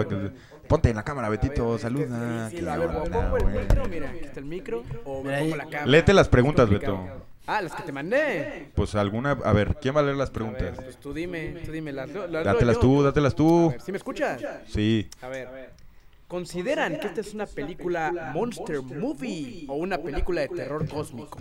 Ponte 0.68 0.90
en 0.90 0.96
la 0.96 1.04
cámara, 1.04 1.30
Betito. 1.30 1.78
Saluda. 1.78 2.50
sí, 2.50 2.58
qué 2.58 2.70
a 2.70 2.78
ver, 2.78 2.90
pongo 3.10 3.38
el 3.38 3.44
güey. 3.44 3.60
micro, 3.60 3.86
mira, 3.88 4.10
aquí 4.10 4.20
está 4.26 4.40
el 4.40 4.46
micro. 4.46 4.84
O 5.06 5.24
me 5.24 5.40
pongo 5.40 5.56
la 5.58 5.64
cámara. 5.66 5.86
Léete 5.86 6.14
las 6.14 6.28
preguntas. 6.30 6.70
Beto. 6.70 7.00
Ah, 7.46 7.62
las 7.62 7.74
que 7.76 7.84
te 7.84 7.92
mandé. 7.92 8.70
Pues 8.74 8.96
alguna... 8.96 9.32
A 9.44 9.52
ver, 9.52 9.76
¿quién 9.82 9.94
va 9.94 10.00
a 10.00 10.04
leer 10.04 10.16
las 10.16 10.30
A 10.30 10.34
preguntas? 10.34 10.62
ver, 10.62 10.76
pues 10.76 10.98
tú 10.98 11.14
dime, 11.14 11.58
tú 11.66 11.74
dime. 11.74 11.92
Las, 11.92 12.10
Dátelas 12.14 12.80
tú, 12.80 13.04
dátelas 13.04 13.34
A 13.34 13.36
tú. 13.36 13.70
ver, 13.72 13.82
¿sí 13.82 13.92
me 13.92 13.98
escuchas? 13.98 14.42
Sí. 14.68 15.10
A 15.22 15.28
ver. 15.28 15.50
¿Consideran 16.34 17.00
que 17.00 17.06
esta 17.06 17.22
es 17.22 17.32
una 17.36 17.46
película 17.46 18.32
monster 18.34 18.82
movie 18.82 19.66
o 19.68 19.76
una 19.76 20.00
película 20.00 20.42
de 20.42 20.48
terror 20.48 20.88
cósmico? 20.90 21.38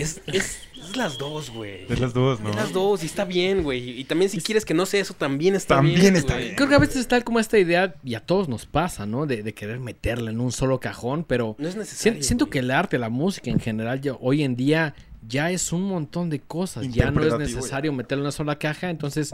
Es, 0.00 0.20
es, 0.26 0.58
es 0.76 0.96
las 0.96 1.18
dos, 1.18 1.50
güey. 1.50 1.86
Es 1.88 2.00
las 2.00 2.12
dos, 2.14 2.40
¿no? 2.40 2.50
Es 2.50 2.56
las 2.56 2.72
dos 2.72 3.04
y 3.04 3.06
está 3.06 3.24
bien, 3.24 3.62
güey. 3.62 4.00
Y 4.00 4.02
también 4.06 4.28
si 4.28 4.40
quieres 4.40 4.64
que 4.64 4.74
no 4.74 4.86
sea 4.86 5.00
eso, 5.02 5.14
también 5.14 5.54
está 5.54 5.76
También 5.76 6.00
bien. 6.00 6.16
está 6.16 6.32
güey. 6.32 6.46
bien. 6.46 6.56
Creo 6.56 6.68
que 6.68 6.74
a 6.74 6.78
veces 6.80 6.96
está 6.96 7.20
como 7.20 7.38
esta 7.38 7.60
idea, 7.60 7.94
y 8.02 8.16
a 8.16 8.20
todos 8.26 8.48
nos 8.48 8.66
pasa, 8.66 9.06
¿no? 9.06 9.24
De, 9.26 9.44
de 9.44 9.54
querer 9.54 9.78
meterla 9.78 10.32
en 10.32 10.40
un 10.40 10.50
solo 10.50 10.80
cajón, 10.80 11.22
pero 11.22 11.54
No 11.60 11.68
es 11.68 11.74
si- 11.74 11.78
necesario. 11.78 12.22
siento 12.24 12.46
güey. 12.46 12.50
que 12.54 12.58
el 12.58 12.72
arte, 12.72 12.98
la 12.98 13.08
música 13.08 13.50
en 13.52 13.60
general, 13.60 14.00
ya 14.00 14.14
hoy 14.14 14.42
en 14.42 14.56
día 14.56 14.96
ya 15.28 15.50
es 15.50 15.72
un 15.72 15.82
montón 15.82 16.30
de 16.30 16.40
cosas. 16.40 16.86
Ya 16.88 17.10
no 17.10 17.22
es 17.22 17.38
necesario 17.38 17.92
meterlo 17.92 18.22
en 18.22 18.26
una 18.26 18.32
sola 18.32 18.58
caja. 18.58 18.90
Entonces, 18.90 19.30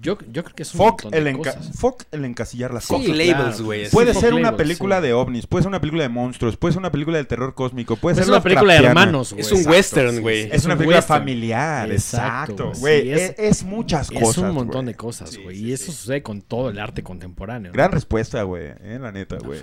yo, 0.00 0.18
yo 0.32 0.44
creo 0.44 0.54
que 0.54 0.62
es 0.62 0.74
un 0.74 0.78
Fuck 0.78 1.04
montón 1.04 1.10
de 1.24 1.30
el, 1.30 1.36
cosas. 1.38 1.70
fuck 1.78 2.04
el 2.12 2.24
encasillar 2.24 2.72
las 2.74 2.84
Sí, 2.84 2.94
cosas. 2.94 3.08
labels, 3.08 3.34
claro. 3.34 3.64
güey. 3.64 3.88
Puede 3.90 4.14
ser 4.14 4.34
una 4.34 4.42
labels, 4.50 4.58
película 4.62 4.96
sí. 5.00 5.02
de 5.06 5.12
ovnis, 5.12 5.46
puede 5.46 5.62
ser 5.62 5.68
una 5.68 5.80
película 5.80 6.02
de 6.02 6.08
monstruos, 6.08 6.56
puede 6.56 6.72
ser 6.72 6.78
una 6.80 6.92
película 6.92 7.16
del 7.16 7.26
terror 7.26 7.54
cósmico, 7.54 7.96
puede 7.96 8.16
ser 8.16 8.24
es 8.24 8.28
una 8.28 8.42
película 8.42 8.74
de 8.74 8.84
hermanos, 8.86 9.32
güey. 9.32 9.40
Es 9.42 9.50
un 9.52 9.58
Exacto, 9.58 9.76
western, 9.76 10.20
güey. 10.20 10.42
sí. 10.44 10.48
Es, 10.52 10.64
una 10.64 10.74
un 10.74 10.78
película 10.78 10.98
western. 10.98 11.18
familiar, 11.20 11.90
Exacto, 11.90 12.72
güey. 12.78 13.10
es- 13.10 13.20
es, 13.30 13.34
es 13.38 13.64
muchas 13.64 14.10
Es 14.10 14.20
cosas. 14.20 14.44
un 14.44 14.52
montón 14.52 14.86
de 14.86 14.94
cosas, 14.94 15.36
güey. 15.38 15.56
sí, 15.56 15.64
y 15.66 15.72
eso 15.72 15.86
sí. 15.86 15.92
sucede 15.98 16.22
con 16.22 16.42
todo 16.42 16.70
el 16.70 16.78
arte 16.78 17.02
contemporáneo. 17.02 17.72
Gran 17.72 17.92
respuesta, 17.92 18.42
güey, 18.42 18.64
eh, 18.80 18.98
la 19.00 19.12
neta, 19.12 19.36
güey. 19.38 19.60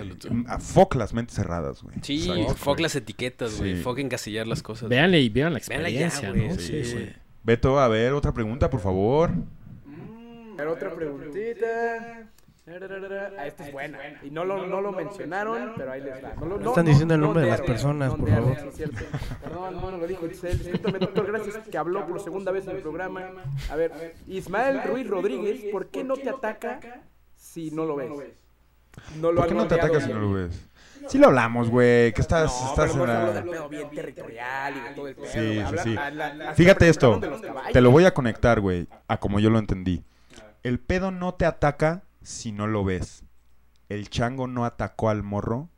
A 0.48 0.58
Fuck 0.58 0.94
las 0.96 1.12
mentes 1.12 1.36
cerradas, 1.36 1.82
güey. 1.82 1.96
Sí, 2.02 2.28
fuck 2.56 2.80
las 2.80 2.94
etiquetas, 2.96 3.58
güey. 3.58 3.76
Fuck 3.76 3.98
encasillar 3.98 4.46
las 4.46 4.62
cosas. 4.62 4.88
Véanle 4.88 5.20
y 5.20 5.28
vean 5.28 5.52
la 5.52 5.58
Ya, 5.68 5.74
experiencia, 5.76 6.30
güey, 6.30 6.48
¿no? 6.48 6.54
sí. 6.54 6.60
Sí, 6.60 6.84
sí. 6.84 7.08
Beto, 7.42 7.78
a 7.80 7.88
ver, 7.88 8.12
otra 8.12 8.32
pregunta, 8.32 8.68
por 8.70 8.80
favor. 8.80 9.30
A 9.30 10.56
ver, 10.56 10.66
otra 10.68 10.94
preguntita. 10.94 12.28
Ah, 13.38 13.46
esta 13.46 13.66
es 13.66 13.72
buena. 13.72 13.98
Y 14.22 14.30
no 14.30 14.44
lo, 14.44 14.66
no 14.66 14.82
lo 14.82 14.92
mencionaron, 14.92 15.72
pero 15.74 15.90
ahí 15.90 16.02
les 16.02 16.20
da. 16.20 16.34
No, 16.34 16.44
lo- 16.46 16.58
no, 16.58 16.68
Están 16.68 16.84
no, 16.84 16.90
diciendo 16.90 17.14
el 17.14 17.20
no 17.20 17.26
nombre 17.28 17.44
de 17.44 17.50
las 17.50 17.62
personas, 17.62 18.10
no 18.12 18.18
por 18.18 18.28
favor. 18.28 18.56
sí, 18.60 18.66
es 18.68 18.76
cierto. 18.76 18.96
Perdón, 19.42 19.74
no, 19.76 19.90
no 19.90 19.96
lo 19.96 20.06
dijo 20.06 20.26
Itzel. 20.26 20.58
Discúlpame, 20.58 20.98
doctor, 20.98 21.26
gracias 21.28 21.56
que 21.68 21.78
habló 21.78 22.06
por 22.06 22.20
segunda 22.20 22.52
vez 22.52 22.66
en 22.66 22.76
el 22.76 22.82
programa. 22.82 23.30
A 23.70 23.76
ver, 23.76 24.14
Ismael 24.26 24.82
Ruiz 24.82 25.08
Rodríguez, 25.08 25.72
¿por 25.72 25.86
qué 25.86 26.04
no 26.04 26.14
te 26.16 26.28
ataca 26.28 27.00
si 27.36 27.70
no 27.70 27.86
lo 27.86 27.96
ves? 27.96 28.10
No 29.18 29.32
lo 29.32 29.40
¿Por 29.40 29.48
qué 29.48 29.54
no 29.54 29.66
te 29.66 29.74
atacas 29.76 30.04
si 30.04 30.12
no 30.12 30.18
lo 30.18 30.32
ves? 30.32 30.67
Sí 31.06 31.18
lo 31.18 31.28
hablamos, 31.28 31.70
güey, 31.70 32.12
que 32.12 32.20
estás, 32.20 32.50
No, 32.60 32.68
estás 32.70 32.90
pero 32.92 33.04
en 33.04 33.10
no 33.10 33.16
hablo 33.16 33.26
la... 33.34 33.40
del 33.40 33.50
pedo 33.50 33.68
bien 33.68 33.90
territorial 33.90 34.74
y 34.76 34.80
de 34.88 34.94
todo 34.94 35.08
el 35.08 35.14
pedo. 35.14 35.26
Sí, 35.26 35.38
sí, 35.40 35.58
Habla- 35.60 35.82
sí. 35.82 35.94
la- 35.94 36.54
Fíjate 36.54 36.88
esto, 36.88 37.20
te 37.72 37.80
lo 37.80 37.90
voy 37.90 38.04
a 38.04 38.14
conectar, 38.14 38.60
güey, 38.60 38.88
a 39.06 39.18
como 39.18 39.40
yo 39.40 39.50
lo 39.50 39.58
entendí. 39.58 40.04
El 40.62 40.80
pedo 40.80 41.10
no 41.10 41.34
te 41.34 41.46
ataca 41.46 42.02
si 42.22 42.52
no 42.52 42.66
lo 42.66 42.84
ves. 42.84 43.24
El 43.88 44.10
chango 44.10 44.46
no 44.48 44.64
atacó 44.64 45.08
al 45.08 45.22
morro 45.22 45.68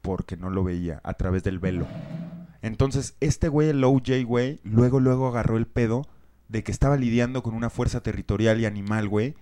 porque 0.00 0.36
no 0.36 0.50
lo 0.50 0.64
veía 0.64 1.00
a 1.04 1.14
través 1.14 1.44
del 1.44 1.58
velo. 1.60 1.86
Entonces, 2.60 3.16
este 3.20 3.48
güey, 3.48 3.68
el 3.68 3.84
OJ, 3.84 4.24
güey, 4.24 4.60
luego, 4.64 4.98
luego 5.00 5.28
agarró 5.28 5.56
el 5.58 5.66
pedo 5.66 6.06
de 6.48 6.64
que 6.64 6.72
estaba 6.72 6.96
lidiando 6.96 7.42
con 7.42 7.54
una 7.54 7.70
fuerza 7.70 8.02
territorial 8.02 8.60
y 8.60 8.66
animal, 8.66 9.08
güey, 9.08 9.34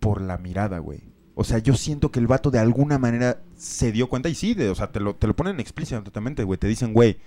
por 0.00 0.20
la 0.20 0.36
mirada, 0.38 0.78
güey. 0.78 1.13
O 1.36 1.42
sea, 1.44 1.58
yo 1.58 1.74
siento 1.74 2.10
que 2.12 2.20
el 2.20 2.26
vato 2.26 2.50
de 2.50 2.58
alguna 2.60 2.98
manera 2.98 3.40
se 3.56 3.90
dio 3.92 4.08
cuenta 4.08 4.28
y 4.28 4.34
sí, 4.34 4.54
de, 4.54 4.70
o 4.70 4.74
sea, 4.74 4.92
te 4.92 5.00
lo, 5.00 5.14
te 5.16 5.26
lo 5.26 5.34
ponen 5.34 5.58
explícitamente, 5.60 6.44
güey. 6.44 6.58
Te 6.58 6.68
dicen, 6.68 6.92
güey, 6.92 7.18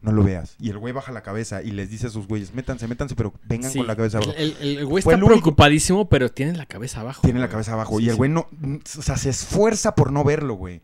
no 0.00 0.12
lo 0.12 0.22
veas. 0.24 0.56
Y 0.58 0.70
el 0.70 0.78
güey 0.78 0.92
baja 0.94 1.12
la 1.12 1.22
cabeza 1.22 1.62
y 1.62 1.70
les 1.72 1.90
dice 1.90 2.06
a 2.06 2.10
sus 2.10 2.26
güeyes, 2.28 2.54
métanse, 2.54 2.86
métanse, 2.88 3.14
pero 3.14 3.34
vengan 3.44 3.70
Sí, 3.70 3.78
con 3.78 3.86
la 3.86 3.96
cabeza 3.96 4.18
abajo. 4.18 4.32
El, 4.36 4.56
el- 4.60 4.78
el 4.78 4.86
güey 4.86 5.02
Fue 5.02 5.12
está 5.12 5.18
el 5.18 5.24
único- 5.24 5.40
preocupadísimo, 5.42 6.08
pero 6.08 6.30
tiene 6.30 6.54
la 6.56 6.66
cabeza 6.66 7.00
abajo. 7.00 7.20
Tiene 7.22 7.40
la 7.40 7.48
cabeza 7.48 7.72
abajo. 7.74 7.98
Sí, 7.98 8.04
y 8.04 8.08
el 8.08 8.12
sí. 8.12 8.16
güey 8.18 8.30
no, 8.30 8.48
o 8.98 9.02
sea, 9.02 9.16
se 9.18 9.28
esfuerza 9.30 9.94
por 9.94 10.12
no 10.12 10.24
verlo, 10.24 10.54
güey. 10.54 10.80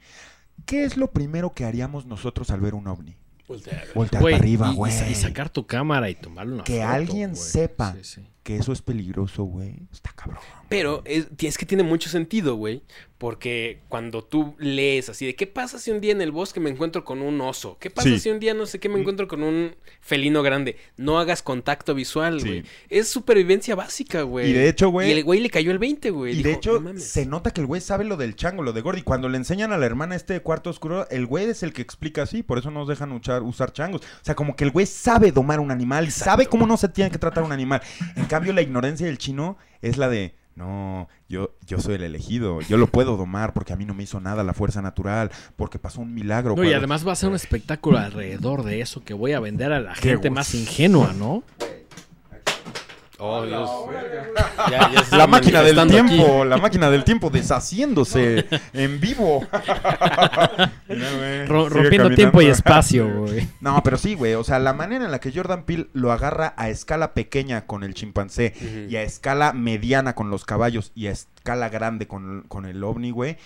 ¿Qué 0.66 0.85
es 0.85 0.97
lo 0.99 1.11
primero 1.11 1.55
que 1.55 1.65
haríamos 1.65 2.05
nosotros 2.07 2.51
al 2.51 2.61
ver 2.61 2.74
un 2.74 2.87
ovni? 2.87 3.16
Voltear. 3.49 3.85
Voltear 3.95 4.23
Güey, 4.23 4.35
para 4.35 4.43
arriba, 4.43 4.70
y- 4.73 4.77
güey. 4.77 5.11
y 5.11 5.15
sacar 5.15 5.51
tu 5.51 5.66
cámara 5.66 6.09
y 6.11 6.15
tomarle 6.15 6.55
una 6.55 6.65
Que 6.65 6.81
foto, 6.81 6.89
alguien 6.89 7.31
güey. 7.31 7.43
sepa. 7.43 7.97
Que 8.43 8.57
eso 8.57 8.73
es 8.73 8.83
peligroso, 8.83 9.45
güey. 9.45 9.79
Está 9.93 10.11
cabrón. 10.15 10.41
Pero 10.73 11.03
es, 11.05 11.28
es 11.39 11.59
que 11.59 11.66
tiene 11.66 11.82
mucho 11.82 12.09
sentido, 12.09 12.57
güey. 12.57 12.82
Porque 13.19 13.78
cuando 13.89 14.24
tú 14.24 14.57
lees 14.59 15.09
así 15.09 15.24
de 15.27 15.36
qué 15.36 15.47
pasa 15.47 15.78
si 15.78 15.93
un 15.93 16.01
día 16.01 16.11
en 16.11 16.20
el 16.20 16.32
bosque 16.32 16.59
me 16.59 16.70
encuentro 16.70 17.05
con 17.05 17.23
un 17.23 17.40
oso, 17.40 17.77
qué 17.78 17.89
pasa 17.89 18.09
Sí. 18.09 18.19
si 18.19 18.31
un 18.31 18.40
día 18.40 18.53
no 18.53 18.66
sé 18.66 18.81
qué 18.81 18.89
me 18.89 18.99
encuentro 18.99 19.28
con 19.28 19.44
un 19.44 19.77
felino 20.01 20.43
grande, 20.43 20.77
no 20.97 21.20
hagas 21.20 21.40
contacto 21.40 21.94
visual, 21.94 22.40
Sí. 22.40 22.47
güey. 22.49 22.62
Es 22.89 23.09
supervivencia 23.09 23.77
básica, 23.77 24.23
güey. 24.23 24.51
Y 24.51 24.53
de 24.53 24.69
hecho, 24.69 24.90
güey- 24.90 25.07
Y 25.09 25.12
el 25.12 25.23
güey 25.23 25.39
le 25.39 25.51
cayó 25.51 25.70
el 25.70 25.78
20, 25.78 26.11
güey. 26.11 26.32
Y 26.32 26.36
Dijo, 26.39 26.49
de 26.49 26.55
hecho, 26.55 26.82
se 26.97 27.24
nota 27.24 27.53
que 27.53 27.61
el 27.61 27.69
güey 27.69 27.81
sabe 27.81 28.03
lo 28.03 28.16
del 28.16 28.35
chango, 28.35 28.65
lo 28.65 28.73
de 28.73 28.81
Gordy. 28.81 29.03
Cuando 29.03 29.28
le 29.28 29.36
enseñan 29.39 29.73
a 29.73 29.78
la 29.78 29.86
hermana 29.86 30.16
este 30.16 30.40
cuarto 30.40 30.70
oscuro, 30.70 31.09
el 31.11 31.27
güey 31.27 31.44
es 31.44 31.62
el 31.62 31.73
que 31.73 31.82
explica 31.82 32.23
así, 32.23 32.43
por 32.43 32.59
eso 32.59 32.73
nos 32.73 32.89
dejan 32.89 33.12
usar, 33.12 33.44
usar 33.44 33.73
changos. 33.73 34.01
O 34.01 34.24
sea, 34.24 34.35
como 34.35 34.57
que 34.57 34.65
el 34.65 34.73
güey 34.73 34.86
sabe 34.86 35.31
domar 35.31 35.61
un 35.61 35.70
animal, 35.70 36.11
sabe 36.11 36.47
cómo 36.47 36.66
no 36.66 36.77
se 36.77 36.89
tiene 36.89 37.12
que 37.12 37.19
tratar 37.19 37.44
un 37.44 37.53
animal. 37.53 37.82
En 38.16 38.24
cambio, 38.24 38.53
la 38.53 38.62
ignorancia 38.62 39.07
del 39.07 39.19
chino 39.19 39.59
es 39.81 39.97
la 39.97 40.09
de, 40.09 40.35
no, 40.55 41.09
yo, 41.29 41.55
yo 41.66 41.79
soy 41.79 41.95
el 41.95 42.03
elegido, 42.03 42.61
yo 42.62 42.77
lo 42.77 42.87
puedo 42.87 43.16
domar 43.16 43.53
porque 43.53 43.73
a 43.73 43.77
mí 43.77 43.85
no 43.85 43.95
me 43.95 44.03
hizo 44.03 44.20
nada 44.20 44.45
la 44.45 44.55
fuerza 44.55 44.83
natural, 44.83 45.31
porque 45.57 45.79
pasó 45.79 46.01
un 46.01 46.12
milagro. 46.15 46.55
No, 46.57 46.65
y 46.65 46.73
además 46.73 47.07
va 47.07 47.12
a 47.12 47.16
ser 47.16 47.31
un 47.31 47.35
espectáculo 47.37 47.99
alrededor 47.99 48.62
de 48.62 48.81
eso 48.81 49.03
que 49.05 49.15
voy 49.15 49.33
a 49.33 49.41
vender 49.41 49.73
a 49.73 49.81
la 49.81 49.95
Qué 49.95 50.11
gente 50.11 50.29
gusto. 50.29 50.35
más 50.35 50.55
ingenua, 50.55 51.12
¿no? 51.15 51.43
Oh, 53.24 53.47
Dios. 53.47 53.70
Ya- 54.69 54.90
ya 54.93 55.05
se 55.05 55.16
La 55.16 55.28
máquina 55.28 55.62
del 55.62 55.78
aquí. 55.78 55.90
tiempo, 55.90 56.44
la 56.44 56.57
máquina 56.57 56.90
del 56.90 57.05
tiempo 57.05 57.31
deshaciéndose 57.31 58.47
en 58.73 58.99
vivo. 59.01 59.47
Mira, 60.89 61.47
Ro- 61.47 61.69
rompiendo 61.69 62.11
tiempo 62.15 62.43
y 62.43 62.47
espacio, 62.47 63.09
güey. 63.20 63.49
No, 63.61 63.81
pero 63.82 63.97
sí, 63.97 64.15
güey. 64.15 64.35
O 64.35 64.44
sea, 64.44 64.59
la 64.59 64.73
manera 64.73 65.05
en 65.05 65.11
la 65.11 65.20
que 65.20 65.32
Jordan 65.32 65.65
Peele 65.65 65.89
lo 65.93 66.11
agarra 66.12 66.55
a 66.57 66.69
escala 66.69 67.15
pequeña 67.15 67.66
con 67.66 67.85
el 67.85 67.94
chimpancé 67.94 68.55
y 68.89 68.97
a 68.97 69.03
escala 69.03 69.53
mediana 69.53 70.15
con 70.15 70.31
los 70.31 70.44
caballos 70.44 70.93
y 70.94 71.07
a 71.07 71.12
escala 71.12 71.69
grande 71.69 72.07
con, 72.07 72.43
con 72.49 72.66
el 72.66 72.82
ovni, 72.82 73.11
güey. 73.11 73.36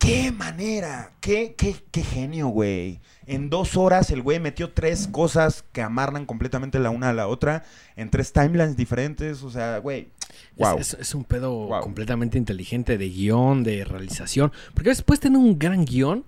¡Qué 0.00 0.32
manera! 0.32 1.12
¡Qué, 1.20 1.54
qué, 1.56 1.76
qué 1.90 2.02
genio, 2.02 2.48
güey! 2.48 3.00
En 3.26 3.50
dos 3.50 3.76
horas 3.76 4.10
el 4.10 4.22
güey 4.22 4.40
metió 4.40 4.72
tres 4.72 5.06
cosas 5.06 5.62
que 5.72 5.82
amarran 5.82 6.24
completamente 6.26 6.78
la 6.80 6.88
una 6.90 7.10
a 7.10 7.12
la 7.12 7.28
otra 7.28 7.64
en 7.96 8.08
tres 8.10 8.32
timelines 8.32 8.76
diferentes. 8.76 9.42
O 9.42 9.50
sea, 9.50 9.78
güey. 9.78 10.08
Wow. 10.56 10.78
Es, 10.78 10.94
es- 10.94 11.00
es 11.00 11.14
un 11.14 11.24
pedo 11.24 11.50
Wow. 11.66 11.82
completamente 11.82 12.38
inteligente 12.38 12.96
de 12.98 13.08
guion, 13.10 13.62
de 13.62 13.84
realización. 13.84 14.50
Porque 14.74 14.92
puedes 15.04 15.20
tener 15.20 15.38
un 15.38 15.58
gran 15.58 15.84
guion, 15.84 16.24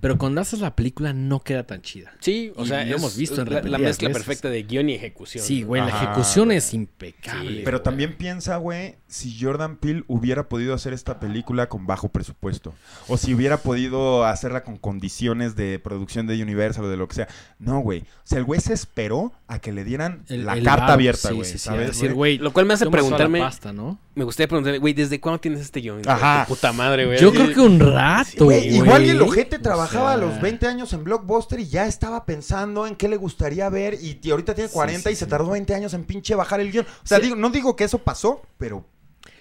pero 0.00 0.18
cuando 0.18 0.40
haces 0.40 0.60
la 0.60 0.74
película 0.74 1.12
no 1.12 1.40
queda 1.40 1.64
tan 1.66 1.82
chida. 1.82 2.12
Sí, 2.20 2.52
o 2.56 2.64
Y 2.64 2.68
sea, 2.68 2.84
lo 2.84 2.90
es 2.90 2.96
hemos 3.00 3.16
visto 3.16 3.42
en 3.42 3.50
la, 3.52 3.62
la 3.62 3.78
mezcla 3.78 4.08
veces. 4.08 4.24
perfecta 4.24 4.48
de 4.50 4.62
guion 4.62 4.88
y 4.90 4.94
ejecución. 4.94 5.44
Sí, 5.44 5.62
güey, 5.62 5.82
la 5.82 5.88
ejecución 5.88 6.46
güey. 6.46 6.58
es 6.58 6.72
impecable. 6.74 7.48
Sí, 7.58 7.60
Pero 7.64 7.78
güey. 7.78 7.84
también 7.84 8.16
piensa, 8.16 8.56
güey, 8.56 8.96
si 9.06 9.36
Jordan 9.40 9.76
Peele 9.76 10.04
hubiera 10.08 10.48
podido 10.48 10.74
hacer 10.74 10.92
esta 10.92 11.20
película 11.20 11.68
con 11.68 11.86
bajo 11.86 12.08
presupuesto. 12.08 12.74
O 13.08 13.16
si 13.16 13.34
hubiera 13.34 13.58
podido 13.58 14.24
hacerla 14.24 14.64
con 14.64 14.76
condiciones 14.78 15.56
de 15.56 15.78
producción 15.78 16.26
de 16.26 16.42
Universal 16.42 16.84
o 16.84 16.88
de 16.88 16.96
lo 16.96 17.06
que 17.08 17.14
sea. 17.16 17.28
No, 17.58 17.80
güey. 17.80 18.00
O 18.00 18.04
sea, 18.24 18.38
el 18.38 18.44
güey 18.44 18.60
se 18.60 18.72
esperó 18.72 19.32
a 19.46 19.58
que 19.58 19.72
le 19.72 19.84
dieran 19.84 20.24
El- 20.28 20.46
la 20.46 20.54
el 20.54 20.64
carta 20.64 20.94
abierta, 20.94 21.28
sí, 21.28 21.34
güey. 21.34 21.44
sí, 21.46 21.52
sí, 21.52 21.58
¿sabes, 21.58 21.82
a 21.82 21.86
decir, 21.88 22.14
güey? 22.14 22.36
güey, 22.36 22.38
Lo 22.38 22.52
cual 22.52 22.66
me 22.66 22.74
hace 22.74 22.88
preguntarme, 22.88 23.40
pasta, 23.40 23.72
¿no? 23.72 23.98
me 24.14 24.24
gustaría 24.24 24.48
preguntarle, 24.48 24.78
güey, 24.78 24.92
¿desde 24.94 25.20
cuándo 25.20 25.40
tienes 25.40 25.60
este 25.60 25.80
guion? 25.80 26.02
Ajá. 26.06 26.44
Puta 26.48 26.72
madre, 26.72 27.06
güey. 27.06 27.18
Yo 27.18 27.32
creo 27.32 27.52
que 27.52 27.60
un 27.60 27.80
rato, 27.80 28.44
Güey, 28.44 28.60
güey. 28.68 28.76
igual 28.76 29.04
y 29.06 29.10
el 29.10 29.20
ojete 29.22 29.56
O 29.56 29.62
trabajaba 29.88 30.12
a 30.12 30.16
sea, 30.18 30.26
los 30.26 30.40
20 30.40 30.66
años 30.66 30.92
en 30.92 31.04
Blockbuster 31.04 31.60
y 31.60 31.66
ya 31.68 31.86
estaba 31.86 32.24
pensando 32.24 32.86
en 32.86 32.96
qué 32.96 33.08
le 33.08 33.16
gustaría 33.16 33.68
ver 33.68 33.94
y, 33.94 34.18
y 34.22 34.30
ahorita 34.30 34.54
tiene 34.54 34.68
Sí, 34.68 34.74
40 34.74 35.10
y 35.10 35.14
sí, 35.14 35.18
se 35.20 35.26
tardó 35.26 35.50
20 35.50 35.74
años 35.74 35.94
en 35.94 36.04
pinche 36.04 36.34
bajar 36.34 36.60
el 36.60 36.70
guion. 36.72 36.84
O 36.86 37.06
sea, 37.06 37.18
Sí. 37.18 37.24
digo, 37.24 37.36
no 37.36 37.50
digo 37.50 37.76
que 37.76 37.84
eso 37.84 37.98
pasó, 37.98 38.42
pero 38.58 38.84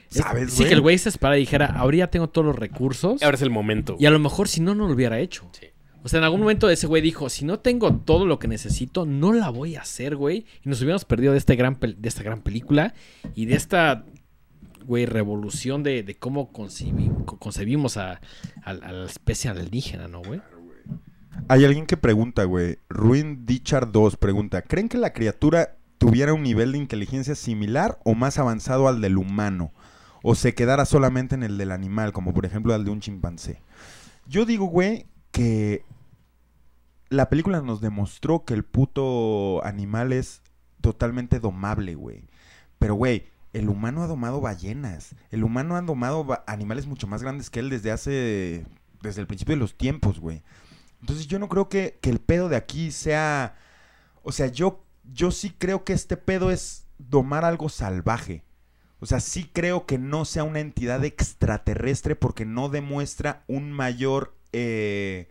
es- 0.09 0.17
¿sabes, 0.17 0.53
Sí, 0.53 0.65
que 0.65 0.73
el 0.73 0.81
güey 0.81 0.97
se 0.97 1.09
esperara 1.09 1.37
y 1.37 1.41
dijera, 1.41 1.67
ahora 1.67 1.97
ya 1.97 2.07
tengo 2.07 2.27
todos 2.29 2.45
los 2.47 2.55
recursos. 2.55 3.21
Ahora 3.23 3.35
es 3.35 3.41
el 3.41 3.49
momento. 3.49 3.95
Y 3.99 4.05
a 4.05 4.11
lo 4.11 4.19
mejor 4.19 4.47
si 4.47 4.61
no, 4.61 4.75
no 4.75 4.87
lo 4.87 4.93
hubiera 4.93 5.19
hecho. 5.19 5.47
Sí. 5.51 5.67
O 6.03 6.09
sea, 6.09 6.17
en 6.17 6.23
algún 6.23 6.39
momento 6.39 6.67
ese 6.69 6.87
güey 6.87 7.01
dijo, 7.01 7.29
si 7.29 7.45
no 7.45 7.59
tengo 7.59 7.93
todo 7.95 8.25
lo 8.25 8.39
que 8.39 8.47
necesito, 8.47 9.05
no 9.05 9.33
la 9.33 9.49
voy 9.49 9.75
a 9.75 9.81
hacer, 9.81 10.15
güey. 10.15 10.45
Y 10.65 10.69
nos 10.69 10.79
hubiéramos 10.79 11.05
perdido 11.05 11.33
de, 11.33 11.37
este 11.37 11.55
gran 11.55 11.77
de 11.79 12.09
esta 12.09 12.23
gran 12.23 12.41
película 12.41 12.95
y 13.35 13.45
de 13.45 13.55
esta, 13.55 14.03
güey, 14.85 15.05
revolución 15.05 15.83
de, 15.83 16.15
cómo 16.19 16.51
concebi- 16.51 17.25
co- 17.25 17.37
concebimos 17.37 17.97
a, 17.97 18.21
la 18.65 19.05
especie 19.05 19.49
alienígena, 19.49 20.07
¿no, 20.07 20.21
güey? 20.21 20.41
Hay 21.47 21.63
alguien 21.65 21.85
que 21.85 21.97
pregunta, 21.97 22.43
güey. 22.43 22.77
Ruin 22.89 23.45
Dichar 23.45 23.91
2 23.91 24.17
pregunta: 24.17 24.61
¿Creen 24.61 24.89
que 24.89 24.97
la 24.97 25.13
criatura 25.13 25.77
tuviera 25.97 26.33
un 26.33 26.43
nivel 26.43 26.73
de 26.73 26.77
inteligencia 26.77 27.35
similar 27.35 27.99
o 28.03 28.15
más 28.15 28.37
avanzado 28.37 28.87
al 28.87 29.01
del 29.01 29.17
humano? 29.17 29.71
¿O 30.23 30.35
se 30.35 30.53
quedara 30.53 30.85
solamente 30.85 31.33
en 31.35 31.43
el 31.43 31.57
del 31.57 31.71
animal, 31.71 32.11
como 32.13 32.33
por 32.33 32.45
ejemplo 32.45 32.73
al 32.73 32.85
de 32.85 32.91
un 32.91 32.99
chimpancé? 32.99 33.61
Yo 34.27 34.45
digo, 34.45 34.65
güey, 34.65 35.07
que 35.31 35.83
la 37.09 37.29
película 37.29 37.61
nos 37.61 37.81
demostró 37.81 38.45
que 38.45 38.53
el 38.53 38.63
puto 38.63 39.63
animal 39.65 40.13
es 40.13 40.41
totalmente 40.79 41.39
domable, 41.39 41.95
güey. 41.95 42.25
Pero, 42.77 42.95
güey, 42.95 43.25
el 43.53 43.69
humano 43.69 44.03
ha 44.03 44.07
domado 44.07 44.41
ballenas. 44.41 45.15
El 45.29 45.43
humano 45.43 45.75
ha 45.75 45.81
domado 45.81 46.27
animales 46.47 46.87
mucho 46.87 47.07
más 47.07 47.21
grandes 47.21 47.49
que 47.49 47.59
él 47.59 47.69
desde 47.69 47.91
hace. 47.91 48.65
desde 49.01 49.21
el 49.21 49.27
principio 49.27 49.55
de 49.55 49.59
los 49.59 49.77
tiempos, 49.77 50.19
güey. 50.19 50.43
Entonces 51.01 51.27
yo 51.27 51.39
no 51.39 51.49
creo 51.49 51.67
que, 51.67 51.97
que 52.01 52.09
el 52.09 52.19
pedo 52.19 52.49
de 52.49 52.55
aquí 52.55 52.91
sea... 52.91 53.55
O 54.23 54.31
sea, 54.31 54.47
yo, 54.47 54.83
yo 55.03 55.31
sí 55.31 55.49
creo 55.57 55.83
que 55.83 55.93
este 55.93 56.15
pedo 56.15 56.51
es 56.51 56.85
domar 56.99 57.43
algo 57.43 57.69
salvaje. 57.69 58.43
O 58.99 59.07
sea, 59.07 59.19
sí 59.19 59.49
creo 59.51 59.87
que 59.87 59.97
no 59.97 60.25
sea 60.25 60.43
una 60.43 60.59
entidad 60.59 61.03
extraterrestre 61.03 62.15
porque 62.15 62.45
no 62.45 62.69
demuestra 62.69 63.43
un 63.47 63.71
mayor... 63.71 64.35
eh, 64.53 65.29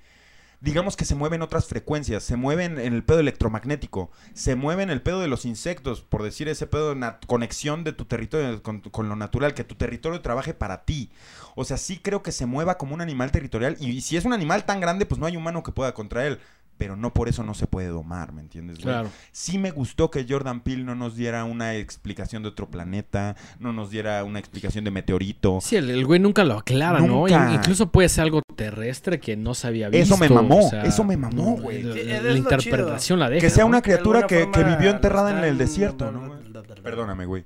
digamos 0.61 0.97
que 0.97 1.05
se 1.05 1.15
mueven 1.15 1.43
otras 1.43 1.67
frecuencias, 1.67 2.23
se 2.23 2.37
mueven 2.37 2.79
en 2.79 2.93
el 2.93 3.03
pedo 3.03 3.21
electromagnético, 3.21 4.11
se 4.35 4.55
mueve 4.55 4.83
en 4.83 4.91
el 4.91 5.03
pedo 5.03 5.21
de 5.21 5.29
los 5.29 5.45
insectos, 5.45 6.03
por 6.03 6.23
decir 6.23 6.49
ese 6.49 6.67
pedo 6.67 6.95
de 6.95 7.13
conexión 7.27 7.83
de 7.83 7.93
tu 7.93 8.05
territorio 8.05 8.63
con, 8.63 8.81
con 8.81 9.09
lo 9.09 9.17
natural, 9.17 9.55
que 9.55 9.65
tu 9.65 9.75
territorio 9.75 10.21
trabaje 10.21 10.55
para 10.55 10.85
ti. 10.85 11.11
O 11.57 11.65
sea, 11.65 11.77
sí 11.77 11.99
creo 11.99 12.23
que 12.23 12.33
se 12.33 12.47
mueva 12.47 12.79
como 12.79 12.95
un 12.95 13.01
animal 13.01 13.33
territorial 13.33 13.77
y, 13.81 13.91
y 13.91 14.01
si 14.03 14.17
es 14.17 14.25
un 14.25 14.33
animal 14.33 14.65
tan 14.65 14.81
grande, 14.81 15.07
pues 15.07 15.19
no 15.19 15.27
hay 15.27 15.37
humano 15.37 15.63
que 15.63 15.73
pueda 15.73 15.95
contra 15.95 16.27
él. 16.27 16.39
Pero 16.81 16.97
no 16.97 17.13
por 17.13 17.29
eso 17.29 17.45
no 17.45 17.53
se 17.53 17.67
puede 17.67 17.89
domar, 17.89 18.33
¿me 18.33 18.41
entiendes? 18.41 18.79
güey? 18.79 18.85
Claro. 18.85 19.11
Sí 19.33 19.59
me 19.59 19.71
gustó 19.71 20.11
que 20.11 20.25
Jordan 20.27 20.63
Peele 20.63 20.83
no 20.83 20.95
nos 20.95 21.15
diera 21.15 21.45
una 21.45 21.75
explicación 21.75 22.43
de 22.43 22.49
otro 22.49 22.71
planeta, 22.71 23.37
no 23.59 23.75
nos 23.75 23.91
diera 23.91 24.25
una 24.25 24.39
explicación 24.39 24.85
de 24.85 24.91
meteorito. 24.91 25.59
Sí, 25.61 25.77
el, 25.77 25.91
el 25.91 26.07
güey 26.07 26.21
nunca 26.21 26.43
lo 26.43 26.55
aclara, 26.57 26.99
¿no? 27.01 27.07
Nunca. 27.07 27.53
Incluso 27.53 27.91
puede 27.93 28.09
ser 28.09 28.23
algo 28.23 28.41
terrestre 28.57 29.21
que 29.21 29.37
no 29.37 29.53
se 29.53 29.67
había 29.67 29.91
visto. 29.91 30.15
Eso 30.15 30.17
me 30.17 30.31
mamó, 30.31 30.67
o 30.69 30.71
sea, 30.71 30.85
eso 30.85 31.05
me 31.05 31.19
mamó, 31.19 31.57
no, 31.59 31.63
güey. 31.63 31.83
la- 31.83 32.33
interpretación 32.33 33.19
la 33.19 33.29
deja. 33.29 33.43
Que 33.43 33.51
sea 33.51 33.67
una 33.67 33.83
criatura 33.83 34.27
que, 34.27 34.47
vivió 34.47 34.89
enterrada 34.91 35.39
en 35.39 35.45
el 35.45 35.59
desierto, 35.59 36.11
¿no? 36.11 36.29
güey? 36.29 36.41
Perdóname, 36.83 37.27
güey. 37.27 37.45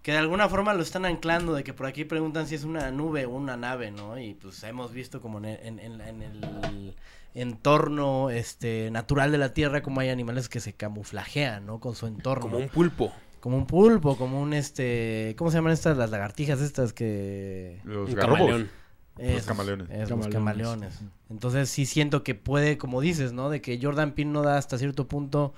Que 0.00 0.12
de 0.12 0.18
alguna 0.18 0.48
forma 0.48 0.72
lo 0.72 0.82
están 0.82 1.04
anclando, 1.04 1.52
de 1.52 1.62
que 1.62 1.74
por 1.74 1.84
aquí 1.84 2.06
preguntan 2.06 2.46
si 2.46 2.54
es 2.54 2.64
una 2.64 2.90
nube 2.90 3.26
o 3.26 3.30
una 3.32 3.58
nave, 3.58 3.90
¿no? 3.90 4.18
Y 4.18 4.32
pues 4.32 4.62
hemos 4.62 4.94
visto 4.94 5.20
como 5.20 5.36
en 5.40 5.44
el, 5.44 5.58
en- 5.62 5.78
en- 5.78 6.00
en 6.00 6.22
el 6.22 6.94
entorno 7.34 8.30
este 8.30 8.90
natural 8.90 9.32
de 9.32 9.38
la 9.38 9.54
Tierra 9.54 9.82
como 9.82 10.00
hay 10.00 10.08
animales 10.08 10.48
que 10.48 10.60
se 10.60 10.72
camuflajean, 10.72 11.66
¿no? 11.66 11.80
Con 11.80 11.94
su 11.94 12.06
entorno. 12.06 12.42
Como 12.42 12.58
un 12.58 12.68
pulpo. 12.68 13.12
Como 13.40 13.56
un 13.56 13.66
pulpo, 13.66 14.16
como 14.16 14.40
un 14.40 14.52
este... 14.52 15.34
¿Cómo 15.38 15.50
se 15.50 15.56
llaman 15.56 15.72
estas? 15.72 15.96
Las 15.96 16.10
lagartijas 16.10 16.60
estas 16.60 16.92
que... 16.92 17.80
Los 17.84 18.14
camaleón. 18.14 18.68
Esos, 19.18 19.46
camaleones. 19.46 19.88
esos, 19.90 20.10
los 20.10 20.28
Camaleones. 20.28 20.32
camaleones. 20.32 21.00
Entonces 21.30 21.68
sí 21.68 21.86
siento 21.86 22.22
que 22.22 22.34
puede, 22.34 22.78
como 22.78 23.00
dices, 23.00 23.32
¿no? 23.32 23.50
De 23.50 23.60
que 23.60 23.78
Jordan 23.80 24.12
Peele 24.12 24.30
no 24.30 24.42
da 24.42 24.56
hasta 24.56 24.78
cierto 24.78 25.08
punto 25.08 25.54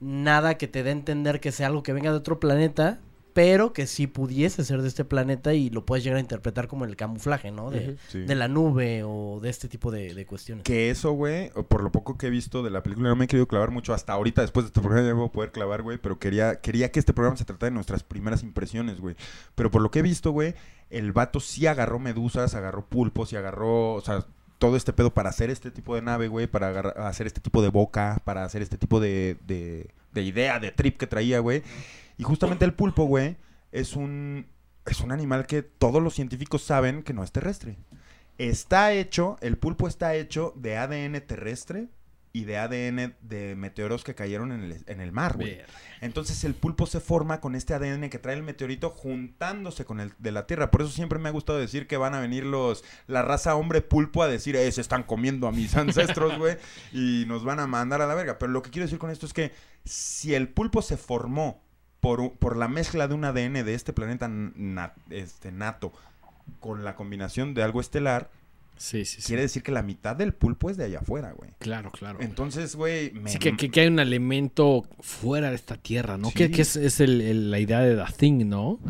nada 0.00 0.56
que 0.56 0.66
te 0.66 0.82
dé 0.82 0.90
a 0.90 0.92
entender 0.92 1.40
que 1.40 1.52
sea 1.52 1.68
algo 1.68 1.82
que 1.82 1.92
venga 1.92 2.10
de 2.10 2.16
otro 2.16 2.40
planeta, 2.40 2.98
pero 3.32 3.72
que 3.72 3.86
sí 3.86 4.06
pudiese 4.06 4.64
ser 4.64 4.82
de 4.82 4.88
este 4.88 5.04
planeta 5.04 5.54
y 5.54 5.70
lo 5.70 5.86
puedes 5.86 6.02
llegar 6.04 6.18
a 6.18 6.20
interpretar 6.20 6.68
como 6.68 6.84
el 6.84 6.96
camuflaje, 6.96 7.50
¿no? 7.50 7.70
De, 7.70 7.90
Ujú. 7.90 7.96
Sí. 8.08 8.18
de 8.20 8.34
la 8.34 8.48
nube 8.48 9.02
o 9.04 9.40
de 9.40 9.50
este 9.50 9.68
tipo 9.68 9.90
de, 9.90 10.14
de 10.14 10.26
cuestiones. 10.26 10.64
Que 10.64 10.90
eso, 10.90 11.12
güey, 11.12 11.50
por 11.68 11.82
lo 11.82 11.92
poco 11.92 12.16
que 12.18 12.26
he 12.26 12.30
visto 12.30 12.62
de 12.62 12.70
la 12.70 12.82
película, 12.82 13.08
no 13.08 13.16
me 13.16 13.24
he 13.26 13.28
querido 13.28 13.46
clavar 13.48 13.70
mucho 13.70 13.94
hasta 13.94 14.12
ahorita, 14.12 14.42
después 14.42 14.64
de 14.64 14.68
este 14.68 14.80
programa 14.80 15.06
ya 15.06 15.14
me 15.14 15.20
voy 15.20 15.28
a 15.28 15.32
poder 15.32 15.52
clavar, 15.52 15.82
güey, 15.82 15.98
pero 15.98 16.18
quería, 16.18 16.60
quería 16.60 16.90
que 16.90 16.98
este 17.00 17.12
programa 17.12 17.36
se 17.36 17.44
tratara 17.44 17.70
de 17.70 17.74
nuestras 17.74 18.02
primeras 18.02 18.42
impresiones, 18.42 19.00
güey. 19.00 19.16
Pero 19.54 19.70
por 19.70 19.82
lo 19.82 19.90
que 19.90 20.00
he 20.00 20.02
visto, 20.02 20.30
güey, 20.32 20.54
el 20.90 21.12
vato 21.12 21.40
sí 21.40 21.66
agarró 21.66 21.98
medusas, 21.98 22.54
agarró 22.54 22.84
pulpos 22.86 23.32
y 23.32 23.36
agarró, 23.36 23.94
o 23.94 24.00
sea, 24.00 24.24
todo 24.58 24.76
este 24.76 24.92
pedo 24.92 25.14
para 25.14 25.30
hacer 25.30 25.48
este 25.48 25.70
tipo 25.70 25.94
de 25.94 26.02
nave, 26.02 26.28
güey, 26.28 26.46
para 26.46 26.68
agarrar- 26.68 26.98
hacer 27.06 27.26
este 27.26 27.40
tipo 27.40 27.62
de 27.62 27.68
boca, 27.68 28.20
para 28.24 28.44
hacer 28.44 28.60
este 28.60 28.76
tipo 28.76 29.00
de, 29.00 29.38
de, 29.46 29.88
de 30.12 30.22
idea, 30.22 30.58
de 30.58 30.70
trip 30.70 30.98
que 30.98 31.06
traía, 31.06 31.38
güey. 31.38 31.62
Y 32.20 32.22
justamente 32.22 32.66
el 32.66 32.74
pulpo, 32.74 33.04
güey, 33.04 33.38
es 33.72 33.96
un, 33.96 34.46
es 34.84 35.00
un 35.00 35.10
animal 35.10 35.46
que 35.46 35.62
todos 35.62 36.02
los 36.02 36.12
científicos 36.12 36.62
saben 36.62 37.02
que 37.02 37.14
no 37.14 37.24
es 37.24 37.32
terrestre. 37.32 37.78
Está 38.36 38.92
hecho, 38.92 39.38
el 39.40 39.56
pulpo 39.56 39.88
está 39.88 40.14
hecho 40.14 40.52
de 40.54 40.76
ADN 40.76 41.18
terrestre 41.26 41.88
y 42.34 42.44
de 42.44 42.58
ADN 42.58 43.16
de 43.22 43.54
meteoros 43.56 44.04
que 44.04 44.14
cayeron 44.14 44.52
en 44.52 44.64
el, 44.64 44.84
en 44.86 45.00
el 45.00 45.12
mar, 45.12 45.36
güey. 45.36 45.62
Entonces 46.02 46.44
el 46.44 46.52
pulpo 46.52 46.84
se 46.84 47.00
forma 47.00 47.40
con 47.40 47.54
este 47.54 47.72
ADN 47.72 48.10
que 48.10 48.18
trae 48.18 48.36
el 48.36 48.42
meteorito 48.42 48.90
juntándose 48.90 49.86
con 49.86 49.98
el 49.98 50.12
de 50.18 50.32
la 50.32 50.46
Tierra. 50.46 50.70
Por 50.70 50.82
eso 50.82 50.90
siempre 50.90 51.18
me 51.18 51.30
ha 51.30 51.32
gustado 51.32 51.58
decir 51.58 51.86
que 51.86 51.96
van 51.96 52.14
a 52.14 52.20
venir 52.20 52.44
los 52.44 52.84
la 53.06 53.22
raza 53.22 53.56
hombre 53.56 53.80
pulpo 53.80 54.22
a 54.22 54.28
decir, 54.28 54.56
eh, 54.56 54.70
se 54.72 54.82
están 54.82 55.04
comiendo 55.04 55.48
a 55.48 55.52
mis 55.52 55.74
ancestros, 55.78 56.36
güey, 56.36 56.58
y 56.92 57.24
nos 57.26 57.44
van 57.44 57.60
a 57.60 57.66
mandar 57.66 58.02
a 58.02 58.06
la 58.06 58.14
verga. 58.14 58.38
Pero 58.38 58.52
lo 58.52 58.60
que 58.60 58.68
quiero 58.68 58.84
decir 58.84 58.98
con 58.98 59.10
esto 59.10 59.24
es 59.24 59.32
que 59.32 59.52
si 59.86 60.34
el 60.34 60.50
pulpo 60.50 60.82
se 60.82 60.98
formó 60.98 61.62
por, 62.00 62.32
por 62.32 62.56
la 62.56 62.68
mezcla 62.68 63.08
de 63.08 63.14
un 63.14 63.24
ADN 63.24 63.64
de 63.64 63.74
este 63.74 63.92
planeta 63.92 64.28
na- 64.28 64.94
este, 65.10 65.52
nato 65.52 65.92
con 66.58 66.84
la 66.84 66.94
combinación 66.96 67.54
de 67.54 67.62
algo 67.62 67.80
estelar, 67.80 68.30
Sí, 68.76 69.04
sí, 69.04 69.20
sí. 69.20 69.26
quiere 69.26 69.42
decir 69.42 69.62
que 69.62 69.72
la 69.72 69.82
mitad 69.82 70.16
del 70.16 70.32
pulpo 70.32 70.70
es 70.70 70.78
de 70.78 70.84
allá 70.84 71.00
afuera, 71.00 71.32
güey. 71.32 71.50
Claro, 71.58 71.90
claro. 71.90 72.18
Entonces, 72.22 72.74
güey, 72.76 73.10
me... 73.12 73.28
Sí, 73.30 73.38
que, 73.38 73.54
que- 73.56 73.70
que 73.70 73.82
hay 73.82 73.88
un 73.88 73.98
elemento 74.00 74.86
fuera 75.00 75.50
de 75.50 75.56
esta 75.56 75.76
tierra, 75.76 76.16
¿no? 76.16 76.28
Sí. 76.28 76.34
Que, 76.34 76.50
que 76.50 76.62
es, 76.62 76.76
es 76.76 77.00
el- 77.00 77.20
el- 77.20 77.50
la 77.50 77.58
idea 77.58 77.80
de 77.80 77.94
The 77.94 78.12
Thing, 78.16 78.48
¿no? 78.48 78.80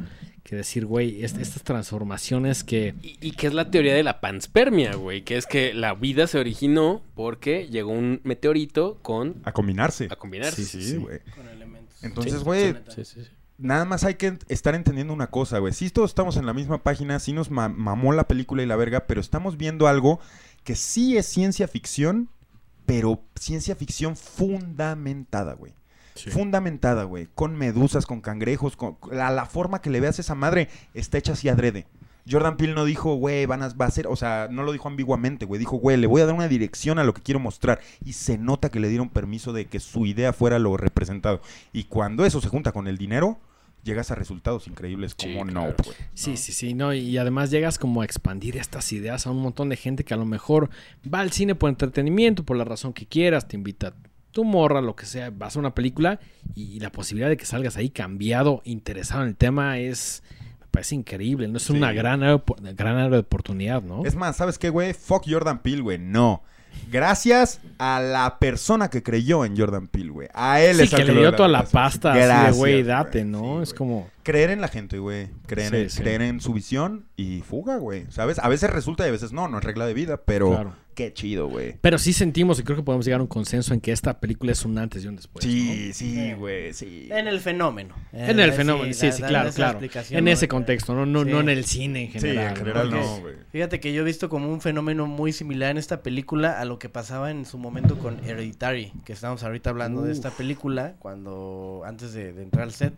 Que 0.44 0.54
decir, 0.56 0.86
güey, 0.86 1.24
est- 1.24 1.38
estas 1.38 1.62
transformaciones 1.64 2.62
que... 2.64 2.94
Y, 3.02 3.18
y 3.20 3.32
que 3.32 3.48
es 3.48 3.52
la 3.54 3.70
teoría 3.70 3.94
de 3.94 4.02
la 4.04 4.20
panspermia, 4.20 4.94
güey. 4.94 5.22
Que 5.22 5.36
es 5.36 5.46
que 5.46 5.74
la 5.74 5.94
vida 5.94 6.26
se 6.28 6.38
originó 6.38 7.02
porque 7.14 7.66
llegó 7.68 7.90
un 7.92 8.20
meteorito 8.24 8.98
con... 9.02 9.42
A 9.44 9.52
combinarse. 9.52 10.06
A 10.10 10.16
combinarse. 10.16 10.64
Sí, 10.64 10.82
sí, 10.82 10.96
güey. 10.96 11.18
Con 11.36 11.46
elementos. 11.48 11.59
Entonces, 12.02 12.42
güey, 12.44 12.74
Sí, 12.88 13.04
sí, 13.04 13.22
sí. 13.22 13.28
nada 13.58 13.84
más 13.84 14.04
hay 14.04 14.14
que 14.14 14.38
estar 14.48 14.74
entendiendo 14.74 15.12
una 15.12 15.28
cosa, 15.28 15.58
güey. 15.58 15.72
Sí, 15.72 15.90
todos 15.90 16.10
estamos 16.10 16.36
en 16.36 16.46
la 16.46 16.52
misma 16.54 16.82
página, 16.82 17.18
sí 17.18 17.32
nos 17.32 17.50
ma- 17.50 17.68
mamó 17.68 18.12
la 18.12 18.26
película 18.28 18.62
y 18.62 18.66
la 18.66 18.76
verga, 18.76 19.06
pero 19.06 19.20
estamos 19.20 19.56
viendo 19.56 19.86
algo 19.86 20.20
que 20.64 20.76
sí 20.76 21.16
es 21.16 21.26
ciencia 21.26 21.68
ficción, 21.68 22.28
pero 22.86 23.22
ciencia 23.38 23.74
ficción 23.76 24.16
fundamentada, 24.16 25.54
güey. 25.54 25.74
Fundamentada, 26.32 27.04
güey. 27.04 27.28
Con 27.34 27.56
medusas, 27.56 28.04
con 28.04 28.20
cangrejos, 28.20 28.76
con 28.76 28.98
la, 29.10 29.30
la 29.30 29.46
forma 29.46 29.80
que 29.80 29.90
le 29.90 30.00
veas 30.00 30.18
a 30.18 30.22
esa 30.22 30.34
madre 30.34 30.68
está 30.92 31.16
hecha 31.18 31.32
así 31.32 31.48
adrede. 31.48 31.86
Jordan 32.28 32.56
Peele 32.56 32.74
no 32.74 32.84
dijo, 32.84 33.14
güey, 33.14 33.46
van 33.46 33.62
a, 33.62 33.68
va 33.68 33.86
a 33.86 33.90
ser, 33.90 34.06
o 34.06 34.16
sea, 34.16 34.48
no 34.50 34.62
lo 34.62 34.72
dijo 34.72 34.88
ambiguamente, 34.88 35.44
güey. 35.44 35.58
Dijo, 35.58 35.76
güey, 35.76 35.96
le 35.96 36.06
voy 36.06 36.22
a 36.22 36.26
dar 36.26 36.34
una 36.34 36.48
dirección 36.48 36.98
a 36.98 37.04
lo 37.04 37.14
que 37.14 37.22
quiero 37.22 37.40
mostrar. 37.40 37.80
Y 38.04 38.14
se 38.14 38.38
nota 38.38 38.70
que 38.70 38.80
le 38.80 38.88
dieron 38.88 39.08
permiso 39.08 39.52
de 39.52 39.66
que 39.66 39.80
su 39.80 40.06
idea 40.06 40.32
fuera 40.32 40.58
lo 40.58 40.76
representado. 40.76 41.40
Y 41.72 41.84
cuando 41.84 42.24
eso 42.24 42.40
se 42.40 42.48
junta 42.48 42.72
con 42.72 42.88
el 42.88 42.98
dinero, 42.98 43.38
llegas 43.82 44.10
a 44.10 44.14
resultados 44.14 44.68
increíbles 44.68 45.14
Sí, 45.16 45.32
como 45.32 45.44
claro. 45.50 45.74
no, 45.76 45.84
güey. 45.84 45.96
Sí, 46.14 46.36
sí, 46.36 46.52
sí, 46.52 46.74
¿no? 46.74 46.92
Y 46.92 47.16
además 47.18 47.50
llegas 47.50 47.78
como 47.78 48.02
a 48.02 48.04
expandir 48.04 48.56
estas 48.56 48.92
ideas 48.92 49.26
a 49.26 49.30
un 49.30 49.40
montón 49.42 49.68
de 49.68 49.76
gente 49.76 50.04
que 50.04 50.14
a 50.14 50.18
lo 50.18 50.26
mejor 50.26 50.70
va 51.12 51.20
al 51.20 51.32
cine 51.32 51.54
por 51.54 51.70
entretenimiento, 51.70 52.44
por 52.44 52.56
la 52.56 52.64
razón 52.64 52.92
que 52.92 53.06
quieras, 53.06 53.48
te 53.48 53.56
invita 53.56 53.94
tu 54.32 54.44
morra, 54.44 54.80
lo 54.80 54.94
que 54.94 55.06
sea, 55.06 55.30
vas 55.30 55.56
a 55.56 55.58
una 55.58 55.74
película 55.74 56.20
y 56.54 56.78
la 56.80 56.92
posibilidad 56.92 57.28
de 57.28 57.36
que 57.36 57.46
salgas 57.46 57.76
ahí 57.76 57.90
cambiado, 57.90 58.62
interesado 58.64 59.22
en 59.22 59.28
el 59.28 59.36
tema 59.36 59.78
es... 59.78 60.22
Parece 60.70 60.94
increíble, 60.94 61.48
¿no? 61.48 61.56
Es 61.56 61.64
Sí. 61.64 61.72
una 61.72 61.92
gran 61.92 62.22
área, 62.22 62.42
gran 62.76 62.96
área 62.96 63.10
de 63.10 63.18
oportunidad, 63.18 63.82
¿no? 63.82 64.04
Es 64.04 64.14
más, 64.14 64.36
¿sabes 64.36 64.58
qué, 64.58 64.70
güey? 64.70 64.92
Fuck 64.94 65.24
Jordan 65.28 65.58
Peele, 65.60 65.82
güey. 65.82 65.98
No. 65.98 66.42
Gracias 66.90 67.60
a 67.78 68.00
la 68.00 68.38
persona 68.38 68.88
que 68.90 69.02
creyó 69.02 69.44
en 69.44 69.56
Jordan 69.56 69.88
Peele, 69.88 70.10
güey. 70.10 70.28
A 70.34 70.60
él 70.60 70.76
Sí, 70.76 70.82
es 70.84 70.90
que 70.94 71.04
le 71.04 71.14
dio 71.14 71.32
toda 71.34 71.48
la 71.48 71.58
gracias. 71.62 71.72
pasta 71.72 72.10
así 72.12 72.20
de, 72.20 72.26
Gracias, 72.26 72.56
güey, 72.56 72.82
date. 72.84 73.24
¿no? 73.24 73.56
Sí, 73.58 73.62
es 73.64 73.74
como... 73.74 74.08
Creer 74.30 74.50
en 74.50 74.60
la 74.60 74.68
gente, 74.68 74.98
güey. 74.98 75.28
Creer, 75.46 75.70
Sí, 75.70 75.76
en, 75.76 75.90
sí. 75.90 76.00
creer 76.02 76.22
en 76.22 76.40
su 76.40 76.52
visión 76.52 77.06
y 77.16 77.40
fuga, 77.40 77.78
güey. 77.78 78.06
¿Sabes? 78.10 78.38
A 78.38 78.48
veces 78.48 78.70
resulta 78.70 79.04
y 79.04 79.08
a 79.08 79.12
veces 79.12 79.32
no. 79.32 79.48
No 79.48 79.58
es 79.58 79.64
regla 79.64 79.86
de 79.86 79.94
vida, 79.94 80.18
pero 80.24 80.50
Claro. 80.50 80.76
qué 80.94 81.12
chido, 81.12 81.48
güey. 81.48 81.76
Pero 81.80 81.98
sí 81.98 82.12
sentimos 82.12 82.60
y 82.60 82.62
creo 82.62 82.76
que 82.76 82.82
podemos 82.84 83.04
llegar 83.04 83.18
a 83.20 83.22
un 83.24 83.28
consenso 83.28 83.74
en 83.74 83.80
que 83.80 83.90
esta 83.90 84.20
película 84.20 84.52
es 84.52 84.64
un 84.64 84.78
antes 84.78 85.02
y 85.04 85.08
un 85.08 85.16
después. 85.16 85.44
sí, 85.44 85.92
sí, 85.92 86.32
güey, 86.34 86.72
sí. 86.72 87.08
En 87.10 87.26
el 87.26 87.40
fenómeno. 87.40 87.94
¿no? 88.12 88.18
En 88.18 88.38
el 88.38 88.52
fenómeno, 88.52 88.92
sí, 88.94 89.10
sí, 89.10 89.20
claro, 89.22 89.50
claro. 89.52 89.80
En 90.10 90.28
ese 90.28 90.46
contexto, 90.46 90.94
no, 90.94 91.06
no, 91.06 91.24
Sí. 91.24 91.30
no 91.30 91.40
en 91.40 91.48
el 91.48 91.64
cine 91.64 92.04
en 92.04 92.12
Sí, 92.12 92.18
general. 92.20 92.44
en 92.46 92.50
¿no? 92.52 92.56
general 92.58 92.90
no, 92.90 93.20
güey. 93.20 93.34
Fíjate 93.50 93.80
que 93.80 93.92
yo 93.92 94.02
he 94.02 94.04
visto 94.04 94.28
como 94.28 94.48
un 94.52 94.60
fenómeno 94.60 95.06
muy 95.06 95.32
similar 95.32 95.72
en 95.72 95.78
esta 95.78 96.02
película 96.02 96.60
a 96.60 96.64
lo 96.64 96.78
que 96.78 96.88
pasaba 96.88 97.30
en 97.32 97.44
su 97.46 97.58
momento 97.58 97.98
con 97.98 98.22
Hereditary, 98.24 98.92
que 99.04 99.12
estamos 99.12 99.42
ahorita 99.42 99.70
hablando 99.70 100.02
de 100.02 100.12
esta 100.12 100.30
película, 100.30 100.94
cuando 101.00 101.82
antes 101.84 102.12
de, 102.12 102.32
de 102.32 102.42
entrar 102.44 102.62
al 102.64 102.72
set, 102.72 102.94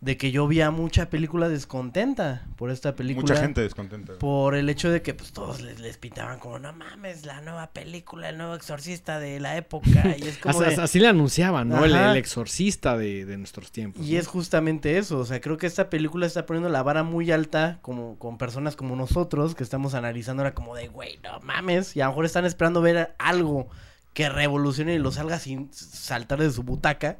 de 0.00 0.16
que 0.16 0.30
yo 0.30 0.48
vi 0.48 0.62
a 0.62 0.70
mucha 0.70 1.10
película 1.10 1.50
descontenta 1.50 2.46
por 2.56 2.70
esta 2.70 2.96
película. 2.96 3.22
Mucha 3.28 3.36
gente 3.40 3.60
descontenta. 3.60 4.14
Por 4.14 4.54
el 4.54 4.70
hecho 4.70 4.90
de 4.90 5.02
que 5.02 5.12
pues 5.12 5.32
todos 5.32 5.60
les, 5.60 5.78
les 5.78 5.98
pintaban 5.98 6.38
como, 6.38 6.58
no 6.58 6.72
mames, 6.72 7.26
la 7.26 7.42
nueva 7.42 7.70
película, 7.72 8.30
el 8.30 8.38
nuevo 8.38 8.54
exorcista 8.54 9.20
de 9.20 9.40
la 9.40 9.56
época. 9.58 9.88
Y 10.18 10.26
es 10.26 10.38
como 10.38 10.58
Así, 10.60 10.74
de- 10.76 10.82
así 10.82 11.00
le 11.00 11.08
anunciaban, 11.08 11.68
¿no? 11.68 11.84
El, 11.84 11.94
el 11.94 12.16
exorcista 12.16 12.96
de, 12.96 13.26
de 13.26 13.36
nuestros 13.36 13.72
tiempos. 13.72 14.06
Y 14.06 14.14
¿no? 14.14 14.20
es 14.20 14.26
justamente 14.26 14.96
eso, 14.96 15.18
o 15.18 15.24
sea, 15.26 15.40
creo 15.40 15.58
que 15.58 15.66
esta 15.66 15.90
película 15.90 16.26
está 16.26 16.46
poniendo 16.46 16.70
la 16.70 16.82
vara 16.82 17.02
muy 17.02 17.30
alta 17.30 17.78
como 17.82 18.18
con 18.18 18.38
personas 18.38 18.76
como 18.76 18.96
nosotros 18.96 19.54
que 19.54 19.62
estamos 19.64 19.92
analizando 19.92 20.42
ahora 20.42 20.54
como 20.54 20.74
de, 20.74 20.88
güey, 20.88 21.18
no 21.22 21.40
mames, 21.40 21.94
y 21.94 22.00
a 22.00 22.04
lo 22.06 22.12
mejor 22.12 22.24
están 22.24 22.46
esperando 22.46 22.80
ver 22.80 23.14
algo 23.18 23.68
que 24.14 24.28
revolucione 24.30 24.94
y 24.94 24.98
los 24.98 25.16
salga 25.16 25.38
sin 25.38 25.70
saltar 25.72 26.40
de 26.40 26.50
su 26.50 26.62
butaca. 26.62 27.18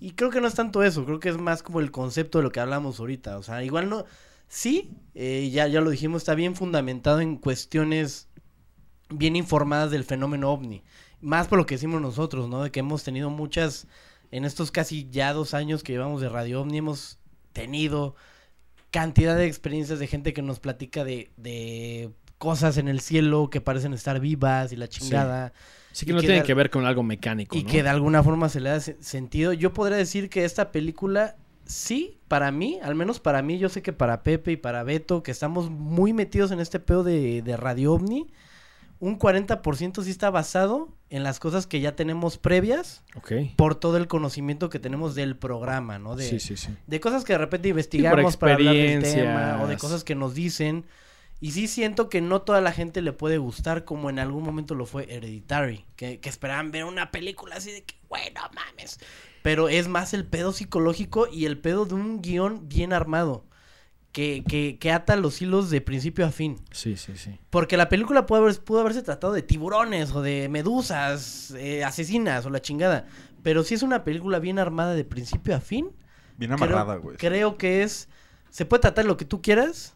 Y 0.00 0.12
creo 0.12 0.30
que 0.30 0.40
no 0.40 0.48
es 0.48 0.54
tanto 0.54 0.82
eso, 0.82 1.04
creo 1.04 1.20
que 1.20 1.28
es 1.28 1.36
más 1.36 1.62
como 1.62 1.78
el 1.80 1.90
concepto 1.90 2.38
de 2.38 2.44
lo 2.44 2.50
que 2.50 2.60
hablamos 2.60 2.98
ahorita, 2.98 3.36
o 3.36 3.42
sea, 3.42 3.62
igual 3.62 3.90
no, 3.90 4.06
sí, 4.48 4.90
eh, 5.14 5.50
ya, 5.52 5.68
ya 5.68 5.82
lo 5.82 5.90
dijimos, 5.90 6.22
está 6.22 6.34
bien 6.34 6.56
fundamentado 6.56 7.20
en 7.20 7.36
cuestiones 7.36 8.28
bien 9.10 9.36
informadas 9.36 9.90
del 9.90 10.04
fenómeno 10.04 10.50
ovni. 10.50 10.82
Más 11.20 11.48
por 11.48 11.58
lo 11.58 11.66
que 11.66 11.74
decimos 11.74 12.00
nosotros, 12.00 12.48
¿no? 12.48 12.62
De 12.62 12.70
que 12.70 12.80
hemos 12.80 13.04
tenido 13.04 13.28
muchas, 13.28 13.86
en 14.30 14.46
estos 14.46 14.70
casi 14.70 15.06
ya 15.10 15.34
dos 15.34 15.52
años 15.52 15.82
que 15.82 15.92
llevamos 15.92 16.22
de 16.22 16.30
Radio 16.30 16.62
Ovni, 16.62 16.78
hemos 16.78 17.18
tenido 17.52 18.14
cantidad 18.90 19.36
de 19.36 19.46
experiencias 19.46 19.98
de 19.98 20.06
gente 20.06 20.32
que 20.32 20.40
nos 20.40 20.60
platica 20.60 21.04
de, 21.04 21.30
de 21.36 22.10
cosas 22.38 22.78
en 22.78 22.88
el 22.88 23.00
cielo 23.00 23.50
que 23.50 23.60
parecen 23.60 23.92
estar 23.92 24.18
vivas 24.18 24.72
y 24.72 24.76
la 24.76 24.88
chingada. 24.88 25.48
Sí 25.48 25.79
que 25.92 26.10
Y 26.10 26.14
no 26.14 26.20
que 26.20 26.26
tiene 26.28 26.42
que 26.42 26.54
ver 26.54 26.70
con 26.70 26.86
algo 26.86 27.02
mecánico, 27.02 27.56
Y 27.56 27.64
¿no? 27.64 27.70
que 27.70 27.82
de 27.82 27.88
alguna 27.88 28.22
forma 28.22 28.48
se 28.48 28.60
le 28.60 28.70
da 28.70 28.80
se- 28.80 28.96
sentido. 29.02 29.52
Yo 29.52 29.72
podría 29.72 29.96
decir 29.98 30.30
que 30.30 30.44
esta 30.44 30.70
película, 30.72 31.36
sí, 31.64 32.18
para 32.28 32.50
mí, 32.52 32.78
al 32.82 32.94
menos 32.94 33.18
para 33.20 33.42
mí, 33.42 33.58
yo 33.58 33.68
sé 33.68 33.82
que 33.82 33.92
para 33.92 34.22
Pepe 34.22 34.52
y 34.52 34.56
para 34.56 34.82
Beto, 34.84 35.22
que 35.22 35.30
estamos 35.32 35.70
muy 35.70 36.12
metidos 36.12 36.52
en 36.52 36.60
este 36.60 36.78
pedo 36.80 37.02
de, 37.02 37.42
de 37.42 37.56
Radio 37.56 37.94
OVNI, 37.94 38.26
un 39.00 39.18
40% 39.18 40.02
sí 40.04 40.10
está 40.10 40.28
basado 40.30 40.90
en 41.08 41.22
las 41.22 41.40
cosas 41.40 41.66
que 41.66 41.80
ya 41.80 41.96
tenemos 41.96 42.36
previas 42.36 43.02
Ok. 43.16 43.32
por 43.56 43.74
todo 43.74 43.96
el 43.96 44.06
conocimiento 44.08 44.68
que 44.68 44.78
tenemos 44.78 45.14
del 45.14 45.36
programa, 45.36 45.98
¿no? 45.98 46.16
De, 46.16 46.28
Sí, 46.28 46.38
sí, 46.38 46.56
sí. 46.56 46.68
de 46.86 47.00
cosas 47.00 47.24
que 47.24 47.32
de 47.32 47.38
repente 47.38 47.70
investigamos 47.70 48.36
para 48.36 48.54
hablar 48.54 48.74
del 48.74 49.02
tema 49.02 49.60
o 49.62 49.66
de 49.68 49.76
cosas 49.78 50.04
que 50.04 50.14
nos 50.14 50.34
dicen. 50.34 50.84
Y 51.40 51.52
sí 51.52 51.68
siento 51.68 52.08
que 52.10 52.20
no 52.20 52.42
toda 52.42 52.60
la 52.60 52.70
gente 52.72 53.00
le 53.00 53.12
puede 53.12 53.38
gustar 53.38 53.84
como 53.84 54.10
en 54.10 54.18
algún 54.18 54.42
momento 54.44 54.74
lo 54.74 54.84
fue 54.84 55.10
Hereditary, 55.10 55.86
que, 55.96 56.20
que 56.20 56.28
esperaban 56.28 56.70
ver 56.70 56.84
una 56.84 57.10
película 57.10 57.56
así 57.56 57.72
de 57.72 57.82
que, 57.84 57.94
bueno, 58.08 58.40
mames. 58.54 58.98
Pero 59.42 59.70
es 59.70 59.88
más 59.88 60.12
el 60.12 60.26
pedo 60.26 60.52
psicológico 60.52 61.26
y 61.32 61.46
el 61.46 61.58
pedo 61.58 61.86
de 61.86 61.94
un 61.94 62.20
guion 62.20 62.68
bien 62.68 62.92
armado, 62.92 63.46
que, 64.12 64.44
que, 64.46 64.76
que 64.78 64.92
ata 64.92 65.16
los 65.16 65.40
hilos 65.40 65.70
de 65.70 65.80
principio 65.80 66.26
a 66.26 66.30
fin. 66.30 66.56
Sí, 66.72 66.96
sí, 66.98 67.16
sí. 67.16 67.38
Porque 67.48 67.78
la 67.78 67.88
película 67.88 68.26
pudo, 68.26 68.40
haber- 68.40 68.60
pudo 68.62 68.80
haberse 68.80 69.02
tratado 69.02 69.32
de 69.32 69.40
tiburones 69.40 70.12
o 70.12 70.20
de 70.20 70.48
medusas, 70.50 71.52
eh, 71.56 71.84
asesinas 71.84 72.44
o 72.44 72.50
la 72.50 72.60
chingada. 72.60 73.06
Pero 73.42 73.62
si 73.64 73.72
es 73.74 73.82
una 73.82 74.04
película 74.04 74.40
bien 74.40 74.58
armada 74.58 74.92
de 74.94 75.04
principio 75.04 75.56
a 75.56 75.60
fin, 75.60 75.90
Bien 76.36 76.50
creo- 76.56 76.64
amarrada, 76.66 76.96
güey. 76.96 77.16
Creo 77.16 77.56
que 77.56 77.82
es. 77.82 78.08
Se 78.50 78.66
puede 78.66 78.82
tratar 78.82 79.06
lo 79.06 79.16
que 79.16 79.24
tú 79.24 79.40
quieras. 79.40 79.94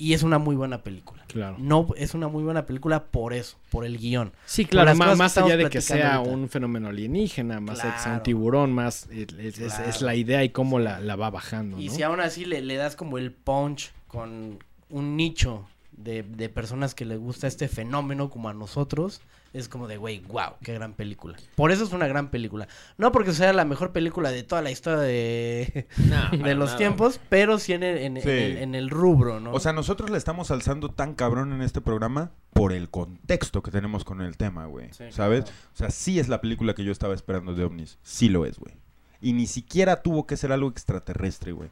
Y 0.00 0.14
es 0.14 0.22
una 0.22 0.38
muy 0.38 0.56
buena 0.56 0.82
película. 0.82 1.24
Claro. 1.26 1.56
No, 1.58 1.86
es 1.96 2.14
una 2.14 2.28
muy 2.28 2.42
buena 2.42 2.64
película 2.64 3.04
por 3.04 3.34
eso, 3.34 3.58
por 3.70 3.84
el 3.84 3.98
guion. 3.98 4.32
Sí, 4.46 4.64
claro, 4.64 4.94
más, 4.96 5.34
que 5.34 5.40
allá 5.40 5.56
de 5.58 5.68
que 5.68 5.82
sea 5.82 6.14
ahorita. 6.14 6.34
un 6.34 6.48
fenómeno 6.48 6.88
alienígena, 6.88 7.60
más 7.60 7.80
que 7.80 7.82
sea 7.82 7.90
un 7.96 8.02
Claro. 8.02 8.22
tiburón, 8.22 8.72
más 8.72 9.08
es, 9.10 9.26
Claro. 9.56 9.92
la 10.00 10.14
idea 10.14 10.42
y 10.42 10.48
cómo 10.48 10.78
la, 10.78 11.00
la 11.00 11.16
va 11.16 11.28
bajando, 11.28 11.78
Y 11.78 11.88
¿no? 11.88 11.94
si 11.94 12.02
aún 12.02 12.20
así 12.20 12.46
le, 12.46 12.62
le 12.62 12.76
das 12.76 12.96
como 12.96 13.18
el 13.18 13.30
punch 13.30 13.92
con 14.08 14.58
un 14.88 15.16
nicho 15.16 15.66
de, 15.92 16.22
de 16.22 16.48
personas 16.48 16.94
que 16.94 17.04
les 17.04 17.18
gusta 17.18 17.46
este 17.46 17.68
fenómeno 17.68 18.30
como 18.30 18.48
a 18.48 18.54
nosotros, 18.54 19.20
es 19.52 19.68
como 19.68 19.88
de, 19.88 19.96
güey, 19.96 20.20
wow, 20.20 20.54
qué 20.62 20.74
gran 20.74 20.94
película. 20.94 21.36
Por 21.56 21.72
eso 21.72 21.82
es 21.84 21.92
una 21.92 22.06
gran 22.06 22.30
película. 22.30 22.68
No 22.98 23.10
porque 23.10 23.32
sea 23.32 23.52
la 23.52 23.64
mejor 23.64 23.90
película 23.92 24.30
de 24.30 24.42
toda 24.44 24.62
la 24.62 24.70
historia 24.70 25.00
de, 25.00 25.86
No, 25.98 26.30
de 26.44 26.54
los 26.54 26.66
nada. 26.68 26.78
tiempos, 26.78 27.20
pero 27.28 27.58
sí 27.58 27.72
en 27.72 27.82
el, 27.82 27.98
en, 27.98 28.16
en 28.18 28.22
Sí. 28.22 28.28
el, 28.28 28.56
en 28.58 28.74
el 28.74 28.90
rubro, 28.90 29.40
¿no? 29.40 29.52
O 29.52 29.60
sea, 29.60 29.72
nosotros 29.72 30.10
le 30.10 30.18
estamos 30.18 30.50
alzando 30.50 30.88
tan 30.90 31.14
cabrón 31.14 31.52
en 31.52 31.62
este 31.62 31.80
programa 31.80 32.30
por 32.52 32.72
el 32.72 32.88
contexto 32.90 33.62
que 33.62 33.70
tenemos 33.70 34.04
con 34.04 34.20
el 34.20 34.36
tema, 34.36 34.66
güey. 34.66 34.88
Sí, 34.92 35.04
¿Sabes? 35.10 35.44
claro. 35.44 35.56
O 35.74 35.76
sea, 35.76 35.90
sí 35.90 36.18
es 36.20 36.28
la 36.28 36.40
película 36.40 36.74
que 36.74 36.84
yo 36.84 36.92
estaba 36.92 37.14
esperando 37.14 37.54
de 37.54 37.64
ovnis. 37.64 37.98
Sí 38.02 38.28
lo 38.28 38.46
es, 38.46 38.58
güey. 38.58 38.74
Y 39.20 39.32
ni 39.32 39.46
siquiera 39.46 40.02
tuvo 40.02 40.26
que 40.26 40.36
ser 40.36 40.52
algo 40.52 40.68
extraterrestre, 40.70 41.52
güey. 41.52 41.68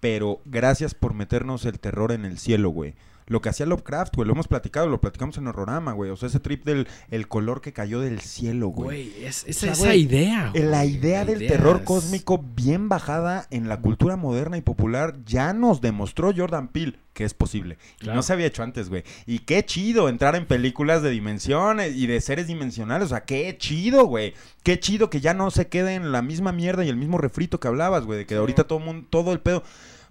Pero 0.00 0.40
gracias 0.46 0.94
por 0.94 1.12
meternos 1.12 1.66
el 1.66 1.78
terror 1.78 2.12
en 2.12 2.24
el 2.24 2.38
cielo, 2.38 2.70
güey. 2.70 2.94
Lo 3.30 3.40
que 3.40 3.48
hacía 3.48 3.64
Lovecraft, 3.64 4.16
güey, 4.16 4.26
lo 4.26 4.32
hemos 4.32 4.48
platicado, 4.48 4.88
lo 4.88 5.00
platicamos 5.00 5.38
en 5.38 5.46
Horrorama, 5.46 5.92
güey. 5.92 6.10
O 6.10 6.16
sea, 6.16 6.28
ese 6.28 6.40
trip 6.40 6.64
del 6.64 6.88
el 7.12 7.28
color 7.28 7.60
que 7.60 7.72
cayó 7.72 8.00
del 8.00 8.20
cielo, 8.20 8.70
güey. 8.70 9.12
Güey, 9.12 9.24
es, 9.24 9.44
es 9.46 9.58
O 9.58 9.60
sea, 9.60 9.72
esa 9.72 9.84
güey, 9.84 10.00
idea. 10.00 10.50
Eh, 10.52 10.64
La 10.64 10.82
güey, 10.82 10.96
idea 10.96 11.24
del 11.24 11.38
terror 11.46 11.84
cósmico 11.84 12.44
bien 12.56 12.88
bajada 12.88 13.46
en 13.50 13.68
la 13.68 13.80
cultura 13.80 14.16
moderna 14.16 14.56
y 14.56 14.62
popular 14.62 15.14
ya 15.24 15.52
nos 15.52 15.80
demostró 15.80 16.32
Jordan 16.36 16.66
Peele 16.66 16.98
que 17.12 17.24
es 17.24 17.34
posible. 17.34 17.78
Y 18.00 18.06
no 18.06 18.22
se 18.22 18.32
había 18.32 18.46
hecho 18.46 18.62
antes, 18.62 18.88
güey. 18.88 19.04
Y 19.26 19.40
qué 19.40 19.64
chido 19.64 20.08
entrar 20.08 20.36
en 20.36 20.46
películas 20.46 21.02
de 21.02 21.10
dimensiones 21.10 21.94
y 21.94 22.06
de 22.06 22.20
seres 22.20 22.46
dimensionales. 22.46 23.06
O 23.06 23.08
sea, 23.10 23.24
qué 23.24 23.56
chido, 23.58 24.06
güey. 24.06 24.34
Qué 24.62 24.80
chido 24.80 25.10
que 25.10 25.20
ya 25.20 25.34
no 25.34 25.50
se 25.50 25.68
quede 25.68 25.94
en 25.94 26.12
la 26.12 26.22
misma 26.22 26.50
mierda 26.52 26.84
y 26.84 26.88
el 26.88 26.96
mismo 26.96 27.18
refrito 27.18 27.60
que 27.60 27.68
hablabas, 27.68 28.04
güey. 28.06 28.20
De 28.20 28.26
que 28.26 28.36
ahorita 28.36 28.64
todo, 28.64 28.78
mundo, 28.80 29.06
todo 29.08 29.32
el 29.32 29.40
pedo... 29.40 29.62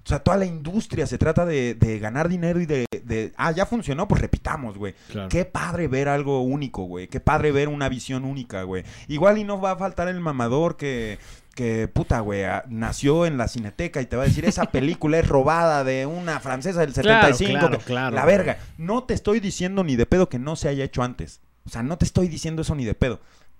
O 0.09 0.11
sea, 0.11 0.23
toda 0.23 0.37
la 0.37 0.45
industria 0.47 1.05
se 1.05 1.19
trata 1.19 1.45
de, 1.45 1.75
de 1.75 1.99
ganar 1.99 2.29
dinero 2.29 2.59
y 2.59 2.65
de, 2.65 2.87
de... 3.03 3.31
Ah, 3.37 3.51
ya 3.51 3.67
funcionó, 3.67 4.07
pues 4.07 4.19
repitamos, 4.19 4.75
güey. 4.75 4.95
Claro. 5.11 5.29
Qué 5.29 5.45
padre 5.45 5.87
ver 5.87 6.09
algo 6.09 6.41
único, 6.41 6.81
güey. 6.85 7.07
Qué 7.07 7.19
padre 7.19 7.51
ver 7.51 7.67
una 7.67 7.89
visión 7.89 8.25
única, 8.25 8.63
güey. 8.63 8.83
Igual 9.07 9.37
y 9.37 9.43
no 9.43 9.61
va 9.61 9.73
a 9.73 9.75
faltar 9.75 10.07
el 10.07 10.19
mamador 10.19 10.77
que, 10.77 11.19
que 11.53 11.87
puta, 11.87 12.21
güey, 12.21 12.43
ah, 12.43 12.63
nació 12.69 13.27
en 13.27 13.37
la 13.37 13.47
cineteca 13.47 14.01
y 14.01 14.07
te 14.07 14.15
va 14.15 14.23
a 14.23 14.25
decir, 14.25 14.45
esa 14.45 14.71
película 14.71 15.19
es 15.19 15.27
robada 15.27 15.83
de 15.83 16.07
una 16.07 16.39
francesa 16.39 16.79
del 16.79 16.91
Claro, 16.91 17.27
75. 17.27 17.59
claro, 17.67 17.83
claro, 17.85 18.15
La 18.15 18.25
verga. 18.25 18.57
No 18.79 19.03
te 19.03 19.13
estoy 19.13 19.39
diciendo 19.39 19.83
ni 19.83 19.95
de 19.95 20.07
pedo 20.07 20.27
que 20.27 20.39
no 20.39 20.55
se 20.55 20.69
haya 20.69 20.85
hecho 20.85 21.03
antes. 21.03 21.39
O 21.67 21.69
sea, 21.69 21.83
no 21.83 21.99
te 21.99 22.05
estoy 22.05 22.29
diciendo 22.29 22.63
eso 22.63 22.73
ni 22.73 22.83
de 22.83 22.95
pedo. 22.95 23.19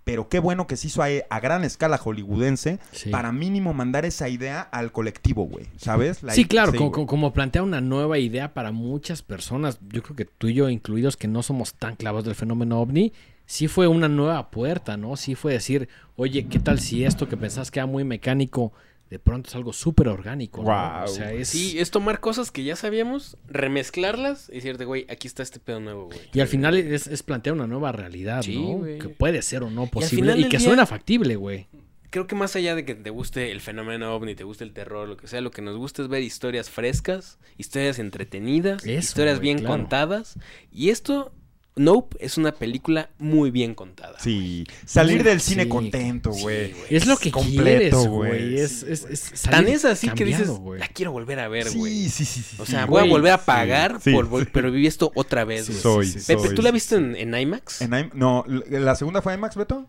Pero 0.09 0.27
qué 0.27 0.39
bueno 0.39 0.65
que 0.65 0.75
se 0.75 0.87
hizo 0.87 1.03
a, 1.03 1.07
a 1.29 1.39
gran 1.39 1.63
escala 1.63 1.97
hollywoodense 1.97 2.79
Sí. 2.91 3.11
para 3.11 3.31
mínimo 3.31 3.73
mandar 3.75 4.05
esa 4.05 4.27
idea 4.27 4.61
al 4.61 4.91
colectivo, 4.91 5.43
güey. 5.45 5.67
¿Sabes? 5.77 6.23
La- 6.23 6.33
Sí, 6.33 6.45
claro, 6.45 6.73
como, 6.73 6.91
como- 6.91 7.05
como 7.07 7.31
plantea 7.33 7.61
una 7.61 7.79
nueva 7.79 8.17
idea 8.17 8.53
para 8.55 8.71
muchas 8.71 9.21
personas, 9.21 9.79
yo 9.93 10.01
creo 10.01 10.15
que 10.15 10.25
tú 10.25 10.47
y 10.47 10.55
yo 10.55 10.67
incluidos 10.69 11.15
que 11.15 11.27
no 11.27 11.43
somos 11.43 11.75
tan 11.75 11.95
clavados 11.95 12.25
del 12.25 12.33
fenómeno 12.35 12.79
ovni, 12.81 13.13
sí 13.45 13.67
fue 13.67 13.87
una 13.87 14.07
nueva 14.09 14.49
puerta, 14.49 14.97
¿no? 14.97 15.15
Sí 15.15 15.35
fue 15.35 15.53
decir, 15.53 15.89
oye, 16.15 16.47
¿qué 16.47 16.57
tal 16.59 16.79
si 16.79 17.03
esto 17.05 17.29
que 17.29 17.37
pensás 17.37 17.69
que 17.69 17.79
era 17.79 17.85
muy 17.85 18.03
mecánico, 18.03 18.73
de 19.09 19.19
pronto 19.19 19.49
es 19.49 19.55
algo 19.55 19.73
súper 19.73 20.07
orgánico, 20.07 20.59
¿no? 20.59 20.65
Guau. 20.65 21.05
O 21.05 21.07
sea, 21.07 21.31
es... 21.33 21.49
Sí, 21.49 21.79
es 21.79 21.89
tomar 21.91 22.19
cosas 22.19 22.51
que 22.51 22.63
ya 22.63 22.75
sabíamos, 22.75 23.37
remezclarlas 23.47 24.49
y 24.49 24.55
decirte, 24.55 24.85
güey, 24.85 25.05
aquí 25.09 25.27
está 25.27 25.43
este 25.43 25.59
pedo 25.59 25.79
nuevo, 25.79 26.05
güey. 26.05 26.19
Y 26.33 26.39
al 26.41 26.47
final 26.47 26.77
es, 26.77 27.07
es 27.07 27.23
plantear 27.23 27.55
una 27.55 27.67
nueva 27.67 27.91
realidad, 27.91 28.41
Sí, 28.43 28.55
¿no? 28.55 28.77
güey. 28.77 28.99
Que 28.99 29.09
puede 29.09 29.41
ser 29.41 29.63
o 29.63 29.69
no 29.71 29.87
posible 29.87 30.33
y, 30.37 30.43
que 30.43 30.57
día- 30.57 30.59
suena 30.67 30.85
factible, 30.85 31.35
güey. 31.35 31.67
Creo 32.11 32.25
que 32.25 32.33
más 32.35 32.55
allá 32.55 32.73
de 32.73 32.85
que 32.85 32.95
te 32.95 33.11
guste 33.11 33.51
el 33.51 33.61
fenómeno 33.61 34.15
ovni, 34.15 34.33
te 34.33 34.43
guste 34.43 34.63
el 34.63 34.73
terror, 34.73 35.07
lo 35.07 35.15
que 35.15 35.27
sea, 35.27 35.41
lo 35.41 35.51
que 35.51 35.61
nos 35.61 35.77
gusta 35.77 36.01
es 36.01 36.07
ver 36.07 36.23
historias 36.23 36.67
frescas, 36.69 37.37
historias 37.57 37.99
entretenidas, 37.99 38.83
Eso, 38.83 38.91
historias 38.99 39.37
güey, 39.37 39.43
bien 39.49 39.59
claro. 39.59 39.75
contadas. 39.75 40.35
Y 40.71 40.89
esto, 40.89 41.31
Nope, 41.79 42.17
es 42.19 42.37
una 42.37 42.51
película 42.51 43.09
muy 43.19 43.51
bien 43.51 43.73
contada. 43.73 44.19
Sí, 44.19 44.65
salir 44.85 45.23
del 45.23 45.39
cine 45.39 45.63
Sí, 45.63 45.69
contento, 45.69 46.33
sí, 46.33 46.41
güey. 46.41 46.75
Es 46.89 47.05
lo 47.05 47.15
que 47.15 47.31
completo, 47.31 47.61
quieres, 47.63 47.95
güey. 48.07 48.31
güey. 48.31 48.59
Es, 48.59 48.83
es, 48.83 49.05
es 49.05 49.41
Tan 49.43 49.65
es 49.65 49.85
así 49.85 50.09
que 50.09 50.25
dices, 50.25 50.49
güey. 50.49 50.81
la 50.81 50.89
quiero 50.89 51.13
volver 51.13 51.39
a 51.39 51.47
ver, 51.47 51.71
güey. 51.71 51.93
Sí, 51.93 52.09
sí, 52.09 52.25
sí, 52.25 52.41
sí. 52.43 52.57
O 52.59 52.65
sea, 52.65 52.85
voy 52.85 53.01
a 53.01 53.05
volver 53.05 53.31
a 53.31 53.45
pagar, 53.45 54.01
sí, 54.01 54.11
por 54.11 54.51
pero 54.51 54.71
viví 54.71 54.87
esto 54.87 55.13
otra 55.15 55.45
vez, 55.45 55.67
Sí, 55.67 55.71
güey. 55.71 55.81
Soy, 55.81 56.05
sí, 56.07 56.19
sí. 56.19 56.25
Pepe, 56.27 56.47
soy. 56.47 56.55
¿tú 56.55 56.61
la 56.63 56.71
viste 56.71 56.95
en, 56.95 57.15
en 57.15 57.33
IMAX? 57.33 57.81
En 57.81 58.11
no, 58.13 58.43
¿la 58.69 58.95
segunda 58.95 59.21
fue 59.21 59.35
IMAX, 59.35 59.55
Beto? 59.55 59.87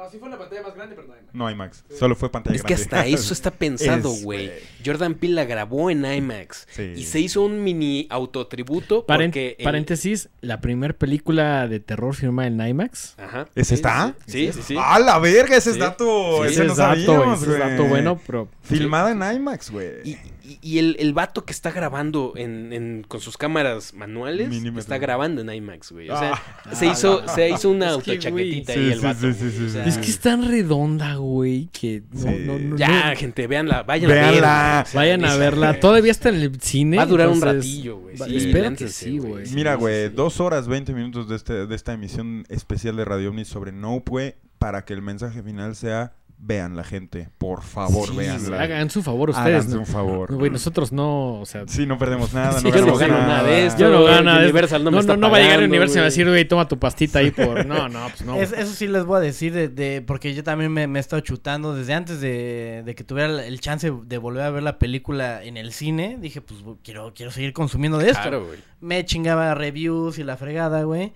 Eh, 0.00 0.04
no, 0.04 0.10
sí 0.10 0.18
fue 0.18 0.28
en 0.28 0.32
la 0.32 0.38
pantalla 0.38 0.62
más 0.62 0.74
grande, 0.74 0.96
pero 0.96 1.08
no 1.08 1.14
hay 1.14 1.20
más. 1.22 1.34
No 1.34 1.50
IMAX, 1.50 1.84
solo 1.98 2.16
fue 2.16 2.30
pantalla 2.30 2.56
Es 2.56 2.62
que 2.62 2.74
grande. 2.74 2.96
hasta 2.96 3.06
eso 3.06 3.32
está 3.34 3.50
pensado, 3.50 4.12
Es, 4.14 4.24
güey. 4.24 4.50
Jordan 4.84 5.14
Peele 5.14 5.34
la 5.34 5.44
grabó 5.44 5.90
en 5.90 6.04
IMAX. 6.04 6.66
Sí. 6.70 6.92
Y 6.96 7.04
se 7.04 7.20
hizo 7.20 7.42
un 7.42 7.62
mini 7.62 8.06
autotributo 8.10 9.06
Paren- 9.06 9.26
porque... 9.26 9.56
el- 9.58 9.64
Paréntesis, 9.64 10.28
la 10.40 10.60
primera 10.60 10.94
película 10.94 11.68
de 11.68 11.80
terror 11.80 12.14
firmada 12.14 12.48
en 12.48 12.60
IMAX. 12.66 13.14
Ajá. 13.18 13.48
¿Es 13.54 13.68
Sí, 13.68 13.74
esta? 13.74 14.14
Sí, 14.26 14.50
sí, 14.52 14.60
sí. 14.62 14.76
¡Ah, 14.78 14.98
la 14.98 15.18
verga! 15.18 15.56
Ese 15.56 15.70
es 15.70 15.74
Sí. 15.74 15.80
dato. 15.80 16.38
Sí, 16.38 16.42
ese 16.44 16.52
ese 16.52 16.64
no 16.64 16.72
es 16.72 16.78
dato, 16.78 16.94
sabíamos, 17.06 17.42
ese 17.42 17.52
es 17.52 17.58
dato 17.58 17.84
bueno, 17.84 18.20
pero... 18.26 18.48
Filmada 18.62 19.10
en 19.10 19.36
IMAX, 19.36 19.70
güey. 19.70 19.88
Y, 20.04 20.18
y- 20.44 20.58
y 20.62 20.78
el, 20.78 20.96
el 20.98 21.12
vato 21.12 21.44
que 21.44 21.52
está 21.52 21.70
grabando 21.70 22.32
en, 22.36 22.72
en- 22.72 23.04
con 23.06 23.20
sus 23.20 23.36
cámaras 23.36 23.94
manuales 23.94 24.50
está 24.76 24.98
grabando 24.98 25.40
en 25.42 25.52
IMAX, 25.52 25.92
güey. 25.92 26.10
O 26.10 26.18
sea, 26.18 26.32
Ah. 26.34 26.74
se 26.74 26.86
hizo, 26.86 27.26
se 27.28 27.50
hizo 27.50 27.70
una 27.70 27.90
autochaquetita 27.90 28.72
ahí 28.72 28.78
Sí, 28.78 28.92
el 28.92 28.98
sí, 29.00 29.04
vato. 29.04 29.20
sí, 29.20 29.32
sí, 29.34 29.38
güey. 29.40 29.50
sí, 29.52 29.58
O 29.64 29.66
sí. 29.66 29.70
sea, 29.70 29.84
Es 29.84 29.98
que 29.98 30.06
es 30.06 30.20
tan 30.20 30.48
redonda, 30.48 31.14
güey, 31.16 31.68
que 31.72 32.02
no, 32.12 32.20
Sí. 32.20 32.36
no, 32.46 32.58
no- 32.58 32.76
Ya, 32.76 33.10
no- 33.10 33.16
gente, 33.16 33.46
véanla, 33.46 33.82
vayan 33.82 34.10
a 34.10 34.14
Véanla. 34.14 34.84
ver. 34.86 34.94
Vayan 34.94 35.24
a 35.24 35.36
verla. 35.36 35.80
Todavía 35.80 36.10
está 36.12 36.28
en 36.30 36.34
el 36.36 36.60
cine. 36.60 36.96
Va 36.96 37.02
a 37.04 37.06
durar 37.06 37.28
un 37.28 37.40
ratillo, 37.40 37.98
güey. 37.98 38.16
va- 38.16 38.26
Sí, 38.26 38.32
güey. 39.18 39.18
güey. 39.32 39.46
Sí, 39.46 39.54
Mira, 39.54 39.74
sí, 39.74 39.80
güey, 39.80 40.08
sí. 40.08 40.12
dos 40.14 40.40
horas, 40.40 40.68
20 40.68 40.92
minutos 40.92 41.28
de, 41.28 41.36
este, 41.36 41.66
de 41.66 41.74
esta 41.74 41.92
emisión 41.92 42.44
especial 42.48 42.96
de 42.96 43.04
Radio 43.04 43.30
Omni 43.30 43.44
sobre 43.44 43.72
Nope, 43.72 44.10
güey, 44.10 44.34
para 44.58 44.84
que 44.84 44.92
el 44.92 45.02
mensaje 45.02 45.42
final 45.42 45.74
sea, 45.76 46.12
vean 46.42 46.74
la 46.74 46.84
gente, 46.84 47.28
por 47.36 47.62
favor, 47.62 48.08
Sí, 48.08 48.16
véanla. 48.16 48.62
Hagan 48.62 48.88
su 48.88 49.02
favor 49.02 49.30
ustedes. 49.30 49.46
Háganse 49.46 49.74
¿no? 49.74 49.80
un 49.80 49.86
favor. 49.86 50.30
No, 50.30 50.38
güey, 50.38 50.50
nosotros 50.50 50.90
no, 50.90 51.38
o 51.40 51.44
sea... 51.46 51.64
Sí, 51.68 51.84
no 51.86 51.98
perdemos 51.98 52.32
nada, 52.32 52.58
Sí, 52.58 52.68
no 52.70 52.74
yo 52.76 52.86
no 52.86 52.96
gano 52.96 53.18
nada 53.18 53.42
de 53.44 53.66
esto. 53.66 53.78
Yo 53.80 53.90
no 53.90 54.04
gano 54.04 54.22
nada 54.22 54.38
de. 54.38 54.44
Universal 54.44 54.82
no 54.82 54.90
me 54.90 54.94
no, 54.96 55.00
está 55.00 55.12
no, 55.16 55.20
no 55.20 55.30
va 55.30 55.36
a 55.36 55.40
llegar 55.40 55.58
el 55.60 55.66
universo 55.68 55.94
y 55.94 55.96
va 55.96 56.00
a 56.00 56.04
güey. 56.04 56.10
decir, 56.10 56.28
güey, 56.28 56.44
toma 56.48 56.66
tu 56.66 56.78
pastita 56.78 57.18
ahí 57.18 57.30
por... 57.30 57.64
No, 57.70 57.88
no, 57.88 58.08
pues 58.08 58.24
no. 58.24 58.36
Es- 58.36 58.52
eso 58.52 58.72
sí 58.72 58.88
les 58.88 59.04
voy 59.04 59.18
a 59.18 59.20
decir 59.20 59.52
de, 59.52 59.68
de- 59.68 60.02
porque 60.06 60.34
yo 60.34 60.42
también 60.42 60.72
me, 60.72 60.86
me 60.86 60.98
he 60.98 61.00
estado 61.00 61.20
chutando 61.20 61.74
desde 61.74 61.92
antes 61.94 62.20
de, 62.22 62.82
de 62.86 62.94
que 62.94 63.04
tuviera 63.04 63.28
el- 63.30 63.40
el 63.40 63.60
chance 63.60 63.92
de 64.04 64.18
volver 64.18 64.42
a 64.44 64.50
ver 64.50 64.62
la 64.62 64.78
película 64.78 65.44
en 65.44 65.56
el 65.58 65.72
cine. 65.72 66.16
Dije, 66.20 66.40
pues 66.40 66.60
quiero, 66.82 67.12
quiero 67.14 67.30
seguir 67.30 67.52
consumiendo 67.52 67.98
de 67.98 68.06
esto. 68.10 68.22
Claro, 68.22 68.46
güey. 68.46 68.58
Me 68.80 69.04
chingaba 69.04 69.54
reviews 69.54 70.18
y 70.18 70.24
la 70.24 70.36
fregada, 70.38 70.82
güey. 70.84 71.12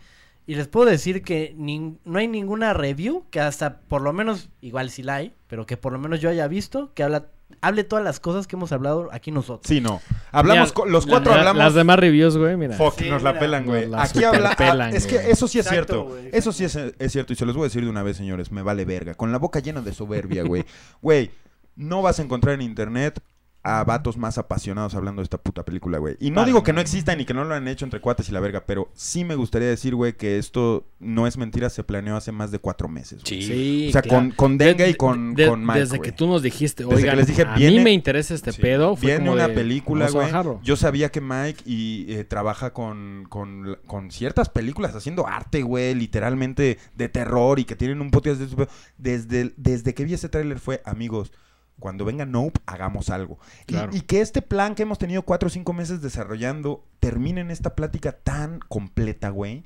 Y 0.46 0.56
les 0.56 0.68
puedo 0.68 0.90
decir 0.90 1.22
que 1.22 1.54
no 1.56 2.18
hay 2.18 2.28
ninguna 2.28 2.74
review 2.74 3.24
que 3.30 3.40
hasta 3.40 3.80
por 3.80 4.02
lo 4.02 4.12
menos, 4.12 4.50
igual 4.60 4.90
sí 4.90 5.02
la 5.02 5.16
hay, 5.16 5.34
pero 5.46 5.64
que 5.66 5.76
por 5.76 5.92
lo 5.92 5.98
menos 5.98 6.20
yo 6.20 6.28
haya 6.28 6.46
visto 6.48 6.92
que 6.94 7.02
habla 7.02 7.26
hable 7.60 7.84
todas 7.84 8.04
las 8.04 8.20
cosas 8.20 8.46
que 8.46 8.56
hemos 8.56 8.72
hablado 8.72 9.08
aquí 9.12 9.30
nosotros. 9.30 9.66
Sí, 9.68 9.80
no. 9.80 10.00
Hablamos, 10.32 10.72
Mira, 10.76 10.90
los 10.90 11.06
cuatro 11.06 11.32
la- 11.32 11.38
hablamos. 11.38 11.62
Las 11.62 11.74
demás 11.74 11.98
reviews, 11.98 12.36
güey, 12.36 12.56
mira. 12.56 12.76
Fuck, 12.76 12.98
Sí, 12.98 13.08
nos 13.08 13.22
la 13.22 13.38
pelan, 13.38 13.64
güey. 13.64 13.82
nos 13.82 13.90
la 13.92 14.02
Aquí 14.02 14.24
habla. 14.24 14.54
ah, 14.58 14.90
es 14.92 15.06
que 15.06 15.30
eso 15.30 15.46
sí 15.46 15.60
es 15.60 15.66
Exacto, 15.66 15.92
cierto. 15.94 16.04
güey, 16.08 16.30
Eso 16.32 16.52
sí 16.52 16.64
es, 16.64 16.74
es 16.76 17.12
cierto. 17.12 17.32
Y 17.32 17.36
se 17.36 17.46
los 17.46 17.54
voy 17.54 17.62
a 17.62 17.66
decir 17.66 17.84
de 17.84 17.90
una 17.90 18.02
vez, 18.02 18.16
señores. 18.16 18.50
Me 18.50 18.62
vale 18.62 18.84
verga. 18.84 19.14
Con 19.14 19.30
la 19.30 19.38
boca 19.38 19.60
llena 19.60 19.82
de 19.82 19.92
soberbia, 19.94 20.42
güey. 20.42 20.64
Güey, 21.00 21.30
no 21.76 22.02
vas 22.02 22.18
a 22.18 22.22
encontrar 22.22 22.54
en 22.56 22.62
internet 22.62 23.20
a 23.66 23.82
vatos 23.82 24.18
más 24.18 24.36
apasionados 24.36 24.94
hablando 24.94 25.22
de 25.22 25.24
esta 25.24 25.38
puta 25.38 25.64
película, 25.64 25.96
güey. 25.96 26.16
Y 26.20 26.30
no 26.30 26.44
digo 26.44 26.62
que 26.62 26.74
no 26.74 26.82
exista 26.82 27.16
ni 27.16 27.24
que 27.24 27.32
no 27.32 27.44
lo 27.44 27.54
han 27.54 27.66
hecho 27.66 27.86
entre 27.86 27.98
cuates 28.00 28.28
y 28.28 28.32
la 28.32 28.40
verga, 28.40 28.64
pero 28.66 28.90
sí 28.92 29.24
me 29.24 29.36
gustaría 29.36 29.68
decir, 29.68 29.94
güey, 29.94 30.12
que 30.18 30.36
esto 30.38 30.86
no 31.00 31.26
es 31.26 31.38
mentira, 31.38 31.70
se 31.70 31.82
planeó 31.82 32.14
hace 32.16 32.30
más 32.30 32.50
de 32.50 32.58
cuatro 32.58 32.88
meses. 32.88 33.22
güey. 33.22 33.40
Sí. 33.42 33.48
Sí, 33.48 33.86
O 33.88 33.92
sea, 33.92 34.02
claro. 34.02 34.18
con, 34.18 34.30
con 34.32 34.58
Dengue 34.58 34.90
y 34.90 34.94
con, 34.94 35.34
de- 35.34 35.48
con 35.48 35.64
Mike, 35.64 35.80
Desde 35.80 35.96
güey. 35.96 36.10
que 36.10 36.16
tú 36.16 36.26
nos 36.26 36.42
dijiste, 36.42 36.84
Desde 36.84 36.94
oigan, 36.96 37.10
que 37.12 37.16
les 37.16 37.26
dije, 37.26 37.42
a 37.42 37.54
viene- 37.54 37.78
mí 37.78 37.84
me 37.84 37.92
interesa 37.92 38.34
este 38.34 38.52
Sí. 38.52 38.60
pedo, 38.60 38.96
fue 38.96 39.06
Viene 39.06 39.20
como 39.20 39.32
una 39.32 39.48
de, 39.48 39.54
película, 39.54 40.10
güey. 40.10 40.28
Yo 40.62 40.76
sabía 40.76 41.10
que 41.10 41.22
Mike 41.22 41.62
y 41.64 42.06
eh, 42.12 42.24
trabaja 42.24 42.74
con, 42.74 43.24
con, 43.30 43.78
con 43.86 44.10
ciertas 44.10 44.50
películas 44.50 44.94
haciendo 44.94 45.26
arte, 45.26 45.62
güey, 45.62 45.94
literalmente 45.94 46.76
de 46.94 47.08
terror 47.08 47.58
y 47.58 47.64
que 47.64 47.76
tienen 47.76 48.02
un 48.02 48.10
podcast 48.10 48.40
de 48.40 48.44
eso. 48.44 48.56
Desde, 48.98 49.54
desde 49.56 49.94
que 49.94 50.04
vi 50.04 50.12
ese 50.14 50.28
tráiler 50.28 50.58
fue, 50.58 50.82
amigos, 50.84 51.32
cuando 51.78 52.04
venga 52.04 52.24
Nope, 52.24 52.60
hagamos 52.66 53.10
algo. 53.10 53.38
Y- 53.62 53.72
Claro. 53.72 53.94
Y, 53.94 54.02
que 54.02 54.20
este 54.20 54.42
plan 54.42 54.74
que 54.74 54.82
hemos 54.82 54.98
tenido 54.98 55.22
cuatro 55.22 55.48
o 55.48 55.50
cinco 55.50 55.72
meses 55.72 56.00
desarrollando 56.02 56.84
termine 57.00 57.40
en 57.40 57.50
esta 57.50 57.74
plática 57.74 58.12
tan 58.12 58.60
completa, 58.68 59.28
güey. 59.30 59.64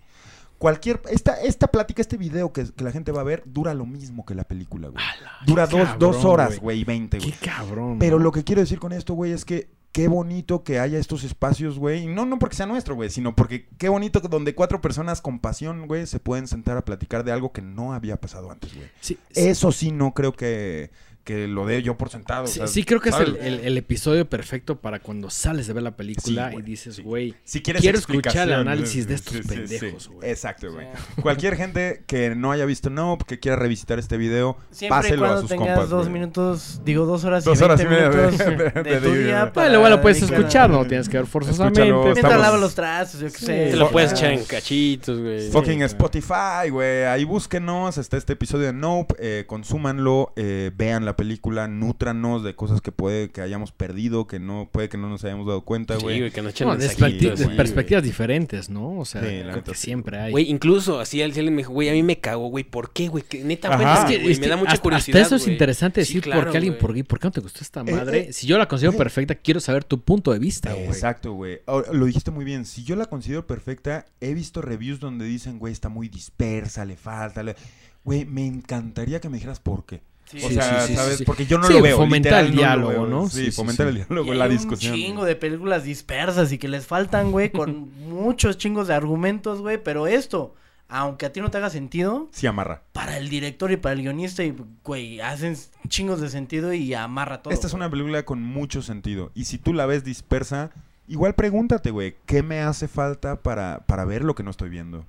Cualquier, 0.59 1.01
esta, 1.11 1.41
esta 1.41 1.69
plática, 1.69 2.03
este 2.03 2.17
video 2.17 2.53
que, 2.53 2.65
que 2.73 2.83
la 2.83 2.91
gente 2.91 3.13
va 3.13 3.21
a 3.21 3.25
ver, 3.25 3.45
dura 3.47 3.75
lo 3.75 3.87
mismo 3.87 4.27
que 4.27 4.35
la 4.35 4.43
película, 4.43 4.89
güey. 4.89 5.05
Dura 5.47 5.69
dos, 5.69 5.89
dos 6.01 6.25
horas, 6.25 6.59
güey. 6.59 6.81
y 6.81 6.85
veinte, 6.85 7.19
güey. 7.19 7.31
Qué 7.31 7.47
cabrón. 7.47 7.99
Pero 8.01 8.19
¿no? 8.19 8.25
lo 8.25 8.33
que 8.33 8.43
quiero 8.43 8.61
decir 8.61 8.81
con 8.81 8.93
esto, 8.93 9.15
güey, 9.15 9.31
es 9.31 9.45
que 9.45 9.71
qué 9.93 10.09
bonito 10.09 10.65
que 10.65 10.81
haya 10.81 10.99
estos 10.99 11.23
espacios, 11.23 11.79
güey. 11.79 12.05
Y 12.05 12.07
no, 12.09 12.27
no 12.27 12.41
porque 12.41 12.57
sea 12.57 12.67
nuestro, 12.67 12.97
güey, 12.97 13.09
sino 13.11 13.37
porque 13.37 13.69
qué 13.79 13.89
bonito 13.89 14.19
donde 14.19 14.57
cuatro 14.57 14.81
personas 14.81 15.21
con 15.21 15.39
pasión, 15.39 15.87
güey, 15.87 16.09
se 16.09 16.19
pueden 16.19 16.49
sentar 16.49 16.77
a 16.77 16.85
platicar 16.85 17.23
de 17.23 17.31
algo 17.31 17.53
que 17.53 17.63
no 17.63 17.93
había 17.93 18.21
pasado 18.21 18.51
antes, 18.51 18.75
güey. 18.75 18.89
Sí, 19.01 19.17
sí, 19.31 19.49
Eso 19.49 19.71
sí 19.71 19.93
no 19.93 20.13
creo 20.13 20.33
que, 20.33 20.91
que 21.29 21.47
lo 21.47 21.67
dé 21.67 21.83
yo 21.83 21.99
por 21.99 22.09
sentado. 22.09 22.45
o 22.45 22.47
sí, 22.47 22.55
sea, 22.55 22.67
sí 22.67 22.85
creo 22.85 23.01
que 23.03 23.11
es 23.11 23.17
el, 23.21 23.37
el- 23.37 23.61
el 23.61 23.77
episodio 23.77 24.27
perfecto 24.29 24.81
para 24.81 25.01
cuando 25.01 25.29
sales 25.29 25.67
de 25.67 25.75
ver 25.75 25.83
la 25.83 25.95
película 25.95 26.45
Sí, 26.47 26.49
y 26.49 26.53
güey, 26.55 26.65
dices, 26.65 26.95
sí. 26.97 27.03
güey, 27.03 27.35
Si 27.45 27.61
quieres 27.61 27.83
quiero 27.83 27.99
escuchar 27.99 28.49
el 28.49 28.55
análisis 28.55 29.07
de 29.07 29.15
estos 29.17 29.37
pendejos, 29.47 30.05
sí. 30.05 30.09
güey. 30.11 30.31
Exacto, 30.31 30.73
güey. 30.73 30.87
Cualquier 31.21 31.57
gente 31.57 32.03
que 32.07 32.35
no 32.35 32.51
haya 32.51 32.65
visto 32.65 32.89
Nope, 32.89 33.27
que 33.27 33.39
quiera 33.39 33.57
revisitar 33.59 33.99
este 33.99 34.17
video, 34.17 34.57
Siempre 34.71 34.87
y 34.97 35.03
páselo 35.03 35.27
a 35.27 35.41
sus 35.43 35.51
tengas 35.51 35.69
compas, 35.69 35.91
dos 35.91 36.09
minutos, 36.09 36.81
digo 36.85 37.05
dos 37.05 37.25
horas 37.25 37.45
y 37.45 37.51
Dos 37.51 37.59
20 37.61 37.65
horas 37.65 37.81
y 37.81 37.85
media 37.89 38.09
de- 38.09 38.17
minutos 38.17 38.39
de, 38.39 38.83
de- 38.83 39.01
de- 39.01 39.01
tu 39.09 39.15
día 39.15 39.53
Bueno, 39.55 39.89
lo 39.89 40.01
puedes 40.01 40.23
escuchar, 40.23 40.71
no 40.71 40.87
tienes 40.87 41.09
que 41.11 41.19
ver 41.19 41.27
forzosamente. 41.27 41.83
Mientras 41.83 42.17
estamos- 42.17 42.41
lavas 42.41 42.61
los 42.61 42.75
trastos, 42.75 43.21
yo 43.21 43.27
qué 43.31 43.39
sé. 43.39 43.71
Te 43.71 43.77
lo 43.77 43.91
puedes 43.91 44.13
echar 44.13 44.33
en 44.33 44.45
cachitos, 44.45 45.19
güey. 45.21 45.51
Fucking. 45.51 45.83
Spotify, 45.83 46.71
güey. 46.71 47.05
Ahí 47.05 47.25
búsquenos. 47.25 47.99
Está 47.99 48.17
este 48.17 48.33
episodio 48.33 48.67
de 48.67 48.73
Nope. 48.73 49.15
Eh, 49.19 49.45
consúmanlo. 49.47 50.33
eh, 50.37 50.71
vean 50.77 51.05
la 51.05 51.17
película. 51.19 51.67
Nútranos 51.69 52.45
de 52.45 52.55
cosas 52.55 52.81
que 52.81 52.93
puede 52.93 53.31
que 53.31 53.41
hayamos 53.43 53.73
perdido. 53.73 54.27
Que 54.29 54.39
no 54.39 54.69
puede 54.73 54.89
que 54.89 54.97
no 54.97 55.09
nos 55.09 55.25
hayamos 55.25 55.47
dado 55.47 55.63
cuenta, 55.63 55.97
Sí, 55.97 56.03
güey. 56.03 56.19
güey, 56.21 56.31
que 56.31 56.41
nos 56.41 56.53
echen 56.53 56.69
No, 56.69 56.77
güey, 56.77 57.57
perspectivas 57.57 58.03
diferentes, 58.05 58.71
¿no? 58.71 58.99
O 59.01 59.05
sea, 59.05 59.21
Sí, 59.23 59.43
la 59.43 59.51
creo 59.53 59.65
que 59.65 59.75
siempre 59.75 60.19
hay. 60.19 60.31
Güey, 60.31 60.51
incluso 60.51 61.01
así 61.01 61.21
al 61.21 61.31
alguien 61.33 61.55
me 61.55 61.59
dijo, 61.63 61.73
güey, 61.73 61.89
a 61.89 61.93
mí 61.93 62.03
me 62.03 62.19
cago, 62.21 62.49
güey, 62.49 62.65
¿por 62.65 62.93
qué, 62.93 63.09
güey? 63.09 63.25
Que 63.25 63.43
neta, 63.45 63.69
Ajá. 63.69 63.77
cuéntame, 63.77 64.01
Es 64.13 64.17
que- 64.17 64.23
güey, 64.23 64.41
me 64.41 64.47
da 64.49 64.57
mucha 64.57 64.71
hasta- 64.73 64.83
curiosidad, 64.83 65.21
Hasta 65.23 65.27
eso 65.27 65.37
es 65.37 65.43
güey. 65.43 65.55
interesante 65.55 66.05
Sí, 66.05 66.09
decir 66.15 66.23
claro, 66.23 66.43
por 66.43 66.51
qué 66.53 66.57
alguien, 66.59 66.73
güey. 66.75 66.81
por, 66.81 66.95
qué- 66.95 67.05
por 67.05 67.19
qué 67.19 67.27
no 67.27 67.33
te 67.33 67.41
gustó 67.41 67.61
esta 67.63 67.81
Eh, 67.81 67.93
madre. 67.93 68.19
eh, 68.29 68.33
si 68.33 68.47
yo 68.47 68.57
la 68.57 68.67
considero 68.69 68.93
güey. 68.93 68.99
perfecta, 68.99 69.35
quiero 69.35 69.61
saber 69.61 69.85
tu 69.85 70.01
punto 70.01 70.33
de 70.33 70.39
vista, 70.39 70.73
güey. 70.73 70.87
Exacto, 70.87 71.33
güey. 71.33 71.59
Ahora, 71.67 71.93
Lo 71.93 72.07
dijiste 72.07 72.31
muy 72.31 72.45
bien. 72.45 72.65
Si 72.65 72.85
yo 72.85 72.95
la 72.97 73.07
considero 73.07 73.47
perfecta, 73.47 74.07
he 74.21 74.35
visto 74.35 74.63
reviews 74.63 75.01
donde 75.01 75.25
dicen, 75.25 75.59
güey, 75.59 75.73
está 75.73 75.89
muy 75.89 76.09
dispersa, 76.09 76.85
le 76.85 76.97
falta. 76.97 77.43
le-". 77.43 77.57
Güey, 78.05 78.25
me 78.25 78.47
encantaría 78.47 79.21
que 79.21 79.29
me 79.29 79.37
dijeras 79.39 79.59
por 79.61 79.85
qué. 79.85 80.01
Sí, 80.31 80.45
o 80.45 80.51
sea, 80.51 80.81
sí, 80.83 80.89
sí, 80.89 80.95
¿sabes? 80.95 81.19
sí. 81.19 81.25
Porque 81.25 81.47
yo 81.47 81.59
no 81.59 81.67
Sí, 81.67 81.73
lo 81.73 81.83
veo. 81.83 81.97
fomentar 81.97 82.45
el 82.45 82.51
no 82.53 82.57
diálogo. 82.59 83.07
¿no? 83.07 83.29
Sí, 83.29 83.37
Sí, 83.39 83.45
sí, 83.47 83.53
fomentar 83.53 83.87
sí. 83.87 83.91
el 83.91 84.07
diálogo, 84.07 84.35
Y 84.35 84.37
la 84.37 84.45
hay 84.45 84.51
discusión. 84.51 84.93
Un 84.95 84.99
chingo 85.01 85.25
de 85.25 85.37
películas 85.37 85.85
dispersas 85.85 86.53
y 86.53 86.59
que 86.59 86.69
les 86.69 86.87
faltan, 86.87 87.31
güey, 87.33 87.51
con 87.51 87.91
muchos 88.09 88.59
chingos 88.59 88.89
de 88.89 88.95
argumentos, 88.95 89.61
güey. 89.61 89.83
Pero 89.83 90.07
esto, 90.07 90.55
aunque 90.89 91.27
a 91.27 91.33
ti 91.33 91.41
no 91.41 91.51
te 91.51 91.59
haga 91.59 91.71
sentido, 91.71 92.29
Sí, 92.33 92.47
amarra. 92.47 92.83
para 92.93 93.17
el 93.19 93.29
director 93.31 93.71
y 93.73 93.77
para 93.79 93.95
el 93.95 94.03
guionista, 94.03 94.45
y, 94.45 94.55
güey, 94.85 95.21
hacen 95.21 95.57
chingos 95.89 96.21
de 96.21 96.29
sentido 96.29 96.73
y 96.73 96.93
amarra 96.95 97.43
todo. 97.43 97.53
Esta 97.55 97.67
es 97.67 97.73
una 97.73 97.89
película 97.91 98.25
con 98.25 98.43
mucho 98.43 98.83
sentido. 98.83 99.31
Y 99.35 99.45
si 99.47 99.57
tú 99.59 99.73
la 99.73 99.87
ves 99.87 100.05
dispersa, 100.05 100.71
igual 101.07 101.35
pregúntate, 101.35 101.91
güey, 101.91 102.17
¿qué 102.27 102.43
me 102.43 102.61
hace 102.61 102.87
falta 102.89 103.41
para, 103.41 103.81
para 103.87 104.05
ver 104.05 104.25
lo 104.25 104.35
que 104.35 104.43
no 104.43 104.51
estoy 104.51 104.69
viendo? 104.69 105.07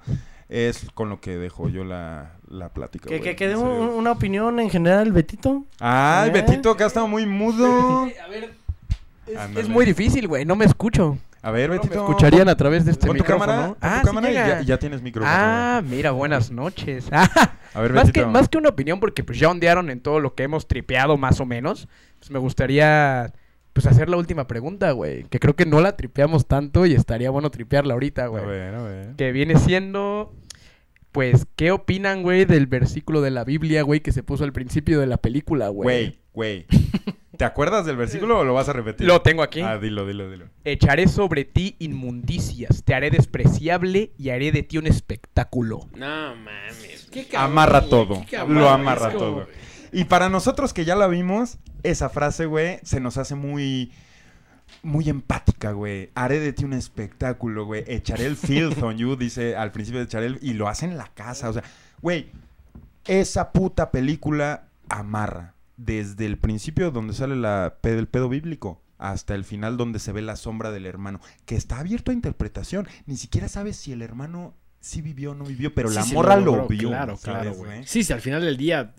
Es 0.49 0.87
con 0.95 1.09
lo 1.09 1.21
que 1.21 1.37
dejo 1.37 1.69
yo 1.69 1.83
la, 1.83 2.31
la 2.47 2.69
plática. 2.69 3.07
Que, 3.07 3.35
que, 3.35 3.47
dé 3.47 3.55
un- 3.55 3.67
una 3.67 4.11
opinión 4.11 4.59
en 4.59 4.69
general, 4.71 5.11
Betito. 5.11 5.63
Ay, 5.79 6.29
¿Eh? 6.29 6.33
Betito, 6.33 6.75
que 6.75 6.83
ha 6.83 6.87
estado 6.87 7.07
muy 7.07 7.25
mudo. 7.25 8.07
Es, 9.27 9.37
Ándale. 9.37 9.61
es 9.61 9.69
muy 9.69 9.85
difícil, 9.85 10.27
güey. 10.27 10.43
No 10.43 10.55
me 10.55 10.65
escucho. 10.65 11.15
A 11.43 11.51
ver, 11.51 11.69
No 11.69 11.75
me 11.75 11.81
Betito. 11.81 11.99
escucharían 11.99 12.49
a 12.49 12.57
través 12.57 12.83
de 12.83 12.91
este 12.93 13.05
Pon 13.05 13.15
tu 13.15 13.23
cámara, 13.23 13.67
tu 13.67 13.77
ah, 13.79 13.99
sí 14.01 14.07
cámara 14.07 14.29
y 14.31 14.33
llega. 14.33 14.47
ya, 14.47 14.61
ya 14.63 14.79
tienes 14.79 15.03
micrófono. 15.03 15.31
Ah, 15.31 15.83
mira, 15.85 16.09
buenas 16.09 16.49
noches. 16.49 17.05
Ah, 17.11 17.29
a 17.75 17.79
ver, 17.81 17.93
más, 17.93 18.07
Betito. 18.07 18.25
que, 18.25 18.31
más 18.31 18.49
que 18.49 18.57
una 18.57 18.69
opinión, 18.69 18.99
porque 18.99 19.23
pues 19.23 19.37
ya 19.37 19.49
ondearon 19.51 19.91
en 19.91 20.01
todo 20.01 20.19
lo 20.19 20.33
que 20.33 20.41
hemos 20.41 20.67
tripeado 20.67 21.15
más 21.15 21.39
o 21.39 21.45
menos, 21.45 21.87
pues 22.17 22.31
me 22.31 22.39
gustaría 22.39 23.31
pues 23.73 23.85
hacer 23.85 24.09
la 24.09 24.17
última 24.17 24.47
pregunta, 24.47 24.91
güey. 24.91 25.23
Que 25.25 25.39
creo 25.39 25.55
que 25.55 25.65
no 25.65 25.79
la 25.81 25.95
tripeamos 25.95 26.47
tanto 26.47 26.85
y 26.85 26.93
estaría 26.93 27.29
bueno 27.29 27.49
tripearla 27.51 27.93
ahorita, 27.93 28.25
A 28.25 28.27
güey. 28.27 28.45
ver, 28.45 28.75
a 28.75 28.83
ver. 28.83 29.15
Que 29.15 29.31
viene 29.31 29.57
siendo, 29.57 30.33
pues, 31.11 31.45
¿qué 31.55 31.71
opinan, 31.71 32.23
güey, 32.23 32.45
del 32.45 32.67
versículo 32.67 33.21
de 33.21 33.31
la 33.31 33.43
Biblia, 33.43 33.83
güey, 33.83 34.01
que 34.01 34.11
se 34.11 34.23
puso 34.23 34.43
al 34.43 34.53
principio 34.53 34.99
de 34.99 35.07
la 35.07 35.17
película, 35.17 35.69
güey? 35.69 36.19
Güey, 36.33 36.65
güey. 36.65 36.65
¿Te 37.37 37.45
acuerdas 37.45 37.85
del 37.85 37.95
versículo 37.95 38.39
o 38.39 38.43
lo 38.43 38.53
vas 38.53 38.67
a 38.67 38.73
repetir? 38.73 39.07
Lo 39.07 39.21
tengo 39.21 39.43
aquí. 39.43 39.61
Ah, 39.61 39.77
dilo, 39.77 40.05
dilo, 40.05 40.29
dilo. 40.29 40.47
Echaré 40.65 41.07
sobre 41.07 41.45
ti 41.45 41.77
inmundicias, 41.79 42.83
te 42.83 42.93
haré 42.93 43.11
despreciable 43.11 44.11
y 44.17 44.31
haré 44.31 44.51
de 44.51 44.61
ti 44.63 44.77
un 44.77 44.87
espectáculo. 44.87 45.87
No 45.95 46.35
mames. 46.35 47.09
amarra 47.37 47.85
todo. 47.85 48.25
qué 48.29 48.35
cabrón, 48.37 48.59
Lo 48.59 48.69
amarra 48.69 49.07
es 49.07 49.13
como- 49.15 49.25
todo. 49.25 49.47
Y 49.91 50.05
para 50.05 50.29
nosotros 50.29 50.73
que 50.73 50.85
ya 50.85 50.95
la 50.95 51.07
vimos, 51.07 51.57
esa 51.83 52.09
frase, 52.09 52.45
güey, 52.45 52.79
se 52.83 52.99
nos 52.99 53.17
hace 53.17 53.35
muy. 53.35 53.91
Muy 54.83 55.09
empática, 55.09 55.71
güey. 55.71 56.11
Haré 56.13 56.39
de 56.39 56.53
ti 56.53 56.63
un 56.63 56.73
espectáculo, 56.73 57.65
güey. 57.65 57.83
Echaré 57.87 58.27
el 58.27 58.37
filth 58.37 58.81
on 58.83 58.97
you, 58.97 59.15
dice 59.15 59.55
al 59.55 59.71
principio 59.71 59.99
de 59.99 60.05
echaré 60.05 60.27
el... 60.27 60.39
Y 60.43 60.53
lo 60.53 60.67
hace 60.69 60.85
en 60.85 60.95
la 60.95 61.07
casa, 61.07 61.49
o 61.49 61.53
sea... 61.53 61.63
Güey, 62.03 62.31
esa 63.07 63.51
puta 63.51 63.89
película 63.89 64.69
amarra. 64.87 65.55
Desde 65.75 66.27
el 66.27 66.37
principio 66.37 66.91
donde 66.91 67.13
sale 67.13 67.35
la 67.35 67.77
el 67.81 68.07
pedo 68.07 68.29
bíblico 68.29 68.81
hasta 68.99 69.33
el 69.33 69.45
final 69.45 69.77
donde 69.77 69.97
se 69.97 70.11
ve 70.11 70.21
la 70.21 70.35
sombra 70.35 70.71
del 70.71 70.85
hermano. 70.85 71.19
Que 71.45 71.55
está 71.55 71.79
abierto 71.79 72.11
a 72.11 72.13
interpretación. 72.13 72.87
Ni 73.07 73.17
siquiera 73.17 73.47
sabes 73.47 73.77
si 73.77 73.91
el 73.91 74.03
hermano 74.03 74.53
sí 74.81 75.01
vivió 75.01 75.31
o 75.31 75.35
no 75.35 75.43
vivió, 75.45 75.73
pero 75.73 75.89
Sí, 75.89 75.95
la 75.95 76.03
sí, 76.03 76.13
morra 76.13 76.35
lo, 76.37 76.45
logró, 76.45 76.67
vio. 76.67 76.89
Claro, 76.89 77.17
¿sabes, 77.17 77.41
claro, 77.43 77.53
güey. 77.57 77.85
Sí, 77.85 78.03
si 78.03 78.13
al 78.13 78.21
final 78.21 78.41
del 78.41 78.57
día 78.57 78.93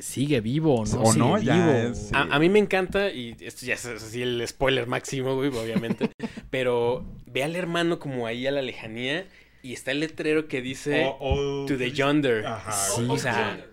sigue 0.00 0.40
vivo 0.40 0.76
o 0.76 0.86
no, 0.86 1.02
O 1.02 1.12
sigue 1.12 1.18
no, 1.24 1.38
ya 1.38 1.54
vivo. 1.54 1.92
es- 1.92 2.10
A, 2.12 2.22
a 2.34 2.38
mí 2.38 2.48
me 2.48 2.58
encanta, 2.58 3.10
y 3.10 3.36
esto 3.40 3.66
ya 3.66 3.74
es 3.74 3.84
así 3.86 4.22
el 4.22 4.46
spoiler 4.46 4.86
máximo, 4.86 5.34
güey, 5.36 5.48
obviamente. 5.50 6.10
pero 6.50 7.04
ve 7.26 7.42
al 7.44 7.56
hermano 7.56 7.98
como 7.98 8.26
ahí 8.26 8.46
a 8.46 8.50
la 8.52 8.62
lejanía 8.62 9.26
y 9.62 9.72
está 9.72 9.90
el 9.90 10.00
letrero 10.00 10.46
que 10.48 10.62
dice 10.62 11.04
O- 11.04 11.16
o- 11.20 11.66
To 11.66 11.76
the 11.76 11.90
Yonder. 11.92 12.46
Ajá. 12.46 12.72
Sí, 12.72 13.04
o 13.08 13.18
sea, 13.18 13.64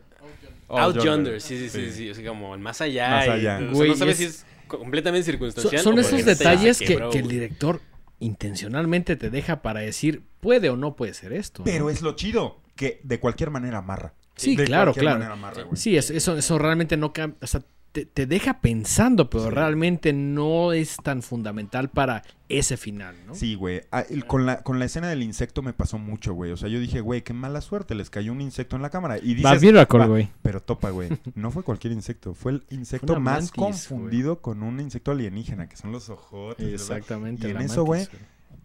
Out 0.68 0.80
Out 0.80 0.96
Yonder. 0.96 1.06
Yonder, 1.06 1.42
sí, 1.42 1.58
sí, 1.60 1.70
sí, 1.70 1.92
sí, 1.92 2.10
o 2.10 2.16
sea, 2.16 2.28
como 2.28 2.56
el 2.56 2.60
más 2.62 2.82
allá. 2.82 3.10
Más 3.10 3.28
y- 3.28 3.30
allá. 3.30 3.58
o 3.58 3.60
sea, 3.62 3.70
Güey, 3.72 3.90
no 3.92 3.96
sabes 3.96 4.20
es- 4.20 4.34
si 4.34 4.40
es 4.40 4.46
completamente 4.68 5.24
circunstancial. 5.24 5.82
son 5.84 6.00
esos 6.00 6.26
detalles 6.26 6.80
que, 6.80 6.94
el 7.14 7.28
director 7.28 7.80
intencionalmente 8.20 9.16
te 9.16 9.30
deja 9.30 9.62
para 9.62 9.82
decir 9.82 10.24
puede 10.40 10.70
o 10.70 10.78
no 10.78 10.96
puede 10.96 11.14
ser 11.14 11.34
esto. 11.34 11.60
¿no? 11.62 11.66
Pero 11.66 11.90
es 11.90 12.02
lo 12.02 12.16
chido, 12.16 12.62
que 12.76 13.00
de 13.04 13.20
cualquier 13.20 13.50
manera 13.50 13.80
amarra. 13.80 14.14
Sí, 14.36 14.56
De 14.56 14.66
claro, 14.66 14.94
claro. 14.94 15.24
amarra. 15.32 15.64
Sí, 15.76 15.96
es- 15.96 16.10
eso, 16.10 16.38
eso 16.38 16.58
realmente 16.60 16.98
no 16.98 17.14
cambia. 17.14 17.38
O 17.42 17.48
sea, 17.48 17.64
te, 17.96 18.06
te 18.06 18.26
deja 18.26 18.60
pensando, 18.60 19.30
pero 19.30 19.46
Sí. 19.46 19.50
realmente 19.52 20.12
no 20.12 20.74
es 20.74 20.98
tan 20.98 21.22
fundamental 21.22 21.90
para 21.90 22.24
ese 22.50 22.76
final, 22.76 23.16
¿no? 23.26 23.36
Sí, 23.36 23.56
güey. 23.56 23.84
Ah, 23.90 24.04
con, 24.28 24.46
la, 24.46 24.64
con 24.64 24.80
la 24.80 24.86
escena 24.86 25.08
del 25.08 25.24
insecto 25.24 25.62
me 25.62 25.72
pasó 25.72 25.98
mucho, 25.98 26.34
güey. 26.34 26.52
O 26.52 26.58
sea, 26.58 26.68
yo 26.68 26.82
dije, 26.82 27.00
güey, 27.00 27.22
qué 27.24 27.32
mala 27.32 27.62
suerte, 27.62 27.96
les 27.96 28.10
cayó 28.10 28.34
un 28.34 28.42
insecto 28.42 28.76
en 28.76 28.82
la 28.82 28.90
cámara. 28.90 29.18
Y 29.18 29.36
dices, 29.36 29.62
Miracle, 29.62 30.08
güey. 30.08 30.30
Pero 30.42 30.62
topa, 30.62 30.90
güey. 30.90 31.08
No 31.36 31.52
fue 31.52 31.64
cualquier 31.64 31.94
insecto. 31.94 32.34
Fue 32.34 32.52
el 32.52 32.66
insecto 32.70 33.18
más 33.18 33.36
mantis, 33.36 33.52
confundido 33.54 34.42
con 34.42 34.62
un 34.62 34.82
insecto 34.82 35.12
alienígena, 35.12 35.70
que 35.70 35.78
son 35.78 35.94
los 35.94 36.10
ojotes. 36.10 36.68
Exactamente. 36.74 37.48
Y 37.48 37.52
en 37.52 37.62
eso, 37.62 37.86
güey, 37.86 38.10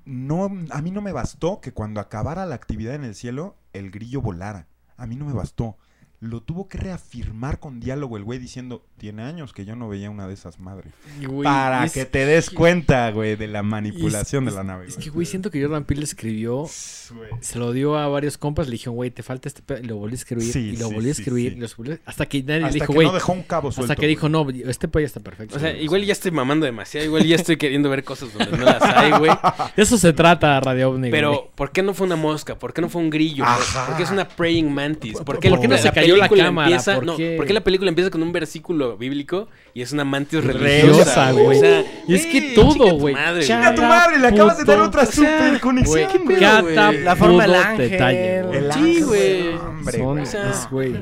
no, 0.04 0.50
a 0.70 0.82
mí 0.82 0.90
no 0.90 1.02
me 1.02 1.12
bastó 1.12 1.60
que 1.60 1.72
cuando 1.72 2.00
acabara 2.00 2.46
la 2.46 2.56
actividad 2.56 2.94
en 2.96 3.04
el 3.04 3.14
cielo, 3.14 3.54
el 3.72 3.92
grillo 3.92 4.20
volara. 4.20 4.66
A 4.96 5.06
mí 5.06 5.14
no 5.14 5.24
me 5.24 5.32
bastó. 5.34 5.76
Lo 6.20 6.42
tuvo 6.42 6.68
que 6.68 6.76
reafirmar 6.76 7.58
con 7.60 7.80
diálogo 7.80 8.18
el 8.18 8.24
güey 8.24 8.38
diciendo, 8.38 8.84
tiene 8.98 9.22
años 9.22 9.54
que 9.54 9.64
yo 9.64 9.74
no 9.74 9.88
veía 9.88 10.10
una 10.10 10.28
de 10.28 10.34
esas 10.34 10.60
madres. 10.60 10.92
Güey, 11.26 11.44
Para 11.44 11.86
es- 11.86 11.92
que 11.94 12.04
te 12.04 12.26
des 12.26 12.50
cuenta, 12.50 13.10
güey, 13.10 13.36
de 13.36 13.46
la 13.48 13.62
manipulación 13.62 14.46
es- 14.46 14.52
de 14.52 14.58
la 14.58 14.64
nave. 14.64 14.86
Es 14.86 14.98
que, 14.98 15.08
güey, 15.08 15.24
siento 15.26 15.50
que 15.50 15.62
Jordan 15.62 15.84
Peele 15.84 16.04
escribió, 16.04 16.66
se 16.68 17.58
lo 17.58 17.72
dio 17.72 17.96
a 17.96 18.06
varios 18.08 18.36
compas, 18.36 18.66
le 18.66 18.72
dijeron, 18.72 18.96
güey, 18.96 19.10
te 19.10 19.22
falta 19.22 19.48
este 19.48 19.62
pedo, 19.62 19.78
y 19.78 19.84
lo 19.86 19.96
volvió 19.96 20.14
a 20.14 20.18
escribir, 20.18 20.52
Sí, 20.52 20.58
y 20.58 20.76
lo 20.76 20.88
sí, 20.88 20.94
volvió 20.94 21.08
a 21.08 21.12
escribir, 21.12 21.52
sí. 21.52 21.56
y 21.56 21.60
lo 21.62 21.68
volvió- 21.74 21.98
hasta 22.04 22.26
que 22.26 22.42
nadie 22.42 22.60
le 22.60 22.66
Hasta 22.66 22.74
dijo, 22.74 22.86
que 22.88 22.92
güey, 22.92 23.06
no 23.08 23.14
dejó 23.14 23.32
un 23.32 23.42
cabo 23.42 23.72
suelto. 23.72 23.90
hasta 23.92 24.00
que 24.00 24.06
dijo, 24.06 24.28
no, 24.28 24.46
este 24.50 24.88
pedo 24.88 25.00
ya 25.00 25.06
está 25.06 25.20
perfecto. 25.20 25.56
O 25.56 25.58
sea, 25.58 25.70
güey". 25.70 25.84
igual 25.84 26.04
ya 26.04 26.12
estoy 26.12 26.32
mamando 26.32 26.66
demasiado. 26.66 27.06
Igual 27.06 27.24
ya 27.24 27.36
estoy 27.36 27.56
queriendo 27.56 27.88
ver 27.88 28.04
cosas 28.04 28.28
donde 28.36 28.58
no 28.58 28.64
las 28.64 28.82
hay, 28.82 29.10
güey. 29.12 29.30
De 29.76 29.82
eso 29.82 29.96
se 29.96 30.12
trata 30.12 30.60
Radio 30.60 30.90
OVNI. 30.90 31.10
Pero, 31.10 31.50
¿por 31.54 31.72
qué 31.72 31.82
no 31.82 31.94
fue 31.94 32.06
una 32.06 32.16
mosca? 32.16 32.58
¿Por 32.58 32.74
qué 32.74 32.82
no 32.82 32.90
fue 32.90 33.00
un 33.00 33.08
grillo? 33.08 33.44
Ajá. 33.44 33.86
¿Por 33.86 33.96
qué 33.96 34.02
es 34.02 34.10
una 34.10 34.28
praying 34.28 34.70
mantis? 34.70 35.14
¿Por 35.14 35.24
¿Por 35.24 35.40
qué, 35.40 35.48
qué 35.58 35.66
no 35.68 35.78
se 35.78 35.90
cayó 35.90 36.09
la 36.16 36.28
película 36.28 36.44
cámara? 36.44 36.68
Empieza, 36.68 36.94
¿Por 36.94 37.06
no, 37.06 37.16
qué? 37.16 37.34
¿por 37.36 37.46
qué 37.46 37.52
la 37.52 37.60
película 37.62 37.88
empieza 37.88 38.10
con 38.10 38.22
un 38.22 38.32
versículo 38.32 38.96
bíblico 38.96 39.48
y 39.74 39.82
es 39.82 39.92
una 39.92 40.04
mantis 40.04 40.42
Religiosa, 40.44 41.32
güey. 41.32 41.56
O 41.58 41.60
sea, 41.60 41.84
Y 42.06 42.14
es 42.14 42.26
que 42.26 42.52
todo, 42.54 42.72
chinga 42.72 42.90
tu 42.90 42.98
güey. 42.98 43.14
madre, 43.14 43.42
Chinga 43.42 43.58
güey. 43.60 43.70
¡Chinga 43.70 43.74
tu 43.74 43.82
madre! 43.82 44.18
Le 44.18 44.26
acabas 44.28 44.58
de 44.58 44.64
dar 44.64 44.80
otra 44.80 45.02
o 45.02 45.06
sea, 45.06 45.14
super 45.14 45.60
conexión, 45.60 46.10
Güey, 46.24 47.04
La 47.04 47.16
forma 47.16 47.42
del 47.46 47.54
ángel. 47.54 47.92
El 47.92 48.72
Sí, 48.72 48.78
ángel, 48.78 49.04
güey. 49.04 49.48
hombre, 49.48 49.98
güey. 50.70 50.94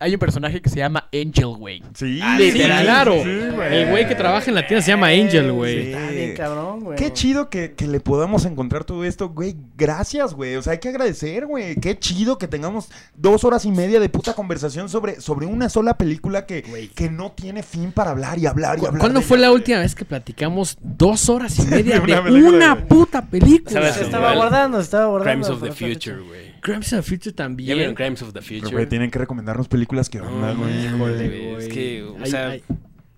Hay 0.00 0.12
un 0.12 0.18
personaje 0.18 0.60
que 0.60 0.68
se 0.68 0.76
llama 0.76 1.08
Angel, 1.14 1.46
güey. 1.56 1.82
Sí, 1.94 2.18
Ah, 2.22 2.36
Sí, 2.38 2.50
claro. 2.52 3.14
Sí, 3.22 3.28
el 3.30 3.90
güey 3.90 4.06
que 4.08 4.14
trabaja 4.14 4.50
en 4.50 4.56
la 4.56 4.66
tienda 4.66 4.84
se 4.84 4.90
llama 4.90 5.06
Angel, 5.06 5.50
güey. 5.52 5.82
Sí. 5.84 5.88
Está 5.92 6.10
bien 6.10 6.34
cabrón, 6.36 6.80
güey. 6.80 6.98
Qué 6.98 7.12
chido 7.12 7.48
que, 7.48 7.72
que 7.74 7.86
le 7.86 8.00
podamos 8.00 8.44
encontrar 8.44 8.84
todo 8.84 9.04
esto, 9.04 9.28
güey. 9.30 9.54
Gracias, 9.78 10.34
güey. 10.34 10.56
O 10.56 10.62
sea, 10.62 10.72
hay 10.74 10.78
que 10.80 10.88
agradecer, 10.88 11.46
güey. 11.46 11.76
Qué 11.76 11.98
chido 11.98 12.36
que 12.38 12.48
tengamos 12.48 12.88
dos 13.14 13.44
horas 13.44 13.64
y 13.64 13.70
media 13.70 14.00
de 14.00 14.08
puta 14.08 14.34
conversación 14.34 14.88
sobre, 14.88 15.20
sobre 15.20 15.46
una 15.46 15.68
sola 15.68 15.96
película 15.96 16.44
que, 16.44 16.90
que 16.94 17.08
no 17.08 17.32
tiene 17.32 17.62
fin 17.62 17.92
para 17.92 18.10
hablar 18.10 18.38
y 18.38 18.46
hablar 18.46 18.76
y 18.76 18.80
¿Cu- 18.80 18.86
hablar. 18.88 19.00
¿Cuándo 19.00 19.22
fue 19.22 19.38
ella, 19.38 19.46
la 19.46 19.52
última 19.52 19.78
vez 19.78 19.94
que 19.94 20.04
platicamos 20.04 20.76
dos 20.82 21.28
horas 21.30 21.58
y 21.60 21.62
media 21.66 22.00
de 22.00 22.14
de 22.30 22.42
una 22.42 22.84
puta 22.84 23.22
película? 23.22 23.88
Estaba 23.88 24.34
guardando, 24.34 24.78
se 24.78 24.84
estaba 24.84 25.06
guardando. 25.06 25.46
Crimes 25.46 25.62
of 25.62 25.62
the. 25.62 25.72
Future, 25.94 26.16
güey. 26.20 26.53
Crimes 26.64 26.92
of 26.92 27.04
the 27.04 27.10
Future 27.10 27.30
¿Ya 27.30 27.36
también. 27.36 27.76
vieron 27.78 27.94
Crimes 27.94 28.22
of 28.22 28.32
the 28.32 28.40
Pero, 28.40 28.60
Future? 28.60 28.72
güey, 28.76 28.88
tienen 28.88 29.10
que 29.10 29.18
recomendarnos 29.18 29.68
películas 29.68 30.08
que 30.08 30.20
onda, 30.20 30.52
No, 30.54 30.60
güey. 30.60 30.86
híjole, 30.86 31.28
güey. 31.28 31.52
güey. 31.52 31.66
Es 31.66 31.68
que, 31.72 32.02
o 32.02 32.26
sea, 32.26 32.48
ahí- 32.48 32.62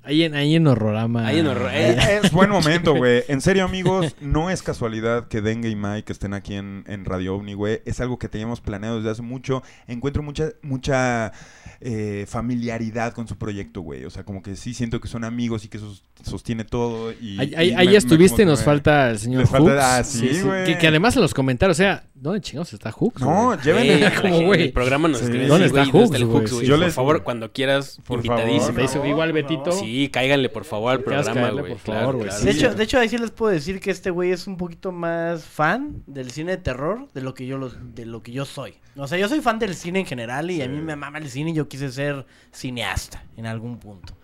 Ahí 0.09 0.23
en, 0.23 0.37
ahí 0.37 0.55
en 0.55 0.65
Horrorama. 0.69 1.27
Ahí 1.27 1.41
en 1.41 1.49
Horror- 1.49 1.69
Eh, 1.75 1.97
eh, 1.99 2.21
Es 2.23 2.31
buen 2.31 2.49
momento, 2.49 2.95
güey. 2.97 3.25
En 3.27 3.41
serio, 3.41 3.65
amigos, 3.65 4.15
no 4.21 4.51
es 4.51 4.63
casualidad 4.63 5.27
que 5.27 5.41
Dengue 5.41 5.69
y 5.69 5.75
Mike 5.75 6.13
estén 6.13 6.33
aquí 6.33 6.55
en, 6.55 6.85
en 6.87 7.05
Radio 7.05 7.35
OVNI, 7.35 7.55
güey. 7.55 7.83
Es 7.87 7.99
algo 8.01 8.17
que 8.17 8.29
teníamos 8.29 8.61
planeado 8.61 8.99
desde 8.99 9.11
hace 9.11 9.23
mucho. 9.23 9.65
Encuentro 9.89 10.23
mucha, 10.23 10.51
mucha 10.63 11.33
eh, 11.81 12.25
familiaridad 12.29 13.15
con 13.15 13.27
su 13.27 13.37
proyecto, 13.37 13.81
güey. 13.81 14.05
O 14.05 14.11
sea, 14.11 14.23
como 14.23 14.43
que 14.45 14.55
sí 14.55 14.75
siento 14.75 15.01
que 15.01 15.09
son 15.09 15.25
amigos 15.25 15.65
y 15.65 15.69
que 15.69 15.79
sos- 15.81 16.05
sostiene 16.23 16.63
todo. 16.63 17.11
Y, 17.11 17.41
Ahí, 17.41 17.51
y 17.51 17.55
ahí- 17.57 17.75
me- 17.75 17.87
me 17.91 17.97
estuviste 17.97 18.43
y 18.43 18.45
como 18.45 18.53
nos 18.53 18.63
falta 18.63 19.11
el 19.11 19.19
señor 19.19 19.41
Les 19.41 19.51
falta- 19.51 19.73
Hooks. 19.73 19.83
ah, 19.85 20.05
sí, 20.05 20.41
güey. 20.41 20.67
Que, 20.67 20.79
que 20.79 20.87
además 20.87 21.17
en 21.17 21.23
los 21.23 21.35
comentarios, 21.35 21.77
o 21.77 21.83
sea, 21.83 22.05
¿dónde 22.19 22.41
chingados 22.41 22.73
está 22.73 22.91
Hooks? 22.93 23.21
No, 23.23 23.57
güey? 23.65 23.91
el- 23.91 24.01
la 24.01 24.15
como, 24.21 24.41
güey. 24.43 24.61
del 24.61 24.73
programa 24.73 25.09
nos 25.09 25.19
Sí. 25.19 25.25
escribe, 25.25 25.47
¿Dónde 25.47 25.67
está 25.67 25.85
¿dónde 25.85 25.99
Hooks, 25.99 26.15
el? 26.17 26.25
Hooks, 26.25 26.53
güey? 26.53 26.67
Yo 26.67 26.75
Por 26.77 26.85
les- 26.85 26.95
favor, 26.95 27.23
cuando 27.23 27.53
quieras, 27.53 28.01
Por 28.07 28.19
invitadísimo. 28.25 28.89
favor. 28.89 29.07
Igual 29.07 29.33
Betito. 29.33 29.73
Sí, 29.73 30.09
cáiganle 30.13 30.49
por 30.49 30.65
favor 30.65 30.93
al 30.93 31.01
programa, 31.03 31.33
caerle, 31.41 31.61
güey. 31.61 31.73
por 31.75 31.83
claro, 31.83 32.01
favor, 32.01 32.15
güey. 32.17 32.29
claro. 32.29 32.45
De 32.45 32.53
Sí. 32.53 32.59
hecho, 32.59 32.75
de 32.75 32.85
hecho, 32.85 32.99
ahí 32.99 33.09
sí 33.09 33.19
les 33.19 33.31
puedo 33.31 33.53
decir 33.53 33.81
que 33.81 33.91
este 33.91 34.11
güey 34.11 34.31
es 34.33 34.47
un 34.47 34.57
poquito 34.57 34.93
más 34.93 35.45
fan 35.45 36.03
del 36.07 36.31
cine 36.31 36.53
de 36.53 36.59
terror 36.59 37.07
de 37.15 37.21
lo 37.21 37.35
que 37.35 37.47
yo 37.47 37.59
lo, 37.59 37.69
de 37.71 38.07
lo 38.07 38.23
que 38.23 38.33
yo 38.33 38.45
soy. 38.45 38.75
O 38.97 39.07
sea, 39.07 39.19
yo 39.19 39.29
soy 39.29 39.41
fan 39.41 39.59
del 39.59 39.75
cine 39.75 40.01
en 40.01 40.07
general 40.07 40.51
y 40.51 40.63
a 40.63 40.69
mí 40.69 40.81
me 40.81 40.97
mama 40.97 41.19
el 41.19 41.29
cine 41.29 41.51
y 41.51 41.55
yo 41.55 41.69
quise 41.69 41.93
ser 41.93 42.25
cineasta 42.53 43.23
en 43.37 43.47
algún 43.47 43.79
punto. 43.79 44.15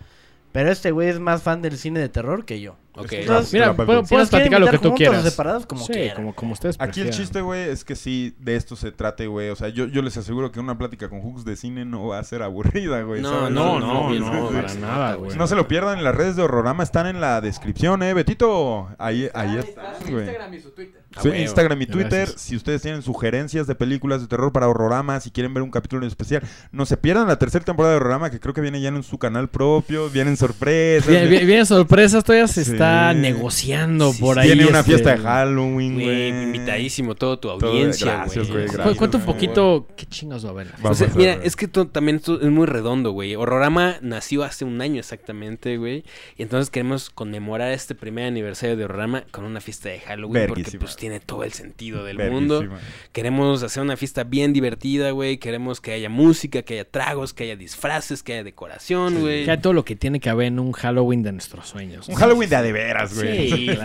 Pero 0.51 0.71
este 0.71 0.91
güey 0.91 1.09
es 1.09 1.19
más 1.19 1.43
fan 1.43 1.63
del 1.63 1.79
cine 1.79 2.01
de 2.01 2.09
terror 2.09 2.45
que 2.45 2.61
yo. 2.61 2.77
Ok. 2.95 3.13
Entonces, 3.13 3.53
Mira. 3.55 3.75
Si 3.75 4.15
puedes 4.15 4.29
platicar 4.29 4.61
lo 4.61 4.71
que 4.71 4.79
tú 4.79 4.95
quieras. 4.95 5.23
separados, 5.23 5.67
como 5.67 5.85
sí, 5.85 5.93
quieran. 5.93 6.17
como, 6.17 6.35
como 6.35 6.53
ustedes 6.53 6.77
Aquí 6.79 7.01
el 7.01 7.11
chiste, 7.11 7.41
güey, 7.41 7.71
es 7.71 7.85
que 7.85 7.97
sí, 7.97 8.35
de 8.39 8.57
esto 8.57 8.77
se 8.77 8.93
trate, 8.93 9.27
güey. 9.27 9.49
O 9.51 9.57
sea, 9.57 9.69
yo, 9.69 9.87
yo 9.87 10.03
les 10.03 10.17
aseguro 10.17 10.53
que 10.53 10.61
una 10.61 10.77
plática 10.77 11.09
con 11.09 11.21
Hooks 11.23 11.45
de 11.45 11.57
cine 11.57 11.85
no 11.85 12.09
va 12.09 12.19
a 12.19 12.25
ser 12.25 12.43
aburrida, 12.43 13.03
güey. 13.03 13.23
No. 13.23 13.49
No, 13.49 13.51
No, 13.51 13.81
no, 13.81 14.11
no, 14.11 14.19
no, 14.19 14.41
no, 14.43 14.49
para 14.51 14.69
se 14.69 14.81
nada, 14.81 15.15
güey. 15.15 15.37
No 15.37 15.47
se 15.47 15.57
lo 15.57 15.69
pierdan 15.69 15.99
en 15.99 16.05
las 16.05 16.15
redes 16.15 16.37
de 16.37 16.43
Horrorama, 16.43 16.83
están 16.83 17.07
en 17.07 17.21
la 17.21 17.41
descripción, 17.41 18.03
eh, 18.03 18.13
Betito. 18.15 18.89
Ahí, 18.99 19.29
ahí 19.35 19.57
está, 19.57 19.95
güey. 20.09 20.25
Instagram 20.25 20.55
y 20.55 20.61
su 20.61 20.71
Twitter. 20.71 21.03
Sí. 21.21 21.29
Instagram 21.29 21.83
y 21.83 21.87
Twitter. 21.87 22.21
Gracias. 22.27 22.41
Si 22.41 22.57
ustedes 22.57 22.81
tienen 22.81 23.03
sugerencias 23.03 23.67
de 23.67 23.75
películas 23.75 24.23
de 24.23 24.29
terror 24.29 24.51
para 24.53 24.69
Horrorama, 24.69 25.21
si 25.21 25.31
quieren 25.31 25.53
ver 25.53 25.63
un 25.63 25.71
capítulo 25.71 26.03
en 26.03 26.09
especial, 26.09 26.43
no 26.73 26.87
se 26.87 26.97
pierdan 26.97 27.29
la 27.29 27.39
tercera 27.39 27.65
temporada 27.65 27.93
de 27.95 28.01
Horrorama, 28.01 28.31
que 28.31 28.41
creo 28.41 28.55
que 28.55 28.63
viene 28.63 28.81
ya 28.81 28.89
en 28.89 29.03
su 29.03 29.19
canal 29.19 29.49
propio. 29.49 30.09
Vienen 30.09 30.37
sorpresas. 30.37 31.09
Bien, 31.09 31.29
bien, 31.29 31.47
bien 31.47 31.67
sorpresas, 31.67 32.25
todavía 32.25 32.49
se 32.49 32.65
Sí. 32.65 32.73
Está 32.83 33.15
negociando 33.15 34.13
Sí, 34.13 34.21
por 34.21 34.35
sí. 34.35 34.41
ahí. 34.41 34.47
Viene 34.49 34.67
una 34.67 34.81
este, 34.81 34.91
fiesta 34.93 35.11
de 35.17 35.19
Halloween, 35.19 35.95
Güey, 35.95 36.07
güey. 36.07 36.43
invitadísimo 36.45 37.15
todo 37.15 37.39
tu 37.39 37.51
audiencia, 37.51 38.17
gracias, 38.17 38.51
güey. 38.51 38.67
Cuenta 38.97 39.19
un 39.19 39.25
poquito 39.25 39.87
qué 39.97 40.07
chingados 40.07 40.45
va 40.45 40.49
a 40.49 40.53
haber. 40.53 40.69
O 40.83 40.95
sea, 40.95 41.09
mira, 41.15 41.39
es 41.43 41.57
que 41.57 41.69
también 41.69 42.17
esto 42.17 42.41
es 42.41 42.51
muy 42.51 42.67
redondo, 42.67 43.11
güey. 43.13 43.35
Horrorama 43.37 43.97
nació 44.03 44.45
hace 44.45 44.65
un 44.65 44.81
año 44.81 44.99
exactamente, 45.01 45.77
güey. 45.77 46.05
Y 46.37 46.43
entonces 46.43 46.71
queremos 46.71 47.11
conmemorar 47.11 47.73
este 47.73 47.95
primer 47.95 48.27
aniversario 48.27 48.77
de 48.77 48.85
Horrorama 48.85 49.25
con 49.31 49.45
una 49.45 49.61
fiesta 49.61 49.89
de 49.89 50.01
Halloween. 50.01 50.47
Porque 50.49 50.79
pues 50.79 50.97
tiene 50.97 51.21
todo 51.21 51.45
el 51.45 51.53
sentido 51.53 52.05
del 52.05 52.17
Verguísima. 52.17 52.61
mundo. 52.61 52.79
Queremos 53.13 53.63
hacer 53.63 53.83
una 53.83 53.97
fiesta 53.97 54.25
bien 54.25 54.53
divertida, 54.53 55.11
güey. 55.11 55.39
Queremos 55.39 55.81
que 55.81 55.93
haya 55.93 56.09
música, 56.09 56.63
que 56.63 56.75
haya 56.75 56.85
tragos, 56.91 57.33
que 57.35 57.45
haya 57.45 57.57
disfraces, 57.57 58.23
que 58.23 58.35
haya 58.35 58.45
decoración, 58.45 59.21
güey. 59.21 59.45
Que 59.45 59.51
hay 59.53 59.59
todo 59.59 59.73
lo 59.73 59.85
que 59.85 59.97
tiene 59.97 60.21
que 60.21 60.31
haber 60.31 60.47
en 60.49 60.59
un 60.59 60.73
Halloween 60.73 61.23
de 61.23 61.33
nuestros 61.33 61.69
sueños. 61.69 62.09
Un 62.09 62.15
Halloween 62.15 62.51
de 62.51 62.57
de 62.73 62.79
veras, 62.85 63.15
güey. 63.15 63.51
Sí, 63.51 63.67
claro. 63.75 63.85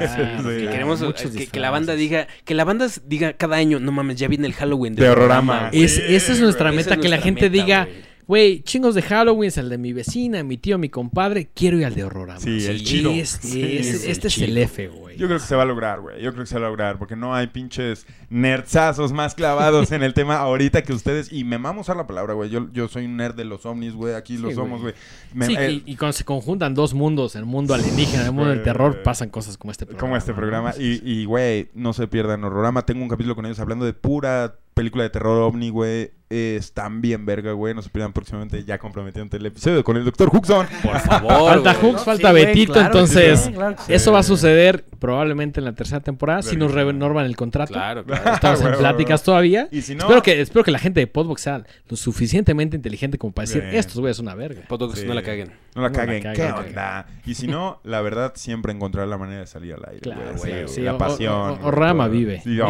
Que 0.50 0.58
claro, 0.60 0.72
queremos 0.72 1.02
eh, 1.02 1.30
que, 1.38 1.48
que 1.48 1.60
la 1.60 1.70
banda 1.70 1.96
diga, 1.96 2.28
que 2.46 2.54
la 2.54 2.64
banda 2.64 2.88
diga 3.06 3.34
cada 3.34 3.58
año, 3.58 3.80
no 3.80 3.92
mames, 3.92 4.18
ya 4.18 4.28
viene 4.28 4.48
el 4.48 4.54
Halloween 4.54 4.96
de, 4.96 5.04
De 5.04 5.10
Horrorama. 5.10 5.54
Horrorama. 5.54 5.70
güey". 5.72 5.84
Es- 5.84 5.98
esa 5.98 6.34
es 6.34 6.40
nuestra 6.40 6.70
Esa 6.70 6.76
meta, 6.76 6.98
que 6.98 7.10
la 7.10 7.18
gente 7.20 7.50
meta, 7.50 7.54
diga, 7.64 7.84
güey. 7.86 8.07
Güey, 8.28 8.62
chingos 8.62 8.94
de 8.94 9.02
Halloween, 9.02 9.48
es 9.48 9.58
el 9.58 9.70
de 9.70 9.78
mi 9.78 9.94
vecina, 9.94 10.44
mi 10.44 10.58
tío, 10.58 10.78
mi 10.78 10.90
compadre, 10.90 11.50
quiero 11.54 11.78
ir 11.78 11.86
al 11.86 11.96
de 11.96 12.04
Horrorama. 12.04 12.40
Sí, 12.40 12.66
el 12.66 12.84
chido. 12.84 13.12
Es- 13.12 13.40
Sí, 13.42 13.62
es- 13.78 14.04
el 14.04 14.12
este 14.12 14.28
es 14.28 14.34
chido. 14.34 14.48
el 14.48 14.58
F, 14.58 14.88
güey. 14.90 15.18
Yo 15.18 15.28
creo 15.28 15.40
que 15.40 15.46
se 15.46 15.56
va 15.56 15.64
a 15.64 15.66
lograr, 15.66 16.02
güey. 16.02 16.22
Yo 16.22 16.32
creo 16.34 16.44
que 16.44 16.50
se 16.50 16.60
va 16.60 16.68
a 16.68 16.70
lograr. 16.70 17.00
Porque 17.00 17.16
no 17.16 17.34
hay 17.34 17.48
pinches 17.48 18.06
nerdzazos 18.30 19.12
más 19.14 19.34
clavados 19.36 19.92
en 19.92 20.04
el 20.04 20.14
tema 20.14 20.38
ahorita 20.38 20.84
que 20.84 20.94
ustedes. 20.94 21.32
Y 21.32 21.44
me 21.44 21.58
mamo 21.58 21.82
usar 21.82 21.96
la 21.96 22.06
palabra, 22.06 22.34
güey. 22.34 22.50
Yo, 22.50 22.68
yo 22.72 22.88
soy 22.88 23.06
un 23.06 23.18
nerd 23.18 23.36
de 23.36 23.46
los 23.46 23.66
ovnis, 23.66 23.94
güey. 23.94 24.14
Aquí 24.14 24.38
lo 24.38 24.50
Sí, 24.50 24.56
somos, 24.56 24.82
güey. 24.82 24.94
Sí, 25.42 25.56
eh, 25.58 25.82
y, 25.86 25.92
y 25.92 25.96
cuando 25.96 26.14
se 26.14 26.24
conjuntan 26.24 26.76
dos 26.76 26.94
mundos, 26.94 27.36
el 27.36 27.46
mundo 27.46 27.74
alienígena 27.74 28.26
el 28.26 28.32
mundo 28.32 28.50
del 28.52 28.64
terror, 28.64 29.02
pasan 29.04 29.30
cosas 29.30 29.58
como 29.58 29.72
este 29.72 29.86
programa. 29.86 30.00
como 30.02 30.18
este 30.18 30.32
¿no? 30.32 30.38
programa. 30.38 30.74
Y, 30.78 31.02
y, 31.04 31.26
güey, 31.26 31.70
no 31.74 31.94
se 31.94 32.08
pierdan 32.08 32.44
Horrorama. 32.44 32.86
Tengo 32.86 33.02
un 33.04 33.10
capítulo 33.10 33.36
con 33.36 33.46
ellos 33.46 33.60
hablando 33.60 33.86
de 33.86 33.94
pura 33.94 34.56
película 34.74 35.04
de 35.04 35.10
terror 35.10 35.42
ovni, 35.42 35.70
güey. 35.70 36.12
Están 36.30 37.00
bien 37.02 37.26
verga, 37.26 37.54
güey. 37.54 37.74
No 37.74 37.82
se 37.82 37.90
pierdan 37.90 38.12
próximamente 38.12 38.64
ya 38.66 38.78
comprometiendo 38.78 39.38
el 39.38 39.46
episodio 39.46 39.82
con 39.84 39.96
el 39.96 40.04
Dr. 40.04 40.30
Huxon. 40.34 40.68
Por 40.84 41.00
favor. 41.00 41.32
Falta. 41.64 41.74
Hooks, 41.76 42.04
falta 42.04 42.30
Sí, 42.30 42.34
Betito, 42.36 42.74
claro 42.74 42.88
entonces 42.88 43.40
sí, 43.40 43.52
claro 43.54 43.76
que 43.78 43.82
sí. 43.84 43.94
eso 43.94 44.12
va 44.12 44.20
a 44.20 44.24
suceder 44.24 44.84
probablemente 45.00 45.60
en 45.62 45.66
la 45.66 45.74
tercera 45.74 46.02
temporada, 46.02 46.42
si 46.42 46.56
nos 46.58 46.74
renorman 46.74 47.26
el 47.26 47.36
contrato. 47.38 47.72
Claro, 47.74 48.04
claro. 48.06 48.34
Estamos 48.34 48.62
en 48.62 48.74
pláticas 48.76 49.24
todavía. 49.24 49.70
Y 49.72 49.82
si 49.82 49.96
no- 49.96 50.02
espero, 50.04 50.22
que, 50.22 50.42
espero 50.42 50.64
que 50.66 50.72
la 50.72 50.80
gente 50.80 51.00
de 51.00 51.08
Podbox 51.08 51.42
sea 51.42 51.64
lo 51.88 51.96
suficientemente 51.96 52.76
inteligente 52.76 53.18
como 53.18 53.32
para 53.34 53.48
decir, 53.48 53.62
Bien. 53.62 53.76
estos 53.76 53.98
güeyes 54.00 54.18
es 54.18 54.22
una 54.22 54.36
verga. 54.36 54.64
Sí. 54.96 55.06
no 55.06 55.14
la 55.14 55.22
caguen. 55.24 55.54
No 55.76 55.82
la 55.84 55.90
No 55.90 55.96
la 55.96 56.06
caguen, 56.06 56.24
caguen, 56.24 56.46
¿qué 56.48 56.52
onda? 56.52 57.08
Y 57.26 57.36
si 57.36 57.48
no, 57.48 57.80
la 57.84 58.02
verdad, 58.02 58.34
siempre 58.36 58.74
encontrar 58.74 59.08
la 59.08 59.18
manera 59.18 59.42
de 59.42 59.48
salir 59.48 59.74
al 59.76 59.86
aire. 59.88 60.02
Claro, 60.02 60.22
güey. 60.38 60.52
güey, 60.52 60.68
Sí, 60.68 60.76
sí, 60.76 60.82
la 60.82 60.96
o- 60.96 60.98
pasión. 60.98 61.52
o- 61.52 61.58
todo. 61.58 62.10
vive. 62.10 62.42
Vive. 62.44 62.64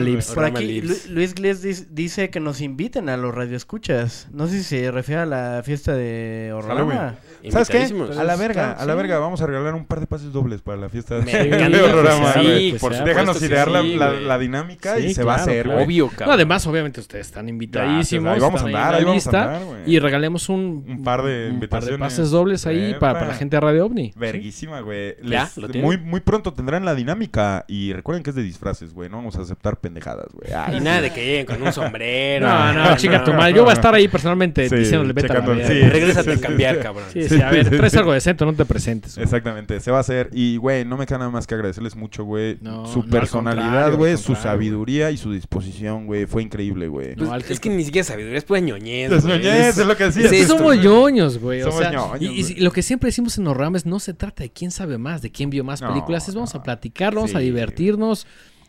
lives. 0.00 0.26
Por 0.32 0.44
aquí 0.44 0.82
Luis 0.82 1.34
dis- 1.64 1.86
dice 1.90 2.30
que 2.30 2.38
nos 2.40 2.60
inviten 2.76 3.08
a 3.08 3.16
los 3.16 3.34
radioescuchas. 3.34 4.28
No 4.32 4.46
sé 4.46 4.58
si 4.58 4.64
se 4.64 4.90
refiere 4.90 5.22
a 5.22 5.26
la 5.26 5.62
fiesta 5.64 5.94
de 5.94 6.52
Horrorama. 6.54 7.14
¿Sabes 7.48 7.70
qué? 7.70 7.84
A 8.18 8.22
la 8.22 8.36
verga, 8.36 8.72
a 8.72 8.84
la 8.84 8.94
verga. 8.94 9.18
Vamos 9.18 9.40
a 9.40 9.46
regalar 9.46 9.74
un 9.74 9.86
par 9.86 10.00
de 10.00 10.06
pases 10.06 10.30
dobles 10.30 10.60
para 10.60 10.76
la 10.76 10.90
fiesta 10.90 11.20
de 11.20 11.82
Horrorama, 11.82 12.34
sí, 12.34 12.76
pues, 12.78 12.80
Por- 12.82 13.04
Déjanos 13.04 13.40
idear 13.40 13.70
la, 13.70 14.38
dinámica 14.38 14.98
y 14.98 15.14
se 15.14 15.24
va 15.24 15.34
a 15.34 15.36
hacer. 15.36 15.68
Obvio, 15.68 16.08
cabrón. 16.08 16.34
Además, 16.34 16.66
obviamente, 16.66 17.00
ustedes 17.00 17.28
están 17.28 17.48
invitadísimos. 17.48 18.34
Ahí 18.34 18.40
vamos 18.40 18.60
a 18.60 18.66
andar, 18.66 18.94
ahí 18.94 19.04
vamos 19.04 19.26
a 19.26 19.30
andar, 19.30 19.64
güey. 19.64 19.80
Y 19.86 19.98
regalemos 19.98 20.50
un, 20.50 21.00
par 21.02 21.22
de 21.22 21.48
un 21.50 21.60
par 21.60 21.82
de 21.82 21.92
invitaciones. 21.92 21.98
pases 21.98 22.30
dobles 22.30 22.66
ahí 22.66 22.94
para, 23.00 23.26
la 23.26 23.34
gente 23.34 23.56
de 23.56 23.60
Radio 23.60 23.86
OVNI. 23.86 24.12
Verguísima, 24.16 24.80
güey. 24.80 25.16
Muy, 25.80 25.96
muy 25.96 26.20
pronto 26.20 26.52
tendrán 26.52 26.84
la 26.84 26.94
dinámica. 26.94 27.64
Y 27.68 27.94
recuerden 27.94 28.22
que 28.22 28.30
es 28.30 28.36
de 28.36 28.42
disfraces, 28.42 28.92
güey. 28.92 29.08
No 29.08 29.16
vamos 29.16 29.36
a 29.36 29.40
aceptar 29.40 29.78
pendejadas, 29.78 30.26
güey. 30.34 30.50
Y 30.76 30.80
nada 30.80 31.00
de 31.00 31.10
que 31.10 31.24
lleguen 31.24 31.46
con 31.46 31.62
un 31.62 31.72
sombrero. 31.72 32.46
No, 32.72 32.84
No, 32.84 32.90
no, 32.90 32.96
chica 32.96 33.24
tu 33.24 33.32
madre. 33.32 33.54
Yo 33.54 33.62
voy 33.62 33.70
a 33.70 33.74
estar 33.74 33.94
ahí 33.94 34.08
personalmente 34.08 34.68
Sí, 34.68 34.76
diciéndole 34.76 35.12
vete 35.12 35.32
a 35.32 35.40
la 35.40 35.66
sí. 35.66 35.80
Regrésate 35.82 36.32
a 36.32 36.36
cambiar, 36.38 36.80
cabrón. 36.80 37.04
Sí, 37.12 37.28
sí, 37.28 37.40
a 37.40 37.50
ver, 37.50 37.68
traes 37.70 37.96
algo 37.96 38.12
decente, 38.12 38.44
no 38.44 38.52
te 38.54 38.64
presentes. 38.64 39.14
güey. 39.14 39.24
Exactamente, 39.24 39.80
se 39.80 39.90
va 39.90 39.98
a 39.98 40.00
hacer. 40.00 40.30
Y, 40.32 40.56
güey, 40.56 40.84
no 40.84 40.96
me 40.96 41.06
queda 41.06 41.18
nada 41.18 41.30
más 41.30 41.46
que 41.46 41.54
agradecerles 41.54 41.96
mucho, 41.96 42.24
güey. 42.24 42.58
No, 42.60 42.86
su 42.86 43.02
no, 43.02 43.10
personalidad, 43.10 43.94
güey, 43.94 44.16
su 44.16 44.34
sabiduría 44.34 45.10
y 45.10 45.16
su 45.16 45.32
disposición, 45.32 46.06
güey. 46.06 46.26
Fue 46.26 46.42
increíble, 46.42 46.88
güey. 46.88 47.16
No, 47.16 47.30
Pues, 47.30 47.50
es 47.50 47.60
que 47.60 47.70
ni 47.70 47.84
siquiera 47.84 48.04
sabiduría, 48.04 48.38
es 48.38 48.44
pura 48.44 48.60
ñoñez. 48.60 49.12
Es 49.12 49.24
ñoñez, 49.24 49.78
es 49.78 49.86
lo 49.86 49.96
que 49.96 50.04
decía. 50.04 50.28
Sí, 50.28 50.44
somos 50.44 50.76
ñoños, 50.76 51.38
güey. 51.38 51.62
O 51.62 51.66
Somos 51.66 51.80
sea, 51.80 51.90
ñoños, 51.92 52.50
y, 52.50 52.54
lo 52.60 52.70
que 52.72 52.82
siempre 52.82 53.08
decimos 53.08 53.38
en 53.38 53.44
los 53.44 53.56
rames 53.56 53.86
no 53.86 53.98
se 54.00 54.14
trata 54.14 54.42
de 54.42 54.50
quién 54.50 54.70
sabe 54.70 54.98
más, 54.98 55.22
de 55.22 55.30
quién 55.30 55.50
vio 55.50 55.64
más 55.64 55.80
películas. 55.80 56.28
Es 56.28 56.34
vamos 56.34 56.54
a 56.54 56.62
platicar, 56.62 57.14
vamos 57.14 57.34
a 57.34 57.38
divertirnos. 57.38 58.26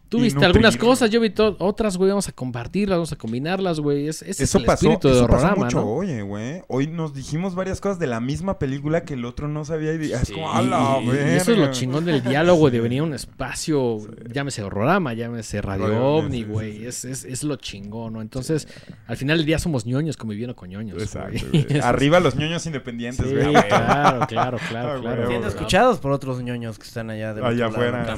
Tú 0.10 0.20
viste 0.22 0.46
algunas 0.46 0.78
cosas, 0.78 1.10
yo 1.10 1.20
vi 1.20 1.34
otras, 1.60 1.98
güey. 1.98 2.10
Vamos 2.10 2.28
a 2.28 2.32
compartirlas, 2.32 2.98
vamos 2.98 3.12
a 3.12 3.16
combinarlas, 3.18 3.80
güey. 3.80 4.08
Es, 4.08 4.22
ese 4.22 4.32
es 4.32 4.40
Eso 4.42 4.60
el 4.60 4.66
pasó, 4.66 4.86
espíritu 4.86 5.08
de 5.10 5.16
eso 5.16 5.28
pasó 5.28 5.38
Horrorama, 5.48 5.66
mucho 5.66 5.80
¿no? 5.82 5.86
hoy, 5.88 6.22
güey. 6.22 6.62
Hoy 6.68 6.88
nos 6.88 7.14
dijimos 7.14 7.56
varias 7.56 7.82
cosas 7.82 8.00
de 8.00 8.08
la 8.08 8.20
misma 8.20 8.58
película 8.60 9.04
que 9.04 9.16
el 9.16 9.26
otro 9.26 9.48
no 9.48 9.66
sabía 9.66 9.94
y 9.96 10.12
es 10.14 10.20
Sí. 10.28 10.34
como, 10.34 10.52
a 10.54 10.62
la 10.62 11.00
Y 11.04 11.10
eso 11.10 11.52
es 11.52 11.58
lo 11.58 11.64
verga". 11.64 11.72
chingón 11.72 12.06
del 12.06 12.24
diálogo, 12.24 12.70
de 12.72 12.80
venir 12.80 13.02
a 13.02 13.04
un 13.04 13.14
espacio, 13.14 13.98
llámese 14.34 14.64
horrorama, 14.64 15.14
llámese 15.14 15.62
radio 15.62 16.02
ovni, 16.06 16.44
güey. 16.44 16.78
sí, 16.80 16.86
Es, 16.86 17.04
es, 17.06 17.26
es 17.26 17.44
lo 17.44 17.58
chingón, 17.58 18.14
¿no? 18.14 18.22
Entonces, 18.22 18.68
al 19.08 19.18
final 19.18 19.38
del 19.38 19.46
día 19.46 19.60
somos 19.60 19.86
ñoños 19.86 20.16
conviviendo 20.16 20.56
con 20.56 20.70
ñoños. 20.70 21.02
Exacto, 21.04 21.38
güey. 21.52 21.64
güey. 21.70 21.80
Arriba 21.82 22.20
los 22.22 22.36
ñoños 22.36 22.66
independientes, 22.66 23.26
Sí, 23.28 23.34
güey. 23.36 23.54
claro, 23.68 24.26
claro, 24.28 24.58
Ah, 24.62 24.68
claro, 24.70 24.90
güey, 24.92 25.02
claro. 25.02 25.18
güey. 25.24 25.28
Siendo 25.28 25.48
escuchados 25.50 26.00
por 26.00 26.12
otros 26.14 26.42
ñoños 26.42 26.80
que 26.80 26.86
están 26.88 27.10
allá 27.10 27.32
Allá 27.32 27.52
de 27.52 27.58
la 27.60 27.66
afuera. 27.68 28.18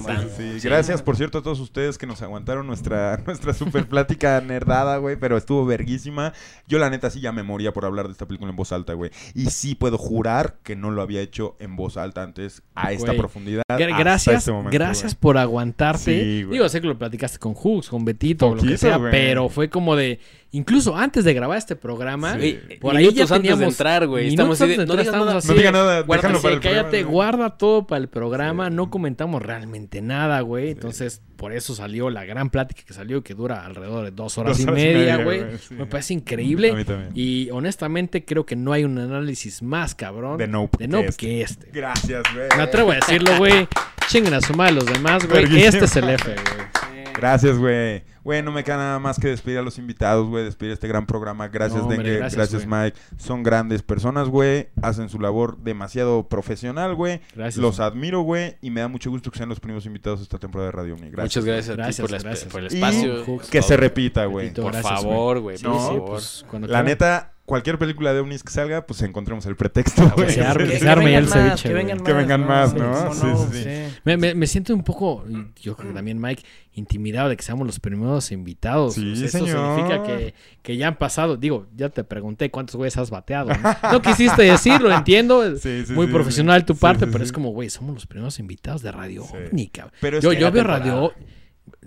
Gracias, 0.64 1.01
por 1.01 1.18
cierto, 1.18 1.40
a 1.40 1.42
todos 1.42 1.59
ustedes 1.59 1.78
que 1.98 2.06
nos 2.08 2.22
aguantaron 2.22 2.67
nuestra, 2.67 3.17
nuestra 3.25 3.53
super 3.53 3.88
plática 3.88 4.40
nerdada, 4.41 4.98
güey, 4.98 5.16
pero 5.16 5.38
estuvo 5.38 5.66
verguísima. 5.66 6.33
Yo, 6.67 6.77
la 6.80 6.90
neta, 6.90 7.09
sí 7.09 7.22
ya 7.22 7.32
me 7.32 7.43
moría 7.43 7.72
por 7.74 7.85
hablar 7.85 8.08
de 8.08 8.11
esta 8.11 8.27
película 8.27 8.49
en 8.49 8.56
voz 8.56 8.72
alta, 8.72 8.93
güey. 8.93 9.11
Y 9.33 9.48
sí 9.48 9.75
puedo 9.75 9.98
jurar 9.98 10.58
que 10.64 10.75
no 10.75 10.91
lo 10.91 11.01
había 11.01 11.22
hecho 11.22 11.56
en 11.59 11.75
voz 11.75 11.98
alta 11.98 12.24
antes 12.24 12.61
a 12.75 12.91
esta 12.91 13.08
Güey. 13.08 13.17
profundidad. 13.17 13.64
Gracias, 13.69 14.38
este 14.40 14.51
momento, 14.51 14.72
gracias 14.74 15.14
güey. 15.14 15.22
por 15.22 15.38
aguantarte. 15.38 15.99
Sí, 16.24 16.43
güey. 16.43 16.53
Digo, 16.58 16.69
sé 16.69 16.82
que 16.82 16.88
lo 16.88 16.98
platicaste 16.98 17.40
con 17.40 17.53
Hooks, 17.53 17.90
con 17.90 18.06
Betito, 18.06 18.48
o 18.48 18.49
lo 18.49 18.56
que 18.56 18.61
Poquito, 18.61 18.77
sea, 18.77 18.98
güey. 18.98 19.11
pero 19.11 19.49
fue 19.49 19.69
como 19.69 19.95
de, 19.95 20.19
incluso 20.51 20.95
antes 20.95 21.24
de 21.24 21.33
grabar 21.33 21.58
este 21.58 21.75
programa, 21.75 22.33
Sí. 22.33 22.59
Güey, 22.66 22.80
por 22.80 22.95
ahí 22.95 23.03
ya 23.06 23.09
antes 23.09 23.30
de 23.30 23.35
teníamos 23.35 23.61
entrar, 23.74 24.08
güey. 24.08 24.27
Estamos 24.30 24.59
así 24.61 24.75
de, 24.75 24.85
no 24.85 24.95
digas 24.95 25.14
nada. 25.16 25.38
así 25.38 25.48
No 25.48 25.53
diga 25.53 25.72
nada, 25.72 26.01
guarda- 26.01 26.22
déjalo 26.30 26.38
sí, 26.40 26.43
para 26.43 26.56
el 26.56 26.61
cállate, 26.61 27.03
guarda 27.03 27.58
todo 27.58 27.88
para 27.88 28.01
el 28.01 28.09
programa, 28.09 28.69
no 28.69 28.90
comentamos 28.90 29.41
realmente 29.41 30.01
nada, 30.01 30.41
güey. 30.41 30.72
Entonces, 30.72 31.22
por 31.35 31.53
eso 31.53 31.69
salió 31.76 32.10
la 32.10 32.26
gran 32.26 32.50
plática 32.50 32.84
que 32.86 32.94
salió, 32.94 33.24
que 33.24 33.34
dura 33.34 33.66
alrededor 33.66 34.06
de 34.06 34.12
dos 34.12 34.38
horas 34.38 34.58
Dos 34.58 34.66
y 34.66 34.70
horas 34.70 34.80
y 34.80 34.86
media, 34.86 35.24
güey. 35.24 35.44
sí. 35.58 35.74
Me 35.76 35.86
parece 35.86 36.14
increíble. 36.14 36.72
A 36.72 36.76
mí 36.76 36.86
también. 36.86 37.12
Y 37.16 37.50
honestamente 37.52 38.24
creo 38.26 38.46
que 38.46 38.56
no 38.56 38.72
hay 38.74 38.84
un 38.84 38.98
análisis 38.98 39.62
más 39.62 39.96
cabrón 39.96 40.38
De 40.38 40.48
Nope 40.48 40.78
de 40.80 40.86
que 40.86 40.92
Nope 40.92 41.08
este. 41.08 41.26
que 41.26 41.42
este. 41.42 41.70
Gracias, 41.72 42.24
güey. 42.34 42.48
Me 42.58 42.64
atrevo 42.64 42.92
a 42.92 42.96
decirlo, 42.96 43.38
güey. 43.38 43.68
Chinguen 44.08 44.34
a 44.34 44.42
su 44.42 44.54
madre 44.54 44.74
los 44.74 44.86
demás, 44.86 45.28
güey. 45.28 45.64
Este 45.66 45.86
es 45.86 45.96
el 45.96 46.10
F, 46.10 46.24
güey. 46.34 47.06
Gracias, 47.16 47.58
güey. 47.58 48.02
Güey, 48.24 48.44
no 48.44 48.52
me 48.52 48.64
queda 48.64 48.78
nada 48.78 49.00
más 49.00 49.20
que 49.20 49.28
despedir 49.30 49.58
a 49.60 49.62
los 49.62 49.78
invitados, 49.78 50.28
güey. 50.28 50.44
Despedir 50.44 50.74
este 50.74 50.88
gran 50.88 51.06
programa. 51.06 51.48
Gracias, 51.48 51.82
No, 51.84 51.88
Dengue. 51.90 52.18
gracias, 52.18 52.52
Gracias. 52.52 52.68
Mike. 52.68 52.98
Son 53.18 53.44
grandes 53.44 53.82
personas, 53.82 54.28
güey. 54.30 54.70
Hacen 54.82 55.10
su 55.10 55.20
labor 55.20 55.58
demasiado 55.58 56.28
profesional, 56.28 56.96
güey. 56.96 57.22
Gracias. 57.36 57.58
Los 57.62 57.80
admiro, 57.80 58.22
güey. 58.22 58.58
Y 58.62 58.72
me 58.72 58.82
da 58.82 58.88
mucho 58.88 59.10
gusto 59.10 59.32
que 59.32 59.38
sean 59.38 59.50
los 59.50 59.60
primeros 59.60 59.86
invitados 59.86 60.20
de 60.20 60.24
esta 60.24 60.38
temporada 60.38 60.68
de 60.70 60.72
Radio 60.78 60.94
Omni. 60.96 61.10
Gracias. 61.10 61.44
Muchas 61.44 61.46
gracias, 61.46 61.70
a 61.70 61.76
ti 61.76 61.82
Gracias, 61.82 62.02
por, 62.02 62.12
la- 62.12 62.18
gracias. 62.20 62.52
por 62.52 62.62
el 62.62 62.72
Y 62.72 62.76
espacio. 62.76 63.40
Que 63.50 63.60
todo. 63.60 63.68
se 63.68 63.78
repita, 63.78 64.26
güey. 64.26 64.54
Por 64.54 64.72
gracias, 64.72 64.84
favor, 65.02 65.40
güey, 65.40 65.58
Sí, 65.58 65.64
por 65.66 65.74
sí, 65.74 65.80
favor. 65.80 66.06
pues, 66.10 66.46
cuando 66.50 66.68
La 66.68 66.84
neta, 66.84 67.34
cualquier 67.50 67.78
película 67.78 68.14
de 68.14 68.19
ovnis 68.22 68.44
que 68.44 68.52
salga, 68.52 68.86
pues 68.86 69.02
encontremos 69.02 69.45
el 69.48 69.56
pretexto, 69.58 70.14
que 70.16 70.30
se 70.30 70.42
arme, 70.42 70.64
Que- 70.66 70.69
que 70.69 70.74
que 70.76 70.80
se 70.80 70.90
arme 70.90 71.11
ya 71.11 71.18
el 71.18 71.26
vengan 71.26 71.40
más, 71.48 71.50
ceviche, 71.61 71.68
que 71.68 71.74
vengan 71.74 72.00
Que 72.03 72.14
vengan 72.14 72.48
más, 72.48 72.74
¿no? 72.74 72.92
¿Cómo 72.94 73.14
Sí, 73.14 73.26
no? 73.26 73.52
sí, 73.52 73.64
sí. 73.64 74.00
Me, 74.06 74.16
me- 74.18 74.36
me 74.36 74.48
siento 74.48 74.74
un 74.74 74.84
poco, 74.84 75.26
yo 75.61 75.76
creo 75.76 75.90
que 75.90 75.95
también 75.95 76.22
Mike, 76.22 76.44
intimidado 76.74 77.28
de 77.30 77.36
que 77.36 77.44
seamos 77.44 77.66
los 77.68 77.80
primeros 77.80 78.32
invitados. 78.32 78.94
Sí, 78.94 79.11
O 79.11 79.16
sea, 79.16 79.26
eso 79.26 79.38
señor. 79.40 79.76
significa 79.76 80.03
que, 80.03 80.34
que 80.61 80.78
ya 80.78 80.88
han 80.88 80.98
pasado, 80.98 81.36
digo, 81.36 81.68
ya 81.76 81.90
te 81.90 82.03
pregunté 82.03 82.52
cuántos 82.52 82.76
güeyes 82.78 82.95
has 82.98 83.10
bateado. 83.10 83.50
No, 83.53 83.92
No 83.94 84.02
quisiste 84.02 84.44
decirlo, 84.44 84.94
entiendo. 84.94 85.44
Sí, 85.58 85.84
sí, 85.86 85.94
Muy 85.94 86.06
sí, 86.08 86.14
profesional 86.14 86.61
sí. 86.61 86.66
tu 86.68 86.76
parte, 86.78 87.06
sí, 87.06 87.11
pero 87.11 87.24
sí. 87.26 87.30
es 87.30 87.32
como, 87.34 87.50
güey, 87.50 87.69
somos 87.69 87.94
los 87.95 88.06
primeros 88.06 88.40
invitados 88.40 88.82
de 88.82 88.92
Radio 88.92 89.24
Sí. 89.24 89.34
OVNI, 89.36 89.68
cabrón. 89.69 89.94
Pero 90.00 90.19
yo 90.22 90.30
que 90.30 90.40
yo 90.40 90.52
veo 90.52 90.64
Radio 90.64 91.14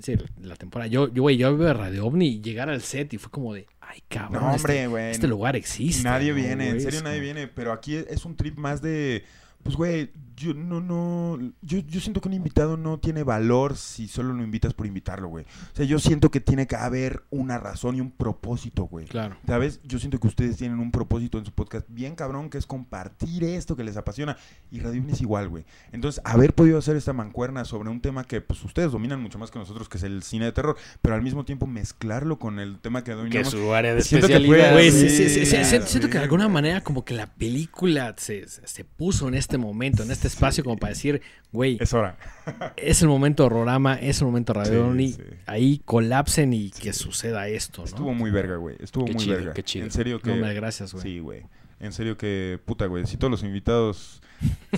Sí, 0.00 0.15
la 0.41 0.57
temporada. 0.57 0.89
Yo, 0.89 1.12
yo, 1.12 1.23
güey, 1.23 1.36
yo 1.36 1.57
veo 1.57 1.73
Radio 1.74 2.07
OVNI 2.07 2.26
y 2.26 2.41
llegar 2.41 2.68
al 2.70 2.82
set 2.82 3.12
y 3.15 3.18
fue 3.18 3.31
como 3.31 3.52
de, 3.55 3.66
ay, 3.92 4.02
cabrón. 4.08 4.42
No, 4.42 4.54
este- 4.54 4.56
hombre, 4.56 4.86
güey. 4.86 5.10
Este, 5.10 5.26
lugar 5.26 5.54
existe. 5.56 6.02
Nadie 6.02 6.30
¿no, 6.30 6.36
viene, 6.36 6.70
en 6.70 6.80
serio 6.80 7.02
nadie 7.02 7.20
viene, 7.20 7.46
pero 7.46 7.72
aquí 7.72 7.96
es 7.96 8.24
un 8.24 8.36
trip 8.36 8.56
más 8.56 8.80
de, 8.80 9.24
pues 9.62 9.76
güey, 9.76 10.10
yo 10.42 10.54
no, 10.54 10.80
no, 10.80 11.38
yo, 11.62 11.78
yo 11.78 12.00
siento 12.00 12.20
que 12.20 12.28
un 12.28 12.34
invitado 12.34 12.76
no 12.76 12.98
tiene 12.98 13.22
valor 13.22 13.76
si 13.76 14.08
solo 14.08 14.32
lo 14.32 14.42
invitas 14.42 14.74
por 14.74 14.86
invitarlo, 14.86 15.28
güey. 15.28 15.44
O 15.72 15.76
sea, 15.76 15.86
yo 15.86 15.98
siento 15.98 16.30
que 16.30 16.40
tiene 16.40 16.66
que 16.66 16.76
haber 16.76 17.22
una 17.30 17.58
razón 17.58 17.96
y 17.96 18.00
un 18.00 18.10
propósito, 18.10 18.84
güey. 18.84 19.06
Claro. 19.06 19.36
¿Sabes? 19.46 19.80
Yo 19.84 19.98
siento 19.98 20.18
que 20.20 20.26
ustedes 20.26 20.56
tienen 20.56 20.78
un 20.80 20.90
propósito 20.90 21.38
en 21.38 21.44
su 21.44 21.52
podcast 21.52 21.86
bien 21.88 22.14
cabrón, 22.14 22.50
que 22.50 22.58
es 22.58 22.66
compartir 22.66 23.44
esto 23.44 23.76
que 23.76 23.84
les 23.84 23.96
apasiona. 23.96 24.36
Y 24.70 24.80
Radio 24.80 25.02
es 25.08 25.20
igual, 25.20 25.48
güey. 25.48 25.64
Entonces, 25.92 26.20
haber 26.24 26.54
podido 26.54 26.78
hacer 26.78 26.96
esta 26.96 27.12
mancuerna 27.12 27.64
sobre 27.64 27.88
un 27.90 28.00
tema 28.00 28.24
que, 28.24 28.40
pues, 28.40 28.62
ustedes 28.64 28.92
dominan 28.92 29.20
mucho 29.22 29.38
más 29.38 29.50
que 29.50 29.58
nosotros, 29.58 29.88
que 29.88 29.98
es 29.98 30.04
el 30.04 30.22
cine 30.22 30.46
de 30.46 30.52
terror, 30.52 30.76
pero 31.00 31.14
al 31.14 31.22
mismo 31.22 31.44
tiempo 31.44 31.66
mezclarlo 31.66 32.38
con 32.38 32.58
el 32.58 32.78
tema 32.78 33.04
que 33.04 33.12
Que 33.12 33.16
dominamos. 33.16 33.50
su 33.50 33.72
área 33.74 33.94
de 33.94 34.02
Siento 34.02 34.26
que 34.26 34.34
especialidad. 34.34 34.72
Güey, 34.72 34.90
Sí, 34.90 35.08
sí, 35.08 35.08
sí, 35.08 35.28
sí, 35.28 35.46
sí, 35.46 35.50
claro, 35.56 35.86
siento, 35.86 36.08
que 36.08 36.18
de 36.18 36.24
alguna 36.24 36.48
manera 36.48 36.80
como 36.82 37.04
que 37.04 37.14
la 37.14 37.26
película 37.26 38.14
se, 38.18 38.48
se- 38.48 38.66
se 38.66 38.84
puso 38.84 39.28
en 39.28 39.34
este 39.34 39.58
momento, 39.58 40.02
en 40.02 40.10
este 40.10 40.26
espacio 40.33 40.65
como 40.65 40.77
para 40.77 40.91
decir, 40.91 41.23
güey, 41.52 41.77
Es 41.81 41.93
hora. 41.94 42.17
es 42.77 43.02
el 43.02 43.09
momento 43.09 43.44
horrorama, 43.47 43.94
es 43.94 44.20
el 44.20 44.27
momento 44.27 44.52
Radio 44.52 44.73
Sí, 44.85 44.89
Only, 44.91 45.12
sí. 45.12 45.23
ahí 45.47 45.81
colapsen 45.85 46.52
y 46.52 46.70
que 46.70 46.93
suceda 46.93 47.49
esto, 47.49 47.83
¿no? 47.83 47.86
Estuvo 47.86 48.15
muy 48.15 48.31
verga, 48.31 48.57
güey. 48.57 48.77
Estuvo 48.81 49.05
Qué 49.07 49.12
muy 49.12 49.23
chido, 49.23 49.36
verga. 49.36 49.52
qué 49.55 49.62
chido. 49.62 49.85
En 49.85 49.91
serio 49.91 50.20
que. 50.20 50.35
No, 50.35 50.55
gracias, 50.55 50.93
güey. 50.93 51.02
Sí, 51.02 51.19
güey. 51.20 51.43
En 51.81 51.93
serio 51.93 52.17
que, 52.17 52.59
puta, 52.65 52.86
güey. 52.86 53.07
Si 53.07 53.17
todos 53.17 53.31
los 53.31 53.43
invitados 53.43 54.23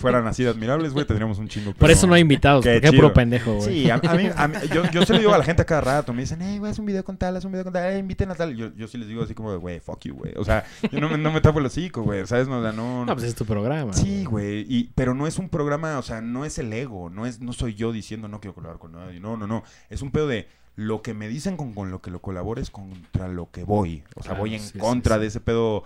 fueran 0.00 0.26
así 0.26 0.42
de 0.44 0.50
admirables, 0.50 0.92
güey, 0.92 1.06
tendríamos 1.06 1.38
un 1.38 1.48
chingo. 1.48 1.70
Por 1.72 1.76
pero- 1.80 1.92
eso 1.92 2.06
no 2.06 2.14
hay 2.14 2.22
invitados, 2.22 2.64
Qué 2.64 2.74
porque 2.74 2.86
es 2.88 2.92
puro 2.94 3.12
pendejo, 3.12 3.54
güey. 3.54 3.82
Sí, 3.84 3.90
a, 3.90 3.94
a 3.96 4.14
mí, 4.14 4.28
a 4.36 4.48
mí- 4.48 4.54
yo, 4.72 4.90
yo 4.90 5.04
se 5.06 5.12
lo 5.12 5.18
digo 5.18 5.32
a 5.34 5.38
la 5.38 5.44
gente 5.44 5.62
a 5.62 5.64
cada 5.64 5.80
rato. 5.80 6.12
Me 6.12 6.22
dicen, 6.22 6.40
hey, 6.42 6.58
güey, 6.58 6.70
haz 6.72 6.78
un 6.78 6.86
video 6.86 7.04
con 7.04 7.16
tal, 7.16 7.36
haz 7.36 7.44
un 7.44 7.52
video 7.52 7.64
con 7.64 7.72
tal, 7.72 7.92
eh, 7.92 7.98
inviten 7.98 8.30
a 8.30 8.34
tal. 8.34 8.54
Yo, 8.56 8.72
yo 8.76 8.88
sí 8.88 8.98
les 8.98 9.08
digo 9.08 9.22
así 9.22 9.34
como, 9.34 9.56
güey, 9.58 9.80
fuck 9.80 10.00
you, 10.04 10.14
güey. 10.14 10.32
O 10.36 10.44
sea, 10.44 10.64
yo 10.90 11.00
no 11.00 11.08
me, 11.08 11.18
no 11.18 11.30
me 11.32 11.40
tapo 11.40 11.58
el 11.60 11.66
hocico, 11.66 12.02
güey. 12.02 12.26
¿Sabes? 12.26 12.48
No, 12.48 12.58
o 12.58 12.62
sea, 12.62 12.72
no, 12.72 13.04
No, 13.04 13.12
pues 13.14 13.26
es 13.26 13.34
tu 13.34 13.44
programa. 13.44 13.92
Sí, 13.92 14.24
güey, 14.24 14.66
y, 14.68 14.90
pero 14.94 15.14
no 15.14 15.26
es 15.26 15.38
un 15.38 15.48
programa, 15.48 15.98
o 15.98 16.02
sea, 16.02 16.20
no 16.20 16.44
es 16.44 16.58
el 16.58 16.72
ego, 16.72 17.10
no 17.10 17.26
es, 17.26 17.40
no 17.40 17.52
soy 17.52 17.74
yo 17.74 17.92
diciendo 17.92 18.28
no 18.28 18.40
quiero 18.40 18.54
colaborar 18.54 18.80
con 18.80 18.92
nadie, 18.92 19.20
no, 19.20 19.36
no, 19.36 19.46
no, 19.46 19.62
es 19.90 20.02
un 20.02 20.10
pedo 20.10 20.26
de 20.28 20.48
lo 20.76 21.02
que 21.02 21.14
me 21.14 21.28
dicen 21.28 21.56
con, 21.56 21.72
con 21.72 21.90
lo 21.92 22.00
que 22.02 22.10
lo 22.10 22.20
colabores 22.20 22.70
contra 22.70 23.28
lo 23.28 23.50
que 23.50 23.62
voy, 23.62 24.02
o 24.16 24.22
sea, 24.22 24.30
Claro, 24.30 24.40
voy 24.40 24.54
en 24.56 24.60
sí, 24.60 24.70
sí, 24.72 24.78
contra 24.78 25.14
sí. 25.16 25.20
de 25.22 25.26
ese 25.28 25.40
pedo, 25.40 25.84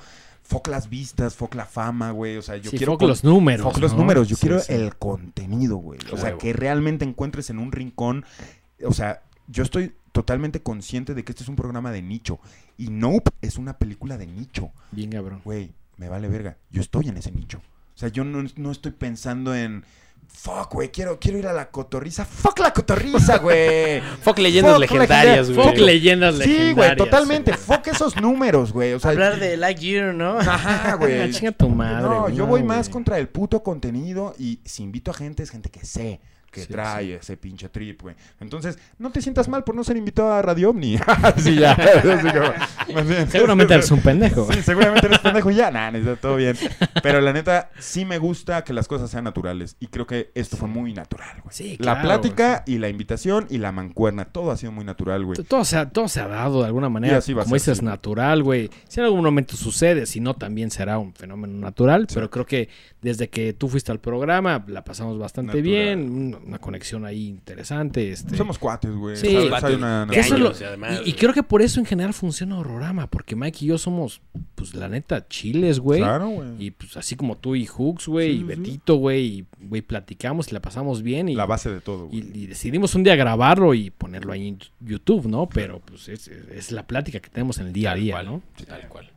foc 0.48 0.66
las 0.68 0.88
vistas, 0.88 1.34
foc 1.36 1.54
la 1.54 1.66
fama, 1.66 2.10
güey, 2.10 2.36
o 2.38 2.42
sea, 2.42 2.56
yo 2.56 2.70
Sí, 2.70 2.78
quiero... 2.78 2.96
con- 2.96 3.08
los 3.08 3.22
números, 3.22 3.62
foc 3.64 3.78
los 3.78 3.94
números, 3.94 4.28
yo 4.28 4.36
Sí, 4.36 4.40
quiero 4.46 4.60
sí. 4.60 4.72
el 4.72 4.96
contenido, 4.96 5.76
güey, 5.76 6.00
o 6.10 6.16
sea, 6.16 6.36
que 6.38 6.52
realmente 6.54 7.04
encuentres 7.04 7.50
en 7.50 7.58
un 7.58 7.70
rincón, 7.70 8.24
o 8.84 8.92
sea, 8.94 9.22
yo 9.46 9.62
estoy 9.62 9.92
totalmente 10.12 10.62
consciente 10.62 11.14
de 11.14 11.22
que 11.22 11.32
este 11.32 11.42
es 11.44 11.48
un 11.48 11.56
programa 11.56 11.92
de 11.92 12.00
nicho, 12.02 12.40
y 12.78 12.88
Nope 12.88 13.30
es 13.42 13.58
una 13.58 13.76
película 13.78 14.16
de 14.16 14.26
nicho, 14.26 14.70
Bien, 14.90 15.10
cabrón. 15.10 15.42
güey, 15.44 15.72
me 15.98 16.08
vale 16.08 16.28
verga. 16.28 16.56
Yo 16.70 16.80
estoy 16.80 17.08
en 17.08 17.16
ese 17.18 17.30
nicho. 17.32 17.58
O 17.58 17.98
sea, 17.98 18.08
yo 18.08 18.24
no, 18.24 18.44
no 18.56 18.70
estoy 18.70 18.92
pensando 18.92 19.54
en. 19.54 19.84
Fuck, 20.28 20.72
güey, 20.74 20.90
quiero, 20.90 21.18
quiero 21.18 21.38
ir 21.38 21.46
a 21.48 21.52
la 21.52 21.68
cotorriza. 21.70 22.24
Fuck 22.24 22.60
la 22.60 22.72
cotorriza, 22.72 23.38
güey. 23.38 24.00
Fuck 24.22 24.38
leyendas 24.38 24.72
Fuck 24.74 24.80
legendarias, 24.82 25.48
legenda- 25.48 25.62
güey. 25.62 25.68
Fuck 25.76 25.84
leyendas 25.86 26.34
Sí, 26.34 26.38
legendarias. 26.40 26.74
güey, 26.76 26.96
totalmente. 26.96 27.52
Fuck 27.54 27.86
esos 27.88 28.16
números, 28.20 28.72
güey. 28.72 28.92
O 28.92 29.00
sea, 29.00 29.10
Hablar 29.10 29.40
de 29.40 29.56
Lightyear, 29.56 30.14
¿no? 30.14 30.38
Ajá, 30.38 30.92
Ah, 30.92 30.94
güey. 30.94 31.30
chinga 31.32 31.52
tu 31.52 31.68
madre. 31.68 32.02
No, 32.02 32.28
yo 32.28 32.46
voy 32.46 32.62
más 32.62 32.88
contra 32.88 33.18
el 33.18 33.28
puto 33.28 33.62
contenido 33.62 34.34
y 34.38 34.60
si 34.64 34.82
invito 34.84 35.10
a 35.10 35.14
gente 35.14 35.42
es 35.42 35.50
gente 35.50 35.70
que 35.70 35.84
sé 35.84 36.20
que 36.50 36.62
Sí, 36.62 36.72
trae 36.72 37.14
ese 37.14 37.36
pinche 37.36 37.68
trip, 37.68 38.02
güey. 38.02 38.14
Entonces, 38.40 38.78
no 38.98 39.10
te 39.10 39.20
sientas 39.20 39.48
mal 39.48 39.64
por 39.64 39.74
no 39.74 39.84
ser 39.84 39.96
invitado 39.96 40.32
a 40.32 40.42
Radio 40.42 40.70
Omni. 40.70 40.98
sí, 41.36 41.56
ya. 41.56 41.76
Como. 42.86 43.00
Seguramente 43.30 43.74
eres 43.74 43.90
un 43.90 44.00
pendejo. 44.00 44.50
Sí, 44.52 44.62
seguramente 44.62 45.06
eres 45.06 45.18
pendejo 45.18 45.50
y 45.50 45.56
ya. 45.56 45.70
Nah, 45.70 45.90
no, 45.90 46.16
todo 46.16 46.36
bien. 46.36 46.56
Pero 47.02 47.20
la 47.20 47.32
neta, 47.32 47.70
sí 47.78 48.04
me 48.04 48.18
gusta 48.18 48.64
que 48.64 48.72
las 48.72 48.88
cosas 48.88 49.10
sean 49.10 49.24
naturales. 49.24 49.76
Y 49.80 49.88
creo 49.88 50.06
que 50.06 50.30
esto 50.34 50.56
fue 50.56 50.68
muy 50.68 50.92
natural, 50.92 51.40
güey. 51.42 51.54
Sí, 51.54 51.70
la 51.78 52.00
claro, 52.00 52.02
plática 52.02 52.62
y 52.66 52.78
la 52.78 52.88
invitación 52.88 53.46
y 53.50 53.58
la 53.58 53.72
mancuerna. 53.72 54.24
Todo 54.24 54.50
ha 54.50 54.56
sido 54.56 54.72
muy 54.72 54.84
natural, 54.84 55.24
güey. 55.24 55.36
Todo 55.44 55.64
se, 55.64 55.76
ha, 55.76 55.88
todo 55.88 56.08
se 56.08 56.20
ha 56.20 56.28
dado 56.28 56.60
de 56.60 56.66
alguna 56.66 56.88
manera. 56.88 57.14
Y 57.14 57.18
así 57.18 57.32
va 57.34 57.42
a 57.42 57.44
como 57.44 57.56
ser, 57.56 57.60
dices, 57.60 57.78
sí. 57.78 57.84
natural, 57.84 58.42
güey. 58.42 58.70
Si 58.88 59.00
en 59.00 59.06
algún 59.06 59.22
momento 59.22 59.56
sucede, 59.56 60.06
si 60.06 60.20
no, 60.20 60.34
también 60.34 60.70
será 60.70 60.98
un 60.98 61.12
fenómeno 61.14 61.58
natural. 61.58 62.06
Pero 62.12 62.30
creo 62.30 62.46
que 62.46 62.68
desde 63.00 63.28
que 63.28 63.52
tú 63.52 63.68
fuiste 63.68 63.92
al 63.92 64.00
programa, 64.00 64.64
la 64.66 64.84
pasamos 64.84 65.18
bastante 65.18 65.48
Natural. 65.48 65.62
bien. 65.62 66.37
Una, 66.38 66.46
una 66.46 66.58
conexión 66.58 67.04
ahí 67.04 67.26
interesante. 67.28 68.10
Este. 68.12 68.36
Somos 68.36 68.58
cuates, 68.58 68.90
güey. 68.94 69.16
Sí. 69.16 69.32
¿sabes? 69.32 69.48
Cuates 69.48 69.68
Hay 69.70 69.74
una- 69.74 70.06
de 70.06 70.12
Que 70.14 70.20
eso 70.20 70.34
es 70.34 70.40
lo- 70.40 70.46
años, 70.48 70.60
y 70.60 70.64
además, 70.64 71.00
y, 71.04 71.10
y 71.10 71.12
creo 71.14 71.32
que 71.32 71.42
por 71.42 71.62
eso 71.62 71.80
en 71.80 71.86
general 71.86 72.14
funciona 72.14 72.58
Horrorama, 72.58 73.06
porque 73.08 73.36
Mike 73.36 73.64
y 73.64 73.68
yo 73.68 73.78
somos, 73.78 74.20
pues 74.54 74.74
la 74.74 74.88
neta, 74.88 75.26
chiles, 75.28 75.78
güey. 75.80 76.00
Claro, 76.00 76.28
güey. 76.28 76.48
Y 76.58 76.70
pues 76.70 76.96
así 76.96 77.16
como 77.16 77.36
tú 77.36 77.54
y 77.54 77.66
Hooks, 77.66 78.06
güey, 78.08 78.32
Sí, 78.32 78.40
y. 78.40 78.44
Betito, 78.44 78.96
güey, 78.96 79.24
y 79.26 79.46
güey, 79.60 79.82
platicamos 79.82 80.48
y 80.50 80.54
la 80.54 80.60
pasamos 80.60 81.02
bien. 81.02 81.28
Y, 81.28 81.34
La 81.34 81.46
base 81.46 81.70
de 81.70 81.80
todo, 81.80 82.06
güey. 82.06 82.18
y, 82.34 82.42
y 82.44 82.46
decidimos 82.46 82.94
un 82.94 83.04
día 83.04 83.16
grabarlo 83.16 83.74
y 83.74 83.90
ponerlo 83.90 84.32
ahí 84.32 84.48
en 84.48 84.58
YouTube, 84.80 85.26
¿no? 85.26 85.48
Pero 85.48 85.80
pues 85.80 86.08
es, 86.08 86.28
es 86.28 86.72
la 86.72 86.86
plática 86.86 87.20
que 87.20 87.28
tenemos 87.30 87.58
en 87.58 87.66
el 87.68 87.72
día 87.72 87.90
a 87.90 87.94
Tal 87.94 88.02
día, 88.02 88.12
cual, 88.14 88.26
¿no? 88.26 88.42
Tal 88.66 88.88
cual. 88.88 89.10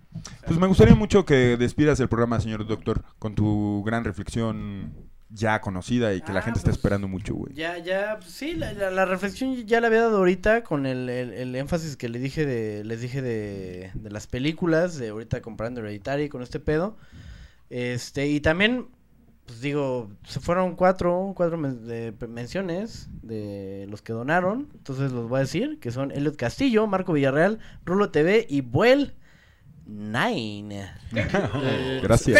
Pues 0.45 0.59
me 0.59 0.67
gustaría 0.67 0.93
mucho 0.93 1.24
que 1.25 1.56
despidas 1.56 2.00
el 2.01 2.09
programa, 2.09 2.40
señor 2.41 2.67
doctor, 2.67 3.03
con 3.17 3.33
tu 3.33 3.82
gran 3.85 4.03
reflexión 4.03 4.91
ya 5.34 5.61
conocida 5.61 6.14
y 6.14 6.22
que 6.22 6.34
la 6.34 6.40
Ah, 6.40 6.43
gente 6.43 6.60
está 6.60 6.69
pues, 6.69 6.77
esperando 6.77 7.08
mucho, 7.08 7.34
güey. 7.35 7.53
Ya, 7.53 7.77
ya, 7.77 8.18
pues, 8.19 8.32
sí, 8.32 8.53
la, 8.56 8.74
la- 8.74 8.92
la 8.92 9.06
reflexión 9.06 9.56
ya 9.66 9.80
la 9.82 9.88
había 9.88 10.01
dado 10.01 10.18
ahorita 10.18 10.64
con 10.64 10.85
el, 10.85 11.10
el- 11.10 11.34
el 11.34 11.56
énfasis 11.56 11.95
que 11.98 12.10
le 12.10 12.19
dije 12.19 12.45
de, 12.45 12.84
les 12.84 13.01
dije 13.01 13.22
de, 13.22 13.92
de 13.93 14.10
las 14.11 14.27
películas, 14.27 14.98
de 14.98 15.10
ahorita 15.10 15.42
comparando 15.42 15.80
Hereditary 15.82 16.27
con 16.30 16.42
este 16.42 16.60
pedo. 16.60 16.98
Este, 17.69 18.27
y 18.27 18.42
también, 18.42 18.88
pues 19.45 19.61
digo, 19.61 20.10
se 20.27 20.40
fueron 20.40 20.76
cuatro, 20.76 21.34
cuatro 21.35 21.58
men- 21.58 21.85
de- 21.88 22.14
menciones 22.27 23.10
de 23.22 23.85
los 23.90 24.01
que 24.01 24.14
donaron, 24.14 24.68
entonces 24.74 25.11
los 25.11 25.30
voy 25.30 25.38
a 25.38 25.42
decir, 25.42 25.80
que 25.80 25.92
son 25.92 26.11
Elliot 26.11 26.35
Castillo, 26.35 26.85
Marco 26.88 27.14
Villarreal, 27.14 27.60
Rulo 27.85 28.11
TV 28.11 28.45
y 28.50 28.61
Buel 28.61 29.14
Nine. 29.85 30.90
Gracias. 32.01 32.40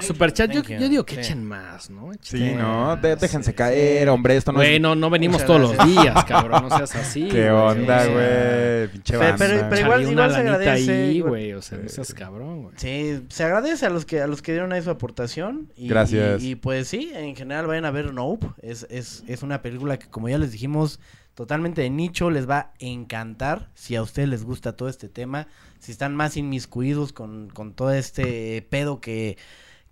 Superchat, 0.00 0.50
yo, 0.50 0.62
Thank 0.62 0.72
you. 0.74 0.78
yo 0.80 0.88
digo 0.88 1.06
que 1.06 1.14
Sí. 1.14 1.20
echen 1.20 1.44
más, 1.44 1.88
¿no? 1.90 2.10
Sí, 2.20 2.52
no, 2.54 2.96
de- 2.96 3.16
déjense 3.16 3.50
sí, 3.52 3.56
caer, 3.56 4.08
hombre, 4.08 4.36
esto 4.36 4.52
no 4.52 4.58
Güey, 4.58 4.74
es... 4.76 4.80
no, 4.80 4.94
no 4.94 5.08
venimos 5.08 5.42
Muchas 5.42 5.46
todos 5.46 5.60
los 5.76 5.86
días, 5.86 6.24
cabrón, 6.24 6.68
no 6.68 6.76
seas 6.76 6.94
así. 6.96 7.22
¿Qué 7.30 7.50
güey. 7.50 7.62
onda, 7.62 8.06
güey? 8.06 8.88
Pinche 8.88 9.16
Pero- 9.18 9.20
banda. 9.20 9.68
pero- 9.70 9.80
igual- 9.80 10.00
una 10.02 10.10
igual 10.12 10.30
se 10.32 10.36
agradece, 10.40 10.92
ahí, 10.92 11.20
güey. 11.20 11.30
güey, 11.30 11.52
o 11.54 11.62
sea, 11.62 11.78
no 11.78 11.88
seas 11.88 12.12
cabrón, 12.14 12.62
güey. 12.64 12.74
Sí, 12.76 13.22
se 13.28 13.44
agradece 13.44 13.86
a 13.86 13.90
los 13.90 14.04
que 14.04 14.20
a 14.20 14.26
los 14.26 14.42
que 14.42 14.52
dieron 14.52 14.72
ahí 14.72 14.82
su 14.82 14.90
aportación. 14.90 15.70
Y, 15.76 15.88
Gracias. 15.88 16.42
Y, 16.42 16.50
y, 16.50 16.54
pues 16.56 16.88
sí, 16.88 17.10
en 17.14 17.34
general 17.36 17.66
vayan 17.66 17.84
a 17.86 17.90
ver 17.90 18.12
Nope. 18.12 18.48
Es, 18.60 18.86
es, 18.90 19.24
es 19.26 19.42
una 19.42 19.62
película 19.62 19.98
que 19.98 20.08
como 20.08 20.28
ya 20.28 20.38
les 20.38 20.52
dijimos, 20.52 21.00
totalmente 21.34 21.82
de 21.82 21.90
nicho, 21.90 22.30
les 22.30 22.48
va 22.48 22.58
a 22.58 22.72
encantar. 22.78 23.70
Si 23.74 23.96
a 23.96 24.02
ustedes 24.02 24.28
les 24.28 24.44
gusta 24.44 24.76
todo 24.76 24.88
este 24.88 25.08
tema, 25.08 25.48
si 25.78 25.92
están 25.92 26.14
más 26.14 26.36
inmiscuidos 26.36 27.12
con, 27.12 27.48
con 27.50 27.72
todo 27.72 27.92
este 27.92 28.62
pedo 28.62 29.00
que, 29.00 29.38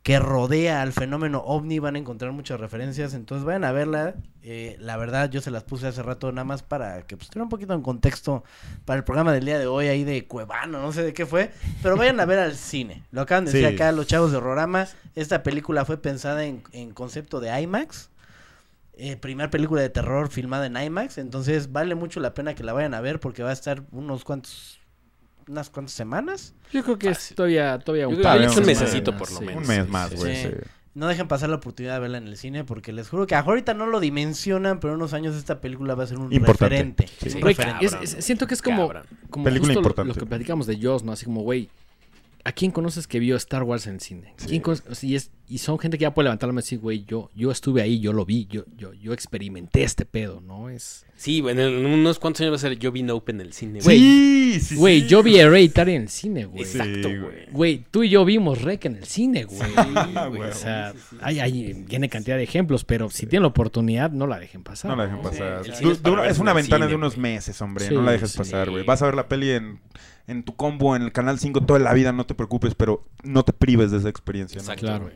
que 0.03 0.19
rodea 0.19 0.83
al 0.83 0.93
fenómeno 0.93 1.43
ovni, 1.45 1.79
van 1.79 1.97
a 1.97 1.99
encontrar 1.99 2.33
muchas 2.33 2.61
referencias. 2.61 3.15
Entonces 3.15 3.45
vayan 3.45 3.65
a 3.65 3.73
verla. 3.73 4.15
Eh, 4.43 4.77
la 4.81 4.97
verdad, 4.97 5.31
yo 5.31 5.41
se 5.41 5.51
las 5.51 5.65
puse 5.65 5.87
hace 5.87 6.03
rato 6.03 6.31
nada 6.33 6.45
más 6.45 6.63
para 6.63 7.03
que 7.07 7.17
pues, 7.17 7.31
un 7.37 7.49
poquito 7.49 7.75
en 7.75 7.83
contexto 7.83 8.45
para 8.85 8.99
el 8.99 9.05
programa 9.05 9.33
del 9.33 9.45
día 9.45 9.59
de 9.59 9.67
hoy 9.67 9.89
ahí 9.89 10.05
de 10.05 10.27
Cuevano, 10.27 10.81
no 10.81 10.93
sé 10.93 11.03
de 11.03 11.13
qué 11.13 11.27
fue. 11.27 11.51
Pero 11.83 11.97
vayan 11.97 12.21
a 12.21 12.25
ver 12.27 12.39
al 12.39 12.55
cine. 12.55 13.03
Lo 13.11 13.23
acaban 13.23 13.45
de 13.45 13.53
decir 13.53 13.67
acá 13.67 13.93
los 13.93 14.07
chavos 14.07 14.31
de 14.31 14.39
Horrorama. 14.39 14.89
Esta 15.15 15.43
película 15.43 15.85
fue 15.85 16.01
pensada 16.01 16.45
en, 16.45 16.63
en 16.73 16.93
concepto 16.93 17.41
de 17.41 17.61
IMAX. 17.61 18.10
Eh, 19.03 19.17
primer 19.17 19.49
película 19.51 19.81
de 19.81 19.89
terror 19.89 20.29
filmada 20.29 20.67
en 20.67 20.77
IMAX. 20.77 21.19
Entonces 21.19 21.73
vale 21.73 21.95
mucho 21.95 22.21
la 22.21 22.35
pena 22.35 22.55
que 22.55 22.63
la 22.65 22.73
vayan 22.73 22.93
a 22.95 23.01
ver 23.01 23.19
porque 23.21 23.43
va 23.43 23.51
a 23.51 23.55
estar 23.55 23.83
unos 23.93 24.25
cuantos... 24.25 24.79
Unas 25.49 25.71
cuantas 25.71 25.95
semanas. 25.95 26.55
Yo 26.73 26.85
creo 26.85 26.99
que 26.99 27.09
es 27.09 27.33
todavía, 27.35 27.79
todavía 27.81 28.07
un 28.07 28.15
un 28.15 28.67
mesecito 28.67 29.17
por 29.17 29.33
lo 29.33 29.39
sí. 29.39 29.45
menos. 29.47 29.63
Un 29.63 29.69
mes 29.69 29.89
más, 29.89 30.15
güey. 30.15 30.37
sí. 30.37 30.49
sí. 30.49 30.55
No 30.93 31.07
dejen 31.07 31.29
pasar 31.29 31.49
la 31.49 31.57
oportunidad 31.57 31.95
de 31.95 32.01
verla 32.01 32.19
en 32.19 32.27
el 32.27 32.37
cine 32.37 32.65
porque 32.65 32.93
les 32.93 33.09
juro 33.09 33.27
que 33.27 33.35
ahorita 33.37 33.75
no 33.75 33.87
lo 33.87 34.01
dimensionan, 34.01 34.81
pero 34.81 34.93
en 34.93 34.97
unos 34.99 35.13
años 35.15 35.37
esta 35.37 35.61
película 35.61 35.95
va 35.95 36.03
a 36.05 36.07
ser 36.09 36.19
un 36.19 36.33
Importante. 36.33 36.65
referente. 36.65 37.07
Sí. 37.31 37.37
Un 37.39 37.43
referente. 37.43 37.87
es- 37.87 37.95
es- 38.15 38.25
siento 38.25 38.47
que 38.49 38.55
es 38.55 38.61
como, 38.63 38.93
como 39.31 39.45
Película 39.45 39.69
justo 39.69 39.81
lo- 39.81 39.81
importante. 39.81 40.09
Lo, 40.15 40.15
que 40.21 40.27
platicamos 40.27 40.67
de 40.67 40.79
Joss, 40.83 41.05
¿no? 41.05 41.13
Así 41.13 41.25
como, 41.25 41.43
güey, 41.43 41.69
¿a 42.45 42.53
quién 42.53 42.71
conoces 42.71 43.07
que 43.07 43.19
vio 43.19 43.37
Star 43.37 43.63
Wars 43.63 43.87
en 43.87 44.01
cine? 44.01 44.35
Sí. 44.37 44.47
¿Quién 44.49 44.63
o 44.67 44.75
sea, 44.95 45.09
y, 45.09 45.15
es- 45.17 45.31
y 45.49 45.59
son 45.59 45.79
gente 45.79 45.99
que 45.99 46.03
ya 46.03 46.15
puede 46.15 46.25
levantar 46.27 46.47
la 46.49 46.53
mano 46.53 46.61
y 46.61 46.63
decir, 46.65 46.79
güey, 46.79 47.05
yo, 47.05 47.29
yo 47.35 47.51
estuve 47.51 47.83
ahí, 47.83 47.99
yo 48.01 48.13
lo 48.13 48.25
vi, 48.25 48.47
yo, 48.47 48.65
yo, 48.77 48.93
yo 48.95 49.13
experimenté 49.13 49.83
este 49.83 50.05
pedo, 50.07 50.41
¿no? 50.41 50.69
Es... 50.71 51.05
Sí, 51.17 51.39
en, 51.39 51.59
el- 51.59 51.75
en 51.81 51.87
unos 51.87 52.19
cuantos 52.19 52.41
años 52.43 52.53
va 52.53 52.57
a 52.57 52.61
ser 52.61 52.79
yo 52.79 52.93
vi 52.93 53.03
Nope 53.03 53.33
en 53.33 53.41
el 53.41 53.53
cine. 53.53 53.81
Güey, 53.81 53.99
Sí, 53.99 54.61
sí, 54.61 54.77
Güey, 54.77 55.03
sí. 55.03 55.07
yo 55.09 55.23
vi 55.23 55.37
Hereditary 55.39 55.95
en 55.95 56.03
el 56.03 56.09
cine, 56.09 56.45
güey. 56.47 56.63
Exacto, 56.63 57.09
Sí, 57.09 57.17
güey. 57.19 57.47
Güey, 57.53 57.85
tú 57.91 58.03
y 58.03 58.09
yo 58.09 58.25
vimos 58.25 58.63
Rec 58.63 58.85
en 58.87 58.97
el 58.97 59.05
cine, 59.05 59.45
güey. 59.45 59.61
güey. 60.31 60.51
o 60.51 60.55
sea, 60.55 60.93
hay, 61.21 61.39
hay 61.41 61.85
tiene 61.89 62.09
cantidad 62.09 62.37
de 62.37 62.43
ejemplos, 62.45 62.85
pero 62.85 63.11
si 63.11 63.27
tienen 63.27 63.43
la 63.43 63.49
oportunidad, 63.49 64.11
no 64.11 64.27
la 64.27 64.39
dejen 64.39 64.63
pasar. 64.63 64.91
No 64.91 64.97
la 64.97 65.05
dejen 65.07 65.23
pasar. 65.23 65.63
es 66.27 66.39
una 66.39 66.53
ventana 66.53 66.85
cine, 66.85 66.89
de 66.89 66.95
unos 66.97 67.15
güey. 67.17 67.23
meses, 67.35 67.61
hombre. 67.63 67.87
Sí, 67.87 67.95
no 67.95 68.03
la 68.03 68.13
dejes 68.13 68.33
sí. 68.33 68.39
pasar, 68.39 68.71
güey. 68.71 68.85
Vas 68.85 69.03
a 69.03 69.07
ver 69.07 69.15
la 69.15 69.29
peli 69.29 69.51
en, 69.51 69.79
en 70.31 70.43
tu 70.45 70.57
combo, 70.57 70.95
en 70.97 71.03
el 71.03 71.13
canal 71.13 71.39
5 71.39 71.63
toda 71.63 71.79
la 71.81 71.93
vida, 71.93 72.13
no 72.13 72.25
te 72.27 72.35
preocupes, 72.35 72.75
pero 72.75 73.05
no 73.23 73.43
te 73.43 73.53
prives 73.53 73.91
de 73.91 73.99
esa 73.99 74.09
experiencia. 74.09 74.57
¿no? 74.59 74.63
Exacto, 74.63 74.87
Claro. 74.87 75.05
güey. 75.05 75.15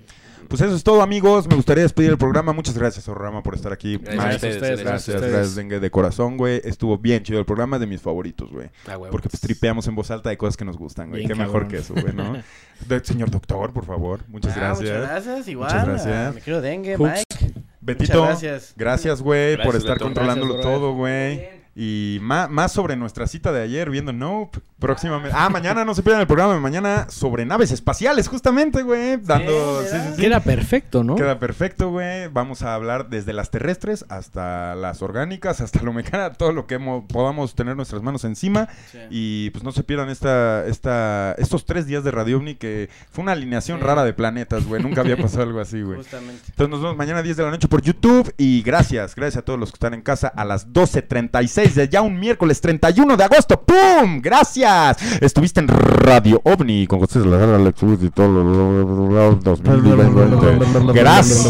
Pues 0.49 0.61
eso 0.61 0.77
es 0.77 0.85
todo, 0.85 1.01
amigos. 1.01 1.49
Me 1.49 1.55
gustaría 1.55 1.85
despedir 1.85 2.11
el 2.11 2.19
programa. 2.19 2.53
Muchas 2.53 2.77
gracias, 2.77 3.09
Orrama, 3.09 3.43
por 3.43 3.55
estar 3.55 3.73
aquí. 3.73 3.97
Gracias 3.97 4.21
a 4.23 4.35
ustedes, 4.35 4.59
Gracias, 4.61 4.85
gracias 4.85 5.09
a 5.09 5.17
ustedes. 5.17 5.33
gracias, 5.33 5.55
Dengue, 5.55 5.81
de 5.81 5.91
corazón, 5.91 6.37
güey. 6.37 6.61
Estuvo 6.65 6.99
bien 6.99 7.23
chido 7.23 7.39
el 7.39 7.47
programa, 7.47 7.79
de 7.79 7.87
mis 7.87 8.03
favoritos, 8.03 8.51
güey. 8.53 8.69
Ah, 8.87 8.97
güey. 8.97 9.11
Porque 9.11 9.31
pues 9.31 9.41
tripeamos 9.41 9.89
en 9.89 9.95
voz 9.95 10.11
alta 10.11 10.29
de 10.29 10.37
cosas 10.37 10.59
que 10.59 10.67
nos 10.67 10.77
gustan, 10.77 11.09
güey. 11.09 11.27
Qué 11.27 11.35
mejor 11.35 11.67
que 11.67 11.79
eso, 11.79 11.95
güey, 11.95 12.13
¿no? 12.13 12.37
De- 12.89 13.03
señor 13.05 13.31
doctor, 13.31 13.73
por 13.73 13.87
favor. 13.87 14.21
Muchas 14.29 14.55
Ah, 14.55 14.61
gracias. 14.61 14.91
Muchas 15.01 15.25
gracias, 15.25 15.49
igual. 15.49 15.71
Muchas 15.73 15.89
gracias. 15.89 16.29
a 16.29 16.33
Mi 16.33 16.41
querido 16.43 16.61
Dengue, 16.61 16.97
Hooks, 16.99 17.23
Mike. 17.41 17.55
Betito, 17.81 18.13
Muchas 18.25 18.43
gracias. 18.43 18.75
gracias, 18.77 19.23
güey, 19.23 19.57
por 19.63 19.77
estar 19.77 19.95
Beto. 19.95 20.05
controlándolo 20.05 20.55
Gracias, 20.55 20.75
todo, 20.75 20.93
güey. 20.93 21.64
Y 21.77 22.19
más, 22.23 22.49
más 22.51 22.71
sobre 22.73 22.95
nuestra 22.97 23.27
cita 23.27 23.51
de 23.51 23.61
ayer 23.63 23.91
viendo 23.91 24.13
Nope. 24.13 24.61
Próximamente. 24.79 25.35
Ah, 25.37 25.49
mañana 25.49 25.85
no 25.85 25.95
se 25.95 26.03
pierdan 26.03 26.21
el 26.21 26.27
programa. 26.27 26.61
Mañana 26.61 27.07
sobre 27.09 27.47
naves 27.47 27.73
espaciales, 27.73 28.29
justamente, 28.29 28.83
güey. 28.83 29.17
Dando. 29.17 29.81
Sí, 29.83 29.89
Sí, 29.91 29.97
sí, 29.99 30.09
sí. 30.17 30.23
Queda 30.23 30.41
perfecto, 30.41 31.03
¿no? 31.03 31.15
Queda 31.17 31.39
perfecto, 31.39 31.91
güey. 31.91 32.29
Vamos 32.29 32.63
a 32.63 32.75
hablar 32.75 33.09
desde 33.09 33.33
las 33.33 33.51
terrestres 33.51 34.05
hasta 34.11 34.75
las 34.75 35.01
orgánicas, 35.03 35.61
hasta 35.63 35.83
lo 35.83 35.93
mecánico, 35.93 36.37
todo 36.37 36.53
lo 36.53 36.67
que 36.67 36.79
mo- 36.79 37.07
podamos 37.09 37.55
tener 37.55 37.77
nuestras 37.77 38.03
manos 38.03 38.25
encima. 38.25 38.69
Sí. 38.93 38.99
Y 39.11 39.51
pues 39.51 39.65
no 39.65 39.73
se 39.73 39.83
pierdan 39.85 40.11
esta, 40.11 40.67
esta, 40.67 41.33
estos 41.39 41.65
tres 41.65 41.87
días 41.87 42.05
de 42.05 42.11
Radio 42.11 42.37
OVNI 42.37 42.57
que 42.57 42.91
fue 43.11 43.23
una 43.23 43.33
alineación 43.33 43.79
Sí. 43.81 43.85
rara 43.87 44.05
de 44.05 44.13
planetas, 44.13 44.67
güey. 44.67 44.83
Nunca 44.83 45.01
había 45.01 45.17
pasado 45.17 45.45
algo 45.45 45.61
así, 45.61 45.81
güey. 45.83 45.97
Justamente. 45.99 46.43
Entonces 46.51 46.69
nos 46.71 46.81
vemos 46.83 46.97
mañana 46.97 47.21
a 47.21 47.23
10 47.23 47.37
de 47.39 47.43
la 47.43 47.51
noche 47.51 47.69
por 47.69 47.81
YouTube. 47.83 48.33
Y 48.37 48.63
gracias, 48.63 49.15
gracias 49.15 49.39
a 49.41 49.45
todos 49.45 49.59
los 49.59 49.71
que 49.71 49.77
están 49.77 49.95
en 49.95 50.03
casa 50.03 50.29
a 50.29 50.45
las 50.45 50.73
12.36 50.73 51.64
de 51.73 51.89
ya 51.89 52.03
un 52.03 52.19
miércoles 52.19 52.61
31 52.61 53.17
de 53.17 53.25
agosto. 53.25 53.61
¡Pum! 53.61 54.21
Gracias. 54.21 54.99
Estuviste 55.23 55.61
en 55.61 55.69
Radio 55.69 56.41
OVNI 56.45 56.87
con 56.87 56.99
José 57.01 57.21
Salazar, 57.21 57.55
Alex 57.55 57.83
y 58.03 58.11
todo 58.11 58.29
lo 58.29 59.35
2020. 59.43 60.93
Gracias. 60.93 61.45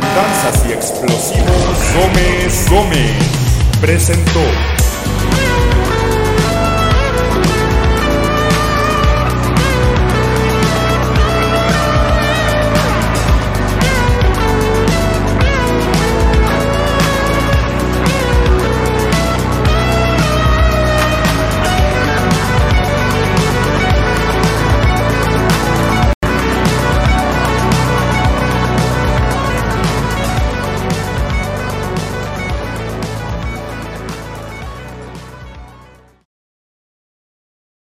Danzas 0.00 0.66
y 0.68 0.72
explosivos 0.72 1.76
Gómez 1.94 2.70
Gómez 2.70 3.46
presentó 3.80 4.40